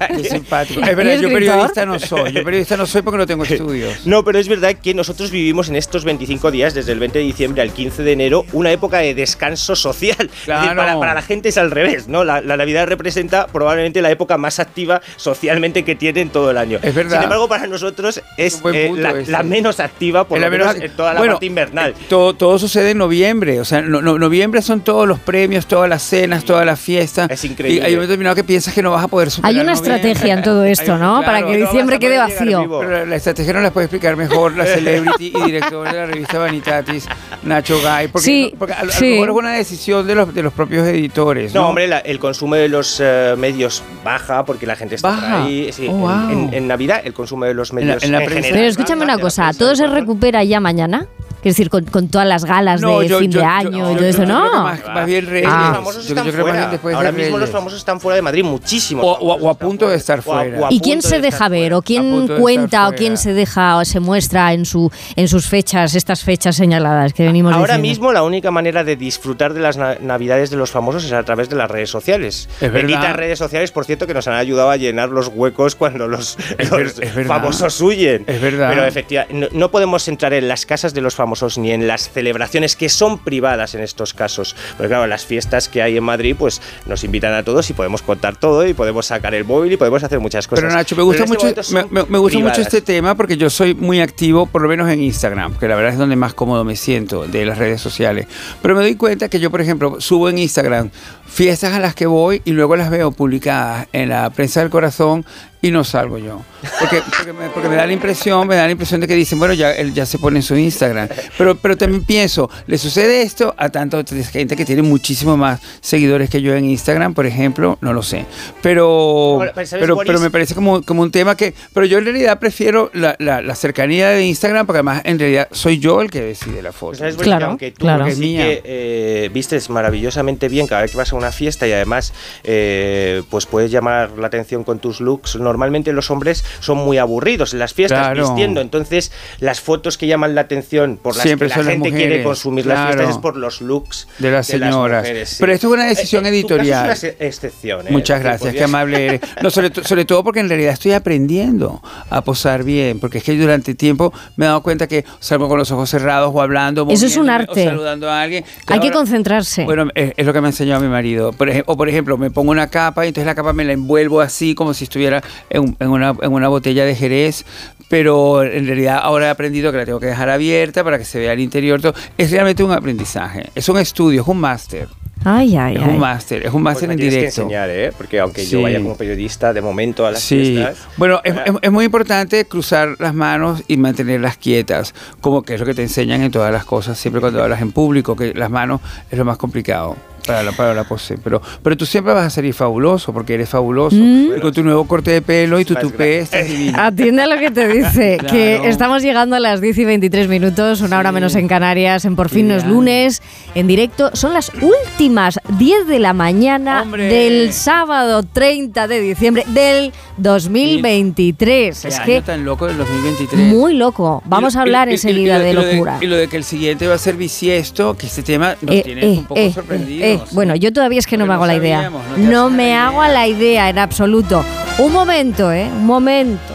Qué 0.08 0.24
simpático. 0.24 0.80
Es 0.80 0.88
¿Y 0.90 0.94
verdad, 0.94 1.18
yo 1.20 1.28
periodista 1.28 1.86
no 1.86 1.98
soy. 1.98 2.32
Yo 2.32 2.44
periodista 2.44 2.76
no 2.76 2.86
soy 2.86 3.02
porque 3.02 3.18
no 3.18 3.26
tengo 3.26 3.44
estudios. 3.44 3.94
No, 4.08 4.24
pero 4.24 4.38
es 4.38 4.48
verdad 4.48 4.74
que 4.74 4.94
nosotros 4.94 5.30
vivimos 5.30 5.68
en 5.68 5.76
estos 5.76 6.04
25 6.04 6.50
días, 6.50 6.72
desde 6.74 6.92
el 6.92 6.98
20 6.98 7.18
de 7.18 7.24
diciembre 7.24 7.62
al 7.62 7.72
15 7.72 8.02
de 8.02 8.12
enero, 8.12 8.44
una 8.52 8.70
época 8.72 8.98
de 8.98 9.14
descanso 9.14 9.76
social. 9.76 10.30
Claro. 10.44 10.66
Para, 10.94 11.00
para 11.00 11.14
la 11.14 11.22
gente 11.22 11.48
es 11.50 11.58
al 11.58 11.70
revés, 11.70 12.08
¿no? 12.08 12.24
La, 12.24 12.40
la 12.40 12.56
Navidad 12.56 12.86
representa 12.86 13.46
probablemente 13.46 14.02
la 14.02 14.10
época 14.10 14.36
más 14.38 14.58
activa 14.58 15.00
socialmente 15.16 15.84
que 15.84 15.94
tienen 15.94 16.30
todo 16.30 16.50
el 16.50 16.58
año. 16.58 16.78
Es 16.82 16.94
verdad. 16.94 17.16
Sin 17.16 17.24
embargo, 17.24 17.48
para 17.48 17.66
nosotros 17.66 18.22
es 18.36 18.60
eh, 18.72 18.92
la, 19.26 19.42
menos 19.42 19.80
activa, 19.80 20.24
por 20.24 20.38
Es 20.38 20.42
lo 20.44 20.46
la 20.46 20.50
menos- 20.50 20.74
menos 20.74 20.90
en 20.90 20.96
toda 20.96 21.14
la 21.14 21.20
bueno, 21.20 21.34
parte 21.34 21.46
invernal. 21.46 21.94
Todo, 22.08 22.34
todo 22.34 22.58
sucede 22.58 22.90
en 22.92 22.98
noviembre. 22.98 23.60
O 23.60 23.64
sea, 23.64 23.80
no- 23.82 24.00
no- 24.02 24.18
noviembre 24.18 24.62
son 24.62 24.80
todos 24.80 25.06
los 25.06 25.18
premios, 25.18 25.66
todas 25.66 25.88
las 25.88 26.02
cenas, 26.02 26.44
todas 26.44 26.64
las 26.66 26.78
fiestas. 26.80 27.30
Es 27.30 27.44
increíble. 27.44 27.82
Y 27.82 27.84
hay 27.86 27.94
un 27.94 28.00
determinado 28.00 28.34
que 28.36 28.44
piensas 28.44 28.74
que 28.74 28.82
no 28.82 28.90
vas 28.90 29.04
a 29.04 29.08
poder 29.08 29.30
superar 29.30 29.54
Hay 29.54 29.60
una 29.60 29.72
estrategia 29.72 30.34
en 30.34 30.42
todo 30.42 30.64
esto, 30.64 30.96
¿no? 30.98 31.22
Para 31.24 31.38
que 31.44 31.56
no 31.58 31.66
diciembre 31.66 31.98
quede 31.98 32.18
vacío. 32.18 32.66
Pero 32.80 32.90
la, 32.90 33.04
la 33.06 33.16
estrategia 33.16 33.52
no 33.52 33.60
la 33.60 33.70
puede 33.70 33.86
explicar 33.86 34.16
mejor 34.16 34.56
la 34.56 34.66
celebrity 34.66 35.32
y 35.36 35.42
director 35.44 35.86
de 35.90 35.96
la 35.96 36.06
revista 36.06 36.38
Vanitatis, 36.38 37.06
Nacho 37.42 37.80
Gay. 37.82 38.08
Porque, 38.08 38.24
Sí, 38.24 38.54
porque 38.58 38.74
a, 38.74 38.84
lo- 38.84 38.92
a 38.92 38.94
lo 38.94 39.00
mejor 39.00 39.28
es 39.30 39.34
una 39.36 39.52
decisión 39.52 40.06
de 40.06 40.14
los, 40.14 40.34
de 40.34 40.42
los 40.42 40.52
propios 40.52 40.77
editores. 40.86 41.54
No, 41.54 41.62
No, 41.62 41.68
hombre, 41.68 41.88
la- 41.88 41.98
el 41.98 42.18
consumo 42.18 42.54
de 42.54 42.68
los 42.68 43.00
eh, 43.02 43.34
medios 43.36 43.82
baja 44.04 44.44
porque 44.44 44.66
la 44.66 44.76
gente 44.76 44.94
está 44.94 45.08
Baja. 45.08 45.44
ahí. 45.44 45.72
Sí, 45.72 45.86
Oh, 45.90 45.92
en- 45.92 46.00
wow. 46.00 46.30
en, 46.48 46.54
en 46.54 46.68
Navidad 46.68 47.00
el 47.04 47.12
consumo 47.14 47.44
de 47.46 47.54
los 47.54 47.70
en 47.70 47.76
la- 47.76 47.80
medios 47.84 48.02
en 48.04 48.12
la 48.12 48.22
en 48.22 48.28
general 48.28 48.52
Pero 48.52 48.66
escúchame 48.68 49.00
baja, 49.04 49.14
una 49.14 49.22
cosa, 49.22 49.50
¿todo 49.52 49.74
se 49.76 49.86
recupera 49.86 50.44
ya 50.44 50.60
mañana? 50.60 51.06
Quiero 51.42 51.52
decir, 51.54 51.70
con, 51.70 51.84
con 51.84 52.08
todas 52.08 52.26
las 52.26 52.44
galas 52.44 52.80
No, 52.80 53.00
de 53.00 53.08
yo- 53.08 53.18
fin 53.20 53.30
yo- 53.30 53.40
de 53.40 53.44
año 53.46 53.70
yo- 53.70 53.90
y 53.92 53.94
todo 53.94 54.00
yo 54.02 54.06
eso, 54.06 54.26
¿no? 54.26 54.50
que 54.50 54.56
más- 54.58 54.86
más 54.94 55.06
bien 55.06 55.26
Reyes. 55.26 55.48
Ah. 55.50 55.66
Los 55.68 55.76
famosos 55.76 56.06
Yo- 56.08 56.14
están 56.16 56.32
fuera. 56.32 56.70
Ahora 56.96 57.12
mismo 57.12 57.30
los 57.30 57.40
Reyes. 57.40 57.50
famosos 57.50 57.78
están 57.78 58.00
fuera 58.00 58.16
de 58.16 58.22
Madrid, 58.22 58.44
muchísimos. 58.44 59.04
O, 59.04 59.10
o- 59.12 59.34
o 59.46 59.50
a 59.50 59.54
punto 59.54 59.88
de 59.88 59.96
estar 59.96 60.18
O 60.18 60.20
a- 60.20 60.24
fuera. 60.24 60.60
o 60.60 60.66
a 60.66 60.68
¿Y 60.72 60.80
quién 60.80 61.00
se 61.00 61.16
de 61.16 61.22
deja 61.22 61.48
ver 61.48 61.74
o 61.74 61.82
quién 61.82 62.26
cuenta 62.40 62.88
o 62.88 62.92
quién 62.92 63.16
se 63.16 63.34
deja 63.34 63.76
o 63.76 63.84
se 63.84 64.00
muestra 64.00 64.52
en 64.52 64.64
su 64.64 64.90
en 65.14 65.28
sus 65.28 65.46
fechas, 65.46 65.94
estas 65.94 66.24
fechas 66.24 66.56
señaladas 66.56 67.12
que 67.12 67.24
venimos 67.24 67.52
Ahora 67.52 67.74
diciendo? 67.74 67.88
mismo 67.88 68.12
la 68.12 68.22
única 68.24 68.50
manera 68.50 68.82
de 68.82 68.96
disfrutar 68.96 69.54
de 69.54 69.60
las 69.60 69.76
na- 69.76 69.96
navidades 70.00 70.50
de 70.50 70.56
los 70.56 70.70
famosos 70.72 71.04
es 71.04 71.12
a 71.12 71.22
través 71.22 71.48
de 71.48 71.54
las 71.56 71.70
redes 71.70 71.90
sociales. 71.90 72.48
Benditas 72.60 73.14
redes 73.14 73.38
sociales, 73.38 73.70
por 73.70 73.84
cierto, 73.84 74.06
que 74.08 74.14
nos 74.14 74.26
han 74.26 74.34
ayudado 74.34 74.70
a 74.70 74.76
llenar 74.76 75.08
los 75.10 75.28
huecos 75.28 75.76
cuando 75.76 76.08
los, 76.08 76.36
Es 76.58 76.70
los 76.70 76.94
famosos 77.26 77.80
huyen. 77.80 78.24
Es 78.26 78.40
verdad. 78.40 78.70
Pero 78.70 78.84
efectivamente, 78.84 79.48
no, 79.52 79.58
no 79.60 79.70
podemos 79.70 80.08
entrar 80.08 80.32
en 80.32 80.48
las 80.48 80.66
casas 80.66 80.92
de 80.94 81.00
los 81.00 81.14
famosos 81.14 81.27
ni 81.58 81.70
en 81.72 81.86
las 81.86 82.10
celebraciones 82.10 82.76
que 82.76 82.88
son 82.88 83.18
privadas 83.18 83.74
en 83.74 83.80
estos 83.82 84.14
casos. 84.14 84.56
Porque 84.76 84.88
claro, 84.88 85.06
las 85.06 85.24
fiestas 85.26 85.68
que 85.68 85.82
hay 85.82 85.96
en 85.96 86.04
Madrid, 86.04 86.34
pues 86.38 86.60
nos 86.86 87.04
invitan 87.04 87.32
a 87.34 87.42
todos 87.42 87.68
y 87.70 87.72
podemos 87.74 88.02
contar 88.02 88.36
todo 88.36 88.66
y 88.66 88.74
podemos 88.74 89.06
sacar 89.06 89.34
el 89.34 89.44
móvil 89.44 89.72
y 89.72 89.76
podemos 89.76 90.02
hacer 90.04 90.20
muchas 90.20 90.46
cosas. 90.46 90.64
Pero 90.64 90.74
Nacho, 90.74 90.96
me 90.96 91.02
gusta 91.02 91.24
este 91.24 91.34
mucho, 91.34 91.62
me, 91.72 91.84
me- 91.84 92.04
me 92.08 92.18
gusta 92.18 92.38
mucho 92.38 92.60
este 92.62 92.80
tema 92.82 93.14
porque 93.14 93.36
yo 93.36 93.50
soy 93.50 93.74
muy 93.74 94.00
activo, 94.00 94.46
por 94.46 94.62
lo 94.62 94.68
menos 94.68 94.88
en 94.88 95.02
Instagram, 95.02 95.54
que 95.58 95.68
la 95.68 95.76
verdad 95.76 95.92
es 95.92 95.98
donde 95.98 96.16
más 96.16 96.34
cómodo 96.34 96.64
me 96.64 96.76
siento 96.76 97.26
de 97.26 97.44
las 97.44 97.58
redes 97.58 97.80
sociales. 97.80 98.26
Pero 98.62 98.74
me 98.74 98.82
doy 98.82 98.94
cuenta 98.96 99.28
que 99.28 99.40
yo, 99.40 99.50
por 99.50 99.60
ejemplo, 99.60 100.00
subo 100.00 100.28
en 100.28 100.38
Instagram 100.38 100.90
fiestas 101.26 101.74
a 101.74 101.78
las 101.80 101.94
que 101.94 102.06
voy 102.06 102.40
y 102.44 102.52
luego 102.52 102.74
las 102.76 102.90
veo 102.90 103.10
publicadas 103.12 103.86
en 103.92 104.08
la 104.08 104.30
prensa 104.30 104.60
del 104.60 104.70
corazón 104.70 105.24
y 105.60 105.70
no 105.70 105.82
salgo 105.84 106.18
yo. 106.18 106.40
Porque, 106.80 107.02
porque, 107.16 107.32
me, 107.32 107.48
porque 107.50 107.68
me 107.68 107.76
da 107.76 107.86
la 107.86 107.92
impresión, 107.92 108.46
me 108.46 108.54
da 108.56 108.64
la 108.66 108.70
impresión 108.72 109.00
de 109.00 109.06
que 109.08 109.14
dicen, 109.14 109.38
bueno, 109.38 109.54
ya 109.54 109.72
él 109.72 109.92
ya 109.94 110.06
se 110.06 110.18
pone 110.18 110.38
en 110.38 110.42
su 110.42 110.56
Instagram. 110.56 111.08
Pero, 111.36 111.56
pero 111.56 111.76
también 111.76 112.04
pienso, 112.04 112.50
le 112.66 112.78
sucede 112.78 113.22
esto 113.22 113.54
a 113.56 113.68
tanta 113.68 114.02
gente 114.30 114.56
que 114.56 114.64
tiene 114.64 114.82
muchísimo 114.82 115.36
más 115.36 115.60
seguidores 115.80 116.30
que 116.30 116.40
yo 116.42 116.54
en 116.54 116.64
Instagram, 116.64 117.14
por 117.14 117.26
ejemplo, 117.26 117.78
no 117.80 117.92
lo 117.92 118.02
sé. 118.02 118.24
Pero, 118.62 119.38
pero 119.54 119.66
¿sabes, 119.66 119.86
pero, 120.04 120.20
me 120.20 120.30
parece 120.30 120.54
como, 120.54 120.82
como 120.82 121.02
un 121.02 121.10
tema 121.10 121.36
que, 121.36 121.54
pero 121.72 121.86
yo 121.86 121.98
en 121.98 122.04
realidad 122.04 122.38
prefiero 122.38 122.90
la, 122.92 123.16
la- 123.18 123.40
la 123.40 123.54
cercanía 123.54 124.08
de 124.10 124.24
Instagram 124.26 124.66
porque 124.66 124.78
además 124.78 125.02
en 125.04 125.18
realidad 125.18 125.48
soy 125.52 125.78
yo 125.78 126.00
el 126.00 126.10
que 126.10 126.20
decide 126.20 126.60
la 126.62 126.72
foto. 126.72 126.98
¿Sabes, 126.98 127.16
que 127.16 127.32
aunque 127.32 127.70
tú 127.70 127.80
claro. 127.80 128.10
sí 128.10 128.36
que 128.36 128.62
eh, 128.64 129.30
vistes 129.32 129.70
maravillosamente 129.70 130.48
bien 130.48 130.66
cada 130.66 130.82
vez 130.82 130.90
que 130.90 130.96
vas 130.96 131.12
a 131.12 131.16
una 131.16 131.32
fiesta 131.32 131.66
y 131.66 131.72
además 131.72 132.12
eh, 132.44 133.22
pues 133.30 133.46
puedes 133.46 133.70
llamar 133.70 134.10
la 134.18 134.26
atención 134.26 134.64
con 134.64 134.78
tus 134.78 135.00
looks, 135.00 135.36
normalmente 135.48 135.92
los 135.92 136.10
hombres 136.10 136.44
son 136.60 136.78
muy 136.78 136.98
aburridos 136.98 137.52
en 137.52 137.58
las 137.58 137.74
fiestas 137.74 137.98
Claro. 138.06 138.26
vistiendo, 138.26 138.60
entonces 138.60 139.10
las 139.40 139.60
fotos 139.60 139.98
que 139.98 140.06
llaman 140.06 140.34
la 140.34 140.42
atención 140.42 140.98
por 141.02 141.14
las 141.14 141.22
Siempre 141.24 141.48
que 141.48 141.54
la 141.54 141.56
las 141.62 141.66
gente 141.72 141.88
quiere 141.90 142.04
mujeres, 142.06 142.26
consumir 142.26 142.66
las 142.66 142.76
claro. 142.78 142.92
fiestas 142.94 143.16
es 143.16 143.20
por 143.22 143.36
los 143.36 143.60
looks 143.60 144.08
De 144.18 144.30
las 144.30 144.46
señoras. 144.46 145.02
mujeres, 145.02 145.28
sí. 145.30 145.36
Pero 145.40 145.52
esto 145.52 145.66
es 145.68 145.72
una 145.72 145.84
decisión 145.86 146.26
Eh, 146.26 146.28
eh, 146.28 146.42
tu 146.42 146.48
caso 146.48 146.54
editorial. 146.60 146.90
es 146.90 147.02
una 147.02 147.10
ex- 147.10 147.20
excepción. 147.20 147.86
¿eh? 147.88 147.90
Muchas 147.90 148.20
gracias, 148.22 148.54
qué 148.54 148.64
amable 148.64 149.06
eres. 149.06 149.20
No, 149.42 149.50
sobre, 149.50 149.72
sobre 149.84 150.04
todo 150.04 150.22
porque 150.24 150.40
en 150.40 150.48
realidad 150.48 150.72
estoy 150.74 150.92
aprendiendo 150.92 151.82
a 152.10 152.22
posar 152.22 152.64
bien, 152.64 153.00
porque 153.00 153.18
es 153.18 153.24
que 153.24 153.36
durante 153.36 153.74
tiempo 153.74 154.12
me 154.36 154.44
he 154.44 154.48
dado 154.48 154.62
cuenta 154.62 154.86
que 154.86 155.04
salgo 155.20 155.48
con 155.48 155.58
los 155.58 155.70
ojos 155.70 155.90
cerrados 155.90 156.30
o 156.34 156.40
hablando, 156.42 156.86
Eso 156.90 157.06
es 157.06 157.16
un 157.16 157.26
moviéndome, 157.26 157.48
o 157.48 157.50
arte. 157.52 157.64
saludando 157.64 158.10
a 158.10 158.22
alguien. 158.22 158.44
Hay 158.66 158.80
que 158.80 158.86
ahora- 158.88 158.96
concentrarse. 158.98 159.64
Bueno, 159.64 159.88
es, 159.94 160.12
es 160.16 160.26
lo 160.26 160.32
que 160.32 160.40
me 160.40 160.48
ha 160.48 160.50
enseñado 160.50 160.80
mi 160.80 160.88
marido. 160.88 161.32
Por 161.32 161.48
o 161.66 161.76
por 161.76 161.88
ejemplo, 161.88 162.16
me 162.18 162.30
pongo 162.30 162.50
una 162.50 162.68
capa 162.68 163.04
y 163.04 163.08
entonces 163.08 163.26
la 163.26 163.34
capa 163.34 163.52
me 163.52 163.64
la 163.64 163.72
envuelvo 163.72 164.20
así 164.20 164.54
como 164.54 164.74
si 164.74 164.84
estuviera 164.84 165.22
en, 165.50 165.62
un- 165.62 165.76
en 165.80 165.88
una, 165.88 166.14
en 166.22 166.32
una 166.32 166.48
botella 166.48 166.84
de 166.84 166.94
Jerez, 166.94 167.44
pero 167.88 168.42
en 168.42 168.66
realidad 168.66 169.00
ahora 169.02 169.26
he 169.26 169.30
aprendido 169.30 169.72
que 169.72 169.78
la 169.78 169.84
tengo 169.86 170.00
que 170.00 170.06
dejar 170.06 170.28
abierta 170.28 170.84
para 170.84 170.98
que 170.98 171.04
se 171.04 171.18
vea 171.18 171.32
el 171.32 171.40
interior. 171.40 171.80
todo. 171.80 171.94
Es 172.18 172.30
realmente 172.30 172.62
un 172.62 172.72
aprendizaje, 172.72 173.50
es 173.54 173.68
un 173.68 173.78
estudio, 173.78 174.22
es 174.22 174.28
un 174.28 174.38
máster. 174.38 174.88
Ay, 175.24 175.56
ay, 175.56 175.74
Es 175.74 175.82
ay. 175.82 175.88
un 175.88 175.98
máster, 175.98 176.46
es 176.46 176.52
un 176.54 176.62
máster 176.62 176.88
en 176.92 176.96
tienes 176.96 177.12
que 177.14 177.18
directo. 177.22 177.42
enseñar, 177.42 177.68
¿eh? 177.70 177.90
Porque 177.96 178.20
aunque 178.20 178.42
Sí. 178.44 178.50
yo 178.50 178.62
vaya 178.62 178.78
como 178.80 178.96
periodista 178.96 179.52
de 179.52 179.60
momento 179.60 180.06
a 180.06 180.12
las 180.12 180.20
Sí, 180.22 180.36
fiestas, 180.54 180.78
bueno, 180.96 181.20
es, 181.24 181.34
es- 181.44 181.54
es 181.60 181.72
muy 181.72 181.86
importante 181.86 182.44
cruzar 182.44 182.94
las 183.00 183.14
manos 183.14 183.64
y 183.66 183.78
mantenerlas 183.78 184.36
quietas, 184.36 184.94
como 185.20 185.42
que 185.42 185.54
es 185.54 185.60
lo 185.60 185.66
que 185.66 185.74
te 185.74 185.82
enseñan 185.82 186.22
en 186.22 186.30
todas 186.30 186.52
las 186.52 186.64
cosas, 186.64 186.98
siempre 186.98 187.20
cuando 187.20 187.42
hablas 187.42 187.60
en 187.62 187.72
público, 187.72 188.14
que 188.14 188.32
las 188.32 188.48
manos 188.48 188.80
es 189.10 189.18
lo 189.18 189.24
más 189.24 189.38
complicado 189.38 189.96
para 190.28 190.42
la, 190.44 190.52
para 190.52 190.74
la 190.74 190.84
pose. 190.84 191.18
Pero, 191.24 191.42
pero 191.62 191.76
tú 191.76 191.84
siempre 191.86 192.12
vas 192.14 192.26
a 192.26 192.30
salir 192.30 192.54
fabuloso, 192.54 193.12
porque 193.12 193.34
eres 193.34 193.48
fabuloso. 193.48 193.96
Mm. 193.96 194.36
Y 194.36 194.40
con 194.40 194.52
tu 194.52 194.62
nuevo 194.62 194.86
corte 194.86 195.10
de 195.10 195.22
pelo 195.22 195.58
y 195.58 195.64
tu 195.64 195.74
tupé 195.74 196.18
estás 196.20 196.46
divino. 196.46 196.78
Atiende 196.80 197.22
a 197.22 197.26
lo 197.26 197.38
que 197.38 197.50
te 197.50 197.66
dice, 197.66 198.16
Claro. 198.20 198.32
que 198.34 198.68
estamos 198.68 199.02
llegando 199.02 199.34
a 199.36 199.40
las 199.40 199.60
10 199.60 199.78
y 199.78 199.84
23 199.84 200.28
minutos, 200.28 200.80
una 200.82 200.98
hora 200.98 201.10
menos 201.12 201.34
en 201.34 201.48
Canarias, 201.48 202.04
en 202.04 202.14
Por 202.14 202.28
fin 202.28 202.48
no 202.48 202.54
es 202.54 202.64
lunes, 202.64 203.22
en 203.54 203.66
directo. 203.66 204.10
Son 204.14 204.32
las 204.34 204.52
últimas 204.60 205.40
10 205.58 205.86
de 205.86 205.98
la 205.98 206.12
mañana 206.12 206.84
del 206.84 207.52
sábado 207.52 208.22
30 208.22 208.86
de 208.86 209.00
diciembre 209.00 209.44
del 209.48 209.92
2023. 210.18 211.80
Qué 211.82 211.88
Es 211.88 211.96
año 211.96 212.04
que 212.06 212.22
tan 212.22 212.44
loco 212.44 212.66
del 212.66 212.76
2023. 212.78 213.46
muy 213.48 213.74
loco. 213.74 214.22
Vamos 214.26 214.56
a 214.56 214.62
hablar 214.62 214.88
Y- 214.88 214.90
y- 214.90 214.92
y- 214.92 214.96
enseguida 214.96 215.38
y- 215.38 215.42
de 215.42 215.50
y 215.50 215.52
lo 215.54 215.62
locura. 215.62 215.98
y 216.00 216.06
lo 216.06 216.16
de 216.16 216.28
que 216.28 216.36
el 216.36 216.44
siguiente 216.44 216.86
va 216.86 216.94
a 216.94 216.98
ser 216.98 217.16
bisiesto, 217.16 217.96
que 217.96 218.06
este 218.06 218.22
tema 218.22 218.56
nos 218.60 218.74
Eh, 218.74 218.82
tiene 218.84 219.04
eh, 219.04 219.08
un 219.18 219.24
poco 219.24 219.40
eh, 219.40 219.52
sorprendidos. 219.52 220.17
Bueno, 220.32 220.54
yo 220.56 220.72
todavía 220.72 220.98
es 220.98 221.06
que 221.06 221.16
no 221.16 221.26
me 221.26 221.34
hago 221.34 221.44
no 221.44 221.52
la 221.52 221.56
idea. 221.56 221.90
no 222.16 222.50
me 222.50 222.76
hago 222.76 223.00
a 223.02 223.08
la 223.08 223.26
idea 223.26 223.68
en 223.68 223.78
absoluto. 223.78 224.44
Un 224.78 224.92
momento, 224.92 225.52
¿eh? 225.52 225.68
Un 225.70 225.86
momento. 225.86 226.54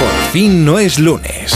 Por 0.00 0.30
fin 0.32 0.64
no 0.64 0.78
es 0.78 0.98
lunes. 0.98 1.54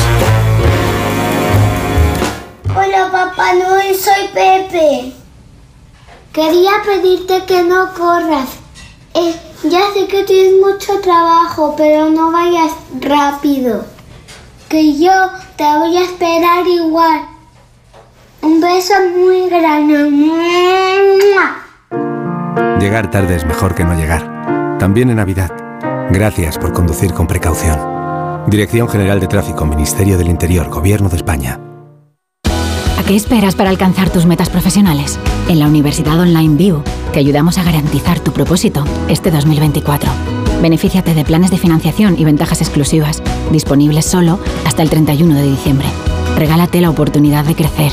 Hola 2.76 3.08
Papá 3.10 3.55
Noel, 3.55 3.94
soy 3.97 4.28
Pepe. 4.32 5.12
Quería 6.32 6.70
pedirte 6.84 7.44
que 7.47 7.64
no 7.64 7.92
corras. 7.94 8.48
Eh, 9.14 9.34
ya 9.64 9.80
sé 9.92 10.06
que 10.06 10.22
tienes 10.22 10.52
mucho 10.60 11.00
trabajo, 11.00 11.74
pero 11.76 12.08
no 12.10 12.30
vayas 12.30 12.72
rápido. 13.00 13.84
Que 14.68 14.97
yo 14.98 15.12
te 15.56 15.64
voy 15.64 15.97
a 15.97 16.05
esperar 16.05 16.66
igual. 16.66 17.22
Un 18.42 18.60
beso 18.60 18.94
muy 19.17 19.49
grande. 19.49 19.99
Llegar 22.81 23.10
tarde 23.10 23.36
es 23.36 23.44
mejor 23.44 23.75
que 23.75 23.84
no 23.84 23.94
llegar. 23.94 24.78
También 24.78 25.10
en 25.10 25.17
Navidad. 25.17 25.50
Gracias 26.10 26.58
por 26.58 26.73
conducir 26.73 27.12
con 27.12 27.26
precaución. 27.26 27.78
Dirección 28.47 28.89
General 28.89 29.20
de 29.20 29.26
Tráfico, 29.26 29.67
Ministerio 29.67 30.17
del 30.17 30.28
Interior, 30.28 30.68
Gobierno 30.68 31.08
de 31.08 31.17
España. 31.17 31.60
¿A 32.44 33.02
qué 33.07 33.17
esperas 33.17 33.55
para 33.55 33.70
alcanzar 33.70 34.10
tus 34.10 34.26
metas 34.26 34.49
profesionales? 34.49 35.18
En 35.49 35.58
la 35.58 35.67
Universidad 35.67 36.18
Online 36.18 36.57
View 36.57 36.83
te 37.12 37.18
ayudamos 37.18 37.58
a 37.58 37.65
garantizar 37.65 38.20
tu 38.20 38.33
propósito 38.33 38.84
este 39.08 39.31
2024. 39.31 40.10
Benefíciate 40.62 41.15
de 41.15 41.25
planes 41.25 41.50
de 41.50 41.58
financiación 41.58 42.17
y 42.18 42.25
ventajas 42.25 42.60
exclusivas, 42.60 43.23
disponibles 43.50 44.07
solo 44.07 44.39
hasta 44.65 44.83
el 44.83 44.91
31 44.91 45.34
de 45.34 45.42
diciembre. 45.42 45.89
Regálate 46.36 46.81
la 46.81 46.91
oportunidad 46.91 47.44
de 47.44 47.55
crecer. 47.55 47.92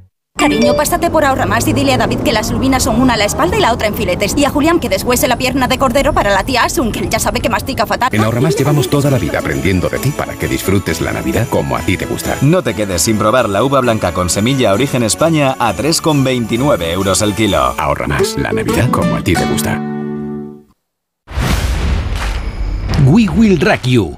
Cariño, 0.41 0.75
pásate 0.75 1.11
por 1.11 1.23
ahorra 1.23 1.45
más 1.45 1.67
y 1.67 1.73
dile 1.73 1.93
a 1.93 1.97
David 1.99 2.21
que 2.21 2.33
las 2.33 2.49
lubinas 2.49 2.81
son 2.81 2.99
una 2.99 3.13
a 3.13 3.17
la 3.17 3.25
espalda 3.25 3.57
y 3.57 3.61
la 3.61 3.71
otra 3.71 3.87
en 3.87 3.93
filetes. 3.93 4.33
Y 4.35 4.43
a 4.43 4.49
Julián 4.49 4.79
que 4.79 4.89
después 4.89 5.21
la 5.27 5.37
pierna 5.37 5.67
de 5.67 5.77
cordero 5.77 6.13
para 6.13 6.31
la 6.31 6.43
tía 6.43 6.63
Asun, 6.63 6.91
que 6.91 6.97
él 6.97 7.11
ya 7.11 7.19
sabe 7.19 7.41
que 7.41 7.47
mastica 7.47 7.85
fatal. 7.85 8.09
En 8.11 8.23
Ahorra 8.23 8.41
Más 8.41 8.55
llevamos 8.55 8.89
toda 8.89 9.11
la 9.11 9.19
vida 9.19 9.37
aprendiendo 9.37 9.87
de 9.87 9.99
ti 9.99 10.09
para 10.09 10.33
que 10.33 10.47
disfrutes 10.47 10.99
la 10.99 11.11
Navidad 11.11 11.47
como 11.47 11.77
a 11.77 11.81
ti 11.81 11.95
te 11.95 12.07
gusta. 12.07 12.37
No 12.41 12.63
te 12.63 12.73
quedes 12.73 13.03
sin 13.03 13.19
probar 13.19 13.49
la 13.49 13.63
uva 13.63 13.81
blanca 13.81 14.13
con 14.13 14.31
semilla 14.31 14.73
origen 14.73 15.03
España 15.03 15.55
a 15.59 15.75
3,29 15.75 16.91
euros 16.91 17.21
el 17.21 17.35
kilo. 17.35 17.75
Ahorra 17.77 18.07
Más, 18.07 18.35
la 18.35 18.51
Navidad 18.51 18.89
como 18.89 19.17
a 19.17 19.23
ti 19.23 19.35
te 19.35 19.45
gusta. 19.45 19.79
We 23.05 23.27
Will 23.29 23.59
Rock 23.59 23.83
You, 23.83 24.17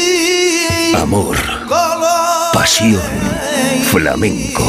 Amor, 0.95 1.37
pasión, 2.53 3.01
flamenco. 3.91 4.63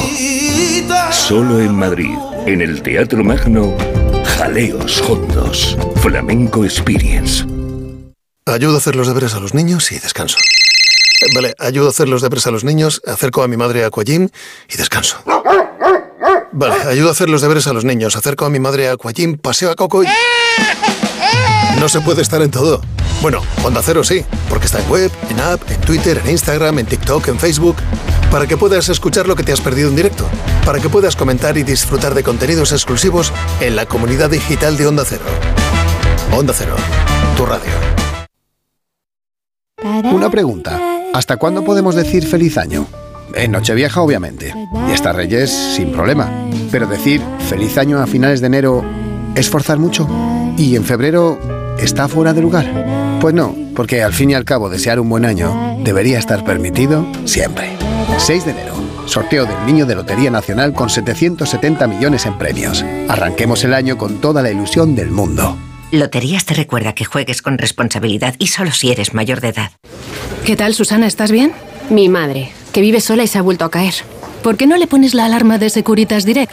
Solo 1.11 1.61
en 1.61 1.75
Madrid, 1.75 2.15
en 2.47 2.61
el 2.61 2.83
Teatro 2.83 3.23
Magno, 3.23 3.77
Jaleos 4.25 5.01
Hondos. 5.03 5.77
Flamenco 5.97 6.65
Experience. 6.65 7.45
Ayudo 8.47 8.75
a 8.75 8.79
hacer 8.79 8.97
los 8.97 9.07
deberes 9.07 9.35
a 9.35 9.41
los 9.41 9.55
niños 9.55 9.93
y 9.93 9.99
descanso. 9.99 10.39
Eh, 10.39 11.27
Vale, 11.35 11.55
ayudo 11.59 11.87
a 11.89 11.91
hacer 11.91 12.09
los 12.09 12.23
deberes 12.23 12.47
a 12.47 12.51
los 12.51 12.65
niños, 12.65 13.01
acerco 13.07 13.43
a 13.43 13.49
mi 13.49 13.57
madre 13.57 13.85
a 13.85 13.91
y 14.69 14.77
descanso. 14.77 15.19
Vale, 16.53 16.75
ayudo 16.89 17.09
a 17.09 17.13
hacer 17.13 17.29
los 17.29 17.41
deberes 17.41 17.67
a 17.67 17.73
los 17.73 17.85
niños, 17.85 18.17
acerco 18.17 18.45
a 18.45 18.51
mi 18.51 18.61
madre 18.61 18.89
a 18.89 18.93
Aquagym, 18.93 19.39
paseo 19.39 19.71
a 19.71 19.77
Coco 19.77 20.03
y... 20.03 20.07
No 21.83 21.89
se 21.89 22.01
puede 22.01 22.23
estar 22.23 22.41
en 22.43 22.53
todo. 22.53 22.81
Bueno, 23.23 23.41
Onda 23.65 23.83
Cero 23.83 24.05
sí, 24.05 24.25
porque 24.49 24.67
está 24.67 24.81
en 24.81 24.89
web, 24.89 25.11
en 25.29 25.41
app, 25.41 25.69
en 25.69 25.81
Twitter, 25.81 26.23
en 26.25 26.31
Instagram, 26.31 26.79
en 26.79 26.87
TikTok, 26.87 27.27
en 27.27 27.41
Facebook, 27.41 27.75
para 28.31 28.47
que 28.47 28.57
puedas 28.57 28.89
escuchar 28.89 29.27
lo 29.27 29.35
que 29.35 29.43
te 29.43 29.53
has 29.53 29.61
perdido 29.61 29.89
en 29.89 29.97
directo, 29.97 30.25
para 30.65 30.79
que 30.79 30.89
puedas 30.89 31.17
comentar 31.17 31.59
y 31.59 31.65
disfrutar 31.65 32.15
de 32.15 32.23
contenidos 32.23 32.71
exclusivos 32.71 33.33
en 33.61 33.75
la 33.75 33.87
comunidad 33.87 34.31
digital 34.31 34.77
de 34.77 34.87
Onda 34.87 35.03
Cero. 35.05 35.25
Onda 36.31 36.55
Cero, 36.57 36.77
tu 37.37 37.47
radio. 37.47 37.73
Una 40.05 40.31
pregunta. 40.31 40.81
¿Hasta 41.15 41.37
cuándo 41.37 41.65
podemos 41.65 41.97
decir 41.97 42.25
feliz 42.25 42.59
año? 42.59 42.87
En 43.35 43.51
Nochevieja, 43.51 44.03
obviamente. 44.03 44.55
Y 44.89 44.93
hasta 44.93 45.13
Reyes, 45.13 45.51
sin 45.51 45.91
problema. 45.91 46.31
Pero 46.71 46.87
decir 46.87 47.21
feliz 47.49 47.77
año 47.77 47.99
a 47.99 48.07
finales 48.07 48.41
de 48.41 48.47
enero 48.47 48.85
es 49.35 49.51
forzar 49.51 49.81
mucho. 49.81 50.07
¿Y 50.57 50.77
en 50.77 50.85
febrero 50.85 51.62
está 51.83 52.09
fuera 52.09 52.33
de 52.33 52.41
lugar? 52.43 53.19
Pues 53.21 53.35
no, 53.35 53.55
porque 53.75 54.03
al 54.03 54.13
fin 54.13 54.31
y 54.31 54.35
al 54.35 54.45
cabo 54.45 54.69
desear 54.69 55.01
un 55.01 55.09
buen 55.09 55.25
año 55.25 55.79
debería 55.83 56.19
estar 56.19 56.45
permitido 56.45 57.07
siempre. 57.25 57.71
6 58.19 58.45
de 58.45 58.51
enero. 58.53 58.75
Sorteo 59.07 59.47
del 59.47 59.67
Niño 59.67 59.85
de 59.85 59.97
Lotería 59.97 60.31
Nacional 60.31 60.73
con 60.73 60.89
770 60.89 61.87
millones 61.87 62.25
en 62.27 62.39
premios. 62.39 62.85
Arranquemos 63.09 63.65
el 63.65 63.75
año 63.75 63.99
con 63.99 64.21
toda 64.21 64.43
la 64.43 64.51
ilusión 64.51 64.95
del 64.95 65.11
mundo. 65.11 65.57
Loterías 65.91 66.47
te 66.47 66.55
recuerda 66.55 66.95
que 66.95 67.05
juegues 67.05 67.43
con 67.43 67.59
responsabilidad 67.59 68.35
y 68.39 68.47
solo 68.47 68.71
si 68.73 68.91
eres 68.91 69.13
mayor 69.13 69.41
de 69.41 69.49
edad. 69.49 69.73
¿Qué 70.45 70.57
tal, 70.57 70.75
Susana? 70.75 71.07
¿Estás 71.07 71.31
bien? 71.31 71.53
Mi 71.91 72.09
madre, 72.09 72.51
que 72.73 72.81
vive 72.81 73.01
sola 73.01 73.25
y 73.25 73.27
se 73.27 73.39
ha 73.39 73.43
vuelto 73.43 73.65
a 73.65 73.71
caer. 73.71 73.95
¿Por 74.43 74.57
qué 74.57 74.67
no 74.67 74.77
le 74.77 74.87
pones 74.87 75.15
la 75.15 75.27
alarma 75.27 75.59
de 75.59 75.71
Securitas 75.71 76.25
Direct? 76.25 76.53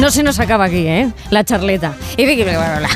No 0.00 0.10
se 0.10 0.22
nos 0.22 0.40
acaba 0.40 0.64
aquí, 0.64 0.86
¿eh? 0.86 1.12
La 1.28 1.44
charleta. 1.44 1.94
Y 2.16 2.24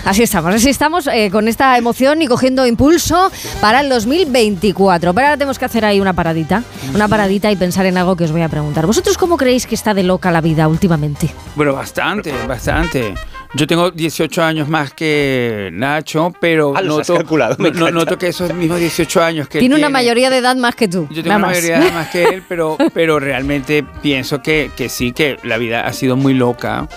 así 0.07 0.23
estamos, 0.23 0.55
así 0.55 0.71
estamos 0.71 1.07
eh, 1.07 1.29
con 1.31 1.49
esta 1.49 1.77
emoción 1.77 2.23
y 2.23 2.27
cogiendo 2.27 2.67
impulso 2.67 3.31
para 3.61 3.81
el 3.81 3.91
2024. 3.91 5.13
Pero 5.13 5.27
ahora 5.27 5.37
tenemos 5.37 5.59
que 5.59 5.67
hacer 5.67 5.85
ahí 5.85 6.01
una 6.01 6.15
paradita, 6.15 6.63
una 6.95 7.07
paradita 7.07 7.53
y 7.53 7.57
pensar 7.57 7.85
en 7.85 7.99
algo 7.99 8.17
que 8.17 8.25
os 8.25 8.33
voy 8.33 8.41
a 8.41 8.49
preguntar. 8.49 8.87
¿Vosotros 8.87 9.19
cómo 9.19 9.37
creéis 9.37 9.67
que 9.67 9.75
está 9.75 9.93
de 9.93 10.03
loca 10.03 10.33
la 10.33 10.41
vida 10.41 10.67
últimamente? 10.67 11.29
Bueno, 11.55 11.75
bastante, 11.75 12.33
bastante. 12.49 13.13
Yo 13.57 13.69
tengo 13.69 13.91
18 13.93 14.43
años 14.43 14.69
más 14.69 14.93
que 14.93 15.71
Nacho, 15.73 16.33
pero 16.41 16.73
Ah, 16.77 16.83
noto, 16.83 17.15
calculado, 17.15 17.55
me 17.59 17.71
no- 17.71 17.89
noto 17.91 18.19
que 18.19 18.29
esos 18.29 18.53
mismos 18.53 18.81
18 18.81 19.23
años 19.23 19.49
que 19.49 19.59
él 19.59 19.63
Tiene 19.63 19.77
una 19.77 19.89
mayoría 19.89 20.29
de 20.29 20.39
edad 20.39 20.57
más 20.57 20.75
que 20.75 20.89
tú. 20.89 21.07
Yo 21.11 21.23
tengo 21.23 21.37
una 21.37 21.39
más. 21.39 21.51
mayoría 21.51 21.79
de 21.79 21.85
edad 21.87 21.95
más 21.95 22.09
que 22.11 22.25
él, 22.25 22.43
pero, 22.49 22.77
pero 22.95 23.21
realmente 23.21 23.85
pienso 24.03 24.43
que, 24.43 24.73
que 24.77 24.89
sí, 24.89 25.13
que 25.13 25.37
la 25.45 25.57
vida 25.59 25.87
ha 25.87 25.93
sido 25.93 26.17
muy 26.17 26.35
loca. 26.35 26.89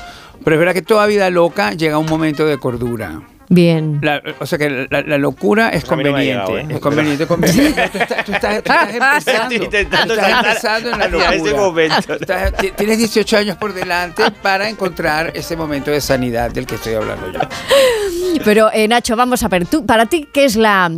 Pero 0.44 0.56
es 0.56 0.60
verdad 0.60 0.74
que 0.74 0.82
toda 0.82 1.06
vida 1.06 1.30
loca 1.30 1.74
llega 1.74 1.95
a 1.95 2.00
un 2.00 2.08
momento 2.08 2.45
de 2.45 2.58
cordura. 2.58 3.22
Bien. 3.50 4.00
La- 4.01 4.22
o 4.40 4.45
sea 4.45 4.58
que 4.58 4.88
la, 4.90 5.01
la 5.01 5.17
locura 5.17 5.69
es 5.69 5.84
no 5.84 5.90
conveniente. 5.90 6.24
llegado, 6.26 6.58
¿eh? 6.58 6.66
Es 6.69 6.80
conveniente, 6.80 7.24
es 7.24 7.30
conveniente. 7.30 7.90
Tú 7.90 7.98
estás, 7.98 8.26
tú 8.26 8.32
estás- 8.34 8.64
tú 8.64 8.72
estás 8.72 8.93
empezando. 8.93 9.42
Estoy 9.42 9.58
intentando 9.66 10.14
Tú 10.14 10.19
estás 10.19 10.45
empezando 10.45 10.90
en 10.92 11.00
la 11.00 11.06
hacia 11.06 11.30
ese 11.30 11.38
locura. 11.38 11.56
momento. 11.58 12.14
Estás- 12.16 12.53
ti- 12.58 12.72
tienes 12.76 12.98
18 12.98 13.38
años 13.38 13.58
por 13.58 13.74
delante 13.74 14.24
para 14.42 14.67
encontrar 14.67 15.32
ese 15.34 15.56
momento 15.56 15.92
de 15.92 16.01
sanidad 16.01 16.51
del 16.51 16.66
que 16.67 16.76
estoy 16.76 16.95
hablando 16.95 17.32
yo. 17.32 17.40
Pero, 18.43 18.69
eh, 18.74 18.88
Nacho, 18.88 19.16
vamos 19.16 19.42
a 19.43 19.48
ver, 19.48 19.66
tú, 19.66 19.85
para 19.85 20.06
ti, 20.08 20.27
¿qué 20.34 20.43
es 20.45 20.56
la, 20.58 20.92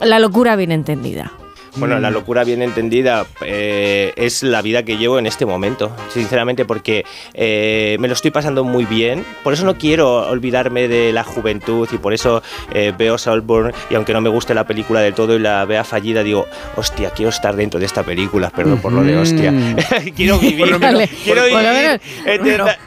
la 0.00 0.18
locura 0.18 0.56
bien 0.56 0.72
entendida? 0.72 1.32
Bueno, 1.76 1.98
la 1.98 2.10
locura 2.10 2.44
bien 2.44 2.62
entendida 2.62 3.26
eh, 3.40 4.12
es 4.16 4.42
la 4.42 4.62
vida 4.62 4.84
que 4.84 4.96
llevo 4.96 5.18
en 5.18 5.26
este 5.26 5.44
momento, 5.46 5.94
sinceramente, 6.12 6.64
porque 6.64 7.04
eh, 7.34 7.96
me 8.00 8.06
lo 8.08 8.14
estoy 8.14 8.30
pasando 8.30 8.62
muy 8.64 8.84
bien. 8.84 9.24
Por 9.42 9.52
eso 9.52 9.64
no 9.64 9.76
quiero 9.76 10.28
olvidarme 10.28 10.86
de 10.88 11.12
la 11.12 11.24
juventud 11.24 11.88
y 11.92 11.98
por 11.98 12.14
eso 12.14 12.42
eh, 12.72 12.92
veo 12.96 13.18
Saltburn 13.18 13.72
y 13.90 13.94
aunque 13.94 14.12
no 14.12 14.20
me 14.20 14.28
guste 14.30 14.54
la 14.54 14.66
película 14.66 15.00
del 15.00 15.14
todo 15.14 15.34
y 15.36 15.38
la 15.40 15.64
vea 15.64 15.84
fallida, 15.84 16.22
digo, 16.22 16.46
hostia, 16.76 17.10
quiero 17.10 17.30
estar 17.30 17.56
dentro 17.56 17.80
de 17.80 17.86
esta 17.86 18.02
película, 18.02 18.50
perdón 18.50 18.78
por 18.80 18.92
lo 18.92 19.02
de 19.02 19.16
hostia. 19.16 19.52
quiero 20.16 20.38
vivir, 20.38 20.58
Por 20.70 20.78
menos- 20.78 21.10
quiero 21.24 21.44
vivir 21.44 22.00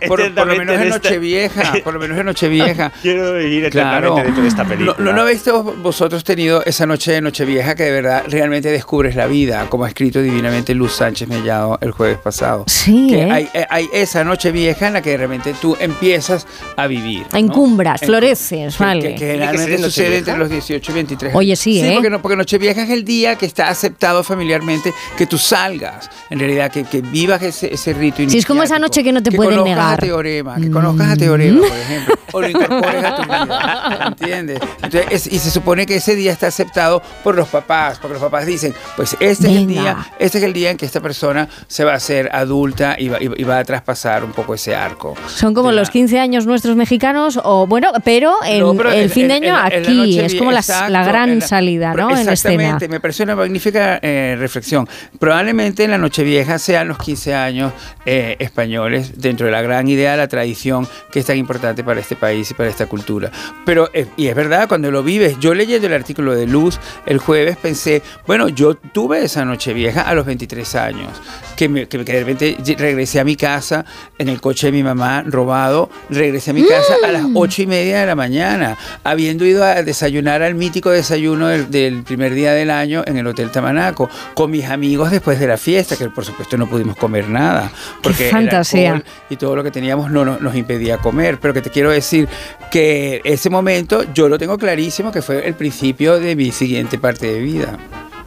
por- 0.08 0.20
lo 0.48 0.56
menos 0.56 0.76
en 0.82 0.90
Nochevieja, 0.90 1.74
por 1.84 1.94
lo 1.94 2.00
menos 2.00 2.18
en 2.18 2.26
Nochevieja. 2.26 2.92
Quiero 3.02 3.34
vivir 3.34 3.70
Claro. 3.70 3.98
eternamente 3.98 4.24
dentro 4.24 4.42
de 4.44 4.50
esta 4.50 4.64
película. 4.66 4.96
¿No, 4.98 5.06
no, 5.06 5.14
no 5.14 5.22
habéis 5.22 5.44
vosotros 5.82 6.24
tenido 6.24 6.64
esa 6.66 6.86
noche 6.86 7.12
de 7.12 7.22
Nochevieja 7.22 7.76
que 7.76 7.84
de 7.84 7.92
verdad 7.92 8.24
realmente 8.30 8.70
descubres 8.78 9.16
la 9.16 9.28
vida, 9.28 9.66
como 9.70 9.86
ha 9.86 9.88
escrito 9.90 10.22
divinamente 10.22 10.74
Luz 10.74 10.94
Sánchez 10.94 11.28
Mellado 11.28 11.78
el 11.82 11.92
jueves 11.92 12.18
pasado? 12.18 12.64
Sí, 12.68 13.08
Que 13.10 13.22
¿eh? 13.24 13.32
hay, 13.32 13.50
eh, 13.54 13.66
hay 13.70 13.90
esa 13.94 14.24
noche 14.24 14.52
vieja 14.52 14.88
en 14.88 14.94
la 14.94 15.02
que 15.02 15.16
realmente 15.18 15.54
tú 15.62 15.76
empiezas 15.80 16.48
a 16.76 16.88
vivir. 16.88 17.26
¿no? 17.32 17.38
Encumbras, 17.38 18.02
En- 18.02 18.08
floreces, 18.08 18.76
que- 18.78 18.84
vale. 18.84 19.02
Que, 19.02 19.16
que 19.16 19.26
generalmente 19.34 19.78
sucede 19.80 20.18
entre 20.20 20.38
los 20.38 20.50
18 20.50 20.92
y 20.92 20.96
23. 20.96 21.36
Oye, 21.36 21.56
sí, 21.56 21.82
¿eh? 21.82 21.92
Porque, 21.96 22.10
no, 22.10 22.22
porque 22.22 22.36
Nochevieja 22.38 22.84
es 22.84 22.90
el 22.90 23.04
día 23.04 23.36
que 23.36 23.46
está 23.46 23.70
aceptado 23.70 24.24
familiarmente 24.24 24.94
que 25.18 25.26
tú 25.26 25.38
salgas. 25.38 26.10
En 26.30 26.40
realidad, 26.40 26.72
que, 26.72 26.84
que 26.84 27.02
vivas 27.02 27.42
ese, 27.44 27.74
ese 27.74 27.94
rito 27.94 28.18
Si 28.30 28.38
es 28.38 28.46
como 28.46 28.64
esa 28.64 28.80
noche 28.80 29.04
que 29.04 29.12
no 29.12 29.22
te 29.24 29.30
que 29.32 29.38
pueden 29.38 29.52
conozcas 29.60 29.76
negar. 29.76 29.92
Mm. 29.92 29.94
a 29.94 29.98
Teorema, 29.98 30.56
que 30.58 30.72
conozcas 30.72 31.10
a 31.12 31.16
Teorema, 31.16 31.60
por 31.68 31.78
ejemplo, 31.78 32.16
o 32.34 32.42
lo 32.42 32.50
incorpores 32.50 33.04
a 33.04 33.16
tu 33.16 33.24
vida, 33.24 34.06
¿entiendes? 34.08 34.60
Entonces, 34.84 35.06
es- 35.12 35.28
y 35.34 35.40
se 35.40 35.52
supone 35.52 35.86
que 35.86 35.96
ese 35.96 36.16
día 36.16 36.32
está 36.32 36.48
aceptado 36.48 37.02
por 37.24 37.36
los 37.36 37.48
papás, 37.48 37.98
porque 38.00 38.14
los 38.14 38.22
papás 38.24 38.46
dicen, 38.46 38.67
dicen, 38.68 38.82
pues 38.96 39.14
este 39.20 39.48
es 39.50 39.56
el 39.58 39.68
día, 39.68 39.98
este 40.20 40.38
es 40.38 40.44
el 40.44 40.54
día 40.54 40.72
en 40.72 40.78
que 40.78 40.86
esta 40.86 41.02
persona 41.02 41.48
se 41.68 41.84
va 41.84 41.94
a 41.94 41.96
hacer 41.96 42.30
adulta 42.34 42.96
y 42.98 43.10
va, 43.10 43.18
y- 43.22 43.30
y 43.42 43.44
va 43.44 43.60
a 43.60 43.64
traspasar 43.64 44.24
un 44.24 44.32
poco 44.32 44.54
ese 44.54 44.76
arco. 44.76 45.16
Son 45.28 45.54
como 45.54 45.72
los 45.72 45.90
15 45.90 46.20
años 46.20 46.46
nuestros 46.46 46.76
mexicanos, 46.76 47.40
o 47.44 47.68
bueno, 47.68 47.92
pero 48.04 48.34
en 48.46 48.60
No, 48.60 48.74
pero 48.76 48.92
el 48.92 49.04
en- 49.04 49.10
fin 49.10 49.28
de 49.28 49.38
en- 49.38 49.44
año 49.46 49.60
en- 49.68 49.74
en 49.74 49.84
aquí 49.84 49.94
noche 49.98 50.26
es 50.26 50.36
como 50.36 50.52
la, 50.52 50.60
exacto, 50.60 50.92
la 50.92 51.04
gran 51.06 51.30
en 51.30 51.42
salida, 51.42 51.94
¿no? 51.94 52.12
En. 52.12 52.18
Exactamente, 52.28 52.88
me 52.88 53.00
parece 53.00 53.24
una 53.24 53.36
magnífica 53.36 54.00
eh, 54.02 54.36
reflexión. 54.40 54.88
Probablemente 55.20 55.84
en 55.84 55.92
la 55.92 55.98
Nochevieja 55.98 56.60
sean 56.60 56.88
los 56.88 56.98
15 56.98 57.34
años 57.34 57.74
eh, 58.06 58.36
españoles 58.40 59.20
dentro 59.20 59.46
de 59.46 59.52
la 59.52 59.62
gran 59.62 59.88
idea 59.88 60.12
de 60.12 60.18
la 60.18 60.28
tradición 60.28 60.88
que 61.12 61.20
es 61.20 61.26
tan 61.26 61.38
importante 61.38 61.84
para 61.84 62.00
este 62.00 62.16
país 62.16 62.50
y 62.52 62.54
para 62.54 62.70
esta 62.70 62.86
cultura. 62.86 63.32
Pero, 63.66 63.90
eh, 63.94 64.08
y 64.18 64.28
es 64.28 64.36
verdad, 64.36 64.68
cuando 64.68 64.92
lo 64.92 65.04
vives, 65.04 65.38
yo 65.40 65.54
leyendo 65.54 65.88
el 65.88 65.94
artículo 65.94 66.36
de 66.36 66.46
Luz 66.48 66.80
el 67.06 67.18
jueves 67.18 67.58
pensé, 67.58 68.02
bueno, 68.26 68.50
yo 68.58 68.74
tuve 68.76 69.24
esa 69.24 69.46
Nochevieja 69.46 70.02
a 70.02 70.16
los 70.16 70.26
23 70.26 70.76
años, 70.76 71.10
que, 71.56 71.70
me- 71.70 71.88
que 71.88 72.00
de 72.00 72.20
repente 72.20 72.58
regresé 72.78 73.20
a 73.20 73.24
mi 73.24 73.36
casa 73.36 73.86
en 74.18 74.30
el 74.30 74.42
coche 74.42 74.68
de 74.68 74.72
mi 74.72 74.82
mamá 74.82 75.24
robado, 75.28 75.92
regresé 76.10 76.50
a 76.50 76.54
mi 76.56 76.64
casa 76.64 76.96
a 77.06 77.12
las 77.12 77.24
ocho 77.36 77.62
y 77.62 77.68
media 77.68 78.00
de 78.00 78.08
la 78.08 78.16
mañana, 78.16 78.76
habiendo 79.04 79.46
ido 79.46 79.64
a 79.64 79.84
desayunar 79.84 80.42
al 80.42 80.56
mítico 80.56 80.90
desayuno 80.90 81.48
del, 81.50 81.70
del 81.70 82.02
primer 82.02 82.34
día 82.34 82.54
del 82.54 82.72
año 82.72 83.04
en 83.06 83.18
el 83.18 83.28
Hotel 83.28 83.52
Tamanaco, 83.52 84.10
con 84.34 84.50
mis 84.50 84.66
amigos 84.66 85.12
después 85.12 85.40
de 85.40 85.46
la 85.46 85.58
fiesta, 85.58 85.96
que 85.96 86.10
por 86.10 86.26
supuesto 86.26 86.58
no 86.58 86.68
pudimos 86.68 86.96
comer 86.96 87.30
nada, 87.30 87.72
porque 88.02 88.30
fantasía. 88.32 89.04
y 89.30 89.36
todo 89.36 89.56
lo 89.56 89.64
que 89.64 89.70
teníamos 89.70 90.10
no, 90.10 90.26
no- 90.26 90.40
nos 90.40 90.56
impedía 90.56 90.98
comer, 90.98 91.40
pero 91.40 91.54
que 91.54 91.62
te 91.62 91.70
quiero 91.70 91.92
decir 91.92 92.28
que 92.72 93.22
ese 93.24 93.52
momento 93.52 94.04
yo 94.16 94.28
lo 94.28 94.40
tengo 94.40 94.58
clarísimo 94.58 95.12
que 95.12 95.22
fue 95.22 95.48
el 95.48 95.54
principio 95.54 96.20
de 96.20 96.36
mi 96.36 96.52
siguiente 96.52 96.98
parte 96.98 97.28
de 97.32 97.40
vida. 97.40 97.78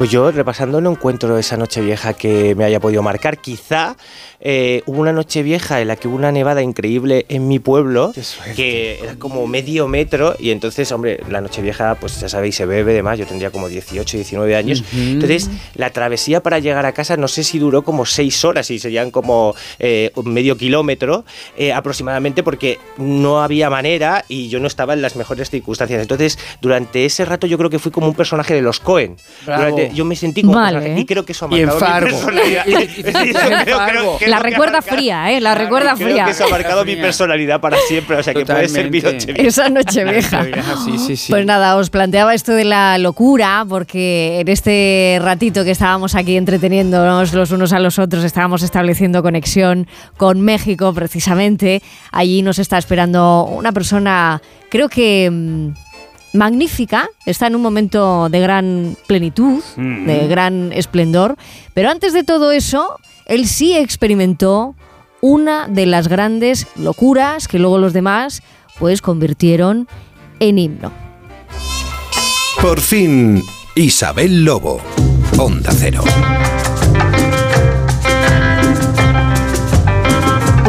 Pues 0.00 0.10
yo 0.10 0.30
repasando 0.30 0.80
no 0.80 0.92
encuentro 0.92 1.36
esa 1.36 1.58
noche 1.58 1.82
vieja 1.82 2.14
que 2.14 2.54
me 2.54 2.64
haya 2.64 2.80
podido 2.80 3.02
marcar. 3.02 3.36
Quizá 3.36 3.98
eh, 4.40 4.82
hubo 4.86 5.02
una 5.02 5.12
noche 5.12 5.42
vieja 5.42 5.82
en 5.82 5.88
la 5.88 5.96
que 5.96 6.08
hubo 6.08 6.16
una 6.16 6.32
nevada 6.32 6.62
increíble 6.62 7.26
en 7.28 7.46
mi 7.46 7.58
pueblo, 7.58 8.10
que 8.56 8.98
era 9.02 9.16
como 9.16 9.46
medio 9.46 9.88
metro, 9.88 10.34
y 10.38 10.52
entonces, 10.52 10.90
hombre, 10.92 11.20
la 11.28 11.42
noche 11.42 11.60
vieja, 11.60 11.96
pues 11.96 12.18
ya 12.18 12.30
sabéis, 12.30 12.56
se 12.56 12.64
bebe 12.64 12.94
de 12.94 13.02
más, 13.02 13.18
yo 13.18 13.26
tendría 13.26 13.50
como 13.50 13.68
18, 13.68 14.16
19 14.16 14.56
años. 14.56 14.82
Entonces, 14.94 15.50
la 15.74 15.90
travesía 15.90 16.42
para 16.42 16.58
llegar 16.60 16.86
a 16.86 16.92
casa, 16.92 17.18
no 17.18 17.28
sé 17.28 17.44
si 17.44 17.58
duró 17.58 17.82
como 17.82 18.06
6 18.06 18.44
horas, 18.46 18.70
y 18.70 18.78
serían 18.78 19.10
como 19.10 19.54
eh, 19.78 20.12
medio 20.24 20.56
kilómetro 20.56 21.26
eh, 21.58 21.74
aproximadamente, 21.74 22.42
porque 22.42 22.78
no 22.96 23.42
había 23.42 23.68
manera 23.68 24.24
y 24.28 24.48
yo 24.48 24.60
no 24.60 24.66
estaba 24.66 24.94
en 24.94 25.02
las 25.02 25.14
mejores 25.16 25.50
circunstancias. 25.50 26.00
Entonces, 26.00 26.38
durante 26.62 27.04
ese 27.04 27.26
rato 27.26 27.46
yo 27.46 27.58
creo 27.58 27.68
que 27.68 27.78
fui 27.78 27.92
como 27.92 28.08
un 28.08 28.14
personaje 28.14 28.54
de 28.54 28.62
los 28.62 28.80
Cohen. 28.80 29.18
Bravo. 29.44 29.89
Yo 29.94 30.04
me 30.04 30.16
sentí 30.16 30.42
como 30.42 30.54
Mal, 30.54 30.76
¿eh? 30.82 30.94
y 30.98 31.04
creo 31.04 31.24
que 31.24 31.32
eso 31.32 31.46
ha 31.46 31.54
Y 31.56 31.60
en 31.60 31.66
marcado 31.68 32.06
mi 32.06 32.10
personalidad. 32.12 32.64
Y- 32.66 32.70
y- 32.72 32.74
y- 32.96 33.00
Eso 33.00 33.24
y- 33.24 33.32
creo- 33.32 33.64
creo- 33.64 33.76
Fargo. 33.78 34.16
creo 34.18 34.30
La 34.30 34.38
recuerda 34.38 34.78
marcado- 34.80 34.96
fría, 34.96 35.32
¿eh? 35.32 35.40
La 35.40 35.54
recuerda 35.54 35.94
Creo 35.94 36.08
fría. 36.08 36.24
que 36.24 36.30
eso 36.32 36.44
ha 36.44 36.48
marcado 36.48 36.84
mi 36.84 36.96
personalidad 36.96 37.60
para 37.60 37.76
siempre, 37.88 38.16
o 38.16 38.22
sea 38.22 38.34
que 38.34 38.44
puede 38.46 38.68
ser 38.68 38.90
mi 38.90 39.00
Totalmente. 39.00 39.32
noche 39.34 39.46
Esa 39.48 39.68
noche 39.68 40.04
vieja. 40.04 40.44
Sí, 40.84 40.98
sí, 40.98 41.16
sí. 41.16 41.32
Pues 41.32 41.46
nada, 41.46 41.76
os 41.76 41.90
planteaba 41.90 42.34
esto 42.34 42.52
de 42.52 42.64
la 42.64 42.98
locura, 42.98 43.64
porque 43.68 44.40
en 44.40 44.48
este 44.48 45.18
ratito 45.22 45.64
que 45.64 45.70
estábamos 45.72 46.14
aquí 46.14 46.36
entreteniéndonos 46.36 47.32
los 47.34 47.50
unos 47.50 47.72
a 47.72 47.78
los 47.78 47.98
otros, 47.98 48.24
estábamos 48.24 48.62
estableciendo 48.62 49.22
conexión 49.22 49.86
con 50.16 50.40
México 50.40 50.92
precisamente. 50.94 51.82
Allí 52.12 52.42
nos 52.42 52.58
está 52.58 52.78
esperando 52.78 53.44
una 53.44 53.72
persona, 53.72 54.40
creo 54.70 54.88
que 54.88 55.28
mm, 55.30 55.68
magnífica, 56.32 57.08
está 57.26 57.46
en 57.46 57.56
un 57.56 57.62
momento 57.62 58.28
de 58.28 58.40
gran 58.40 58.96
plenitud, 59.06 59.62
Mm. 59.76 60.06
de 60.06 60.28
gran 60.28 60.72
esplendor, 60.72 61.36
pero 61.74 61.90
antes 61.90 62.12
de 62.12 62.22
todo 62.24 62.52
eso, 62.52 62.96
él 63.26 63.46
sí 63.46 63.76
experimentó 63.76 64.74
una 65.20 65.68
de 65.68 65.86
las 65.86 66.08
grandes 66.08 66.66
locuras 66.76 67.46
que 67.48 67.58
luego 67.58 67.78
los 67.78 67.92
demás 67.92 68.42
pues 68.78 69.02
convirtieron 69.02 69.86
en 70.38 70.58
himno. 70.58 70.92
Por 72.62 72.80
fin, 72.80 73.42
Isabel 73.74 74.44
Lobo. 74.44 74.80
Onda 75.38 75.70
Cero. 75.72 76.02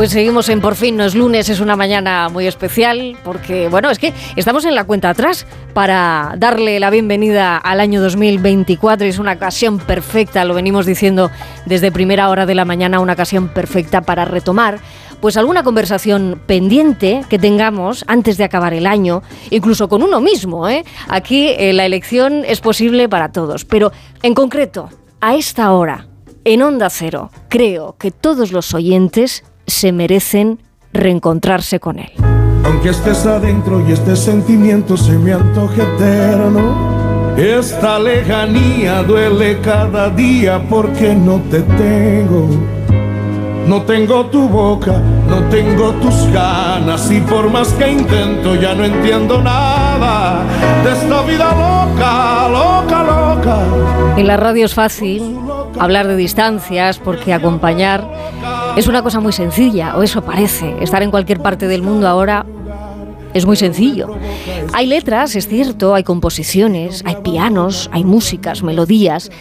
Pues 0.01 0.13
seguimos 0.13 0.49
en 0.49 0.61
Por 0.61 0.73
fin, 0.73 0.97
no 0.97 1.05
es 1.05 1.13
lunes, 1.13 1.47
es 1.47 1.59
una 1.59 1.75
mañana 1.75 2.27
muy 2.29 2.47
especial 2.47 3.15
porque, 3.23 3.69
bueno, 3.69 3.91
es 3.91 3.99
que 3.99 4.15
estamos 4.35 4.65
en 4.65 4.73
la 4.73 4.85
cuenta 4.85 5.11
atrás 5.11 5.45
para 5.75 6.33
darle 6.39 6.79
la 6.79 6.89
bienvenida 6.89 7.55
al 7.55 7.79
año 7.79 8.01
2024 8.01 9.05
y 9.05 9.09
es 9.11 9.19
una 9.19 9.33
ocasión 9.33 9.77
perfecta, 9.77 10.43
lo 10.43 10.55
venimos 10.55 10.87
diciendo 10.87 11.29
desde 11.67 11.91
primera 11.91 12.29
hora 12.29 12.47
de 12.47 12.55
la 12.55 12.65
mañana, 12.65 12.99
una 12.99 13.13
ocasión 13.13 13.49
perfecta 13.49 14.01
para 14.01 14.25
retomar 14.25 14.79
pues 15.19 15.37
alguna 15.37 15.61
conversación 15.61 16.41
pendiente 16.47 17.23
que 17.29 17.37
tengamos 17.37 18.03
antes 18.07 18.37
de 18.37 18.43
acabar 18.43 18.73
el 18.73 18.87
año, 18.87 19.21
incluso 19.51 19.87
con 19.87 20.01
uno 20.01 20.19
mismo. 20.19 20.67
¿eh? 20.67 20.83
Aquí 21.09 21.49
eh, 21.49 21.73
la 21.73 21.85
elección 21.85 22.43
es 22.43 22.59
posible 22.59 23.07
para 23.07 23.31
todos, 23.31 23.65
pero 23.65 23.91
en 24.23 24.33
concreto, 24.33 24.89
a 25.19 25.35
esta 25.35 25.71
hora, 25.73 26.07
en 26.43 26.63
Onda 26.63 26.89
Cero, 26.89 27.29
creo 27.49 27.97
que 27.99 28.09
todos 28.09 28.51
los 28.51 28.73
oyentes 28.73 29.43
se 29.71 29.91
merecen 29.91 30.59
reencontrarse 30.93 31.79
con 31.79 31.99
él. 31.99 32.11
Aunque 32.63 32.89
estés 32.89 33.25
adentro 33.25 33.83
y 33.87 33.91
este 33.91 34.15
sentimiento 34.15 34.97
se 34.97 35.17
me 35.17 35.33
antoje 35.33 35.81
eterno, 35.81 37.35
esta 37.37 37.97
lejanía 37.97 39.01
duele 39.03 39.59
cada 39.61 40.09
día 40.09 40.61
porque 40.69 41.15
no 41.15 41.41
te 41.49 41.61
tengo. 41.61 42.47
No 43.67 43.83
tengo 43.83 44.25
tu 44.25 44.49
boca, 44.49 45.01
no 45.29 45.37
tengo 45.49 45.91
tus 45.93 46.27
ganas 46.33 47.09
y 47.09 47.21
por 47.21 47.49
más 47.49 47.69
que 47.73 47.91
intento 47.91 48.55
ya 48.55 48.73
no 48.73 48.83
entiendo 48.83 49.41
nada 49.41 50.43
de 50.83 50.91
esta 50.91 51.21
vida 51.21 51.51
loca, 51.51 52.49
loca. 52.49 53.00
En 54.17 54.27
la 54.27 54.37
radio 54.37 54.65
es 54.65 54.73
fácil 54.73 55.37
hablar 55.79 56.07
de 56.07 56.15
distancias 56.15 56.99
porque 56.99 57.33
acompañar 57.33 58.07
es 58.75 58.87
una 58.87 59.01
cosa 59.01 59.19
muy 59.19 59.31
sencilla, 59.31 59.97
o 59.97 60.03
eso 60.03 60.21
parece. 60.23 60.75
Estar 60.81 61.01
en 61.03 61.11
cualquier 61.11 61.39
parte 61.39 61.67
del 61.67 61.81
mundo 61.81 62.07
ahora 62.07 62.45
es 63.33 63.45
muy 63.45 63.55
sencillo. 63.55 64.09
Hay 64.73 64.87
letras, 64.87 65.35
es 65.35 65.47
cierto, 65.47 65.95
hay 65.95 66.03
composiciones, 66.03 67.03
hay 67.05 67.17
pianos, 67.17 67.89
hay 67.93 68.03
músicas, 68.03 68.63
melodías 68.63 69.31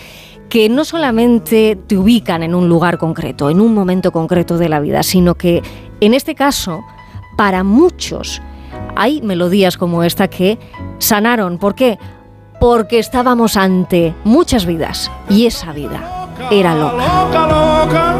que 0.48 0.68
no 0.68 0.84
solamente 0.84 1.78
te 1.86 1.96
ubican 1.96 2.42
en 2.42 2.54
un 2.54 2.68
lugar 2.68 2.98
concreto, 2.98 3.50
en 3.50 3.60
un 3.60 3.72
momento 3.72 4.10
concreto 4.10 4.58
de 4.58 4.68
la 4.68 4.80
vida, 4.80 5.02
sino 5.04 5.36
que 5.36 5.62
en 6.00 6.12
este 6.12 6.34
caso, 6.34 6.80
para 7.36 7.62
muchos, 7.62 8.42
hay 8.96 9.22
melodías 9.22 9.76
como 9.76 10.02
esta 10.02 10.28
que 10.28 10.58
sanaron. 10.98 11.58
¿Por 11.58 11.74
qué? 11.74 11.98
Porque 12.60 12.98
estábamos 12.98 13.56
ante 13.56 14.14
muchas 14.22 14.66
vidas 14.66 15.10
y 15.30 15.46
esa 15.46 15.72
vida 15.72 16.28
era 16.50 16.74
loca. 16.74 16.96
Loca, 16.96 17.46
loca, 17.46 18.14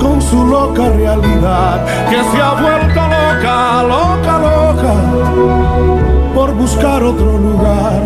con 0.00 0.20
su 0.20 0.44
loca 0.44 0.88
realidad, 0.90 1.86
que 2.10 2.16
se 2.16 2.42
ha 2.42 2.60
vuelto 2.60 3.00
loca, 3.00 3.82
loca, 3.84 4.38
loca, 4.38 6.34
por 6.34 6.54
buscar 6.54 7.02
otro 7.04 7.38
lugar. 7.38 8.02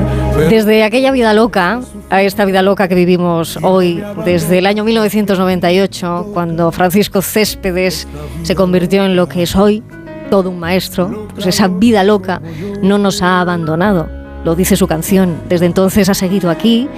Desde 0.51 0.85
aquella 0.85 1.11
vida 1.13 1.33
loca 1.33 1.81
a 2.11 2.23
esta 2.23 2.45
vida 2.45 2.61
loca 2.61 2.87
que 2.87 2.95
vivimos 2.95 3.59
hoy, 3.63 4.05
desde 4.25 4.59
el 4.59 4.67
año 4.67 4.85
1998, 4.85 6.27
cuando 6.35 6.71
Francisco 6.73 7.23
Céspedes 7.23 8.07
se 8.43 8.55
convirtió 8.55 9.05
en 9.07 9.17
lo 9.17 9.29
que 9.29 9.45
es 9.45 9.57
hoy, 9.57 9.83
todo 10.31 10.51
un 10.51 10.59
maestro, 10.59 11.27
pues 11.35 11.47
esa 11.47 11.69
vida 11.69 12.05
loca 12.05 12.43
no 12.83 12.99
nos 12.99 13.23
ha 13.23 13.41
abandonado. 13.41 14.16
Lo 14.47 14.55
dice 14.55 14.77
su 14.77 14.87
canción. 14.87 15.41
Desde 15.49 15.67
entonces 15.67 16.09
ha 16.09 16.15
seguido 16.15 16.51
aquí, 16.51 16.89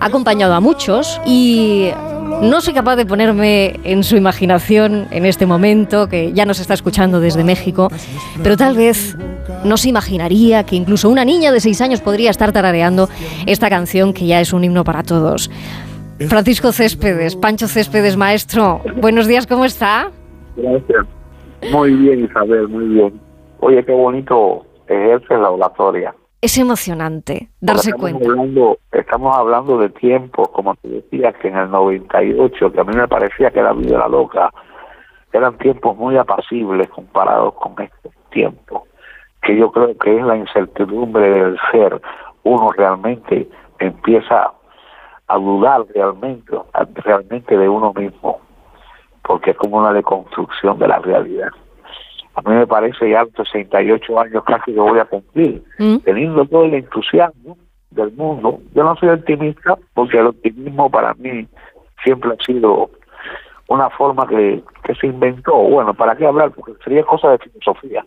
ha 0.00 0.06
acompañado 0.06 0.54
a 0.54 0.60
muchos 0.60 1.20
y 1.24 1.90
no 2.42 2.60
soy 2.60 2.74
capaz 2.74 2.96
de 2.96 3.06
ponerme 3.06 3.78
en 3.84 4.02
su 4.02 4.16
imaginación 4.16 5.06
en 5.12 5.24
este 5.24 5.46
momento, 5.46 6.08
que 6.08 6.32
ya 6.32 6.44
nos 6.44 6.58
está 6.58 6.74
escuchando 6.74 7.20
desde 7.20 7.44
México, 7.44 7.90
pero 8.42 8.56
tal 8.56 8.76
vez 8.76 9.16
no 9.62 9.76
se 9.76 9.88
imaginaría 9.88 10.64
que 10.64 10.74
incluso 10.74 11.08
una 11.08 11.24
niña 11.24 11.52
de 11.52 11.60
seis 11.60 11.80
años 11.80 12.00
podría 12.00 12.30
estar 12.30 12.50
tarareando 12.50 13.08
esta 13.46 13.70
canción 13.70 14.12
que 14.12 14.26
ya 14.26 14.40
es 14.40 14.52
un 14.52 14.64
himno 14.64 14.82
para 14.82 15.04
todos. 15.04 15.48
Francisco 16.28 16.72
Céspedes, 16.72 17.36
Pancho 17.36 17.68
Céspedes, 17.68 18.16
maestro, 18.16 18.80
buenos 19.00 19.28
días, 19.28 19.46
¿cómo 19.46 19.64
está? 19.64 20.10
Gracias. 20.56 21.06
Muy 21.70 21.92
bien, 21.92 22.24
Isabel, 22.24 22.66
muy 22.66 22.86
bien. 22.86 23.20
Oye, 23.60 23.84
qué 23.84 23.92
bonito 23.92 24.66
ejerce 24.88 25.34
la 25.38 25.50
oratoria. 25.50 26.12
Es 26.40 26.58
emocionante 26.58 27.48
darse 27.60 27.90
estamos 27.90 28.00
cuenta. 28.00 28.30
Hablando, 28.30 28.78
estamos 28.92 29.36
hablando 29.36 29.78
de 29.78 29.88
tiempos, 29.88 30.48
como 30.48 30.74
te 30.76 30.88
decía, 30.88 31.32
que 31.32 31.48
en 31.48 31.56
el 31.56 31.70
98, 31.70 32.72
que 32.72 32.80
a 32.80 32.84
mí 32.84 32.94
me 32.94 33.08
parecía 33.08 33.50
que 33.50 33.62
la 33.62 33.72
vida 33.72 33.96
era 33.96 34.08
loca, 34.08 34.50
eran 35.32 35.56
tiempos 35.58 35.96
muy 35.96 36.16
apacibles 36.16 36.88
comparados 36.90 37.54
con 37.54 37.74
este 37.82 38.10
tiempo, 38.30 38.86
que 39.42 39.56
yo 39.56 39.72
creo 39.72 39.96
que 39.96 40.18
es 40.18 40.24
la 40.24 40.36
incertidumbre 40.36 41.28
del 41.28 41.58
ser. 41.72 42.00
Uno 42.42 42.70
realmente 42.70 43.48
empieza 43.78 44.52
a 45.28 45.38
dudar 45.38 45.84
realmente, 45.94 46.52
realmente 46.94 47.56
de 47.56 47.68
uno 47.68 47.92
mismo, 47.92 48.40
porque 49.22 49.50
es 49.50 49.56
como 49.56 49.78
una 49.78 49.92
deconstrucción 49.92 50.78
de 50.78 50.88
la 50.88 50.98
realidad. 50.98 51.48
A 52.36 52.42
mí 52.42 52.54
me 52.54 52.66
parece 52.66 53.10
ya 53.10 53.26
68 53.34 54.20
años 54.20 54.44
casi 54.44 54.72
que 54.72 54.80
voy 54.80 54.98
a 54.98 55.04
cumplir, 55.06 55.62
Mm. 55.78 55.96
teniendo 56.04 56.44
todo 56.46 56.64
el 56.64 56.74
entusiasmo 56.74 57.56
del 57.90 58.12
mundo. 58.12 58.60
Yo 58.74 58.84
no 58.84 58.94
soy 58.96 59.08
optimista 59.08 59.76
porque 59.94 60.18
el 60.18 60.26
optimismo 60.26 60.90
para 60.90 61.14
mí 61.14 61.46
siempre 62.04 62.30
ha 62.30 62.44
sido 62.44 62.90
una 63.68 63.88
forma 63.90 64.26
que, 64.28 64.62
que 64.84 64.94
se 64.94 65.06
inventó. 65.06 65.54
Bueno, 65.56 65.94
¿para 65.94 66.14
qué 66.14 66.26
hablar? 66.26 66.50
Porque 66.52 66.72
sería 66.84 67.02
cosa 67.04 67.30
de 67.30 67.38
filosofía. 67.38 68.04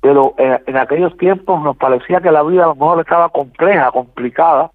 Pero 0.00 0.34
eh, 0.38 0.60
en 0.66 0.76
aquellos 0.76 1.16
tiempos 1.16 1.60
nos 1.62 1.76
parecía 1.76 2.20
que 2.20 2.30
la 2.30 2.42
vida 2.42 2.64
a 2.64 2.68
lo 2.68 2.74
mejor 2.74 3.00
estaba 3.00 3.28
compleja, 3.30 3.90
complicada, 3.90 4.70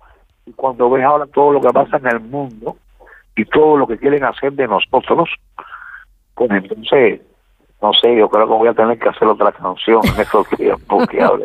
y 0.45 0.51
cuando 0.51 0.89
ves 0.89 1.05
ahora 1.05 1.25
todo 1.27 1.53
lo 1.53 1.61
que 1.61 1.69
pasa 1.69 1.97
en 1.97 2.07
el 2.07 2.19
mundo 2.19 2.75
y 3.35 3.45
todo 3.45 3.77
lo 3.77 3.87
que 3.87 3.97
quieren 3.97 4.23
hacer 4.25 4.51
de 4.53 4.67
nosotros, 4.67 5.29
pues 6.35 6.51
entonces, 6.51 7.21
no 7.83 7.91
sé, 7.93 8.15
yo 8.15 8.29
creo 8.29 8.47
que 8.47 8.53
voy 8.53 8.67
a 8.69 8.73
tener 8.73 8.97
que 8.97 9.09
hacer 9.09 9.27
otra 9.27 9.51
canción 9.51 10.01
en 10.15 10.21
estos 10.21 10.47
tiempos 10.57 11.05
que 11.07 11.21
hable. 11.21 11.43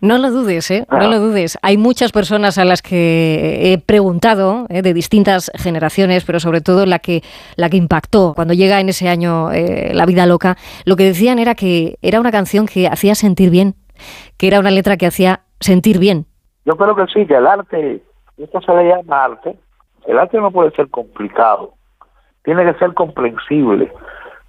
No 0.00 0.18
lo 0.18 0.30
dudes, 0.30 0.70
¿eh? 0.70 0.86
No 0.90 0.98
Ah. 0.98 1.06
lo 1.08 1.18
dudes. 1.18 1.58
Hay 1.62 1.78
muchas 1.78 2.12
personas 2.12 2.58
a 2.58 2.64
las 2.64 2.82
que 2.82 3.72
he 3.72 3.78
preguntado, 3.78 4.66
¿eh? 4.68 4.82
de 4.82 4.92
distintas 4.94 5.50
generaciones, 5.56 6.24
pero 6.24 6.40
sobre 6.40 6.60
todo 6.60 6.84
la 6.86 6.98
que, 6.98 7.22
la 7.56 7.70
que 7.70 7.76
impactó 7.78 8.34
cuando 8.34 8.52
llega 8.54 8.80
en 8.80 8.88
ese 8.90 9.08
año 9.08 9.50
eh, 9.52 9.92
La 9.94 10.04
vida 10.06 10.26
loca, 10.26 10.56
lo 10.84 10.96
que 10.96 11.04
decían 11.04 11.38
era 11.38 11.54
que 11.54 11.96
era 12.02 12.20
una 12.20 12.30
canción 12.30 12.66
que 12.66 12.86
hacía 12.86 13.14
sentir 13.14 13.50
bien, 13.50 13.74
que 14.36 14.46
era 14.46 14.60
una 14.60 14.70
letra 14.70 14.96
que 14.96 15.06
hacía 15.06 15.40
sentir 15.58 15.98
bien. 15.98 16.26
Yo 16.66 16.76
creo 16.76 16.94
que 16.94 17.06
sí, 17.12 17.26
que 17.26 17.34
el 17.36 17.46
arte, 17.46 18.02
esto 18.36 18.60
se 18.60 18.72
le 18.74 18.88
llama 18.90 19.24
arte, 19.24 19.56
el 20.06 20.18
arte 20.18 20.38
no 20.38 20.50
puede 20.50 20.70
ser 20.72 20.88
complicado, 20.90 21.72
tiene 22.44 22.64
que 22.70 22.78
ser 22.78 22.92
comprensible. 22.94 23.90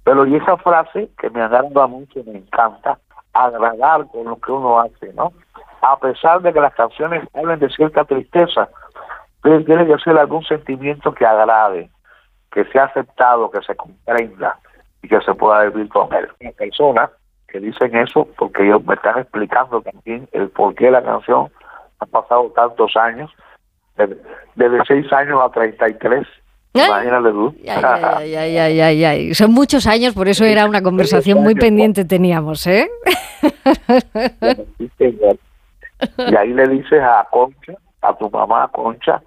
Pero 0.06 0.24
y 0.24 0.36
esa 0.36 0.56
frase 0.58 1.10
que 1.18 1.28
me 1.30 1.42
agrada 1.42 1.88
mucho, 1.88 2.20
me 2.24 2.38
encanta, 2.38 2.96
agradar 3.32 4.06
con 4.06 4.26
lo 4.26 4.36
que 4.36 4.52
uno 4.52 4.78
hace, 4.78 5.12
¿no? 5.14 5.32
A 5.82 5.98
pesar 5.98 6.40
de 6.42 6.52
que 6.52 6.60
las 6.60 6.72
canciones 6.74 7.24
hablen 7.34 7.58
de 7.58 7.68
cierta 7.70 8.04
tristeza, 8.04 8.68
pero 9.42 9.64
tiene 9.64 9.84
que 9.84 9.98
ser 9.98 10.16
algún 10.16 10.44
sentimiento 10.44 11.12
que 11.12 11.26
agrade, 11.26 11.90
que 12.52 12.64
sea 12.66 12.84
aceptado, 12.84 13.50
que 13.50 13.60
se 13.62 13.74
comprenda 13.74 14.56
y 15.02 15.08
que 15.08 15.20
se 15.22 15.34
pueda 15.34 15.64
vivir 15.64 15.88
con 15.88 16.14
él. 16.14 16.28
Hay 16.40 16.52
personas 16.52 17.10
que 17.48 17.58
dicen 17.58 17.96
eso 17.96 18.28
porque 18.38 18.64
ellos 18.64 18.84
me 18.84 18.94
están 18.94 19.18
explicando 19.18 19.82
también 19.82 20.28
el 20.30 20.50
por 20.50 20.76
qué 20.76 20.88
la 20.88 21.02
canción 21.02 21.50
ha 21.98 22.06
pasado 22.06 22.52
tantos 22.54 22.96
años, 22.96 23.28
desde, 23.96 24.16
desde 24.54 24.84
6 24.86 25.12
años 25.12 25.40
a 25.42 25.50
33. 25.50 26.28
Imagínate 26.84 27.30
tú. 27.30 27.54
Ay, 27.66 28.34
ay, 28.34 28.80
ay, 28.80 29.04
ay. 29.04 29.34
Son 29.34 29.52
muchos 29.52 29.86
años, 29.86 30.14
por 30.14 30.28
eso 30.28 30.44
era 30.44 30.66
una 30.66 30.82
conversación 30.82 31.42
muy 31.42 31.54
pendiente 31.54 32.04
teníamos, 32.04 32.66
¿eh? 32.66 32.88
Y 36.18 36.36
ahí 36.36 36.52
le 36.52 36.68
dices 36.68 37.00
a 37.02 37.26
Concha, 37.30 37.74
a 38.02 38.14
tu 38.16 38.30
mamá 38.30 38.68
Concha, 38.68 39.22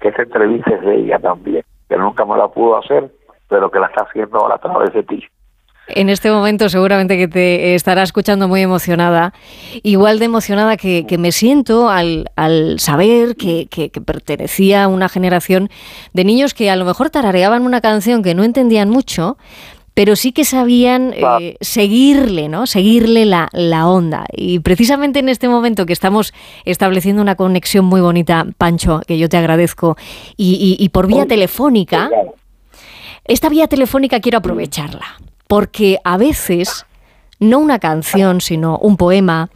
que 0.00 0.08
esa 0.08 0.22
entrevista 0.22 0.70
es 0.70 0.80
de 0.82 0.96
ella 0.96 1.18
también, 1.18 1.64
que 1.88 1.96
nunca 1.96 2.24
me 2.24 2.36
la 2.36 2.48
pudo 2.48 2.78
hacer, 2.78 3.10
pero 3.48 3.70
que 3.70 3.78
la 3.78 3.86
está 3.86 4.02
haciendo 4.02 4.38
ahora 4.38 4.56
a 4.56 4.58
través 4.58 4.92
de 4.92 5.02
ti. 5.02 5.24
En 5.94 6.08
este 6.08 6.30
momento 6.30 6.68
seguramente 6.68 7.16
que 7.18 7.28
te 7.28 7.74
estará 7.74 8.02
escuchando 8.02 8.48
muy 8.48 8.60
emocionada, 8.62 9.32
igual 9.82 10.18
de 10.18 10.24
emocionada 10.26 10.76
que, 10.76 11.06
que 11.06 11.18
me 11.18 11.32
siento 11.32 11.88
al, 11.88 12.30
al 12.36 12.78
saber 12.80 13.36
que, 13.36 13.66
que- 13.70 13.90
que 13.90 14.00
pertenecía 14.00 14.84
a 14.84 14.88
una 14.88 15.08
generación 15.08 15.70
de 16.12 16.24
niños 16.24 16.54
que 16.54 16.70
a 16.70 16.76
lo 16.76 16.84
mejor 16.84 17.10
tarareaban 17.10 17.62
una 17.62 17.80
canción 17.80 18.22
que 18.22 18.34
no 18.34 18.44
entendían 18.44 18.88
mucho, 18.90 19.36
pero 19.92 20.14
sí 20.16 20.32
que 20.32 20.44
sabían 20.44 21.12
eh, 21.40 21.56
seguirle, 21.60 22.48
¿no? 22.48 22.66
Seguirle 22.66 23.26
la, 23.26 23.48
la 23.52 23.88
onda. 23.88 24.24
Y 24.34 24.60
precisamente 24.60 25.18
en 25.18 25.28
este 25.28 25.48
momento 25.48 25.84
que 25.84 25.92
estamos 25.92 26.32
estableciendo 26.64 27.20
una 27.20 27.34
conexión 27.34 27.84
muy 27.84 28.00
bonita, 28.00 28.46
Pancho, 28.56 29.00
que 29.06 29.18
yo 29.18 29.28
te 29.28 29.36
agradezco, 29.36 29.96
y, 30.36 30.76
y- 30.78 30.82
y 30.82 30.88
por 30.90 31.06
vía 31.08 31.26
telefónica, 31.26 32.08
esta 33.24 33.48
vía 33.48 33.66
telefónica 33.66 34.20
quiero 34.20 34.38
aprovecharla, 34.38 35.06
porque 35.50 35.98
a 36.04 36.16
veces 36.16 36.86
no 37.40 37.58
una 37.58 37.80
canción, 37.80 38.40
sino 38.40 38.78
un 38.78 38.96
poema, 38.96 39.48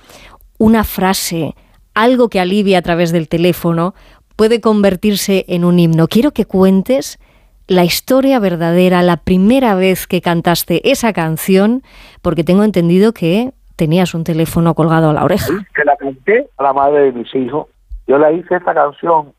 una 0.59 0.83
frase, 0.83 1.55
algo 1.95 2.29
que 2.29 2.41
alivia 2.41 2.79
a 2.79 2.83
través 2.83 3.13
del 3.13 3.29
teléfono, 3.29 3.95
puede 4.35 4.61
convertirse 4.61 5.45
en 5.47 5.65
un 5.65 5.79
himno. 5.79 6.09
Quiero 6.09 6.33
que 6.33 6.47
cuentes 6.47 7.21
la 7.69 7.85
historia 7.85 8.41
verdadera, 8.41 9.03
la 9.03 9.19
primera 9.19 9.77
vez 9.77 10.09
que 10.09 10.21
cantaste 10.21 10.91
esa 10.91 11.13
canción, 11.13 11.85
porque 12.23 12.43
tengo 12.43 12.65
entendido 12.65 13.13
que 13.13 13.53
tenías 13.77 14.15
un 14.15 14.25
teléfono 14.25 14.75
colgado 14.75 15.11
a 15.11 15.13
la 15.13 15.23
oreja. 15.23 15.53
Que 15.77 15.85
la 15.85 15.97
canté 15.97 16.49
a 16.57 16.65
la 16.65 16.73
madre 16.73 17.05
de 17.05 17.13
mis 17.13 17.33
hijos. 17.37 17.69
Yo 18.09 18.19
la 18.19 18.33
hice 18.33 18.57
esta 18.57 18.75
canción 18.75 19.33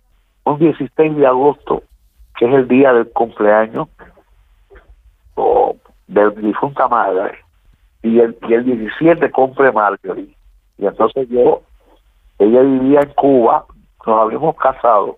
un 0.45 0.59
16 0.59 1.17
de 1.17 1.27
agosto, 1.27 1.83
que 2.39 2.45
es 2.45 2.53
el 2.53 2.69
día 2.69 2.93
del 2.93 3.09
cumpleaños 3.11 3.89
o 5.33 5.75
de 6.07 6.31
mi 6.31 6.47
difunta 6.47 6.87
madre. 6.87 7.37
Y 8.03 8.19
el, 8.19 8.37
y 8.47 8.53
el 8.53 8.65
17 8.65 9.31
cumple 9.31 9.71
Marjorie. 9.71 10.35
Y 10.77 10.85
entonces 10.85 11.27
yo, 11.29 11.61
ella 12.37 12.61
vivía 12.61 13.01
en 13.01 13.13
Cuba, 13.13 13.65
nos 14.05 14.21
habíamos 14.21 14.55
casado. 14.57 15.17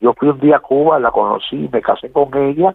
Yo 0.00 0.12
fui 0.14 0.28
un 0.28 0.40
día 0.40 0.56
a 0.56 0.60
Cuba, 0.60 0.98
la 0.98 1.10
conocí, 1.10 1.68
me 1.72 1.80
casé 1.80 2.10
con 2.10 2.34
ella 2.36 2.74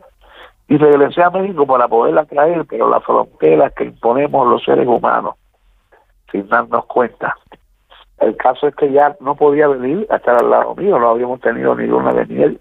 y 0.68 0.78
regresé 0.78 1.24
a 1.24 1.30
México 1.30 1.66
para 1.66 1.88
poderla 1.88 2.26
traer, 2.26 2.66
pero 2.66 2.90
las 2.90 3.04
fronteras 3.04 3.74
que 3.74 3.86
imponemos 3.86 4.48
los 4.48 4.64
seres 4.64 4.88
humanos, 4.88 5.36
sin 6.32 6.48
darnos 6.48 6.86
cuenta. 6.86 7.36
El 8.20 8.36
caso 8.36 8.68
es 8.68 8.76
que 8.76 8.92
ya 8.92 9.16
no 9.20 9.36
podía 9.36 9.68
venir 9.68 10.08
a 10.10 10.18
estar 10.18 10.36
al 10.42 10.50
lado 10.50 10.76
mío, 10.76 11.00
no 11.00 11.10
habíamos 11.10 11.40
tenido 11.40 11.76
ni 11.76 11.86
luna 11.88 12.12
de 12.14 12.26
miel. 12.26 12.60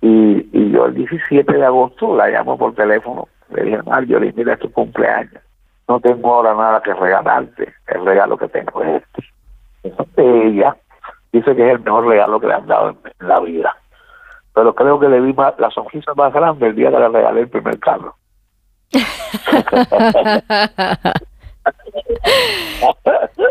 Y, 0.00 0.48
y 0.52 0.70
yo 0.70 0.86
el 0.86 0.94
17 0.94 1.52
de 1.52 1.64
agosto 1.64 2.16
la 2.16 2.28
llamo 2.28 2.58
por 2.58 2.74
teléfono, 2.74 3.28
le 3.50 3.64
dije, 3.64 3.82
Marjorie, 3.82 4.32
mira 4.36 4.54
es 4.54 4.60
tu 4.60 4.70
cumpleaños, 4.72 5.42
no 5.88 6.00
tengo 6.00 6.34
ahora 6.34 6.54
nada 6.54 6.82
que 6.82 6.94
regalarte, 6.94 7.72
el 7.88 8.04
regalo 8.04 8.36
que 8.36 8.48
tengo 8.48 8.82
es 8.82 9.02
este. 9.82 10.04
Ella 10.16 10.76
dice 11.32 11.54
que 11.54 11.66
es 11.66 11.72
el 11.72 11.80
mejor 11.80 12.06
regalo 12.06 12.40
que 12.40 12.46
le 12.46 12.54
han 12.54 12.66
dado 12.66 12.90
en, 12.90 12.98
en 13.20 13.28
la 13.28 13.40
vida. 13.40 13.76
Pero 14.54 14.74
creo 14.74 15.00
que 15.00 15.08
le 15.08 15.20
vi 15.20 15.32
más, 15.32 15.54
la 15.58 15.70
sonrisa 15.70 16.14
más 16.14 16.32
grande 16.32 16.68
el 16.68 16.76
día 16.76 16.90
que 16.90 16.98
le 16.98 17.08
regalé 17.08 17.40
el 17.40 17.48
primer 17.48 17.78
carro. 17.80 18.16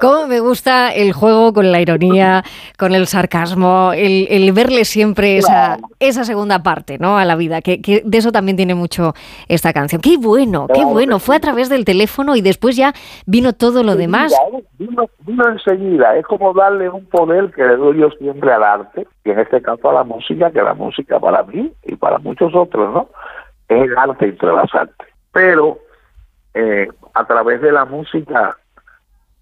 Cómo 0.01 0.27
me 0.27 0.40
gusta 0.40 0.93
el 0.93 1.14
juego 1.14 1.53
con 1.53 1.72
la 1.72 1.80
ironía, 1.80 2.43
con 2.77 2.93
el 2.93 3.08
sarcasmo, 3.08 3.93
el, 3.93 4.27
el 4.30 4.51
verle 4.51 4.83
siempre 4.83 5.38
esa, 5.38 5.77
esa 6.00 6.25
segunda 6.25 6.61
parte 6.61 6.98
¿no? 7.00 7.17
a 7.17 7.25
la 7.25 7.35
vida, 7.35 7.61
que, 7.61 7.82
que 7.82 8.01
de 8.03 8.17
eso 8.17 8.32
también 8.32 8.58
tiene 8.58 8.75
mucho 8.75 9.14
esta 9.48 9.72
canción. 9.72 10.01
Qué 10.01 10.17
bueno, 10.17 10.67
qué 10.74 10.83
bueno. 10.83 11.19
Fue 11.19 11.38
a 11.38 11.40
través 11.40 11.69
del 11.69 11.85
teléfono 11.85 12.35
y 12.35 12.42
después 12.42 12.75
ya 12.75 12.93
vino 13.25 13.53
todo 13.53 13.83
lo 13.83 13.95
demás. 13.95 14.33
Vino, 14.77 15.09
vino 15.19 15.48
enseguida, 15.48 16.17
es 16.17 16.25
como 16.25 16.53
darle 16.53 16.90
un 16.90 17.06
poder 17.06 17.51
que 17.51 17.64
le 17.64 17.77
doy 17.77 18.00
yo 18.00 18.09
siempre 18.19 18.51
al 18.51 18.64
arte, 18.64 19.08
y 19.24 19.30
en 19.30 19.40
este 19.40 19.61
caso 19.61 19.90
a 19.90 19.93
la 19.93 20.03
música, 20.03 20.51
que 20.51 20.61
la 20.61 20.74
música 20.74 21.19
para 21.19 21.43
mí 21.43 21.72
y 21.83 21.95
para 21.95 22.17
muchos 22.17 22.53
otros, 22.53 22.93
¿no? 22.93 23.08
Es 23.69 23.83
el 23.83 23.98
arte 23.98 24.25
entre 24.25 24.51
las 24.51 24.74
artes. 24.75 25.08
Pero 25.32 25.80
eh, 26.53 26.88
a 27.14 27.25
través 27.25 27.61
de 27.61 27.72
la 27.72 27.85
música 27.85 28.57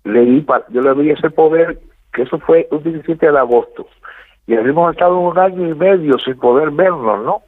le 0.03 0.21
di 0.25 0.41
pa- 0.41 0.63
yo 0.69 0.81
le 0.81 0.93
di 0.95 1.11
ese 1.11 1.29
poder, 1.29 1.79
que 2.13 2.23
eso 2.23 2.39
fue 2.39 2.67
un 2.71 2.83
17 2.83 3.31
de 3.31 3.37
agosto, 3.37 3.87
y 4.47 4.55
habíamos 4.55 4.91
estado 4.93 5.17
un 5.19 5.37
año 5.37 5.67
y 5.69 5.75
medio 5.75 6.17
sin 6.19 6.37
poder 6.37 6.71
vernos, 6.71 7.23
¿no? 7.23 7.41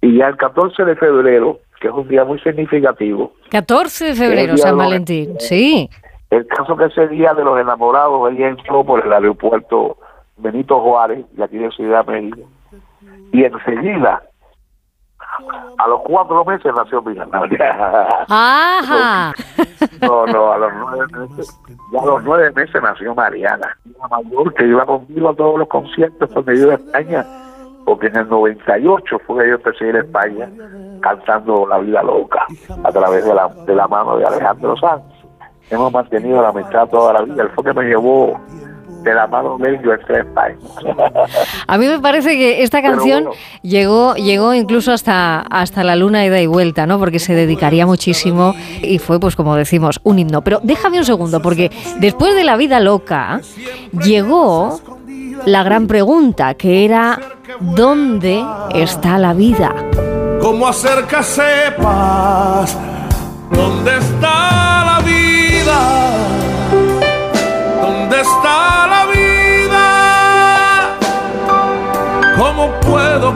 Y 0.00 0.18
ya 0.18 0.28
el 0.28 0.36
14 0.36 0.84
de 0.84 0.96
febrero, 0.96 1.60
que 1.80 1.88
es 1.88 1.94
un 1.94 2.06
día 2.08 2.24
muy 2.24 2.38
significativo, 2.40 3.32
14 3.50 4.06
de 4.06 4.14
febrero, 4.14 4.56
San 4.56 4.76
los- 4.76 4.84
Valentín. 4.86 5.36
Sí. 5.38 5.88
el 6.30 6.46
caso 6.46 6.76
que 6.76 6.86
ese 6.86 7.08
día 7.08 7.34
de 7.34 7.44
los 7.44 7.58
enamorados, 7.60 8.32
ella 8.32 8.48
entró 8.48 8.82
por 8.84 9.04
el 9.04 9.12
aeropuerto 9.12 9.98
Benito 10.38 10.80
Juárez, 10.80 11.24
de 11.32 11.44
aquí 11.44 11.58
de 11.58 11.70
Ciudad 11.70 12.06
de 12.06 12.12
México, 12.20 12.48
y 13.32 13.44
enseguida, 13.44 14.22
a 15.78 15.88
los 15.88 16.00
cuatro 16.02 16.44
meses 16.44 16.72
nació 16.74 17.02
mi. 17.02 17.16
Ajá. 18.28 19.32
No, 20.00 20.26
no, 20.26 20.52
a 20.52 20.58
los 20.58 20.72
nueve 20.74 21.06
meses, 21.18 21.60
ya 21.92 22.00
a 22.00 22.06
los 22.06 22.24
nueve 22.24 22.50
meses 22.52 22.82
nació 22.82 23.14
Mariana, 23.14 23.76
una 23.96 24.08
mayor 24.08 24.54
que 24.54 24.66
iba 24.66 24.84
conmigo 24.84 25.30
a 25.30 25.34
todos 25.34 25.58
los 25.58 25.68
conciertos 25.68 26.30
donde 26.30 26.56
yo 26.56 26.64
iba 26.64 26.72
a 26.72 26.76
España, 26.76 27.26
porque 27.84 28.08
en 28.08 28.16
el 28.16 28.28
98 28.28 29.18
fue 29.26 29.42
que 29.42 29.48
yo 29.50 29.54
empecé 29.56 29.84
a 29.84 29.88
ir 29.88 29.96
a 29.96 30.00
España 30.00 30.50
cantando 31.00 31.66
La 31.66 31.78
Vida 31.78 32.02
Loca 32.02 32.46
a 32.84 32.92
través 32.92 33.24
de 33.24 33.34
la, 33.34 33.48
de 33.48 33.74
la 33.74 33.88
mano 33.88 34.16
de 34.16 34.26
Alejandro 34.26 34.76
Sanz. 34.76 35.02
Hemos 35.70 35.92
mantenido 35.92 36.42
la 36.42 36.48
amistad 36.48 36.88
toda 36.88 37.14
la 37.14 37.22
vida. 37.22 37.44
Él 37.44 37.50
fue 37.54 37.64
que 37.64 37.72
me 37.72 37.84
llevó 37.84 38.38
de 39.02 39.14
la 39.14 39.26
mano 39.26 39.58
de 39.58 39.70
él 39.70 39.80
yo 39.84 39.92
entré 39.92 40.24
a 41.66 41.78
mí 41.78 41.86
me 41.86 42.00
parece 42.00 42.36
que 42.36 42.62
esta 42.62 42.82
canción 42.82 43.24
bueno. 43.24 43.38
llegó, 43.62 44.14
llegó 44.14 44.54
incluso 44.54 44.92
hasta, 44.92 45.40
hasta 45.40 45.84
la 45.84 45.96
luna 45.96 46.24
ida 46.24 46.40
y 46.40 46.46
vuelta, 46.46 46.86
¿no? 46.86 46.98
Porque 46.98 47.18
se 47.18 47.34
dedicaría 47.34 47.86
muchísimo 47.86 48.54
y 48.82 48.98
fue, 48.98 49.18
pues 49.20 49.36
como 49.36 49.56
decimos, 49.56 50.00
un 50.04 50.18
himno. 50.18 50.42
Pero 50.42 50.60
déjame 50.62 50.98
un 50.98 51.04
segundo, 51.04 51.40
porque 51.42 51.70
después 51.98 52.34
de 52.34 52.44
la 52.44 52.56
vida 52.56 52.80
loca, 52.80 53.40
llegó 54.02 54.80
la 55.44 55.62
gran 55.62 55.86
pregunta, 55.86 56.54
que 56.54 56.84
era 56.84 57.18
¿dónde 57.60 58.44
está 58.74 59.18
la 59.18 59.34
vida? 59.34 59.74
¿Cómo 60.40 60.66
hacer 60.66 61.04
que 61.06 61.22
sepas 61.22 62.78
dónde 63.50 63.98
está 63.98 64.51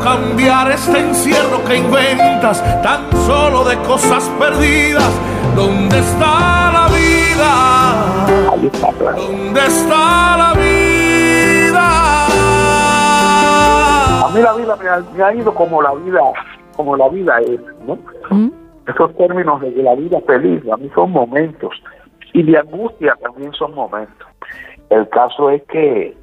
cambiar 0.06 0.70
este 0.70 1.00
encierro 1.00 1.64
que 1.64 1.78
inventas 1.78 2.62
tan 2.80 3.10
solo 3.26 3.64
de 3.64 3.76
cosas 3.78 4.30
perdidas? 4.38 5.10
¿Dónde 5.56 5.98
está 5.98 6.70
la 6.70 6.86
vida? 6.94 7.50
¿Dónde 9.16 9.60
está 9.66 10.36
la 10.36 10.52
vida? 10.54 11.86
A 14.26 14.30
mí 14.32 14.40
la 14.40 14.52
vida 14.54 14.76
me 14.76 14.88
ha, 14.88 15.02
me 15.16 15.24
ha 15.24 15.34
ido 15.34 15.52
como 15.52 15.82
la 15.82 15.92
vida, 15.94 16.20
como 16.76 16.96
la 16.96 17.08
vida 17.08 17.40
es, 17.40 17.60
¿no? 17.84 17.98
Esos 18.86 19.16
términos 19.16 19.60
de 19.60 19.74
que 19.74 19.82
la 19.82 19.96
vida 19.96 20.20
feliz, 20.24 20.62
a 20.72 20.76
mí 20.76 20.88
son 20.94 21.10
momentos. 21.10 21.72
Y 22.32 22.44
de 22.44 22.56
angustia 22.58 23.16
también 23.20 23.52
son 23.54 23.74
momentos. 23.74 24.28
El 24.88 25.08
caso 25.08 25.50
es 25.50 25.64
que 25.64 26.16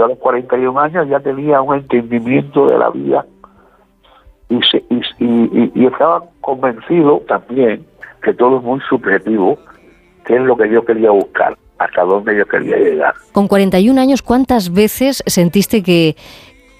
yo 0.00 0.06
a 0.06 0.08
los 0.08 0.18
41 0.18 0.80
años 0.80 1.06
ya 1.10 1.20
tenía 1.20 1.60
un 1.60 1.74
entendimiento 1.76 2.66
de 2.66 2.78
la 2.78 2.88
vida 2.88 3.26
y, 4.48 4.58
se- 4.70 4.82
y, 4.88 4.96
y- 5.24 5.72
y- 5.74 5.86
estaba 5.86 6.24
convencido 6.40 7.22
también 7.28 7.84
que 8.22 8.32
todo 8.32 8.56
es 8.58 8.62
muy 8.62 8.80
subjetivo, 8.88 9.58
que 10.24 10.36
es 10.36 10.40
lo 10.42 10.56
que 10.56 10.70
yo 10.70 10.84
quería 10.86 11.10
buscar, 11.10 11.56
hasta 11.78 12.02
dónde 12.02 12.36
yo 12.36 12.46
quería 12.46 12.76
llegar. 12.78 13.14
Con 13.32 13.46
41 13.46 14.00
años, 14.00 14.22
¿cuántas 14.22 14.72
veces 14.72 15.22
sentiste 15.26 15.82
que, 15.82 16.16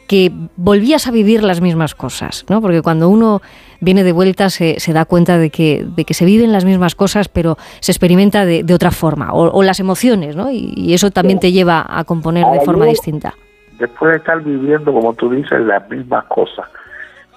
que 0.09 0.33
volvías 0.57 1.07
a 1.07 1.11
vivir 1.11 1.43
las 1.43 1.61
mismas 1.61 1.95
cosas? 1.95 2.45
¿no? 2.49 2.61
Porque 2.63 2.81
cuando 2.83 3.09
uno 3.11 3.41
viene 3.81 4.05
de 4.05 4.13
vuelta 4.13 4.51
se, 4.51 4.79
se 4.81 4.93
da 4.93 5.05
cuenta 5.05 5.39
de 5.39 5.51
que, 5.51 5.85
de 5.85 6.05
que 6.05 6.15
se 6.15 6.25
viven 6.25 6.53
las 6.53 6.65
mismas 6.65 6.95
cosas, 6.95 7.29
pero 7.29 7.57
se 7.81 7.93
experimenta 7.93 8.45
de, 8.45 8.63
de 8.63 8.75
otra 8.75 8.91
forma, 8.91 9.33
o, 9.33 9.51
o 9.51 9.63
las 9.63 9.81
emociones, 9.81 10.37
¿no? 10.37 10.51
y, 10.51 10.73
y 10.77 10.95
eso 10.95 11.11
también 11.11 11.41
te 11.41 11.53
lleva 11.53 11.85
a 11.89 12.05
componer 12.05 12.47
de 12.47 12.61
forma 12.61 12.85
distinta. 12.87 13.35
después 13.79 14.13
de 14.13 14.19
estar 14.19 14.41
viviendo, 14.43 14.93
como 14.93 15.15
tú 15.15 15.31
dices, 15.31 15.61
las 15.63 15.89
mismas 15.89 16.25
cosas. 16.27 16.69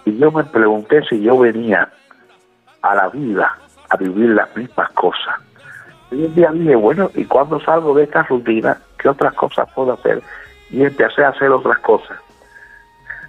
Y 0.05 0.17
yo 0.17 0.31
me 0.31 0.43
pregunté 0.43 1.01
si 1.09 1.21
yo 1.21 1.37
venía 1.39 1.89
a 2.81 2.95
la 2.95 3.07
vida 3.09 3.57
a 3.89 3.95
vivir 3.95 4.31
las 4.31 4.53
mismas 4.55 4.91
cosas. 4.91 5.35
Y 6.11 6.25
un 6.25 6.35
día 6.35 6.51
dije, 6.51 6.75
bueno, 6.75 7.09
¿y 7.15 7.23
cuando 7.23 7.59
salgo 7.61 7.93
de 7.95 8.03
esta 8.03 8.23
rutina, 8.23 8.77
qué 8.99 9.07
otras 9.07 9.33
cosas 9.33 9.69
puedo 9.73 9.93
hacer? 9.93 10.21
Y 10.69 10.83
empecé 10.83 11.23
a 11.23 11.29
hacer 11.29 11.49
otras 11.51 11.79
cosas. 11.79 12.17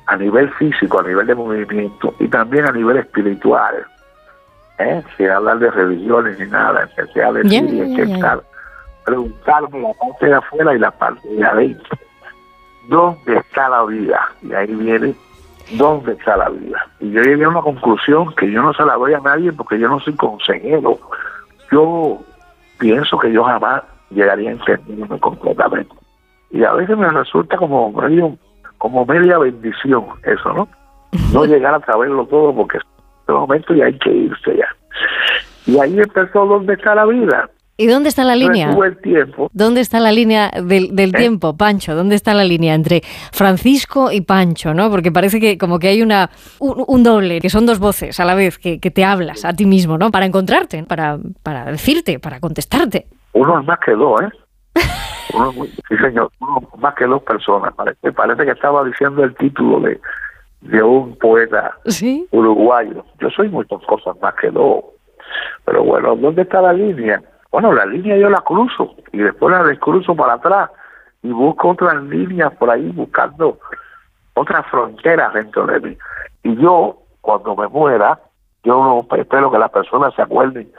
A 0.06 0.16
nivel 0.16 0.50
físico, 0.54 1.00
a 1.00 1.02
nivel 1.02 1.26
de 1.26 1.34
movimiento 1.34 2.14
y 2.18 2.28
también 2.28 2.66
a 2.66 2.72
nivel 2.72 2.98
espiritual. 2.98 3.86
¿eh? 4.78 5.02
Sin 5.16 5.30
hablar 5.30 5.58
de 5.58 5.70
religiones 5.70 6.38
ni 6.38 6.46
nada. 6.46 6.82
Empecé 6.82 7.22
a 7.22 7.32
decir 7.32 7.64
y 7.64 7.80
intentar 7.80 8.42
preguntarme 9.04 9.80
la 9.80 9.92
parte 9.94 10.26
de 10.26 10.34
afuera 10.34 10.74
y 10.74 10.78
la 10.78 10.90
parte 10.90 11.28
de 11.28 11.44
adentro. 11.44 11.98
¿Dónde 12.88 13.36
está 13.36 13.68
la 13.68 13.84
vida? 13.84 14.28
Y 14.42 14.52
ahí 14.52 14.74
viene, 14.74 15.14
¿dónde 15.72 16.12
está 16.12 16.36
la 16.36 16.50
vida? 16.50 16.86
Y 17.00 17.10
yo 17.12 17.22
llegué 17.22 17.44
a 17.44 17.48
una 17.48 17.62
conclusión 17.62 18.34
que 18.34 18.50
yo 18.50 18.62
no 18.62 18.74
se 18.74 18.84
la 18.84 18.94
doy 18.94 19.14
a 19.14 19.20
nadie 19.20 19.52
porque 19.52 19.78
yo 19.78 19.88
no 19.88 20.00
soy 20.00 20.14
consejero. 20.14 20.98
Yo 21.70 22.18
pienso 22.78 23.18
que 23.18 23.32
yo 23.32 23.44
jamás 23.44 23.82
llegaría 24.10 24.50
a 24.50 24.52
entenderme 24.52 25.18
completamente. 25.18 25.94
Y 26.50 26.62
a 26.62 26.72
veces 26.72 26.96
me 26.96 27.08
resulta 27.10 27.56
como 27.56 27.90
medio, 27.90 28.36
como 28.84 29.06
media 29.06 29.38
bendición 29.38 30.04
eso, 30.24 30.52
¿no? 30.52 30.68
No 31.32 31.44
llegar 31.46 31.74
a 31.74 31.80
saberlo 31.86 32.26
todo 32.26 32.54
porque 32.54 32.76
en 32.76 32.82
este 33.20 33.32
momento 33.32 33.74
ya 33.74 33.86
hay 33.86 33.98
que 33.98 34.10
irse 34.10 34.58
ya. 34.58 34.68
Y 35.64 35.78
ahí 35.80 35.98
empezó 35.98 36.44
¿Dónde 36.44 36.74
está 36.74 36.94
la 36.94 37.06
vida? 37.06 37.48
¿Y 37.78 37.86
dónde 37.86 38.10
está 38.10 38.24
la 38.24 38.36
línea? 38.36 38.68
El 38.70 38.98
tiempo. 38.98 39.48
¿Dónde 39.54 39.80
está 39.80 40.00
la 40.00 40.12
línea 40.12 40.50
del, 40.62 40.94
del 40.94 41.12
tiempo, 41.12 41.56
Pancho? 41.56 41.94
¿Dónde 41.94 42.14
está 42.14 42.34
la 42.34 42.44
línea 42.44 42.74
entre 42.74 43.00
Francisco 43.32 44.12
y 44.12 44.20
Pancho? 44.20 44.74
¿no? 44.74 44.90
Porque 44.90 45.10
parece 45.10 45.40
que 45.40 45.56
como 45.56 45.78
que 45.78 45.88
hay 45.88 46.02
una 46.02 46.28
un, 46.58 46.84
un 46.86 47.02
doble, 47.02 47.40
que 47.40 47.48
son 47.48 47.64
dos 47.64 47.78
voces 47.78 48.20
a 48.20 48.26
la 48.26 48.34
vez, 48.34 48.58
que, 48.58 48.80
que 48.80 48.90
te 48.90 49.02
hablas 49.02 49.46
a 49.46 49.54
ti 49.54 49.64
mismo, 49.64 49.96
¿no? 49.96 50.10
Para 50.10 50.26
encontrarte, 50.26 50.84
para, 50.84 51.16
para 51.42 51.64
decirte, 51.64 52.18
para 52.18 52.38
contestarte. 52.38 53.06
Uno 53.32 53.60
es 53.60 53.66
más 53.66 53.78
que 53.80 53.92
dos, 53.92 54.20
¿eh? 54.20 54.28
Uno 55.32 55.52
sí, 55.52 55.96
señor, 55.96 56.30
uno 56.40 56.68
más 56.78 56.94
que 56.94 57.06
dos 57.06 57.22
personas. 57.22 57.74
Parece, 57.74 58.12
parece 58.12 58.44
que 58.44 58.50
estaba 58.50 58.84
diciendo 58.84 59.24
el 59.24 59.34
título 59.36 59.80
de, 59.80 60.00
de 60.60 60.82
un 60.82 61.16
poeta 61.16 61.76
¿Sí? 61.86 62.26
uruguayo. 62.30 63.04
Yo 63.20 63.30
soy 63.30 63.48
muchas 63.48 63.80
cosas 63.86 64.16
más 64.20 64.34
que 64.34 64.50
dos. 64.50 64.84
Pero 65.64 65.84
bueno, 65.84 66.16
¿dónde 66.16 66.42
está 66.42 66.60
la 66.60 66.72
línea? 66.72 67.22
Bueno, 67.50 67.72
la 67.72 67.86
línea 67.86 68.16
yo 68.16 68.28
la 68.28 68.40
cruzo 68.40 68.94
y 69.12 69.18
después 69.18 69.54
la 69.54 69.64
descruzo 69.64 70.14
para 70.14 70.34
atrás 70.34 70.70
y 71.22 71.30
busco 71.30 71.70
otras 71.70 72.02
líneas 72.04 72.52
por 72.56 72.70
ahí 72.70 72.90
buscando 72.90 73.58
otras 74.34 74.66
fronteras 74.66 75.32
dentro 75.32 75.66
de 75.66 75.80
mí. 75.80 75.96
Y 76.42 76.56
yo, 76.56 76.98
cuando 77.20 77.56
me 77.56 77.68
muera, 77.68 78.20
yo 78.64 79.06
no 79.08 79.16
espero 79.16 79.50
que 79.50 79.58
las 79.58 79.70
personas 79.70 80.14
se 80.14 80.22
acuerden 80.22 80.70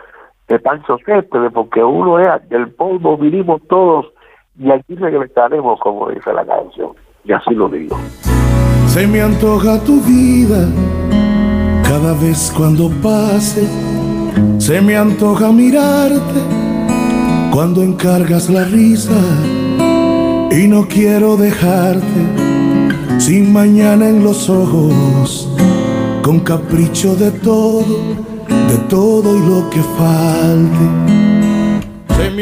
de 0.47 0.59
Pancho 0.59 0.97
Céspedes, 1.05 1.51
porque 1.51 1.83
uno 1.83 2.19
es 2.19 2.49
del 2.49 2.71
polvo, 2.73 3.17
vinimos 3.17 3.61
todos 3.67 4.11
y 4.57 4.71
aquí 4.71 4.95
regresaremos, 4.95 5.79
como 5.81 6.09
dice 6.09 6.31
la 6.33 6.45
canción. 6.45 6.91
Y 7.23 7.33
así 7.33 7.53
lo 7.53 7.67
digo. 7.69 7.97
Se 8.87 9.07
me 9.07 9.21
antoja 9.21 9.79
tu 9.83 9.99
vida 10.01 10.69
cada 11.83 12.13
vez 12.13 12.53
cuando 12.55 12.89
pase. 13.03 13.67
Se 14.59 14.81
me 14.81 14.95
antoja 14.95 15.51
mirarte 15.51 16.39
cuando 17.51 17.81
encargas 17.81 18.49
la 18.49 18.63
risa. 18.65 19.19
Y 20.51 20.67
no 20.67 20.87
quiero 20.87 21.35
dejarte 21.35 22.45
sin 23.17 23.51
mañana 23.51 24.07
en 24.07 24.23
los 24.23 24.49
ojos, 24.49 25.49
con 26.21 26.39
capricho 26.41 27.15
de 27.15 27.31
todo, 27.31 27.97
de 28.47 28.77
todo 28.87 29.35
y 29.35 29.39
lo 29.39 29.69
que 29.69 29.81
falte. 29.81 31.24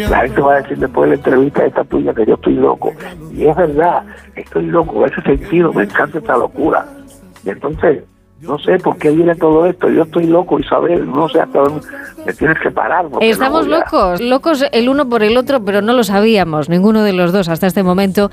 La 0.09 0.21
gente 0.21 0.41
va 0.41 0.53
a 0.53 0.61
decir 0.61 0.77
después 0.77 1.09
de 1.09 1.15
la 1.15 1.21
entrevista 1.21 1.65
esta 1.65 1.83
tuya 1.83 2.13
que 2.13 2.25
yo 2.25 2.35
estoy 2.35 2.53
loco. 2.53 2.93
Y 3.31 3.47
es 3.47 3.55
verdad, 3.55 4.03
estoy 4.35 4.67
loco, 4.67 5.05
en 5.05 5.11
ese 5.11 5.21
sentido, 5.21 5.73
me 5.73 5.83
encanta 5.83 6.19
esta 6.19 6.37
locura. 6.37 6.85
Y 7.43 7.49
entonces, 7.49 8.03
no 8.43 8.59
sé 8.59 8.77
por 8.77 8.97
qué 8.97 9.09
viene 9.11 9.35
todo 9.35 9.65
esto. 9.65 9.89
Yo 9.89 10.03
estoy 10.03 10.25
loco, 10.27 10.59
Isabel, 10.59 11.09
no 11.09 11.29
sé 11.29 11.39
hasta 11.39 11.59
dónde 11.59 11.81
me 12.25 12.33
tienes 12.33 12.57
que 12.59 12.71
parar. 12.71 13.05
Estamos 13.21 13.67
no 13.67 13.77
locos, 13.79 14.21
locos 14.21 14.65
el 14.71 14.89
uno 14.89 15.07
por 15.07 15.23
el 15.23 15.37
otro, 15.37 15.63
pero 15.63 15.81
no 15.81 15.93
lo 15.93 16.03
sabíamos, 16.03 16.67
ninguno 16.69 17.03
de 17.03 17.13
los 17.13 17.31
dos 17.31 17.47
hasta 17.49 17.67
este 17.67 17.83
momento, 17.83 18.29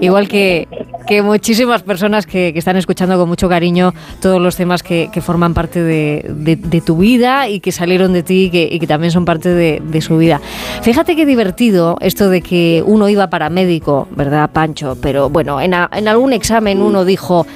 igual 0.00 0.28
que, 0.28 0.66
que 1.06 1.22
muchísimas 1.22 1.82
personas 1.82 2.26
que, 2.26 2.52
que 2.52 2.58
están 2.58 2.76
escuchando 2.76 3.18
con 3.18 3.28
mucho 3.28 3.48
cariño 3.48 3.92
todos 4.22 4.40
los 4.40 4.56
temas 4.56 4.82
que, 4.82 5.10
que 5.12 5.20
forman 5.20 5.52
parte 5.54 5.82
de, 5.82 6.24
de- 6.28 6.56
de 6.56 6.80
tu 6.80 6.96
vida 6.96 7.48
y 7.48 7.60
que 7.60 7.70
salieron 7.72 8.12
de 8.14 8.22
ti 8.22 8.44
y 8.44 8.50
que, 8.50 8.68
y 8.70 8.78
que 8.80 8.86
también 8.86 9.10
son 9.10 9.24
parte 9.26 9.50
de, 9.50 9.82
de 9.84 10.00
su 10.00 10.16
vida. 10.16 10.40
Fíjate 10.82 11.16
qué 11.16 11.26
divertido 11.26 11.96
esto 12.00 12.28
de 12.30 12.40
que 12.40 12.82
uno 12.86 13.08
iba 13.08 13.28
para 13.28 13.50
médico, 13.50 14.08
¿verdad, 14.12 14.50
Pancho? 14.52 14.96
Pero 15.02 15.28
bueno, 15.28 15.60
en, 15.60 15.74
a- 15.74 15.90
en 15.92 16.08
algún 16.08 16.32
examen 16.32 16.80
uno 16.80 17.04
dijo... 17.04 17.46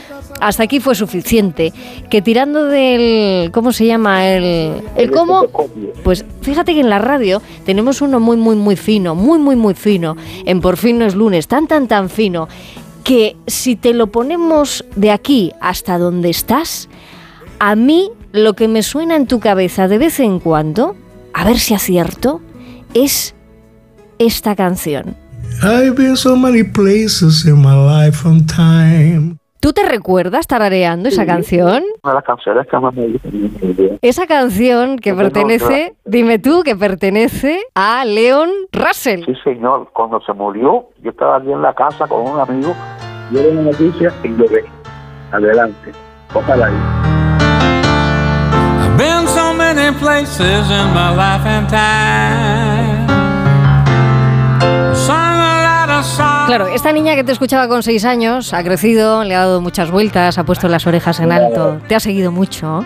Hasta 0.41 0.65
aquí 0.65 0.81
fue 0.81 0.95
suficiente. 0.95 1.73
Que 2.11 2.23
tirando 2.23 2.65
del. 2.65 3.51
¿Cómo 3.53 3.73
se 3.73 3.87
llama? 3.87 4.29
El. 4.29 4.83
¿El 4.97 5.11
cómo? 5.11 5.47
Pues 6.03 6.25
fíjate 6.43 6.75
que 6.75 6.81
en 6.81 6.91
la 6.91 6.99
radio 6.99 7.41
tenemos 7.65 8.03
uno 8.03 8.21
muy, 8.21 8.37
muy, 8.37 8.57
muy 8.57 8.77
fino, 8.77 9.15
muy, 9.15 9.39
muy, 9.39 9.57
muy 9.57 9.75
fino. 9.75 10.17
En 10.45 10.61
Por 10.61 10.77
fin 10.77 10.99
no 10.99 11.07
es 11.07 11.15
lunes, 11.15 11.49
tan, 11.49 11.67
tan, 11.67 11.89
tan 11.89 12.11
fino, 12.11 12.49
que 13.05 13.37
si 13.47 13.77
te 13.77 13.95
lo 13.95 14.09
ponemos 14.09 14.85
de 14.97 15.11
aquí 15.11 15.53
hasta 15.61 15.99
donde 15.99 16.31
estás, 16.31 16.89
a 17.59 17.77
mí 17.77 18.11
lo 18.33 18.55
que 18.55 18.67
me 18.67 18.83
suena 18.83 19.17
en 19.17 19.27
tu 19.27 19.41
cabeza 19.41 19.89
de 19.89 19.99
vez 19.99 20.21
en 20.21 20.41
cuando, 20.41 20.97
a 21.33 21.45
ver 21.45 21.59
si 21.59 21.75
acierto, 21.75 22.41
es 22.95 23.35
esta 24.19 24.57
canción. 24.57 25.17
I've 25.63 25.95
been 25.95 26.17
so 26.17 26.37
many 26.37 26.65
places 26.65 27.45
in 27.45 27.63
my 27.63 27.75
life 27.75 28.27
and 28.27 28.49
time. 28.49 29.39
¿Tú 29.65 29.73
te 29.73 29.83
recuerdas 29.83 30.47
tarareando 30.47 31.09
esa 31.09 31.25
canción? 31.25 31.85
Una 32.03 32.13
de 32.13 32.17
las 32.17 32.25
canciones 32.25 32.67
que 32.67 32.79
más 32.79 32.95
me 32.95 33.09
gustan. 33.09 33.99
Esa 34.03 34.27
canción 34.27 34.99
que 34.99 35.15
pertenece, 35.15 35.95
dime 36.05 36.39
tú, 36.39 36.63
que 36.63 36.77
pertenece 36.77 37.63
a 37.75 38.05
Leon 38.05 38.51
Russell. 38.73 39.25
Sí, 39.25 39.35
señor. 39.43 39.89
Cuando 39.95 40.21
se 40.21 40.35
murió, 40.35 40.91
yo 41.03 41.13
estaba 41.13 41.39
aquí 41.39 41.51
en 41.51 41.63
la 41.63 41.73
casa 41.73 42.07
con 42.07 42.31
un 42.31 42.39
amigo, 42.39 42.75
yo 43.33 43.41
era 43.41 43.53
una 43.53 43.63
noticia 43.63 44.13
y 44.23 44.29
lo 44.29 44.47
ve. 44.49 44.67
Adelante. 45.33 45.93
Ojalá 46.35 46.67
ahí. 46.67 46.75
I've 48.85 48.99
been 48.99 49.27
so 49.27 49.55
many 49.55 49.99
places 49.99 50.71
in 50.71 50.93
my 50.93 51.09
life 51.17 51.47
and 51.47 51.67
time. 51.71 53.05
Claro, 56.47 56.67
esta 56.69 56.93
niña 56.93 57.15
que 57.17 57.25
te 57.25 57.33
escuchaba 57.33 57.69
con 57.69 57.83
seis 57.83 58.05
años 58.05 58.53
ha 58.53 58.63
crecido, 58.63 59.25
le 59.25 59.35
ha 59.35 59.41
dado 59.41 59.61
muchas 59.61 59.91
vueltas, 59.91 60.37
ha 60.39 60.45
puesto 60.45 60.69
las 60.69 60.87
orejas 60.87 61.19
en 61.21 61.33
alto, 61.33 61.79
te 61.89 61.95
ha 61.95 62.01
seguido 62.01 62.31
mucho, 62.33 62.85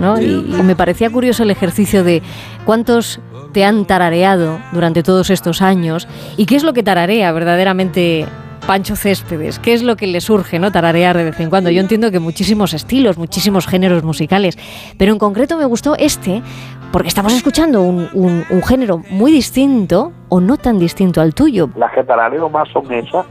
¿no? 0.00 0.20
Y, 0.20 0.24
y 0.26 0.62
me 0.62 0.74
parecía 0.74 1.10
curioso 1.10 1.42
el 1.42 1.50
ejercicio 1.50 2.02
de 2.02 2.22
cuántos 2.64 3.20
te 3.52 3.64
han 3.64 3.84
tarareado 3.84 4.58
durante 4.72 5.02
todos 5.02 5.28
estos 5.30 5.60
años 5.60 6.08
y 6.36 6.46
qué 6.46 6.56
es 6.56 6.62
lo 6.64 6.72
que 6.72 6.82
tararea 6.82 7.30
verdaderamente 7.32 8.26
Pancho 8.66 8.96
Céspedes, 8.96 9.58
qué 9.58 9.74
es 9.74 9.82
lo 9.82 9.96
que 9.96 10.06
le 10.06 10.20
surge, 10.22 10.58
¿no? 10.58 10.72
Tararear 10.72 11.16
de 11.16 11.24
vez 11.24 11.40
en 11.40 11.50
cuando. 11.50 11.70
Yo 11.70 11.80
entiendo 11.80 12.10
que 12.10 12.18
muchísimos 12.20 12.72
estilos, 12.74 13.18
muchísimos 13.18 13.66
géneros 13.66 14.02
musicales, 14.02 14.56
pero 14.96 15.12
en 15.12 15.18
concreto 15.18 15.56
me 15.58 15.64
gustó 15.66 15.94
este 15.96 16.42
porque 16.90 17.08
estamos 17.08 17.34
escuchando 17.34 17.82
un, 17.82 18.08
un- 18.14 18.44
un 18.48 18.62
género 18.62 19.02
muy 19.10 19.30
distinto 19.30 20.12
o 20.28 20.40
no 20.40 20.56
tan 20.56 20.78
distinto 20.78 21.20
al 21.20 21.34
tuyo. 21.34 21.68
Las 21.76 21.92
que 21.92 22.04
tarareo 22.04 22.48
más 22.48 22.68
son 22.70 22.92
esas. 22.92 23.26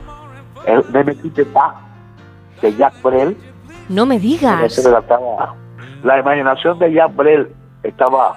El 0.65 0.91
de 0.91 1.03
Metite 1.03 1.45
Pa, 1.45 1.75
de 2.61 2.75
Jack 2.75 3.01
Brel. 3.01 3.37
No 3.89 4.05
me 4.05 4.19
digas. 4.19 4.83
me 4.83 4.91
la 6.03 6.19
imaginación 6.19 6.77
de 6.79 6.93
Jack 6.93 7.15
Brel 7.15 7.47
estaba 7.83 8.35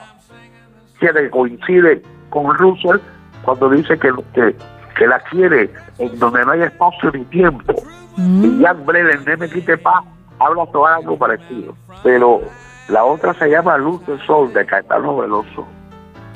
que 0.99 1.31
coincide 1.31 2.03
con 2.29 2.55
Russell 2.57 2.99
cuando 3.43 3.71
dice 3.71 3.99
que, 3.99 4.13
que, 4.35 4.55
que 4.97 5.07
la 5.07 5.19
quiere 5.21 5.71
en 5.99 6.19
donde 6.19 6.45
no 6.45 6.53
hay 6.53 6.63
espacio 6.63 7.11
ni 7.13 7.25
tiempo. 7.25 7.75
Y 8.17 8.61
Jack 8.61 8.85
Brel 8.85 9.11
en 9.11 9.39
Me 9.39 9.49
Quite 9.49 9.79
Paz 9.79 10.05
habla 10.39 10.67
sobre 10.73 10.93
algo 10.93 11.17
parecido. 11.17 11.75
Pero 12.03 12.41
la 12.89 13.05
otra 13.05 13.35
se 13.35 13.49
llama 13.49 13.79
Luz 13.79 14.05
del 14.07 14.21
Sol 14.27 14.53
de 14.53 14.67
Caetano 14.67 15.17
Veloso, 15.17 15.67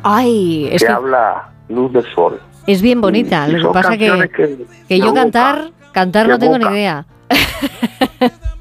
Ay, 0.03 0.69
es 0.71 0.83
que 0.83 0.87
que 0.87 0.93
habla 0.93 1.49
Luz 1.69 1.93
del 1.93 2.05
Sol. 2.15 2.41
es 2.67 2.83
bien 2.83 3.01
bonita. 3.01 3.47
Y 3.49 3.53
Lo 3.53 3.69
que 3.69 3.75
pasa 3.75 3.97
que, 3.97 4.31
que, 4.35 4.67
que 4.89 4.99
yo 4.99 5.13
cantar, 5.15 5.71
cantar 5.93 6.29
no 6.29 6.39
tengo 6.39 6.59
ni 6.59 6.65
idea. 6.67 7.07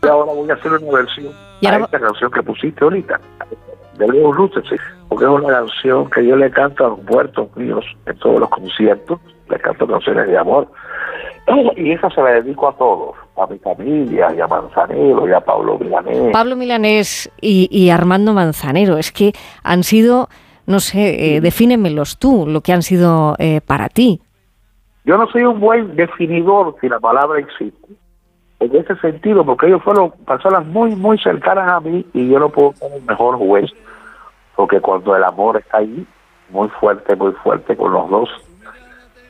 Y 0.01 0.07
ahora 0.07 0.33
voy 0.33 0.49
a 0.49 0.53
hacer 0.53 0.71
una 0.73 0.91
versión 0.97 1.31
Y 1.61 1.67
a 1.67 1.71
ahora- 1.73 1.85
esta 1.85 1.99
canción 1.99 2.31
que 2.31 2.43
pusiste 2.43 2.83
ahorita, 2.83 3.19
de 3.97 4.07
Leo 4.07 4.33
sí, 4.69 4.75
porque 5.07 5.25
es 5.25 5.29
una 5.31 5.47
canción 5.49 6.09
que 6.09 6.25
yo 6.25 6.35
le 6.35 6.49
canto 6.51 6.85
a 6.85 6.89
los 6.89 7.03
muertos 7.03 7.55
míos 7.55 7.85
en 8.05 8.17
todos 8.17 8.39
los 8.39 8.49
conciertos, 8.49 9.19
le 9.49 9.59
canto 9.59 9.87
canciones 9.87 10.27
de 10.27 10.37
amor, 10.37 10.67
y 11.77 11.91
esa 11.91 12.09
se 12.09 12.21
la 12.21 12.31
dedico 12.31 12.67
a 12.67 12.73
todos, 12.75 13.15
a 13.37 13.45
mi 13.47 13.57
familia, 13.59 14.33
y 14.35 14.41
a 14.41 14.47
Manzanero, 14.47 15.27
y 15.27 15.31
a 15.31 15.39
Pablo 15.41 15.77
Milanés. 15.77 16.31
Pablo 16.33 16.55
Milanés 16.55 17.29
y, 17.39 17.69
y 17.71 17.89
Armando 17.91 18.33
Manzanero, 18.33 18.97
es 18.97 19.11
que 19.11 19.33
han 19.63 19.83
sido, 19.83 20.27
no 20.65 20.79
sé, 20.79 21.35
eh, 21.35 21.41
defínemelos 21.41 22.17
tú, 22.17 22.45
lo 22.47 22.61
que 22.61 22.73
han 22.73 22.81
sido 22.81 23.35
eh, 23.39 23.61
para 23.65 23.89
ti. 23.89 24.21
Yo 25.05 25.17
no 25.17 25.27
soy 25.27 25.43
un 25.43 25.59
buen 25.59 25.95
definidor 25.95 26.75
si 26.79 26.87
la 26.87 26.99
palabra 26.99 27.39
existe, 27.39 27.87
en 28.59 28.75
ese 28.75 28.95
sentido, 28.97 29.45
porque 29.45 29.67
ellos 29.67 29.83
fueron 29.83 30.11
personas 30.25 30.65
muy, 30.65 30.95
muy 30.95 31.17
cercanas 31.17 31.67
a 31.67 31.79
mí 31.81 32.05
y 32.13 32.29
yo 32.29 32.39
no 32.39 32.49
puedo 32.49 32.73
ser 32.73 32.93
el 32.93 33.03
mejor 33.03 33.37
juez, 33.37 33.69
porque 34.55 34.79
cuando 34.79 35.15
el 35.15 35.23
amor 35.23 35.57
está 35.57 35.79
ahí, 35.79 36.05
muy 36.49 36.69
fuerte, 36.69 37.15
muy 37.15 37.33
fuerte 37.33 37.75
con 37.75 37.91
los 37.91 38.09
dos, 38.09 38.29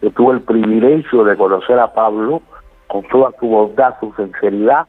yo 0.02 0.12
tuve 0.12 0.36
el 0.36 0.42
privilegio 0.42 1.24
de 1.24 1.36
conocer 1.38 1.80
a 1.80 1.94
Pablo 1.94 2.42
con 2.88 3.04
toda 3.08 3.32
su 3.40 3.48
bondad, 3.48 3.96
su 4.00 4.14
sinceridad, 4.14 4.86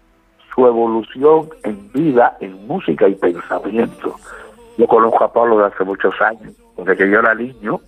su 0.55 0.67
evolución 0.67 1.49
en 1.63 1.91
vida, 1.93 2.37
en 2.41 2.67
música 2.67 3.09
y 3.09 3.15
pensamiento. 3.15 4.17
Yo 4.77 4.87
conozco 4.87 5.25
a 5.25 5.33
Pablo 5.33 5.59
desde 5.59 5.75
hace 5.75 5.85
muchos 5.85 6.15
años, 6.21 6.53
desde 6.77 6.97
que 6.97 7.11
yo 7.11 7.19
era 7.21 7.35
niño, 7.35 7.81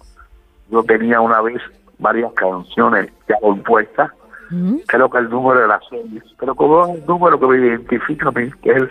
yo 0.71 0.83
tenía 0.85 1.21
una 1.21 1.41
vez 1.41 1.61
varias 1.99 2.33
canciones 2.35 3.11
ya 3.29 3.37
compuestas, 3.41 4.11
creo 4.87 5.11
que 5.11 5.19
el 5.19 5.29
número 5.29 5.65
era 5.65 5.81
6, 5.91 6.23
pero 6.39 6.55
como 6.55 6.87
es 6.87 7.01
el 7.01 7.07
número 7.07 7.41
que 7.41 7.47
me 7.47 7.59
identifica 7.59 8.29
a 8.29 8.33
mí, 8.33 8.51
que 8.63 8.71
es 8.71 8.89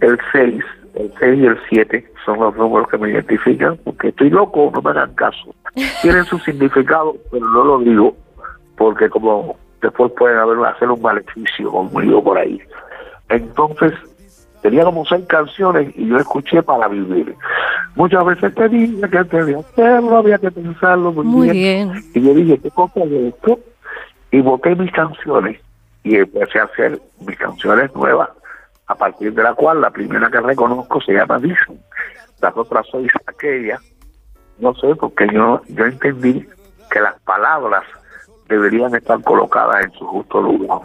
el 0.00 0.18
6, 0.32 0.64
el 0.94 1.12
6 1.18 1.38
y 1.38 1.46
el 1.46 1.60
7 1.68 2.12
son 2.24 2.40
los 2.40 2.56
números 2.56 2.88
que 2.88 2.98
me 2.98 3.10
identifican, 3.10 3.76
porque 3.84 4.08
estoy 4.08 4.30
loco, 4.30 4.70
no 4.72 4.80
me 4.80 4.90
hagan 4.90 5.14
caso. 5.14 5.54
Tienen 6.02 6.24
su 6.24 6.38
significado, 6.38 7.16
pero 7.30 7.46
no 7.48 7.64
lo 7.64 7.78
digo, 7.80 8.16
porque 8.76 9.10
como 9.10 9.56
después 9.82 10.12
pueden 10.12 10.38
haber, 10.38 10.64
hacer 10.64 10.90
un 10.90 11.02
maleficio 11.02 11.70
conmigo 11.70 12.22
por 12.24 12.38
ahí. 12.38 12.60
Entonces, 13.28 13.92
tenía 14.64 14.82
como 14.82 15.04
seis 15.04 15.26
canciones 15.26 15.92
y 15.94 16.08
yo 16.08 16.16
escuché 16.16 16.62
para 16.62 16.88
vivir. 16.88 17.34
Muchas 17.96 18.24
veces 18.24 18.54
te 18.54 18.66
dije 18.70 19.10
que 19.10 19.18
antes 19.18 19.46
de 19.46 19.56
hacerlo 19.56 20.16
había 20.16 20.38
que 20.38 20.50
pensarlo 20.50 21.12
muy, 21.12 21.26
Muy 21.26 21.50
bien. 21.50 21.92
Y 22.14 22.22
yo 22.22 22.32
dije, 22.32 22.58
¿qué 22.58 22.70
cosa 22.70 23.04
es 23.04 23.12
esto? 23.12 23.60
Y 24.30 24.40
boté 24.40 24.74
mis 24.74 24.90
canciones 24.90 25.60
y 26.02 26.16
empecé 26.16 26.60
a 26.60 26.64
hacer 26.64 26.98
mis 27.26 27.36
canciones 27.36 27.94
nuevas, 27.94 28.30
a 28.86 28.94
partir 28.94 29.34
de 29.34 29.42
la 29.42 29.52
cual 29.52 29.82
la 29.82 29.90
primera 29.90 30.30
que 30.30 30.40
reconozco 30.40 30.98
se 31.02 31.12
llama 31.12 31.36
Vision. 31.36 31.78
Las 32.40 32.56
otras 32.56 32.86
seis 32.90 33.12
aquellas, 33.26 33.82
no 34.60 34.74
sé, 34.76 34.94
porque 34.94 35.26
yo, 35.30 35.60
yo 35.68 35.84
entendí 35.84 36.48
que 36.90 37.00
las 37.00 37.20
palabras 37.20 37.84
deberían 38.48 38.94
estar 38.94 39.20
colocadas 39.22 39.84
en 39.86 39.92
su 39.92 40.04
justo 40.06 40.40
lugar. 40.40 40.80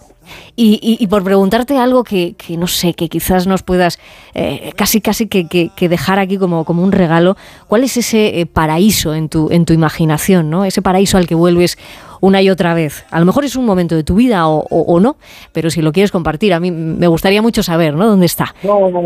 Y, 0.55 0.79
y- 0.81 1.03
y 1.03 1.07
por 1.07 1.23
preguntarte 1.23 1.77
algo 1.77 2.03
que, 2.03 2.35
que 2.35 2.55
no 2.57 2.67
sé, 2.67 2.93
que 2.93 3.09
quizás 3.09 3.47
nos 3.47 3.63
puedas 3.63 3.99
eh, 4.33 4.71
casi 4.75 5.01
casi 5.01 5.27
que, 5.27 5.47
que- 5.47 5.69
que 5.75 5.89
dejar 5.89 6.19
aquí 6.19 6.37
como, 6.37 6.65
como 6.65 6.83
un 6.83 6.91
regalo, 6.91 7.35
¿cuál 7.67 7.83
es 7.83 7.97
ese 7.97 8.39
eh, 8.41 8.45
paraíso 8.45 9.13
en 9.13 9.27
tu, 9.29 9.49
en 9.51 9.65
tu 9.65 9.73
imaginación, 9.73 10.49
¿no? 10.49 10.65
Ese 10.65 10.81
paraíso 10.81 11.17
al 11.17 11.27
que 11.27 11.35
vuelves 11.35 11.77
una 12.21 12.41
y 12.41 12.49
otra 12.49 12.73
vez. 12.73 13.05
A 13.11 13.19
lo 13.19 13.25
mejor 13.25 13.45
es 13.45 13.55
un 13.55 13.65
momento 13.65 13.95
de 13.95 14.03
tu 14.03 14.15
vida 14.15 14.47
o, 14.47 14.59
o- 14.69 14.93
o 14.93 14.99
no, 14.99 15.15
pero 15.51 15.69
si 15.69 15.81
lo 15.81 15.91
quieres 15.91 16.11
compartir, 16.11 16.53
a 16.53 16.59
mí 16.59 16.69
me 16.71 17.07
gustaría 17.07 17.41
mucho 17.41 17.63
saber, 17.63 17.95
¿no? 17.95 18.05
¿Dónde 18.07 18.25
está? 18.27 18.53
No, 18.63 18.89
no, 18.89 19.01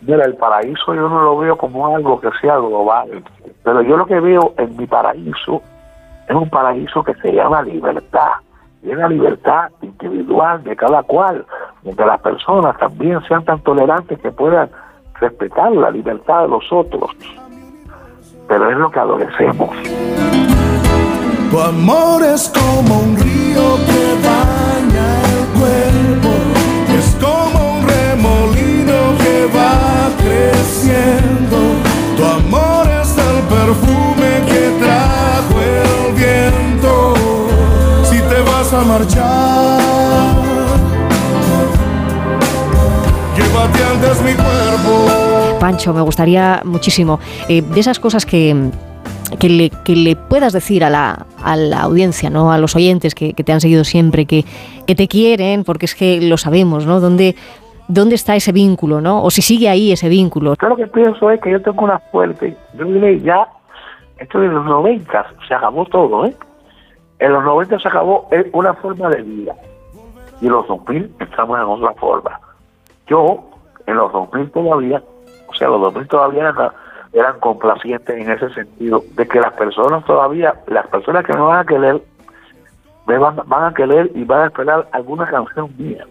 mira, 0.00 0.24
el 0.24 0.34
paraíso 0.36 0.94
yo 0.94 1.08
no 1.08 1.22
lo 1.22 1.38
veo 1.38 1.56
como 1.58 1.94
algo 1.94 2.20
que 2.20 2.28
sea 2.40 2.56
global, 2.56 3.22
pero 3.62 3.82
yo 3.82 3.96
lo 3.96 4.06
que 4.06 4.18
veo 4.20 4.54
en 4.58 4.76
mi 4.76 4.86
paraíso 4.86 5.62
es 6.30 6.36
un 6.36 6.48
paraíso 6.48 7.02
que 7.02 7.14
se 7.14 7.32
llama 7.32 7.60
libertad, 7.62 8.30
y 8.84 8.90
es 8.92 8.96
la 8.96 9.08
libertad 9.08 9.68
individual 9.82 10.62
de 10.62 10.76
cada 10.76 11.02
cual, 11.02 11.44
donde 11.82 12.06
las 12.06 12.20
personas 12.20 12.78
también 12.78 13.20
sean 13.26 13.44
tan 13.44 13.58
tolerantes 13.60 14.16
que 14.20 14.30
puedan 14.30 14.70
respetar 15.20 15.72
la 15.72 15.90
libertad 15.90 16.42
de 16.42 16.48
los 16.48 16.72
otros, 16.72 17.10
pero 18.46 18.70
es 18.70 18.76
lo 18.76 18.90
que 18.92 19.00
adolecemos. 19.00 19.70
Tu 21.50 21.60
amor 21.60 22.22
es 22.22 22.48
como 22.56 23.00
un 23.00 23.16
río 23.16 23.76
que 23.88 24.14
baña 24.22 25.08
el 25.34 25.46
cuerpo, 25.58 26.32
es 26.96 27.18
como 27.20 27.72
un 27.74 27.88
remolino 27.88 29.18
que 29.18 29.46
va 29.56 30.10
creciendo. 30.22 31.56
Tu 32.16 32.24
amor 32.24 32.86
es 33.02 33.18
el 33.18 33.42
perfume 33.48 34.19
que 34.46 34.70
trajo 34.80 35.60
el 35.60 36.14
viento. 36.14 37.14
Si 38.04 38.18
te 38.18 38.40
vas 38.42 38.72
a 38.72 38.80
marchar, 38.82 40.34
llévate 43.36 43.84
antes 43.84 44.22
mi 44.22 44.32
cuerpo. 44.34 45.58
Pancho, 45.58 45.92
me 45.92 46.00
gustaría 46.00 46.62
muchísimo 46.64 47.20
eh, 47.48 47.62
de 47.62 47.80
esas 47.80 48.00
cosas 48.00 48.24
que, 48.24 48.70
que, 49.38 49.48
le, 49.48 49.70
que 49.84 49.94
le 49.94 50.16
puedas 50.16 50.52
decir 50.52 50.84
a 50.84 50.90
la, 50.90 51.26
a 51.42 51.56
la 51.56 51.82
audiencia, 51.82 52.30
¿no? 52.30 52.50
a 52.52 52.58
los 52.58 52.74
oyentes 52.76 53.14
que, 53.14 53.34
que 53.34 53.44
te 53.44 53.52
han 53.52 53.60
seguido 53.60 53.84
siempre, 53.84 54.24
que, 54.24 54.44
que 54.86 54.94
te 54.94 55.06
quieren, 55.06 55.64
porque 55.64 55.86
es 55.86 55.94
que 55.94 56.20
lo 56.22 56.38
sabemos, 56.38 56.86
¿no? 56.86 57.00
¿Dónde, 57.00 57.36
¿Dónde 57.88 58.14
está 58.14 58.36
ese 58.36 58.52
vínculo, 58.52 59.00
¿no? 59.00 59.22
O 59.22 59.30
si 59.30 59.42
sigue 59.42 59.68
ahí 59.68 59.90
ese 59.90 60.08
vínculo. 60.08 60.54
Yo 60.60 60.68
lo 60.68 60.76
que 60.76 60.86
pienso 60.86 61.30
es 61.30 61.40
que 61.40 61.50
yo 61.50 61.60
tengo 61.60 61.84
una 61.84 62.00
suerte. 62.12 62.56
Yo 62.78 62.84
diré 62.84 63.20
ya, 63.20 63.48
esto 64.20 64.38
de 64.38 64.48
los 64.48 64.66
90 64.66 65.26
se 65.48 65.54
acabó 65.54 65.86
todo, 65.86 66.26
¿eh? 66.26 66.36
En 67.18 67.32
los 67.32 67.42
90 67.42 67.78
se 67.78 67.88
acabó 67.88 68.28
una 68.52 68.74
forma 68.74 69.08
de 69.08 69.22
vida. 69.22 69.54
Y 70.42 70.46
en 70.46 70.52
los 70.52 70.68
2000 70.68 71.16
estamos 71.20 71.58
en 71.58 71.64
otra 71.64 71.92
forma. 71.94 72.38
Yo, 73.06 73.42
en 73.86 73.96
los 73.96 74.12
2000 74.12 74.50
todavía, 74.50 75.02
o 75.48 75.54
sea, 75.54 75.68
los 75.68 75.80
2000 75.80 76.08
todavía 76.08 76.54
eran, 77.12 77.40
complacientes 77.40 78.14
en 78.14 78.30
ese 78.30 78.50
sentido, 78.50 79.02
de 79.12 79.26
que 79.26 79.40
las 79.40 79.52
personas 79.54 80.04
todavía, 80.04 80.54
las 80.66 80.86
personas 80.88 81.24
que 81.24 81.32
no 81.32 81.46
van 81.46 81.60
a 81.60 81.64
querer, 81.64 82.02
me 83.06 83.16
van, 83.16 83.40
van 83.46 83.64
a 83.64 83.74
querer 83.74 84.10
y 84.14 84.24
van 84.24 84.42
a 84.42 84.46
esperar 84.46 84.86
alguna 84.92 85.26
canción 85.26 85.74
mía. 85.78 86.06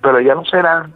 pero 0.00 0.18
ya 0.20 0.34
no 0.34 0.44
serán, 0.46 0.94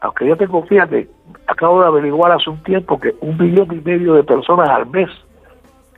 aunque 0.00 0.26
yo 0.26 0.36
tengo, 0.36 0.62
fíjate, 0.64 1.08
acabo 1.46 1.80
de 1.80 1.86
averiguar 1.86 2.32
hace 2.32 2.50
un 2.50 2.62
tiempo 2.64 2.98
que 2.98 3.14
un 3.20 3.38
millón 3.38 3.72
y 3.72 3.80
medio 3.80 4.14
de 4.14 4.24
personas 4.24 4.68
al 4.68 4.86
mes 4.86 5.08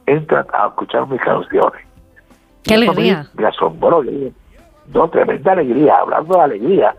entran 0.06 0.46
a 0.52 0.68
escuchar 0.68 1.06
mis 1.08 1.20
canciones. 1.20 1.86
¡Qué 2.62 2.74
alegría! 2.74 3.26
Me, 3.34 3.42
me 3.42 3.48
asombró, 3.48 4.02
yo 4.02 4.10
dije, 4.10 4.32
no, 4.92 5.08
tremenda 5.08 5.52
alegría, 5.52 5.96
hablando 5.98 6.34
de 6.34 6.42
alegría, 6.42 6.94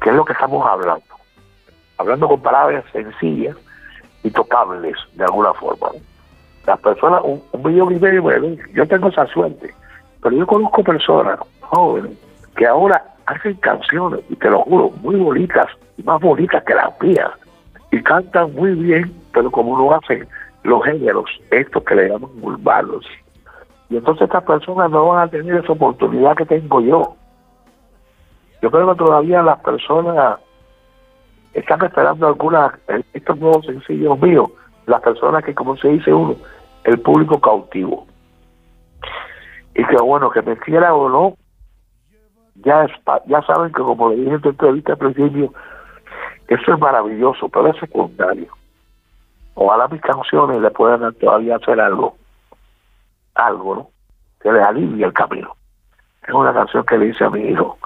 que 0.00 0.10
es 0.10 0.16
lo 0.16 0.24
que 0.24 0.32
estamos 0.32 0.66
hablando. 0.66 1.04
Hablando 1.98 2.28
con 2.28 2.40
palabras 2.40 2.84
sencillas 2.92 3.56
y 4.22 4.30
tocables 4.30 4.96
de 5.14 5.24
alguna 5.24 5.52
forma. 5.54 5.88
Las 6.66 6.78
personas, 6.80 7.22
un, 7.24 7.42
un 7.52 7.62
millón 7.62 7.96
y 7.96 7.98
medio, 7.98 8.22
bueno, 8.22 8.56
yo 8.74 8.86
tengo 8.86 9.08
esa 9.08 9.26
suerte, 9.26 9.74
pero 10.22 10.36
yo 10.36 10.46
conozco 10.46 10.82
personas 10.84 11.38
jóvenes 11.60 12.12
que 12.56 12.66
ahora 12.66 13.02
hacen 13.26 13.54
canciones, 13.54 14.20
y 14.28 14.36
te 14.36 14.50
lo 14.50 14.62
juro, 14.62 14.90
muy 15.02 15.16
bonitas, 15.16 15.66
más 16.04 16.20
bonitas 16.20 16.62
que 16.64 16.74
las 16.74 16.90
mías, 17.00 17.30
y 17.90 18.02
cantan 18.02 18.54
muy 18.54 18.72
bien, 18.72 19.12
pero 19.32 19.50
como 19.50 19.78
no 19.78 19.94
hacen 19.94 20.26
los 20.62 20.84
géneros, 20.84 21.30
estos 21.50 21.82
que 21.84 21.94
le 21.94 22.08
llaman 22.08 22.30
urbanos. 22.42 23.04
Y 23.90 23.96
entonces 23.96 24.24
estas 24.24 24.44
personas 24.44 24.90
no 24.90 25.08
van 25.08 25.26
a 25.26 25.30
tener 25.30 25.56
esa 25.56 25.72
oportunidad 25.72 26.36
que 26.36 26.46
tengo 26.46 26.80
yo. 26.80 27.16
Yo 28.60 28.70
creo 28.70 28.92
que 28.92 29.04
todavía 29.04 29.42
las 29.42 29.60
personas 29.60 30.40
están 31.54 31.84
esperando 31.84 32.26
algunas, 32.26 32.74
eh, 32.88 33.02
estos 33.14 33.38
nuevos 33.38 33.64
sencillos 33.64 34.20
míos, 34.20 34.50
las 34.86 35.00
personas 35.00 35.44
que, 35.44 35.54
como 35.54 35.76
se 35.76 35.88
dice 35.88 36.12
uno, 36.12 36.36
el 36.84 37.00
público 37.00 37.40
cautivo. 37.40 38.06
Y 39.74 39.84
que 39.84 39.96
bueno, 39.96 40.30
que 40.30 40.42
me 40.42 40.56
quiera 40.56 40.94
o 40.94 41.08
no, 41.08 41.36
ya, 42.56 42.84
es 42.84 42.90
ya 43.26 43.42
saben 43.42 43.72
que 43.72 43.82
como 43.82 44.10
le 44.10 44.16
dije 44.16 44.34
en 44.34 44.40
tu 44.40 44.48
entrevista 44.50 44.92
al 44.92 44.98
principio, 44.98 45.52
eso 46.48 46.72
es 46.72 46.78
maravilloso, 46.80 47.48
pero 47.48 47.68
es 47.68 47.78
secundario. 47.78 48.57
Ojalá 49.60 49.88
mis 49.88 50.00
canciones 50.00 50.60
le 50.60 50.70
puedan 50.70 51.12
todavía 51.14 51.56
hacer 51.56 51.80
algo, 51.80 52.16
algo, 53.34 53.74
¿no? 53.74 53.90
Que 54.40 54.52
les 54.52 54.64
alivie 54.64 55.04
el 55.04 55.12
camino. 55.12 55.52
Es 56.26 56.32
una 56.32 56.52
canción 56.54 56.84
que 56.84 56.96
le 56.96 57.06
dice 57.06 57.24
a 57.24 57.30
mi 57.30 57.40
hijo, 57.40 57.76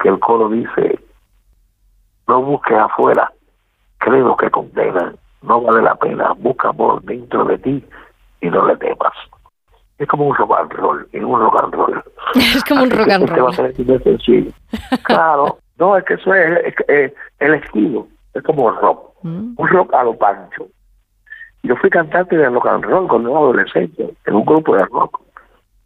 que 0.00 0.10
el 0.10 0.18
coro 0.18 0.50
dice, 0.50 0.98
no 2.28 2.42
busques 2.42 2.76
afuera, 2.76 3.32
creo 3.98 4.36
que 4.36 4.50
condenan, 4.50 5.16
no 5.40 5.62
vale 5.62 5.80
la 5.80 5.94
pena, 5.94 6.34
busca 6.36 6.68
amor 6.68 7.02
dentro 7.04 7.44
de 7.46 7.56
ti 7.56 7.82
y 8.42 8.50
no 8.50 8.66
le 8.66 8.76
temas. 8.76 9.12
Es 9.96 10.06
como 10.08 10.26
un 10.26 10.34
rock 10.36 10.52
and 10.58 10.72
roll, 10.74 11.08
es 11.12 11.22
un 11.24 11.40
rock 11.40 11.62
and 11.62 11.74
roll. 11.74 12.04
Es 12.34 12.64
como 12.64 12.82
un 12.82 12.90
rock 12.90 13.08
and 13.08 13.22
este 13.24 13.40
va 13.40 13.48
a 13.48 13.52
roll. 13.52 14.20
ser. 14.20 14.44
Claro, 15.04 15.58
no, 15.78 15.96
es 15.96 16.04
que 16.04 16.14
eso 16.14 16.34
es, 16.34 16.74
eh, 16.88 17.14
el 17.38 17.54
estilo, 17.54 18.08
es 18.34 18.42
como 18.42 18.70
rock, 18.70 19.14
Mm. 19.22 19.54
un 19.56 19.68
rock 19.68 19.94
a 19.94 20.04
lo 20.04 20.18
pancho. 20.18 20.66
Yo 21.64 21.74
fui 21.76 21.88
cantante 21.90 22.36
de 22.36 22.48
rock 22.50 22.66
and 22.66 22.84
roll 22.84 23.08
cuando 23.08 23.30
era 23.30 23.38
adolescente, 23.38 24.14
en 24.26 24.34
un 24.34 24.44
grupo 24.44 24.76
de 24.76 24.84
rock. 24.84 25.20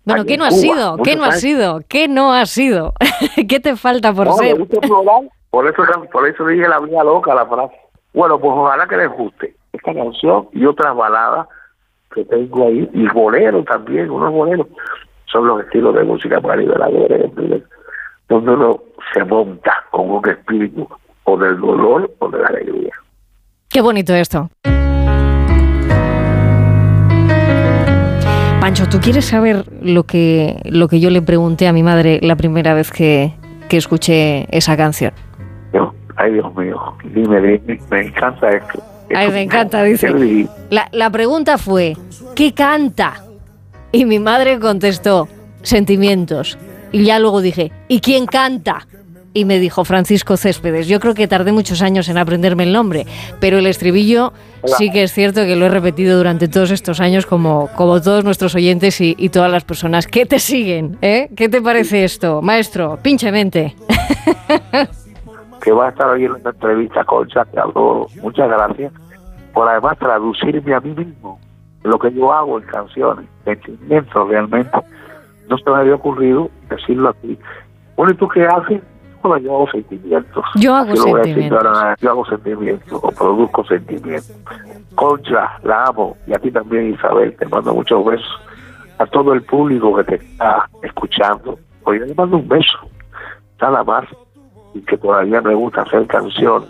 Bueno, 0.04 0.24
¿qué 0.24 0.36
no 0.36 0.44
ha 0.44 0.50
sido? 0.50 0.96
¿Qué 0.98 1.14
no 1.16 1.24
ha 1.24 1.32
sido? 1.32 1.80
¿Qué 1.88 2.08
no 2.08 2.32
ha 2.32 2.46
sido? 2.46 2.94
¿Qué 3.48 3.60
te 3.60 3.76
falta 3.76 4.12
por 4.12 4.26
No, 4.26 4.36
me 4.38 4.48
ser? 4.48 4.56
por 5.50 5.66
eso, 5.68 5.82
por 6.10 6.28
eso 6.28 6.46
dije 6.46 6.66
la 6.68 6.80
vida 6.80 7.04
loca, 7.04 7.34
la 7.34 7.46
frase. 7.46 7.74
Bueno, 8.12 8.38
pues 8.40 8.52
ojalá 8.56 8.86
que 8.88 8.96
les 8.96 9.10
guste 9.10 9.54
esta 9.72 9.94
canción 9.94 10.48
y 10.52 10.64
otras 10.66 10.96
baladas 10.96 11.46
que 12.12 12.24
tengo 12.24 12.66
ahí, 12.66 12.88
y 12.92 13.06
boleros 13.08 13.64
también, 13.66 14.10
unos 14.10 14.32
boleros. 14.32 14.66
Son 15.26 15.46
los 15.46 15.60
estilos 15.60 15.94
de 15.94 16.02
música 16.04 16.40
para 16.40 16.56
liberadores, 16.56 17.30
donde 18.28 18.50
uno 18.50 18.80
se 19.14 19.24
monta 19.24 19.84
con 19.90 20.10
un 20.10 20.28
espíritu 20.28 20.88
o 21.24 21.36
del 21.36 21.60
dolor 21.60 22.10
o 22.18 22.28
de 22.30 22.38
la 22.38 22.46
alegría. 22.48 22.94
Qué 23.68 23.80
bonito 23.82 24.14
esto. 24.14 24.48
Pancho, 28.60 28.88
¿tú 28.88 28.98
quieres 28.98 29.24
saber 29.24 29.64
lo 29.80 30.04
que, 30.04 30.60
lo 30.64 30.88
que 30.88 30.98
yo 30.98 31.10
le 31.10 31.22
pregunté 31.22 31.68
a 31.68 31.72
mi 31.72 31.84
madre 31.84 32.18
la 32.22 32.34
primera 32.34 32.74
vez 32.74 32.90
que, 32.90 33.32
que 33.68 33.76
escuché 33.76 34.46
esa 34.54 34.76
canción? 34.76 35.12
Yo, 35.72 35.94
ay 36.16 36.32
Dios 36.32 36.52
mío, 36.56 36.76
dime, 37.14 37.40
dime, 37.40 37.80
me 37.88 38.00
encanta 38.06 38.50
esto. 38.50 38.82
Ay, 39.14 39.30
me 39.30 39.42
encanta, 39.42 39.82
dice. 39.84 40.48
La, 40.70 40.88
la 40.92 41.08
pregunta 41.08 41.56
fue, 41.56 41.96
¿qué 42.34 42.52
canta? 42.52 43.22
Y 43.92 44.04
mi 44.04 44.18
madre 44.18 44.58
contestó, 44.58 45.28
sentimientos. 45.62 46.58
Y 46.90 47.04
ya 47.04 47.18
luego 47.20 47.40
dije, 47.40 47.70
¿y 47.86 48.00
quién 48.00 48.26
canta? 48.26 48.86
Y 49.34 49.44
me 49.44 49.58
dijo 49.58 49.84
Francisco 49.84 50.36
Céspedes. 50.36 50.88
Yo 50.88 51.00
creo 51.00 51.14
que 51.14 51.28
tardé 51.28 51.52
muchos 51.52 51.82
años 51.82 52.08
en 52.08 52.18
aprenderme 52.18 52.64
el 52.64 52.72
nombre, 52.72 53.06
pero 53.40 53.58
el 53.58 53.66
estribillo 53.66 54.32
sí 54.78 54.90
que 54.90 55.02
es 55.04 55.12
cierto 55.12 55.42
que 55.42 55.54
lo 55.54 55.66
he 55.66 55.68
repetido 55.68 56.16
durante 56.16 56.48
todos 56.48 56.70
estos 56.70 57.00
años 57.00 57.26
como, 57.26 57.68
como 57.76 58.00
todos 58.00 58.24
nuestros 58.24 58.54
oyentes 58.54 59.00
y, 59.00 59.14
y 59.18 59.28
todas 59.28 59.50
las 59.50 59.64
personas 59.64 60.06
que 60.06 60.26
te 60.26 60.38
siguen. 60.38 60.98
¿eh? 61.02 61.28
¿Qué 61.36 61.48
te 61.48 61.60
parece 61.60 62.04
esto? 62.04 62.42
Maestro, 62.42 62.98
pinchemente. 63.02 63.76
que 65.62 65.72
va 65.72 65.86
a 65.86 65.88
estar 65.90 66.08
hoy 66.08 66.24
en 66.24 66.32
una 66.32 66.50
entrevista 66.50 67.04
con 67.04 67.28
adoro. 67.36 68.06
Muchas 68.22 68.48
gracias 68.48 68.92
por 69.52 69.68
además 69.68 69.98
traducirme 69.98 70.74
a 70.74 70.80
mí 70.80 70.94
mismo 70.94 71.38
lo 71.82 71.98
que 71.98 72.12
yo 72.12 72.32
hago 72.32 72.58
en 72.58 72.66
canciones, 72.66 73.26
sentimientos 73.44 74.28
realmente. 74.28 74.70
No 75.48 75.58
se 75.58 75.70
me 75.70 75.76
había 75.76 75.94
ocurrido 75.94 76.50
decirlo 76.68 77.08
aquí. 77.10 77.38
Bueno, 77.96 78.12
¿y 78.12 78.16
tú 78.16 78.28
qué 78.28 78.46
haces? 78.46 78.82
Bueno, 79.22 79.38
yo 79.38 79.54
hago 79.54 79.70
sentimientos. 79.70 80.44
Yo 80.56 80.74
hago 80.74 80.94
voy 80.94 81.20
a 81.20 81.24
sentimientos. 81.24 81.64
ahora, 81.64 81.96
yo 82.00 82.10
hago 82.10 82.24
sentimientos 82.26 83.00
o 83.02 83.10
produzco 83.10 83.64
sentimientos. 83.64 84.32
Concha, 84.94 85.58
la 85.62 85.84
amo. 85.84 86.16
Y 86.26 86.34
a 86.34 86.38
ti 86.38 86.50
también, 86.50 86.94
Isabel, 86.94 87.36
te 87.36 87.46
mando 87.46 87.74
muchos 87.74 88.04
besos. 88.04 88.40
A 88.98 89.06
todo 89.06 89.32
el 89.32 89.42
público 89.42 89.96
que 89.96 90.04
te 90.04 90.14
está 90.16 90.68
escuchando. 90.82 91.58
Oye, 91.84 92.00
le 92.00 92.14
mando 92.14 92.36
un 92.36 92.48
beso. 92.48 92.78
Nada 93.60 93.82
más. 93.84 94.04
Y 94.74 94.80
que 94.82 94.96
todavía 94.96 95.40
me 95.40 95.54
gusta 95.54 95.82
hacer 95.82 96.06
canciones. 96.06 96.68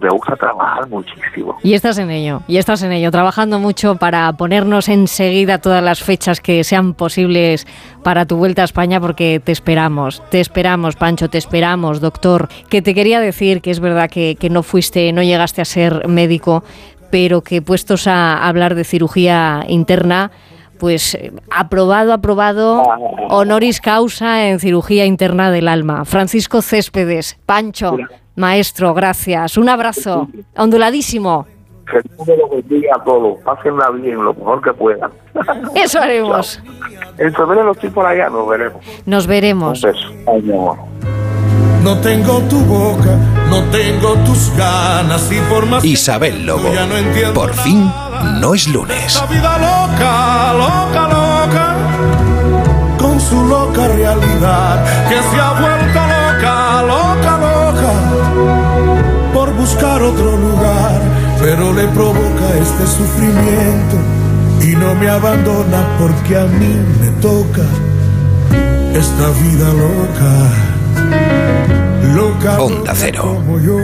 Me 0.00 0.08
gusta 0.08 0.34
trabajar 0.36 0.88
muchísimo. 0.88 1.58
Y 1.62 1.74
estás 1.74 1.98
en 1.98 2.10
ello, 2.10 2.42
y 2.48 2.56
estás 2.56 2.82
en 2.82 2.92
ello, 2.92 3.10
trabajando 3.10 3.58
mucho 3.58 3.96
para 3.96 4.32
ponernos 4.32 4.88
enseguida 4.88 5.58
todas 5.58 5.82
las 5.82 6.02
fechas 6.02 6.40
que 6.40 6.64
sean 6.64 6.94
posibles 6.94 7.66
para 8.02 8.24
tu 8.26 8.36
vuelta 8.36 8.62
a 8.62 8.64
España, 8.64 9.00
porque 9.00 9.40
te 9.44 9.52
esperamos, 9.52 10.22
te 10.30 10.40
esperamos, 10.40 10.96
Pancho, 10.96 11.28
te 11.28 11.38
esperamos, 11.38 12.00
doctor. 12.00 12.48
Que 12.68 12.80
te 12.80 12.94
quería 12.94 13.20
decir 13.20 13.60
que 13.60 13.70
es 13.70 13.80
verdad 13.80 14.08
que, 14.08 14.36
que 14.40 14.48
no 14.48 14.62
fuiste, 14.62 15.12
no 15.12 15.22
llegaste 15.22 15.60
a 15.60 15.66
ser 15.66 16.08
médico, 16.08 16.64
pero 17.10 17.42
que 17.42 17.60
puestos 17.60 18.06
a 18.06 18.46
hablar 18.46 18.74
de 18.74 18.84
cirugía 18.84 19.64
interna, 19.68 20.30
pues 20.78 21.14
eh, 21.14 21.32
aprobado, 21.50 22.12
aprobado, 22.12 22.82
honoris 23.28 23.80
causa 23.80 24.48
en 24.48 24.58
cirugía 24.60 25.04
interna 25.04 25.50
del 25.50 25.68
alma. 25.68 26.04
Francisco 26.04 26.62
Céspedes, 26.62 27.38
Pancho, 27.44 27.98
maestro, 28.40 28.92
gracias. 28.94 29.56
Un 29.56 29.68
abrazo, 29.68 30.28
onduladísimo. 30.56 31.46
Que 31.86 32.00
me 32.26 32.36
lo 32.36 32.48
bendiga 32.48 32.96
a 32.96 33.04
todos. 33.04 33.38
Pásenla 33.44 33.90
bien, 33.90 34.24
lo 34.24 34.34
mejor 34.34 34.62
que 34.62 34.72
puedan. 34.72 35.10
Eso 35.74 36.00
haremos. 36.00 36.60
En 37.18 37.34
febrero 37.34 37.64
los 37.64 37.76
estoy 37.76 37.90
por 37.90 38.06
allá, 38.06 38.28
nos 38.30 38.48
veremos. 38.48 38.84
Nos 39.06 39.26
veremos. 39.26 39.82
No 41.82 41.98
tengo 42.00 42.40
tu 42.40 42.60
boca, 42.60 43.16
no 43.48 43.62
tengo 43.70 44.14
tus 44.26 44.54
ganas 44.56 45.30
y 45.32 45.40
por 45.50 45.64
más 45.66 45.84
Isabel 45.84 46.44
Lobo. 46.44 46.70
Por 47.34 47.54
fin, 47.54 47.90
no 48.40 48.54
es 48.54 48.68
lunes. 48.68 49.18
La 49.18 49.26
vida 49.26 49.58
loca, 49.58 50.52
loca, 50.52 51.08
loca, 51.08 51.76
con 52.98 53.18
su 53.18 53.46
loca 53.46 53.88
realidad, 53.88 55.08
que 55.08 55.16
se 55.16 55.40
ha 55.40 55.52
vuelto 55.58 56.00
loca, 56.00 56.19
buscar 59.60 60.02
otro 60.02 60.36
lugar, 60.38 61.00
pero 61.38 61.72
le 61.74 61.86
provoca 61.88 62.48
este 62.58 62.86
sufrimiento 62.86 63.96
y 64.62 64.74
no 64.74 64.94
me 64.94 65.08
abandona 65.08 65.86
porque 65.98 66.38
a 66.38 66.46
mí 66.46 66.76
me 67.00 67.08
toca 67.20 67.62
esta 68.94 69.28
vida 69.42 69.68
loca, 69.84 70.32
loca. 72.14 72.62
Onda 72.62 72.92
Cero. 72.94 73.22
como 73.36 73.60
yo. 73.60 73.76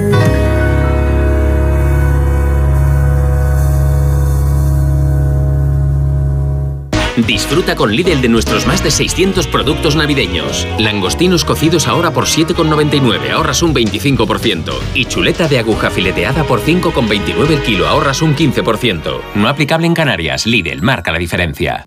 Disfruta 7.16 7.74
con 7.74 7.92
Lidl 7.92 8.20
de 8.20 8.28
nuestros 8.28 8.66
más 8.66 8.82
de 8.84 8.90
600 8.90 9.46
productos 9.46 9.96
navideños. 9.96 10.66
Langostinos 10.78 11.44
cocidos 11.44 11.88
ahora 11.88 12.10
por 12.10 12.26
7,99, 12.26 13.30
ahorras 13.30 13.62
un 13.62 13.74
25%. 13.74 14.72
Y 14.94 15.06
chuleta 15.06 15.48
de 15.48 15.58
aguja 15.58 15.90
fileteada 15.90 16.44
por 16.44 16.60
5,29 16.60 17.50
el 17.50 17.62
kilo, 17.62 17.88
ahorras 17.88 18.20
un 18.20 18.36
15%. 18.36 19.20
No 19.34 19.48
aplicable 19.48 19.86
en 19.86 19.94
Canarias, 19.94 20.46
Lidl 20.46 20.82
marca 20.82 21.10
la 21.10 21.18
diferencia. 21.18 21.86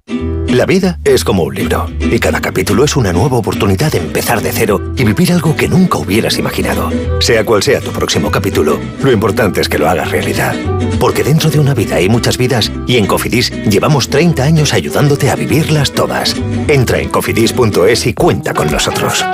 La 0.49 0.65
vida 0.65 0.99
es 1.03 1.23
como 1.23 1.43
un 1.43 1.53
libro 1.53 1.87
y 1.99 2.17
cada 2.17 2.41
capítulo 2.41 2.83
es 2.83 2.95
una 2.95 3.13
nueva 3.13 3.37
oportunidad 3.37 3.91
de 3.91 3.99
empezar 3.99 4.41
de 4.41 4.51
cero 4.51 4.93
y 4.97 5.03
vivir 5.03 5.31
algo 5.31 5.55
que 5.55 5.67
nunca 5.67 5.99
hubieras 5.99 6.39
imaginado. 6.39 6.89
Sea 7.19 7.45
cual 7.45 7.61
sea 7.61 7.81
tu 7.81 7.91
próximo 7.91 8.31
capítulo, 8.31 8.79
lo 9.03 9.11
importante 9.11 9.61
es 9.61 9.69
que 9.69 9.77
lo 9.77 9.87
hagas 9.87 10.09
realidad. 10.09 10.55
Porque 10.99 11.23
dentro 11.23 11.51
de 11.51 11.59
una 11.59 11.75
vida 11.75 11.97
hay 11.97 12.09
muchas 12.09 12.39
vidas 12.39 12.71
y 12.87 12.97
en 12.97 13.05
Cofidis 13.05 13.51
llevamos 13.69 14.09
30 14.09 14.43
años 14.43 14.73
ayudándote 14.73 15.18
a 15.27 15.35
vivirlas 15.35 15.91
todas. 15.91 16.35
Entra 16.67 16.99
en 16.99 17.09
cofidis.es 17.09 18.05
y 18.05 18.13
cuenta 18.13 18.53
con 18.53 18.71
nosotros. 18.71 19.25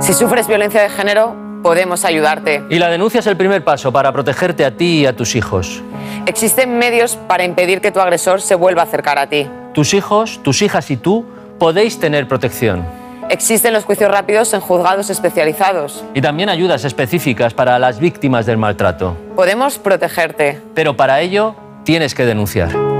Si 0.00 0.12
sufres 0.12 0.48
violencia 0.48 0.82
de 0.82 0.90
género, 0.90 1.34
podemos 1.62 2.04
ayudarte. 2.04 2.62
Y 2.68 2.78
la 2.78 2.90
denuncia 2.90 3.20
es 3.20 3.26
el 3.26 3.36
primer 3.36 3.64
paso 3.64 3.90
para 3.92 4.12
protegerte 4.12 4.64
a 4.64 4.76
ti 4.76 5.00
y 5.00 5.06
a 5.06 5.16
tus 5.16 5.34
hijos. 5.34 5.82
Existen 6.26 6.78
medios 6.78 7.16
para 7.16 7.44
impedir 7.44 7.80
que 7.80 7.90
tu 7.90 8.00
agresor 8.00 8.40
se 8.40 8.54
vuelva 8.54 8.82
a 8.82 8.84
acercar 8.84 9.18
a 9.18 9.28
ti. 9.28 9.48
Tus 9.72 9.94
hijos, 9.94 10.40
tus 10.42 10.62
hijas 10.62 10.90
y 10.90 10.96
tú 10.96 11.24
podéis 11.58 11.98
tener 11.98 12.28
protección. 12.28 12.84
Existen 13.30 13.72
los 13.72 13.84
juicios 13.84 14.10
rápidos 14.10 14.52
en 14.52 14.60
juzgados 14.60 15.08
especializados. 15.08 16.04
Y 16.12 16.20
también 16.20 16.50
ayudas 16.50 16.84
específicas 16.84 17.54
para 17.54 17.78
las 17.78 17.98
víctimas 17.98 18.44
del 18.44 18.58
maltrato. 18.58 19.16
Podemos 19.34 19.78
protegerte. 19.78 20.60
Pero 20.74 20.96
para 20.96 21.22
ello 21.22 21.56
tienes 21.84 22.14
que 22.14 22.26
denunciar. 22.26 22.93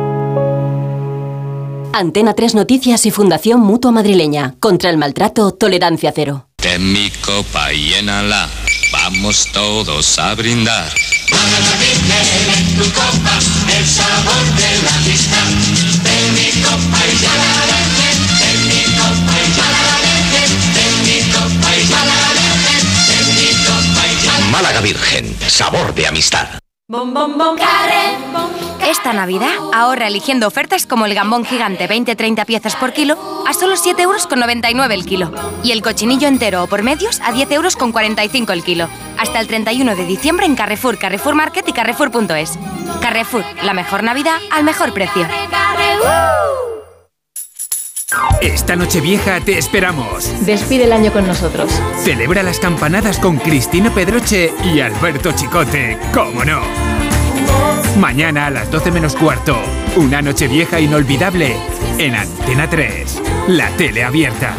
Antena 1.96 2.34
3 2.34 2.56
Noticias 2.56 3.06
y 3.06 3.12
Fundación 3.12 3.60
Mutua 3.60 3.92
Madrileña. 3.92 4.56
Contra 4.58 4.90
el 4.90 4.98
maltrato, 4.98 5.52
tolerancia 5.52 6.10
cero. 6.12 6.48
Ten 6.56 6.92
mi 6.92 7.08
copa 7.24 7.72
y 7.72 7.90
llénala, 7.90 8.48
vamos 8.90 9.46
todos 9.52 10.18
a 10.18 10.34
brindar. 10.34 10.88
en 10.88 12.74
tu 12.74 12.82
copa 12.90 13.38
el 13.78 13.86
sabor 13.86 14.44
de 14.56 14.82
la 14.82 14.94
amistad. 14.96 15.46
Ten 16.02 16.34
mi 16.34 16.50
copa 16.64 16.98
y 17.06 17.14
ya 17.22 17.34
la 17.38 17.62
dejen, 17.70 18.18
ten 18.40 18.58
mi 18.66 18.82
copa 18.98 19.34
y 19.38 19.54
ya 19.54 19.68
la 19.70 19.94
dejen, 20.02 20.50
ten 20.74 20.94
mi 21.06 21.18
copa 21.30 21.68
y 21.76 21.86
ya 21.86 22.02
la 22.10 22.18
dejen, 22.42 22.82
ten 23.06 23.24
mi 23.38 23.50
copa 23.64 24.02
y 24.04 24.26
ya 24.26 24.34
la 24.40 24.46
Málaga 24.46 24.80
Virgen, 24.80 25.36
sabor 25.46 25.94
de 25.94 26.08
amistad. 26.08 26.48
Esta 28.86 29.14
Navidad 29.14 29.50
ahorra 29.72 30.08
eligiendo 30.08 30.46
ofertas 30.46 30.86
como 30.86 31.06
el 31.06 31.14
gambón 31.14 31.44
gigante 31.46 31.88
20-30 31.88 32.44
piezas 32.44 32.76
por 32.76 32.92
kilo 32.92 33.16
a 33.46 33.54
solo 33.54 33.76
7,99 33.76 34.00
euros 34.00 34.90
el 34.90 35.06
kilo. 35.06 35.32
Y 35.62 35.72
el 35.72 35.80
cochinillo 35.80 36.28
entero 36.28 36.64
o 36.64 36.66
por 36.66 36.82
medios 36.82 37.20
a 37.20 37.32
10,45 37.32 37.52
euros 37.54 38.50
el 38.50 38.62
kilo. 38.62 38.88
Hasta 39.18 39.40
el 39.40 39.46
31 39.46 39.96
de 39.96 40.04
diciembre 40.04 40.44
en 40.44 40.54
Carrefour, 40.54 40.98
Carrefour 40.98 41.34
Market 41.34 41.66
y 41.66 41.72
Carrefour.es. 41.72 42.58
Carrefour, 43.00 43.44
la 43.62 43.72
mejor 43.72 44.02
Navidad 44.02 44.36
al 44.50 44.64
mejor 44.64 44.92
precio. 44.92 45.26
Esta 48.42 48.76
noche 48.76 49.00
vieja 49.00 49.40
te 49.40 49.56
esperamos. 49.56 50.44
Despide 50.44 50.84
el 50.84 50.92
año 50.92 51.10
con 51.10 51.26
nosotros. 51.26 51.72
Celebra 52.02 52.42
las 52.42 52.60
campanadas 52.60 53.18
con 53.18 53.38
Cristina 53.38 53.92
Pedroche 53.92 54.52
y 54.62 54.80
Alberto 54.80 55.32
Chicote, 55.32 55.98
¿cómo 56.12 56.44
no? 56.44 57.03
Mañana 57.98 58.46
a 58.46 58.50
las 58.50 58.70
12 58.70 58.90
menos 58.90 59.14
cuarto, 59.14 59.56
una 59.96 60.20
noche 60.20 60.48
vieja 60.48 60.80
inolvidable 60.80 61.56
en 61.98 62.14
Antena 62.16 62.68
3, 62.68 63.22
la 63.48 63.70
tele 63.76 64.02
abierta. 64.02 64.56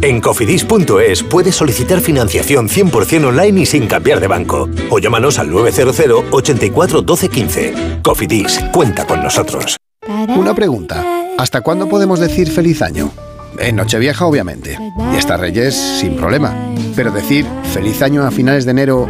En 0.00 0.20
cofidis.es 0.20 1.22
puedes 1.24 1.54
solicitar 1.54 2.00
financiación 2.00 2.68
100% 2.68 3.26
online 3.26 3.62
y 3.62 3.66
sin 3.66 3.86
cambiar 3.88 4.20
de 4.20 4.26
banco. 4.26 4.68
O 4.90 4.98
llámanos 4.98 5.38
al 5.38 5.50
900 5.50 6.24
84 6.30 7.02
12 7.02 7.28
15. 7.28 7.74
Cofidis, 8.02 8.60
cuenta 8.72 9.06
con 9.06 9.22
nosotros. 9.22 9.76
Una 10.08 10.54
pregunta. 10.54 11.04
¿Hasta 11.36 11.60
cuándo 11.60 11.88
podemos 11.88 12.20
decir 12.20 12.50
feliz 12.50 12.80
año? 12.80 13.10
En 13.58 13.76
Nochevieja, 13.76 14.24
obviamente. 14.26 14.78
Y 15.12 15.16
hasta 15.16 15.36
Reyes, 15.36 15.74
sin 15.74 16.16
problema. 16.16 16.54
Pero 16.94 17.10
decir 17.10 17.44
feliz 17.72 18.00
año 18.00 18.22
a 18.24 18.30
finales 18.30 18.64
de 18.64 18.70
enero 18.70 19.08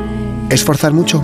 es 0.49 0.65
forzar 0.65 0.93
mucho. 0.93 1.23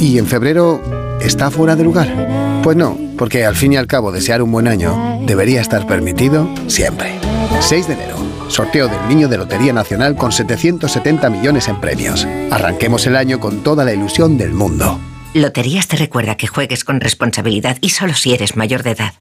¿Y 0.00 0.18
en 0.18 0.26
febrero 0.26 0.80
está 1.20 1.50
fuera 1.50 1.76
de 1.76 1.84
lugar? 1.84 2.60
Pues 2.62 2.76
no, 2.76 2.96
porque 3.16 3.44
al 3.44 3.54
fin 3.54 3.72
y 3.72 3.76
al 3.76 3.86
cabo 3.86 4.12
desear 4.12 4.42
un 4.42 4.52
buen 4.52 4.68
año 4.68 5.20
debería 5.26 5.60
estar 5.60 5.86
permitido 5.86 6.48
siempre. 6.66 7.18
6 7.60 7.88
de 7.88 7.94
enero, 7.94 8.16
sorteo 8.48 8.88
del 8.88 9.08
Niño 9.08 9.28
de 9.28 9.38
Lotería 9.38 9.72
Nacional 9.72 10.16
con 10.16 10.32
770 10.32 11.30
millones 11.30 11.68
en 11.68 11.80
premios. 11.80 12.26
Arranquemos 12.50 13.06
el 13.06 13.16
año 13.16 13.40
con 13.40 13.62
toda 13.62 13.84
la 13.84 13.92
ilusión 13.92 14.36
del 14.36 14.52
mundo. 14.52 14.98
Loterías 15.34 15.88
te 15.88 15.96
recuerda 15.96 16.36
que 16.36 16.46
juegues 16.46 16.84
con 16.84 17.00
responsabilidad 17.00 17.78
y 17.80 17.90
solo 17.90 18.14
si 18.14 18.34
eres 18.34 18.56
mayor 18.56 18.82
de 18.82 18.90
edad. 18.92 19.14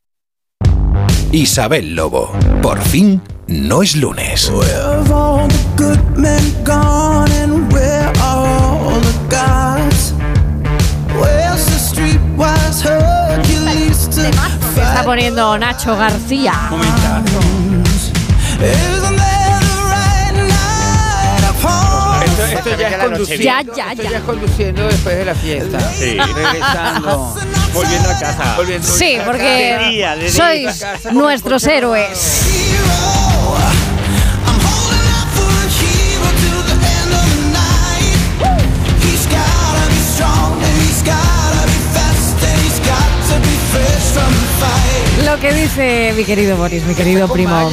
Isabel 1.32 1.96
Lobo. 1.96 2.32
Por 2.62 2.80
fin, 2.80 3.20
no 3.48 3.82
es 3.82 3.96
lunes. 3.96 4.52
Se 14.74 14.82
está 14.82 15.04
poniendo 15.04 15.58
Nacho 15.58 15.96
García. 15.98 16.54
Esto, 22.26 22.44
esto 22.46 22.78
ya 22.78 22.88
es 22.90 22.98
conduciendo. 22.98 23.44
Ya, 23.44 23.62
ya, 23.76 23.92
Esto 23.92 24.04
ya. 24.04 24.18
es 24.18 24.24
conduciendo 24.24 24.88
después 24.88 25.18
de 25.18 25.26
la 25.26 25.36
fiesta. 25.36 25.80
Sí. 25.94 26.18
Regresando. 26.18 27.36
Volviendo 27.74 28.10
a 28.10 28.20
casa. 28.20 28.54
Volviendo 28.58 28.88
Sí, 28.88 29.16
a 29.18 29.26
porque 29.26 29.70
casa. 29.76 29.86
De 29.86 29.92
día, 29.92 30.16
de 30.16 30.32
día. 30.32 30.74
sois 30.74 30.86
nuestros 31.14 31.64
héroes. 31.66 32.42
Lo 45.26 45.40
que 45.40 45.54
dice 45.54 46.14
mi 46.16 46.26
querido 46.26 46.58
Boris, 46.58 46.84
mi 46.86 46.96
querido 46.96 47.28
primo. 47.28 47.72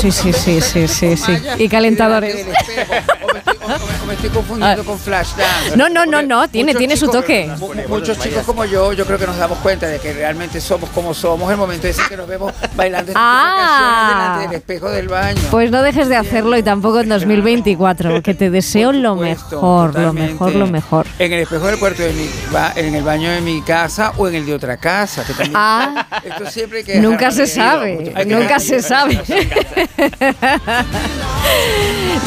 Sí, 0.00 0.10
sí, 0.10 0.32
sí, 0.32 0.60
sí, 0.60 0.88
sí, 0.88 1.16
sí. 1.16 1.32
Y 1.58 1.68
calentadores. 1.68 2.46
O 4.02 4.06
me 4.06 4.14
estoy 4.14 4.30
confundiendo 4.30 4.84
con 4.84 4.98
Flashdance. 4.98 5.76
No, 5.76 5.88
no, 5.88 6.06
no, 6.06 6.22
no, 6.22 6.48
tiene, 6.48 6.74
tiene 6.74 6.96
su 6.96 7.08
toque. 7.08 7.50
mu- 7.58 7.74
Muchos 7.88 8.18
chicos 8.18 8.44
como 8.44 8.64
yo, 8.64 8.92
yo 8.92 9.04
creo 9.06 9.18
que 9.18 9.26
nos 9.26 9.36
damos 9.36 9.58
cuenta 9.58 9.86
de 9.86 9.98
que 9.98 10.12
realmente 10.12 10.60
somos 10.60 10.88
como 10.90 11.12
somos. 11.14 11.50
El 11.50 11.56
momento 11.56 11.86
ese 11.88 12.02
que 12.08 12.16
nos 12.16 12.26
vemos 12.28 12.52
bailando 12.76 13.10
estas 13.10 13.22
Ah. 13.24 14.08
delante 14.38 14.48
del 14.48 14.56
espejo 14.60 14.90
del 14.90 15.08
baño. 15.08 15.40
Pues 15.50 15.70
no 15.70 15.82
dejes 15.82 16.08
de 16.08 16.16
hacerlo 16.16 16.56
y 16.56 16.62
tampoco 16.62 17.00
en 17.00 17.08
2024, 17.08 18.22
que 18.22 18.34
te 18.34 18.50
deseo 18.50 18.92
lo 18.92 19.16
mejor, 19.16 19.98
lo 19.98 20.12
mejor, 20.12 20.54
lo 20.54 20.66
mejor. 20.66 21.06
En 21.18 21.32
el 21.32 21.40
espejo 21.40 21.66
del 21.66 21.78
cuarto 21.78 22.02
de 22.02 22.12
mi 22.12 22.28
en 22.76 22.94
el 22.94 23.02
baño 23.04 23.30
de 23.30 23.40
mi 23.40 23.62
casa 23.62 24.12
o 24.16 24.28
en 24.28 24.36
el 24.36 24.46
de 24.46 24.54
otra 24.54 24.76
casa. 24.76 25.24
Que 25.24 25.32
también, 25.32 25.52
Ah. 25.56 26.06
esto 26.24 26.50
siempre 26.50 26.84
que 26.84 27.00
Nunca 27.00 27.30
se 27.30 27.46
sabe, 27.46 28.12
nunca 28.26 28.58
se 28.60 28.82
sabe. 28.82 29.20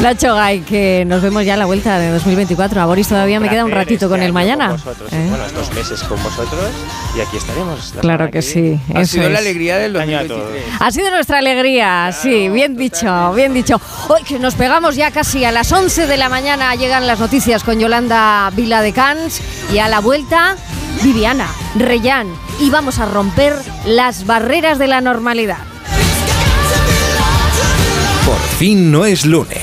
Nacho 0.00 0.34
Gay, 0.34 0.60
que 0.60 0.89
nos 1.06 1.22
vemos 1.22 1.44
ya 1.44 1.54
a 1.54 1.56
la 1.56 1.66
vuelta 1.66 1.98
de 1.98 2.10
2024. 2.10 2.80
A 2.80 2.86
Boris 2.86 3.08
todavía 3.08 3.40
me 3.40 3.48
queda 3.48 3.64
un 3.64 3.70
ratito 3.70 4.06
este 4.06 4.08
con 4.08 4.20
él 4.20 4.26
año 4.26 4.34
mañana. 4.34 4.72
vosotros, 4.72 5.12
¿eh? 5.12 5.26
Bueno, 5.28 5.44
estos 5.44 5.72
meses 5.72 6.02
con 6.02 6.22
vosotros 6.22 6.70
y 7.16 7.20
aquí 7.20 7.36
estaremos. 7.36 7.94
la 7.94 8.00
Claro 8.00 8.30
que 8.30 8.42
sí, 8.42 8.78
Ha 8.94 9.04
sido 9.04 9.28
la 9.28 9.38
alegría 9.38 9.78
del 9.78 9.96
Año 9.96 10.18
a 10.18 10.24
2023. 10.24 10.64
Ha 10.80 10.90
sido 10.90 11.10
nuestra 11.10 11.38
alegría, 11.38 12.12
sí, 12.12 12.48
bien 12.48 12.76
dicho, 12.76 13.32
bien 13.32 13.54
dicho. 13.54 13.80
Hoy 14.08 14.22
que 14.22 14.38
nos 14.38 14.54
pegamos 14.54 14.96
ya 14.96 15.10
casi 15.10 15.44
a 15.44 15.52
las 15.52 15.72
11 15.72 16.06
de 16.06 16.16
la 16.16 16.28
mañana, 16.28 16.74
llegan 16.74 17.06
las 17.06 17.18
noticias 17.18 17.64
con 17.64 17.78
Yolanda 17.78 18.50
Vila 18.54 18.82
de 18.82 18.92
Cans 18.92 19.40
y 19.72 19.78
a 19.78 19.88
la 19.88 20.00
vuelta 20.00 20.56
Viviana, 21.02 21.48
Reyán 21.76 22.28
y 22.60 22.68
vamos 22.70 22.98
a 22.98 23.06
romper 23.06 23.54
las 23.86 24.26
barreras 24.26 24.78
de 24.78 24.86
la 24.86 25.00
normalidad. 25.00 25.69
Por 28.30 28.38
fin 28.38 28.92
no 28.92 29.04
es 29.04 29.26
lunes. 29.26 29.58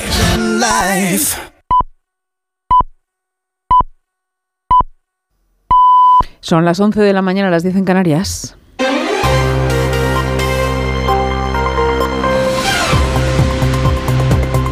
Son 6.42 6.66
las 6.66 6.78
11 6.78 7.00
de 7.00 7.14
la 7.14 7.22
mañana, 7.22 7.50
las 7.50 7.64
10 7.64 7.78
en 7.78 7.86
Canarias. 7.86 8.58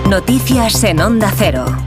Noticias 0.10 0.84
en 0.84 1.00
Onda 1.00 1.32
Cero. 1.34 1.85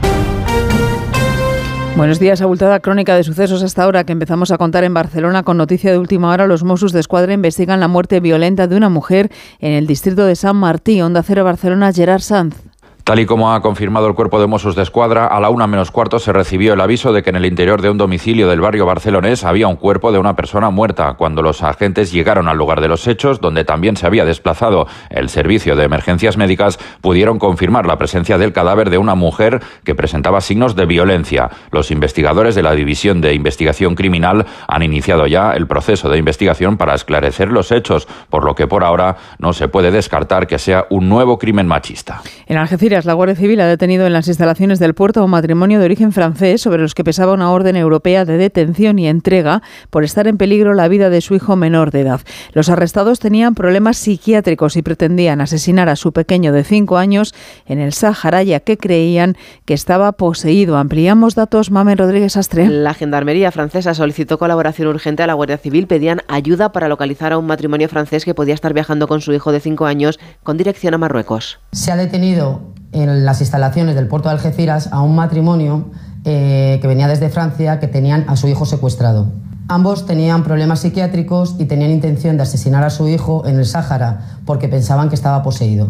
Buenos 1.99 2.17
días, 2.17 2.39
abultada 2.39 2.79
crónica 2.79 3.13
de 3.13 3.25
sucesos 3.25 3.61
hasta 3.61 3.83
ahora 3.83 4.05
que 4.05 4.13
empezamos 4.13 4.51
a 4.51 4.57
contar 4.57 4.85
en 4.85 4.93
Barcelona 4.93 5.43
con 5.43 5.57
noticia 5.57 5.91
de 5.91 5.97
última 5.97 6.31
hora. 6.31 6.47
Los 6.47 6.63
Mossos 6.63 6.93
de 6.93 7.01
Escuadra 7.01 7.33
investigan 7.33 7.81
la 7.81 7.89
muerte 7.89 8.21
violenta 8.21 8.67
de 8.67 8.77
una 8.77 8.87
mujer 8.87 9.29
en 9.59 9.73
el 9.73 9.85
distrito 9.85 10.23
de 10.23 10.37
San 10.37 10.55
Martí, 10.55 11.01
Onda 11.01 11.23
Cero 11.23 11.43
Barcelona, 11.43 11.91
Gerard 11.91 12.21
Sanz. 12.21 12.68
Tal 13.09 13.19
y 13.19 13.25
como 13.25 13.51
ha 13.51 13.61
confirmado 13.63 14.05
el 14.05 14.13
cuerpo 14.13 14.39
de 14.39 14.45
Mossos 14.45 14.75
de 14.75 14.83
Escuadra, 14.83 15.25
a 15.25 15.39
la 15.39 15.49
una 15.49 15.65
menos 15.65 15.89
cuarto 15.89 16.19
se 16.19 16.31
recibió 16.31 16.73
el 16.73 16.79
aviso 16.79 17.11
de 17.11 17.23
que 17.23 17.31
en 17.31 17.37
el 17.37 17.47
interior 17.47 17.81
de 17.81 17.89
un 17.89 17.97
domicilio 17.97 18.47
del 18.47 18.61
barrio 18.61 18.85
barcelonés 18.85 19.43
había 19.45 19.67
un 19.67 19.77
cuerpo 19.77 20.11
de 20.11 20.19
una 20.19 20.35
persona 20.35 20.69
muerta. 20.69 21.15
Cuando 21.15 21.41
los 21.41 21.63
agentes 21.63 22.11
llegaron 22.11 22.47
al 22.47 22.59
lugar 22.59 22.81
de 22.81 22.87
los 22.87 23.07
hechos, 23.07 23.41
donde 23.41 23.65
también 23.65 23.97
se 23.97 24.05
había 24.05 24.25
desplazado 24.25 24.85
el 25.09 25.29
servicio 25.29 25.75
de 25.75 25.85
emergencias 25.85 26.37
médicas, 26.37 26.77
pudieron 27.01 27.39
confirmar 27.39 27.87
la 27.87 27.97
presencia 27.97 28.37
del 28.37 28.53
cadáver 28.53 28.91
de 28.91 28.99
una 28.99 29.15
mujer 29.15 29.59
que 29.83 29.95
presentaba 29.95 30.39
signos 30.39 30.75
de 30.75 30.85
violencia. 30.85 31.49
Los 31.71 31.89
investigadores 31.89 32.53
de 32.53 32.61
la 32.61 32.75
División 32.75 33.21
de 33.21 33.33
Investigación 33.33 33.95
Criminal 33.95 34.45
han 34.67 34.83
iniciado 34.83 35.25
ya 35.25 35.53
el 35.53 35.65
proceso 35.65 36.09
de 36.09 36.19
investigación 36.19 36.77
para 36.77 36.93
esclarecer 36.93 37.49
los 37.49 37.71
hechos, 37.71 38.07
por 38.29 38.45
lo 38.45 38.53
que 38.53 38.67
por 38.67 38.83
ahora 38.83 39.17
no 39.39 39.53
se 39.53 39.67
puede 39.67 39.89
descartar 39.89 40.45
que 40.45 40.59
sea 40.59 40.85
un 40.91 41.09
nuevo 41.09 41.39
crimen 41.39 41.65
machista. 41.65 42.21
En 42.45 42.59
la 43.05 43.13
Guardia 43.13 43.35
Civil 43.35 43.61
ha 43.61 43.67
detenido 43.67 44.07
en 44.07 44.13
las 44.13 44.27
instalaciones 44.27 44.79
del 44.79 44.93
puerto 44.93 45.19
a 45.19 45.23
un 45.23 45.31
matrimonio 45.31 45.79
de 45.79 45.85
origen 45.85 46.11
francés 46.11 46.61
sobre 46.61 46.81
los 46.81 46.95
que 46.95 47.03
pesaba 47.03 47.33
una 47.33 47.51
orden 47.51 47.75
europea 47.75 48.25
de 48.25 48.37
detención 48.37 48.99
y 48.99 49.07
entrega 49.07 49.61
por 49.89 50.03
estar 50.03 50.27
en 50.27 50.37
peligro 50.37 50.73
la 50.73 50.87
vida 50.87 51.09
de 51.09 51.21
su 51.21 51.35
hijo 51.35 51.55
menor 51.55 51.91
de 51.91 52.01
edad. 52.01 52.21
Los 52.53 52.69
arrestados 52.69 53.19
tenían 53.19 53.55
problemas 53.55 53.97
psiquiátricos 53.97 54.75
y 54.75 54.81
pretendían 54.81 55.41
asesinar 55.41 55.89
a 55.89 55.95
su 55.95 56.11
pequeño 56.11 56.51
de 56.51 56.63
cinco 56.63 56.97
años 56.97 57.33
en 57.65 57.79
el 57.79 57.93
Sáhara, 57.93 58.43
ya 58.43 58.59
que 58.59 58.77
creían 58.77 59.35
que 59.65 59.73
estaba 59.73 60.11
poseído. 60.13 60.77
Ampliamos 60.77 61.35
datos, 61.35 61.71
Mamen 61.71 61.97
Rodríguez 61.97 62.37
Astre. 62.37 62.67
La 62.67 62.93
Gendarmería 62.93 63.51
francesa 63.51 63.93
solicitó 63.93 64.37
colaboración 64.37 64.87
urgente 64.87 65.23
a 65.23 65.27
la 65.27 65.33
Guardia 65.33 65.57
Civil. 65.57 65.87
Pedían 65.87 66.21
ayuda 66.27 66.71
para 66.71 66.87
localizar 66.87 67.33
a 67.33 67.37
un 67.37 67.47
matrimonio 67.47 67.89
francés 67.89 68.25
que 68.25 68.33
podía 68.33 68.53
estar 68.53 68.73
viajando 68.73 69.07
con 69.07 69.21
su 69.21 69.33
hijo 69.33 69.51
de 69.51 69.59
cinco 69.59 69.85
años 69.85 70.19
con 70.43 70.57
dirección 70.57 70.93
a 70.93 70.97
Marruecos. 70.97 71.59
Se 71.71 71.91
ha 71.91 71.95
detenido 71.95 72.61
en 72.91 73.25
las 73.25 73.41
instalaciones 73.41 73.95
del 73.95 74.07
puerto 74.07 74.29
de 74.29 74.35
Algeciras 74.35 74.89
a 74.91 75.01
un 75.01 75.15
matrimonio 75.15 75.85
eh, 76.25 76.79
que 76.81 76.87
venía 76.87 77.07
desde 77.07 77.29
Francia 77.29 77.79
que 77.79 77.87
tenían 77.87 78.25
a 78.27 78.35
su 78.35 78.47
hijo 78.47 78.65
secuestrado. 78.65 79.31
Ambos 79.67 80.05
tenían 80.05 80.43
problemas 80.43 80.79
psiquiátricos 80.79 81.55
y 81.59 81.65
tenían 81.65 81.91
intención 81.91 82.37
de 82.37 82.43
asesinar 82.43 82.83
a 82.83 82.89
su 82.89 83.07
hijo 83.07 83.45
en 83.45 83.59
el 83.59 83.65
Sáhara 83.65 84.39
porque 84.45 84.67
pensaban 84.67 85.09
que 85.09 85.15
estaba 85.15 85.43
poseído. 85.43 85.89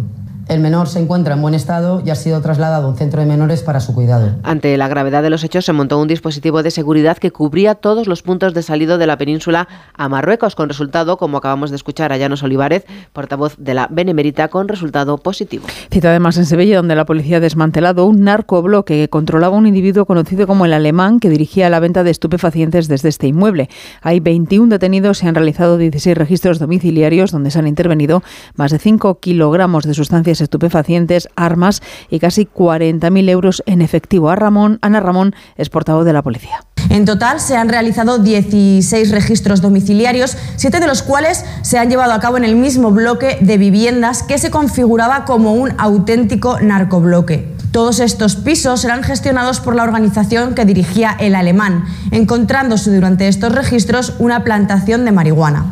El 0.49 0.61
menor 0.61 0.87
se 0.87 0.97
encuentra 0.97 1.35
en 1.35 1.43
buen 1.43 1.53
estado 1.53 2.01
y 2.03 2.09
ha 2.09 2.15
sido 2.15 2.41
trasladado 2.41 2.87
a 2.87 2.89
un 2.89 2.97
centro 2.97 3.19
de 3.19 3.27
menores 3.27 3.61
para 3.61 3.79
su 3.79 3.93
cuidado. 3.93 4.31
Ante 4.41 4.75
la 4.77 4.87
gravedad 4.87 5.21
de 5.21 5.29
los 5.29 5.43
hechos 5.43 5.63
se 5.63 5.73
montó 5.73 5.99
un 5.99 6.07
dispositivo 6.07 6.63
de 6.63 6.71
seguridad 6.71 7.19
que 7.19 7.29
cubría 7.29 7.75
todos 7.75 8.07
los 8.07 8.23
puntos 8.23 8.55
de 8.55 8.63
salida 8.63 8.97
de 8.97 9.05
la 9.05 9.15
península 9.19 9.67
a 9.93 10.09
Marruecos, 10.09 10.55
con 10.55 10.67
resultado, 10.67 11.17
como 11.17 11.37
acabamos 11.37 11.69
de 11.69 11.75
escuchar 11.75 12.11
a 12.11 12.17
Llanos 12.17 12.41
Olivares, 12.41 12.83
portavoz 13.13 13.57
de 13.59 13.75
la 13.75 13.85
Benemérita, 13.91 14.47
con 14.47 14.67
resultado 14.67 15.19
positivo. 15.19 15.67
Cita 15.91 16.09
además 16.09 16.35
en 16.37 16.47
Sevilla, 16.47 16.77
donde 16.77 16.95
la 16.95 17.05
policía 17.05 17.37
ha 17.37 17.41
desmantelado 17.41 18.07
un 18.07 18.23
narcobloque 18.23 18.95
que 18.95 19.07
controlaba 19.07 19.55
un 19.55 19.67
individuo 19.67 20.05
conocido 20.05 20.47
como 20.47 20.65
el 20.65 20.73
alemán 20.73 21.19
que 21.19 21.29
dirigía 21.29 21.69
la 21.69 21.79
venta 21.79 22.03
de 22.03 22.09
estupefacientes 22.09 22.87
desde 22.87 23.09
este 23.09 23.27
inmueble. 23.27 23.69
Hay 24.01 24.19
21 24.19 24.69
detenidos, 24.69 25.19
se 25.19 25.27
han 25.27 25.35
realizado 25.35 25.77
16 25.77 26.17
registros 26.17 26.57
domiciliarios 26.57 27.29
donde 27.29 27.51
se 27.51 27.59
han 27.59 27.67
intervenido 27.67 28.23
más 28.55 28.71
de 28.71 28.79
5 28.79 29.19
kilogramos 29.19 29.83
de 29.83 29.93
sustancias 29.93 30.38
estupefacientes, 30.41 31.27
armas 31.35 31.81
y 32.09 32.19
casi 32.19 32.45
40.000 32.45 33.29
euros 33.29 33.63
en 33.65 33.81
efectivo. 33.81 34.29
A 34.29 34.35
Ramón, 34.35 34.79
Ana 34.81 34.99
Ramón 34.99 35.35
es 35.57 35.69
portavoz 35.69 36.05
de 36.05 36.13
la 36.13 36.21
policía. 36.21 36.59
En 36.89 37.05
total 37.05 37.39
se 37.39 37.55
han 37.55 37.69
realizado 37.69 38.17
16 38.17 39.11
registros 39.11 39.61
domiciliarios, 39.61 40.35
siete 40.55 40.79
de 40.79 40.87
los 40.87 41.03
cuales 41.03 41.45
se 41.61 41.77
han 41.77 41.89
llevado 41.89 42.13
a 42.13 42.19
cabo 42.19 42.37
en 42.37 42.43
el 42.43 42.55
mismo 42.55 42.91
bloque 42.91 43.37
de 43.41 43.57
viviendas 43.57 44.23
que 44.23 44.39
se 44.39 44.49
configuraba 44.49 45.25
como 45.25 45.53
un 45.53 45.73
auténtico 45.77 46.59
narcobloque. 46.59 47.53
Todos 47.71 47.99
estos 47.99 48.35
pisos 48.35 48.81
serán 48.81 49.03
gestionados 49.03 49.59
por 49.59 49.75
la 49.75 49.83
organización 49.83 50.55
que 50.55 50.65
dirigía 50.65 51.15
el 51.19 51.35
alemán, 51.35 51.85
encontrándose 52.09 52.93
durante 52.93 53.27
estos 53.27 53.53
registros 53.53 54.15
una 54.17 54.43
plantación 54.43 55.05
de 55.05 55.11
marihuana. 55.11 55.65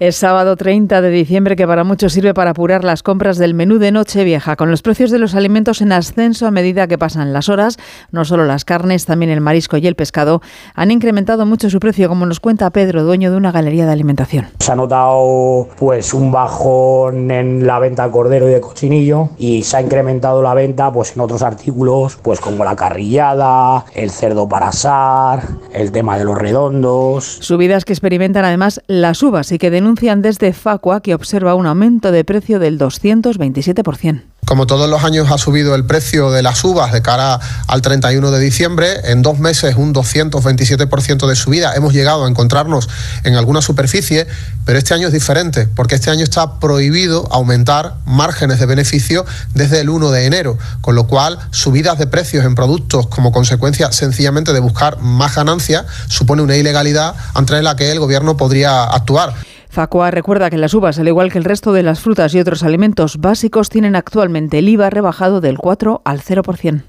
Es 0.00 0.16
sábado 0.16 0.56
30 0.56 1.02
de 1.02 1.10
diciembre 1.10 1.56
que 1.56 1.66
para 1.66 1.84
muchos 1.84 2.14
sirve 2.14 2.32
para 2.32 2.52
apurar 2.52 2.84
las 2.84 3.02
compras 3.02 3.36
del 3.36 3.52
menú 3.52 3.78
de 3.78 3.92
Nochevieja, 3.92 4.56
con 4.56 4.70
los 4.70 4.80
precios 4.80 5.10
de 5.10 5.18
los 5.18 5.34
alimentos 5.34 5.82
en 5.82 5.92
ascenso 5.92 6.46
a 6.46 6.50
medida 6.50 6.86
que 6.86 6.96
pasan 6.96 7.34
las 7.34 7.50
horas. 7.50 7.76
No 8.10 8.24
solo 8.24 8.46
las 8.46 8.64
carnes, 8.64 9.04
también 9.04 9.30
el 9.30 9.42
marisco 9.42 9.76
y 9.76 9.86
el 9.86 9.96
pescado 9.96 10.40
han 10.74 10.90
incrementado 10.90 11.44
mucho 11.44 11.68
su 11.68 11.80
precio, 11.80 12.08
como 12.08 12.24
nos 12.24 12.40
cuenta 12.40 12.70
Pedro, 12.70 13.04
dueño 13.04 13.30
de 13.30 13.36
una 13.36 13.52
galería 13.52 13.84
de 13.84 13.92
alimentación. 13.92 14.46
Se 14.60 14.72
ha 14.72 14.74
notado 14.74 15.68
pues 15.78 16.14
un 16.14 16.32
bajón 16.32 17.30
en 17.30 17.66
la 17.66 17.78
venta 17.78 18.06
de 18.06 18.10
cordero 18.10 18.48
y 18.48 18.52
de 18.52 18.60
cochinillo 18.62 19.28
y 19.36 19.64
se 19.64 19.76
ha 19.76 19.82
incrementado 19.82 20.40
la 20.40 20.54
venta 20.54 20.90
pues 20.90 21.14
en 21.14 21.20
otros 21.20 21.42
artículos 21.42 22.16
pues 22.22 22.40
como 22.40 22.64
la 22.64 22.74
carrillada, 22.74 23.84
el 23.94 24.10
cerdo 24.10 24.48
para 24.48 24.68
asar, 24.68 25.42
el 25.74 25.92
tema 25.92 26.16
de 26.16 26.24
los 26.24 26.38
redondos. 26.38 27.36
Subidas 27.42 27.84
que 27.84 27.92
experimentan 27.92 28.46
además 28.46 28.80
las 28.86 29.22
uvas 29.22 29.52
y 29.52 29.58
que 29.58 29.68
denuncian 29.68 29.89
desde 29.94 30.52
Facua 30.52 31.00
que 31.00 31.14
observa 31.14 31.54
un 31.54 31.66
aumento 31.66 32.12
de 32.12 32.24
precio 32.24 32.58
del 32.58 32.78
227%. 32.78 34.22
Como 34.46 34.66
todos 34.66 34.90
los 34.90 35.04
años 35.04 35.30
ha 35.30 35.38
subido 35.38 35.76
el 35.76 35.84
precio 35.84 36.32
de 36.32 36.42
las 36.42 36.64
uvas 36.64 36.92
de 36.92 37.02
cara 37.02 37.38
al 37.68 37.82
31 37.82 38.32
de 38.32 38.40
diciembre, 38.40 38.88
en 39.04 39.22
dos 39.22 39.38
meses 39.38 39.76
un 39.76 39.94
227% 39.94 41.28
de 41.28 41.36
subida. 41.36 41.74
Hemos 41.74 41.92
llegado 41.92 42.24
a 42.24 42.28
encontrarnos 42.28 42.88
en 43.22 43.36
alguna 43.36 43.62
superficie, 43.62 44.26
pero 44.64 44.78
este 44.78 44.94
año 44.94 45.06
es 45.06 45.12
diferente, 45.12 45.68
porque 45.68 45.94
este 45.94 46.10
año 46.10 46.24
está 46.24 46.58
prohibido 46.58 47.28
aumentar 47.30 47.96
márgenes 48.06 48.58
de 48.58 48.66
beneficio 48.66 49.24
desde 49.54 49.80
el 49.80 49.88
1 49.88 50.10
de 50.10 50.26
enero, 50.26 50.58
con 50.80 50.96
lo 50.96 51.06
cual 51.06 51.38
subidas 51.52 51.98
de 51.98 52.08
precios 52.08 52.44
en 52.44 52.56
productos 52.56 53.06
como 53.06 53.30
consecuencia 53.30 53.92
sencillamente 53.92 54.52
de 54.52 54.60
buscar 54.60 54.98
más 55.00 55.36
ganancias 55.36 55.84
supone 56.08 56.42
una 56.42 56.56
ilegalidad 56.56 57.14
ante 57.34 57.60
la 57.62 57.76
que 57.76 57.92
el 57.92 58.00
gobierno 58.00 58.36
podría 58.36 58.84
actuar. 58.84 59.49
Facua 59.70 60.10
recuerda 60.10 60.50
que 60.50 60.58
las 60.58 60.74
uvas, 60.74 60.98
al 60.98 61.06
igual 61.06 61.30
que 61.30 61.38
el 61.38 61.44
resto 61.44 61.72
de 61.72 61.84
las 61.84 62.00
frutas 62.00 62.34
y 62.34 62.40
otros 62.40 62.64
alimentos 62.64 63.18
básicos, 63.18 63.68
tienen 63.68 63.94
actualmente 63.94 64.58
el 64.58 64.68
IVA 64.68 64.90
rebajado 64.90 65.40
del 65.40 65.58
4 65.58 66.02
al 66.04 66.20
0%. 66.20 66.82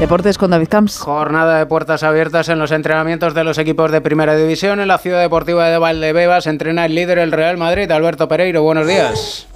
Deportes 0.00 0.38
con 0.38 0.50
David 0.50 0.68
Camps. 0.68 0.96
Jornada 0.96 1.58
de 1.58 1.66
puertas 1.66 2.02
abiertas 2.02 2.48
en 2.48 2.58
los 2.58 2.70
entrenamientos 2.70 3.34
de 3.34 3.44
los 3.44 3.58
equipos 3.58 3.92
de 3.92 4.00
Primera 4.00 4.34
División. 4.34 4.80
En 4.80 4.88
la 4.88 4.96
ciudad 4.96 5.20
deportiva 5.20 5.68
de 5.68 5.76
Valdebebas 5.76 6.46
entrena 6.46 6.86
el 6.86 6.94
líder, 6.94 7.18
el 7.18 7.32
Real 7.32 7.58
Madrid, 7.58 7.90
Alberto 7.90 8.26
Pereiro. 8.26 8.62
Buenos 8.62 8.86
días. 8.86 9.46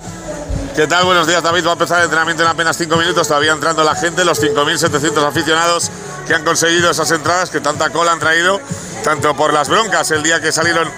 ¿Qué 0.76 0.86
tal? 0.86 1.06
Buenos 1.06 1.26
días, 1.26 1.42
David. 1.42 1.64
Va 1.64 1.70
a 1.70 1.72
empezar 1.72 2.00
el 2.00 2.04
entrenamiento 2.04 2.42
en 2.42 2.50
apenas 2.50 2.76
5 2.76 2.94
minutos. 2.98 3.26
Todavía 3.26 3.52
entrando 3.52 3.82
la 3.82 3.94
gente, 3.94 4.26
los 4.26 4.42
5.700 4.42 5.26
aficionados 5.26 5.90
que 6.26 6.34
han 6.34 6.44
conseguido 6.44 6.90
esas 6.90 7.10
entradas, 7.10 7.50
que 7.50 7.60
tanta 7.60 7.90
cola 7.90 8.12
han 8.12 8.18
traído, 8.18 8.60
tanto 9.02 9.34
por 9.34 9.52
las 9.52 9.68
broncas 9.68 10.10
el 10.10 10.22
día 10.22 10.40
que 10.40 10.52
salieron 10.52 10.90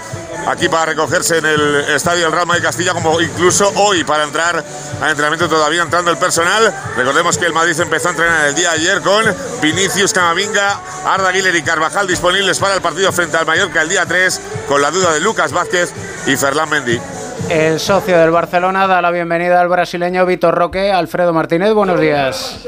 aquí 0.46 0.68
para 0.68 0.86
recogerse 0.86 1.38
en 1.38 1.46
el 1.46 1.76
estadio 1.90 2.24
del 2.24 2.32
Real 2.32 2.46
Madrid 2.46 2.62
Castilla, 2.62 2.92
como 2.92 3.20
incluso 3.20 3.70
hoy 3.76 4.04
para 4.04 4.24
entrar 4.24 4.64
al 5.00 5.10
entrenamiento 5.10 5.48
todavía 5.48 5.82
entrando 5.82 6.10
el 6.10 6.16
personal. 6.16 6.72
Recordemos 6.96 7.36
que 7.38 7.46
el 7.46 7.52
Madrid 7.52 7.78
empezó 7.80 8.08
a 8.08 8.10
entrenar 8.12 8.46
el 8.46 8.54
día 8.54 8.70
ayer 8.70 9.00
con 9.00 9.24
Vinicius 9.60 10.12
Camavinga, 10.12 10.80
Arda 11.04 11.32
Güler 11.32 11.54
y 11.56 11.62
Carvajal 11.62 12.06
disponibles 12.06 12.58
para 12.58 12.74
el 12.74 12.80
partido 12.80 13.12
frente 13.12 13.36
al 13.36 13.46
Mallorca 13.46 13.82
el 13.82 13.88
día 13.88 14.06
3, 14.06 14.40
con 14.68 14.80
la 14.80 14.90
duda 14.90 15.12
de 15.12 15.20
Lucas 15.20 15.52
Vázquez 15.52 15.92
y 16.26 16.36
Ferland 16.36 16.70
Mendy. 16.70 17.00
El 17.48 17.78
socio 17.78 18.18
del 18.18 18.30
Barcelona 18.30 18.86
da 18.86 19.00
la 19.00 19.10
bienvenida 19.10 19.60
al 19.60 19.68
brasileño 19.68 20.26
Vitor 20.26 20.54
Roque. 20.54 20.90
Alfredo 20.90 21.32
Martínez, 21.32 21.72
buenos 21.72 22.00
días. 22.00 22.66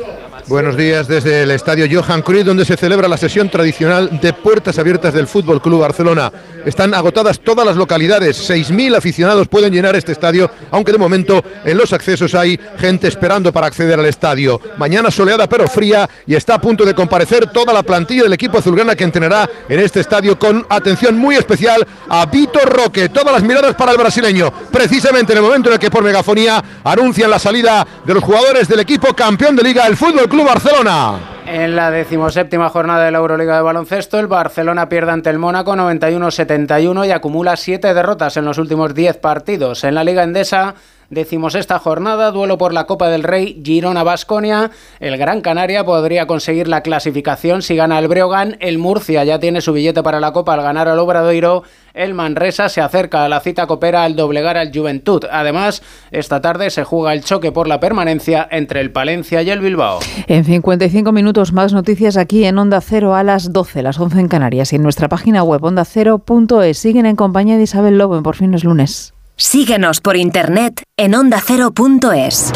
Buenos 0.48 0.78
días 0.78 1.06
desde 1.06 1.42
el 1.42 1.50
estadio 1.50 1.86
Johan 1.90 2.22
Cruyff, 2.22 2.47
donde 2.47 2.64
se 2.64 2.76
celebra 2.76 3.06
la 3.06 3.18
sesión 3.18 3.50
tradicional 3.50 4.18
de 4.18 4.32
puertas 4.32 4.78
abiertas 4.78 5.12
del 5.12 5.26
Fútbol 5.26 5.60
Club 5.60 5.80
Barcelona. 5.80 6.32
Están 6.64 6.94
agotadas 6.94 7.40
todas 7.40 7.66
las 7.66 7.76
localidades, 7.76 8.48
6.000 8.48 8.97
aficionados 8.97 9.47
pueden 9.48 9.72
llenar 9.72 9.94
este 9.94 10.12
estadio, 10.12 10.50
aunque 10.70 10.92
de 10.92 10.98
momento 10.98 11.44
en 11.64 11.76
los 11.76 11.92
accesos 11.92 12.34
hay 12.34 12.58
gente 12.78 13.08
esperando 13.08 13.52
para 13.52 13.66
acceder 13.66 13.98
al 13.98 14.06
estadio. 14.06 14.58
Mañana 14.78 15.10
soleada 15.10 15.47
pero 15.47 15.68
fría 15.68 16.08
y 16.26 16.34
está 16.34 16.55
a 16.55 16.60
punto 16.60 16.86
de 16.86 16.94
comparecer 16.94 17.48
toda 17.48 17.74
la 17.74 17.82
plantilla 17.82 18.22
del 18.22 18.32
equipo 18.32 18.56
azulgrana 18.56 18.97
que 18.97 19.05
entrenará 19.05 19.48
en 19.68 19.80
este 19.80 20.00
estadio 20.00 20.38
con 20.38 20.64
atención 20.70 21.18
muy 21.18 21.36
especial 21.36 21.86
a 22.08 22.24
Vitor 22.24 22.70
Roque. 22.70 23.10
Todas 23.10 23.34
las 23.34 23.42
miradas 23.42 23.74
para 23.74 23.92
el 23.92 23.98
brasileño, 23.98 24.50
precisamente 24.70 25.32
en 25.32 25.38
el 25.38 25.44
momento 25.44 25.68
en 25.68 25.74
el 25.74 25.78
que 25.80 25.90
por 25.90 26.02
megafonía 26.02 26.62
anuncian 26.84 27.30
la 27.30 27.38
salida 27.38 27.86
de 28.04 28.14
los 28.14 28.22
jugadores 28.22 28.68
del 28.68 28.80
equipo 28.80 29.14
campeón 29.14 29.56
de 29.56 29.62
liga, 29.62 29.86
el 29.86 29.96
Fútbol 29.96 30.28
Club 30.28 30.46
Barcelona. 30.46 31.18
En 31.46 31.74
la 31.74 31.90
decimoséptima 31.90 32.68
jornada 32.68 33.06
de 33.06 33.10
la 33.10 33.18
Euroliga 33.18 33.56
de 33.56 33.62
baloncesto, 33.62 34.18
el 34.18 34.26
Barcelona 34.26 34.88
pierde 34.90 35.12
ante 35.12 35.30
el 35.30 35.38
Mónaco 35.38 35.74
91-71 35.74 37.06
y 37.06 37.10
acumula 37.10 37.56
siete 37.56 37.94
derrotas 37.94 38.36
en 38.36 38.44
los 38.44 38.58
últimos 38.58 38.94
10 38.94 39.16
partidos. 39.16 39.82
En 39.84 39.94
la 39.94 40.04
Liga 40.04 40.22
Endesa, 40.22 40.74
Decimos 41.10 41.54
esta 41.54 41.78
jornada, 41.78 42.30
duelo 42.32 42.58
por 42.58 42.74
la 42.74 42.84
Copa 42.84 43.08
del 43.08 43.22
Rey, 43.22 43.62
Girona-Basconia. 43.64 44.70
El 45.00 45.16
Gran 45.16 45.40
Canaria 45.40 45.82
podría 45.86 46.26
conseguir 46.26 46.68
la 46.68 46.82
clasificación 46.82 47.62
si 47.62 47.76
gana 47.76 47.98
el 47.98 48.08
Breogán. 48.08 48.58
El 48.60 48.76
Murcia 48.76 49.24
ya 49.24 49.38
tiene 49.38 49.62
su 49.62 49.72
billete 49.72 50.02
para 50.02 50.20
la 50.20 50.34
Copa 50.34 50.52
al 50.52 50.60
ganar 50.60 50.86
al 50.86 50.98
Obradoiro. 50.98 51.62
El 51.94 52.12
Manresa 52.12 52.68
se 52.68 52.82
acerca 52.82 53.24
a 53.24 53.28
la 53.30 53.40
cita 53.40 53.66
copera 53.66 54.04
al 54.04 54.16
doblegar 54.16 54.58
al 54.58 54.70
Juventud. 54.70 55.24
Además, 55.30 55.82
esta 56.10 56.42
tarde 56.42 56.68
se 56.68 56.84
juega 56.84 57.14
el 57.14 57.24
choque 57.24 57.52
por 57.52 57.68
la 57.68 57.80
permanencia 57.80 58.46
entre 58.50 58.82
el 58.82 58.92
Palencia 58.92 59.40
y 59.40 59.48
el 59.48 59.60
Bilbao. 59.60 60.00
En 60.26 60.44
55 60.44 61.10
minutos 61.10 61.54
más 61.54 61.72
noticias 61.72 62.18
aquí 62.18 62.44
en 62.44 62.58
Onda 62.58 62.82
Cero 62.82 63.14
a 63.14 63.22
las 63.22 63.54
12, 63.54 63.82
las 63.82 63.98
11 63.98 64.20
en 64.20 64.28
Canarias 64.28 64.74
y 64.74 64.76
en 64.76 64.82
nuestra 64.82 65.08
página 65.08 65.42
web 65.42 65.64
ondacero.es. 65.64 66.78
Siguen 66.78 67.06
en 67.06 67.16
compañía 67.16 67.56
de 67.56 67.62
Isabel 67.62 67.96
Lobo 67.96 68.22
Por 68.22 68.36
fin 68.36 68.52
es 68.52 68.62
lunes. 68.62 69.14
Síguenos 69.41 70.00
por 70.00 70.17
internet 70.17 70.83
en 70.97 71.15
ondacero.es. 71.15 72.52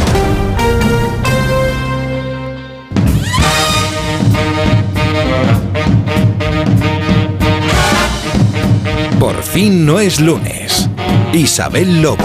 Por 9.20 9.42
fin 9.44 9.86
no 9.86 10.00
es 10.00 10.20
lunes. 10.20 10.90
Isabel 11.32 12.02
Lobo. 12.02 12.24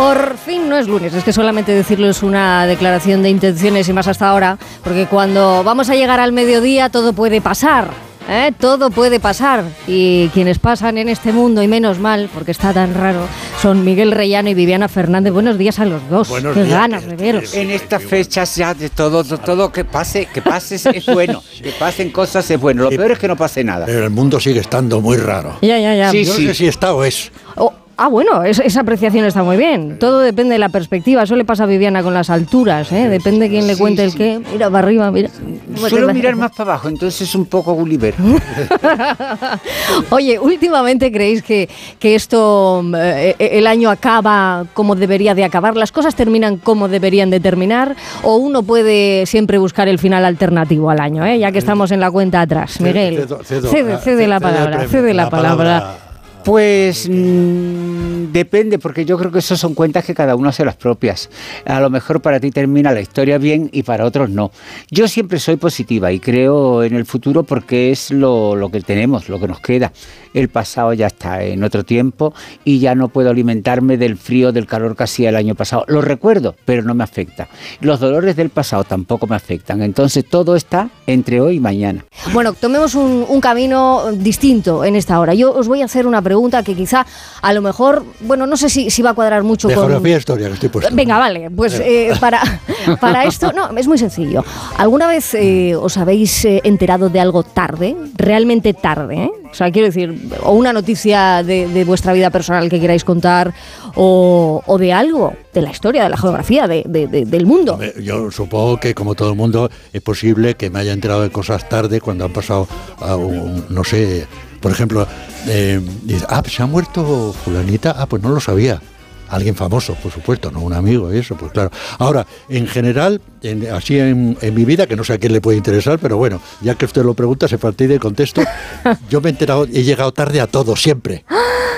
Por 0.00 0.38
fin 0.38 0.66
no 0.70 0.78
es 0.78 0.88
lunes, 0.88 1.12
es 1.12 1.22
que 1.24 1.30
solamente 1.32 1.72
decirlo 1.74 2.08
es 2.08 2.22
una 2.22 2.66
declaración 2.66 3.22
de 3.22 3.28
intenciones 3.28 3.86
y 3.86 3.92
más 3.92 4.08
hasta 4.08 4.30
ahora, 4.30 4.56
porque 4.82 5.04
cuando 5.04 5.62
vamos 5.62 5.90
a 5.90 5.94
llegar 5.94 6.18
al 6.20 6.32
mediodía 6.32 6.88
todo 6.88 7.12
puede 7.12 7.42
pasar. 7.42 7.90
¿eh? 8.26 8.50
Todo 8.58 8.88
puede 8.90 9.20
pasar 9.20 9.62
y 9.86 10.28
quienes 10.28 10.58
pasan 10.58 10.96
en 10.96 11.10
este 11.10 11.32
mundo 11.32 11.62
y 11.62 11.68
menos 11.68 11.98
mal, 11.98 12.30
porque 12.32 12.50
está 12.52 12.72
tan 12.72 12.94
raro, 12.94 13.26
son 13.60 13.84
Miguel 13.84 14.12
Reyano 14.12 14.48
y 14.48 14.54
Viviana 14.54 14.88
Fernández. 14.88 15.34
Buenos 15.34 15.58
días 15.58 15.78
a 15.80 15.84
los 15.84 16.08
dos. 16.08 16.30
Buenos 16.30 16.54
Qué 16.54 16.64
días. 16.64 16.78
ganas 16.78 17.04
de 17.06 17.16
veros. 17.16 17.52
En 17.52 17.70
estas 17.70 18.02
fechas 18.02 18.56
ya 18.56 18.72
de 18.72 18.88
todo, 18.88 19.22
de 19.22 19.36
todo 19.36 19.70
que 19.70 19.84
pase, 19.84 20.26
que 20.32 20.40
pase 20.40 20.76
es- 20.76 21.06
bueno, 21.12 21.42
que 21.62 21.72
pasen 21.72 22.10
cosas 22.10 22.50
es 22.50 22.58
bueno. 22.58 22.84
Lo 22.84 22.88
peor 22.88 23.10
es 23.12 23.18
que 23.18 23.28
no 23.28 23.36
pase 23.36 23.62
nada. 23.62 23.84
Pero 23.84 24.04
el 24.04 24.10
mundo 24.10 24.40
sigue 24.40 24.60
estando 24.60 25.02
muy 25.02 25.18
raro. 25.18 25.58
Ya, 25.60 25.78
ya, 25.78 25.94
ya. 25.94 26.10
Yo 26.10 26.26
no 26.26 26.34
sé 26.38 26.54
si 26.54 26.66
está 26.68 26.94
o 26.94 27.04
es. 27.04 27.30
Oh, 27.56 27.74
ah, 28.02 28.08
bueno, 28.08 28.42
es- 28.44 28.58
esa 28.60 28.80
apreciación 28.80 29.24
está 29.26 29.42
muy 29.42 29.56
bien. 29.56 29.98
Todo 29.98 30.20
depende 30.20 30.54
de 30.54 30.58
la 30.58 30.68
perspectiva. 30.70 31.22
Eso 31.22 31.36
le 31.36 31.44
pasa 31.44 31.64
a 31.64 31.66
Viviana 31.66 32.02
con 32.02 32.14
las 32.14 32.30
alturas, 32.30 32.90
¿eh? 32.92 33.08
Depende 33.08 33.40
de 33.40 33.48
quién 33.50 33.66
le 33.66 33.76
cuente 33.76 34.02
el 34.04 34.14
qué. 34.14 34.40
Mira 34.52 34.70
para 34.70 34.86
arriba, 34.86 35.10
mira. 35.10 35.28
Suelo 35.76 36.12
mirar 36.14 36.34
más 36.36 36.50
para 36.52 36.72
abajo, 36.72 36.88
entonces 36.88 37.20
es 37.28 37.34
un 37.34 37.46
poco 37.46 37.72
Gulliver. 37.74 38.14
Oye, 40.10 40.38
últimamente 40.38 41.10
creéis 41.12 41.42
que, 41.42 41.68
que 41.98 42.14
esto, 42.14 42.80
mm, 42.84 42.94
eh, 42.96 43.36
el 43.38 43.66
año 43.66 43.90
acaba 43.90 44.64
como 44.74 44.94
debería 44.96 45.34
de 45.34 45.44
acabar, 45.44 45.76
las 45.76 45.92
cosas 45.92 46.14
terminan 46.14 46.56
como 46.58 46.88
deberían 46.88 47.30
de 47.30 47.40
terminar, 47.40 47.94
o 48.22 48.36
uno 48.36 48.62
puede 48.62 49.26
siempre 49.26 49.58
buscar 49.58 49.88
el 49.88 49.98
final 49.98 50.24
alternativo 50.24 50.90
al 50.90 51.00
año, 51.00 51.24
¿eh? 51.24 51.38
ya 51.38 51.52
que 51.52 51.58
estamos 51.58 51.90
en 51.92 52.00
la 52.00 52.10
cuenta 52.10 52.40
atrás. 52.40 52.80
Miguel, 52.80 53.18
cedo- 53.26 53.40
cedo- 53.44 53.68
cede, 53.70 53.98
cede 53.98 54.26
la 54.26 54.40
palabra, 54.40 54.88
cede 54.88 55.14
la 55.14 55.30
palabra. 55.30 55.94
Pues 56.44 57.06
mm, 57.06 58.32
depende, 58.32 58.78
porque 58.78 59.04
yo 59.04 59.18
creo 59.18 59.30
que 59.30 59.40
eso 59.40 59.56
son 59.56 59.74
cuentas 59.74 60.04
que 60.04 60.14
cada 60.14 60.36
uno 60.36 60.48
hace 60.48 60.64
las 60.64 60.76
propias. 60.76 61.28
A 61.66 61.80
lo 61.80 61.90
mejor 61.90 62.22
para 62.22 62.40
ti 62.40 62.50
termina 62.50 62.92
la 62.92 63.00
historia 63.00 63.36
bien 63.36 63.68
y 63.72 63.82
para 63.82 64.06
otros 64.06 64.30
no. 64.30 64.50
Yo 64.90 65.06
siempre 65.06 65.38
soy 65.38 65.56
positiva 65.56 66.12
y 66.12 66.18
creo 66.18 66.82
en 66.82 66.94
el 66.94 67.04
futuro 67.04 67.42
porque 67.42 67.90
es 67.90 68.10
lo, 68.10 68.56
que 68.72 68.80
tenemos, 68.80 69.28
lo 69.28 69.38
que 69.38 69.48
nos 69.48 69.60
queda. 69.60 69.92
El 70.32 70.48
pasado 70.48 70.94
ya 70.94 71.08
está 71.08 71.42
en 71.42 71.62
otro 71.62 71.84
tiempo 71.84 72.32
y 72.64 72.78
ya 72.78 72.94
no 72.94 73.08
puedo 73.08 73.30
alimentarme 73.30 73.98
del 73.98 74.16
frío, 74.16 74.52
del 74.52 74.66
calor 74.66 74.96
que 74.96 75.02
hacía 75.02 75.28
el 75.28 75.36
año 75.36 75.54
pasado. 75.54 75.84
Lo 75.88 76.00
recuerdo, 76.00 76.54
pero 76.64 76.82
no 76.82 76.94
me 76.94 77.04
afecta. 77.04 77.48
Los 77.80 78.00
dolores 78.00 78.36
del 78.36 78.48
pasado 78.48 78.84
tampoco 78.84 79.26
me 79.26 79.36
afectan. 79.36 79.82
Entonces 79.82 80.24
todo 80.24 80.56
está 80.56 80.88
entre 81.06 81.40
hoy 81.40 81.56
y 81.56 81.60
mañana. 81.60 82.04
Bueno, 82.32 82.54
tomemos 82.54 82.94
un, 82.94 83.26
un 83.28 83.40
camino 83.40 84.12
distinto 84.12 84.84
en 84.84 84.96
esta 84.96 85.20
hora. 85.20 85.34
Yo 85.34 85.52
os 85.52 85.68
voy 85.68 85.82
a 85.82 85.84
hacer 85.84 86.06
una 86.06 86.22
pregunta 86.22 86.29
que 86.64 86.74
quizá, 86.74 87.06
a 87.42 87.52
lo 87.52 87.62
mejor, 87.62 88.04
bueno, 88.20 88.46
no 88.46 88.56
sé 88.56 88.68
si, 88.68 88.90
si 88.90 89.02
va 89.02 89.10
a 89.10 89.14
cuadrar 89.14 89.42
mucho 89.42 89.68
De 89.68 89.74
con... 89.74 89.84
geografía 89.84 90.14
e 90.14 90.18
historia 90.18 90.46
que 90.48 90.54
estoy 90.54 90.68
puesto. 90.68 90.94
Venga, 90.94 91.18
vale, 91.18 91.50
pues 91.50 91.80
eh, 91.80 92.12
para, 92.20 92.40
para 93.00 93.24
esto, 93.24 93.52
no, 93.52 93.70
es 93.76 93.86
muy 93.88 93.98
sencillo. 93.98 94.44
¿Alguna 94.76 95.06
vez 95.06 95.34
eh, 95.34 95.74
os 95.76 95.96
habéis 95.96 96.44
eh, 96.44 96.60
enterado 96.64 97.08
de 97.08 97.20
algo 97.20 97.42
tarde? 97.42 97.96
Realmente 98.16 98.74
tarde. 98.74 99.30
O 99.50 99.54
sea, 99.54 99.70
quiero 99.72 99.86
decir, 99.86 100.28
o 100.44 100.52
una 100.52 100.72
noticia 100.72 101.42
de, 101.42 101.66
de 101.66 101.84
vuestra 101.84 102.12
vida 102.12 102.30
personal 102.30 102.68
que 102.68 102.78
queráis 102.78 103.02
contar, 103.02 103.52
o, 103.96 104.62
o 104.64 104.78
de 104.78 104.92
algo, 104.92 105.34
de 105.52 105.60
la 105.62 105.70
historia, 105.70 106.04
de 106.04 106.08
la 106.10 106.16
geografía, 106.16 106.68
de- 106.68 106.84
de- 106.86 107.08
de- 107.08 107.24
del 107.24 107.46
mundo. 107.46 107.78
Yo 108.00 108.30
supongo 108.30 108.78
que, 108.78 108.94
como 108.94 109.16
todo 109.16 109.30
el 109.30 109.36
mundo, 109.36 109.68
es 109.92 110.02
posible 110.02 110.54
que 110.54 110.70
me 110.70 110.78
haya 110.78 110.92
enterado 110.92 111.22
de 111.22 111.30
cosas 111.30 111.68
tarde 111.68 112.00
cuando 112.00 112.24
han 112.24 112.32
pasado, 112.32 112.68
a 113.00 113.16
un- 113.16 113.64
no 113.70 113.82
sé, 113.82 114.26
por 114.60 114.70
ejemplo, 114.72 115.06
eh, 115.46 115.80
dice, 116.02 116.24
ah, 116.28 116.42
se 116.46 116.62
ha 116.62 116.66
muerto 116.66 117.34
fulanita, 117.44 117.94
ah, 117.98 118.06
pues 118.06 118.22
no 118.22 118.28
lo 118.30 118.40
sabía. 118.40 118.80
Alguien 119.28 119.54
famoso, 119.54 119.94
por 119.94 120.10
supuesto, 120.10 120.50
no 120.50 120.58
un 120.60 120.72
amigo 120.72 121.14
y 121.14 121.18
eso, 121.18 121.36
pues 121.36 121.52
claro. 121.52 121.70
Ahora, 121.98 122.26
en 122.48 122.66
general, 122.66 123.20
en- 123.42 123.70
así 123.72 123.96
en, 123.96 124.36
en 124.40 124.54
mi 124.54 124.64
vida, 124.64 124.88
que 124.88 124.96
no 124.96 125.04
sé 125.04 125.12
a 125.12 125.18
quién 125.18 125.32
le 125.32 125.40
puede 125.40 125.56
interesar, 125.56 126.00
pero 126.00 126.16
bueno, 126.16 126.40
ya 126.62 126.74
que 126.74 126.84
usted 126.84 127.04
lo 127.04 127.14
pregunta, 127.14 127.46
se 127.46 127.56
partida 127.56 127.90
de 127.92 128.00
contesto, 128.00 128.42
yo 129.08 129.20
me 129.20 129.28
he 129.28 129.32
enterado, 129.32 129.64
he 129.72 129.84
llegado 129.84 130.10
tarde 130.12 130.40
a 130.40 130.48
todo, 130.48 130.74
siempre, 130.74 131.24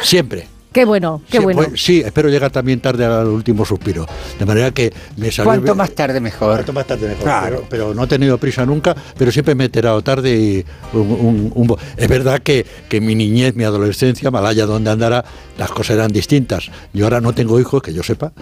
siempre. 0.02 0.49
Qué 0.73 0.84
bueno, 0.84 1.20
qué 1.31 1.39
Sí, 1.39 1.44
bueno. 1.44 1.62
pues, 1.68 1.83
sí, 1.83 2.01
espero 2.05 2.28
llegar 2.28 2.51
también 2.51 2.81
tarde 2.81 3.05
al 3.05 3.26
último 3.26 3.65
suspiro. 3.65 4.07
De 4.39 4.47
manera 4.47 4.70
que 4.70 4.92
me 5.17 5.31
salió. 5.31 5.51
Cuanto 5.51 5.75
más 5.75 5.91
tarde 5.91 6.20
mejor. 6.20 6.55
Cuanto 6.55 6.73
más 6.73 6.86
tarde 6.86 7.09
mejor. 7.09 7.23
Claro. 7.25 7.57
Pero, 7.57 7.67
pero 7.68 7.94
no 7.94 8.05
he 8.05 8.07
tenido 8.07 8.39
prisa 8.39 8.65
nunca, 8.65 8.94
pero 9.18 9.31
siempre 9.31 9.55
me 9.55 9.65
he 9.65 9.67
enterado 9.67 10.01
tarde 10.02 10.34
y 10.34 10.65
un- 10.94 11.52
un- 11.55 11.76
es 11.97 12.09
verdad 12.09 12.41
que, 12.42 12.65
que 12.89 13.01
mi 13.01 13.15
niñez, 13.15 13.55
mi 13.55 13.65
adolescencia, 13.65 14.31
Malaya 14.31 14.67
donde 14.67 14.91
andará, 14.91 15.25
las 15.59 15.70
cosas 15.70 15.97
eran 15.97 16.10
distintas. 16.12 16.70
Yo 16.92 17.05
ahora 17.05 17.20
no 17.20 17.34
tengo 17.34 17.60
hijos, 17.60 17.83
que 17.83 17.92
yo 17.92 18.02
sepa, 18.02 18.33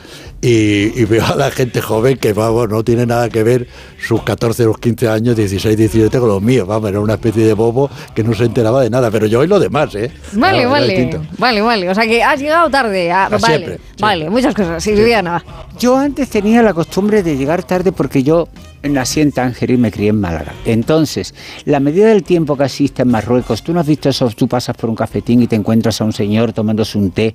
y, 0.40 1.00
y 1.00 1.04
veo 1.06 1.24
a 1.26 1.34
la 1.36 1.50
gente 1.50 1.80
joven 1.80 2.16
que, 2.18 2.32
vamos, 2.32 2.68
no 2.68 2.84
tiene 2.84 3.06
nada 3.06 3.28
que 3.28 3.42
ver 3.42 3.66
sus 3.98 4.22
14 4.22 4.66
o 4.66 4.74
15 4.74 5.08
años, 5.08 5.36
16, 5.36 5.76
17 5.76 6.18
con 6.18 6.28
los 6.28 6.42
míos. 6.42 6.66
Vamos, 6.66 6.88
era 6.90 7.00
una 7.00 7.14
especie 7.14 7.44
de 7.44 7.52
bobo 7.54 7.90
que 8.14 8.22
no 8.22 8.34
se 8.34 8.44
enteraba 8.44 8.82
de 8.82 8.90
nada, 8.90 9.10
pero 9.10 9.26
yo 9.26 9.40
hoy 9.40 9.46
lo 9.48 9.58
demás, 9.58 9.94
¿eh? 9.94 10.10
Vale, 10.32 10.58
Era- 10.58 10.60
era 10.62 10.70
vale, 10.70 10.86
distinto. 10.86 11.22
vale, 11.38 11.60
vale. 11.62 11.88
O 11.90 11.94
sea 11.94 12.04
que 12.06 12.19
has 12.22 12.40
llegado 12.40 12.70
tarde. 12.70 13.10
ah, 13.12 13.28
vale, 13.30 13.40
siempre, 13.46 13.80
vale, 13.98 14.30
muchas 14.30 14.54
cosas. 14.54 14.82
Sí, 14.82 14.92
Viviana. 14.92 15.42
Yo 15.80 15.96
antes 15.96 16.28
tenía 16.28 16.60
la 16.62 16.74
costumbre 16.74 17.22
de 17.22 17.38
llegar 17.38 17.62
tarde 17.62 17.90
porque 17.90 18.22
yo 18.22 18.48
nací 18.82 19.22
en 19.22 19.32
Tánger 19.32 19.70
y 19.70 19.78
me 19.78 19.90
crié 19.90 20.10
en 20.10 20.20
Málaga. 20.20 20.52
Entonces, 20.66 21.34
la 21.64 21.80
medida 21.80 22.08
del 22.08 22.22
tiempo 22.22 22.54
que 22.54 22.64
asiste 22.64 23.00
en 23.00 23.08
Marruecos, 23.08 23.62
tú 23.62 23.72
no 23.72 23.80
has 23.80 23.86
visto 23.86 24.10
eso, 24.10 24.28
tú 24.28 24.46
pasas 24.46 24.76
por 24.76 24.90
un 24.90 24.94
cafetín 24.94 25.40
y 25.40 25.46
te 25.46 25.56
encuentras 25.56 25.98
a 26.02 26.04
un 26.04 26.12
señor 26.12 26.52
tomándose 26.52 26.98
un 26.98 27.12
té 27.12 27.34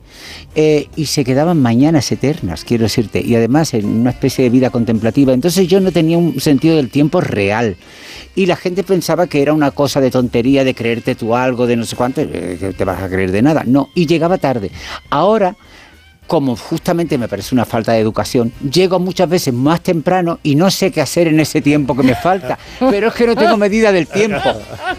eh, 0.54 0.88
y 0.96 1.08
se 1.08 1.26
quedaban 1.26 1.60
mañanas 1.60 2.12
eternas, 2.12 2.64
quiero 2.64 2.84
decirte, 2.84 3.20
y 3.20 3.34
además 3.34 3.74
en 3.74 3.88
una 3.88 4.12
especie 4.12 4.44
de 4.44 4.52
vida 4.52 4.70
contemplativa. 4.70 5.34
Entonces 5.34 5.68
yo 5.68 5.80
no 5.80 5.92
tenía 5.92 6.20
un 6.20 6.40
sentido 6.40 6.76
del 6.76 6.92
tiempo 6.92 7.22
real. 7.22 7.78
Y 8.36 8.46
la 8.46 8.58
gente 8.58 8.84
pensaba 8.84 9.26
que 9.26 9.42
era 9.42 9.54
una 9.54 9.72
cosa 9.72 10.02
de 10.02 10.12
tontería, 10.12 10.64
de 10.64 10.76
creerte 10.76 11.16
tú 11.16 11.36
algo, 11.36 11.66
de 11.66 11.78
no 11.78 11.86
sé 11.86 11.96
cuánto, 11.96 12.22
eh, 12.22 12.76
te 12.78 12.86
vas 12.86 13.02
a 13.02 13.10
creer 13.10 13.32
de 13.32 13.42
nada. 13.42 13.64
No, 13.66 13.90
y 13.96 14.06
llegaba 14.06 14.38
tarde. 14.38 14.70
Ahora 15.10 15.56
como 16.28 16.56
justamente 16.56 17.18
me 17.18 17.28
parece 17.28 17.54
una 17.54 17.66
falta 17.66 17.92
de 17.94 18.00
educación, 18.00 18.52
llego 18.72 19.00
muchas 19.00 19.30
veces 19.30 19.54
más 19.54 19.82
temprano 19.82 20.40
y 20.44 20.56
no 20.56 20.72
sé 20.72 20.92
qué 20.92 21.02
hacer 21.02 21.28
en 21.28 21.40
ese 21.40 21.62
tiempo 21.62 21.96
que 21.96 22.04
me 22.04 22.16
falta. 22.16 22.58
Pero 22.80 23.10
es 23.10 23.14
que 23.14 23.28
no 23.28 23.36
tengo 23.36 23.58
medida 23.58 23.92
del 23.92 24.08
tiempo. 24.08 24.40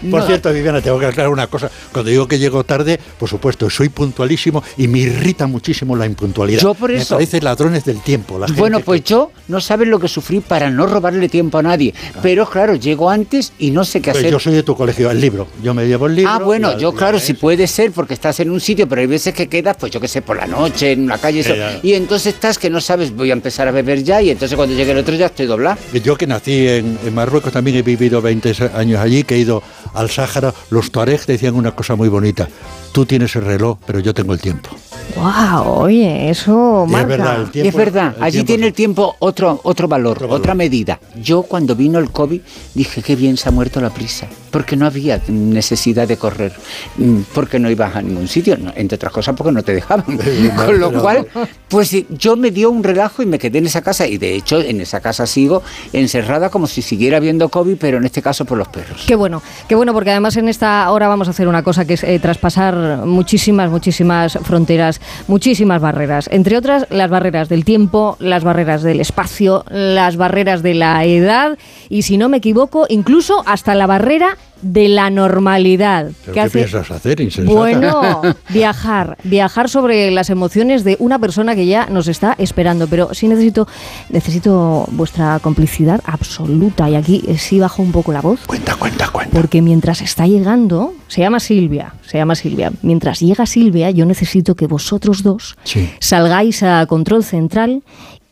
Por 0.09 0.21
No. 0.21 0.25
cierto, 0.27 0.51
Viviana, 0.53 0.81
tengo 0.81 0.99
que 0.99 1.05
aclarar 1.07 1.31
una 1.31 1.47
cosa. 1.47 1.69
Cuando 1.91 2.09
digo 2.11 2.27
que 2.27 2.39
llego 2.39 2.63
tarde, 2.63 2.99
por 3.19 3.27
supuesto, 3.29 3.69
soy 3.69 3.89
puntualísimo 3.89 4.63
y 4.77 4.87
me 4.87 4.99
irrita 4.99 5.47
muchísimo 5.47 5.95
la 5.95 6.05
impuntualidad. 6.05 6.61
Yo 6.61 6.73
por 6.73 6.91
eso- 6.91 7.15
Me 7.15 7.17
parece 7.25 7.41
ladrones 7.41 7.83
del 7.85 8.01
tiempo. 8.01 8.39
La 8.39 8.47
gente 8.47 8.59
Bueno, 8.59 8.77
que- 8.79 8.83
pues 8.85 9.03
yo 9.03 9.31
no 9.47 9.59
sabes 9.59 9.87
lo 9.87 9.99
que 9.99 10.07
sufrí 10.07 10.39
para 10.39 10.69
no 10.69 10.85
robarle 10.87 11.27
tiempo 11.29 11.57
a 11.57 11.63
nadie. 11.63 11.93
Pero 12.21 12.49
claro, 12.49 12.75
llego 12.75 13.09
antes 13.09 13.53
y 13.59 13.71
no 13.71 13.83
sé 13.83 14.01
qué 14.01 14.11
Pues 14.11 14.21
hacer. 14.21 14.31
yo 14.31 14.39
soy 14.39 14.53
de 14.53 14.63
tu 14.63 14.75
colegio, 14.75 15.11
el 15.11 15.19
libro. 15.19 15.47
Yo 15.63 15.73
me 15.73 15.85
llevo 15.87 16.07
el 16.07 16.15
libro. 16.15 16.31
Ah, 16.31 16.39
bueno, 16.39 16.71
la- 16.71 16.77
yo 16.77 16.91
la- 16.91 16.97
claro, 16.97 17.19
si 17.19 17.33
puede 17.33 17.67
ser 17.67 17.91
porque 17.91 18.13
estás 18.13 18.39
en 18.39 18.49
un 18.51 18.59
sitio, 18.61 18.87
pero 18.87 19.01
hay 19.01 19.07
veces 19.07 19.33
que 19.33 19.47
quedas, 19.47 19.75
pues 19.79 19.91
yo 19.91 19.99
qué 19.99 20.07
sé, 20.07 20.21
por 20.21 20.37
la 20.37 20.47
noche, 20.47 20.91
en 20.93 21.03
una 21.03 21.16
la 21.17 21.21
calle. 21.21 21.39
eso. 21.41 21.53
Y 21.83 21.93
entonces 21.93 22.33
estás 22.33 22.57
que 22.57 22.69
no 22.69 22.79
sabes, 22.81 23.15
voy 23.15 23.29
a 23.29 23.33
empezar 23.33 23.67
a 23.67 23.71
beber 23.71 24.03
ya 24.03 24.21
y 24.21 24.29
entonces 24.29 24.55
cuando 24.55 24.75
llegue 24.75 24.91
el 24.91 24.97
otro 24.99 25.15
ya 25.15 25.25
estoy 25.27 25.45
doblado. 25.45 25.77
Yo 26.03 26.15
que 26.17 26.27
nací 26.27 26.67
en, 26.67 26.97
en 27.05 27.13
Marruecos 27.15 27.51
también 27.51 27.77
he 27.77 27.81
vivido 27.81 28.21
20 28.21 28.53
años 28.75 28.99
allí, 28.99 29.23
que 29.23 29.35
he 29.35 29.39
ido 29.39 29.61
al 29.93 30.09
Sáhara. 30.09 30.53
Los 30.69 30.91
tuareg 30.91 31.25
decían 31.25 31.55
una 31.55 31.71
cosa 31.75 31.95
muy 31.95 32.09
bonita. 32.09 32.47
Tú 32.91 33.05
tienes 33.05 33.35
el 33.35 33.43
reloj, 33.45 33.77
pero 33.85 33.99
yo 33.99 34.13
tengo 34.13 34.33
el 34.33 34.39
tiempo. 34.39 34.69
Wow, 35.15 35.81
oye, 35.83 36.29
eso 36.29 36.83
Y 36.83 36.85
es 36.87 36.91
marca. 36.91 37.07
verdad, 37.07 37.35
el 37.35 37.41
Y 37.41 37.45
es 37.45 37.51
tiempo- 37.51 37.77
verdad, 37.77 38.13
el 38.17 38.23
allí 38.23 38.31
tiempo- 38.37 38.47
tiene 38.47 38.67
el 38.67 38.73
tiempo 38.73 39.15
otro, 39.19 39.59
otro 39.63 39.87
valor, 39.87 40.25
otra 40.29 40.53
medida. 40.53 40.99
Yo 41.21 41.43
cuando 41.43 41.75
vino 41.75 41.97
el 41.99 42.11
COVID 42.11 42.41
dije 42.73 43.01
que 43.01 43.15
bien 43.15 43.37
se 43.37 43.49
ha 43.49 43.51
muerto 43.51 43.79
la 43.81 43.89
prisa, 43.89 44.27
porque 44.51 44.75
no 44.75 44.85
había 44.85 45.21
necesidad 45.27 46.07
de 46.07 46.17
correr, 46.17 46.53
mm, 46.97 47.21
porque 47.33 47.59
no 47.59 47.69
ibas 47.69 47.95
a 47.95 48.01
ningún 48.01 48.27
sitio, 48.27 48.57
entre 48.75 48.95
otras 48.95 49.11
cosas 49.11 49.35
porque 49.35 49.51
no 49.51 49.63
te 49.63 49.73
dejaban. 49.73 50.05
Con 50.55 50.79
lo 50.79 50.91
cual, 50.91 51.27
pues 51.67 51.89
sí, 51.89 52.05
yo 52.09 52.35
me 52.35 52.51
dio 52.51 52.69
un 52.69 52.83
relajo 52.83 53.23
y 53.23 53.25
me 53.25 53.39
quedé 53.39 53.59
en 53.59 53.65
esa 53.65 53.81
casa 53.81 54.07
y 54.07 54.17
de 54.17 54.35
hecho 54.35 54.59
en 54.61 54.81
esa 54.81 55.01
casa 55.01 55.25
sigo 55.25 55.63
encerrada 55.93 56.49
como 56.49 56.67
si 56.67 56.81
siguiera 56.81 57.19
viendo 57.19 57.49
COVID, 57.49 57.77
pero 57.79 57.97
en 57.97 58.05
este 58.05 58.21
caso 58.21 58.45
por 58.45 58.57
los 58.57 58.67
perros. 58.67 59.03
Qué 59.07 59.15
bueno, 59.15 59.41
qué 59.67 59.75
bueno, 59.75 59.93
porque 59.93 60.11
además 60.11 60.37
en 60.37 60.49
esta 60.49 60.89
hora 60.91 61.07
vamos 61.07 61.27
a 61.27 61.31
hacer 61.31 61.47
una 61.47 61.63
cosa 61.63 61.85
que 61.85 61.95
es 61.95 62.03
eh, 62.03 62.19
traspasar 62.19 63.05
muchísimas, 63.05 63.69
muchísimas 63.69 64.37
fronteras, 64.43 65.01
muchísimas 65.27 65.81
barreras. 65.81 66.29
Entre 66.31 66.57
otras, 66.57 66.87
las 66.89 67.09
barreras 67.09 67.49
del 67.49 67.65
tiempo, 67.65 68.17
las 68.19 68.43
barreras 68.43 68.83
del 68.83 68.99
espacio, 68.99 69.65
las 69.69 70.17
barreras 70.17 70.63
de 70.63 70.73
la 70.73 71.03
edad 71.05 71.57
y, 71.89 72.03
si 72.03 72.17
no 72.17 72.29
me 72.29 72.37
equivoco, 72.37 72.85
incluso 72.89 73.43
hasta 73.45 73.75
la 73.75 73.87
barrera 73.87 74.36
de 74.61 74.87
la 74.89 75.11
normalidad. 75.11 76.05
¿Pero 76.05 76.25
que 76.25 76.31
qué 76.33 76.39
hace- 76.41 76.57
piensas 76.57 76.89
hacer, 76.89 77.21
insensata? 77.21 77.55
Bueno, 77.59 78.21
viajar, 78.49 79.15
viajar 79.23 79.69
sobre 79.69 80.09
las 80.09 80.31
emociones 80.31 80.83
de 80.83 80.95
una 80.99 81.19
persona 81.19 81.53
que 81.55 81.67
ya 81.67 81.85
nos 81.87 82.07
está 82.07 82.33
esperando, 82.39 82.87
pero 82.87 83.13
sí 83.13 83.27
necesito, 83.27 83.67
necesito 84.09 84.85
vuestra 84.91 85.39
complicidad 85.43 86.01
absoluta 86.05 86.89
y 86.89 86.95
aquí 86.95 87.23
eh, 87.27 87.37
sí 87.37 87.59
bajo 87.59 87.83
un 87.83 87.91
poco 87.91 88.11
la 88.11 88.21
voz. 88.21 88.39
Cuenta, 88.47 88.75
cuenta, 88.75 89.09
cuenta. 89.09 89.37
Porque 89.37 89.61
mientras 89.61 90.01
está 90.01 90.25
llegando, 90.25 90.93
se 91.07 91.21
llama 91.21 91.39
Silvia, 91.39 91.93
se 92.05 92.17
llama 92.17 92.33
Silvia. 92.35 92.71
Mientras 92.81 93.19
llega 93.19 93.45
Silvia, 93.45 93.91
yo 93.91 94.05
necesito 94.05 94.55
que 94.55 94.65
vosotros 94.65 95.21
dos 95.21 95.55
Sí. 95.65 95.87
salgáis 95.99 96.63
a 96.63 96.85
control 96.87 97.23
central 97.23 97.83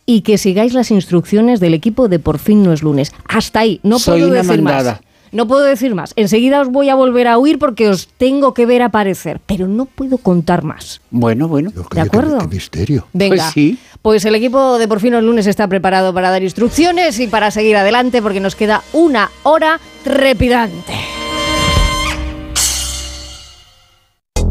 y 0.08 0.22
que 0.22 0.38
sigáis 0.38 0.74
las 0.74 0.90
instrucciones 0.92 1.59
del 1.59 1.74
equipo 1.75 2.08
de 2.08 2.17
Por 2.19 2.40
fin 2.40 2.64
no 2.64 2.74
es 2.74 2.82
lunes. 2.82 3.11
Hasta 3.27 3.59
ahí, 3.59 3.80
no 3.84 4.00
Soy 4.00 4.19
puedo 4.22 4.32
una 4.32 4.42
decir 4.43 4.61
mandada. 4.61 4.92
más. 4.93 5.01
No 5.32 5.48
puedo 5.48 5.64
decir 5.64 5.95
más. 5.95 6.14
Enseguida 6.16 6.62
os 6.62 6.70
voy 6.70 6.90
a 6.90 6.95
volver 6.95 7.28
a 7.28 7.38
oír 7.38 7.60
porque 7.60 7.90
os 7.90 8.08
tengo 8.18 8.54
que 8.54 8.66
ver 8.66 8.82
aparecer, 8.82 9.40
pero 9.45 9.68
no 9.68 9.86
puedo 9.86 10.18
contar 10.18 10.64
más. 10.64 11.02
Bueno, 11.12 11.48
bueno. 11.48 11.72
¿De 11.94 12.02
acuerdo? 12.02 12.38
Qué 12.40 12.48
misterio. 12.48 13.08
Venga, 13.14 13.36
Pues 13.36 13.54
sí. 13.54 13.78
pues 14.02 14.26
el 14.26 14.36
equipo 14.36 14.78
de 14.78 14.88
Por 14.88 15.00
fin 15.00 15.14
el 15.14 15.26
lunes 15.26 15.48
está 15.48 15.68
preparado 15.68 16.14
para 16.14 16.30
dar 16.30 16.44
instrucciones 16.44 17.20
y 17.20 17.28
para 17.28 17.52
seguir 17.52 17.76
adelante 17.78 18.22
porque 18.22 18.40
nos 18.40 18.56
queda 18.56 18.82
una 18.94 19.30
hora 19.44 19.80
trepidante. 20.04 20.94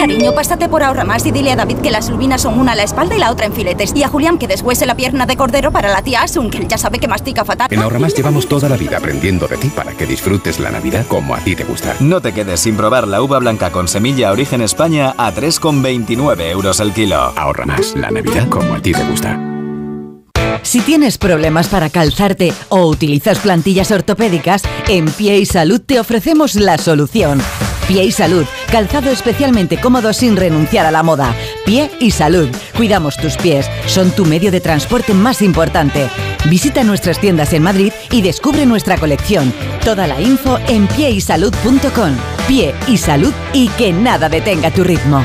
Cariño, 0.00 0.32
pásate 0.32 0.66
por 0.66 0.82
Ahorra 0.82 1.04
Más 1.04 1.26
y 1.26 1.30
dile 1.30 1.52
a 1.52 1.56
David 1.56 1.80
que 1.80 1.90
las 1.90 2.08
lubinas 2.08 2.40
son 2.40 2.58
una 2.58 2.72
a 2.72 2.74
la 2.74 2.84
espalda 2.84 3.14
y 3.14 3.18
la 3.18 3.30
otra 3.30 3.44
en 3.44 3.52
filetes. 3.52 3.92
Y 3.94 4.02
a 4.02 4.08
Julián 4.08 4.38
que 4.38 4.48
deshuese 4.48 4.86
la 4.86 4.94
pierna 4.94 5.26
de 5.26 5.36
cordero 5.36 5.72
para 5.72 5.92
la 5.92 6.00
tía 6.00 6.22
Asun, 6.22 6.48
que 6.50 6.56
él 6.56 6.68
ya 6.68 6.78
sabe 6.78 6.98
que 6.98 7.06
mastica 7.06 7.44
fatal. 7.44 7.68
En 7.70 7.80
Ahorramás 7.80 8.14
llevamos 8.14 8.48
toda 8.48 8.70
la 8.70 8.78
vida 8.78 8.96
aprendiendo 8.96 9.46
de 9.46 9.58
ti 9.58 9.68
para 9.68 9.92
que 9.92 10.06
disfrutes 10.06 10.58
la 10.58 10.70
Navidad 10.70 11.04
como 11.06 11.34
a 11.34 11.40
ti 11.40 11.54
te 11.54 11.64
gusta. 11.64 11.96
No 12.00 12.22
te 12.22 12.32
quedes 12.32 12.60
sin 12.60 12.78
probar 12.78 13.06
la 13.06 13.20
uva 13.20 13.40
blanca 13.40 13.72
con 13.72 13.88
semilla 13.88 14.32
origen 14.32 14.62
España 14.62 15.14
a 15.18 15.34
3,29 15.34 16.50
euros 16.50 16.80
el 16.80 16.94
kilo. 16.94 17.34
Ahorra 17.36 17.66
más 17.66 17.94
la 17.94 18.10
Navidad 18.10 18.48
como 18.48 18.72
a 18.72 18.80
ti 18.80 18.92
te 18.92 19.04
gusta. 19.04 19.38
Si 20.62 20.80
tienes 20.80 21.18
problemas 21.18 21.68
para 21.68 21.90
calzarte 21.90 22.54
o 22.70 22.86
utilizas 22.86 23.38
plantillas 23.40 23.90
ortopédicas, 23.90 24.62
en 24.88 25.10
Pie 25.10 25.40
y 25.40 25.44
Salud 25.44 25.82
te 25.84 26.00
ofrecemos 26.00 26.54
la 26.54 26.78
solución. 26.78 27.42
Pie 27.90 28.04
y 28.04 28.12
Salud, 28.12 28.46
calzado 28.70 29.10
especialmente 29.10 29.80
cómodo 29.80 30.12
sin 30.12 30.36
renunciar 30.36 30.86
a 30.86 30.92
la 30.92 31.02
moda. 31.02 31.34
Pie 31.66 31.90
y 31.98 32.12
Salud, 32.12 32.48
cuidamos 32.76 33.16
tus 33.16 33.36
pies, 33.36 33.68
son 33.86 34.12
tu 34.12 34.24
medio 34.24 34.52
de 34.52 34.60
transporte 34.60 35.12
más 35.12 35.42
importante. 35.42 36.08
Visita 36.48 36.84
nuestras 36.84 37.18
tiendas 37.18 37.52
en 37.52 37.64
Madrid 37.64 37.92
y 38.12 38.22
descubre 38.22 38.64
nuestra 38.64 38.96
colección. 38.96 39.52
Toda 39.84 40.06
la 40.06 40.20
info 40.20 40.60
en 40.68 40.86
pieysalud.com. 40.86 42.16
Pie 42.46 42.76
y 42.86 42.96
Salud 42.96 43.32
y 43.52 43.66
que 43.70 43.92
nada 43.92 44.28
detenga 44.28 44.70
tu 44.70 44.84
ritmo. 44.84 45.24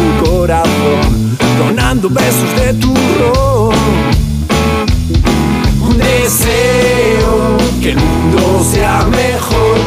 donando 1.61 2.09
besos 2.09 2.55
de 2.59 2.73
turrón. 2.73 3.75
Un 5.81 5.97
deseo 5.97 7.57
que 7.81 7.91
el 7.91 7.97
mundo 7.97 8.63
sea 8.63 9.05
mejor. 9.05 9.77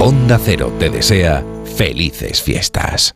Onda 0.00 0.40
Cero 0.44 0.72
te 0.78 0.90
desea 0.90 1.44
felices 1.76 2.42
fiestas. 2.42 3.14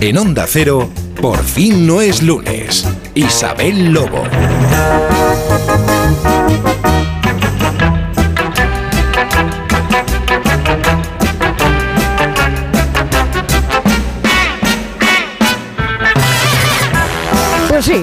En 0.00 0.16
Onda 0.16 0.46
Cero, 0.46 0.88
por 1.20 1.42
fin 1.42 1.86
no 1.86 2.00
es 2.00 2.22
lunes. 2.22 2.86
Isabel 3.14 3.92
Lobo. 3.92 4.22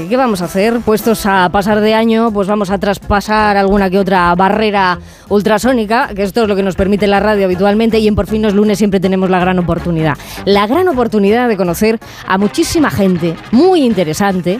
¿Qué 0.09 0.17
vamos 0.17 0.41
a 0.41 0.45
hacer? 0.45 0.79
Puestos 0.81 1.25
a 1.25 1.49
pasar 1.49 1.79
de 1.79 1.93
año, 1.93 2.31
pues 2.31 2.47
vamos 2.47 2.69
a 2.69 2.77
traspasar 2.77 3.57
alguna 3.57 3.89
que 3.89 3.97
otra 3.97 4.33
barrera 4.35 4.99
ultrasónica, 5.29 6.09
que 6.13 6.23
esto 6.23 6.43
es 6.43 6.47
lo 6.47 6.55
que 6.55 6.63
nos 6.63 6.75
permite 6.75 7.07
la 7.07 7.19
radio 7.19 7.45
habitualmente, 7.45 7.99
y 7.99 8.07
en 8.07 8.15
Por 8.15 8.27
fin 8.27 8.41
los 8.41 8.53
lunes 8.53 8.77
siempre 8.77 8.99
tenemos 8.99 9.29
la 9.29 9.39
gran 9.39 9.59
oportunidad. 9.59 10.17
La 10.45 10.67
gran 10.67 10.87
oportunidad 10.87 11.47
de 11.47 11.57
conocer 11.57 11.99
a 12.27 12.37
muchísima 12.37 12.89
gente 12.89 13.35
muy 13.51 13.83
interesante, 13.83 14.59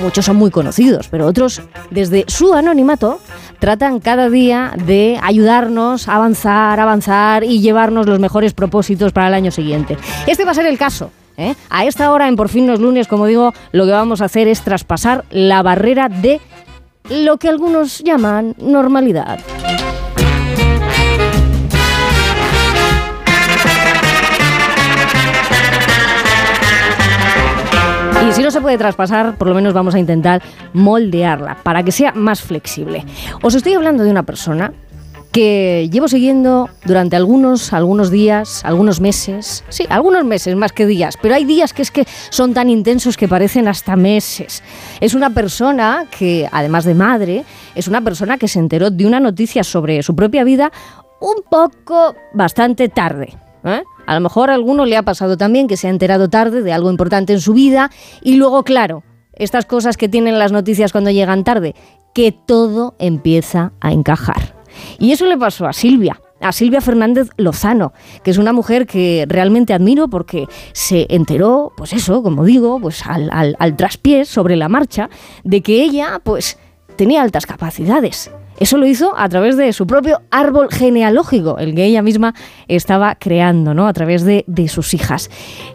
muchos 0.00 0.24
son 0.24 0.36
muy 0.36 0.50
conocidos, 0.50 1.08
pero 1.08 1.26
otros, 1.26 1.62
desde 1.90 2.24
su 2.28 2.54
anonimato, 2.54 3.20
tratan 3.58 4.00
cada 4.00 4.28
día 4.28 4.72
de 4.86 5.18
ayudarnos 5.22 6.08
a 6.08 6.16
avanzar, 6.16 6.80
avanzar 6.80 7.44
y 7.44 7.60
llevarnos 7.60 8.06
los 8.06 8.18
mejores 8.18 8.54
propósitos 8.54 9.12
para 9.12 9.28
el 9.28 9.34
año 9.34 9.50
siguiente. 9.50 9.96
Este 10.26 10.44
va 10.44 10.50
a 10.50 10.54
ser 10.54 10.66
el 10.66 10.78
caso. 10.78 11.10
¿Eh? 11.36 11.54
A 11.70 11.84
esta 11.84 12.12
hora, 12.12 12.28
en 12.28 12.36
Por 12.36 12.48
fin 12.48 12.66
los 12.66 12.80
lunes, 12.80 13.08
como 13.08 13.26
digo, 13.26 13.52
lo 13.72 13.86
que 13.86 13.92
vamos 13.92 14.20
a 14.20 14.26
hacer 14.26 14.48
es 14.48 14.62
traspasar 14.62 15.24
la 15.30 15.62
barrera 15.62 16.08
de 16.08 16.40
lo 17.10 17.36
que 17.38 17.48
algunos 17.48 17.98
llaman 18.00 18.54
normalidad. 18.58 19.38
Y 28.26 28.32
si 28.32 28.42
no 28.42 28.50
se 28.50 28.62
puede 28.62 28.78
traspasar, 28.78 29.36
por 29.36 29.48
lo 29.48 29.54
menos 29.54 29.74
vamos 29.74 29.94
a 29.94 29.98
intentar 29.98 30.42
moldearla 30.72 31.58
para 31.62 31.82
que 31.82 31.92
sea 31.92 32.12
más 32.12 32.40
flexible. 32.40 33.04
Os 33.42 33.54
estoy 33.54 33.74
hablando 33.74 34.02
de 34.02 34.10
una 34.10 34.22
persona 34.22 34.72
que 35.34 35.90
llevo 35.90 36.06
siguiendo 36.06 36.70
durante 36.84 37.16
algunos, 37.16 37.72
algunos 37.72 38.12
días, 38.12 38.64
algunos 38.64 39.00
meses, 39.00 39.64
sí, 39.68 39.84
algunos 39.88 40.24
meses 40.24 40.54
más 40.54 40.70
que 40.70 40.86
días, 40.86 41.18
pero 41.20 41.34
hay 41.34 41.44
días 41.44 41.72
que 41.72 41.82
es 41.82 41.90
que 41.90 42.06
son 42.30 42.54
tan 42.54 42.70
intensos 42.70 43.16
que 43.16 43.26
parecen 43.26 43.66
hasta 43.66 43.96
meses. 43.96 44.62
Es 45.00 45.12
una 45.12 45.30
persona 45.30 46.06
que, 46.16 46.48
además 46.52 46.84
de 46.84 46.94
madre, 46.94 47.44
es 47.74 47.88
una 47.88 48.00
persona 48.00 48.38
que 48.38 48.46
se 48.46 48.60
enteró 48.60 48.90
de 48.92 49.06
una 49.06 49.18
noticia 49.18 49.64
sobre 49.64 50.04
su 50.04 50.14
propia 50.14 50.44
vida 50.44 50.70
un 51.18 51.42
poco 51.50 52.14
bastante 52.32 52.88
tarde. 52.88 53.36
¿eh? 53.64 53.82
A 54.06 54.14
lo 54.14 54.20
mejor 54.20 54.50
a 54.50 54.54
alguno 54.54 54.84
le 54.86 54.96
ha 54.96 55.02
pasado 55.02 55.36
también 55.36 55.66
que 55.66 55.76
se 55.76 55.88
ha 55.88 55.90
enterado 55.90 56.30
tarde 56.30 56.62
de 56.62 56.72
algo 56.72 56.92
importante 56.92 57.32
en 57.32 57.40
su 57.40 57.54
vida 57.54 57.90
y 58.22 58.36
luego, 58.36 58.62
claro, 58.62 59.02
estas 59.32 59.66
cosas 59.66 59.96
que 59.96 60.08
tienen 60.08 60.38
las 60.38 60.52
noticias 60.52 60.92
cuando 60.92 61.10
llegan 61.10 61.42
tarde, 61.42 61.74
que 62.14 62.30
todo 62.30 62.94
empieza 63.00 63.72
a 63.80 63.90
encajar. 63.90 64.54
Y 64.98 65.12
eso 65.12 65.26
le 65.26 65.36
pasó 65.36 65.66
a 65.66 65.72
Silvia 65.72 66.20
a 66.44 66.52
Silvia 66.52 66.80
Fernández 66.80 67.30
Lozano, 67.36 67.92
que 68.22 68.30
es 68.30 68.38
una 68.38 68.52
mujer 68.52 68.86
que 68.86 69.24
realmente 69.28 69.72
admiro 69.72 70.08
porque 70.08 70.46
se 70.72 71.06
enteró, 71.08 71.72
pues 71.76 71.92
eso, 71.92 72.22
como 72.22 72.44
digo, 72.44 72.78
pues 72.80 73.02
al, 73.06 73.76
traspiés 73.76 74.28
sobre 74.28 74.56
la 74.56 74.68
marcha, 74.68 75.08
de 75.42 75.62
que 75.62 75.82
ella, 75.82 76.20
pues, 76.22 76.58
tenía 76.96 77.22
altas 77.22 77.46
capacidades. 77.46 78.30
Eso 78.60 78.76
lo 78.76 78.86
hizo 78.86 79.14
a 79.16 79.28
través 79.28 79.56
de 79.56 79.72
su 79.72 79.86
propio 79.86 80.20
árbol 80.30 80.68
genealógico, 80.70 81.58
el 81.58 81.74
que 81.74 81.86
ella 81.86 82.02
misma 82.02 82.34
estaba 82.68 83.16
creando, 83.16 83.74
¿no? 83.74 83.88
A 83.88 83.92
través 83.92 84.24
de 84.24 84.44
sus 84.68 84.94
hijas. 84.94 85.28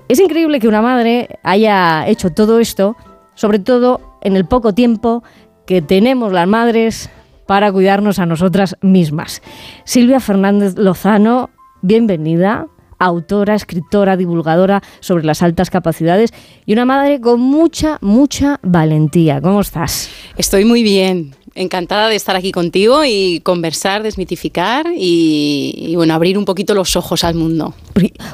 Es 0.07 0.19
increíble 0.19 0.59
que 0.59 0.67
una 0.67 0.81
madre 0.81 1.39
haya 1.43 2.07
hecho 2.07 2.29
todo 2.29 2.59
esto, 2.59 2.95
sobre 3.35 3.59
todo 3.59 3.99
en 4.21 4.37
el 4.37 4.45
poco 4.45 4.73
tiempo 4.73 5.23
que 5.65 5.81
tenemos 5.81 6.31
las 6.31 6.47
madres 6.47 7.09
para 7.49 7.71
cuidarnos 7.71 8.19
a 8.19 8.27
nosotras 8.27 8.77
mismas. 8.81 9.41
Silvia 9.83 10.19
Fernández 10.19 10.77
Lozano, 10.77 11.49
bienvenida 11.81 12.67
autora, 12.99 13.55
escritora, 13.55 14.17
divulgadora 14.17 14.83
sobre 14.99 15.23
las 15.23 15.41
altas 15.41 15.71
capacidades 15.71 16.31
y 16.67 16.73
una 16.73 16.85
madre 16.85 17.19
con 17.19 17.39
mucha, 17.39 17.97
mucha 18.01 18.59
valentía. 18.61 19.41
¿Cómo 19.41 19.61
estás? 19.61 20.11
Estoy 20.37 20.63
muy 20.63 20.83
bien. 20.83 21.33
Encantada 21.55 22.07
de 22.09 22.15
estar 22.15 22.35
aquí 22.35 22.51
contigo 22.51 23.03
y 23.03 23.39
conversar, 23.39 24.03
desmitificar 24.03 24.85
y, 24.95 25.73
y 25.75 25.95
bueno, 25.95 26.13
abrir 26.13 26.37
un 26.37 26.45
poquito 26.45 26.75
los 26.75 26.95
ojos 26.95 27.23
al 27.23 27.33
mundo. 27.33 27.73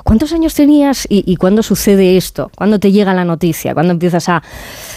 ¿Cuántos 0.04 0.34
años 0.34 0.54
tenías 0.56 1.08
y, 1.10 1.24
y 1.26 1.38
cuándo 1.38 1.64
sucede 1.64 2.18
esto? 2.18 2.52
¿Cuándo 2.54 2.80
te 2.80 2.92
llega 2.92 3.14
la 3.14 3.24
noticia? 3.24 3.74
¿Cuándo 3.74 3.94
empiezas 3.94 4.28
a, 4.28 4.44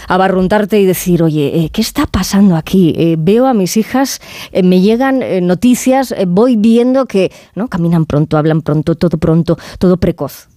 a 0.08 0.16
barruntarte 0.16 0.80
y 0.80 0.86
decir, 0.86 1.22
oye, 1.22 1.52
eh, 1.54 1.70
¿qué 1.70 1.80
está 1.80 2.06
pasando 2.06 2.56
aquí? 2.56 2.94
Eh, 2.96 3.16
veo 3.18 3.46
a 3.46 3.54
mis 3.54 3.76
hijas, 3.76 4.20
eh, 4.52 4.62
me 4.62 4.80
llegan 4.80 5.22
eh, 5.22 5.40
noticias, 5.40 6.14
voy 6.26 6.56
viendo 6.56 7.06
que 7.06 7.30
¿no? 7.54 7.68
caminan 7.68 8.06
pronto, 8.06 8.36
hablan 8.36 8.62
pronto, 8.62 8.94
todo 8.96 9.18
pronto, 9.18 9.58
todo 9.78 9.98
precoz. 9.98 10.48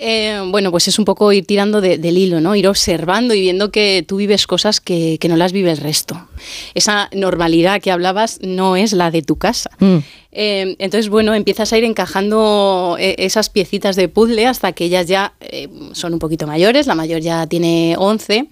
Eh, 0.00 0.40
bueno, 0.46 0.70
pues 0.70 0.86
es 0.86 0.96
un 1.00 1.04
poco 1.04 1.32
ir 1.32 1.44
tirando 1.44 1.80
de- 1.80 1.98
del 1.98 2.16
hilo, 2.16 2.40
¿no? 2.40 2.54
Ir 2.54 2.68
observando 2.68 3.34
y 3.34 3.40
viendo 3.40 3.72
que 3.72 4.04
tú 4.06 4.16
vives 4.18 4.46
cosas 4.46 4.80
que, 4.80 5.18
que 5.20 5.28
no 5.28 5.36
las 5.36 5.50
vive 5.52 5.72
el 5.72 5.76
resto. 5.78 6.28
Esa 6.74 7.10
normalidad 7.12 7.80
que 7.82 7.90
hablabas 7.90 8.38
no 8.40 8.76
es 8.76 8.92
la 8.92 9.10
de 9.10 9.22
tu 9.22 9.36
casa. 9.36 9.70
Eh, 10.30 10.76
entonces, 10.78 11.08
bueno, 11.08 11.34
empiezas 11.34 11.72
a 11.72 11.78
ir 11.78 11.82
encajando 11.84 12.96
eh, 13.00 13.16
esas 13.18 13.50
piecitas 13.50 13.96
de 13.96 14.08
puzzle 14.08 14.46
hasta 14.46 14.70
que 14.70 14.84
ellas 14.84 15.08
ya 15.08 15.32
eh, 15.40 15.68
son 15.94 16.12
un 16.12 16.20
poquito 16.20 16.46
mayores. 16.46 16.86
La 16.86 16.94
mayor 16.94 17.20
ya 17.20 17.48
tiene 17.48 17.96
11 17.98 18.46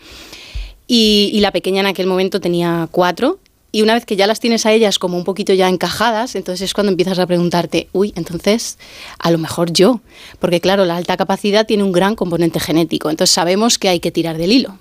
y, 0.89 1.31
y 1.33 1.41
la 1.41 1.53
pequeña 1.53 1.81
en 1.81 1.87
aquel 1.87 2.07
momento 2.09 2.41
tenía 2.41 2.89
4. 2.91 3.39
Y 3.77 3.83
una 3.83 3.93
vez 3.93 4.07
que 4.07 4.17
ya 4.17 4.27
las 4.27 4.41
tienes 4.41 4.65
a 4.65 4.73
ellas 4.73 4.99
como 4.99 5.19
un 5.19 5.25
poquito 5.25 5.53
ya 5.53 5.69
encajadas, 5.69 6.35
entonces 6.35 6.63
es 6.63 6.73
cuando 6.73 6.93
empiezas 6.93 7.19
a 7.19 7.27
preguntarte, 7.27 7.89
uy, 7.93 8.11
entonces 8.17 8.79
a 9.19 9.31
lo 9.31 9.37
mejor 9.37 9.71
yo. 9.71 10.01
Porque 10.39 10.63
claro, 10.63 10.87
la 10.87 10.97
alta 10.97 11.19
capacidad 11.19 11.67
tiene 11.67 11.83
un 11.83 11.93
gran 11.93 12.15
componente 12.15 12.59
genético. 12.59 13.11
Entonces 13.11 13.35
sabemos 13.35 13.79
que 13.79 13.91
hay 13.91 14.01
que 14.01 14.11
tirar 14.11 14.39
del 14.39 14.53
hilo. 14.53 14.79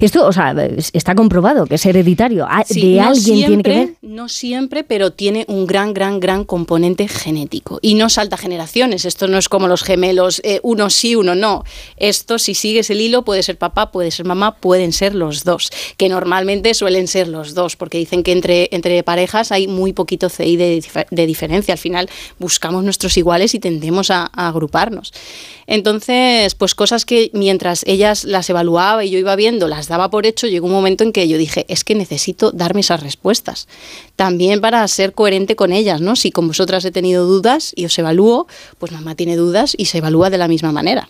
Esto, 0.00 0.26
o 0.26 0.32
sea, 0.32 0.52
es- 0.52 0.90
está 0.94 1.14
comprobado 1.14 1.66
que 1.66 1.74
es 1.74 1.84
hereditario. 1.86 2.46
Ah, 2.48 2.64
Sí, 2.66 2.94
¿De 2.94 3.00
no 3.02 3.08
alguien 3.08 3.24
tiene 3.24 3.40
que 3.42 3.46
siempre, 3.48 3.74
ver? 3.74 3.94
No 4.02 4.28
siempre, 4.28 4.84
pero 4.84 5.12
tiene 5.12 5.44
un 5.48 5.66
gran, 5.66 5.92
gran, 5.92 6.18
gran 6.20 6.44
componente 6.44 7.06
genético. 7.08 7.78
Y 7.82 7.94
no 7.94 8.08
salta 8.08 8.36
generaciones. 8.36 9.04
Esto 9.04 9.26
no 9.28 9.36
es 9.38 9.48
como 9.48 9.68
los 9.68 9.82
gemelos, 9.82 10.40
eh, 10.44 10.60
uno 10.62 10.88
sí, 10.90 11.14
uno 11.16 11.34
no. 11.34 11.64
Esto, 11.96 12.38
si 12.38 12.54
sigues 12.54 12.88
el 12.90 13.00
hilo, 13.00 13.24
puede 13.24 13.42
ser 13.42 13.58
papá, 13.58 13.90
puede 13.92 14.10
ser 14.10 14.24
mamá, 14.26 14.56
pueden 14.56 14.92
ser 14.92 15.14
los 15.14 15.44
dos. 15.44 15.70
Que 15.96 16.08
normalmente 16.08 16.72
suelen 16.74 17.06
ser 17.06 17.28
los 17.28 17.54
dos, 17.54 17.76
porque 17.76 17.98
dicen 17.98 18.22
que 18.22 18.32
entre, 18.32 18.68
entre 18.72 19.02
parejas 19.02 19.52
hay 19.52 19.66
muy 19.66 19.92
poquito 19.92 20.28
CI 20.30 20.56
de, 20.56 20.78
dif- 20.80 21.06
de 21.10 21.26
diferencia. 21.26 21.72
Al 21.74 21.78
final 21.78 22.08
buscamos 22.38 22.82
nuestros 22.84 23.16
iguales 23.18 23.54
y 23.54 23.58
tendemos 23.58 24.10
a, 24.10 24.30
a 24.32 24.48
agruparnos. 24.48 25.12
Entonces, 25.70 26.56
pues 26.56 26.74
cosas 26.74 27.04
que 27.04 27.30
mientras 27.32 27.84
ellas 27.86 28.24
las 28.24 28.50
evaluaba 28.50 29.04
y 29.04 29.10
yo 29.10 29.20
iba 29.20 29.36
viendo, 29.36 29.68
las 29.68 29.86
daba 29.86 30.10
por 30.10 30.26
hecho, 30.26 30.48
llegó 30.48 30.66
un 30.66 30.72
momento 30.72 31.04
en 31.04 31.12
que 31.12 31.28
yo 31.28 31.38
dije, 31.38 31.64
es 31.68 31.84
que 31.84 31.94
necesito 31.94 32.50
darme 32.50 32.80
esas 32.80 33.00
respuestas. 33.00 33.68
También 34.16 34.60
para 34.60 34.86
ser 34.88 35.12
coherente 35.12 35.54
con 35.54 35.70
ellas, 35.72 36.00
¿no? 36.00 36.16
Si 36.16 36.32
con 36.32 36.48
vosotras 36.48 36.84
he 36.84 36.90
tenido 36.90 37.24
dudas 37.24 37.72
y 37.76 37.84
os 37.84 37.96
evalúo, 37.96 38.48
pues 38.78 38.90
mamá 38.90 39.14
tiene 39.14 39.36
dudas 39.36 39.76
y 39.78 39.84
se 39.84 39.98
evalúa 39.98 40.28
de 40.28 40.38
la 40.38 40.48
misma 40.48 40.72
manera. 40.72 41.08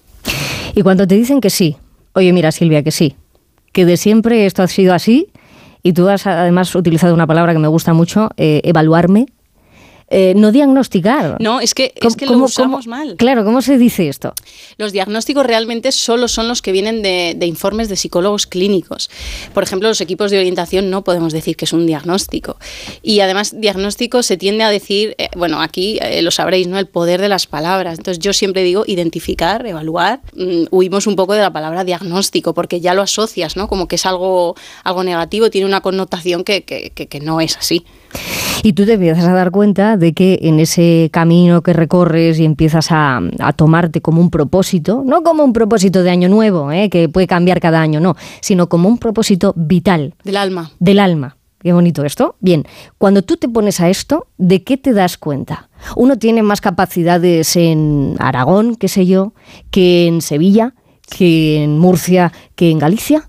Y 0.74 0.82
cuando 0.82 1.06
te 1.06 1.14
dicen 1.14 1.40
que 1.40 1.48
sí, 1.48 1.78
oye, 2.12 2.30
mira, 2.34 2.52
Silvia, 2.52 2.82
que 2.82 2.90
sí, 2.90 3.16
que 3.72 3.86
de 3.86 3.96
siempre 3.96 4.44
esto 4.44 4.62
ha 4.62 4.68
sido 4.68 4.92
así, 4.92 5.28
y 5.82 5.94
tú 5.94 6.06
has 6.10 6.26
además 6.26 6.74
utilizado 6.74 7.14
una 7.14 7.26
palabra 7.26 7.54
que 7.54 7.60
me 7.60 7.68
gusta 7.68 7.94
mucho, 7.94 8.28
eh, 8.36 8.60
evaluarme, 8.64 9.24
eh, 10.10 10.34
no 10.36 10.50
diagnosticar. 10.52 11.36
No, 11.40 11.60
es 11.60 11.72
que, 11.74 11.92
es 11.94 12.02
¿Cómo- 12.02 12.16
que 12.16 12.26
lo 12.26 12.38
usamos 12.44 12.84
cómo- 12.84 12.96
mal. 12.96 13.16
Claro, 13.16 13.44
¿cómo 13.44 13.62
se 13.62 13.78
dice 13.78 14.08
esto? 14.08 14.34
Los 14.76 14.92
diagnósticos 14.92 15.46
realmente 15.46 15.92
solo 15.92 16.26
son 16.28 16.48
los 16.48 16.62
que 16.62 16.72
vienen 16.72 17.00
de, 17.02 17.34
de 17.36 17.46
informes 17.46 17.88
de 17.88 17.96
psicólogos 17.96 18.46
clínicos. 18.46 19.08
Por 19.54 19.62
ejemplo, 19.62 19.88
los 19.88 20.00
equipos 20.00 20.30
de 20.30 20.38
orientación 20.38 20.90
no 20.90 21.04
podemos 21.04 21.32
decir 21.32 21.56
que 21.56 21.64
es 21.64 21.72
un 21.72 21.86
diagnóstico. 21.86 22.56
Y 23.02 23.20
además, 23.20 23.54
diagnóstico 23.58 24.22
se 24.22 24.36
tiende 24.36 24.64
a 24.64 24.70
decir, 24.70 25.14
eh, 25.18 25.28
bueno, 25.36 25.60
aquí 25.62 25.98
eh, 26.02 26.22
lo 26.22 26.30
sabréis, 26.30 26.66
¿no? 26.66 26.78
El 26.78 26.86
poder 26.86 27.20
de 27.20 27.28
las 27.28 27.46
palabras. 27.46 27.98
Entonces, 27.98 28.18
yo 28.18 28.32
siempre 28.32 28.62
digo 28.64 28.84
identificar, 28.86 29.66
evaluar. 29.66 30.20
Mm, 30.34 30.64
huimos 30.70 31.06
un 31.06 31.16
poco 31.16 31.34
de 31.34 31.40
la 31.42 31.52
palabra 31.52 31.84
diagnóstico 31.84 32.52
porque 32.52 32.80
ya 32.80 32.94
lo 32.94 33.02
asocias, 33.02 33.56
¿no? 33.56 33.68
Como 33.68 33.86
que 33.86 33.94
es 33.96 34.06
algo, 34.06 34.56
algo 34.84 35.04
negativo, 35.04 35.50
tiene 35.50 35.66
una 35.66 35.80
connotación 35.80 36.42
que, 36.42 36.64
que- 36.64 36.90
que- 36.94 37.06
que 37.06 37.20
no 37.20 37.40
es 37.40 37.56
así. 37.56 37.84
Y 38.64 38.72
tú 38.72 38.84
te 38.86 38.94
empiezas 38.94 39.24
a 39.24 39.32
dar 39.32 39.50
cuenta 39.52 39.96
de 40.00 40.12
que 40.12 40.40
en 40.42 40.58
ese 40.58 41.10
camino 41.12 41.62
que 41.62 41.72
recorres 41.72 42.40
y 42.40 42.44
empiezas 42.44 42.90
a, 42.90 43.20
a 43.38 43.52
tomarte 43.52 44.00
como 44.00 44.20
un 44.20 44.30
propósito, 44.30 45.04
no 45.06 45.22
como 45.22 45.44
un 45.44 45.52
propósito 45.52 46.02
de 46.02 46.10
año 46.10 46.28
nuevo, 46.28 46.72
¿eh? 46.72 46.90
que 46.90 47.08
puede 47.08 47.28
cambiar 47.28 47.60
cada 47.60 47.80
año, 47.80 48.00
no, 48.00 48.16
sino 48.40 48.68
como 48.68 48.88
un 48.88 48.98
propósito 48.98 49.52
vital. 49.56 50.14
Del 50.24 50.36
alma. 50.36 50.72
Del 50.80 50.98
alma. 50.98 51.36
Qué 51.62 51.74
bonito 51.74 52.04
esto. 52.04 52.36
Bien, 52.40 52.64
cuando 52.96 53.22
tú 53.22 53.36
te 53.36 53.48
pones 53.48 53.80
a 53.80 53.90
esto, 53.90 54.28
¿de 54.38 54.62
qué 54.64 54.78
te 54.78 54.94
das 54.94 55.18
cuenta? 55.18 55.68
Uno 55.94 56.18
tiene 56.18 56.42
más 56.42 56.62
capacidades 56.62 57.54
en 57.54 58.16
Aragón, 58.18 58.76
qué 58.76 58.88
sé 58.88 59.04
yo, 59.04 59.34
que 59.70 60.06
en 60.06 60.22
Sevilla, 60.22 60.74
que 61.10 61.62
en 61.62 61.78
Murcia, 61.78 62.32
que 62.56 62.70
en 62.70 62.78
Galicia. 62.78 63.28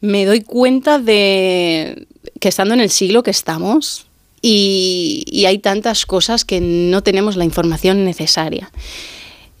me 0.00 0.26
doy 0.26 0.42
cuenta 0.42 0.98
de 0.98 2.06
que 2.38 2.48
estando 2.48 2.74
en 2.74 2.80
el 2.80 2.90
siglo 2.90 3.22
que 3.22 3.30
estamos 3.30 4.07
y, 4.40 5.44
hay 5.46 5.58
tantas 5.58 6.06
cosas 6.06 6.44
que 6.44 6.60
no 6.60 7.02
tenemos 7.02 7.36
la 7.36 7.44
información 7.44 8.04
necesaria. 8.04 8.70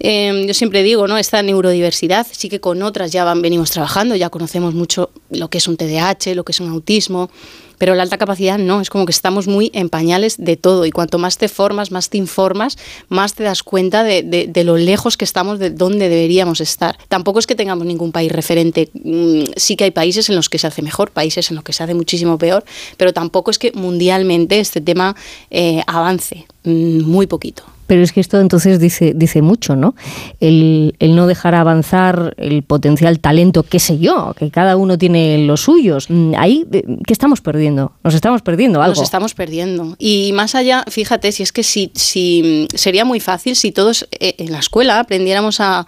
Eh, 0.00 0.44
yo 0.46 0.54
siempre 0.54 0.82
digo, 0.82 1.08
¿no? 1.08 1.18
Esta 1.18 1.42
neurodiversidad, 1.42 2.26
sí 2.30 2.48
que 2.48 2.60
con 2.60 2.82
otras 2.82 3.10
ya 3.10 3.24
van, 3.24 3.42
venimos 3.42 3.70
trabajando, 3.70 4.14
ya 4.14 4.30
conocemos 4.30 4.74
mucho 4.74 5.10
lo 5.30 5.48
que 5.48 5.58
es 5.58 5.66
un 5.66 5.76
TDAH, 5.76 6.34
lo 6.34 6.44
que 6.44 6.52
es 6.52 6.60
un 6.60 6.68
autismo, 6.68 7.30
pero 7.78 7.94
la 7.94 8.02
alta 8.02 8.18
capacidad 8.18 8.58
no, 8.58 8.80
es 8.80 8.90
como 8.90 9.06
que 9.06 9.12
estamos 9.12 9.46
muy 9.46 9.70
en 9.72 9.88
pañales 9.88 10.36
de 10.38 10.56
todo 10.56 10.84
y 10.84 10.90
cuanto 10.90 11.18
más 11.18 11.38
te 11.38 11.48
formas, 11.48 11.90
más 11.90 12.10
te 12.10 12.18
informas, 12.18 12.76
más 13.08 13.34
te 13.34 13.44
das 13.44 13.62
cuenta 13.62 14.04
de, 14.04 14.62
lo 14.64 14.76
lejos 14.76 15.16
que 15.16 15.24
estamos 15.24 15.58
de 15.58 15.70
donde 15.70 16.08
deberíamos 16.08 16.60
estar. 16.60 16.98
Tampoco 17.08 17.38
es 17.38 17.46
que 17.46 17.54
tengamos 17.54 17.86
ningún 17.86 18.12
país 18.12 18.30
referente, 18.30 18.90
mm, 18.92 19.52
sí 19.56 19.76
que 19.76 19.84
hay 19.84 19.90
países 19.92 20.28
en 20.28 20.36
los 20.36 20.48
que 20.48 20.58
se 20.58 20.66
hace 20.66 20.82
mejor, 20.82 21.10
países 21.10 21.50
en 21.50 21.54
los 21.54 21.64
que 21.64 21.72
se 21.72 21.82
hace 21.82 21.94
muchísimo 21.94 22.38
peor, 22.38 22.64
pero 22.96 23.12
tampoco 23.12 23.50
es 23.50 23.58
que 23.58 23.72
mundialmente 23.72 24.60
este 24.60 24.80
tema 24.80 25.16
eh, 25.50 25.82
avance, 25.86 26.46
mm, 26.64 27.02
muy 27.02 27.26
poquito. 27.26 27.77
Pero 27.88 28.02
es 28.02 28.12
que 28.12 28.20
esto 28.20 28.40
entonces 28.40 28.78
dice, 28.78 29.14
dice 29.16 29.42
mucho, 29.42 29.74
¿no? 29.74 29.96
El, 30.38 30.94
el, 31.00 31.16
no 31.16 31.26
dejar 31.26 31.56
avanzar 31.56 32.34
el 32.36 32.62
potencial 32.62 33.18
talento, 33.18 33.64
qué 33.64 33.80
sé 33.80 33.98
yo, 33.98 34.34
que 34.38 34.50
cada 34.50 34.76
uno 34.76 34.96
tiene 34.96 35.38
los 35.38 35.62
suyos. 35.62 36.08
Mm, 36.08 36.34
ahí, 36.36 36.64
eh, 36.70 36.84
¿qué 37.04 37.12
estamos 37.12 37.40
perdiendo? 37.40 37.92
Nos 38.04 38.14
estamos 38.14 38.42
perdiendo 38.42 38.82
algo. 38.82 38.94
Nos 38.94 39.02
estamos 39.02 39.34
perdiendo. 39.34 39.96
Y 39.98 40.30
más 40.34 40.54
allá, 40.54 40.84
fíjate, 40.88 41.32
si 41.32 41.42
es 41.42 41.50
que 41.50 41.64
si, 41.64 41.90
si 41.94 42.68
sería 42.74 43.04
muy 43.04 43.18
fácil 43.18 43.56
si 43.56 43.72
todos 43.72 44.06
eh, 44.12 44.34
en 44.38 44.52
la 44.52 44.58
escuela 44.58 45.00
aprendiéramos 45.00 45.60
a, 45.60 45.86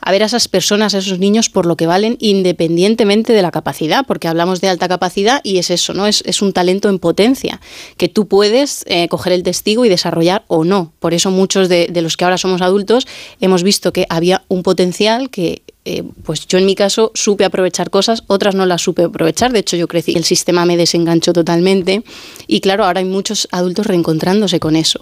a 0.00 0.12
ver 0.12 0.22
a 0.22 0.26
esas 0.26 0.48
personas, 0.48 0.94
a 0.94 0.98
esos 0.98 1.18
niños 1.18 1.50
por 1.50 1.66
lo 1.66 1.76
que 1.76 1.86
valen 1.86 2.16
independientemente 2.20 3.32
de 3.32 3.42
la 3.42 3.50
capacidad, 3.50 4.04
porque 4.06 4.28
hablamos 4.28 4.60
de 4.60 4.68
alta 4.68 4.88
capacidad 4.88 5.40
y 5.44 5.58
es 5.58 5.70
eso, 5.70 5.94
¿no? 5.94 6.06
Es, 6.06 6.22
es 6.26 6.42
un 6.42 6.52
talento 6.52 6.88
en 6.88 6.98
potencia, 6.98 7.60
que 7.96 8.08
tú 8.08 8.28
puedes 8.28 8.84
eh, 8.86 9.08
coger 9.08 9.32
el 9.32 9.42
testigo 9.42 9.84
y 9.84 9.88
desarrollar 9.88 10.44
o 10.48 10.64
no. 10.64 10.92
Por 10.98 11.14
eso 11.14 11.29
muchos 11.30 11.68
de, 11.68 11.88
los 12.00 12.16
que 12.16 12.24
ahora 12.24 12.38
somos 12.38 12.62
adultos 12.62 13.06
hemos 13.40 13.62
visto 13.62 13.92
que 13.92 14.06
había 14.08 14.42
un 14.48 14.62
potencial 14.62 15.30
que 15.30 15.62
eh, 15.86 16.04
pues 16.24 16.46
yo 16.46 16.58
en 16.58 16.66
mi 16.66 16.74
caso 16.74 17.10
supe 17.14 17.44
aprovechar 17.44 17.88
cosas, 17.88 18.22
otras 18.26 18.54
no 18.54 18.66
las 18.66 18.82
supe 18.82 19.04
aprovechar. 19.04 19.50
De 19.52 19.60
hecho, 19.60 19.76
yo 19.76 19.88
crecí, 19.88 20.14
el 20.14 20.24
sistema 20.24 20.66
me 20.66 20.76
desenganchó 20.76 21.32
totalmente. 21.32 22.02
Y 22.46 22.60
claro, 22.60 22.84
ahora 22.84 23.00
hay 23.00 23.06
muchos 23.06 23.48
adultos 23.50 23.86
reencontrándose 23.86 24.60
con 24.60 24.76
eso. 24.76 25.00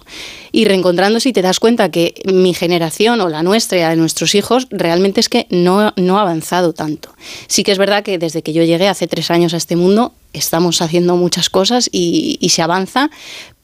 Y 0.53 0.65
reencontrándose 0.65 1.29
y 1.29 1.33
te 1.33 1.41
das 1.41 1.59
cuenta 1.59 1.91
que 1.91 2.15
mi 2.31 2.53
generación 2.53 3.19
o 3.19 3.27
la 3.27 3.43
nuestra 3.43 3.77
y 3.77 3.81
la 3.81 3.89
de 3.89 3.97
nuestros 3.97 4.35
hijos 4.35 4.67
realmente 4.71 5.19
es 5.19 5.27
que 5.27 5.47
no, 5.49 5.93
no 5.97 6.17
ha 6.17 6.21
avanzado 6.21 6.71
tanto. 6.71 7.13
Sí 7.47 7.63
que 7.63 7.73
es 7.73 7.77
verdad 7.77 8.03
que 8.03 8.17
desde 8.17 8.41
que 8.41 8.53
yo 8.53 8.63
llegué 8.63 8.87
hace 8.87 9.07
tres 9.07 9.31
años 9.31 9.53
a 9.53 9.57
este 9.57 9.75
mundo, 9.75 10.13
estamos 10.31 10.81
haciendo 10.81 11.17
muchas 11.17 11.49
cosas 11.49 11.89
y, 11.91 12.37
y 12.39 12.49
se 12.49 12.61
avanza, 12.61 13.09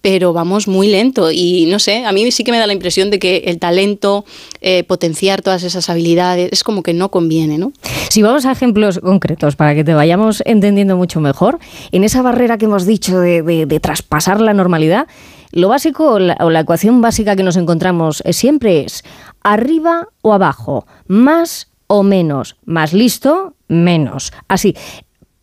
pero 0.06 0.34
vamos 0.34 0.68
muy 0.68 0.88
lento 0.88 1.32
y 1.32 1.66
no 1.66 1.80
sé, 1.80 2.06
a 2.06 2.12
mí 2.12 2.30
sí 2.32 2.44
que 2.44 2.52
me 2.52 2.60
da 2.60 2.68
la 2.68 2.74
impresión 2.74 3.10
de 3.10 3.18
que 3.18 3.38
el 3.48 3.58
talento, 3.58 4.24
eh, 4.62 4.84
potenciar 4.84 5.42
todas 5.42 5.64
esas 5.64 5.90
habilidades, 5.90 6.50
es 6.52 6.64
como 6.64 6.84
que 6.84 6.94
no 6.94 7.10
conviene, 7.10 7.58
¿no? 7.58 7.74
Si 8.12 8.22
vamos 8.22 8.46
a 8.46 8.52
ejemplos 8.52 9.00
concretos 9.00 9.56
para 9.56 9.74
que 9.74 9.84
te 9.84 9.96
vayamos 9.96 10.44
entendiendo 10.46 10.96
mucho 10.96 11.22
mejor, 11.22 11.58
en 11.92 12.04
esa 12.04 12.22
barrera 12.22 12.60
que 12.60 12.66
hemos 12.66 12.86
dicho 12.86 13.20
de, 13.20 13.80
traspasar 13.82 14.42
la 14.42 14.54
normalidad, 14.54 15.08
lo 15.52 15.70
básico 15.70 16.12
o 16.12 16.20
la, 16.20 16.38
o 16.40 16.52
la 16.52 16.60
ecuación 16.60 17.02
básica 17.02 17.36
que 17.36 17.42
nos 17.42 17.58
encontramos 17.58 18.22
siempre 18.30 18.82
es 18.82 19.04
arriba 19.42 20.10
o 20.22 20.34
abajo, 20.34 20.86
más 21.08 21.72
o 21.88 22.04
menos, 22.04 22.58
más 22.64 22.94
listo, 22.94 23.56
menos. 23.68 24.34
Así, 24.48 24.76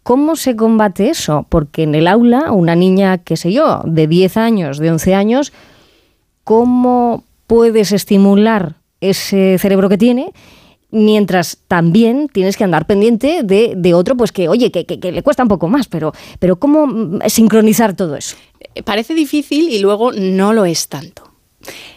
¿Cómo 0.02 0.34
se 0.34 0.56
combate 0.56 1.10
eso? 1.10 1.46
Porque 1.48 1.84
en 1.84 1.94
el 1.94 2.08
aula, 2.08 2.50
una 2.50 2.74
niña, 2.74 3.18
qué 3.18 3.36
sé 3.36 3.52
yo, 3.52 3.82
de 3.84 4.08
10 4.08 4.36
años, 4.36 4.78
de 4.78 4.90
11 4.90 5.14
años, 5.14 5.52
¿cómo 6.42 7.22
puedes 7.46 7.92
estimular 7.92 8.74
ese 9.00 9.58
cerebro 9.58 9.88
que 9.88 9.98
tiene? 9.98 10.32
Mientras 10.90 11.58
también 11.68 12.28
tienes 12.28 12.56
que 12.56 12.64
andar 12.64 12.86
pendiente 12.86 13.42
de, 13.44 13.74
de 13.76 13.94
otro, 13.94 14.16
pues 14.16 14.32
que, 14.32 14.48
oye, 14.48 14.72
que, 14.72 14.84
que, 14.84 15.12
le 15.12 15.22
cuesta 15.22 15.44
un 15.44 15.48
poco 15.48 15.68
más, 15.68 15.86
pero, 15.86 16.12
pero 16.38 16.56
¿cómo 16.56 17.20
sincronizar 17.28 17.94
todo 17.94 18.16
eso? 18.16 18.36
Parece 18.84 19.14
difícil 19.14 19.70
y 19.70 19.78
luego 19.78 20.12
no 20.12 20.52
lo 20.52 20.64
es 20.64 20.88
tanto. 20.88 21.31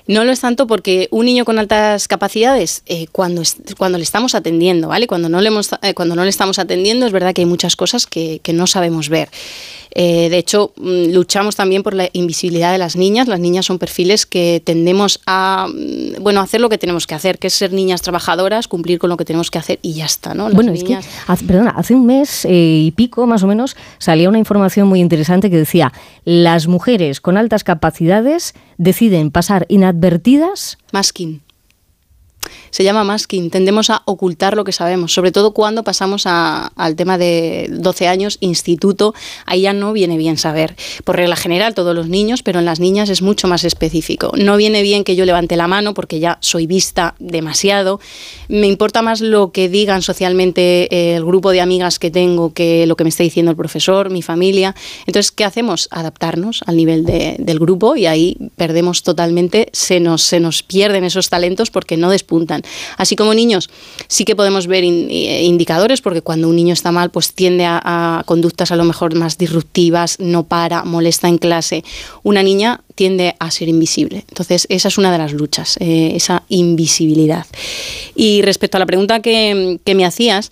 No 0.07 0.23
lo 0.23 0.31
es 0.31 0.41
tanto 0.41 0.67
porque 0.67 1.07
un 1.11 1.25
niño 1.25 1.45
con 1.45 1.59
altas 1.59 2.07
capacidades, 2.07 2.83
eh, 2.85 3.07
cuando, 3.11 3.41
cuando 3.77 3.97
le 3.97 4.03
estamos 4.03 4.35
atendiendo, 4.35 4.89
¿vale? 4.89 5.07
Cuando 5.07 5.29
no 5.29 5.41
le, 5.41 5.47
hemos, 5.47 5.71
eh, 5.81 5.93
cuando 5.93 6.15
no 6.15 6.23
le 6.23 6.29
estamos 6.29 6.59
atendiendo, 6.59 7.05
es 7.05 7.11
verdad 7.11 7.33
que 7.33 7.41
hay 7.41 7.45
muchas 7.47 7.75
cosas 7.75 8.05
que, 8.05 8.39
que 8.43 8.53
no 8.53 8.67
sabemos 8.67 9.09
ver. 9.09 9.29
Eh, 9.97 10.29
de 10.29 10.37
hecho, 10.37 10.73
mm, 10.75 11.13
luchamos 11.13 11.55
también 11.55 11.81
por 11.81 11.93
la 11.93 12.09
invisibilidad 12.11 12.73
de 12.73 12.77
las 12.77 12.97
niñas. 12.97 13.29
Las 13.29 13.39
niñas 13.39 13.65
son 13.65 13.79
perfiles 13.79 14.25
que 14.25 14.61
tendemos 14.63 15.21
a 15.25 15.67
mm, 15.69 16.21
bueno, 16.21 16.41
hacer 16.41 16.59
lo 16.59 16.67
que 16.67 16.77
tenemos 16.77 17.07
que 17.07 17.15
hacer, 17.15 17.39
que 17.39 17.47
es 17.47 17.53
ser 17.53 17.71
niñas 17.71 18.01
trabajadoras, 18.01 18.67
cumplir 18.67 18.99
con 18.99 19.09
lo 19.09 19.15
que 19.15 19.23
tenemos 19.23 19.49
que 19.49 19.57
hacer 19.57 19.79
y 19.81 19.93
ya 19.93 20.05
está. 20.05 20.33
¿no? 20.33 20.49
Las 20.49 20.55
bueno, 20.55 20.73
niñas... 20.73 21.05
es 21.05 21.13
que, 21.13 21.31
hace, 21.31 21.45
perdona, 21.45 21.71
hace 21.71 21.95
un 21.95 22.05
mes 22.05 22.43
eh, 22.43 22.81
y 22.85 22.91
pico 22.91 23.25
más 23.25 23.43
o 23.43 23.47
menos 23.47 23.77
salía 23.97 24.27
una 24.27 24.37
información 24.37 24.89
muy 24.89 24.99
interesante 24.99 25.49
que 25.49 25.57
decía, 25.57 25.93
las 26.25 26.67
mujeres 26.67 27.21
con 27.21 27.37
altas 27.37 27.63
capacidades 27.63 28.53
deciden 28.77 29.31
pasar 29.31 29.65
inadvertidas. 29.69 30.77
Masking 30.91 31.44
se 32.69 32.83
llama 32.83 33.03
masking. 33.03 33.49
Tendemos 33.49 33.89
a 33.89 34.01
ocultar 34.05 34.55
lo 34.55 34.63
que 34.63 34.71
sabemos, 34.71 35.13
sobre 35.13 35.31
todo 35.31 35.51
cuando 35.51 35.83
pasamos 35.83 36.25
al 36.25 36.95
tema 36.95 37.17
de 37.17 37.67
12 37.71 38.07
años, 38.07 38.37
instituto, 38.41 39.13
ahí 39.45 39.61
ya 39.61 39.73
no 39.73 39.93
viene 39.93 40.17
bien 40.17 40.37
saber. 40.37 40.75
Por 41.03 41.15
regla 41.15 41.35
general, 41.35 41.73
todos 41.73 41.95
los 41.95 42.07
niños, 42.07 42.43
pero 42.43 42.59
en 42.59 42.65
las 42.65 42.79
niñas 42.79 43.09
es 43.09 43.21
mucho 43.21 43.47
más 43.47 43.63
específico. 43.63 44.31
No 44.37 44.57
viene 44.57 44.81
bien 44.81 45.03
que 45.03 45.15
yo 45.15 45.25
levante 45.25 45.55
la 45.55 45.67
mano 45.67 45.93
porque 45.93 46.19
ya 46.19 46.37
soy 46.41 46.67
vista 46.67 47.15
demasiado. 47.19 47.99
Me 48.47 48.67
importa 48.67 49.01
más 49.01 49.21
lo 49.21 49.51
que 49.51 49.69
digan 49.69 50.01
socialmente 50.01 50.87
eh, 50.93 51.15
el 51.15 51.25
grupo 51.25 51.51
de 51.51 51.61
amigas 51.61 51.99
que 51.99 52.11
tengo 52.11 52.53
que 52.53 52.85
lo 52.87 52.95
que 52.95 53.03
me 53.03 53.09
está 53.09 53.23
diciendo 53.23 53.51
el 53.51 53.57
profesor, 53.57 54.09
mi 54.09 54.21
familia. 54.21 54.75
Entonces, 55.05 55.31
¿qué 55.31 55.43
hacemos? 55.43 55.87
Adaptarnos 55.91 56.61
al 56.65 56.77
nivel 56.77 57.05
de, 57.05 57.35
del 57.39 57.59
grupo 57.59 57.95
y 57.95 58.05
ahí 58.05 58.37
perdemos 58.55 59.03
totalmente, 59.03 59.69
se 59.73 59.99
nos, 59.99 60.23
se 60.23 60.39
nos 60.39 60.63
pierden 60.63 61.03
esos 61.03 61.29
talentos 61.29 61.71
porque 61.71 61.97
no 61.97 62.09
despuntan. 62.09 62.44
Así 62.97 63.15
como 63.15 63.33
niños, 63.33 63.69
sí 64.07 64.25
que 64.25 64.35
podemos 64.35 64.67
ver 64.67 64.83
in, 64.83 65.09
indicadores, 65.09 66.01
porque 66.01 66.21
cuando 66.21 66.49
un 66.49 66.55
niño 66.55 66.73
está 66.73 66.91
mal, 66.91 67.11
pues 67.11 67.33
tiende 67.33 67.65
a, 67.65 68.23
conductas 68.25 68.71
a 68.71 68.75
lo 68.75 68.83
mejor 68.83 69.15
más 69.15 69.37
disruptivas, 69.37 70.19
no 70.19 70.43
para, 70.43 70.83
molesta 70.83 71.27
en 71.27 71.37
clase. 71.37 71.83
Una 72.23 72.43
niña 72.43 72.81
tiende 72.95 73.35
a 73.39 73.51
ser 73.51 73.67
invisible. 73.67 74.25
Entonces, 74.29 74.67
esa 74.69 74.87
es 74.87 74.97
una 74.97 75.11
de 75.11 75.17
las 75.17 75.33
luchas, 75.33 75.77
eh, 75.79 76.13
esa 76.15 76.43
invisibilidad. 76.49 77.45
Y 78.15 78.41
respecto 78.41 78.77
a 78.77 78.79
la 78.79 78.85
pregunta 78.85 79.21
que 79.21 79.79
me 79.85 80.05
hacías, 80.05 80.51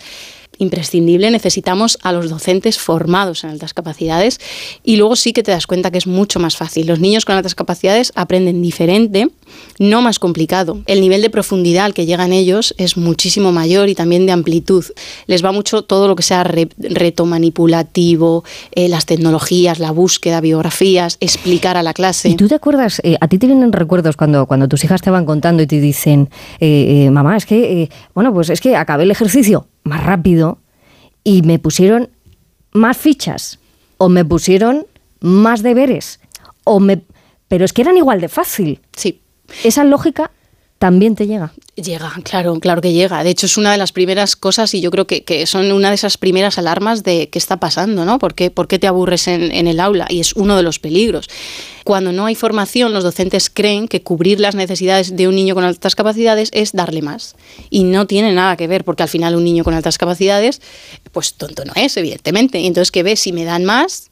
imprescindible, 0.64 1.30
necesitamos 1.30 1.98
a 2.01 2.11
los 2.11 2.30
docentes 2.30 2.80
formados 2.80 3.43
en 3.43 3.51
altas 3.51 3.74
capacidades 3.74 4.40
y 4.83 4.95
luego 4.95 5.16
sí 5.16 5.33
que 5.33 5.43
te 5.43 5.51
das 5.51 5.67
cuenta 5.67 5.92
que 5.92 5.98
es 5.98 6.08
mucho 6.08 6.40
más 6.40 6.58
fácil. 6.58 6.88
Los 6.88 7.00
niños 7.00 7.25
con 7.25 7.35
altas 7.35 7.56
capacidades 7.56 8.11
aprenden 8.16 8.61
diferente, 8.61 9.30
no 9.80 10.01
más 10.01 10.19
complicado. 10.19 10.82
El 10.85 11.01
nivel 11.01 11.22
de 11.22 11.30
profundidad 11.30 11.85
al 11.85 11.93
que 11.93 12.06
llegan 12.06 12.33
ellos 12.33 12.74
es 12.77 12.98
muchísimo 12.98 13.51
mayor 13.51 13.90
y 13.90 13.95
también 13.95 14.25
de 14.25 14.32
amplitud. 14.32 14.85
Les 15.27 15.43
va 15.43 15.51
mucho 15.51 15.83
todo 15.83 16.08
lo 16.08 16.16
que 16.16 16.24
sea 16.24 16.43
re 16.43 16.69
reto 16.77 17.25
manipulativo, 17.25 18.43
eh, 18.72 18.88
las 18.88 19.06
tecnologías, 19.06 19.80
la 19.80 19.92
búsqueda, 19.92 20.42
biografías, 20.42 21.17
explicar 21.19 21.77
a 21.77 21.83
la 21.83 21.93
clase. 21.93 22.30
¿Y 22.30 22.35
tú 22.35 22.48
te 22.48 22.56
acuerdas, 22.56 23.01
eh, 23.03 23.17
a 23.19 23.27
ti 23.27 23.38
te 23.38 23.48
vienen 23.48 23.72
recuerdos 23.72 24.17
cuando, 24.17 24.45
cuando 24.45 24.67
tus 24.67 24.83
hijas 24.83 25.01
te 25.01 25.09
van 25.09 25.25
contando 25.25 25.64
y 25.64 25.67
te 25.67 25.80
dicen, 25.80 26.30
eh, 26.59 27.09
mamá, 27.11 27.38
es 27.38 27.45
que, 27.45 27.90
bueno, 28.14 28.33
pues 28.33 28.50
es 28.50 28.61
que 28.61 28.75
acabé 28.75 29.03
el 29.03 29.11
ejercicio 29.11 29.67
más 29.84 30.03
rápido 30.03 30.60
y 31.24 31.42
me 31.42 31.60
pusieron 31.60 32.10
más 32.72 32.98
fichas 32.98 33.60
o 33.98 34.10
me 34.10 34.26
pusieron 34.26 34.86
más 35.20 35.64
deberes 35.64 36.20
o 36.64 36.80
me 36.80 37.03
pero 37.48 37.66
es 37.66 37.74
que 37.74 37.84
eran 37.84 37.98
igual 37.98 38.20
de 38.20 38.30
fácil. 38.30 38.80
Sí. 38.95 39.22
Esa 39.64 39.84
lógica 39.84 40.32
también 40.84 41.16
te 41.16 41.28
llega. 41.28 41.53
Llega, 41.76 42.12
claro, 42.26 42.60
claro 42.60 42.82
que 42.82 42.92
llega. 42.92 43.24
De 43.24 43.30
hecho, 43.30 43.45
es 43.45 43.56
una 43.56 43.72
de 43.72 43.78
las 43.78 43.94
primeras 43.94 44.36
cosas 44.36 44.74
y 44.74 44.82
yo 44.82 44.92
creo 44.92 45.08
que, 45.08 45.24
que 45.24 45.45
son 45.45 45.72
una 45.72 45.88
de 45.88 45.95
esas 45.95 46.18
primeras 46.18 46.58
alarmas 46.58 47.03
de 47.03 47.30
qué 47.30 47.40
está 47.40 47.56
pasando, 47.56 48.03
¿no? 48.03 48.20
¿Por 48.20 48.36
qué, 48.36 48.50
te 48.50 48.86
aburres 48.86 49.30
en, 49.30 49.66
el 49.66 49.80
aula? 49.80 50.08
Y 50.10 50.20
es 50.20 50.34
uno 50.34 50.58
de 50.58 50.64
los 50.64 50.80
peligros. 50.80 51.30
Cuando 51.86 52.12
no 52.12 52.26
hay 52.26 52.36
formación, 52.36 52.94
los 52.94 53.06
docentes 53.06 53.50
creen 53.50 53.88
que 53.88 54.02
cubrir 54.02 54.42
las 54.42 54.56
necesidades 54.56 55.16
de 55.16 55.30
un 55.30 55.36
niño 55.36 55.56
con 55.56 55.64
altas 55.64 55.95
capacidades 55.95 56.50
es 56.52 56.74
darle 56.74 57.02
más. 57.02 57.38
Y 57.70 57.86
no 57.86 58.06
tiene 58.06 58.34
nada 58.34 58.58
que 58.58 58.68
ver, 58.68 58.84
porque 58.84 59.03
al 59.03 59.10
final 59.10 59.38
un 59.38 59.45
niño 59.45 59.64
con 59.64 59.76
altas 59.76 59.98
capacidades, 59.98 60.62
pues 61.14 61.36
tonto 61.36 61.64
no 61.64 61.72
es, 61.78 61.95
evidentemente. 61.95 62.60
Y 62.60 62.68
entonces, 62.68 62.92
¿qué 62.92 63.03
ves? 63.03 63.22
Si 63.22 63.32
me 63.32 63.45
dan 63.45 63.64
más, 63.64 64.12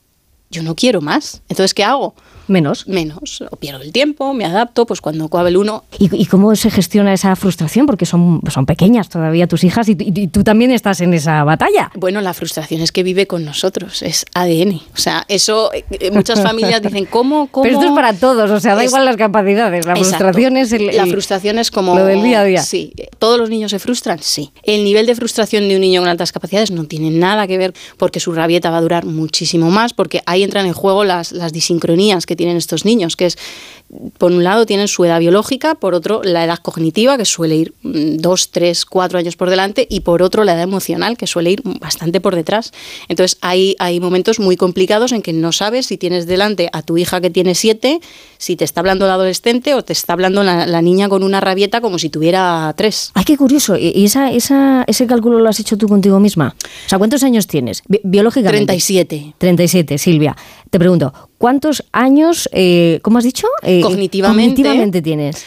yo 0.49 0.63
no 0.63 0.73
quiero 0.77 1.01
más. 1.01 1.41
Entonces, 1.49 1.73
¿qué 1.73 1.83
hago? 1.83 2.15
Menos. 2.47 2.87
Menos. 2.87 3.43
O 3.49 3.55
pierdo 3.55 3.81
el 3.81 3.91
tiempo, 3.91 4.33
me 4.33 4.45
adapto, 4.45 4.85
pues 4.85 5.01
cuando 5.01 5.25
acabe 5.25 5.49
el 5.49 5.57
uno. 5.57 5.83
¿Y, 5.99 6.09
y 6.15 6.25
cómo 6.25 6.55
se 6.55 6.69
gestiona 6.71 7.13
esa 7.13 7.35
frustración? 7.35 7.85
Porque 7.85 8.05
son, 8.05 8.41
son 8.49 8.65
pequeñas 8.65 9.09
todavía 9.09 9.47
tus 9.47 9.63
hijas 9.63 9.87
y, 9.89 9.93
y- 9.99 10.11
y 10.21 10.27
tú 10.27 10.43
también 10.43 10.71
estás 10.71 11.01
en 11.01 11.13
esa 11.13 11.43
batalla. 11.43 11.91
Bueno, 11.95 12.21
la 12.21 12.33
frustración 12.33 12.81
es 12.81 12.91
que 12.91 13.03
vive 13.03 13.27
con 13.27 13.45
nosotros, 13.45 14.01
es 14.01 14.25
ADN. 14.33 14.81
O 14.93 14.97
sea, 14.97 15.25
eso 15.27 15.71
eh, 15.73 16.11
muchas 16.11 16.41
familias 16.43 16.81
dicen, 16.81 17.05
¿cómo? 17.05 17.47
cómo? 17.47 17.63
Pero 17.63 17.75
esto 17.79 17.87
es 17.89 17.95
para 17.95 18.13
todos, 18.13 18.49
o 18.51 18.59
sea, 18.59 18.75
da 18.75 18.83
Es- 18.83 18.89
igual 18.89 19.05
las 19.05 19.17
capacidades. 19.17 19.85
La 19.85 19.93
Exacto. 19.93 20.17
frustración 20.17 20.57
es 20.57 20.71
el, 20.73 20.87
La 20.87 21.03
el- 21.03 21.11
frustración 21.11 21.57
es 21.59 21.71
como... 21.71 21.95
lo 21.95 22.05
del 22.05 22.21
día 22.23 22.41
a 22.41 22.43
día. 22.43 22.61
Sí. 22.63 22.93
¿Todos 23.19 23.37
los 23.39 23.49
niños 23.49 23.71
se 23.71 23.79
frustran? 23.79 24.19
Sí. 24.21 24.51
El 24.63 24.83
nivel 24.83 25.05
de 25.05 25.15
frustración 25.15 25.67
de 25.69 25.75
un 25.75 25.81
niño 25.81 26.01
con 26.01 26.09
altas 26.09 26.31
capacidades 26.31 26.71
no 26.71 26.85
tiene 26.85 27.09
nada 27.11 27.47
que 27.47 27.57
ver 27.57 27.73
porque 27.97 28.19
su 28.19 28.31
rabieta 28.33 28.69
va 28.69 28.77
a 28.77 28.81
durar 28.81 29.05
muchísimo 29.05 29.69
más, 29.71 29.93
porque 29.93 30.21
ahí 30.25 30.43
entran 30.43 30.65
en 30.65 30.73
juego 30.73 31.03
las, 31.03 31.31
las 31.31 31.53
disincronías 31.53 32.25
que 32.31 32.37
tienen 32.37 32.55
estos 32.55 32.85
niños, 32.85 33.17
que 33.17 33.25
es, 33.25 33.37
por 34.17 34.31
un 34.31 34.41
lado, 34.45 34.65
tienen 34.65 34.87
su 34.87 35.03
edad 35.03 35.19
biológica, 35.19 35.75
por 35.75 35.93
otro, 35.93 36.21
la 36.23 36.45
edad 36.45 36.59
cognitiva, 36.59 37.17
que 37.17 37.25
suele 37.25 37.57
ir 37.57 37.73
mm, 37.83 38.17
dos, 38.19 38.51
tres, 38.51 38.85
cuatro 38.85 39.19
años 39.19 39.35
por 39.35 39.49
delante, 39.49 39.85
y 39.89 39.99
por 39.99 40.21
otro, 40.23 40.45
la 40.45 40.53
edad 40.53 40.63
emocional, 40.63 41.17
que 41.17 41.27
suele 41.27 41.51
ir 41.51 41.61
bastante 41.81 42.21
por 42.21 42.35
detrás. 42.35 42.71
Entonces, 43.09 43.37
hay, 43.41 43.75
hay 43.79 43.99
momentos 43.99 44.39
muy 44.39 44.55
complicados 44.55 45.11
en 45.11 45.21
que 45.21 45.33
no 45.33 45.51
sabes 45.51 45.87
si 45.87 45.97
tienes 45.97 46.25
delante 46.25 46.69
a 46.71 46.83
tu 46.83 46.97
hija 46.97 47.19
que 47.19 47.29
tiene 47.29 47.53
siete, 47.53 47.99
si 48.37 48.55
te 48.55 48.63
está 48.63 48.79
hablando 48.79 49.05
la 49.07 49.15
adolescente 49.15 49.73
o 49.73 49.83
te 49.83 49.91
está 49.91 50.13
hablando 50.13 50.43
la, 50.43 50.65
la 50.67 50.81
niña 50.81 51.09
con 51.09 51.21
una 51.23 51.41
rabieta 51.41 51.81
como 51.81 51.99
si 51.99 52.09
tuviera 52.09 52.73
tres. 52.77 53.11
Ay, 53.13 53.25
qué 53.25 53.35
curioso. 53.35 53.75
¿Y 53.75 53.91
y 54.01 54.05
esa, 54.05 54.31
esa, 54.31 54.83
ese 54.87 55.05
cálculo 55.05 55.39
lo 55.39 55.49
has 55.49 55.59
hecho 55.59 55.77
tú 55.77 55.87
contigo 55.87 56.19
misma? 56.19 56.55
O 56.85 56.89
sea, 56.89 56.97
¿cuántos 56.97 57.23
años 57.23 57.45
tienes? 57.45 57.83
Bi- 57.87 57.99
biológicamente. 58.03 58.65
37. 58.67 59.35
37, 59.37 59.97
Silvia. 59.97 60.35
Te 60.69 60.79
pregunto, 60.79 61.13
¿cuántos 61.41 61.83
años, 61.91 62.47
eh, 62.53 62.99
¿cómo 63.01 63.17
has 63.17 63.23
dicho? 63.25 63.47
Eh, 63.63 63.81
Cognitivamente. 63.81 64.51
cognitivamente 64.53 65.01
tienes. 65.01 65.43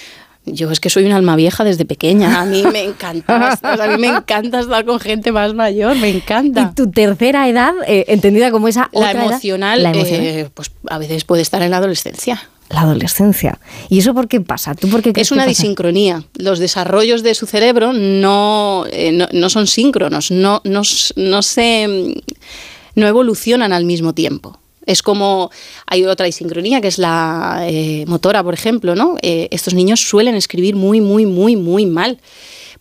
Yo 0.46 0.70
es 0.70 0.78
que 0.78 0.90
soy 0.90 1.04
un 1.06 1.12
alma 1.12 1.36
vieja 1.36 1.64
desde 1.64 1.86
pequeña. 1.86 2.42
A 2.42 2.44
mí 2.44 2.62
me 2.70 2.82
encanta, 2.84 3.56
o 3.62 3.76
sea, 3.78 3.84
a 3.84 3.88
mí 3.88 3.96
me 3.98 4.08
encanta 4.08 4.60
estar 4.60 4.84
con 4.84 5.00
gente 5.00 5.32
más 5.32 5.54
mayor, 5.54 5.96
me 5.96 6.10
encanta. 6.10 6.70
Y 6.70 6.74
tu 6.74 6.90
tercera 6.90 7.48
edad, 7.48 7.72
eh, 7.86 8.04
entendida 8.08 8.50
como 8.50 8.68
esa 8.68 8.90
La 8.92 8.98
otra 8.98 9.12
edad, 9.12 9.24
emocional, 9.30 9.82
la 9.82 9.92
emocional. 9.92 10.26
eh, 10.26 10.50
pues 10.52 10.70
a 10.90 10.98
veces 10.98 11.24
puede 11.24 11.40
estar 11.40 11.62
en 11.62 11.70
la 11.70 11.78
adolescencia. 11.78 12.42
la 12.68 12.82
adolescencia. 12.82 13.58
¿Y 13.88 14.00
eso 14.00 14.12
por 14.12 14.28
qué 14.28 14.40
pasa? 14.42 14.74
¿Tú 14.74 14.88
por 14.90 15.00
qué 15.02 15.12
Es 15.16 15.30
una 15.32 15.44
que 15.44 15.50
pasa? 15.50 15.62
disincronía. 15.62 16.24
Los 16.36 16.58
desarrollos 16.58 17.22
de 17.22 17.34
su 17.34 17.46
cerebro 17.46 17.92
no, 17.94 18.84
eh, 18.90 19.12
no, 19.12 19.28
no 19.32 19.48
son 19.48 19.66
síncronos, 19.66 20.30
no, 20.30 20.60
no, 20.64 20.82
no 21.16 21.42
se 21.42 21.88
mm, 21.88 22.98
no 23.00 23.06
evolucionan 23.06 23.72
al 23.72 23.84
mismo 23.86 24.12
tiempo. 24.12 24.58
Es 24.86 25.02
como 25.02 25.50
hay 25.86 26.04
otra 26.04 26.26
disincronía 26.26 26.80
que 26.80 26.88
es 26.88 26.98
la 26.98 27.64
eh, 27.66 28.04
motora, 28.06 28.42
por 28.42 28.54
ejemplo, 28.54 28.94
¿no? 28.94 29.16
Eh, 29.22 29.48
estos 29.50 29.74
niños 29.74 30.00
suelen 30.00 30.34
escribir 30.34 30.76
muy, 30.76 31.00
muy, 31.00 31.26
muy, 31.26 31.56
muy 31.56 31.86
mal. 31.86 32.18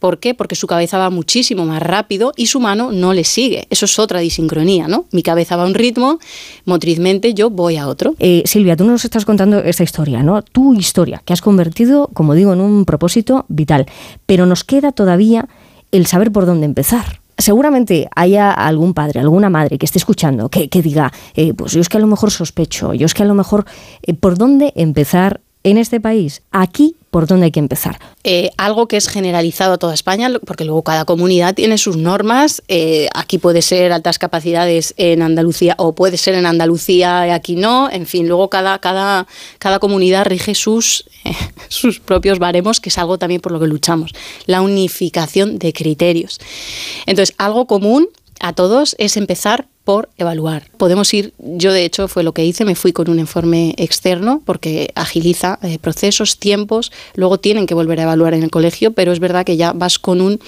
¿Por 0.03 0.19
qué? 0.19 0.33
Porque 0.33 0.55
su 0.55 0.67
cabeza 0.67 0.97
va 0.97 1.09
muchísimo 1.09 1.65
más 1.65 1.81
rápido 1.81 2.33
y 2.35 2.47
su 2.47 2.59
mano 2.59 2.91
no 2.91 3.13
le 3.13 3.23
sigue. 3.23 3.67
Eso 3.69 3.85
es 3.85 3.97
otra 3.99 4.19
disincronía, 4.19 4.89
¿no? 4.89 5.05
Mi 5.13 5.23
cabeza 5.23 5.55
va 5.55 5.63
a 5.63 5.65
un 5.65 5.73
ritmo, 5.73 6.19
motrizmente 6.65 7.33
yo 7.33 7.49
voy 7.49 7.77
a 7.77 7.87
otro. 7.87 8.13
Eh, 8.19 8.43
Silvia, 8.45 8.75
tú 8.75 8.83
nos 8.83 9.05
estás 9.05 9.23
contando 9.23 9.59
esta 9.59 9.83
historia, 9.83 10.21
¿no? 10.21 10.41
Tu 10.41 10.73
historia, 10.73 11.21
que 11.23 11.31
has 11.31 11.41
convertido, 11.41 12.09
como 12.13 12.33
digo, 12.33 12.51
en 12.51 12.59
un 12.59 12.83
propósito 12.83 13.45
vital. 13.47 13.85
Pero 14.25 14.45
nos 14.45 14.65
queda 14.65 14.91
todavía 14.91 15.47
el 15.93 16.05
saber 16.05 16.33
por 16.33 16.45
dónde 16.45 16.65
empezar. 16.65 17.22
Seguramente 17.37 18.09
haya 18.15 18.51
algún 18.51 18.93
padre, 18.93 19.19
alguna 19.19 19.49
madre 19.49 19.77
que 19.77 19.85
esté 19.85 19.97
escuchando, 19.97 20.49
que, 20.49 20.67
diga, 20.81 21.11
eh, 21.35 21.53
pues 21.53 21.71
yo 21.71 21.81
es 21.81 21.89
que 21.89 21.97
a 21.97 21.99
lo 21.99 22.07
mejor 22.07 22.31
sospecho, 22.31 22.93
yo 22.93 23.05
es 23.05 23.13
que 23.13 23.23
a 23.23 23.25
lo 23.25 23.33
mejor, 23.33 23.65
eh, 24.03 24.13
¿por 24.13 24.37
dónde 24.37 24.71
empezar 24.75 25.41
en 25.63 25.77
este 25.77 25.99
país? 25.99 26.43
Aquí, 26.51 26.95
¿por 27.13 27.27
dónde 27.27 27.45
hay 27.45 27.51
que 27.51 27.59
empezar? 27.59 27.99
eh, 28.23 28.51
algo 28.57 28.87
que 28.87 28.97
es 28.97 29.07
generalizado 29.09 29.73
a 29.73 29.77
toda 29.77 29.93
España, 29.93 30.31
porque 30.45 30.63
luego 30.63 30.83
cada 30.83 31.05
comunidad 31.05 31.53
tiene 31.53 31.77
sus 31.77 31.97
normas. 31.97 32.63
eh, 32.67 33.09
aquí 33.13 33.37
puede 33.37 33.61
ser 33.61 33.91
altas 33.91 34.17
capacidades 34.17 34.93
en 34.97 35.21
Andalucía 35.21 35.75
o 35.77 35.93
puede 35.93 36.17
ser 36.17 36.35
en 36.35 36.45
Andalucía 36.45 37.27
y 37.27 37.31
aquí 37.31 37.55
no. 37.55 37.89
En 37.91 38.05
fin, 38.05 38.27
luego 38.27 38.49
cada, 38.49 38.79
cada, 38.79 39.27
cada 39.59 39.79
comunidad 39.79 40.25
rige 40.25 40.55
sus, 40.55 41.05
eh, 41.25 41.33
sus 41.67 41.99
propios 41.99 42.39
baremos, 42.39 42.79
que 42.79 42.89
es 42.89 42.97
algo 42.97 43.17
también 43.17 43.41
por 43.41 43.51
lo 43.51 43.59
que 43.59 43.67
luchamos. 43.67 44.11
La 44.45 44.61
unificación 44.61 45.59
de 45.59 45.73
criterios. 45.73 46.39
Entonces, 47.05 47.35
algo 47.37 47.67
común 47.67 48.07
a 48.43 48.51
todos 48.51 48.95
es 48.99 49.15
empezar 49.15 49.67
por 49.85 50.09
evaluar. 50.17 50.69
Podemos 50.77 51.13
ir, 51.13 51.33
yo 51.39 51.71
de 51.71 51.85
hecho 51.85 52.09
fue 52.09 52.23
lo 52.23 52.33
que 52.33 52.45
hice, 52.45 52.65
me 52.65 52.75
fui 52.75 52.91
con 52.91 53.09
un 53.09 53.19
informe 53.19 53.73
externo 53.77 54.41
porque 54.45 54.91
agiliza 54.95 55.59
eh, 55.61 55.79
procesos, 55.79 56.37
tiempos, 56.37 56.91
luego 57.15 57.39
tienen 57.39 57.65
que 57.65 57.73
volver 57.73 58.01
a 58.01 58.03
evaluar 58.03 58.33
en 58.33 58.43
el 58.43 58.51
colegio, 58.51 58.91
pero 58.91 59.13
es 59.13 59.19
verdad 59.19 59.45
que 59.45 59.55
ya 59.55 59.71
vas 59.71 59.97
con 59.97 60.19
un, 60.19 60.41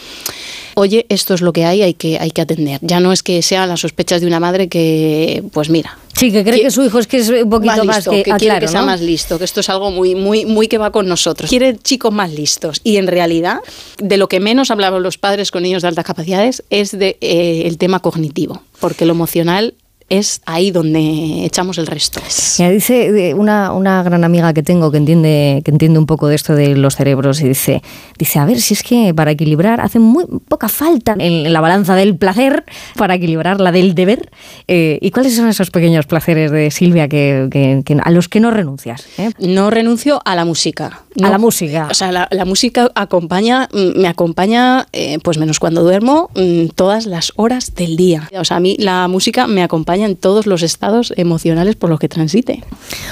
oye, 0.75 1.05
esto 1.07 1.33
es 1.33 1.41
lo 1.41 1.53
que 1.53 1.63
hay, 1.63 1.81
hay 1.83 1.93
que, 1.93 2.19
hay 2.19 2.31
que 2.31 2.41
atender. 2.41 2.79
Ya 2.81 2.99
no 2.99 3.13
es 3.13 3.23
que 3.23 3.41
sean 3.41 3.69
las 3.69 3.79
sospechas 3.79 4.19
de 4.19 4.27
una 4.27 4.41
madre 4.41 4.67
que, 4.67 5.43
pues 5.53 5.69
mira. 5.69 5.97
Sí, 6.17 6.31
que 6.31 6.43
cree 6.43 6.61
que 6.61 6.71
su 6.71 6.83
hijo 6.83 6.99
es 6.99 7.07
que 7.07 7.17
es 7.17 7.29
un 7.29 7.49
poquito 7.49 7.83
más, 7.83 7.97
listo, 7.97 8.11
que, 8.11 8.19
ah, 8.19 8.37
quiere 8.37 8.45
claro, 8.45 8.59
que 8.61 8.67
sea 8.69 8.81
¿no? 8.81 8.87
más 8.87 9.01
listo, 9.01 9.37
que 9.37 9.43
esto 9.43 9.59
es 9.59 9.69
algo 9.69 9.91
muy, 9.91 10.15
muy, 10.15 10.45
muy 10.45 10.67
que 10.67 10.77
va 10.77 10.91
con 10.91 11.07
nosotros. 11.07 11.49
Quiere 11.49 11.77
chicos 11.77 12.13
más 12.13 12.31
listos. 12.31 12.79
Y 12.83 12.97
en 12.97 13.07
realidad, 13.07 13.59
de 13.97 14.17
lo 14.17 14.29
que 14.29 14.39
menos 14.39 14.71
hablaban 14.71 15.03
los 15.03 15.17
padres 15.17 15.51
con 15.51 15.63
niños 15.63 15.81
de 15.81 15.89
altas 15.89 16.05
capacidades 16.05 16.63
es 16.69 16.97
de 16.97 17.17
eh, 17.19 17.63
el 17.65 17.77
tema 17.77 17.99
cognitivo, 17.99 18.61
porque 18.79 19.05
lo 19.05 19.11
emocional 19.11 19.73
es 20.09 20.41
ahí 20.45 20.71
donde 20.71 21.45
echamos 21.45 21.77
el 21.77 21.87
resto. 21.87 22.21
Mira, 22.59 22.69
dice 22.71 23.29
eh, 23.29 23.33
una, 23.33 23.71
una 23.71 24.03
gran 24.03 24.23
amiga 24.23 24.53
que 24.53 24.61
tengo 24.63 24.91
que 24.91 24.97
entiende, 24.97 25.61
que 25.65 25.71
entiende 25.71 25.97
un 25.99 26.05
poco 26.05 26.27
de 26.27 26.35
esto 26.35 26.53
de 26.55 26.75
los 26.75 26.95
cerebros 26.95 27.41
y 27.41 27.47
dice, 27.47 27.81
dice, 28.19 28.39
a 28.39 28.45
ver, 28.45 28.61
si 28.61 28.75
es 28.75 28.83
que 28.83 29.13
para 29.15 29.31
equilibrar 29.31 29.81
hace 29.81 29.97
muy 29.99 30.25
poca 30.47 30.69
falta 30.69 31.13
en, 31.13 31.21
en 31.21 31.53
la 31.53 31.61
balanza 31.61 31.95
del 31.95 32.15
placer 32.17 32.65
para 32.95 33.15
equilibrar 33.15 33.59
la 33.59 33.71
del 33.71 33.95
deber. 33.95 34.29
Eh, 34.67 34.99
¿Y 35.01 35.11
cuáles 35.11 35.35
son 35.35 35.47
esos 35.47 35.71
pequeños 35.71 36.05
placeres 36.05 36.51
de 36.51 36.69
Silvia 36.71 37.07
que, 37.07 37.47
que- 37.51 37.81
que- 37.83 37.97
a 38.03 38.11
los 38.11 38.29
que 38.29 38.39
no 38.39 38.51
renuncias? 38.51 39.07
eh? 39.17 39.31
No 39.39 39.69
renuncio 39.71 40.21
a 40.25 40.35
la 40.35 40.45
música. 40.45 41.01
A 41.17 41.21
No. 41.21 41.29
la 41.29 41.37
música. 41.37 41.87
O 41.89 41.93
sea, 41.93 42.11
la, 42.11 42.27
la 42.29 42.45
música 42.45 42.91
acompaña, 42.93 43.69
mm, 43.73 43.99
me 44.01 44.07
acompaña, 44.07 44.85
eh, 44.91 45.17
pues 45.23 45.37
menos 45.37 45.59
cuando 45.59 45.81
duermo, 45.81 46.29
mm, 46.35 46.67
todas 46.75 47.05
las 47.05 47.31
horas 47.37 47.73
del 47.73 47.95
día. 47.95 48.29
O 48.37 48.43
sea, 48.43 48.57
a 48.57 48.59
mí 48.59 48.75
la 48.79 49.07
música 49.07 49.47
me 49.47 49.63
acompaña 49.95 50.05
en 50.05 50.15
todos 50.17 50.45
los 50.45 50.61
estados 50.61 51.13
emocionales 51.15 51.75
por 51.75 51.89
los 51.89 51.99
que 51.99 52.09
transite. 52.09 52.63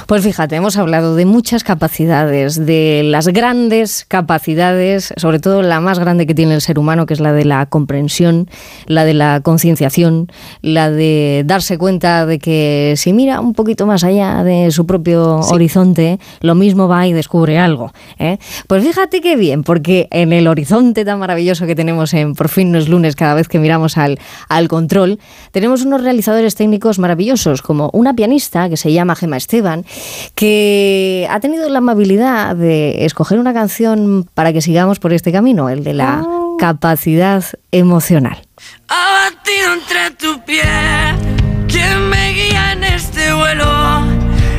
Pues 0.07 0.23
fíjate, 0.23 0.55
hemos 0.55 0.77
hablado 0.77 1.15
de 1.15 1.25
muchas 1.25 1.63
capacidades, 1.63 2.65
de 2.65 3.03
las 3.05 3.27
grandes 3.29 4.05
capacidades, 4.07 5.13
sobre 5.17 5.39
todo 5.39 5.61
la 5.61 5.79
más 5.79 5.99
grande 5.99 6.27
que 6.27 6.35
tiene 6.35 6.55
el 6.55 6.61
ser 6.61 6.77
humano, 6.77 7.05
que 7.05 7.13
es 7.13 7.19
la 7.19 7.31
de 7.31 7.45
la 7.45 7.65
comprensión, 7.67 8.49
la 8.85 9.05
de 9.05 9.13
la 9.13 9.41
concienciación, 9.41 10.27
la 10.61 10.91
de 10.91 11.43
darse 11.45 11.77
cuenta 11.77 12.25
de 12.25 12.39
que 12.39 12.95
si 12.97 13.13
mira 13.13 13.39
un 13.39 13.53
poquito 13.53 13.85
más 13.85 14.03
allá 14.03 14.43
de 14.43 14.71
su 14.71 14.85
propio 14.85 15.39
horizonte, 15.39 16.19
lo 16.41 16.55
mismo 16.55 16.87
va 16.87 17.07
y 17.07 17.13
descubre 17.13 17.57
algo. 17.57 17.93
¿eh? 18.19 18.37
Pues 18.67 18.83
fíjate 18.83 19.21
qué 19.21 19.37
bien, 19.37 19.63
porque 19.63 20.07
en 20.11 20.33
el 20.33 20.47
horizonte 20.47 21.05
tan 21.05 21.19
maravilloso 21.19 21.65
que 21.65 21.75
tenemos 21.75 22.13
en 22.13 22.33
Por 22.35 22.49
fin 22.49 22.71
no 22.71 22.77
es 22.77 22.89
lunes, 22.89 23.15
cada 23.15 23.35
vez 23.35 23.47
que 23.47 23.59
miramos 23.59 23.97
al, 23.97 24.19
al 24.49 24.67
control, 24.67 25.19
tenemos 25.51 25.83
unos 25.83 26.01
realizadores 26.01 26.55
técnicos 26.55 26.72
maravillosos, 26.99 27.61
como 27.61 27.89
una 27.93 28.13
pianista 28.13 28.69
que 28.69 28.77
se 28.77 28.91
llama 28.91 29.15
Gema 29.15 29.37
Esteban, 29.37 29.85
que 30.35 31.27
ha 31.29 31.39
tenido 31.39 31.69
la 31.69 31.79
amabilidad 31.79 32.55
de 32.55 33.05
escoger 33.05 33.39
una 33.39 33.53
canción 33.53 34.27
para 34.33 34.53
que 34.53 34.61
sigamos 34.61 34.99
por 34.99 35.13
este 35.13 35.31
camino, 35.31 35.69
el 35.69 35.83
de 35.83 35.93
la 35.93 36.25
capacidad 36.59 37.43
emocional. 37.71 38.37
Abatido 38.87 39.73
entre 39.73 40.11
tu 40.17 40.43
piel, 40.45 41.15
quien 41.67 42.09
me 42.09 42.33
guía 42.33 42.73
en 42.73 42.83
este 42.83 43.33
vuelo. 43.33 43.65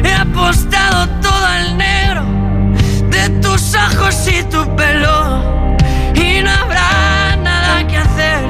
He 0.04 0.12
apostado 0.12 1.08
todo 1.20 1.46
al 1.46 1.76
negro 1.76 2.24
de 3.10 3.28
tus 3.40 3.74
ojos 3.74 4.28
y 4.28 4.42
tu 4.44 4.64
pelo. 4.76 5.42
Y 6.14 6.42
no 6.42 6.50
habrá 6.50 7.36
nada 7.36 7.86
que 7.86 7.96
hacer. 7.96 8.44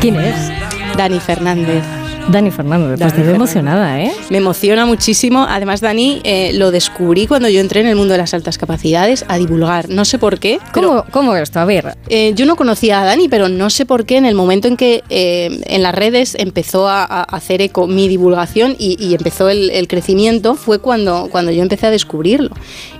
¿Quién 0.00 0.16
es? 0.16 0.96
Dani 0.96 1.20
Fernández. 1.20 1.84
Dani 2.28 2.50
Fernández, 2.50 2.98
pues 2.98 3.14
te 3.14 3.22
veo 3.22 3.36
emocionada, 3.36 4.00
¿eh? 4.02 4.10
Me 4.30 4.38
emociona 4.38 4.84
muchísimo. 4.84 5.46
Además, 5.48 5.80
Dani, 5.80 6.20
eh, 6.24 6.50
lo 6.54 6.72
descubrí 6.72 7.28
cuando 7.28 7.48
yo 7.48 7.60
entré 7.60 7.80
en 7.82 7.86
el 7.86 7.94
mundo 7.94 8.12
de 8.12 8.18
las 8.18 8.34
altas 8.34 8.58
capacidades 8.58 9.24
a 9.28 9.38
divulgar. 9.38 9.88
No 9.88 10.04
sé 10.04 10.18
por 10.18 10.40
qué. 10.40 10.58
¿Cómo, 10.74 11.04
¿Cómo 11.12 11.36
esto? 11.36 11.60
A 11.60 11.64
ver. 11.64 11.96
Eh, 12.08 12.32
yo 12.34 12.44
no 12.44 12.56
conocía 12.56 13.00
a 13.00 13.04
Dani, 13.04 13.28
pero 13.28 13.48
no 13.48 13.70
sé 13.70 13.86
por 13.86 14.06
qué 14.06 14.16
en 14.16 14.26
el 14.26 14.34
momento 14.34 14.66
en 14.66 14.76
que 14.76 15.04
eh, 15.08 15.60
en 15.66 15.82
las 15.84 15.94
redes 15.94 16.34
empezó 16.36 16.88
a, 16.88 17.04
a 17.04 17.22
hacer 17.22 17.62
eco 17.62 17.86
mi 17.86 18.08
divulgación 18.08 18.74
y, 18.76 18.96
y 19.02 19.14
empezó 19.14 19.48
el, 19.48 19.70
el 19.70 19.86
crecimiento, 19.86 20.56
fue 20.56 20.80
cuando, 20.80 21.28
cuando 21.30 21.52
yo 21.52 21.62
empecé 21.62 21.86
a 21.86 21.90
descubrirlo. 21.90 22.50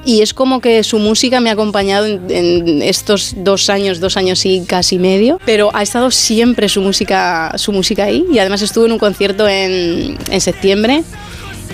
Y 0.05 0.23
es 0.23 0.35
como 0.35 0.61
que 0.61 0.85
su 0.85 1.01
música 1.01 1.41
me 1.41 1.51
ha 1.51 1.55
acompañado 1.55 2.07
en, 2.07 2.31
en 2.31 2.81
estos 2.81 3.35
dos 3.39 3.71
años, 3.71 3.99
dos 3.99 4.17
años 4.17 4.47
y 4.47 4.65
casi 4.65 5.01
medio, 5.01 5.41
pero 5.45 5.71
ha 5.75 5.83
estado 5.83 6.13
siempre 6.13 6.69
su 6.69 6.81
música, 6.81 7.53
su 7.57 7.73
música 7.73 8.05
ahí. 8.05 8.25
Y 8.33 8.39
además 8.39 8.63
estuvo 8.63 8.87
en 8.87 8.93
un 8.93 8.99
concierto 8.99 9.16
en, 9.20 10.19
en 10.31 10.41
septiembre 10.41 11.03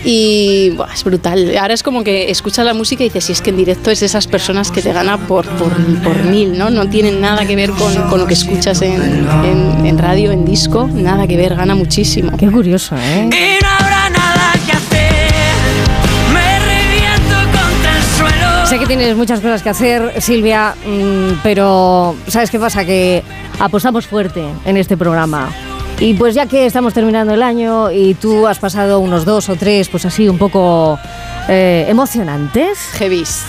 Y 0.05 0.71
buah, 0.71 0.93
es 0.95 1.05
brutal. 1.05 1.57
Ahora 1.57 1.75
es 1.75 1.83
como 1.85 2.03
que 2.03 2.31
escuchas 2.31 2.65
la 2.65 2.75
música 2.75 3.05
y 3.05 3.07
dices, 3.09 3.25
si 3.25 3.33
es 3.33 3.41
que 3.41 3.51
en 3.51 3.57
directo 3.57 3.91
es 3.91 4.03
esas 4.03 4.27
personas 4.27 4.73
que 4.73 4.83
te 4.83 4.93
gana 4.93 5.17
por, 5.29 5.47
por, 5.47 5.73
por 6.03 6.25
mil, 6.25 6.59
¿no? 6.59 6.71
No 6.71 6.89
tienen 6.89 7.21
nada 7.21 7.47
que 7.47 7.55
ver 7.55 7.71
con, 7.71 7.95
con 8.11 8.19
lo 8.19 8.27
que 8.27 8.35
escuchas 8.35 8.83
en, 8.83 9.01
en- 9.45 9.87
en 9.87 9.99
radio, 9.99 10.33
en 10.33 10.45
disco, 10.45 10.89
nada 10.93 11.27
que 11.29 11.37
ver, 11.37 11.55
gana 11.55 11.75
muchísimo. 11.77 12.37
Qué 12.37 12.51
curioso, 12.51 12.97
¿eh? 12.97 13.29
Y 13.31 13.63
no 13.63 13.69
habrá 13.79 14.11
nada 14.11 14.53
que 14.67 14.73
hacer. 14.73 15.33
Me 16.33 16.59
reviento 16.59 17.37
contra 17.59 17.97
el 17.97 18.03
suelo. 18.17 18.67
Sé 18.67 18.79
que 18.81 18.87
tienes 18.87 19.17
muchas 19.17 19.39
cosas 19.41 19.63
que 19.63 19.69
hacer, 19.71 20.21
Silvia, 20.21 20.75
mm, 20.85 21.41
pero 21.45 22.17
¿sabes 22.27 22.51
qué 22.51 22.59
pasa? 22.59 22.85
Que 22.85 23.23
apostamos 23.61 24.07
fuerte 24.07 24.43
en 24.65 24.77
este 24.77 24.97
programa. 24.97 25.49
Y 26.03 26.15
pues 26.15 26.35
ya 26.35 26.47
que 26.47 26.67
estamos 26.67 26.93
terminando 26.95 27.33
el 27.33 27.45
año 27.45 27.93
y 27.93 28.15
tú 28.15 28.49
has 28.49 28.59
pasado 28.59 28.99
unos 28.99 29.25
dos 29.25 29.49
o 29.49 29.55
tres, 29.55 29.89
pues 29.89 30.05
así 30.05 30.29
un 30.29 30.37
poco 30.37 30.99
eh, 31.49 31.87
emocionantes. 31.89 32.77
Heavis. 32.99 33.45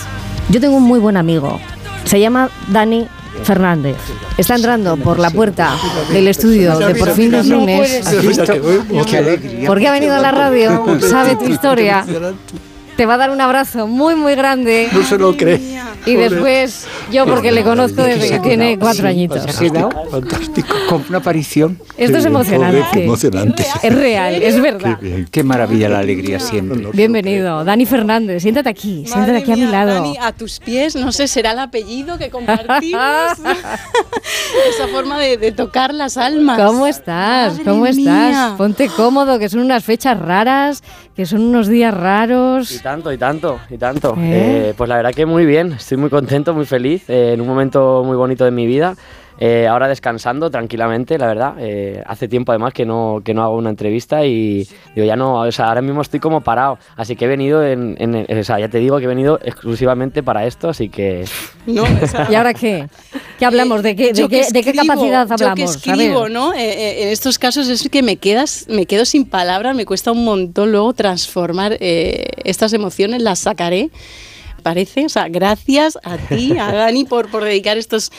Yo 0.50 0.60
tengo 0.60 0.76
un 0.76 0.84
muy 0.84 1.00
buen 1.00 1.16
amigo. 1.16 1.58
Se 2.04 2.20
llama 2.20 2.48
Dani 2.68 3.08
Fernández. 3.42 3.96
Está 4.38 4.54
entrando 4.54 4.96
por 4.96 5.18
la 5.18 5.30
puerta 5.30 5.76
del 6.12 6.28
estudio 6.28 6.78
de 6.78 6.94
Por 6.94 7.10
fin 7.10 7.32
los 7.32 7.44
lunes. 7.44 8.04
Porque 9.66 9.88
ha 9.88 9.92
venido 9.92 10.14
a 10.14 10.20
la 10.20 10.30
radio, 10.30 10.84
sabe 11.00 11.34
tu 11.34 11.46
historia. 11.46 12.06
Te 12.96 13.04
va 13.04 13.14
a 13.14 13.16
dar 13.16 13.30
un 13.30 13.40
abrazo 13.40 13.88
muy, 13.88 14.14
muy 14.14 14.36
grande. 14.36 14.90
No 14.92 15.02
se 15.02 15.18
lo 15.18 15.36
cree. 15.36 15.80
Y 16.06 16.16
después, 16.16 16.86
yo 17.10 17.26
porque 17.26 17.52
le 17.52 17.62
conozco 17.62 18.02
desde 18.02 18.28
que 18.28 18.40
tiene 18.40 18.78
cuatro 18.78 19.08
añitos. 19.08 19.42
Se 19.42 19.50
ha 19.66 19.70
quedado 19.70 19.90
fantástico. 20.10 20.74
Con 20.88 21.04
una 21.08 21.18
aparición. 21.18 21.78
Esto 21.96 22.18
es 22.18 22.24
emocionante. 22.24 23.64
Es 23.82 23.94
real, 23.94 24.34
es 24.42 24.60
verdad. 24.60 24.98
Qué 25.30 25.42
maravilla 25.42 25.88
la 25.88 26.00
alegría 26.00 26.40
siempre. 26.40 26.88
Bienvenido, 26.92 27.64
Dani 27.64 27.86
Fernández. 27.86 28.42
Siéntate 28.42 28.68
aquí, 28.68 29.04
siéntate 29.06 29.38
aquí 29.38 29.52
a 29.52 29.56
mi 29.56 29.66
lado. 29.66 29.94
Dani, 29.94 30.16
a 30.20 30.32
tus 30.32 30.60
pies, 30.60 30.96
no 30.96 31.12
sé, 31.12 31.26
será 31.28 31.52
el 31.52 31.58
apellido 31.58 32.18
que 32.18 32.30
compartimos. 32.30 33.02
Esa 34.68 34.88
forma 34.90 35.18
de, 35.18 35.36
de 35.36 35.52
tocar 35.52 35.92
las 35.94 36.16
almas. 36.16 36.58
¿Cómo 36.58 36.86
estás? 36.86 37.52
Madre 37.52 37.64
¿Cómo 37.64 37.86
estás? 37.86 38.04
mía. 38.04 38.54
Ponte 38.56 38.88
cómodo, 38.88 39.38
que 39.38 39.48
son 39.48 39.60
unas 39.60 39.84
fechas 39.84 40.18
raras, 40.18 40.82
que 41.16 41.26
son 41.26 41.42
unos 41.42 41.68
días 41.68 41.94
raros. 41.94 42.70
Y 42.72 42.78
tanto, 42.78 43.12
y 43.12 43.18
tanto, 43.18 43.60
y 43.70 43.78
tanto. 43.78 44.14
¿Eh? 44.18 44.70
Eh, 44.70 44.74
pues 44.76 44.88
la 44.88 44.96
verdad 44.96 45.12
que 45.12 45.26
muy 45.26 45.44
bien, 45.46 45.72
estoy 45.72 45.93
muy 45.96 46.10
contento, 46.10 46.54
muy 46.54 46.66
feliz, 46.66 47.08
eh, 47.08 47.32
en 47.34 47.40
un 47.40 47.46
momento 47.48 48.02
muy 48.04 48.16
bonito 48.16 48.44
de 48.44 48.50
mi 48.50 48.66
vida. 48.66 48.94
Eh, 49.40 49.66
ahora 49.66 49.88
descansando 49.88 50.48
tranquilamente, 50.48 51.18
la 51.18 51.26
verdad. 51.26 51.54
Eh, 51.58 52.00
hace 52.06 52.28
tiempo 52.28 52.52
además 52.52 52.72
que 52.72 52.86
no, 52.86 53.20
que 53.24 53.34
no 53.34 53.42
hago 53.42 53.56
una 53.56 53.68
entrevista 53.70 54.24
y 54.24 54.64
digo, 54.94 55.04
ya 55.04 55.16
no, 55.16 55.40
o 55.40 55.50
sea, 55.50 55.70
ahora 55.70 55.82
mismo 55.82 56.02
estoy 56.02 56.20
como 56.20 56.40
parado. 56.42 56.78
Así 56.96 57.16
que 57.16 57.24
he 57.24 57.28
venido, 57.28 57.64
en, 57.66 57.96
en- 57.98 58.38
o 58.38 58.44
sea, 58.44 58.60
ya 58.60 58.68
te 58.68 58.78
digo 58.78 58.96
que 58.98 59.04
he 59.06 59.08
venido 59.08 59.40
exclusivamente 59.42 60.22
para 60.22 60.46
esto, 60.46 60.68
así 60.68 60.88
que... 60.88 61.24
No, 61.66 61.82
o 61.82 62.06
sea, 62.06 62.28
¿Y 62.30 62.34
ahora 62.36 62.54
qué? 62.54 62.86
¿Qué 63.36 63.44
hablamos? 63.44 63.82
¿De 63.82 63.96
qué, 63.96 64.12
de 64.12 64.28
qué, 64.28 64.46
de 64.52 64.62
qué 64.62 64.70
escribo, 64.70 64.86
capacidad 64.86 65.26
Yo 65.28 65.36
que 65.36 65.42
hablamos? 65.44 65.60
A 65.74 65.78
escribo. 65.78 66.28
¿no? 66.28 66.54
Eh, 66.54 66.58
eh, 66.60 67.02
en 67.02 67.08
estos 67.08 67.36
casos 67.40 67.68
es 67.68 67.88
que 67.88 68.04
me 68.04 68.18
quedas, 68.18 68.66
me 68.68 68.86
quedo 68.86 69.04
sin 69.04 69.24
palabras, 69.24 69.74
me 69.74 69.84
cuesta 69.84 70.12
un 70.12 70.24
montón 70.24 70.70
luego 70.70 70.92
transformar 70.92 71.76
eh, 71.80 72.26
estas 72.44 72.72
emociones, 72.72 73.20
las 73.20 73.40
sacaré. 73.40 73.90
Parece, 74.64 75.04
o 75.04 75.08
sea, 75.10 75.28
gracias 75.28 75.98
a 76.04 76.16
ti, 76.16 76.56
a 76.56 76.72
Dani, 76.72 77.04
por, 77.04 77.30
por 77.30 77.44
dedicar 77.44 77.76
estos, 77.76 78.10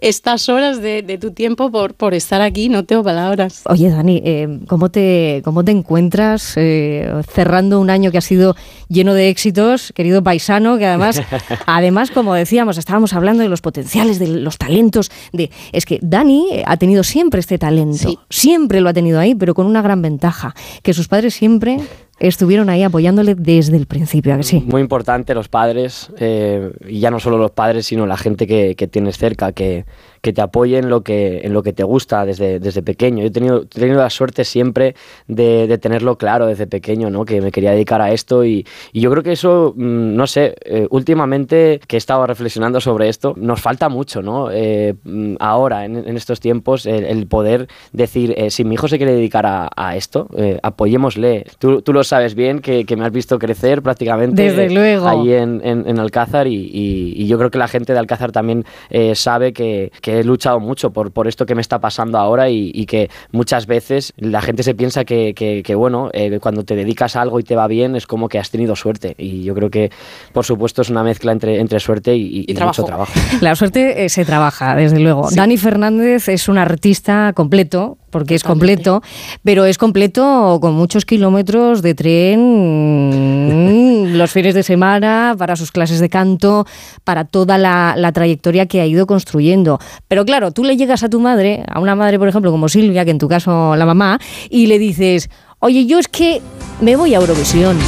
estas 0.00 0.48
horas 0.48 0.82
de, 0.82 1.02
de 1.02 1.16
tu 1.16 1.30
tiempo, 1.30 1.70
por, 1.70 1.94
por 1.94 2.12
estar 2.12 2.42
aquí. 2.42 2.68
No 2.68 2.84
tengo 2.84 3.04
palabras. 3.04 3.62
Oye, 3.66 3.88
Dani, 3.88 4.20
eh, 4.24 4.58
¿cómo, 4.66 4.90
te, 4.90 5.42
¿cómo 5.44 5.64
te 5.64 5.70
encuentras 5.70 6.54
eh, 6.56 7.08
cerrando 7.32 7.78
un 7.78 7.88
año 7.88 8.10
que 8.10 8.18
ha 8.18 8.20
sido 8.20 8.56
lleno 8.88 9.14
de 9.14 9.28
éxitos, 9.28 9.92
querido 9.94 10.24
paisano? 10.24 10.76
Que 10.76 10.86
además, 10.86 11.22
además, 11.66 12.10
como 12.10 12.34
decíamos, 12.34 12.78
estábamos 12.78 13.12
hablando 13.12 13.44
de 13.44 13.48
los 13.48 13.60
potenciales, 13.60 14.18
de 14.18 14.26
los 14.26 14.58
talentos. 14.58 15.12
De, 15.32 15.52
es 15.70 15.86
que 15.86 16.00
Dani 16.02 16.48
eh, 16.50 16.64
ha 16.66 16.78
tenido 16.78 17.04
siempre 17.04 17.38
este 17.38 17.58
talento, 17.58 18.20
siempre 18.28 18.80
lo 18.80 18.88
ha 18.88 18.92
tenido 18.92 19.20
ahí, 19.20 19.36
pero 19.36 19.54
con 19.54 19.66
una 19.66 19.82
gran 19.82 20.02
ventaja, 20.02 20.52
que 20.82 20.94
sus 20.94 21.06
padres 21.06 21.34
siempre 21.34 21.78
estuvieron 22.18 22.70
ahí 22.70 22.82
apoyándole 22.82 23.34
desde 23.34 23.76
el 23.76 23.86
principio, 23.86 24.34
¿a 24.34 24.36
que 24.36 24.42
sí? 24.42 24.64
Muy 24.66 24.80
importante 24.80 25.34
los 25.34 25.48
padres, 25.48 26.10
eh, 26.18 26.70
y 26.86 27.00
ya 27.00 27.10
no 27.10 27.20
solo 27.20 27.38
los 27.38 27.50
padres, 27.50 27.86
sino 27.86 28.06
la 28.06 28.16
gente 28.16 28.46
que, 28.46 28.74
que 28.76 28.86
tienes 28.86 29.18
cerca, 29.18 29.52
que, 29.52 29.84
que 30.22 30.32
te 30.32 30.40
apoye 30.40 30.78
en 30.78 30.88
lo 30.88 31.02
que, 31.02 31.40
en 31.44 31.52
lo 31.52 31.62
que 31.62 31.72
te 31.72 31.82
gusta 31.84 32.24
desde, 32.24 32.58
desde 32.60 32.82
pequeño. 32.82 33.20
Yo 33.22 33.26
he 33.26 33.30
tenido, 33.30 33.62
he 33.62 33.66
tenido 33.66 33.98
la 34.00 34.08
suerte 34.08 34.44
siempre 34.44 34.94
de, 35.28 35.66
de 35.66 35.78
tenerlo 35.78 36.16
claro 36.16 36.46
desde 36.46 36.66
pequeño, 36.66 37.10
¿no? 37.10 37.24
que 37.24 37.40
me 37.40 37.50
quería 37.52 37.72
dedicar 37.72 38.00
a 38.00 38.12
esto 38.12 38.44
y, 38.44 38.64
y 38.92 39.00
yo 39.00 39.10
creo 39.10 39.22
que 39.22 39.32
eso, 39.32 39.74
mm, 39.76 40.14
no 40.16 40.26
sé, 40.26 40.54
eh, 40.64 40.86
últimamente 40.90 41.80
que 41.86 41.96
he 41.96 41.98
estado 41.98 42.26
reflexionando 42.26 42.80
sobre 42.80 43.08
esto, 43.08 43.34
nos 43.36 43.60
falta 43.60 43.88
mucho, 43.88 44.22
¿no? 44.22 44.48
Eh, 44.50 44.94
mm, 45.04 45.34
ahora, 45.40 45.84
en, 45.84 45.96
en 45.96 46.16
estos 46.16 46.40
tiempos, 46.40 46.86
el, 46.86 47.04
el 47.04 47.26
poder 47.26 47.66
decir, 47.92 48.32
eh, 48.36 48.50
si 48.50 48.64
mi 48.64 48.74
hijo 48.74 48.88
se 48.88 48.96
quiere 48.98 49.12
dedicar 49.12 49.44
a, 49.46 49.68
a 49.76 49.96
esto, 49.96 50.28
eh, 50.36 50.58
apoyémosle. 50.62 51.46
Tú, 51.58 51.82
tú 51.82 51.92
lo 51.92 52.04
sabes 52.04 52.34
bien, 52.34 52.60
que, 52.60 52.84
que 52.84 52.96
me 52.96 53.04
has 53.04 53.12
visto 53.12 53.38
crecer 53.38 53.82
prácticamente 53.82 54.42
Desde 54.42 54.70
luego. 54.70 55.08
ahí 55.08 55.32
en, 55.32 55.60
en- 55.64 55.88
en 55.88 55.98
Alcázar 55.98 56.46
y, 56.46 56.54
y- 56.72 57.14
y 57.16 57.26
yo 57.26 57.38
creo 57.38 57.50
que 57.50 57.58
la 57.58 57.68
gente 57.68 57.92
de 57.92 57.98
Alcázar 57.98 58.32
también 58.32 58.64
eh, 58.90 59.14
sabe 59.14 59.52
que, 59.52 59.90
que 60.00 60.11
he 60.20 60.24
luchado 60.24 60.60
mucho 60.60 60.90
por, 60.92 61.10
por 61.12 61.28
esto 61.28 61.46
que 61.46 61.54
me 61.54 61.60
está 61.60 61.78
pasando 61.80 62.18
ahora 62.18 62.48
y, 62.50 62.70
y 62.74 62.86
que 62.86 63.10
muchas 63.32 63.66
veces 63.66 64.12
la 64.16 64.40
gente 64.42 64.62
se 64.62 64.74
piensa 64.74 65.04
que, 65.04 65.34
que- 65.34 65.62
que, 65.62 65.74
bueno, 65.74 66.10
eh, 66.12 66.38
cuando 66.40 66.64
te 66.64 66.74
dedicas 66.76 67.16
a 67.16 67.22
algo 67.22 67.38
y 67.40 67.42
te 67.42 67.56
va 67.56 67.66
bien 67.66 67.96
es 67.96 68.06
como 68.06 68.28
que 68.28 68.38
has 68.38 68.50
tenido 68.50 68.74
suerte 68.76 69.14
y 69.18 69.42
yo 69.42 69.54
creo 69.54 69.70
que 69.70 69.90
por 70.32 70.44
supuesto 70.44 70.82
es 70.82 70.90
una 70.90 71.02
mezcla 71.02 71.32
entre, 71.32 71.60
entre 71.60 71.80
suerte 71.80 72.16
y, 72.16 72.44
y- 72.46 72.52
y 72.52 72.54
mucho 72.54 72.84
trabajo. 72.84 73.12
La 73.40 73.54
suerte 73.56 74.04
eh, 74.04 74.08
se 74.08 74.24
trabaja, 74.24 74.74
desde 74.76 74.98
luego. 75.00 75.28
Dani 75.32 75.56
Fernández 75.56 76.28
es 76.28 76.48
un 76.48 76.58
artista 76.58 77.32
completo, 77.34 77.98
porque 78.10 78.34
es 78.34 78.42
completo, 78.44 79.02
pero 79.42 79.64
es 79.64 79.78
completo 79.78 80.58
con 80.60 80.74
muchos 80.74 81.04
kilómetros 81.06 81.80
de 81.82 81.94
tren, 81.94 82.40
los 84.12 84.30
fines 84.30 84.54
de 84.54 84.62
semana, 84.62 85.34
para 85.38 85.56
sus 85.56 85.72
clases 85.72 86.00
de 86.00 86.08
canto, 86.08 86.66
para 87.04 87.24
toda 87.24 87.58
la, 87.58 87.94
la 87.96 88.12
trayectoria 88.12 88.66
que 88.66 88.80
ha 88.80 88.86
ido 88.86 89.06
construyendo. 89.06 89.78
Pero 90.08 90.24
claro, 90.24 90.50
tú 90.50 90.64
le 90.64 90.76
llegas 90.76 91.02
a 91.02 91.08
tu 91.08 91.20
madre, 91.20 91.64
a 91.68 91.80
una 91.80 91.94
madre, 91.94 92.18
por 92.18 92.28
ejemplo, 92.28 92.50
como 92.50 92.68
Silvia, 92.68 93.04
que 93.04 93.10
en 93.10 93.18
tu 93.18 93.28
caso 93.28 93.76
la 93.76 93.86
mamá, 93.86 94.18
y 94.50 94.66
le 94.66 94.78
dices, 94.78 95.30
oye, 95.58 95.86
yo 95.86 95.98
es 95.98 96.08
que 96.08 96.40
me 96.80 96.96
voy 96.96 97.14
a 97.14 97.18
Eurovisión. 97.18 97.78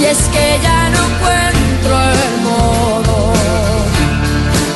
Y 0.00 0.04
es 0.04 0.18
que 0.28 0.58
ya 0.62 0.90
no 0.90 0.98
encuentro 0.98 2.00
el 2.12 2.42
modo 2.42 3.32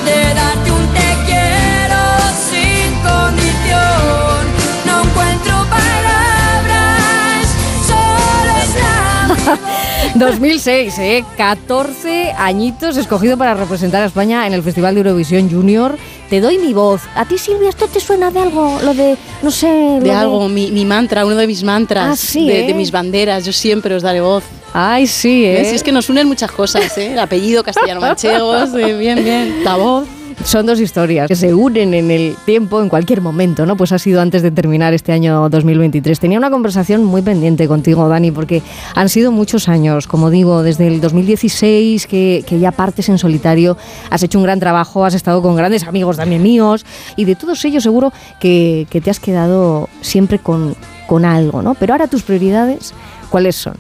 de 0.05 0.35
darte 0.35 0.71
un 0.71 0.87
te 0.95 1.17
quiero 1.27 2.03
sin 2.49 2.95
condición. 3.03 4.41
No 4.87 5.03
encuentro 5.03 5.55
palabras, 5.69 7.47
solo 7.87 8.53
es 8.63 8.73
la 8.83 9.59
2006, 10.15 10.99
¿eh? 10.99 11.25
14 11.37 12.33
añitos 12.37 12.97
escogido 12.97 13.37
para 13.37 13.55
representar 13.55 14.03
a 14.03 14.07
España 14.07 14.47
en 14.47 14.53
el 14.53 14.63
Festival 14.63 14.95
de 14.95 15.01
Eurovisión 15.03 15.49
Junior. 15.51 15.97
Te 16.29 16.41
doy 16.41 16.59
mi 16.59 16.73
voz. 16.73 17.03
¿A 17.15 17.25
ti, 17.25 17.39
Silvia, 17.39 17.69
esto 17.69 17.87
te 17.87 18.01
suena 18.01 18.31
de 18.31 18.41
algo? 18.41 18.79
Lo 18.83 18.93
de, 18.93 19.17
no 19.43 19.51
sé... 19.51 19.69
De 20.01 20.13
algo, 20.13 20.49
mi, 20.49 20.71
mi 20.71 20.85
mantra, 20.85 21.25
uno 21.25 21.37
de 21.37 21.47
mis 21.47 21.63
mantras, 21.63 22.09
Ah, 22.11 22.17
sí, 22.17 22.47
de, 22.47 22.65
¿eh? 22.65 22.67
de 22.67 22.75
mis 22.75 22.91
banderas, 22.91 23.45
yo 23.45 23.53
siempre 23.53 23.95
os 23.95 24.03
daré 24.03 24.21
voz. 24.21 24.45
Ay, 24.73 25.07
sí, 25.07 25.45
¿eh? 25.45 25.75
Es 25.75 25.83
que 25.83 25.93
nos 25.93 26.09
unen 26.09 26.27
muchas 26.27 26.51
cosas, 26.51 26.97
¿eh? 26.99 27.13
El 27.13 27.19
apellido 27.19 27.63
castellano-manchegos, 27.63 28.73
bien, 28.99 29.23
bien, 29.25 29.65
la 29.65 29.77
voz. 29.77 30.07
Son 30.45 30.67
dos 30.67 30.81
historias 30.81 31.29
que 31.29 31.37
se 31.37 31.55
unen 31.55 31.95
en 31.95 32.11
el 32.11 32.35
tiempo, 32.45 32.81
en 32.83 32.89
cualquier 32.89 33.21
momento, 33.21 33.67
¿no? 33.67 33.77
Pues 33.77 33.93
ha 33.93 33.99
sido 33.99 34.21
antes 34.21 34.43
de 34.43 34.51
terminar 34.51 34.95
este 34.95 35.13
año 35.13 35.49
2023. 35.49 36.19
Tenía 36.19 36.39
una 36.39 36.51
conversación 36.51 37.05
muy 37.05 37.23
pendiente 37.23 37.69
contigo, 37.69 38.09
Dani, 38.09 38.31
porque 38.31 38.63
han 38.95 39.09
sido 39.09 39.33
muchos 39.33 39.69
años, 39.69 40.07
como 40.07 40.31
digo, 40.31 40.63
desde 40.63 40.89
el 40.89 41.01
2016 41.01 42.07
que, 42.07 42.45
ya 42.59 42.73
partes 42.73 43.09
en 43.11 43.19
solitario, 43.19 43.77
has 44.09 44.23
hecho 44.23 44.39
un 44.39 44.45
gran 44.45 44.59
trabajo, 44.59 45.05
has 45.05 45.15
estado 45.15 45.43
con 45.43 45.57
grandes 45.57 45.85
amigos 45.85 46.17
también 46.17 46.43
míos, 46.43 46.87
y 47.17 47.27
de 47.27 47.37
todos 47.37 47.65
ellos 47.65 47.83
seguro 47.83 48.13
que, 48.41 48.87
que 48.91 49.01
te 49.01 49.11
has 49.11 49.21
quedado 49.21 49.89
siempre 50.01 50.39
con, 50.39 50.75
con 51.07 51.25
algo, 51.27 51.63
¿no? 51.63 51.75
Pero 51.75 51.93
ahora 51.93 52.09
tus 52.09 52.23
prioridades, 52.23 52.95
¿cuáles 53.29 53.57
son? 53.57 53.75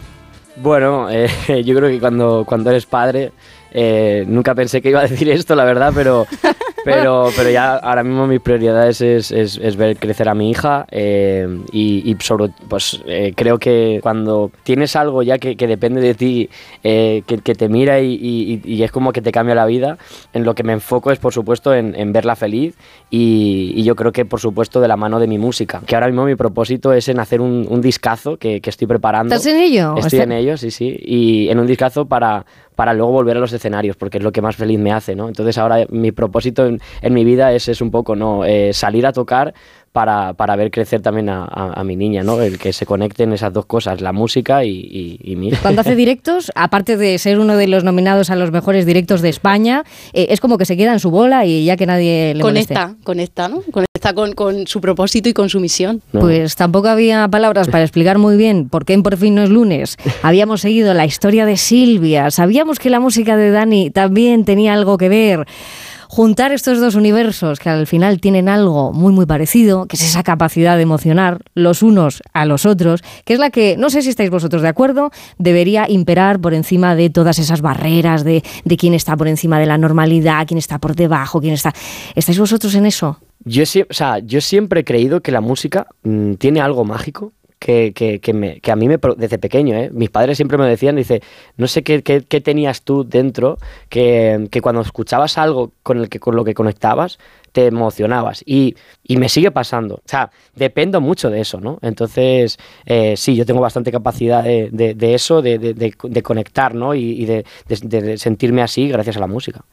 Bueno, 0.56 1.08
eh, 1.10 1.28
yo 1.64 1.74
creo 1.74 1.88
que 1.88 1.98
cuando, 1.98 2.44
cuando 2.46 2.70
eres 2.70 2.86
padre, 2.86 3.32
eh, 3.72 4.24
nunca 4.26 4.54
pensé 4.54 4.80
que 4.82 4.90
iba 4.90 5.00
a 5.00 5.06
decir 5.06 5.28
esto, 5.30 5.54
la 5.54 5.64
verdad, 5.64 5.92
pero, 5.94 6.26
pero, 6.84 7.28
pero 7.36 7.50
ya 7.50 7.74
ahora 7.76 8.02
mismo 8.02 8.26
mis 8.26 8.40
prioridades 8.40 9.00
es, 9.00 9.30
es, 9.30 9.58
es 9.62 9.76
ver 9.76 9.96
crecer 9.98 10.28
a 10.28 10.34
mi 10.34 10.50
hija 10.50 10.86
eh, 10.90 11.46
y, 11.72 12.10
y 12.10 12.16
sobre, 12.20 12.50
pues 12.68 13.00
eh, 13.06 13.32
creo 13.36 13.58
que 13.58 14.00
cuando 14.02 14.50
tienes 14.62 14.96
algo 14.96 15.22
ya 15.22 15.38
que, 15.38 15.56
que 15.56 15.66
depende 15.66 16.00
de 16.00 16.14
ti, 16.14 16.48
que, 16.82 17.22
que 17.22 17.54
te 17.54 17.68
mira 17.68 18.00
y, 18.00 18.14
y- 18.14 18.60
y 18.64 18.82
es 18.82 18.90
como 18.90 19.12
que 19.12 19.20
te 19.22 19.32
cambia 19.32 19.54
la 19.54 19.66
vida, 19.66 19.98
en 20.32 20.44
lo 20.44 20.54
que 20.54 20.62
me 20.62 20.72
enfoco 20.72 21.10
es 21.12 21.18
por 21.18 21.32
supuesto 21.32 21.74
en, 21.74 21.94
en 21.94 22.12
verla 22.12 22.36
feliz 22.36 22.76
y, 23.10 23.82
yo 23.82 23.96
creo 23.96 24.12
que 24.12 24.24
por 24.24 24.40
supuesto 24.40 24.80
de 24.80 24.88
la 24.88 24.96
mano 24.96 25.18
de 25.18 25.26
mi 25.26 25.38
música, 25.38 25.80
que 25.86 25.94
ahora 25.94 26.06
mismo 26.06 26.24
mi 26.24 26.34
propósito 26.36 26.92
es 26.92 27.08
en 27.08 27.18
hacer 27.18 27.40
un, 27.40 27.66
un 27.68 27.80
discazo 27.80 28.36
que, 28.36 28.60
que 28.60 28.70
estoy 28.70 28.86
preparando. 28.86 29.34
¿Estás 29.34 29.52
en 29.52 29.60
ello? 29.60 29.94
Estoy 29.96 30.20
en 30.20 30.32
ello, 30.32 30.56
sí, 30.56 30.70
sí, 30.70 30.96
y 31.02 31.48
en 31.48 31.58
un 31.58 31.66
discazo 31.66 32.06
para, 32.06 32.44
para 32.80 32.94
luego 32.94 33.12
volver 33.12 33.36
a 33.36 33.40
los 33.40 33.52
escenarios, 33.52 33.94
porque 33.94 34.16
es 34.16 34.24
lo 34.24 34.32
que 34.32 34.40
más 34.40 34.56
feliz 34.56 34.78
me 34.78 34.90
hace, 34.90 35.14
¿no? 35.14 35.28
Entonces 35.28 35.58
ahora 35.58 35.84
mi 35.90 36.12
propósito 36.12 36.64
en, 36.64 36.80
en 37.02 37.12
mi 37.12 37.26
vida 37.26 37.52
es, 37.52 37.68
es 37.68 37.82
un 37.82 37.90
poco, 37.90 38.16
¿no? 38.16 38.42
Eh, 38.46 38.72
salir 38.72 39.06
a 39.06 39.12
tocar 39.12 39.52
para, 39.92 40.34
para 40.34 40.54
ver 40.56 40.70
crecer 40.70 41.00
también 41.02 41.28
a, 41.28 41.44
a- 41.44 41.72
a 41.80 41.84
mi 41.84 41.96
niña, 41.96 42.22
¿no? 42.22 42.40
El 42.40 42.58
que 42.58 42.72
se 42.72 42.86
conecten 42.86 43.32
esas 43.32 43.52
dos 43.52 43.66
cosas, 43.66 44.00
la 44.00 44.12
música 44.12 44.64
y, 44.64 44.70
y, 44.70 45.18
y 45.22 45.36
mi 45.36 45.48
hija. 45.48 45.58
Cuando 45.62 45.80
hace 45.80 45.96
directos, 45.96 46.52
aparte 46.54 46.96
de 46.96 47.18
ser 47.18 47.38
uno 47.40 47.56
de 47.56 47.66
los 47.66 47.82
nominados 47.82 48.30
a 48.30 48.36
los 48.36 48.52
mejores 48.52 48.86
directos 48.86 49.20
de 49.20 49.28
España, 49.30 49.82
eh, 50.12 50.28
es 50.30 50.40
como 50.40 50.58
que 50.58 50.64
se 50.64 50.76
queda 50.76 50.92
en 50.92 51.00
su 51.00 51.10
bola 51.10 51.44
y 51.44 51.64
ya 51.64 51.76
que 51.76 51.86
nadie 51.86 52.34
le 52.34 52.42
moleste. 52.44 52.74
Conecta, 52.74 52.96
conecta, 53.02 53.48
¿no? 53.48 53.62
Conecta 53.72 54.14
con, 54.14 54.32
con 54.32 54.66
su 54.66 54.80
propósito 54.80 55.28
y 55.28 55.32
con 55.32 55.48
su 55.48 55.58
misión. 55.60 56.02
Pues 56.12 56.54
tampoco 56.56 56.88
había 56.88 57.26
palabras 57.28 57.68
para 57.68 57.82
explicar 57.82 58.18
muy 58.18 58.36
bien 58.36 58.68
por 58.68 58.84
qué 58.84 58.92
en 58.94 59.02
Por 59.02 59.16
fin 59.16 59.34
no 59.34 59.42
es 59.42 59.50
lunes. 59.50 59.96
Habíamos 60.22 60.60
seguido 60.60 60.94
la 60.94 61.04
historia 61.04 61.46
de 61.46 61.56
Silvia, 61.56 62.30
sabíamos 62.30 62.78
que 62.78 62.90
la 62.90 63.00
música 63.00 63.36
de 63.36 63.50
Dani 63.50 63.90
también 63.90 64.44
tenía 64.44 64.72
algo 64.74 64.96
que 64.98 65.08
ver. 65.08 65.46
Juntar 66.12 66.50
estos 66.50 66.80
dos 66.80 66.96
universos 66.96 67.60
que 67.60 67.68
al 67.68 67.86
final 67.86 68.20
tienen 68.20 68.48
algo 68.48 68.92
muy 68.92 69.12
muy 69.12 69.26
parecido, 69.26 69.86
que 69.86 69.94
es 69.94 70.02
esa 70.02 70.24
capacidad 70.24 70.74
de 70.74 70.82
emocionar 70.82 71.38
los 71.54 71.84
unos 71.84 72.20
a 72.32 72.46
los 72.46 72.66
otros, 72.66 73.02
que 73.24 73.34
es 73.34 73.38
la 73.38 73.50
que, 73.50 73.76
no 73.76 73.90
sé 73.90 74.02
si 74.02 74.08
estáis 74.08 74.28
vosotros 74.28 74.60
de 74.62 74.66
acuerdo, 74.66 75.12
debería 75.38 75.88
imperar 75.88 76.40
por 76.40 76.52
encima 76.52 76.96
de 76.96 77.10
todas 77.10 77.38
esas 77.38 77.60
barreras 77.60 78.24
de, 78.24 78.42
de 78.64 78.76
quién 78.76 78.92
está 78.92 79.16
por 79.16 79.28
encima 79.28 79.60
de 79.60 79.66
la 79.66 79.78
normalidad, 79.78 80.48
quién 80.48 80.58
está 80.58 80.80
por 80.80 80.96
debajo, 80.96 81.40
quién 81.40 81.54
está... 81.54 81.72
¿Estáis 82.16 82.40
vosotros 82.40 82.74
en 82.74 82.86
eso? 82.86 83.20
Yo, 83.44 83.62
o 83.62 83.94
sea, 83.94 84.18
yo 84.18 84.40
siempre 84.40 84.80
he 84.80 84.84
creído 84.84 85.20
que 85.20 85.30
la 85.30 85.40
música 85.40 85.86
mm, 86.02 86.34
tiene 86.34 86.60
algo 86.60 86.84
mágico 86.84 87.34
que, 87.60 87.92
que, 87.92 88.20
que, 88.20 88.32
me- 88.32 88.58
que 88.60 88.72
a 88.72 88.76
mí 88.76 88.88
me, 88.88 88.98
desde 89.18 89.38
pequeño, 89.38 89.76
¿eh? 89.76 89.90
mis 89.92 90.10
padres 90.10 90.36
siempre 90.38 90.58
me 90.58 90.66
decían, 90.66 90.96
dice, 90.96 91.22
no 91.58 91.66
sé 91.68 91.84
qué, 91.84 92.02
qué- 92.02 92.22
qué 92.22 92.40
tenías 92.40 92.82
tú 92.82 93.04
dentro, 93.04 93.58
que, 93.90 94.48
que 94.50 94.60
cuando 94.62 94.80
escuchabas 94.80 95.38
algo 95.38 95.70
con, 95.84 95.98
el 95.98 96.08
que, 96.08 96.18
con 96.18 96.34
lo 96.34 96.42
que 96.44 96.54
conectabas, 96.54 97.18
te 97.52 97.66
emocionabas. 97.66 98.42
Y, 98.46 98.76
y 99.04 99.16
me 99.16 99.28
sigue 99.28 99.50
pasando. 99.50 99.96
O 99.96 100.02
sea, 100.08 100.30
dependo 100.54 101.00
mucho 101.00 101.30
de 101.30 101.40
eso, 101.40 101.60
¿no? 101.60 101.78
Entonces, 101.82 102.58
eh, 102.86 103.14
sí, 103.16 103.34
yo 103.36 103.44
tengo 103.46 103.60
bastante 103.60 103.90
capacidad 103.92 104.42
de, 104.44 104.70
de- 104.70 105.14
eso, 105.14 105.42
de, 105.42 105.58
de- 105.58 106.22
conectar, 106.22 106.74
¿no? 106.74 106.94
Y, 106.94 107.24
de 107.24 107.44
sentirme 108.18 108.62
así 108.62 108.88
gracias 108.88 109.16
a 109.16 109.20
la 109.20 109.26
música. 109.26 109.64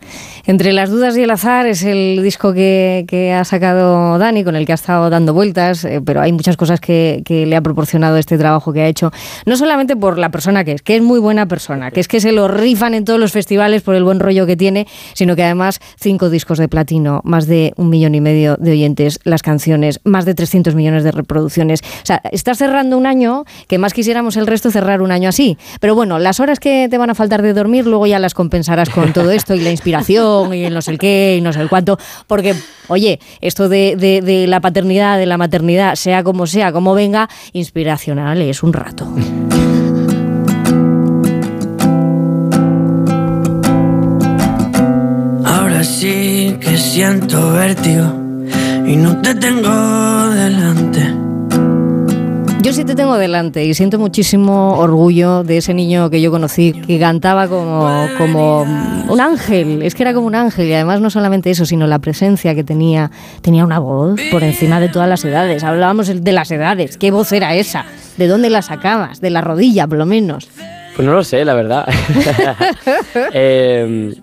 Entre 0.45 0.73
las 0.73 0.89
dudas 0.89 1.15
y 1.17 1.23
el 1.23 1.29
azar 1.31 1.65
es 1.67 1.83
el 1.83 2.21
disco 2.23 2.53
que, 2.53 3.05
que 3.07 3.33
ha 3.33 3.43
sacado 3.43 4.17
Dani, 4.17 4.43
con 4.43 4.55
el 4.55 4.65
que 4.65 4.71
ha 4.71 4.75
estado 4.75 5.09
dando 5.09 5.33
vueltas, 5.33 5.83
eh, 5.85 6.01
pero 6.03 6.21
hay 6.21 6.31
muchas 6.31 6.57
cosas 6.57 6.79
que, 6.79 7.21
que 7.25 7.45
le 7.45 7.55
ha 7.55 7.61
proporcionado 7.61 8.17
este 8.17 8.37
trabajo 8.37 8.73
que 8.73 8.81
ha 8.81 8.87
hecho, 8.87 9.11
no 9.45 9.57
solamente 9.57 9.95
por 9.95 10.17
la 10.17 10.29
persona 10.31 10.63
que 10.63 10.73
es, 10.73 10.81
que 10.81 10.95
es 10.95 11.01
muy 11.01 11.19
buena 11.19 11.47
persona, 11.47 11.91
que 11.91 11.99
es 11.99 12.07
que 12.07 12.19
se 12.19 12.31
lo 12.31 12.47
rifan 12.47 12.93
en 12.93 13.05
todos 13.05 13.19
los 13.19 13.31
festivales 13.31 13.81
por 13.81 13.95
el 13.95 14.03
buen 14.03 14.19
rollo 14.19 14.45
que 14.45 14.55
tiene, 14.57 14.87
sino 15.13 15.35
que 15.35 15.43
además 15.43 15.79
cinco 15.99 16.29
discos 16.29 16.57
de 16.57 16.67
platino, 16.67 17.21
más 17.23 17.47
de 17.47 17.66
un 17.75 17.89
millón 17.89 18.15
y 18.15 18.21
medio 18.21 18.55
de 18.57 18.71
oyentes, 18.71 19.19
las 19.23 19.41
canciones, 19.41 19.99
más 20.03 20.25
de 20.25 20.33
300 20.33 20.75
millones 20.75 21.03
de 21.03 21.11
reproducciones. 21.11 21.81
O 21.81 22.05
sea, 22.05 22.21
estás 22.31 22.57
cerrando 22.57 22.97
un 22.97 23.05
año 23.05 23.43
que 23.67 23.77
más 23.77 23.93
quisiéramos 23.93 24.37
el 24.37 24.47
resto 24.47 24.71
cerrar 24.71 25.01
un 25.01 25.11
año 25.11 25.29
así. 25.29 25.57
Pero 25.79 25.95
bueno, 25.95 26.19
las 26.19 26.39
horas 26.39 26.59
que 26.59 26.87
te 26.89 26.97
van 26.97 27.09
a 27.09 27.15
faltar 27.15 27.41
de 27.41 27.53
dormir, 27.53 27.85
luego 27.85 28.07
ya 28.07 28.19
las 28.19 28.33
compensarás 28.33 28.89
con 28.89 29.13
todo 29.13 29.31
esto 29.31 29.53
y 29.55 29.59
la 29.61 29.71
inspiración 29.71 30.53
y 30.53 30.69
no 30.69 30.81
sé 30.81 30.97
qué 30.97 31.35
y 31.37 31.41
no 31.41 31.51
sé 31.53 31.67
cuánto. 31.67 31.97
Porque, 32.27 32.55
oye, 32.87 33.19
esto 33.41 33.69
de, 33.69 33.95
de- 33.97 34.21
de 34.21 34.47
la 34.47 34.61
paternidad, 34.61 35.17
de 35.17 35.25
la 35.25 35.37
maternidad, 35.37 35.95
sea 35.95 36.23
como 36.23 36.47
sea, 36.47 36.71
como 36.71 36.93
venga, 36.93 37.29
inspiracional 37.53 38.41
es 38.41 38.63
un 38.63 38.73
rato. 38.73 39.07
Ahora 45.45 45.83
sí 45.83 46.36
que 46.59 46.77
siento 46.77 47.53
vértigo 47.53 48.13
y 48.85 48.95
no 48.95 49.21
te 49.21 49.35
tengo 49.35 50.29
delante. 50.29 51.13
Yo 52.61 52.73
sí 52.73 52.83
te 52.83 52.95
tengo 52.95 53.17
delante 53.17 53.63
y 53.63 53.73
siento 53.73 53.97
muchísimo 53.97 54.77
orgullo 54.77 55.43
de 55.43 55.57
ese 55.57 55.73
niño 55.73 56.09
que 56.09 56.19
yo 56.21 56.31
conocí 56.31 56.73
que 56.73 56.99
cantaba 56.99 57.47
como, 57.47 58.07
como 58.17 58.63
un 58.63 59.21
ángel. 59.21 59.83
Es 59.83 59.95
que 59.95 60.03
era 60.03 60.13
como 60.13 60.27
un 60.27 60.35
ángel 60.35 60.67
y 60.67 60.73
además 60.73 60.99
no 60.99 61.09
solamente 61.09 61.49
eso, 61.49 61.65
sino 61.65 61.87
la 61.87 61.99
presencia 61.99 62.55
que 62.55 62.63
tenía. 62.63 63.11
Tenía 63.41 63.63
una 63.63 63.79
voz 63.79 64.19
por 64.31 64.43
encima 64.43 64.79
de 64.79 64.89
todas 64.89 65.07
las 65.07 65.23
edades. 65.23 65.63
Hablábamos 65.63 66.07
de 66.07 66.31
las 66.31 66.51
edades. 66.51 66.97
¿Qué 66.97 67.11
voz 67.11 67.31
era 67.31 67.55
esa? 67.55 67.85
¿De 68.17 68.27
dónde 68.27 68.49
la 68.49 68.61
sacabas? 68.61 69.21
De 69.21 69.29
la 69.29 69.41
rodilla, 69.41 69.87
por 69.87 69.97
lo 69.97 70.05
menos. 70.05 70.49
Pues 70.95 71.05
no 71.05 71.13
lo 71.13 71.23
sé, 71.23 71.45
la 71.45 71.53
verdad. 71.53 71.87
Eh, 73.33 74.13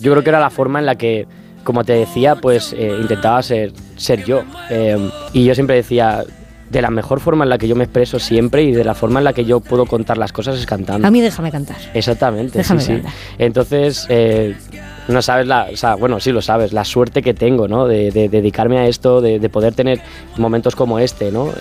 yo 0.00 0.12
creo 0.12 0.24
que 0.24 0.30
era 0.30 0.40
la 0.40 0.50
forma 0.50 0.78
en 0.78 0.86
la 0.86 0.96
que, 0.96 1.26
como 1.64 1.84
te 1.84 1.92
decía, 1.92 2.36
pues 2.36 2.72
eh, 2.72 2.96
intentaba 3.00 3.42
ser, 3.42 3.72
ser 3.96 4.24
yo. 4.24 4.42
Eh, 4.70 5.10
y 5.32 5.44
yo 5.44 5.54
siempre 5.54 5.76
decía, 5.76 6.24
de 6.70 6.82
la 6.82 6.90
mejor 6.90 7.20
forma 7.20 7.44
en 7.44 7.50
la 7.50 7.58
que 7.58 7.66
yo 7.68 7.74
me 7.76 7.84
expreso 7.84 8.18
siempre 8.18 8.62
y 8.62 8.72
de 8.72 8.84
la 8.84 8.94
forma 8.94 9.20
en 9.20 9.24
la 9.24 9.32
que 9.32 9.44
yo 9.44 9.60
puedo 9.60 9.86
contar 9.86 10.18
las 10.18 10.32
cosas 10.32 10.58
es 10.58 10.66
cantando. 10.66 11.06
A 11.06 11.10
mí 11.10 11.20
déjame 11.20 11.50
cantar. 11.50 11.76
Exactamente, 11.94 12.58
Déjame 12.58 12.80
sí, 12.80 12.86
sí. 12.86 12.92
cantar. 12.94 13.12
Entonces, 13.38 14.06
eh, 14.08 14.56
no 15.08 15.20
sabes 15.20 15.46
la, 15.46 15.68
o 15.72 15.76
sea, 15.76 15.96
bueno, 15.96 16.20
sí 16.20 16.30
lo 16.30 16.40
sabes, 16.42 16.72
la 16.72 16.84
suerte 16.84 17.22
que 17.22 17.34
tengo, 17.34 17.66
¿no? 17.66 17.86
De, 17.88 18.10
de 18.12 18.28
dedicarme 18.28 18.78
a 18.78 18.86
esto, 18.86 19.20
de, 19.20 19.40
de 19.40 19.48
poder 19.48 19.74
tener 19.74 20.00
momentos 20.36 20.76
como 20.76 20.98
este, 21.00 21.32
¿no? 21.32 21.52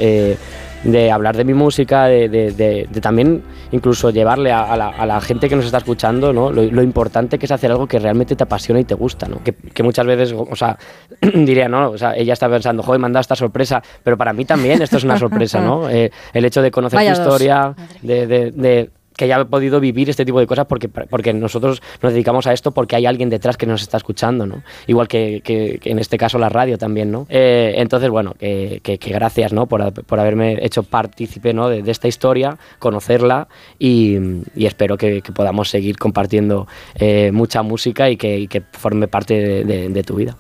De 0.83 1.11
hablar 1.11 1.35
de 1.35 1.43
mi 1.43 1.53
música, 1.53 2.05
de, 2.05 2.29
de- 2.29 2.51
de- 2.51 2.87
de 2.89 3.01
también 3.01 3.43
incluso 3.71 4.11
llevarle 4.11 4.51
a, 4.51 4.61
a 4.71 4.77
la, 4.77 4.87
a 4.89 5.05
la 5.05 5.19
gente 5.19 5.49
que 5.49 5.55
nos 5.57 5.65
está 5.65 5.79
escuchando, 5.79 6.31
¿no? 6.31 6.51
Lo, 6.51 6.63
lo 6.63 6.81
importante 6.81 7.37
que 7.37 7.45
es 7.45 7.51
hacer 7.51 7.69
algo 7.71 7.85
que 7.85 7.99
realmente 7.99 8.35
te 8.35 8.43
apasiona 8.43 8.79
y 8.79 8.85
te 8.85 8.95
gusta, 8.95 9.27
¿no? 9.27 9.43
Que, 9.43 9.53
que 9.53 9.83
muchas 9.83 10.05
veces, 10.05 10.33
o 10.33 10.55
sea, 10.55 10.77
diría, 11.33 11.67
¿no? 11.67 11.91
O 11.91 11.97
sea, 11.97 12.15
ella 12.15 12.31
está 12.33 12.49
pensando, 12.49 12.81
joder, 12.81 12.99
me 12.99 13.07
han 13.07 13.13
dado 13.13 13.21
esta 13.21 13.35
sorpresa, 13.35 13.83
pero 14.03 14.17
para 14.17 14.31
mí 14.31 14.45
también 14.45 14.81
esto 14.81 14.97
es 14.97 15.03
una 15.03 15.17
sorpresa, 15.17 15.59
¿no? 15.59 15.89
Eh, 15.89 16.11
el 16.33 16.45
hecho 16.45 16.61
de 16.61 16.71
conocer 16.71 16.97
Vaya 16.97 17.13
tu 17.13 17.23
dos. 17.23 17.27
historia, 17.33 17.73
de, 18.01 18.27
de- 18.27 18.51
de 18.51 18.89
que 19.19 19.25
haya 19.25 19.43
podido 19.43 19.81
vivir 19.81 20.09
este 20.09 20.23
tipo 20.23 20.39
de 20.39 20.47
cosas 20.47 20.65
porque, 20.65 20.87
porque 20.87 21.33
nosotros 21.33 21.81
nos 22.01 22.13
dedicamos 22.13 22.47
a 22.47 22.53
esto 22.53 22.71
porque 22.71 22.95
hay 22.95 23.05
alguien 23.05 23.29
detrás 23.29 23.57
que 23.57 23.65
nos 23.65 23.81
está 23.81 23.97
escuchando, 23.97 24.45
¿no? 24.45 24.63
Igual 24.87 25.09
que, 25.09 25.41
que- 25.43 25.77
que 25.81 25.91
en 25.91 25.99
este 25.99 26.17
caso 26.17 26.39
la 26.39 26.47
radio 26.47 26.77
también, 26.77 27.11
¿no? 27.11 27.27
Eh, 27.29 27.73
entonces, 27.75 28.09
bueno, 28.09 28.33
que, 28.39 28.79
que- 28.81 28.97
gracias, 28.97 29.51
¿no? 29.51 29.65
Por, 29.67 29.91
por 30.05 30.19
haberme 30.21 30.57
hecho 30.65 30.83
partícipe, 30.83 31.53
¿no? 31.53 31.67
De, 31.67 31.83
de 31.83 31.91
esta 31.91 32.07
historia, 32.07 32.57
conocerla 32.79 33.49
y, 33.77 34.15
y 34.55 34.65
espero 34.65 34.95
que, 34.97 35.21
podamos 35.35 35.69
seguir 35.69 35.97
compartiendo 35.97 36.65
eh, 36.95 37.31
mucha 37.33 37.61
música 37.61 38.09
y 38.09 38.15
que, 38.15 38.39
y 38.39 38.47
que 38.47 38.61
forme 38.71 39.09
parte 39.09 39.33
de, 39.33 39.63
de- 39.65 39.89
de 39.89 40.03
tu 40.03 40.15
vida. 40.15 40.37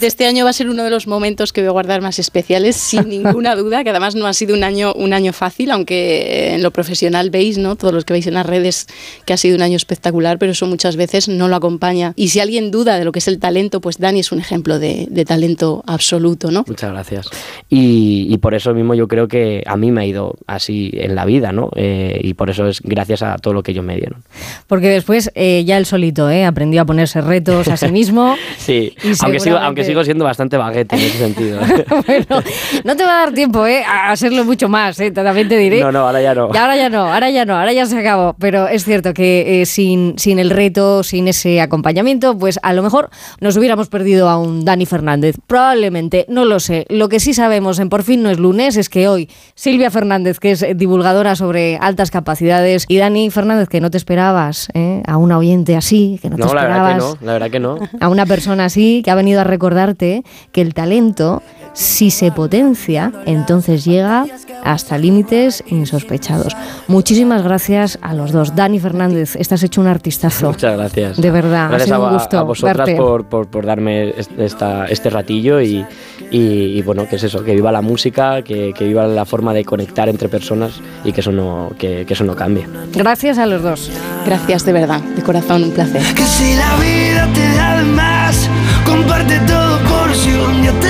Este 0.00 0.26
año 0.26 0.44
va 0.44 0.50
a 0.50 0.52
ser 0.54 0.68
uno 0.70 0.84
de 0.84 0.90
los 0.90 1.06
momentos 1.06 1.52
que 1.52 1.60
voy 1.60 1.68
a 1.68 1.72
guardar 1.72 2.00
más 2.00 2.18
especiales, 2.18 2.76
sin 2.76 3.08
ninguna 3.10 3.56
duda, 3.56 3.84
que 3.84 3.90
además 3.90 4.14
no 4.14 4.26
ha 4.26 4.32
sido 4.32 4.54
un 4.54 4.64
año, 4.64 4.92
un 4.94 5.12
año 5.12 5.32
fácil, 5.34 5.70
aunque 5.70 6.54
en 6.54 6.62
lo 6.62 6.70
profesional 6.70 7.30
veis, 7.30 7.58
¿no? 7.58 7.76
Todos 7.76 7.92
los 7.92 8.04
que 8.06 8.12
veis 8.14 8.26
en 8.26 8.34
las 8.34 8.46
redes 8.46 8.86
que 9.26 9.32
ha 9.32 9.36
sido 9.36 9.56
un 9.56 9.62
año 9.62 9.76
espectacular, 9.76 10.38
pero 10.38 10.52
eso 10.52 10.66
muchas 10.66 10.96
veces 10.96 11.28
no 11.28 11.48
lo 11.48 11.56
acompaña. 11.56 12.12
Y 12.16 12.28
si 12.28 12.40
alguien 12.40 12.70
duda 12.70 12.98
de 12.98 13.04
lo 13.04 13.12
que 13.12 13.18
es 13.18 13.28
el 13.28 13.38
talento, 13.38 13.80
pues 13.80 13.98
Dani 13.98 14.20
es 14.20 14.32
un 14.32 14.38
ejemplo 14.38 14.78
de, 14.78 15.06
de 15.10 15.24
talento 15.24 15.82
absoluto, 15.86 16.50
¿no? 16.50 16.64
Muchas 16.66 16.90
gracias. 16.92 17.28
Y, 17.68 18.26
y 18.30 18.38
por 18.38 18.54
eso 18.54 18.72
mismo 18.74 18.94
yo 18.94 19.08
creo 19.08 19.28
que 19.28 19.62
a 19.66 19.76
mí 19.76 19.90
me 19.90 20.02
ha 20.02 20.06
ido 20.06 20.34
así 20.46 20.90
en 20.94 21.14
la 21.14 21.24
vida, 21.24 21.52
¿no? 21.52 21.70
Eh, 21.76 22.20
y 22.22 22.34
por 22.34 22.50
eso 22.50 22.66
es 22.68 22.80
gracias 22.82 23.22
a 23.22 23.36
todo 23.36 23.54
lo 23.54 23.62
que 23.62 23.72
ellos 23.72 23.84
me 23.84 23.96
dieron. 23.96 24.22
Porque 24.66 24.88
después 24.88 25.30
eh, 25.34 25.64
ya 25.66 25.76
él 25.76 25.86
solito 25.86 26.30
¿eh? 26.30 26.44
aprendió 26.44 26.82
a 26.82 26.84
ponerse 26.84 27.20
retos 27.20 27.68
a 27.68 27.76
sí 27.76 27.88
mismo. 27.90 28.36
Sí, 28.58 28.94
Y 29.02 29.08
aunque 29.08 29.14
sigo, 29.14 29.38
seguramente- 29.40 29.66
aunque 29.66 29.84
sigo 29.84 30.04
siendo 30.04 30.24
bastante 30.24 30.56
baguete 30.56 30.96
en 30.96 31.02
ese 31.02 31.18
sentido. 31.18 31.60
bueno, 32.06 32.42
no 32.84 32.96
te 32.96 33.04
va 33.04 33.22
a 33.22 33.26
dar 33.26 33.34
tiempo 33.34 33.66
¿eh? 33.66 33.82
a 33.84 34.10
hacerlo 34.12 34.44
mucho 34.44 34.68
más, 34.68 34.98
¿eh? 35.00 35.10
también 35.10 35.48
te 35.48 35.56
diré. 35.56 35.80
No, 35.80 35.92
no, 35.92 36.00
ahora 36.00 36.20
ya 36.22 36.34
no. 36.34 36.50
Y 36.52 36.56
ahora 36.56 36.76
ya 36.76 36.88
no, 36.88 37.12
ahora 37.12 37.30
ya 37.30 37.44
no, 37.44 37.56
ahora 37.56 37.72
ya 37.72 37.86
se 37.86 37.95
se 37.96 38.00
acabó, 38.06 38.34
pero 38.38 38.68
es 38.68 38.84
cierto 38.84 39.14
que 39.14 39.62
eh, 39.62 39.66
sin, 39.66 40.18
sin 40.18 40.38
el 40.38 40.50
reto, 40.50 41.02
sin 41.02 41.28
ese 41.28 41.60
acompañamiento, 41.60 42.36
pues 42.36 42.58
a 42.62 42.72
lo 42.72 42.82
mejor 42.82 43.10
nos 43.40 43.56
hubiéramos 43.56 43.88
perdido 43.88 44.28
a 44.28 44.38
un 44.38 44.64
Dani 44.64 44.86
Fernández. 44.86 45.36
Probablemente, 45.46 46.26
no 46.28 46.44
lo 46.44 46.60
sé. 46.60 46.86
Lo 46.88 47.08
que 47.08 47.20
sí 47.20 47.34
sabemos 47.34 47.78
en 47.78 47.88
Por 47.88 48.02
fin 48.02 48.22
no 48.22 48.30
es 48.30 48.38
lunes 48.38 48.76
es 48.76 48.88
que 48.88 49.08
hoy 49.08 49.28
Silvia 49.54 49.90
Fernández, 49.90 50.38
que 50.38 50.50
es 50.52 50.64
divulgadora 50.76 51.34
sobre 51.36 51.76
altas 51.78 52.10
capacidades, 52.10 52.84
y 52.88 52.98
Dani 52.98 53.30
Fernández, 53.30 53.68
que 53.68 53.80
no 53.80 53.90
te 53.90 53.96
esperabas, 53.96 54.68
¿eh? 54.74 55.02
a 55.06 55.16
una 55.16 55.38
oyente 55.38 55.76
así, 55.76 56.18
que 56.20 56.30
no, 56.30 56.36
te 56.36 56.42
No, 56.42 56.54
la 56.54 56.60
esperabas. 56.62 56.94
verdad 56.94 57.10
que 57.12 57.20
no, 57.20 57.26
la 57.26 57.32
verdad 57.32 57.50
que 57.50 57.60
no. 57.60 57.78
A 58.00 58.08
una 58.08 58.26
persona 58.26 58.66
así 58.66 59.02
que 59.04 59.10
ha 59.10 59.14
venido 59.14 59.40
a 59.40 59.44
recordarte 59.44 60.22
que 60.52 60.60
el 60.60 60.74
talento, 60.74 61.42
si 61.76 62.10
se 62.10 62.32
potencia, 62.32 63.12
entonces 63.26 63.84
llega 63.84 64.24
hasta 64.64 64.96
límites 64.96 65.62
insospechados. 65.68 66.56
Muchísimas 66.88 67.42
gracias 67.42 67.98
a 68.00 68.14
los 68.14 68.32
dos. 68.32 68.56
Dani 68.56 68.80
Fernández, 68.80 69.36
estás 69.36 69.62
hecho 69.62 69.82
un 69.82 69.86
artistazo. 69.86 70.48
Muchas 70.48 70.76
gracias. 70.76 71.20
De 71.20 71.30
verdad, 71.30 71.66
ha 71.66 71.68
Gracias 71.68 71.88
sido 71.88 72.04
a, 72.04 72.08
un 72.08 72.14
gusto 72.14 72.38
a 72.38 72.42
vosotras 72.42 72.90
por, 72.96 73.26
por- 73.26 73.46
por 73.48 73.66
darme 73.66 74.08
est- 74.18 74.38
esta, 74.38 74.86
este 74.86 75.10
ratillo 75.10 75.60
y, 75.60 75.84
y- 76.30 76.78
y, 76.78 76.82
bueno, 76.82 77.06
que 77.08 77.16
es 77.16 77.22
eso, 77.24 77.44
que 77.44 77.54
viva 77.54 77.70
la 77.70 77.82
música, 77.82 78.40
que, 78.42 78.72
que 78.72 78.84
viva 78.86 79.06
la 79.06 79.26
forma 79.26 79.52
de 79.52 79.64
conectar 79.64 80.08
entre 80.08 80.28
personas 80.30 80.80
y 81.04 81.12
que 81.12 81.20
eso 81.20 81.30
no, 81.30 81.70
que, 81.78 82.06
que 82.06 82.14
eso 82.14 82.24
no 82.24 82.34
cambie. 82.34 82.66
Gracias 82.94 83.36
a 83.36 83.44
los 83.44 83.62
dos. 83.62 83.90
Gracias 84.24 84.64
de 84.64 84.72
verdad, 84.72 85.00
de 85.02 85.22
corazón, 85.22 85.62
un 85.64 85.72
placer. 85.72 86.02
Que 86.14 86.22
si 86.22 86.54
la 86.56 86.74
vida 86.76 87.28
te 87.34 87.54
da 87.56 87.76
de 87.78 87.84
más, 87.84 88.48
comparte 88.86 89.38
todo 89.46 89.78
por 89.80 90.14
si 90.14 90.30
un 90.32 90.62
día 90.62 90.72
te 90.80 90.88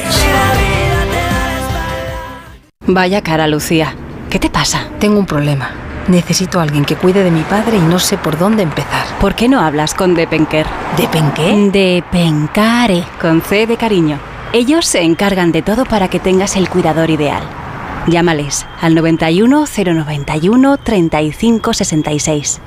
Vaya 2.86 3.22
cara, 3.22 3.48
Lucía. 3.48 3.96
¿Qué 4.30 4.38
te 4.38 4.50
pasa? 4.50 4.90
Tengo 5.00 5.18
un 5.18 5.26
problema. 5.26 5.72
Necesito 6.10 6.60
a 6.60 6.64
alguien 6.64 6.84
que 6.84 6.98
cuide 6.98 7.24
de 7.24 7.32
mi 7.32 7.42
padre 7.44 7.78
y 7.78 7.82
no 7.82 8.00
sé 8.00 8.18
por 8.18 8.38
dónde 8.38 8.64
empezar. 8.64 9.06
¿Por 9.22 9.34
qué 9.34 9.48
no 9.48 9.62
hablas 9.62 9.94
con 9.94 10.14
Depenker? 10.14 10.66
¿Depenqué? 10.98 11.70
Depencare, 11.72 13.06
con 13.22 13.42
C 13.42 13.66
de 13.66 13.78
cariño. 13.78 14.20
Ellos 14.52 14.86
se 14.86 15.04
encargan 15.04 15.54
de 15.54 15.62
todo 15.62 15.86
para 15.86 16.10
que 16.10 16.20
tengas 16.20 16.58
el 16.58 16.68
cuidador 16.68 17.10
ideal. 17.10 17.44
Llámales 18.08 18.66
al 18.82 18.94
91 18.96 19.66
091 19.66 20.78
35 20.78 21.74
66. 21.74 22.62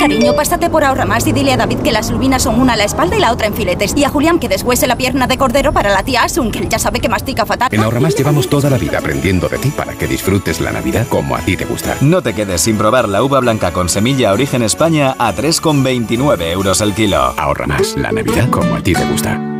Cariño, 0.00 0.34
pásate 0.34 0.70
por 0.70 0.82
ahorra 0.82 1.04
más 1.04 1.26
y 1.26 1.32
dile 1.32 1.52
a 1.52 1.58
David 1.58 1.80
que 1.80 1.92
las 1.92 2.10
lubinas 2.10 2.44
son 2.44 2.58
una 2.58 2.72
a 2.72 2.76
la 2.76 2.84
espalda 2.84 3.16
y 3.16 3.20
la 3.20 3.32
otra 3.32 3.46
en 3.48 3.54
filetes. 3.54 3.92
Y 3.94 4.04
a 4.04 4.08
Julián 4.08 4.38
que 4.38 4.48
deshuese 4.48 4.86
la 4.86 4.96
pierna 4.96 5.26
de 5.26 5.36
cordero 5.36 5.74
para 5.74 5.90
la 5.90 6.02
tía 6.02 6.22
Asun, 6.22 6.50
que 6.50 6.58
él 6.58 6.70
ya 6.70 6.78
sabe 6.78 7.00
que 7.00 7.10
mastica 7.10 7.44
fatal. 7.44 7.68
En 7.70 7.82
Ahorramás 7.82 8.16
llevamos 8.16 8.48
toda 8.48 8.70
la 8.70 8.78
vida 8.78 8.98
aprendiendo 8.98 9.46
de 9.50 9.58
ti 9.58 9.68
para 9.68 9.92
que 9.92 10.06
disfrutes 10.06 10.58
la 10.62 10.70
Navidad 10.72 11.06
como 11.08 11.36
a 11.36 11.40
ti 11.40 11.54
te 11.54 11.66
gusta. 11.66 11.98
No 12.00 12.22
te 12.22 12.32
quedes 12.32 12.62
sin 12.62 12.78
probar 12.78 13.10
la 13.10 13.22
uva 13.22 13.40
blanca 13.40 13.72
con 13.72 13.90
semilla 13.90 14.32
origen 14.32 14.62
España 14.62 15.16
a 15.18 15.34
3,29 15.34 16.50
euros 16.50 16.80
el 16.80 16.94
kilo. 16.94 17.18
Ahorra 17.36 17.66
más 17.66 17.94
la 17.98 18.10
Navidad 18.10 18.48
como 18.48 18.76
a 18.76 18.82
ti 18.82 18.94
te 18.94 19.04
gusta. 19.04 19.59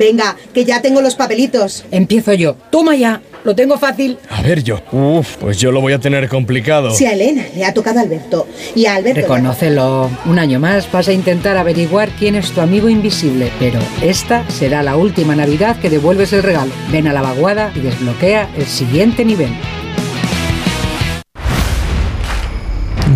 Venga, 0.00 0.36
que 0.54 0.64
ya 0.64 0.80
tengo 0.80 1.00
los 1.00 1.16
papelitos. 1.16 1.84
Empiezo 1.90 2.32
yo. 2.32 2.54
Toma 2.70 2.94
ya. 2.94 3.20
Lo 3.42 3.56
tengo 3.56 3.78
fácil. 3.78 4.16
A 4.30 4.42
ver 4.42 4.62
yo. 4.62 4.80
Uf, 4.92 5.38
pues 5.38 5.58
yo 5.58 5.72
lo 5.72 5.80
voy 5.80 5.92
a 5.92 5.98
tener 5.98 6.28
complicado. 6.28 6.92
Si 6.92 7.04
a 7.04 7.14
Elena 7.14 7.44
le 7.52 7.64
ha 7.64 7.74
tocado 7.74 7.98
a 7.98 8.02
Alberto 8.02 8.46
y 8.76 8.86
a 8.86 8.94
Alberto... 8.94 9.22
Reconócelo. 9.22 10.08
Un 10.26 10.38
año 10.38 10.60
más 10.60 10.88
vas 10.92 11.08
a 11.08 11.12
intentar 11.12 11.56
averiguar 11.56 12.10
quién 12.10 12.36
es 12.36 12.52
tu 12.52 12.60
amigo 12.60 12.88
invisible, 12.88 13.50
pero 13.58 13.80
esta 14.00 14.48
será 14.48 14.84
la 14.84 14.96
última 14.96 15.34
Navidad 15.34 15.80
que 15.80 15.90
devuelves 15.90 16.32
el 16.32 16.44
regalo. 16.44 16.70
Ven 16.92 17.08
a 17.08 17.12
la 17.12 17.22
vaguada 17.22 17.72
y 17.74 17.80
desbloquea 17.80 18.50
el 18.56 18.66
siguiente 18.66 19.24
nivel. 19.24 19.50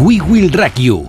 We 0.01 0.20
Will 0.20 0.51
Rock 0.52 0.81
You, 0.81 1.09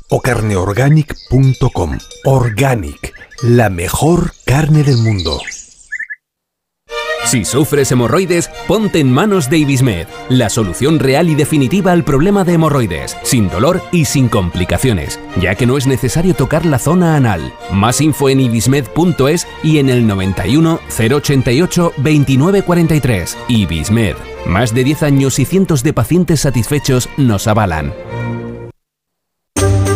o 0.11 0.21
carneorganic.com. 0.21 1.97
Organic, 2.25 3.13
la 3.41 3.69
mejor 3.69 4.33
carne 4.45 4.83
del 4.83 4.97
mundo. 4.97 5.39
Si 7.25 7.45
sufres 7.45 7.89
hemorroides, 7.93 8.49
ponte 8.67 8.99
en 8.99 9.09
manos 9.09 9.49
de 9.49 9.59
Ibismed, 9.59 10.05
la 10.27 10.49
solución 10.49 10.99
real 10.99 11.29
y 11.29 11.35
definitiva 11.35 11.93
al 11.93 12.03
problema 12.03 12.43
de 12.43 12.55
hemorroides, 12.55 13.15
sin 13.23 13.47
dolor 13.47 13.81
y 13.93 14.03
sin 14.03 14.27
complicaciones, 14.27 15.17
ya 15.39 15.55
que 15.55 15.65
no 15.65 15.77
es 15.77 15.87
necesario 15.87 16.33
tocar 16.33 16.65
la 16.65 16.77
zona 16.77 17.15
anal. 17.15 17.53
Más 17.71 18.01
info 18.01 18.27
en 18.27 18.41
ibismed.es 18.41 19.47
y 19.63 19.77
en 19.77 19.89
el 19.89 20.05
91 20.07 20.81
088 20.89 21.93
2943. 21.95 23.37
Ibismed. 23.47 24.15
Más 24.45 24.73
de 24.73 24.83
10 24.83 25.03
años 25.03 25.39
y 25.39 25.45
cientos 25.45 25.83
de 25.83 25.93
pacientes 25.93 26.41
satisfechos 26.41 27.07
nos 27.15 27.47
avalan. 27.47 27.93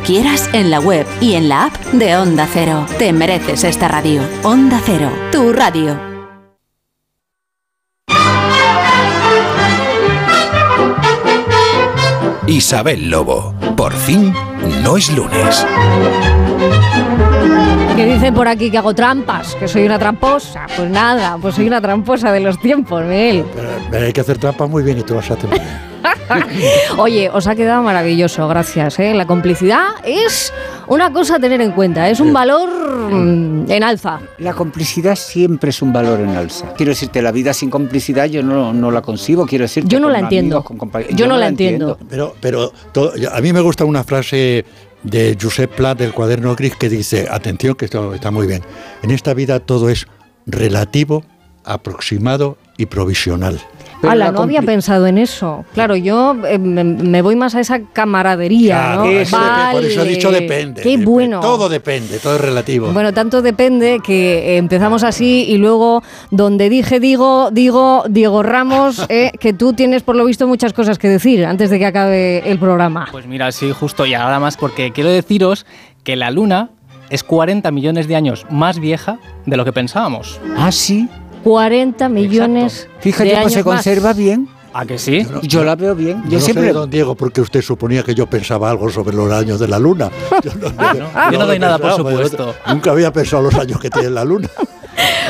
quieras, 0.00 0.48
en 0.52 0.70
la 0.70 0.80
web 0.80 1.06
y 1.20 1.34
en 1.34 1.48
la 1.48 1.66
app 1.66 1.76
de 1.92 2.16
Onda 2.16 2.48
Cero. 2.52 2.86
Te 2.98 3.12
mereces 3.12 3.64
esta 3.64 3.88
radio. 3.88 4.22
Onda 4.42 4.80
Cero, 4.84 5.10
tu 5.32 5.52
radio. 5.52 5.98
Isabel 12.46 13.10
Lobo. 13.10 13.54
Por 13.76 13.92
fin, 13.94 14.34
no 14.82 14.96
es 14.96 15.08
lunes. 15.14 15.64
Que 17.96 18.06
dicen 18.06 18.32
por 18.34 18.48
aquí 18.48 18.70
que 18.70 18.78
hago 18.78 18.94
trampas, 18.94 19.54
que 19.56 19.68
soy 19.68 19.84
una 19.84 19.98
tramposa. 19.98 20.66
Pues 20.74 20.88
nada, 20.90 21.36
pues 21.40 21.54
soy 21.56 21.66
una 21.66 21.80
tramposa 21.82 22.32
de 22.32 22.40
los 22.40 22.58
tiempos, 22.60 23.02
Miguel. 23.04 23.44
Pero 23.90 24.06
hay 24.06 24.12
que 24.12 24.20
hacer 24.22 24.38
trampas 24.38 24.70
muy 24.70 24.82
bien 24.82 24.98
y 24.98 25.02
tú 25.02 25.18
haces 25.18 25.36
muy 25.44 25.58
bien. 25.58 25.90
Oye, 26.98 27.28
os 27.30 27.46
ha 27.46 27.54
quedado 27.54 27.82
maravilloso, 27.82 28.48
gracias. 28.48 28.98
¿eh? 29.00 29.12
La 29.12 29.26
complicidad 29.26 29.88
es 30.04 30.52
una 30.86 31.12
cosa 31.12 31.36
a 31.36 31.38
tener 31.40 31.60
en 31.60 31.72
cuenta, 31.72 32.08
es 32.08 32.20
un 32.20 32.32
valor 32.32 32.70
mm, 33.12 33.70
en 33.70 33.82
alza. 33.82 34.20
La 34.38 34.54
complicidad 34.54 35.14
siempre 35.16 35.70
es 35.70 35.82
un 35.82 35.92
valor 35.92 36.20
en 36.20 36.30
alza. 36.30 36.72
Quiero 36.74 36.90
decirte, 36.90 37.20
la 37.20 37.32
vida 37.32 37.52
sin 37.52 37.68
complicidad 37.68 38.26
yo 38.26 38.42
no, 38.42 38.72
no 38.72 38.90
la 38.90 39.02
concibo, 39.02 39.44
quiero 39.46 39.64
decirte. 39.64 39.88
Yo 39.90 40.00
no 40.00 40.08
la 40.08 40.20
entiendo. 40.20 40.64
amigos, 40.66 41.06
Yo 41.10 41.26
no 41.26 41.36
la 41.36 41.48
entiendo. 41.48 41.98
Pero, 42.08 42.34
pero 42.40 42.72
todo- 42.92 43.12
a 43.30 43.40
mí 43.40 43.52
me 43.52 43.60
gusta 43.60 43.84
una 43.84 44.04
frase 44.04 44.64
de 45.02 45.36
Josep 45.40 45.74
Plat 45.74 45.98
del 45.98 46.12
cuaderno 46.12 46.54
gris 46.56 46.76
que 46.76 46.88
dice, 46.88 47.26
atención 47.30 47.74
que 47.74 47.86
esto 47.86 48.14
está 48.14 48.30
muy 48.30 48.46
bien, 48.46 48.62
en 49.02 49.10
esta 49.10 49.34
vida 49.34 49.60
todo 49.60 49.88
es 49.88 50.06
relativo, 50.46 51.24
aproximado 51.64 52.58
y 52.76 52.86
provisional. 52.86 53.60
Ala, 54.02 54.32
no 54.32 54.42
había 54.42 54.62
pensado 54.62 55.06
en 55.06 55.18
eso. 55.18 55.64
Claro, 55.74 55.96
yo 55.96 56.36
eh, 56.46 56.58
me, 56.58 56.84
me 56.84 57.22
voy 57.22 57.36
más 57.36 57.54
a 57.54 57.60
esa 57.60 57.80
camaradería, 57.92 58.76
Claro, 58.76 59.04
¿no? 59.04 59.10
eso 59.10 59.38
por 59.72 59.84
eso 59.84 60.02
he 60.02 60.08
dicho 60.08 60.30
depende. 60.30 60.82
Qué 60.82 60.96
bueno. 60.96 61.40
Todo 61.40 61.68
depende, 61.68 62.18
todo 62.18 62.36
es 62.36 62.40
relativo. 62.40 62.88
Bueno, 62.92 63.12
tanto 63.12 63.42
depende 63.42 64.00
que 64.04 64.56
empezamos 64.56 65.04
así 65.04 65.44
y 65.48 65.58
luego 65.58 66.02
donde 66.30 66.68
dije 66.68 67.00
digo, 67.00 67.50
digo 67.50 68.04
Diego 68.08 68.42
Ramos, 68.42 69.04
eh, 69.08 69.32
que 69.38 69.52
tú 69.52 69.72
tienes 69.72 70.02
por 70.02 70.16
lo 70.16 70.24
visto 70.24 70.46
muchas 70.46 70.72
cosas 70.72 70.98
que 70.98 71.08
decir 71.08 71.44
antes 71.44 71.70
de 71.70 71.78
que 71.78 71.86
acabe 71.86 72.48
el 72.50 72.58
programa. 72.58 73.08
Pues 73.10 73.26
mira, 73.26 73.52
sí, 73.52 73.70
justo 73.72 74.06
y 74.06 74.14
ahora 74.14 74.40
más 74.40 74.56
porque 74.56 74.92
quiero 74.92 75.10
deciros 75.10 75.66
que 76.04 76.16
la 76.16 76.30
Luna 76.30 76.70
es 77.10 77.24
40 77.24 77.70
millones 77.72 78.08
de 78.08 78.16
años 78.16 78.46
más 78.50 78.78
vieja 78.78 79.18
de 79.44 79.56
lo 79.56 79.64
que 79.64 79.72
pensábamos. 79.72 80.40
Ah, 80.56 80.70
sí. 80.72 81.08
40 81.42 82.08
millones 82.08 82.88
Fíjate, 83.00 83.24
de 83.24 83.30
pues 83.30 83.40
años 83.40 83.52
se 83.52 83.64
conserva 83.64 84.08
más. 84.10 84.16
bien. 84.16 84.48
¿A 84.72 84.86
que 84.86 84.98
sí? 84.98 85.26
Yo 85.42 85.64
la 85.64 85.74
veo 85.74 85.96
bien. 85.96 86.22
Yo, 86.24 86.30
Yo 86.30 86.38
no 86.38 86.44
siempre. 86.44 86.66
sé, 86.68 86.72
don 86.72 86.88
Diego, 86.88 87.16
porque 87.16 87.40
usted 87.40 87.60
suponía 87.60 88.04
que 88.04 88.14
yo 88.14 88.28
pensaba 88.28 88.70
algo 88.70 88.88
sobre 88.88 89.16
los 89.16 89.30
años 89.32 89.58
de 89.58 89.66
la 89.66 89.80
luna. 89.80 90.10
Yo 90.44 90.52
no, 90.54 91.32
yo 91.32 91.38
no 91.40 91.46
doy 91.46 91.58
nada 91.58 91.76
por 91.78 91.90
yo 91.90 91.96
supuesto. 91.96 92.54
Nunca 92.68 92.92
había 92.92 93.12
pensado 93.12 93.42
los 93.42 93.54
años 93.56 93.80
que 93.80 93.90
tiene 93.90 94.10
la 94.10 94.24
luna. 94.24 94.48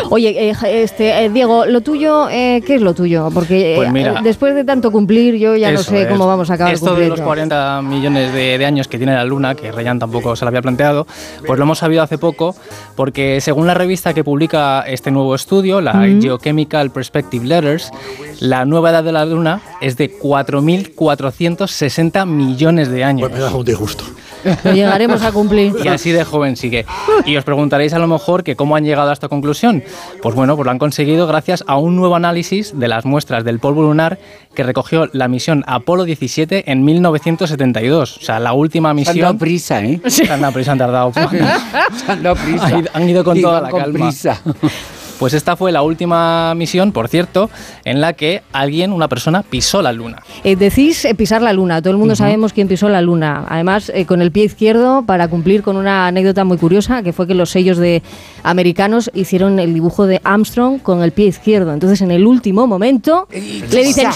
Oye, 0.09 0.51
eh, 0.51 0.55
este, 0.83 1.25
eh, 1.25 1.29
Diego, 1.31 1.67
lo 1.67 1.81
tuyo, 1.83 2.29
eh, 2.31 2.63
¿qué 2.67 2.77
es 2.77 2.83
lo 2.83 2.95
tuyo? 2.95 3.29
Porque 3.33 3.75
eh, 3.75 3.77
Pues 3.77 3.93
mira, 3.93 4.21
después 4.23 4.55
de 4.55 4.65
tanto 4.65 4.91
cumplir, 4.91 5.37
yo 5.37 5.55
ya 5.57 5.71
no 5.71 5.83
sé 5.83 6.03
es. 6.03 6.09
cómo 6.09 6.27
vamos 6.27 6.51
a 6.51 6.55
acabar 6.55 6.73
Esto 6.75 6.87
de 6.87 6.91
cumpliendo. 6.93 7.17
los 7.17 7.25
40 7.25 7.83
millones 7.83 8.33
de, 8.33 8.59
de 8.59 8.67
años 8.67 8.89
que 8.89 8.97
tiene 8.99 9.15
la 9.15 9.25
Luna, 9.25 9.55
que 9.55 9.71
Rayan 9.71 9.99
tampoco 9.99 10.35
se 10.35 10.45
lo 10.45 10.49
había 10.49 10.63
planteado, 10.63 11.07
pues 11.47 11.59
lo 11.59 11.65
hemos 11.65 11.79
sabido 11.79 12.03
hace 12.03 12.19
poco, 12.19 12.57
porque 12.97 13.41
según 13.41 13.67
la 13.67 13.75
revista 13.75 14.15
que 14.15 14.25
publica 14.25 14.83
este 14.87 15.11
nuevo 15.11 15.35
estudio, 15.35 15.81
la 15.81 15.91
Mm. 15.95 16.23
Geochemical 16.23 16.91
Perspective 16.91 17.45
Letters, 17.47 17.91
la 18.41 18.65
nueva 18.65 18.91
edad 18.91 19.05
de 19.05 19.13
la 19.13 19.25
Luna 19.27 19.61
es 19.81 19.97
de 19.97 20.17
4.460 20.19 22.27
millones 22.27 22.91
de 22.91 23.05
años. 23.05 23.29
Pues 23.29 23.39
me 23.41 23.45
da 23.45 23.55
un 23.55 23.65
disgusto. 23.65 24.05
Lo 24.65 24.73
llegaremos 24.73 25.23
a 25.23 25.33
cumplir. 25.33 25.75
Y 25.85 25.89
así 25.89 26.11
de 26.13 26.25
joven 26.25 26.57
sigue. 26.57 26.87
Y 27.27 27.37
os 27.37 27.45
preguntaréis 27.45 27.93
a 27.93 27.99
lo 27.99 28.07
mejor 28.07 28.43
que 28.45 28.57
cómo 28.57 28.77
han 28.77 28.85
llegado 28.85 29.11
a 29.11 29.13
esta 29.13 29.29
conclusión. 29.29 29.83
Pues 30.23 30.35
bueno, 30.35 30.57
pues 30.57 30.65
lo 30.65 30.71
han 30.71 30.79
conseguido 30.79 31.27
gracias 31.27 31.65
a 31.67 31.77
un 31.77 31.97
nuevo 31.97 32.17
análisis 32.17 32.79
de 32.79 32.89
las 32.89 33.05
muestras 33.05 33.45
del 33.45 33.59
polvo 33.59 33.83
lunar 33.83 34.19
que 34.55 34.63
recogió 34.63 35.09
la 35.13 35.29
misión 35.29 35.65
Apolo 35.67 36.05
17 36.05 36.71
en 36.71 36.85
1972. 36.85 38.17
O 38.17 38.21
sea, 38.21 38.41
la 38.41 38.53
última 38.53 38.89
Se 38.89 38.91
han 38.91 38.97
misión. 38.97 39.19
dado 39.21 39.39
prisa, 39.39 39.81
¿eh? 39.85 40.01
Se 40.07 40.31
han 40.31 40.41
dado 40.41 40.53
prisa, 40.53 40.73
han 40.73 40.79
tardado. 40.79 41.13
Se 41.15 42.13
han 42.13 42.23
dado 42.23 42.37
prisa. 42.37 42.83
Han 42.93 43.09
ido- 43.09 43.25
con 43.25 43.35
Digan 43.35 43.51
toda 43.51 43.61
la 43.63 43.71
con 43.71 43.81
calma. 43.81 44.09
prisa. 44.09 44.41
Pues 45.21 45.35
esta 45.35 45.55
fue 45.55 45.71
la 45.71 45.83
última 45.83 46.55
misión, 46.55 46.93
por 46.93 47.07
cierto, 47.09 47.51
en 47.85 48.01
la 48.01 48.15
que 48.15 48.41
alguien, 48.55 48.91
una 48.91 49.07
persona, 49.07 49.43
pisó 49.43 49.83
la 49.83 49.93
luna. 49.93 50.23
Eh, 50.45 50.57
decís 50.57 51.05
eh, 51.05 51.15
pisar 51.15 51.43
la 51.43 51.53
luna, 51.53 51.83
todo 51.83 51.91
el 51.91 51.99
mundo 51.99 52.17
sabemos 52.17 52.55
quién 52.55 52.69
pisó 52.69 52.89
la 52.89 53.03
luna. 53.03 53.45
Además, 53.47 53.93
eh, 53.95 54.07
con 54.07 54.23
el 54.23 54.33
pie 54.33 54.45
izquierdo, 54.45 55.05
para 55.05 55.29
cumplir 55.29 55.63
con 55.63 55.77
una 55.77 56.07
anécdota 56.07 56.45
muy 56.45 56.57
curiosa, 56.57 57.03
que 57.03 57.13
fue 57.13 57.27
que 57.27 57.35
los 57.35 57.51
sellos 57.51 57.77
de 57.77 58.03
americanos 58.45 59.11
hicieron 59.13 59.59
el 59.59 59.75
dibujo 59.75 60.07
de 60.07 60.23
Armstrong 60.25 60.81
con 60.81 61.03
el 61.03 61.13
pie 61.13 61.27
izquierdo. 61.27 61.75
Entonces, 61.75 62.01
en 62.01 62.13
el 62.13 62.27
último 62.27 62.67
momento, 62.67 63.29
le 63.31 63.85
dicen, 63.85 64.09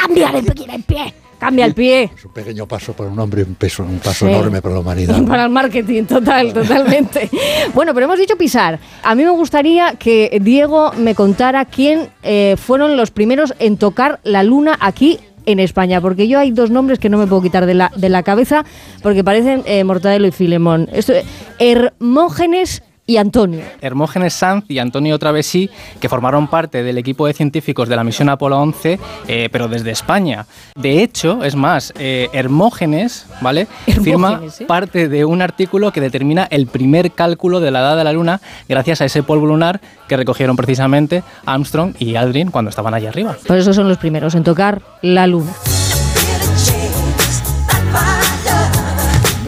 cambia 0.00 0.30
el 0.30 0.44
pie, 0.44 0.66
el 0.72 0.82
pie, 0.84 1.14
cambia 1.38 1.64
el 1.64 1.74
pie. 1.74 2.10
Es 2.16 2.24
un 2.24 2.32
pequeño 2.32 2.66
paso 2.66 2.92
para 2.92 3.10
un 3.10 3.18
hombre, 3.18 3.42
un, 3.42 3.54
peso, 3.54 3.82
un 3.82 3.98
paso 3.98 4.26
Sí. 4.26 4.32
enorme 4.32 4.60
para 4.62 4.74
la 4.74 4.80
humanidad. 4.80 5.22
Para 5.26 5.44
el 5.44 5.50
marketing, 5.50 6.04
total, 6.04 6.52
totalmente. 6.52 7.28
Bueno, 7.74 7.92
pero 7.94 8.06
hemos 8.06 8.18
dicho 8.18 8.36
pisar. 8.36 8.78
A 9.02 9.14
mí 9.14 9.24
me 9.24 9.30
gustaría 9.30 9.94
que 9.94 10.38
Diego 10.42 10.92
me 10.96 11.14
contara 11.14 11.64
quién 11.64 12.08
eh, 12.22 12.56
fueron 12.58 12.96
los 12.96 13.10
primeros 13.10 13.54
en 13.58 13.76
tocar 13.76 14.20
la 14.24 14.42
luna 14.42 14.76
aquí 14.80 15.18
en 15.48 15.60
España, 15.60 16.00
porque 16.00 16.26
yo 16.26 16.40
hay 16.40 16.50
dos 16.50 16.70
nombres 16.70 16.98
que 16.98 17.08
no 17.08 17.18
me 17.18 17.26
puedo 17.28 17.40
quitar 17.40 17.66
de 17.66 17.74
la, 17.74 17.92
de 17.96 18.08
la 18.08 18.24
cabeza 18.24 18.64
porque 19.00 19.22
parecen 19.22 19.62
eh, 19.66 19.84
Mortadelo 19.84 20.26
y 20.26 20.32
Filemón. 20.32 20.88
Esto, 20.92 21.12
Hermógenes 21.60 22.82
y 23.06 23.16
Antonio. 23.18 23.60
Hermógenes 23.80 24.34
Sanz 24.34 24.64
y 24.68 24.78
Antonio 24.78 25.18
Travesí, 25.18 25.70
que 26.00 26.08
formaron 26.08 26.48
parte 26.48 26.82
del 26.82 26.98
equipo 26.98 27.26
de 27.26 27.32
científicos 27.32 27.88
de 27.88 27.96
la 27.96 28.04
misión 28.04 28.28
Apolo 28.28 28.58
11, 28.58 28.98
eh, 29.28 29.48
pero 29.52 29.68
desde 29.68 29.90
España. 29.92 30.46
De 30.74 31.02
hecho, 31.02 31.44
es 31.44 31.54
más, 31.54 31.92
eh, 31.98 32.28
Hermógenes, 32.32 33.26
¿vale? 33.40 33.66
Firma 33.86 34.32
Hermógenes, 34.32 34.60
¿eh? 34.60 34.64
parte 34.66 35.08
de 35.08 35.24
un 35.24 35.42
artículo 35.42 35.92
que 35.92 36.00
determina 36.00 36.48
el 36.50 36.66
primer 36.66 37.12
cálculo 37.12 37.60
de 37.60 37.70
la 37.70 37.80
edad 37.80 37.96
de 37.96 38.04
la 38.04 38.12
Luna 38.12 38.40
gracias 38.68 39.00
a 39.00 39.04
ese 39.04 39.22
polvo 39.22 39.46
lunar 39.46 39.80
que 40.08 40.16
recogieron 40.16 40.56
precisamente 40.56 41.22
Armstrong 41.44 41.94
y 41.98 42.16
Aldrin 42.16 42.50
cuando 42.50 42.70
estaban 42.70 42.94
allá 42.94 43.08
arriba. 43.08 43.36
Por 43.46 43.56
eso 43.56 43.72
son 43.72 43.88
los 43.88 43.98
primeros 43.98 44.34
en 44.34 44.44
tocar 44.44 44.82
la 45.02 45.26
luna. 45.26 45.52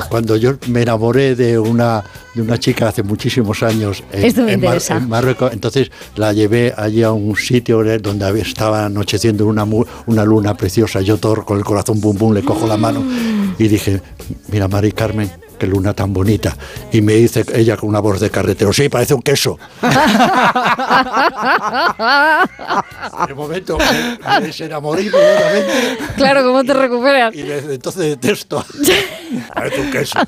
Cuando 0.08 0.36
yo 0.36 0.54
me 0.68 0.82
enamoré 0.82 1.34
de 1.36 1.58
una, 1.58 2.02
de 2.34 2.42
una 2.42 2.58
chica 2.58 2.88
hace 2.88 3.02
muchísimos 3.02 3.62
años 3.62 4.02
en, 4.12 4.24
Mar- 4.60 4.76
en 5.02 5.08
Marruecos, 5.08 5.52
entonces 5.52 5.90
la 6.16 6.32
llevé 6.32 6.72
allí 6.76 7.02
a 7.02 7.12
un 7.12 7.36
sitio 7.36 7.82
donde 7.98 8.40
estaba 8.40 8.86
anocheciendo 8.86 9.46
una, 9.46 9.66
una 10.06 10.24
luna 10.24 10.56
preciosa. 10.56 11.00
Yo 11.02 11.18
todo 11.18 11.44
con 11.44 11.58
el 11.58 11.64
corazón 11.64 12.00
bum 12.00 12.16
bum 12.16 12.32
le 12.32 12.42
cojo 12.42 12.66
la 12.66 12.76
mano 12.76 13.02
y 13.58 13.68
dije, 13.68 14.00
mira 14.50 14.66
Mari 14.68 14.92
Carmen, 14.92 15.30
qué 15.58 15.66
luna 15.66 15.92
tan 15.92 16.12
bonita. 16.12 16.56
Y 16.92 17.00
me 17.02 17.14
dice 17.14 17.44
ella 17.54 17.76
con 17.76 17.88
una 17.88 18.00
voz 18.00 18.20
de 18.20 18.30
carretero, 18.30 18.72
sí, 18.72 18.88
parece 18.88 19.14
un 19.14 19.22
queso. 19.22 19.58
De 23.26 23.34
momento 23.34 23.76
me, 23.78 24.18
me 24.40 24.46
desenamoré 24.46 25.02
inmediatamente 25.02 25.98
claro, 26.16 26.42
¿cómo 26.44 26.64
te 26.64 26.74
recuperas? 26.74 27.34
y 27.34 27.42
desde 27.42 27.74
entonces 27.74 28.02
detesto. 28.02 28.64
Parece 29.54 29.80
un 29.80 29.90
queso. 29.90 30.18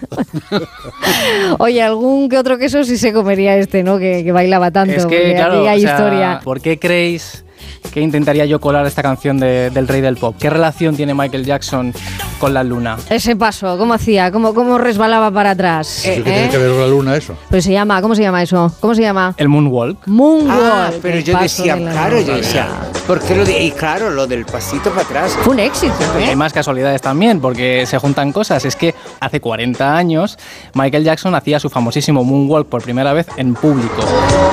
Oye, 1.59 1.83
algún 1.83 2.28
que 2.28 2.39
otro 2.39 2.59
queso 2.59 2.84
sí 2.84 2.97
se 2.97 3.12
comería 3.12 3.57
este, 3.57 3.83
¿no? 3.83 3.99
Que, 3.99 4.23
que 4.25 4.33
bailaba 4.33 4.70
tanto. 4.70 4.94
Es 4.94 5.02
porque 5.02 5.23
que, 5.23 5.34
claro, 5.34 5.60
aquí 5.60 5.68
hay 5.68 5.78
o 5.78 5.83
sea, 5.83 5.97
historia. 5.97 6.41
¿por 6.44 6.60
qué 6.60 6.78
creéis 6.78 7.44
¿qué 7.93 8.01
intentaría 8.01 8.45
yo 8.47 8.61
colar 8.61 8.87
esta 8.87 9.03
canción 9.03 9.39
de- 9.39 9.71
del 9.71 9.89
rey 9.89 10.01
del 10.01 10.17
pop? 10.17 10.37
¿Qué 10.39 10.51
relación 10.51 10.97
tiene 10.97 11.15
Michael 11.15 11.45
Jackson 11.45 11.93
con 12.39 12.55
la 12.55 12.63
luna? 12.65 12.97
Ese 13.09 13.37
paso, 13.37 13.77
¿cómo 13.79 13.95
hacía? 13.95 14.31
¿Cómo, 14.31 14.55
cómo 14.55 14.79
resbalaba 14.79 15.31
para 15.31 15.51
atrás? 15.51 16.01
¿Qué 16.05 16.15
¿Eh? 16.15 16.23
tiene 16.23 16.49
que 16.49 16.59
ver 16.59 16.71
con 16.71 16.81
la 16.81 16.87
luna 16.87 17.17
eso? 17.17 17.35
Pues 17.51 17.65
se 17.65 17.73
llama, 17.73 18.01
¿cómo 18.03 18.15
se 18.15 18.23
llama 18.23 18.43
eso? 18.43 18.73
¿Cómo 18.81 18.95
se 18.95 19.03
llama? 19.03 19.35
El 19.37 19.49
moonwalk. 19.49 20.07
Moonwalk. 20.07 20.61
Ah, 20.63 20.91
pero 21.03 21.19
yo 21.21 21.39
decía, 21.39 21.77
de 21.77 21.85
la 21.85 21.91
claro, 21.93 22.17
yo 22.21 22.27
luna. 22.29 22.37
decía, 22.39 22.69
¿por 23.07 23.21
qué 23.21 23.35
lo 23.37 23.45
de, 23.45 23.63
y 23.65 23.71
claro, 23.73 24.11
lo 24.11 24.27
del 24.27 24.45
pasito 24.47 24.91
para 24.91 25.03
atrás? 25.03 25.33
Fue 25.43 25.53
un 25.55 25.61
éxito, 25.61 25.95
Y 26.19 26.23
¿eh? 26.23 26.27
hay 26.29 26.37
más 26.37 26.53
casualidades 26.53 27.01
también, 27.03 27.41
porque 27.41 27.85
se 27.87 27.99
juntan 27.99 28.33
cosas. 28.33 28.65
Es 28.65 28.77
que 28.77 28.95
hace 29.21 29.41
40 29.41 29.97
años 29.97 30.39
Michael 30.75 31.05
Jackson 31.05 31.35
hacía 31.35 31.59
su 31.61 31.69
famosísimo 31.71 32.25
moonwalk 32.25 32.69
por 32.69 32.83
primera 32.83 33.13
vez 33.13 33.27
en 33.37 33.55
público. 33.55 34.03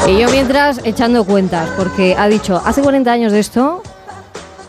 Y 0.08 0.18
yo 0.20 0.30
mientras 0.30 0.82
echando 0.84 1.24
cuentas, 1.24 1.70
porque 1.78 2.16
ha 2.18 2.28
dicho, 2.28 2.62
hace 2.66 2.82
40 2.82 2.97
años 3.06 3.32
de 3.32 3.40
esto, 3.40 3.84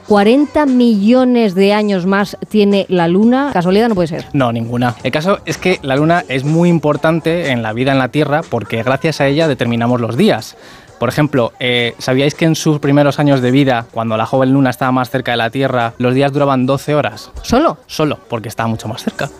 40 0.08 0.66
millones 0.66 1.54
de 1.54 1.72
años 1.72 2.06
más 2.06 2.36
tiene 2.48 2.86
la 2.88 3.08
Luna. 3.08 3.50
Casualidad 3.52 3.88
no 3.88 3.94
puede 3.94 4.08
ser. 4.08 4.26
No, 4.32 4.52
ninguna. 4.52 4.94
El 5.02 5.12
caso 5.12 5.40
es 5.44 5.58
que 5.58 5.78
la 5.82 5.96
luna 5.96 6.24
es 6.28 6.44
muy 6.44 6.68
importante 6.68 7.50
en 7.50 7.62
la 7.62 7.72
vida 7.72 7.92
en 7.92 7.98
la 7.98 8.08
Tierra 8.08 8.40
porque 8.48 8.82
gracias 8.82 9.20
a 9.20 9.26
ella 9.26 9.48
determinamos 9.48 10.00
los 10.00 10.16
días. 10.16 10.56
Por 10.98 11.08
ejemplo, 11.08 11.52
eh, 11.60 11.94
¿sabíais 11.98 12.34
que 12.34 12.44
en 12.44 12.56
sus 12.56 12.80
primeros 12.80 13.18
años 13.18 13.40
de 13.40 13.50
vida, 13.50 13.86
cuando 13.92 14.16
la 14.16 14.26
joven 14.26 14.52
luna 14.52 14.70
estaba 14.70 14.90
más 14.92 15.10
cerca 15.10 15.32
de 15.32 15.36
la 15.36 15.50
Tierra, 15.50 15.92
los 15.98 16.14
días 16.14 16.32
duraban 16.32 16.66
12 16.66 16.94
horas? 16.94 17.30
¿Solo? 17.42 17.78
Solo, 17.86 18.18
porque 18.28 18.48
estaba 18.48 18.68
mucho 18.68 18.88
más 18.88 19.04
cerca. 19.04 19.30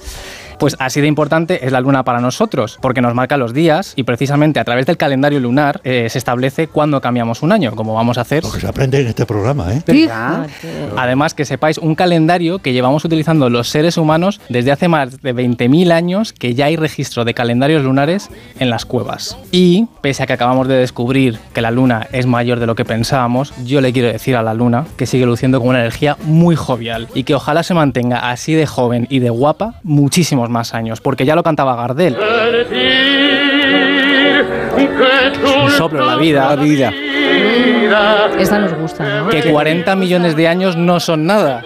Pues 0.58 0.76
así 0.78 1.00
de 1.00 1.06
importante 1.06 1.64
es 1.64 1.72
la 1.72 1.80
luna 1.80 2.04
para 2.04 2.20
nosotros, 2.20 2.78
porque 2.80 3.00
nos 3.00 3.14
marca 3.14 3.36
los 3.36 3.54
días 3.54 3.92
y 3.96 4.02
precisamente 4.02 4.60
a 4.60 4.64
través 4.64 4.86
del 4.86 4.96
calendario 4.96 5.40
lunar 5.40 5.80
eh, 5.84 6.08
se 6.10 6.18
establece 6.18 6.66
cuándo 6.66 7.00
cambiamos 7.00 7.42
un 7.42 7.52
año, 7.52 7.76
como 7.76 7.94
vamos 7.94 8.18
a 8.18 8.22
hacer. 8.22 8.42
Lo 8.42 8.50
que 8.50 8.60
se 8.60 8.66
aprende 8.66 9.00
en 9.00 9.06
este 9.06 9.24
programa, 9.24 9.72
¿eh? 9.72 10.08
Además, 10.96 11.34
que 11.34 11.44
sepáis, 11.44 11.78
un 11.78 11.94
calendario 11.94 12.58
que 12.58 12.72
llevamos 12.72 13.04
utilizando 13.04 13.50
los 13.50 13.68
seres 13.68 13.96
humanos 13.96 14.40
desde 14.48 14.72
hace 14.72 14.88
más 14.88 15.22
de 15.22 15.34
20.000 15.34 15.92
años, 15.92 16.32
que 16.32 16.54
ya 16.54 16.66
hay 16.66 16.76
registro 16.76 17.24
de 17.24 17.34
calendarios 17.34 17.84
lunares 17.84 18.28
en 18.58 18.70
las 18.70 18.84
cuevas. 18.84 19.38
Y, 19.52 19.86
pese 20.00 20.22
a 20.22 20.26
que 20.26 20.32
acabamos 20.32 20.68
de 20.68 20.76
descubrir 20.76 21.38
que 21.52 21.60
la 21.60 21.70
luna 21.70 22.06
es 22.12 22.26
mayor 22.26 22.58
de 22.58 22.66
lo 22.66 22.74
que 22.74 22.84
pensábamos, 22.84 23.52
yo 23.64 23.80
le 23.80 23.92
quiero 23.92 24.08
decir 24.08 24.36
a 24.36 24.42
la 24.42 24.54
luna 24.54 24.86
que 24.96 25.06
sigue 25.06 25.26
luciendo 25.26 25.60
con 25.60 25.68
una 25.68 25.80
energía 25.80 26.16
muy 26.24 26.56
jovial 26.56 27.08
y 27.14 27.24
que 27.24 27.34
ojalá 27.34 27.62
se 27.62 27.74
mantenga 27.74 28.30
así 28.30 28.54
de 28.54 28.66
joven 28.66 29.06
y 29.10 29.20
de 29.20 29.30
guapa 29.30 29.74
muchísimos 29.82 30.47
más 30.48 30.74
años, 30.74 31.00
porque 31.00 31.24
ya 31.24 31.34
lo 31.34 31.42
cantaba 31.42 31.76
Gardel. 31.76 32.16
Un 35.64 35.70
soplo 35.70 36.00
en 36.00 36.06
la 36.06 36.16
vida. 36.16 36.56
La 36.56 36.56
vida. 36.56 36.92
Esta 38.38 38.58
nos 38.58 38.74
gusta, 38.74 39.22
¿no? 39.22 39.28
Que 39.30 39.42
40 39.42 39.96
millones 39.96 40.36
de 40.36 40.48
años 40.48 40.76
no 40.76 41.00
son 41.00 41.26
nada. 41.26 41.62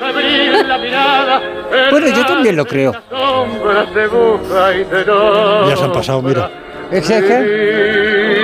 Bueno, 1.91 2.07
yo 2.09 2.27
también 2.27 2.57
lo 2.57 2.67
creo. 2.67 2.93
Ya 5.69 5.77
se 5.77 5.85
han 5.85 5.93
pasado, 5.93 6.23
mira. 6.23 6.51
¿Es 6.91 7.07
que? 7.07 8.41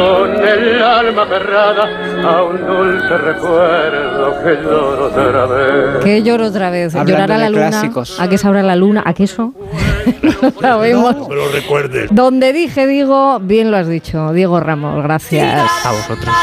Con 0.00 0.34
el 0.34 0.82
alma 0.82 1.26
cerrada 1.26 1.84
a 2.24 2.42
un 2.42 2.56
dulce 2.66 3.18
recuerdo 3.18 4.42
que 4.42 4.62
lloro 4.62 5.04
otra 5.06 5.44
vez. 5.46 6.04
Que 6.04 6.22
lloro 6.22 6.46
otra 6.46 6.70
vez. 6.70 6.94
Hablando 6.94 7.12
Llorar 7.12 7.32
a 7.32 7.38
la 7.38 7.44
de 7.44 7.50
luna. 7.50 7.68
clásicos. 7.68 8.18
¿A 8.18 8.26
qué 8.28 8.38
sabrá 8.38 8.62
la 8.62 8.76
luna? 8.76 9.02
¿A 9.04 9.12
qué 9.12 9.24
eso? 9.24 9.52
no 10.22 10.32
sabemos. 10.58 11.16
No 11.16 11.28
me 11.28 11.34
lo 11.34 11.48
recuerdes. 11.52 12.08
Donde 12.12 12.54
dije, 12.54 12.86
digo, 12.86 13.40
bien 13.40 13.70
lo 13.70 13.76
has 13.76 13.88
dicho. 13.88 14.32
Diego 14.32 14.58
Ramos, 14.58 15.02
gracias. 15.02 15.70
A 15.84 15.92
vosotros. 15.92 16.34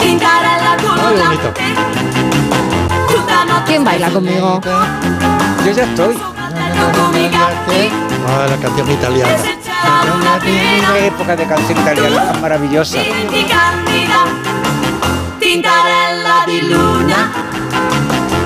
Muy 0.00 1.20
bonito. 1.20 1.52
¿Quién 3.66 3.84
baila 3.84 4.08
conmigo? 4.08 4.60
Yo 5.66 5.72
ya 5.72 5.84
estoy. 5.84 6.16
Ah, 8.26 8.46
la 8.48 8.56
canción 8.56 8.90
italiana. 8.90 9.36
Qué 10.92 11.06
época 11.06 11.36
de 11.36 11.46
canción 11.46 11.78
italiana 11.78 12.32
tan 12.32 12.40
maravillosa. 12.40 12.98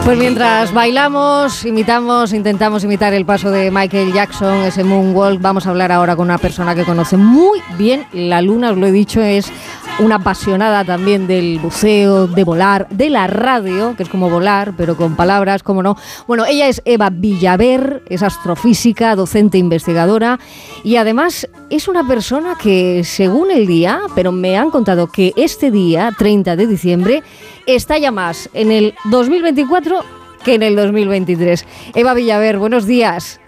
Pues 0.05 0.19
mientras 0.19 0.73
bailamos, 0.73 1.65
imitamos, 1.65 2.33
intentamos 2.33 2.83
imitar 2.83 3.15
el 3.15 3.25
paso 3.25 3.53
de 3.53 3.71
Michael 3.71 4.13
Jackson, 4.13 4.63
ese 4.65 4.83
moonwalk, 4.83 5.41
vamos 5.41 5.67
a 5.67 5.71
hablar 5.71 5.93
ahora 5.93 6.17
con 6.17 6.25
una 6.25 6.39
persona 6.39 6.75
que 6.75 6.85
conoce 6.85 7.17
muy 7.17 7.63
bien 7.79 8.05
la 8.13 8.43
luna, 8.43 8.73
os 8.73 8.79
lo 8.79 8.89
he 8.89 8.93
dicho, 8.93 9.23
es 9.23 9.53
una 9.99 10.17
apasionada 10.17 10.85
también 10.85 11.27
del 11.27 11.59
buceo, 11.59 12.27
de 12.27 12.45
volar, 12.45 12.89
de 12.91 13.11
la 13.11 13.27
radio, 13.27 13.95
que 13.97 14.03
es 14.03 14.09
como 14.09 14.31
volar, 14.31 14.75
pero 14.77 14.97
con 14.97 15.17
palabras, 15.17 15.63
como 15.63 15.83
no. 15.83 15.97
Bueno, 16.27 16.45
ella 16.47 16.69
es 16.69 16.83
Eva 16.85 17.11
Villaver, 17.11 18.03
es 18.09 18.23
astrofísica, 18.23 19.15
docente 19.15 19.59
investigadora 19.59 20.39
y 20.83 20.97
además 20.97 21.49
es 21.71 21.89
una 21.89 22.07
persona 22.07 22.57
que 22.61 23.05
según 23.05 23.51
el 23.51 23.67
día, 23.67 24.01
pero 24.15 24.33
me 24.33 24.57
han 24.57 24.71
contado 24.71 25.09
que 25.09 25.33
este 25.37 25.71
día, 25.71 26.11
30 26.17 26.57
de 26.57 26.67
diciembre, 26.67 27.23
está 27.67 27.99
ya 27.99 28.11
más 28.11 28.49
en 28.55 28.73
el 28.73 28.95
2024 29.11 30.01
que 30.45 30.55
en 30.55 30.63
el 30.63 30.75
2023. 30.75 31.67
Eva 31.95 32.15
Villaver, 32.15 32.59
buenos 32.59 32.87
días. 32.87 33.42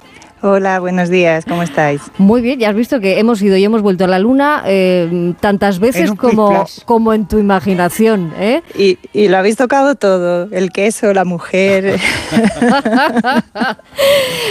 Hola, 0.46 0.78
buenos 0.78 1.08
días, 1.08 1.46
¿cómo 1.46 1.62
estáis? 1.62 2.02
Muy 2.18 2.42
bien, 2.42 2.60
ya 2.60 2.68
has 2.68 2.74
visto 2.74 3.00
que 3.00 3.18
hemos 3.18 3.40
ido 3.40 3.56
y 3.56 3.64
hemos 3.64 3.80
vuelto 3.80 4.04
a 4.04 4.08
la 4.08 4.18
luna 4.18 4.62
eh, 4.66 5.32
tantas 5.40 5.78
veces 5.78 6.12
como, 6.12 6.66
como 6.84 7.14
en 7.14 7.26
tu 7.26 7.38
imaginación. 7.38 8.30
¿eh? 8.38 8.60
Y, 8.76 8.98
y 9.14 9.28
lo 9.28 9.38
habéis 9.38 9.56
tocado 9.56 9.94
todo, 9.94 10.48
el 10.50 10.70
queso, 10.70 11.14
la 11.14 11.24
mujer. 11.24 11.98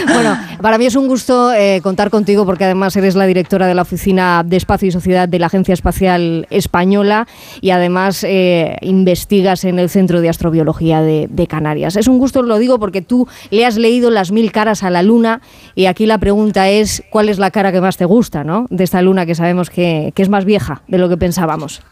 Bueno, 0.06 0.36
para 0.60 0.78
mí 0.78 0.86
es 0.86 0.96
un 0.96 1.08
gusto 1.08 1.52
eh, 1.52 1.80
contar 1.82 2.10
contigo 2.10 2.44
porque 2.44 2.64
además 2.64 2.96
eres 2.96 3.14
la 3.14 3.26
directora 3.26 3.66
de 3.66 3.74
la 3.74 3.82
Oficina 3.82 4.42
de 4.44 4.56
Espacio 4.56 4.88
y 4.88 4.92
Sociedad 4.92 5.28
de 5.28 5.38
la 5.38 5.46
Agencia 5.46 5.72
Espacial 5.72 6.46
Española 6.50 7.26
y 7.60 7.70
además 7.70 8.24
eh, 8.24 8.76
investigas 8.82 9.64
en 9.64 9.78
el 9.78 9.88
Centro 9.88 10.20
de 10.20 10.28
Astrobiología 10.28 11.00
de, 11.00 11.26
de 11.30 11.46
Canarias. 11.46 11.96
Es 11.96 12.06
un 12.06 12.18
gusto, 12.18 12.42
lo 12.42 12.58
digo, 12.58 12.78
porque 12.78 13.02
tú 13.02 13.26
le 13.50 13.64
has 13.64 13.76
leído 13.76 14.10
las 14.10 14.30
mil 14.30 14.52
caras 14.52 14.82
a 14.82 14.90
la 14.90 15.02
Luna 15.02 15.40
y 15.74 15.83
aquí 15.86 16.06
la 16.06 16.18
pregunta 16.18 16.68
es 16.68 17.02
cuál 17.10 17.28
es 17.28 17.38
la 17.38 17.50
cara 17.50 17.72
que 17.72 17.80
más 17.80 17.96
te 17.96 18.04
gusta 18.04 18.44
¿no? 18.44 18.66
de 18.70 18.84
esta 18.84 19.02
Luna 19.02 19.26
que 19.26 19.34
sabemos 19.34 19.70
que, 19.70 20.12
que 20.14 20.22
es 20.22 20.28
más 20.28 20.44
vieja 20.44 20.82
de 20.88 20.98
lo 20.98 21.08
que 21.08 21.16
pensábamos. 21.16 21.82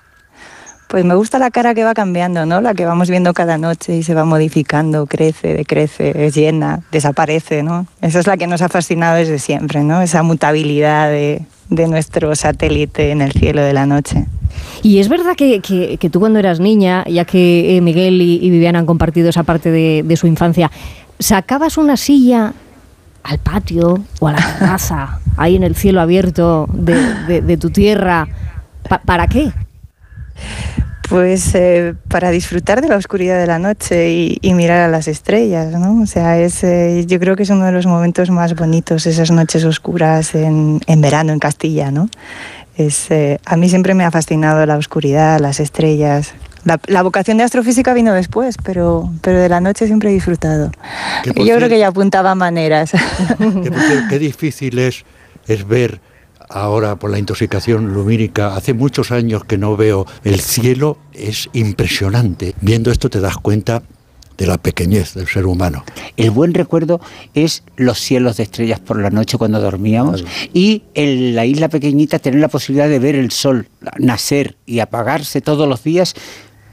Pues 0.89 1.07
me 1.07 1.15
gusta 1.15 1.39
la 1.39 1.51
cara 1.51 1.75
que 1.75 1.85
va 1.85 1.95
cambiando, 1.95 2.45
¿no? 2.45 2.61
La 2.61 2.75
que 2.75 2.85
vamos 2.85 3.09
viendo 3.09 3.33
cada 3.33 3.57
noche 3.57 3.97
y 3.97 4.03
se 4.03 4.13
va 4.13 4.27
modificando, 4.27 5.07
crece, 5.07 5.55
decrece, 5.55 6.27
es 6.27 6.35
llena, 6.35 6.83
desaparece, 6.93 7.63
¿no? 7.63 7.87
Esa 8.03 8.21
es 8.21 8.27
la 8.27 8.37
que 8.37 8.47
nos 8.47 8.61
ha 8.61 8.69
fascinado 8.69 9.17
desde 9.17 9.39
siempre, 9.39 9.83
¿no? 9.85 10.03
Esa 10.03 10.23
mutabilidad 10.23 11.09
de, 11.09 11.47
de 11.71 11.89
nuestro 11.89 12.35
satélite 12.37 13.11
en 13.11 13.23
el 13.23 13.33
cielo 13.33 13.63
de 13.63 13.73
la 13.73 13.87
noche. 13.87 14.27
Y 14.83 14.99
es 14.99 15.09
verdad 15.09 15.35
que, 15.35 15.61
que- 15.61 15.97
que 15.97 16.11
tú 16.11 16.21
cuando 16.21 16.39
eras 16.39 16.61
niña, 16.61 17.05
ya 17.09 17.25
que 17.25 17.75
eh, 17.79 17.81
Miguel 17.81 18.21
y, 18.21 18.35
y 18.43 18.51
Viviana 18.51 18.79
han 18.79 18.85
compartido 18.87 19.31
esa 19.31 19.45
parte 19.45 19.71
de, 19.71 20.03
de 20.05 20.17
su 20.19 20.27
infancia, 20.27 20.71
sacabas 21.19 21.79
una 21.79 21.97
silla 21.97 22.53
al 23.25 23.39
patio 23.39 24.03
o 24.21 24.29
a 24.29 24.33
la 24.33 24.39
terraza, 24.59 25.21
ahí 25.37 25.57
en 25.57 25.63
el 25.63 25.75
cielo 25.77 26.01
abierto 26.01 26.69
de, 26.73 26.95
de- 27.27 27.41
de 27.43 27.57
tu 27.57 27.71
tierra. 27.71 28.27
Pa- 28.89 28.99
¿Para 29.01 29.27
qué? 29.29 29.53
Pues 31.09 31.55
eh, 31.55 31.95
para 32.09 32.31
disfrutar 32.31 32.81
de 32.81 32.89
la 32.89 32.97
oscuridad 32.97 33.39
de 33.39 33.47
la 33.47 33.59
noche 33.59 34.11
y, 34.13 34.39
y 34.41 34.55
mirar 34.55 34.81
a 34.81 34.89
las 34.89 35.09
estrellas, 35.09 35.73
¿no? 35.79 36.01
O 36.01 36.07
sea, 36.07 36.39
es, 36.39 36.65
eh, 36.65 37.05
yo 37.07 37.19
creo 37.21 37.37
que 37.37 37.43
es 37.43 37.51
uno 37.51 37.67
de 37.67 37.73
los 37.73 37.87
momentos 37.87 38.31
más 38.31 38.55
bonitos, 38.57 39.07
esas 39.07 39.31
noches 39.31 39.65
oscuras 39.65 40.35
en, 40.35 40.81
en 40.87 41.01
verano 41.03 41.33
en 41.35 41.39
Castilla, 41.39 41.91
¿no? 41.91 42.09
Es, 42.79 43.11
eh, 43.11 43.39
a 43.45 43.57
mí 43.59 43.69
siempre 43.69 43.93
me 43.93 44.05
ha 44.05 44.11
fascinado 44.11 44.65
la 44.65 44.79
oscuridad, 44.79 45.39
las 45.39 45.61
estrellas. 45.61 46.33
La, 46.65 46.81
la 46.87 47.03
vocación 47.03 47.39
de 47.39 47.45
astrofísica 47.45 47.93
vino 47.95 48.13
después, 48.13 48.57
pero, 48.63 49.13
pero 49.21 49.39
de 49.39 49.49
la 49.49 49.61
noche 49.61 49.87
siempre 49.87 50.11
he 50.11 50.13
disfrutado. 50.13 50.71
Yo 51.25 51.57
creo 51.57 51.69
que 51.69 51.79
ya 51.79 51.89
apuntaba 51.89 52.35
maneras. 52.35 52.93
Que, 53.39 53.71
por 53.71 53.81
cierto, 53.81 54.07
qué 54.09 54.19
difícil 54.19 54.79
es, 54.79 55.05
es 55.47 55.67
ver 55.67 56.01
ahora 56.49 56.97
por 56.97 57.11
la 57.11 57.19
intoxicación 57.19 57.93
lumínica. 57.93 58.55
Hace 58.55 58.75
muchos 58.75 59.11
años 59.11 59.45
que 59.45 59.59
no 59.59 59.77
veo 59.77 60.07
el 60.25 60.41
cielo, 60.41 60.99
es 61.13 61.49
impresionante. 61.53 62.55
Viendo 62.61 62.91
esto 62.91 63.11
te 63.11 63.21
das 63.21 63.37
cuenta 63.37 63.83
de 64.39 64.47
la 64.47 64.59
pequeñez 64.59 65.15
del 65.15 65.29
ser 65.29 65.47
humano. 65.47 65.85
El 66.17 66.31
buen 66.31 66.55
recuerdo 66.55 67.01
es 67.35 67.63
los 67.77 67.99
cielos 67.99 68.39
de 68.39 68.45
estrellas 68.45 68.81
por 68.81 68.99
la 68.99 69.11
noche 69.11 69.39
cuando 69.39 69.61
dormíamos 69.61 70.25
y 70.53 70.83
en 70.95 71.35
la 71.35 71.45
isla 71.45 71.69
pequeñita 71.69 72.19
tener 72.19 72.41
la 72.41 72.49
posibilidad 72.49 72.89
de 72.89 72.99
ver 72.99 73.15
el 73.15 73.31
sol 73.31 73.69
nacer 73.99 74.57
y 74.67 74.81
apagarse 74.81 75.41
todos 75.41 75.69
los 75.69 75.85
días 75.85 76.15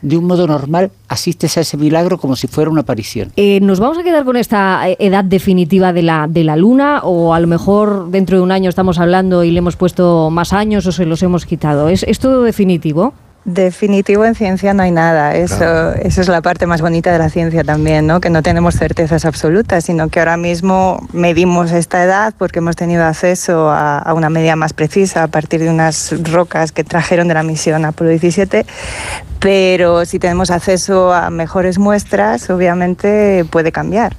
de 0.01 0.17
un 0.17 0.25
modo 0.25 0.47
normal, 0.47 0.91
asistes 1.07 1.57
a 1.57 1.61
ese 1.61 1.77
milagro 1.77 2.17
como 2.17 2.35
si 2.35 2.47
fuera 2.47 2.69
una 2.69 2.81
aparición. 2.81 3.31
Eh, 3.35 3.59
¿Nos 3.61 3.79
vamos 3.79 3.97
a 3.97 4.03
quedar 4.03 4.25
con 4.25 4.37
esta 4.37 4.89
eh, 4.89 4.97
edad 4.99 5.23
definitiva 5.23 5.93
de 5.93 6.03
la, 6.03 6.27
de 6.29 6.43
la 6.43 6.55
luna 6.55 7.01
o 7.03 7.33
a 7.33 7.39
lo 7.39 7.47
mejor 7.47 8.09
dentro 8.09 8.37
de 8.37 8.43
un 8.43 8.51
año 8.51 8.69
estamos 8.69 8.99
hablando 8.99 9.43
y 9.43 9.51
le 9.51 9.59
hemos 9.59 9.75
puesto 9.75 10.29
más 10.29 10.53
años 10.53 10.85
o 10.85 10.91
se 10.91 11.05
los 11.05 11.21
hemos 11.23 11.45
quitado? 11.45 11.89
¿Es, 11.89 12.03
es 12.03 12.19
todo 12.19 12.43
definitivo? 12.43 13.13
Definitivo 13.45 14.25
en 14.25 14.35
ciencia 14.35 14.73
no 14.73 14.83
hay 14.83 14.91
nada. 14.91 15.33
Eso, 15.35 15.57
Claro. 15.57 15.93
eso 15.93 16.21
es 16.21 16.27
la 16.27 16.41
parte 16.41 16.65
más 16.65 16.81
bonita 16.81 17.11
de 17.11 17.17
la 17.19 17.29
ciencia 17.29 17.63
también, 17.63 18.05
¿no? 18.05 18.19
Que 18.19 18.29
no 18.29 18.43
tenemos 18.43 18.75
certezas 18.75 19.25
absolutas, 19.25 19.85
sino 19.85 20.09
que 20.09 20.19
ahora 20.19 20.37
mismo 20.37 21.05
medimos 21.13 21.71
esta 21.71 22.03
edad 22.03 22.33
porque 22.37 22.59
hemos 22.59 22.75
tenido 22.75 23.03
acceso 23.05 23.69
a, 23.69 23.97
a 23.97 24.13
una 24.13 24.29
medida 24.29 24.55
más 24.55 24.73
precisa 24.73 25.23
a 25.23 25.27
partir 25.27 25.61
de 25.61 25.69
unas 25.69 26.13
rocas 26.31 26.71
que 26.71 26.83
trajeron 26.83 27.27
de 27.27 27.33
la 27.33 27.43
misión 27.43 27.85
Apolo 27.85 28.09
17. 28.11 28.65
Pero 29.39 30.05
si 30.05 30.19
tenemos 30.19 30.51
acceso 30.51 31.13
a 31.13 31.29
mejores 31.29 31.79
muestras, 31.79 32.49
obviamente 32.49 33.45
puede 33.49 33.71
cambiar. 33.71 34.15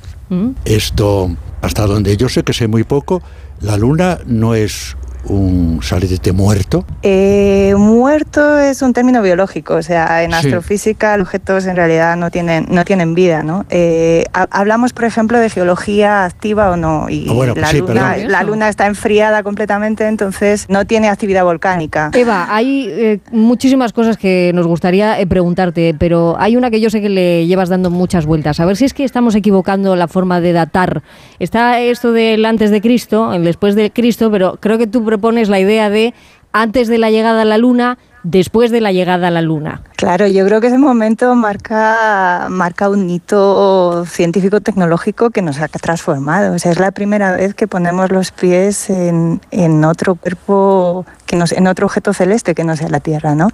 Esto, 0.64 1.30
hasta 1.60 1.86
donde 1.86 2.16
yo 2.16 2.28
sé 2.28 2.42
que 2.42 2.52
sé 2.52 2.68
muy 2.68 2.84
poco, 2.84 3.20
la 3.60 3.76
luna 3.76 4.18
no 4.26 4.54
es 4.54 4.96
un 5.24 5.80
satélite 5.82 6.32
muerto. 6.32 6.84
Eh, 7.02 7.74
muerto 7.76 8.58
es 8.58 8.82
un 8.82 8.92
término 8.92 9.22
biológico, 9.22 9.74
o 9.74 9.82
sea, 9.82 10.22
en 10.24 10.30
Sí. 10.30 10.36
astrofísica 10.36 11.16
los 11.16 11.26
objetos 11.28 11.66
en 11.66 11.76
realidad 11.76 12.16
no 12.16 12.30
tienen, 12.30 12.66
no 12.70 12.84
tienen 12.84 13.14
vida, 13.14 13.42
¿no? 13.42 13.64
Eh, 13.70 14.24
ha- 14.32 14.48
hablamos, 14.50 14.92
por 14.92 15.04
ejemplo, 15.04 15.38
de 15.38 15.48
geología 15.50 16.24
activa 16.24 16.70
o 16.70 16.76
no, 16.76 17.08
y 17.08 17.26
Ah, 17.28 17.32
bueno, 17.32 17.54
pues 17.54 17.62
la, 17.62 17.68
sí, 17.70 17.78
luna, 17.80 18.16
la 18.16 18.42
luna 18.42 18.68
está 18.68 18.86
enfriada 18.86 19.42
completamente, 19.42 20.06
entonces 20.08 20.66
no 20.68 20.84
tiene 20.86 21.08
actividad 21.08 21.44
volcánica. 21.44 22.10
Eva, 22.14 22.46
hay 22.54 22.86
eh, 22.90 23.20
muchísimas 23.30 23.92
cosas 23.92 24.16
que 24.16 24.50
nos 24.54 24.66
gustaría 24.66 25.20
eh, 25.20 25.26
preguntarte, 25.26 25.94
pero 25.98 26.36
hay 26.38 26.56
una 26.56 26.70
que 26.70 26.80
yo 26.80 26.90
sé 26.90 27.00
que 27.00 27.08
le 27.08 27.46
llevas 27.46 27.68
dando 27.68 27.90
muchas 27.90 28.26
vueltas. 28.26 28.58
A 28.60 28.64
ver 28.64 28.76
si 28.76 28.84
es 28.86 28.94
que 28.94 29.04
estamos 29.04 29.34
equivocando 29.34 29.94
la 29.96 30.08
forma 30.08 30.40
de 30.40 30.52
datar. 30.52 31.02
Está 31.38 31.80
esto 31.80 32.12
del 32.12 32.44
antes 32.44 32.70
de 32.70 32.80
Cristo, 32.80 33.32
el 33.32 33.44
después 33.44 33.74
de 33.74 33.90
Cristo, 33.90 34.30
pero 34.30 34.56
creo 34.60 34.78
que 34.78 34.86
tú 34.86 35.04
propones 35.10 35.48
la 35.48 35.58
idea 35.58 35.90
de 35.90 36.14
antes 36.52 36.86
de 36.88 36.98
la 36.98 37.10
llegada 37.10 37.42
a 37.42 37.44
la 37.44 37.58
Luna, 37.58 37.98
después 38.22 38.70
de 38.70 38.80
la 38.80 38.92
llegada 38.92 39.28
a 39.28 39.30
la 39.30 39.40
Luna. 39.40 39.82
Claro, 39.96 40.26
yo 40.26 40.44
creo 40.46 40.60
que 40.60 40.66
ese 40.68 40.78
momento 40.78 41.34
marca, 41.34 42.46
marca 42.50 42.88
un 42.88 43.08
hito 43.08 44.04
científico-tecnológico 44.06 45.30
que 45.30 45.42
nos 45.42 45.58
ha 45.60 45.68
transformado. 45.68 46.54
O 46.54 46.58
sea, 46.58 46.70
es 46.72 46.78
la 46.78 46.90
primera 46.90 47.32
vez 47.32 47.54
que 47.54 47.66
ponemos 47.66 48.10
los 48.10 48.30
pies 48.30 48.90
en, 48.90 49.40
en 49.50 49.84
otro 49.84 50.14
cuerpo, 50.16 51.06
que 51.26 51.36
no, 51.36 51.46
sea- 51.46 51.58
en 51.58 51.66
otro 51.66 51.86
objeto 51.86 52.12
celeste 52.12 52.54
que 52.54 52.64
no 52.64 52.76
sea 52.76 52.88
la 52.88 53.00
Tierra, 53.00 53.34
¿no? 53.34 53.48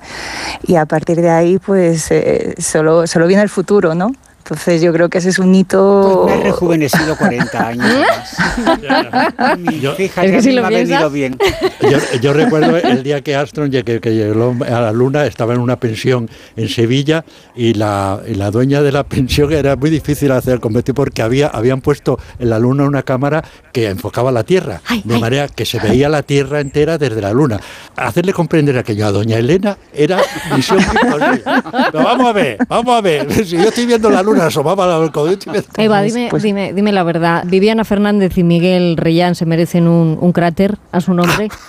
Y 0.66 0.76
a 0.76 0.84
partir 0.86 1.20
de 1.20 1.30
ahí, 1.30 1.58
pues 1.58 2.10
eh, 2.10 2.54
solo, 2.58 3.06
solo 3.06 3.26
viene 3.26 3.42
el 3.42 3.48
futuro, 3.50 3.94
¿no? 3.94 4.10
Entonces 4.48 4.80
yo 4.80 4.92
creo 4.92 5.08
que 5.08 5.18
ese 5.18 5.30
es 5.30 5.40
un 5.40 5.52
hito... 5.52 6.20
Pues 6.22 6.36
me 6.36 6.40
he 6.40 6.44
rejuvenecido 6.44 7.16
40 7.16 7.66
años. 7.66 7.84
más. 9.10 9.58
Mi 9.58 9.74
hija 9.74 9.94
Es 9.98 10.12
que 10.12 10.30
ya 10.30 10.40
si 10.42 10.48
me 10.50 10.54
lo 10.60 10.66
ha 10.66 10.70
venido 10.70 11.10
piensas- 11.10 11.12
bien. 11.12 11.38
Yo, 11.82 11.98
yo 12.20 12.32
recuerdo 12.32 12.76
el 12.76 13.02
día 13.02 13.20
que 13.22 13.34
Armstrong 13.34 13.72
que, 13.72 14.00
que 14.00 14.14
llegó 14.14 14.54
a 14.64 14.80
la 14.80 14.92
Luna, 14.92 15.26
estaba 15.26 15.52
en 15.54 15.58
una 15.60 15.80
pensión 15.80 16.30
en 16.56 16.68
Sevilla 16.68 17.24
y 17.56 17.74
la, 17.74 18.20
y 18.24 18.34
la 18.34 18.52
dueña 18.52 18.82
de 18.82 18.92
la 18.92 19.02
pensión 19.02 19.52
era 19.52 19.74
muy 19.74 19.90
difícil 19.90 20.30
hacer 20.30 20.54
el 20.54 20.60
convertir 20.60 20.94
porque 20.94 21.22
había, 21.22 21.48
habían 21.48 21.80
puesto 21.80 22.20
en 22.38 22.50
la 22.50 22.60
Luna 22.60 22.84
una 22.84 23.02
cámara 23.02 23.42
que 23.72 23.88
enfocaba 23.88 24.30
la 24.30 24.44
Tierra, 24.44 24.80
de 25.04 25.18
manera 25.18 25.48
que 25.48 25.66
se 25.66 25.80
veía 25.80 26.08
la 26.08 26.22
Tierra 26.22 26.60
entera 26.60 26.98
desde 26.98 27.20
la 27.20 27.32
Luna. 27.32 27.58
Hacerle 27.96 28.32
comprender 28.32 28.78
aquello 28.78 29.06
a 29.06 29.10
doña 29.10 29.38
Elena 29.38 29.76
era 29.92 30.20
misión 30.54 30.78
imposible. 30.80 31.42
Pero 31.92 32.04
vamos 32.04 32.26
a 32.28 32.32
ver, 32.32 32.58
vamos 32.68 32.96
a 32.96 33.00
ver. 33.00 33.26
Si 33.46 33.56
yo 33.56 33.68
estoy 33.68 33.86
viendo 33.86 34.08
la 34.10 34.22
Luna, 34.22 34.35
asomaba 34.42 34.86
la 34.86 35.10
codo, 35.12 35.26
yo 35.26 35.32
estoy 35.32 35.52
viendo- 35.52 35.68
Eva, 35.76 36.02
dime, 36.02 36.28
Pues 36.30 36.42
dime, 36.42 36.72
dime 36.72 36.92
la 36.92 37.02
verdad. 37.02 37.44
¿Viviana 37.46 37.84
Fernández 37.84 38.36
y 38.38 38.42
Miguel 38.44 38.96
Reyán 38.96 39.34
se 39.34 39.46
merecen 39.46 39.86
un, 39.88 40.18
un 40.20 40.32
cráter 40.32 40.76
a 40.92 41.00
su 41.00 41.14
nombre? 41.14 41.48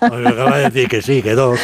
Me 0.00 0.28
acaba 0.28 0.58
de 0.58 0.64
decir 0.70 0.88
que 0.88 1.02
sí, 1.02 1.22
que 1.22 1.34
dos 1.34 1.58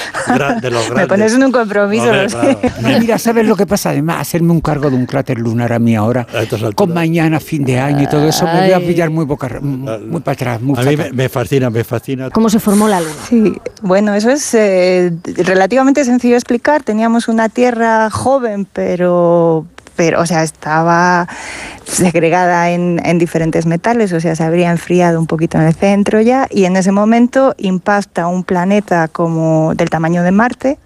de 0.61 0.71
los 0.71 0.83
Me 0.89 0.95
grandes. 0.95 1.07
pones 1.09 1.35
en 1.35 1.45
un 1.45 1.53
compromiso, 1.53 2.05
Hombre, 2.05 2.27
claro. 2.27 2.59
Mira, 3.01 3.19
¿sabes 3.19 3.47
lo 3.47 3.57
que 3.57 3.67
pasa? 3.67 3.91
Además, 3.91 4.21
hacerme 4.21 4.53
un 4.53 4.61
cargo 4.61 4.91
de 4.91 4.97
un 4.97 5.07
cráter 5.07 5.39
lunar 5.39 5.73
a 5.73 5.79
mí 5.79 5.95
ahora, 5.97 6.27
con 6.75 6.93
mañana, 6.93 7.41
fin 7.41 7.65
de 7.65 7.79
año 7.79 8.03
y 8.03 8.07
todo 8.07 8.27
eso, 8.29 8.45
me 8.47 8.61
voy 8.65 8.73
a 8.73 8.81
pillar 8.81 9.11
muy, 9.11 9.25
boca, 9.25 9.49
muy 9.61 10.21
para 10.23 10.35
atrás. 10.35 10.61
Muy 10.61 10.79
A 10.79 10.83
mí 10.83 10.91
me, 10.91 10.97
fatal. 10.97 11.15
me 11.15 11.29
fascina, 11.29 11.71
me 11.71 11.85
fascina. 11.85 12.31
¿Cómo 12.31 12.49
se 12.49 12.59
formó 12.61 12.89
la 12.89 13.01
Luna? 13.01 13.13
Sí, 13.29 13.55
bueno, 13.83 14.15
eso 14.15 14.31
es 14.31 14.55
eh, 14.55 15.13
relativamente 15.37 16.05
sencillo 16.05 16.33
de 16.35 16.39
explicar. 16.39 16.83
Teníamos 16.83 17.29
una 17.29 17.49
Tierra 17.49 18.11
joven, 18.11 18.67
pero, 18.73 19.54
pero 19.97 20.21
o 20.21 20.27
sea, 20.27 20.43
estaba 20.43 21.29
segregada 21.85 22.71
en, 22.71 23.01
en 23.05 23.19
diferentes 23.19 23.67
metales, 23.67 24.13
o 24.13 24.21
sea, 24.21 24.35
se 24.37 24.43
habría 24.43 24.71
enfriado 24.71 25.19
un 25.21 25.27
poquito 25.27 25.59
en 25.59 25.65
el 25.65 25.75
centro 25.75 26.21
ya, 26.21 26.47
y 26.51 26.65
en 26.65 26.77
ese 26.77 26.93
momento 26.93 27.55
impacta 27.59 28.27
un 28.27 28.45
planeta 28.45 29.09
como 29.09 29.75
del 29.75 29.91
tamaño 29.91 30.23
de 30.23 30.33
Marte. 30.33 30.79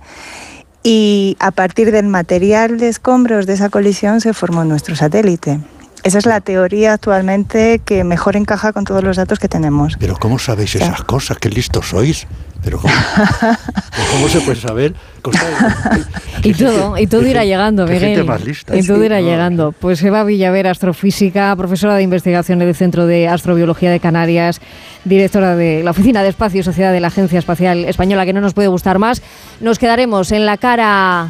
Y 0.83 1.37
a 1.41 1.51
partir 1.51 1.91
del 1.91 2.07
material 2.07 2.78
de 2.78 2.89
escombros 2.89 3.47
de 3.47 3.55
esa 3.55 3.69
colisión 3.69 4.20
se 4.20 4.33
formó 4.33 4.65
nuestro 4.65 4.95
satélite. 4.97 5.59
Esa 6.05 6.18
es 6.18 6.27
la 6.27 6.41
teoría 6.41 6.94
actualmente 6.94 7.81
que 7.85 8.05
mejor 8.05 8.36
encaja 8.36 8.73
con 8.73 8.85
todos 8.85 9.02
los 9.02 9.17
datos 9.17 9.39
que 9.39 9.49
tenemos. 9.49 9.97
Pero 9.99 10.17
¿cómo 10.17 10.39
sabéis 10.39 10.75
esas 10.77 11.02
cosas? 11.02 11.39
Qué 11.39 11.51
listos 11.51 11.89
sois. 11.89 12.27
Pero 12.65 12.78
¿cómo, 12.81 12.93
¿cómo 14.12 14.28
se 14.28 14.41
puede 14.41 14.60
saber? 14.60 14.94
Y 16.43 16.55
todo, 16.55 16.97
y 16.97 17.07
todo 17.09 17.27
irá 17.27 17.44
llegando, 17.44 17.85
qué 17.85 17.94
Miguel. 17.94 18.09
gente 18.10 18.23
más 18.25 18.44
lista. 18.44 18.77
Y 18.77 18.83
todo 18.86 18.99
Sí, 19.01 19.07
irá 19.07 19.20
no. 19.20 19.27
llegando. 19.27 19.73
Pues 19.73 20.02
Eva 20.02 20.23
Villaver, 20.25 20.68
astrofísica, 20.68 21.55
profesora 21.57 21.97
de 21.97 22.02
investigación 22.02 22.60
del 22.60 22.75
Centro 22.77 23.07
de 23.07 23.27
Astrobiología 23.28 23.91
de 23.91 23.99
Canarias, 24.01 24.60
directora 25.05 25.57
de 25.57 25.83
la 25.83 25.91
Oficina 25.91 26.23
de 26.23 26.28
Espacio 26.28 26.60
y 26.60 26.62
Sociedad 26.62 26.93
de 26.93 27.01
la 27.01 27.09
Agencia 27.09 27.39
Espacial 27.41 27.85
Española, 27.86 28.25
que 28.25 28.33
no 28.33 28.41
nos 28.41 28.55
puede 28.55 28.68
gustar 28.68 28.99
más. 29.01 29.20
Nos 29.60 29.78
quedaremos 29.78 30.31
en 30.33 30.47
la 30.47 30.57
cara 30.59 31.28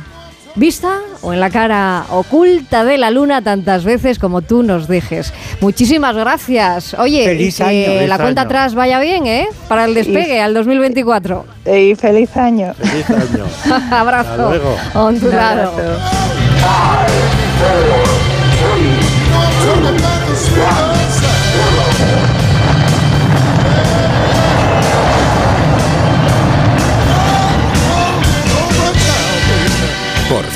vista 0.58 0.98
o 1.22 1.32
en 1.32 1.40
la 1.40 1.50
cara 1.50 2.04
oculta 2.10 2.84
de 2.84 2.98
la 2.98 3.10
luna 3.10 3.42
tantas 3.42 3.84
veces 3.84 4.18
como 4.18 4.42
tú 4.42 4.62
nos 4.62 4.88
dejes. 4.88 5.32
Muchísimas 5.60 6.16
gracias. 6.16 6.94
Oye, 6.94 7.24
Feliz 7.24 7.54
y 7.54 7.62
que 7.62 7.68
año, 7.68 7.86
feliz 7.94 8.08
la 8.08 8.18
cuenta 8.18 8.40
año. 8.42 8.48
atrás 8.48 8.74
vaya 8.74 9.00
bien, 9.00 9.26
¿eh? 9.26 9.48
Para 9.68 9.84
el 9.84 9.94
despegue 9.94 10.40
al 10.40 10.54
2024. 10.54 11.44
Y 11.66 11.94
feliz 11.94 12.36
año. 12.36 12.74
Feliz 12.74 13.08
año. 13.10 13.44
Abrazo. 13.90 14.30
Hasta 14.30 14.48
luego. 14.48 14.76
Hondurado. 14.94 15.72
Por 20.42 21.07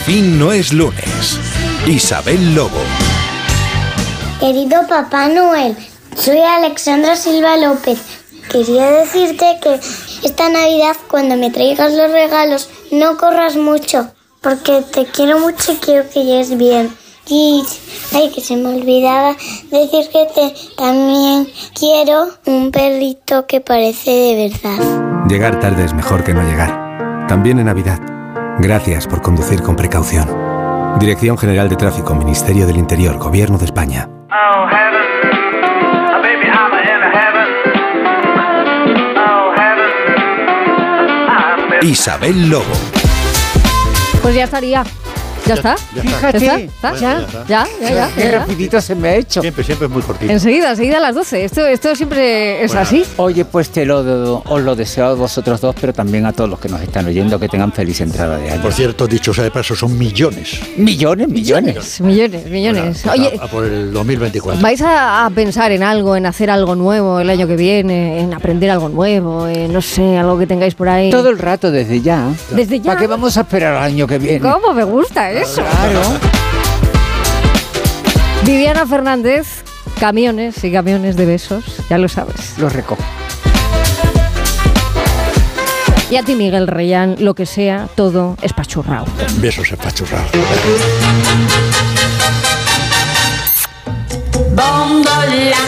fin 0.04 0.36
no 0.36 0.50
es 0.52 0.72
lunes. 0.72 1.38
Isabel 1.86 2.56
Lobo. 2.56 2.80
Querido 4.40 4.86
Papá 4.88 5.28
Noel, 5.28 5.76
soy 6.16 6.40
Alexandra 6.40 7.14
Silva 7.14 7.56
López. 7.56 8.00
Quería 8.50 8.90
decirte 8.90 9.58
que 9.62 9.78
esta 10.24 10.48
Navidad 10.48 10.96
cuando 11.08 11.36
me 11.36 11.50
traigas 11.50 11.92
los 11.92 12.10
regalos 12.10 12.68
no 12.90 13.16
corras 13.16 13.56
mucho, 13.56 14.10
porque 14.40 14.82
te 14.92 15.06
quiero 15.06 15.38
mucho 15.38 15.72
y 15.72 15.76
quiero 15.76 16.10
que 16.10 16.24
llegues 16.24 16.58
bien. 16.58 16.92
Y, 17.28 17.62
ay, 18.12 18.32
que 18.34 18.40
se 18.40 18.56
me 18.56 18.70
olvidaba 18.70 19.36
decir 19.70 20.08
que 20.12 20.26
te 20.34 20.54
también 20.76 21.48
quiero 21.78 22.26
un 22.46 22.72
perrito 22.72 23.46
que 23.46 23.60
parece 23.60 24.10
de 24.10 24.50
verdad. 24.50 25.28
Llegar 25.28 25.60
tarde 25.60 25.84
es 25.84 25.94
mejor 25.94 26.24
que 26.24 26.34
no 26.34 26.42
llegar. 26.42 27.26
También 27.28 27.60
en 27.60 27.66
Navidad. 27.66 28.11
Gracias 28.58 29.06
por 29.06 29.22
conducir 29.22 29.62
con 29.62 29.76
precaución. 29.76 30.28
Dirección 31.00 31.36
General 31.38 31.68
de 31.68 31.76
Tráfico, 31.76 32.14
Ministerio 32.14 32.66
del 32.66 32.76
Interior, 32.76 33.18
Gobierno 33.18 33.58
de 33.58 33.64
España. 33.64 34.08
Oh, 34.30 34.66
heaven. 34.68 35.02
Oh, 36.14 36.22
baby, 36.22 36.46
I'm 36.46 36.72
in 36.72 37.02
heaven. 37.12 37.48
Oh, 39.16 39.52
heaven. 39.56 39.90
I'm 41.28 41.72
in 41.82 41.88
Isabel 41.88 42.50
Lobo. 42.50 42.72
Pues 44.22 44.34
ya 44.34 44.44
estaría. 44.44 44.84
¿Ya 45.46 45.54
está? 45.54 45.76
Ya 45.94 46.02
está. 46.02 46.32
Fíjate. 46.32 46.38
¿Ya 46.38 46.46
¿Ya? 46.46 46.58
ya 46.58 46.64
está. 46.64 46.94
¿Ya? 46.96 47.26
¿Ya? 47.48 47.66
¿Ya? 47.90 48.10
Qué 48.14 48.22
¿Ya? 48.24 48.38
rapidito 48.38 48.80
se 48.80 48.94
me 48.94 49.08
ha 49.08 49.14
hecho. 49.16 49.40
Siempre, 49.40 49.64
siempre 49.64 49.86
es 49.86 49.92
muy 49.92 50.02
cortito. 50.02 50.30
Enseguida, 50.32 50.70
enseguida 50.70 50.98
a 50.98 51.00
las 51.00 51.14
12. 51.14 51.44
Esto, 51.44 51.66
esto 51.66 51.94
siempre 51.96 52.62
es 52.64 52.68
Bueno. 52.70 52.82
así. 52.82 53.04
Oye, 53.16 53.44
pues 53.44 53.70
te 53.70 53.84
lo, 53.84 54.42
os 54.46 54.62
lo 54.62 54.76
deseo 54.76 55.06
a 55.06 55.14
vosotros 55.14 55.60
dos, 55.60 55.74
pero 55.80 55.92
también 55.92 56.26
a 56.26 56.32
todos 56.32 56.48
los 56.48 56.60
que 56.60 56.68
nos 56.68 56.80
están 56.80 57.06
oyendo 57.06 57.38
que 57.40 57.48
tengan 57.48 57.72
feliz 57.72 58.00
entrada 58.00 58.36
de 58.38 58.50
año. 58.50 58.62
Por 58.62 58.72
cierto, 58.72 59.06
dicho 59.08 59.34
sea 59.34 59.44
de 59.44 59.50
paso, 59.50 59.74
son 59.74 59.98
millones. 59.98 60.60
Millones, 60.76 61.28
millones. 61.28 62.00
Millones, 62.00 62.46
millones. 62.48 63.02
Bueno, 63.04 63.26
Oye, 63.28 63.38
a, 63.40 63.44
a 63.44 63.48
por 63.48 63.64
el 63.64 63.92
2024. 63.92 64.60
¿vais 64.62 64.80
a, 64.80 65.26
a 65.26 65.30
pensar 65.30 65.72
en 65.72 65.82
algo, 65.82 66.14
en 66.16 66.26
hacer 66.26 66.50
algo 66.50 66.74
nuevo 66.76 67.18
el 67.20 67.28
año 67.30 67.46
que 67.48 67.56
viene, 67.56 68.20
en 68.20 68.32
aprender 68.32 68.70
algo 68.70 68.88
nuevo, 68.88 69.48
en, 69.48 69.72
no 69.72 69.82
sé, 69.82 70.16
algo 70.18 70.38
que 70.38 70.46
tengáis 70.46 70.74
por 70.74 70.88
ahí? 70.88 71.10
Todo 71.10 71.30
el 71.30 71.38
rato, 71.38 71.70
desde 71.70 72.00
ya. 72.00 72.28
Desde 72.50 72.78
ya. 72.78 72.92
¿Para 72.92 73.00
qué 73.00 73.06
vamos 73.08 73.36
a 73.36 73.40
esperar 73.40 73.74
al 73.74 73.82
año 73.84 74.06
que 74.06 74.18
viene? 74.18 74.40
¿Cómo 74.40 74.72
me 74.72 74.84
gusta 74.84 75.31
eso? 75.38 75.62
Claro. 75.62 76.02
Viviana 78.44 78.86
Fernández, 78.86 79.62
camiones 80.00 80.62
y 80.64 80.72
camiones 80.72 81.16
de 81.16 81.26
besos, 81.26 81.64
ya 81.88 81.98
lo 81.98 82.08
sabes. 82.08 82.58
Los 82.58 82.72
recojo. 82.72 83.02
Y 86.10 86.16
a 86.16 86.22
ti, 86.22 86.34
Miguel 86.34 86.66
Reyán, 86.66 87.16
lo 87.20 87.34
que 87.34 87.46
sea, 87.46 87.88
todo 87.94 88.36
espachurrado. 88.42 89.06
Besos 89.36 89.72
espachurrados. 89.72 90.30
Bongo 94.54 95.16
la, 95.50 95.62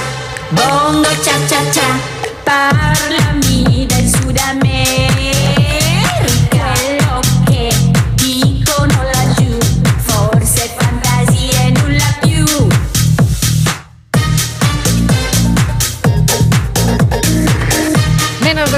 bongo 0.51 1.09
cha 1.23 1.33
cha 1.49 1.71
cha, 1.71 1.99
parlami 2.45 3.87
del 3.87 4.11
Sud 4.11 4.37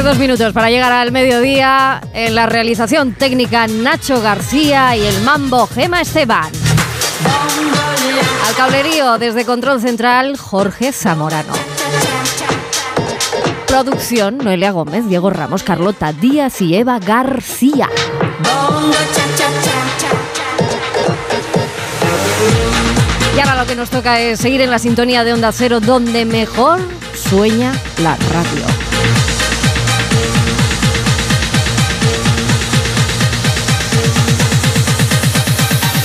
dos 0.07 0.19
minutos 0.19 0.53
para 0.53 0.71
llegar 0.71 0.93
al 0.93 1.11
mediodía. 1.11 2.01
En 2.13 2.37
la 2.37 2.47
realización 2.47 3.15
técnica 3.15 3.67
Nacho 3.67 4.23
García 4.23 4.97
y 4.97 5.05
el 5.05 5.21
mambo 5.23 5.67
Gema 5.67 6.01
Esteban. 6.01 6.53
Al 8.47 8.55
cablerío 8.55 9.19
desde 9.19 9.45
Control 9.45 9.81
Central 9.81 10.37
Jorge 10.37 10.93
Zamorano. 10.93 11.53
Producción 13.67 14.39
Noelia 14.39 14.71
Gómez, 14.71 15.09
Diego 15.09 15.29
Ramos, 15.29 15.65
Carlota 15.65 16.13
Díaz 16.13 16.63
y 16.63 16.77
Eva 16.77 17.01
García. 17.01 17.89
Y 23.37 23.41
ahora 23.41 23.57
lo 23.57 23.67
que 23.67 23.75
nos 23.75 23.91
toca 23.91 24.21
es 24.21 24.39
seguir 24.39 24.61
en 24.61 24.71
la 24.71 24.79
sintonía 24.79 25.25
de 25.25 25.33
Onda 25.33 25.51
Cero 25.51 25.81
donde 25.81 26.25
mejor 26.25 26.79
sueña 27.13 27.73
la 27.99 28.17
radio. 28.33 28.86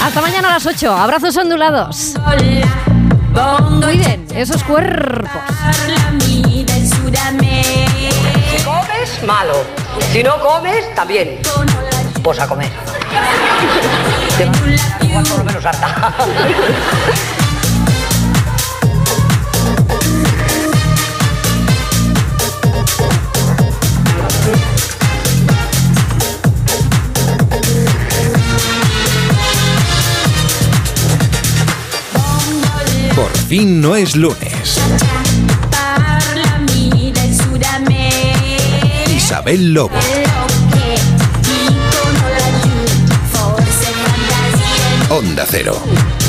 Hasta 0.02 0.20
mañana 0.20 0.50
a 0.50 0.54
las 0.54 0.66
8. 0.66 0.94
Abrazos 0.94 1.38
ondulados. 1.38 2.16
Cuiden 3.84 4.28
esos 4.36 4.64
cuerpos. 4.64 5.42
Si 8.50 8.64
comes, 8.64 9.24
malo. 9.26 9.54
Si 10.12 10.24
no 10.24 10.40
comes, 10.40 10.94
también. 10.96 11.40
Pues 12.24 12.40
a 12.40 12.48
comer. 12.48 12.72
Te 14.38 14.46
vas 14.46 14.58
a 14.58 15.30
por 15.30 15.38
lo 15.38 15.44
menos 15.44 15.66
harta. 15.66 16.14
Fin 33.52 33.82
no 33.82 33.98
es 33.98 34.16
lunes. 34.16 34.80
Isabel 39.14 39.74
Lobo. 39.74 39.98
Onda 45.10 45.46
Cero. 45.50 46.21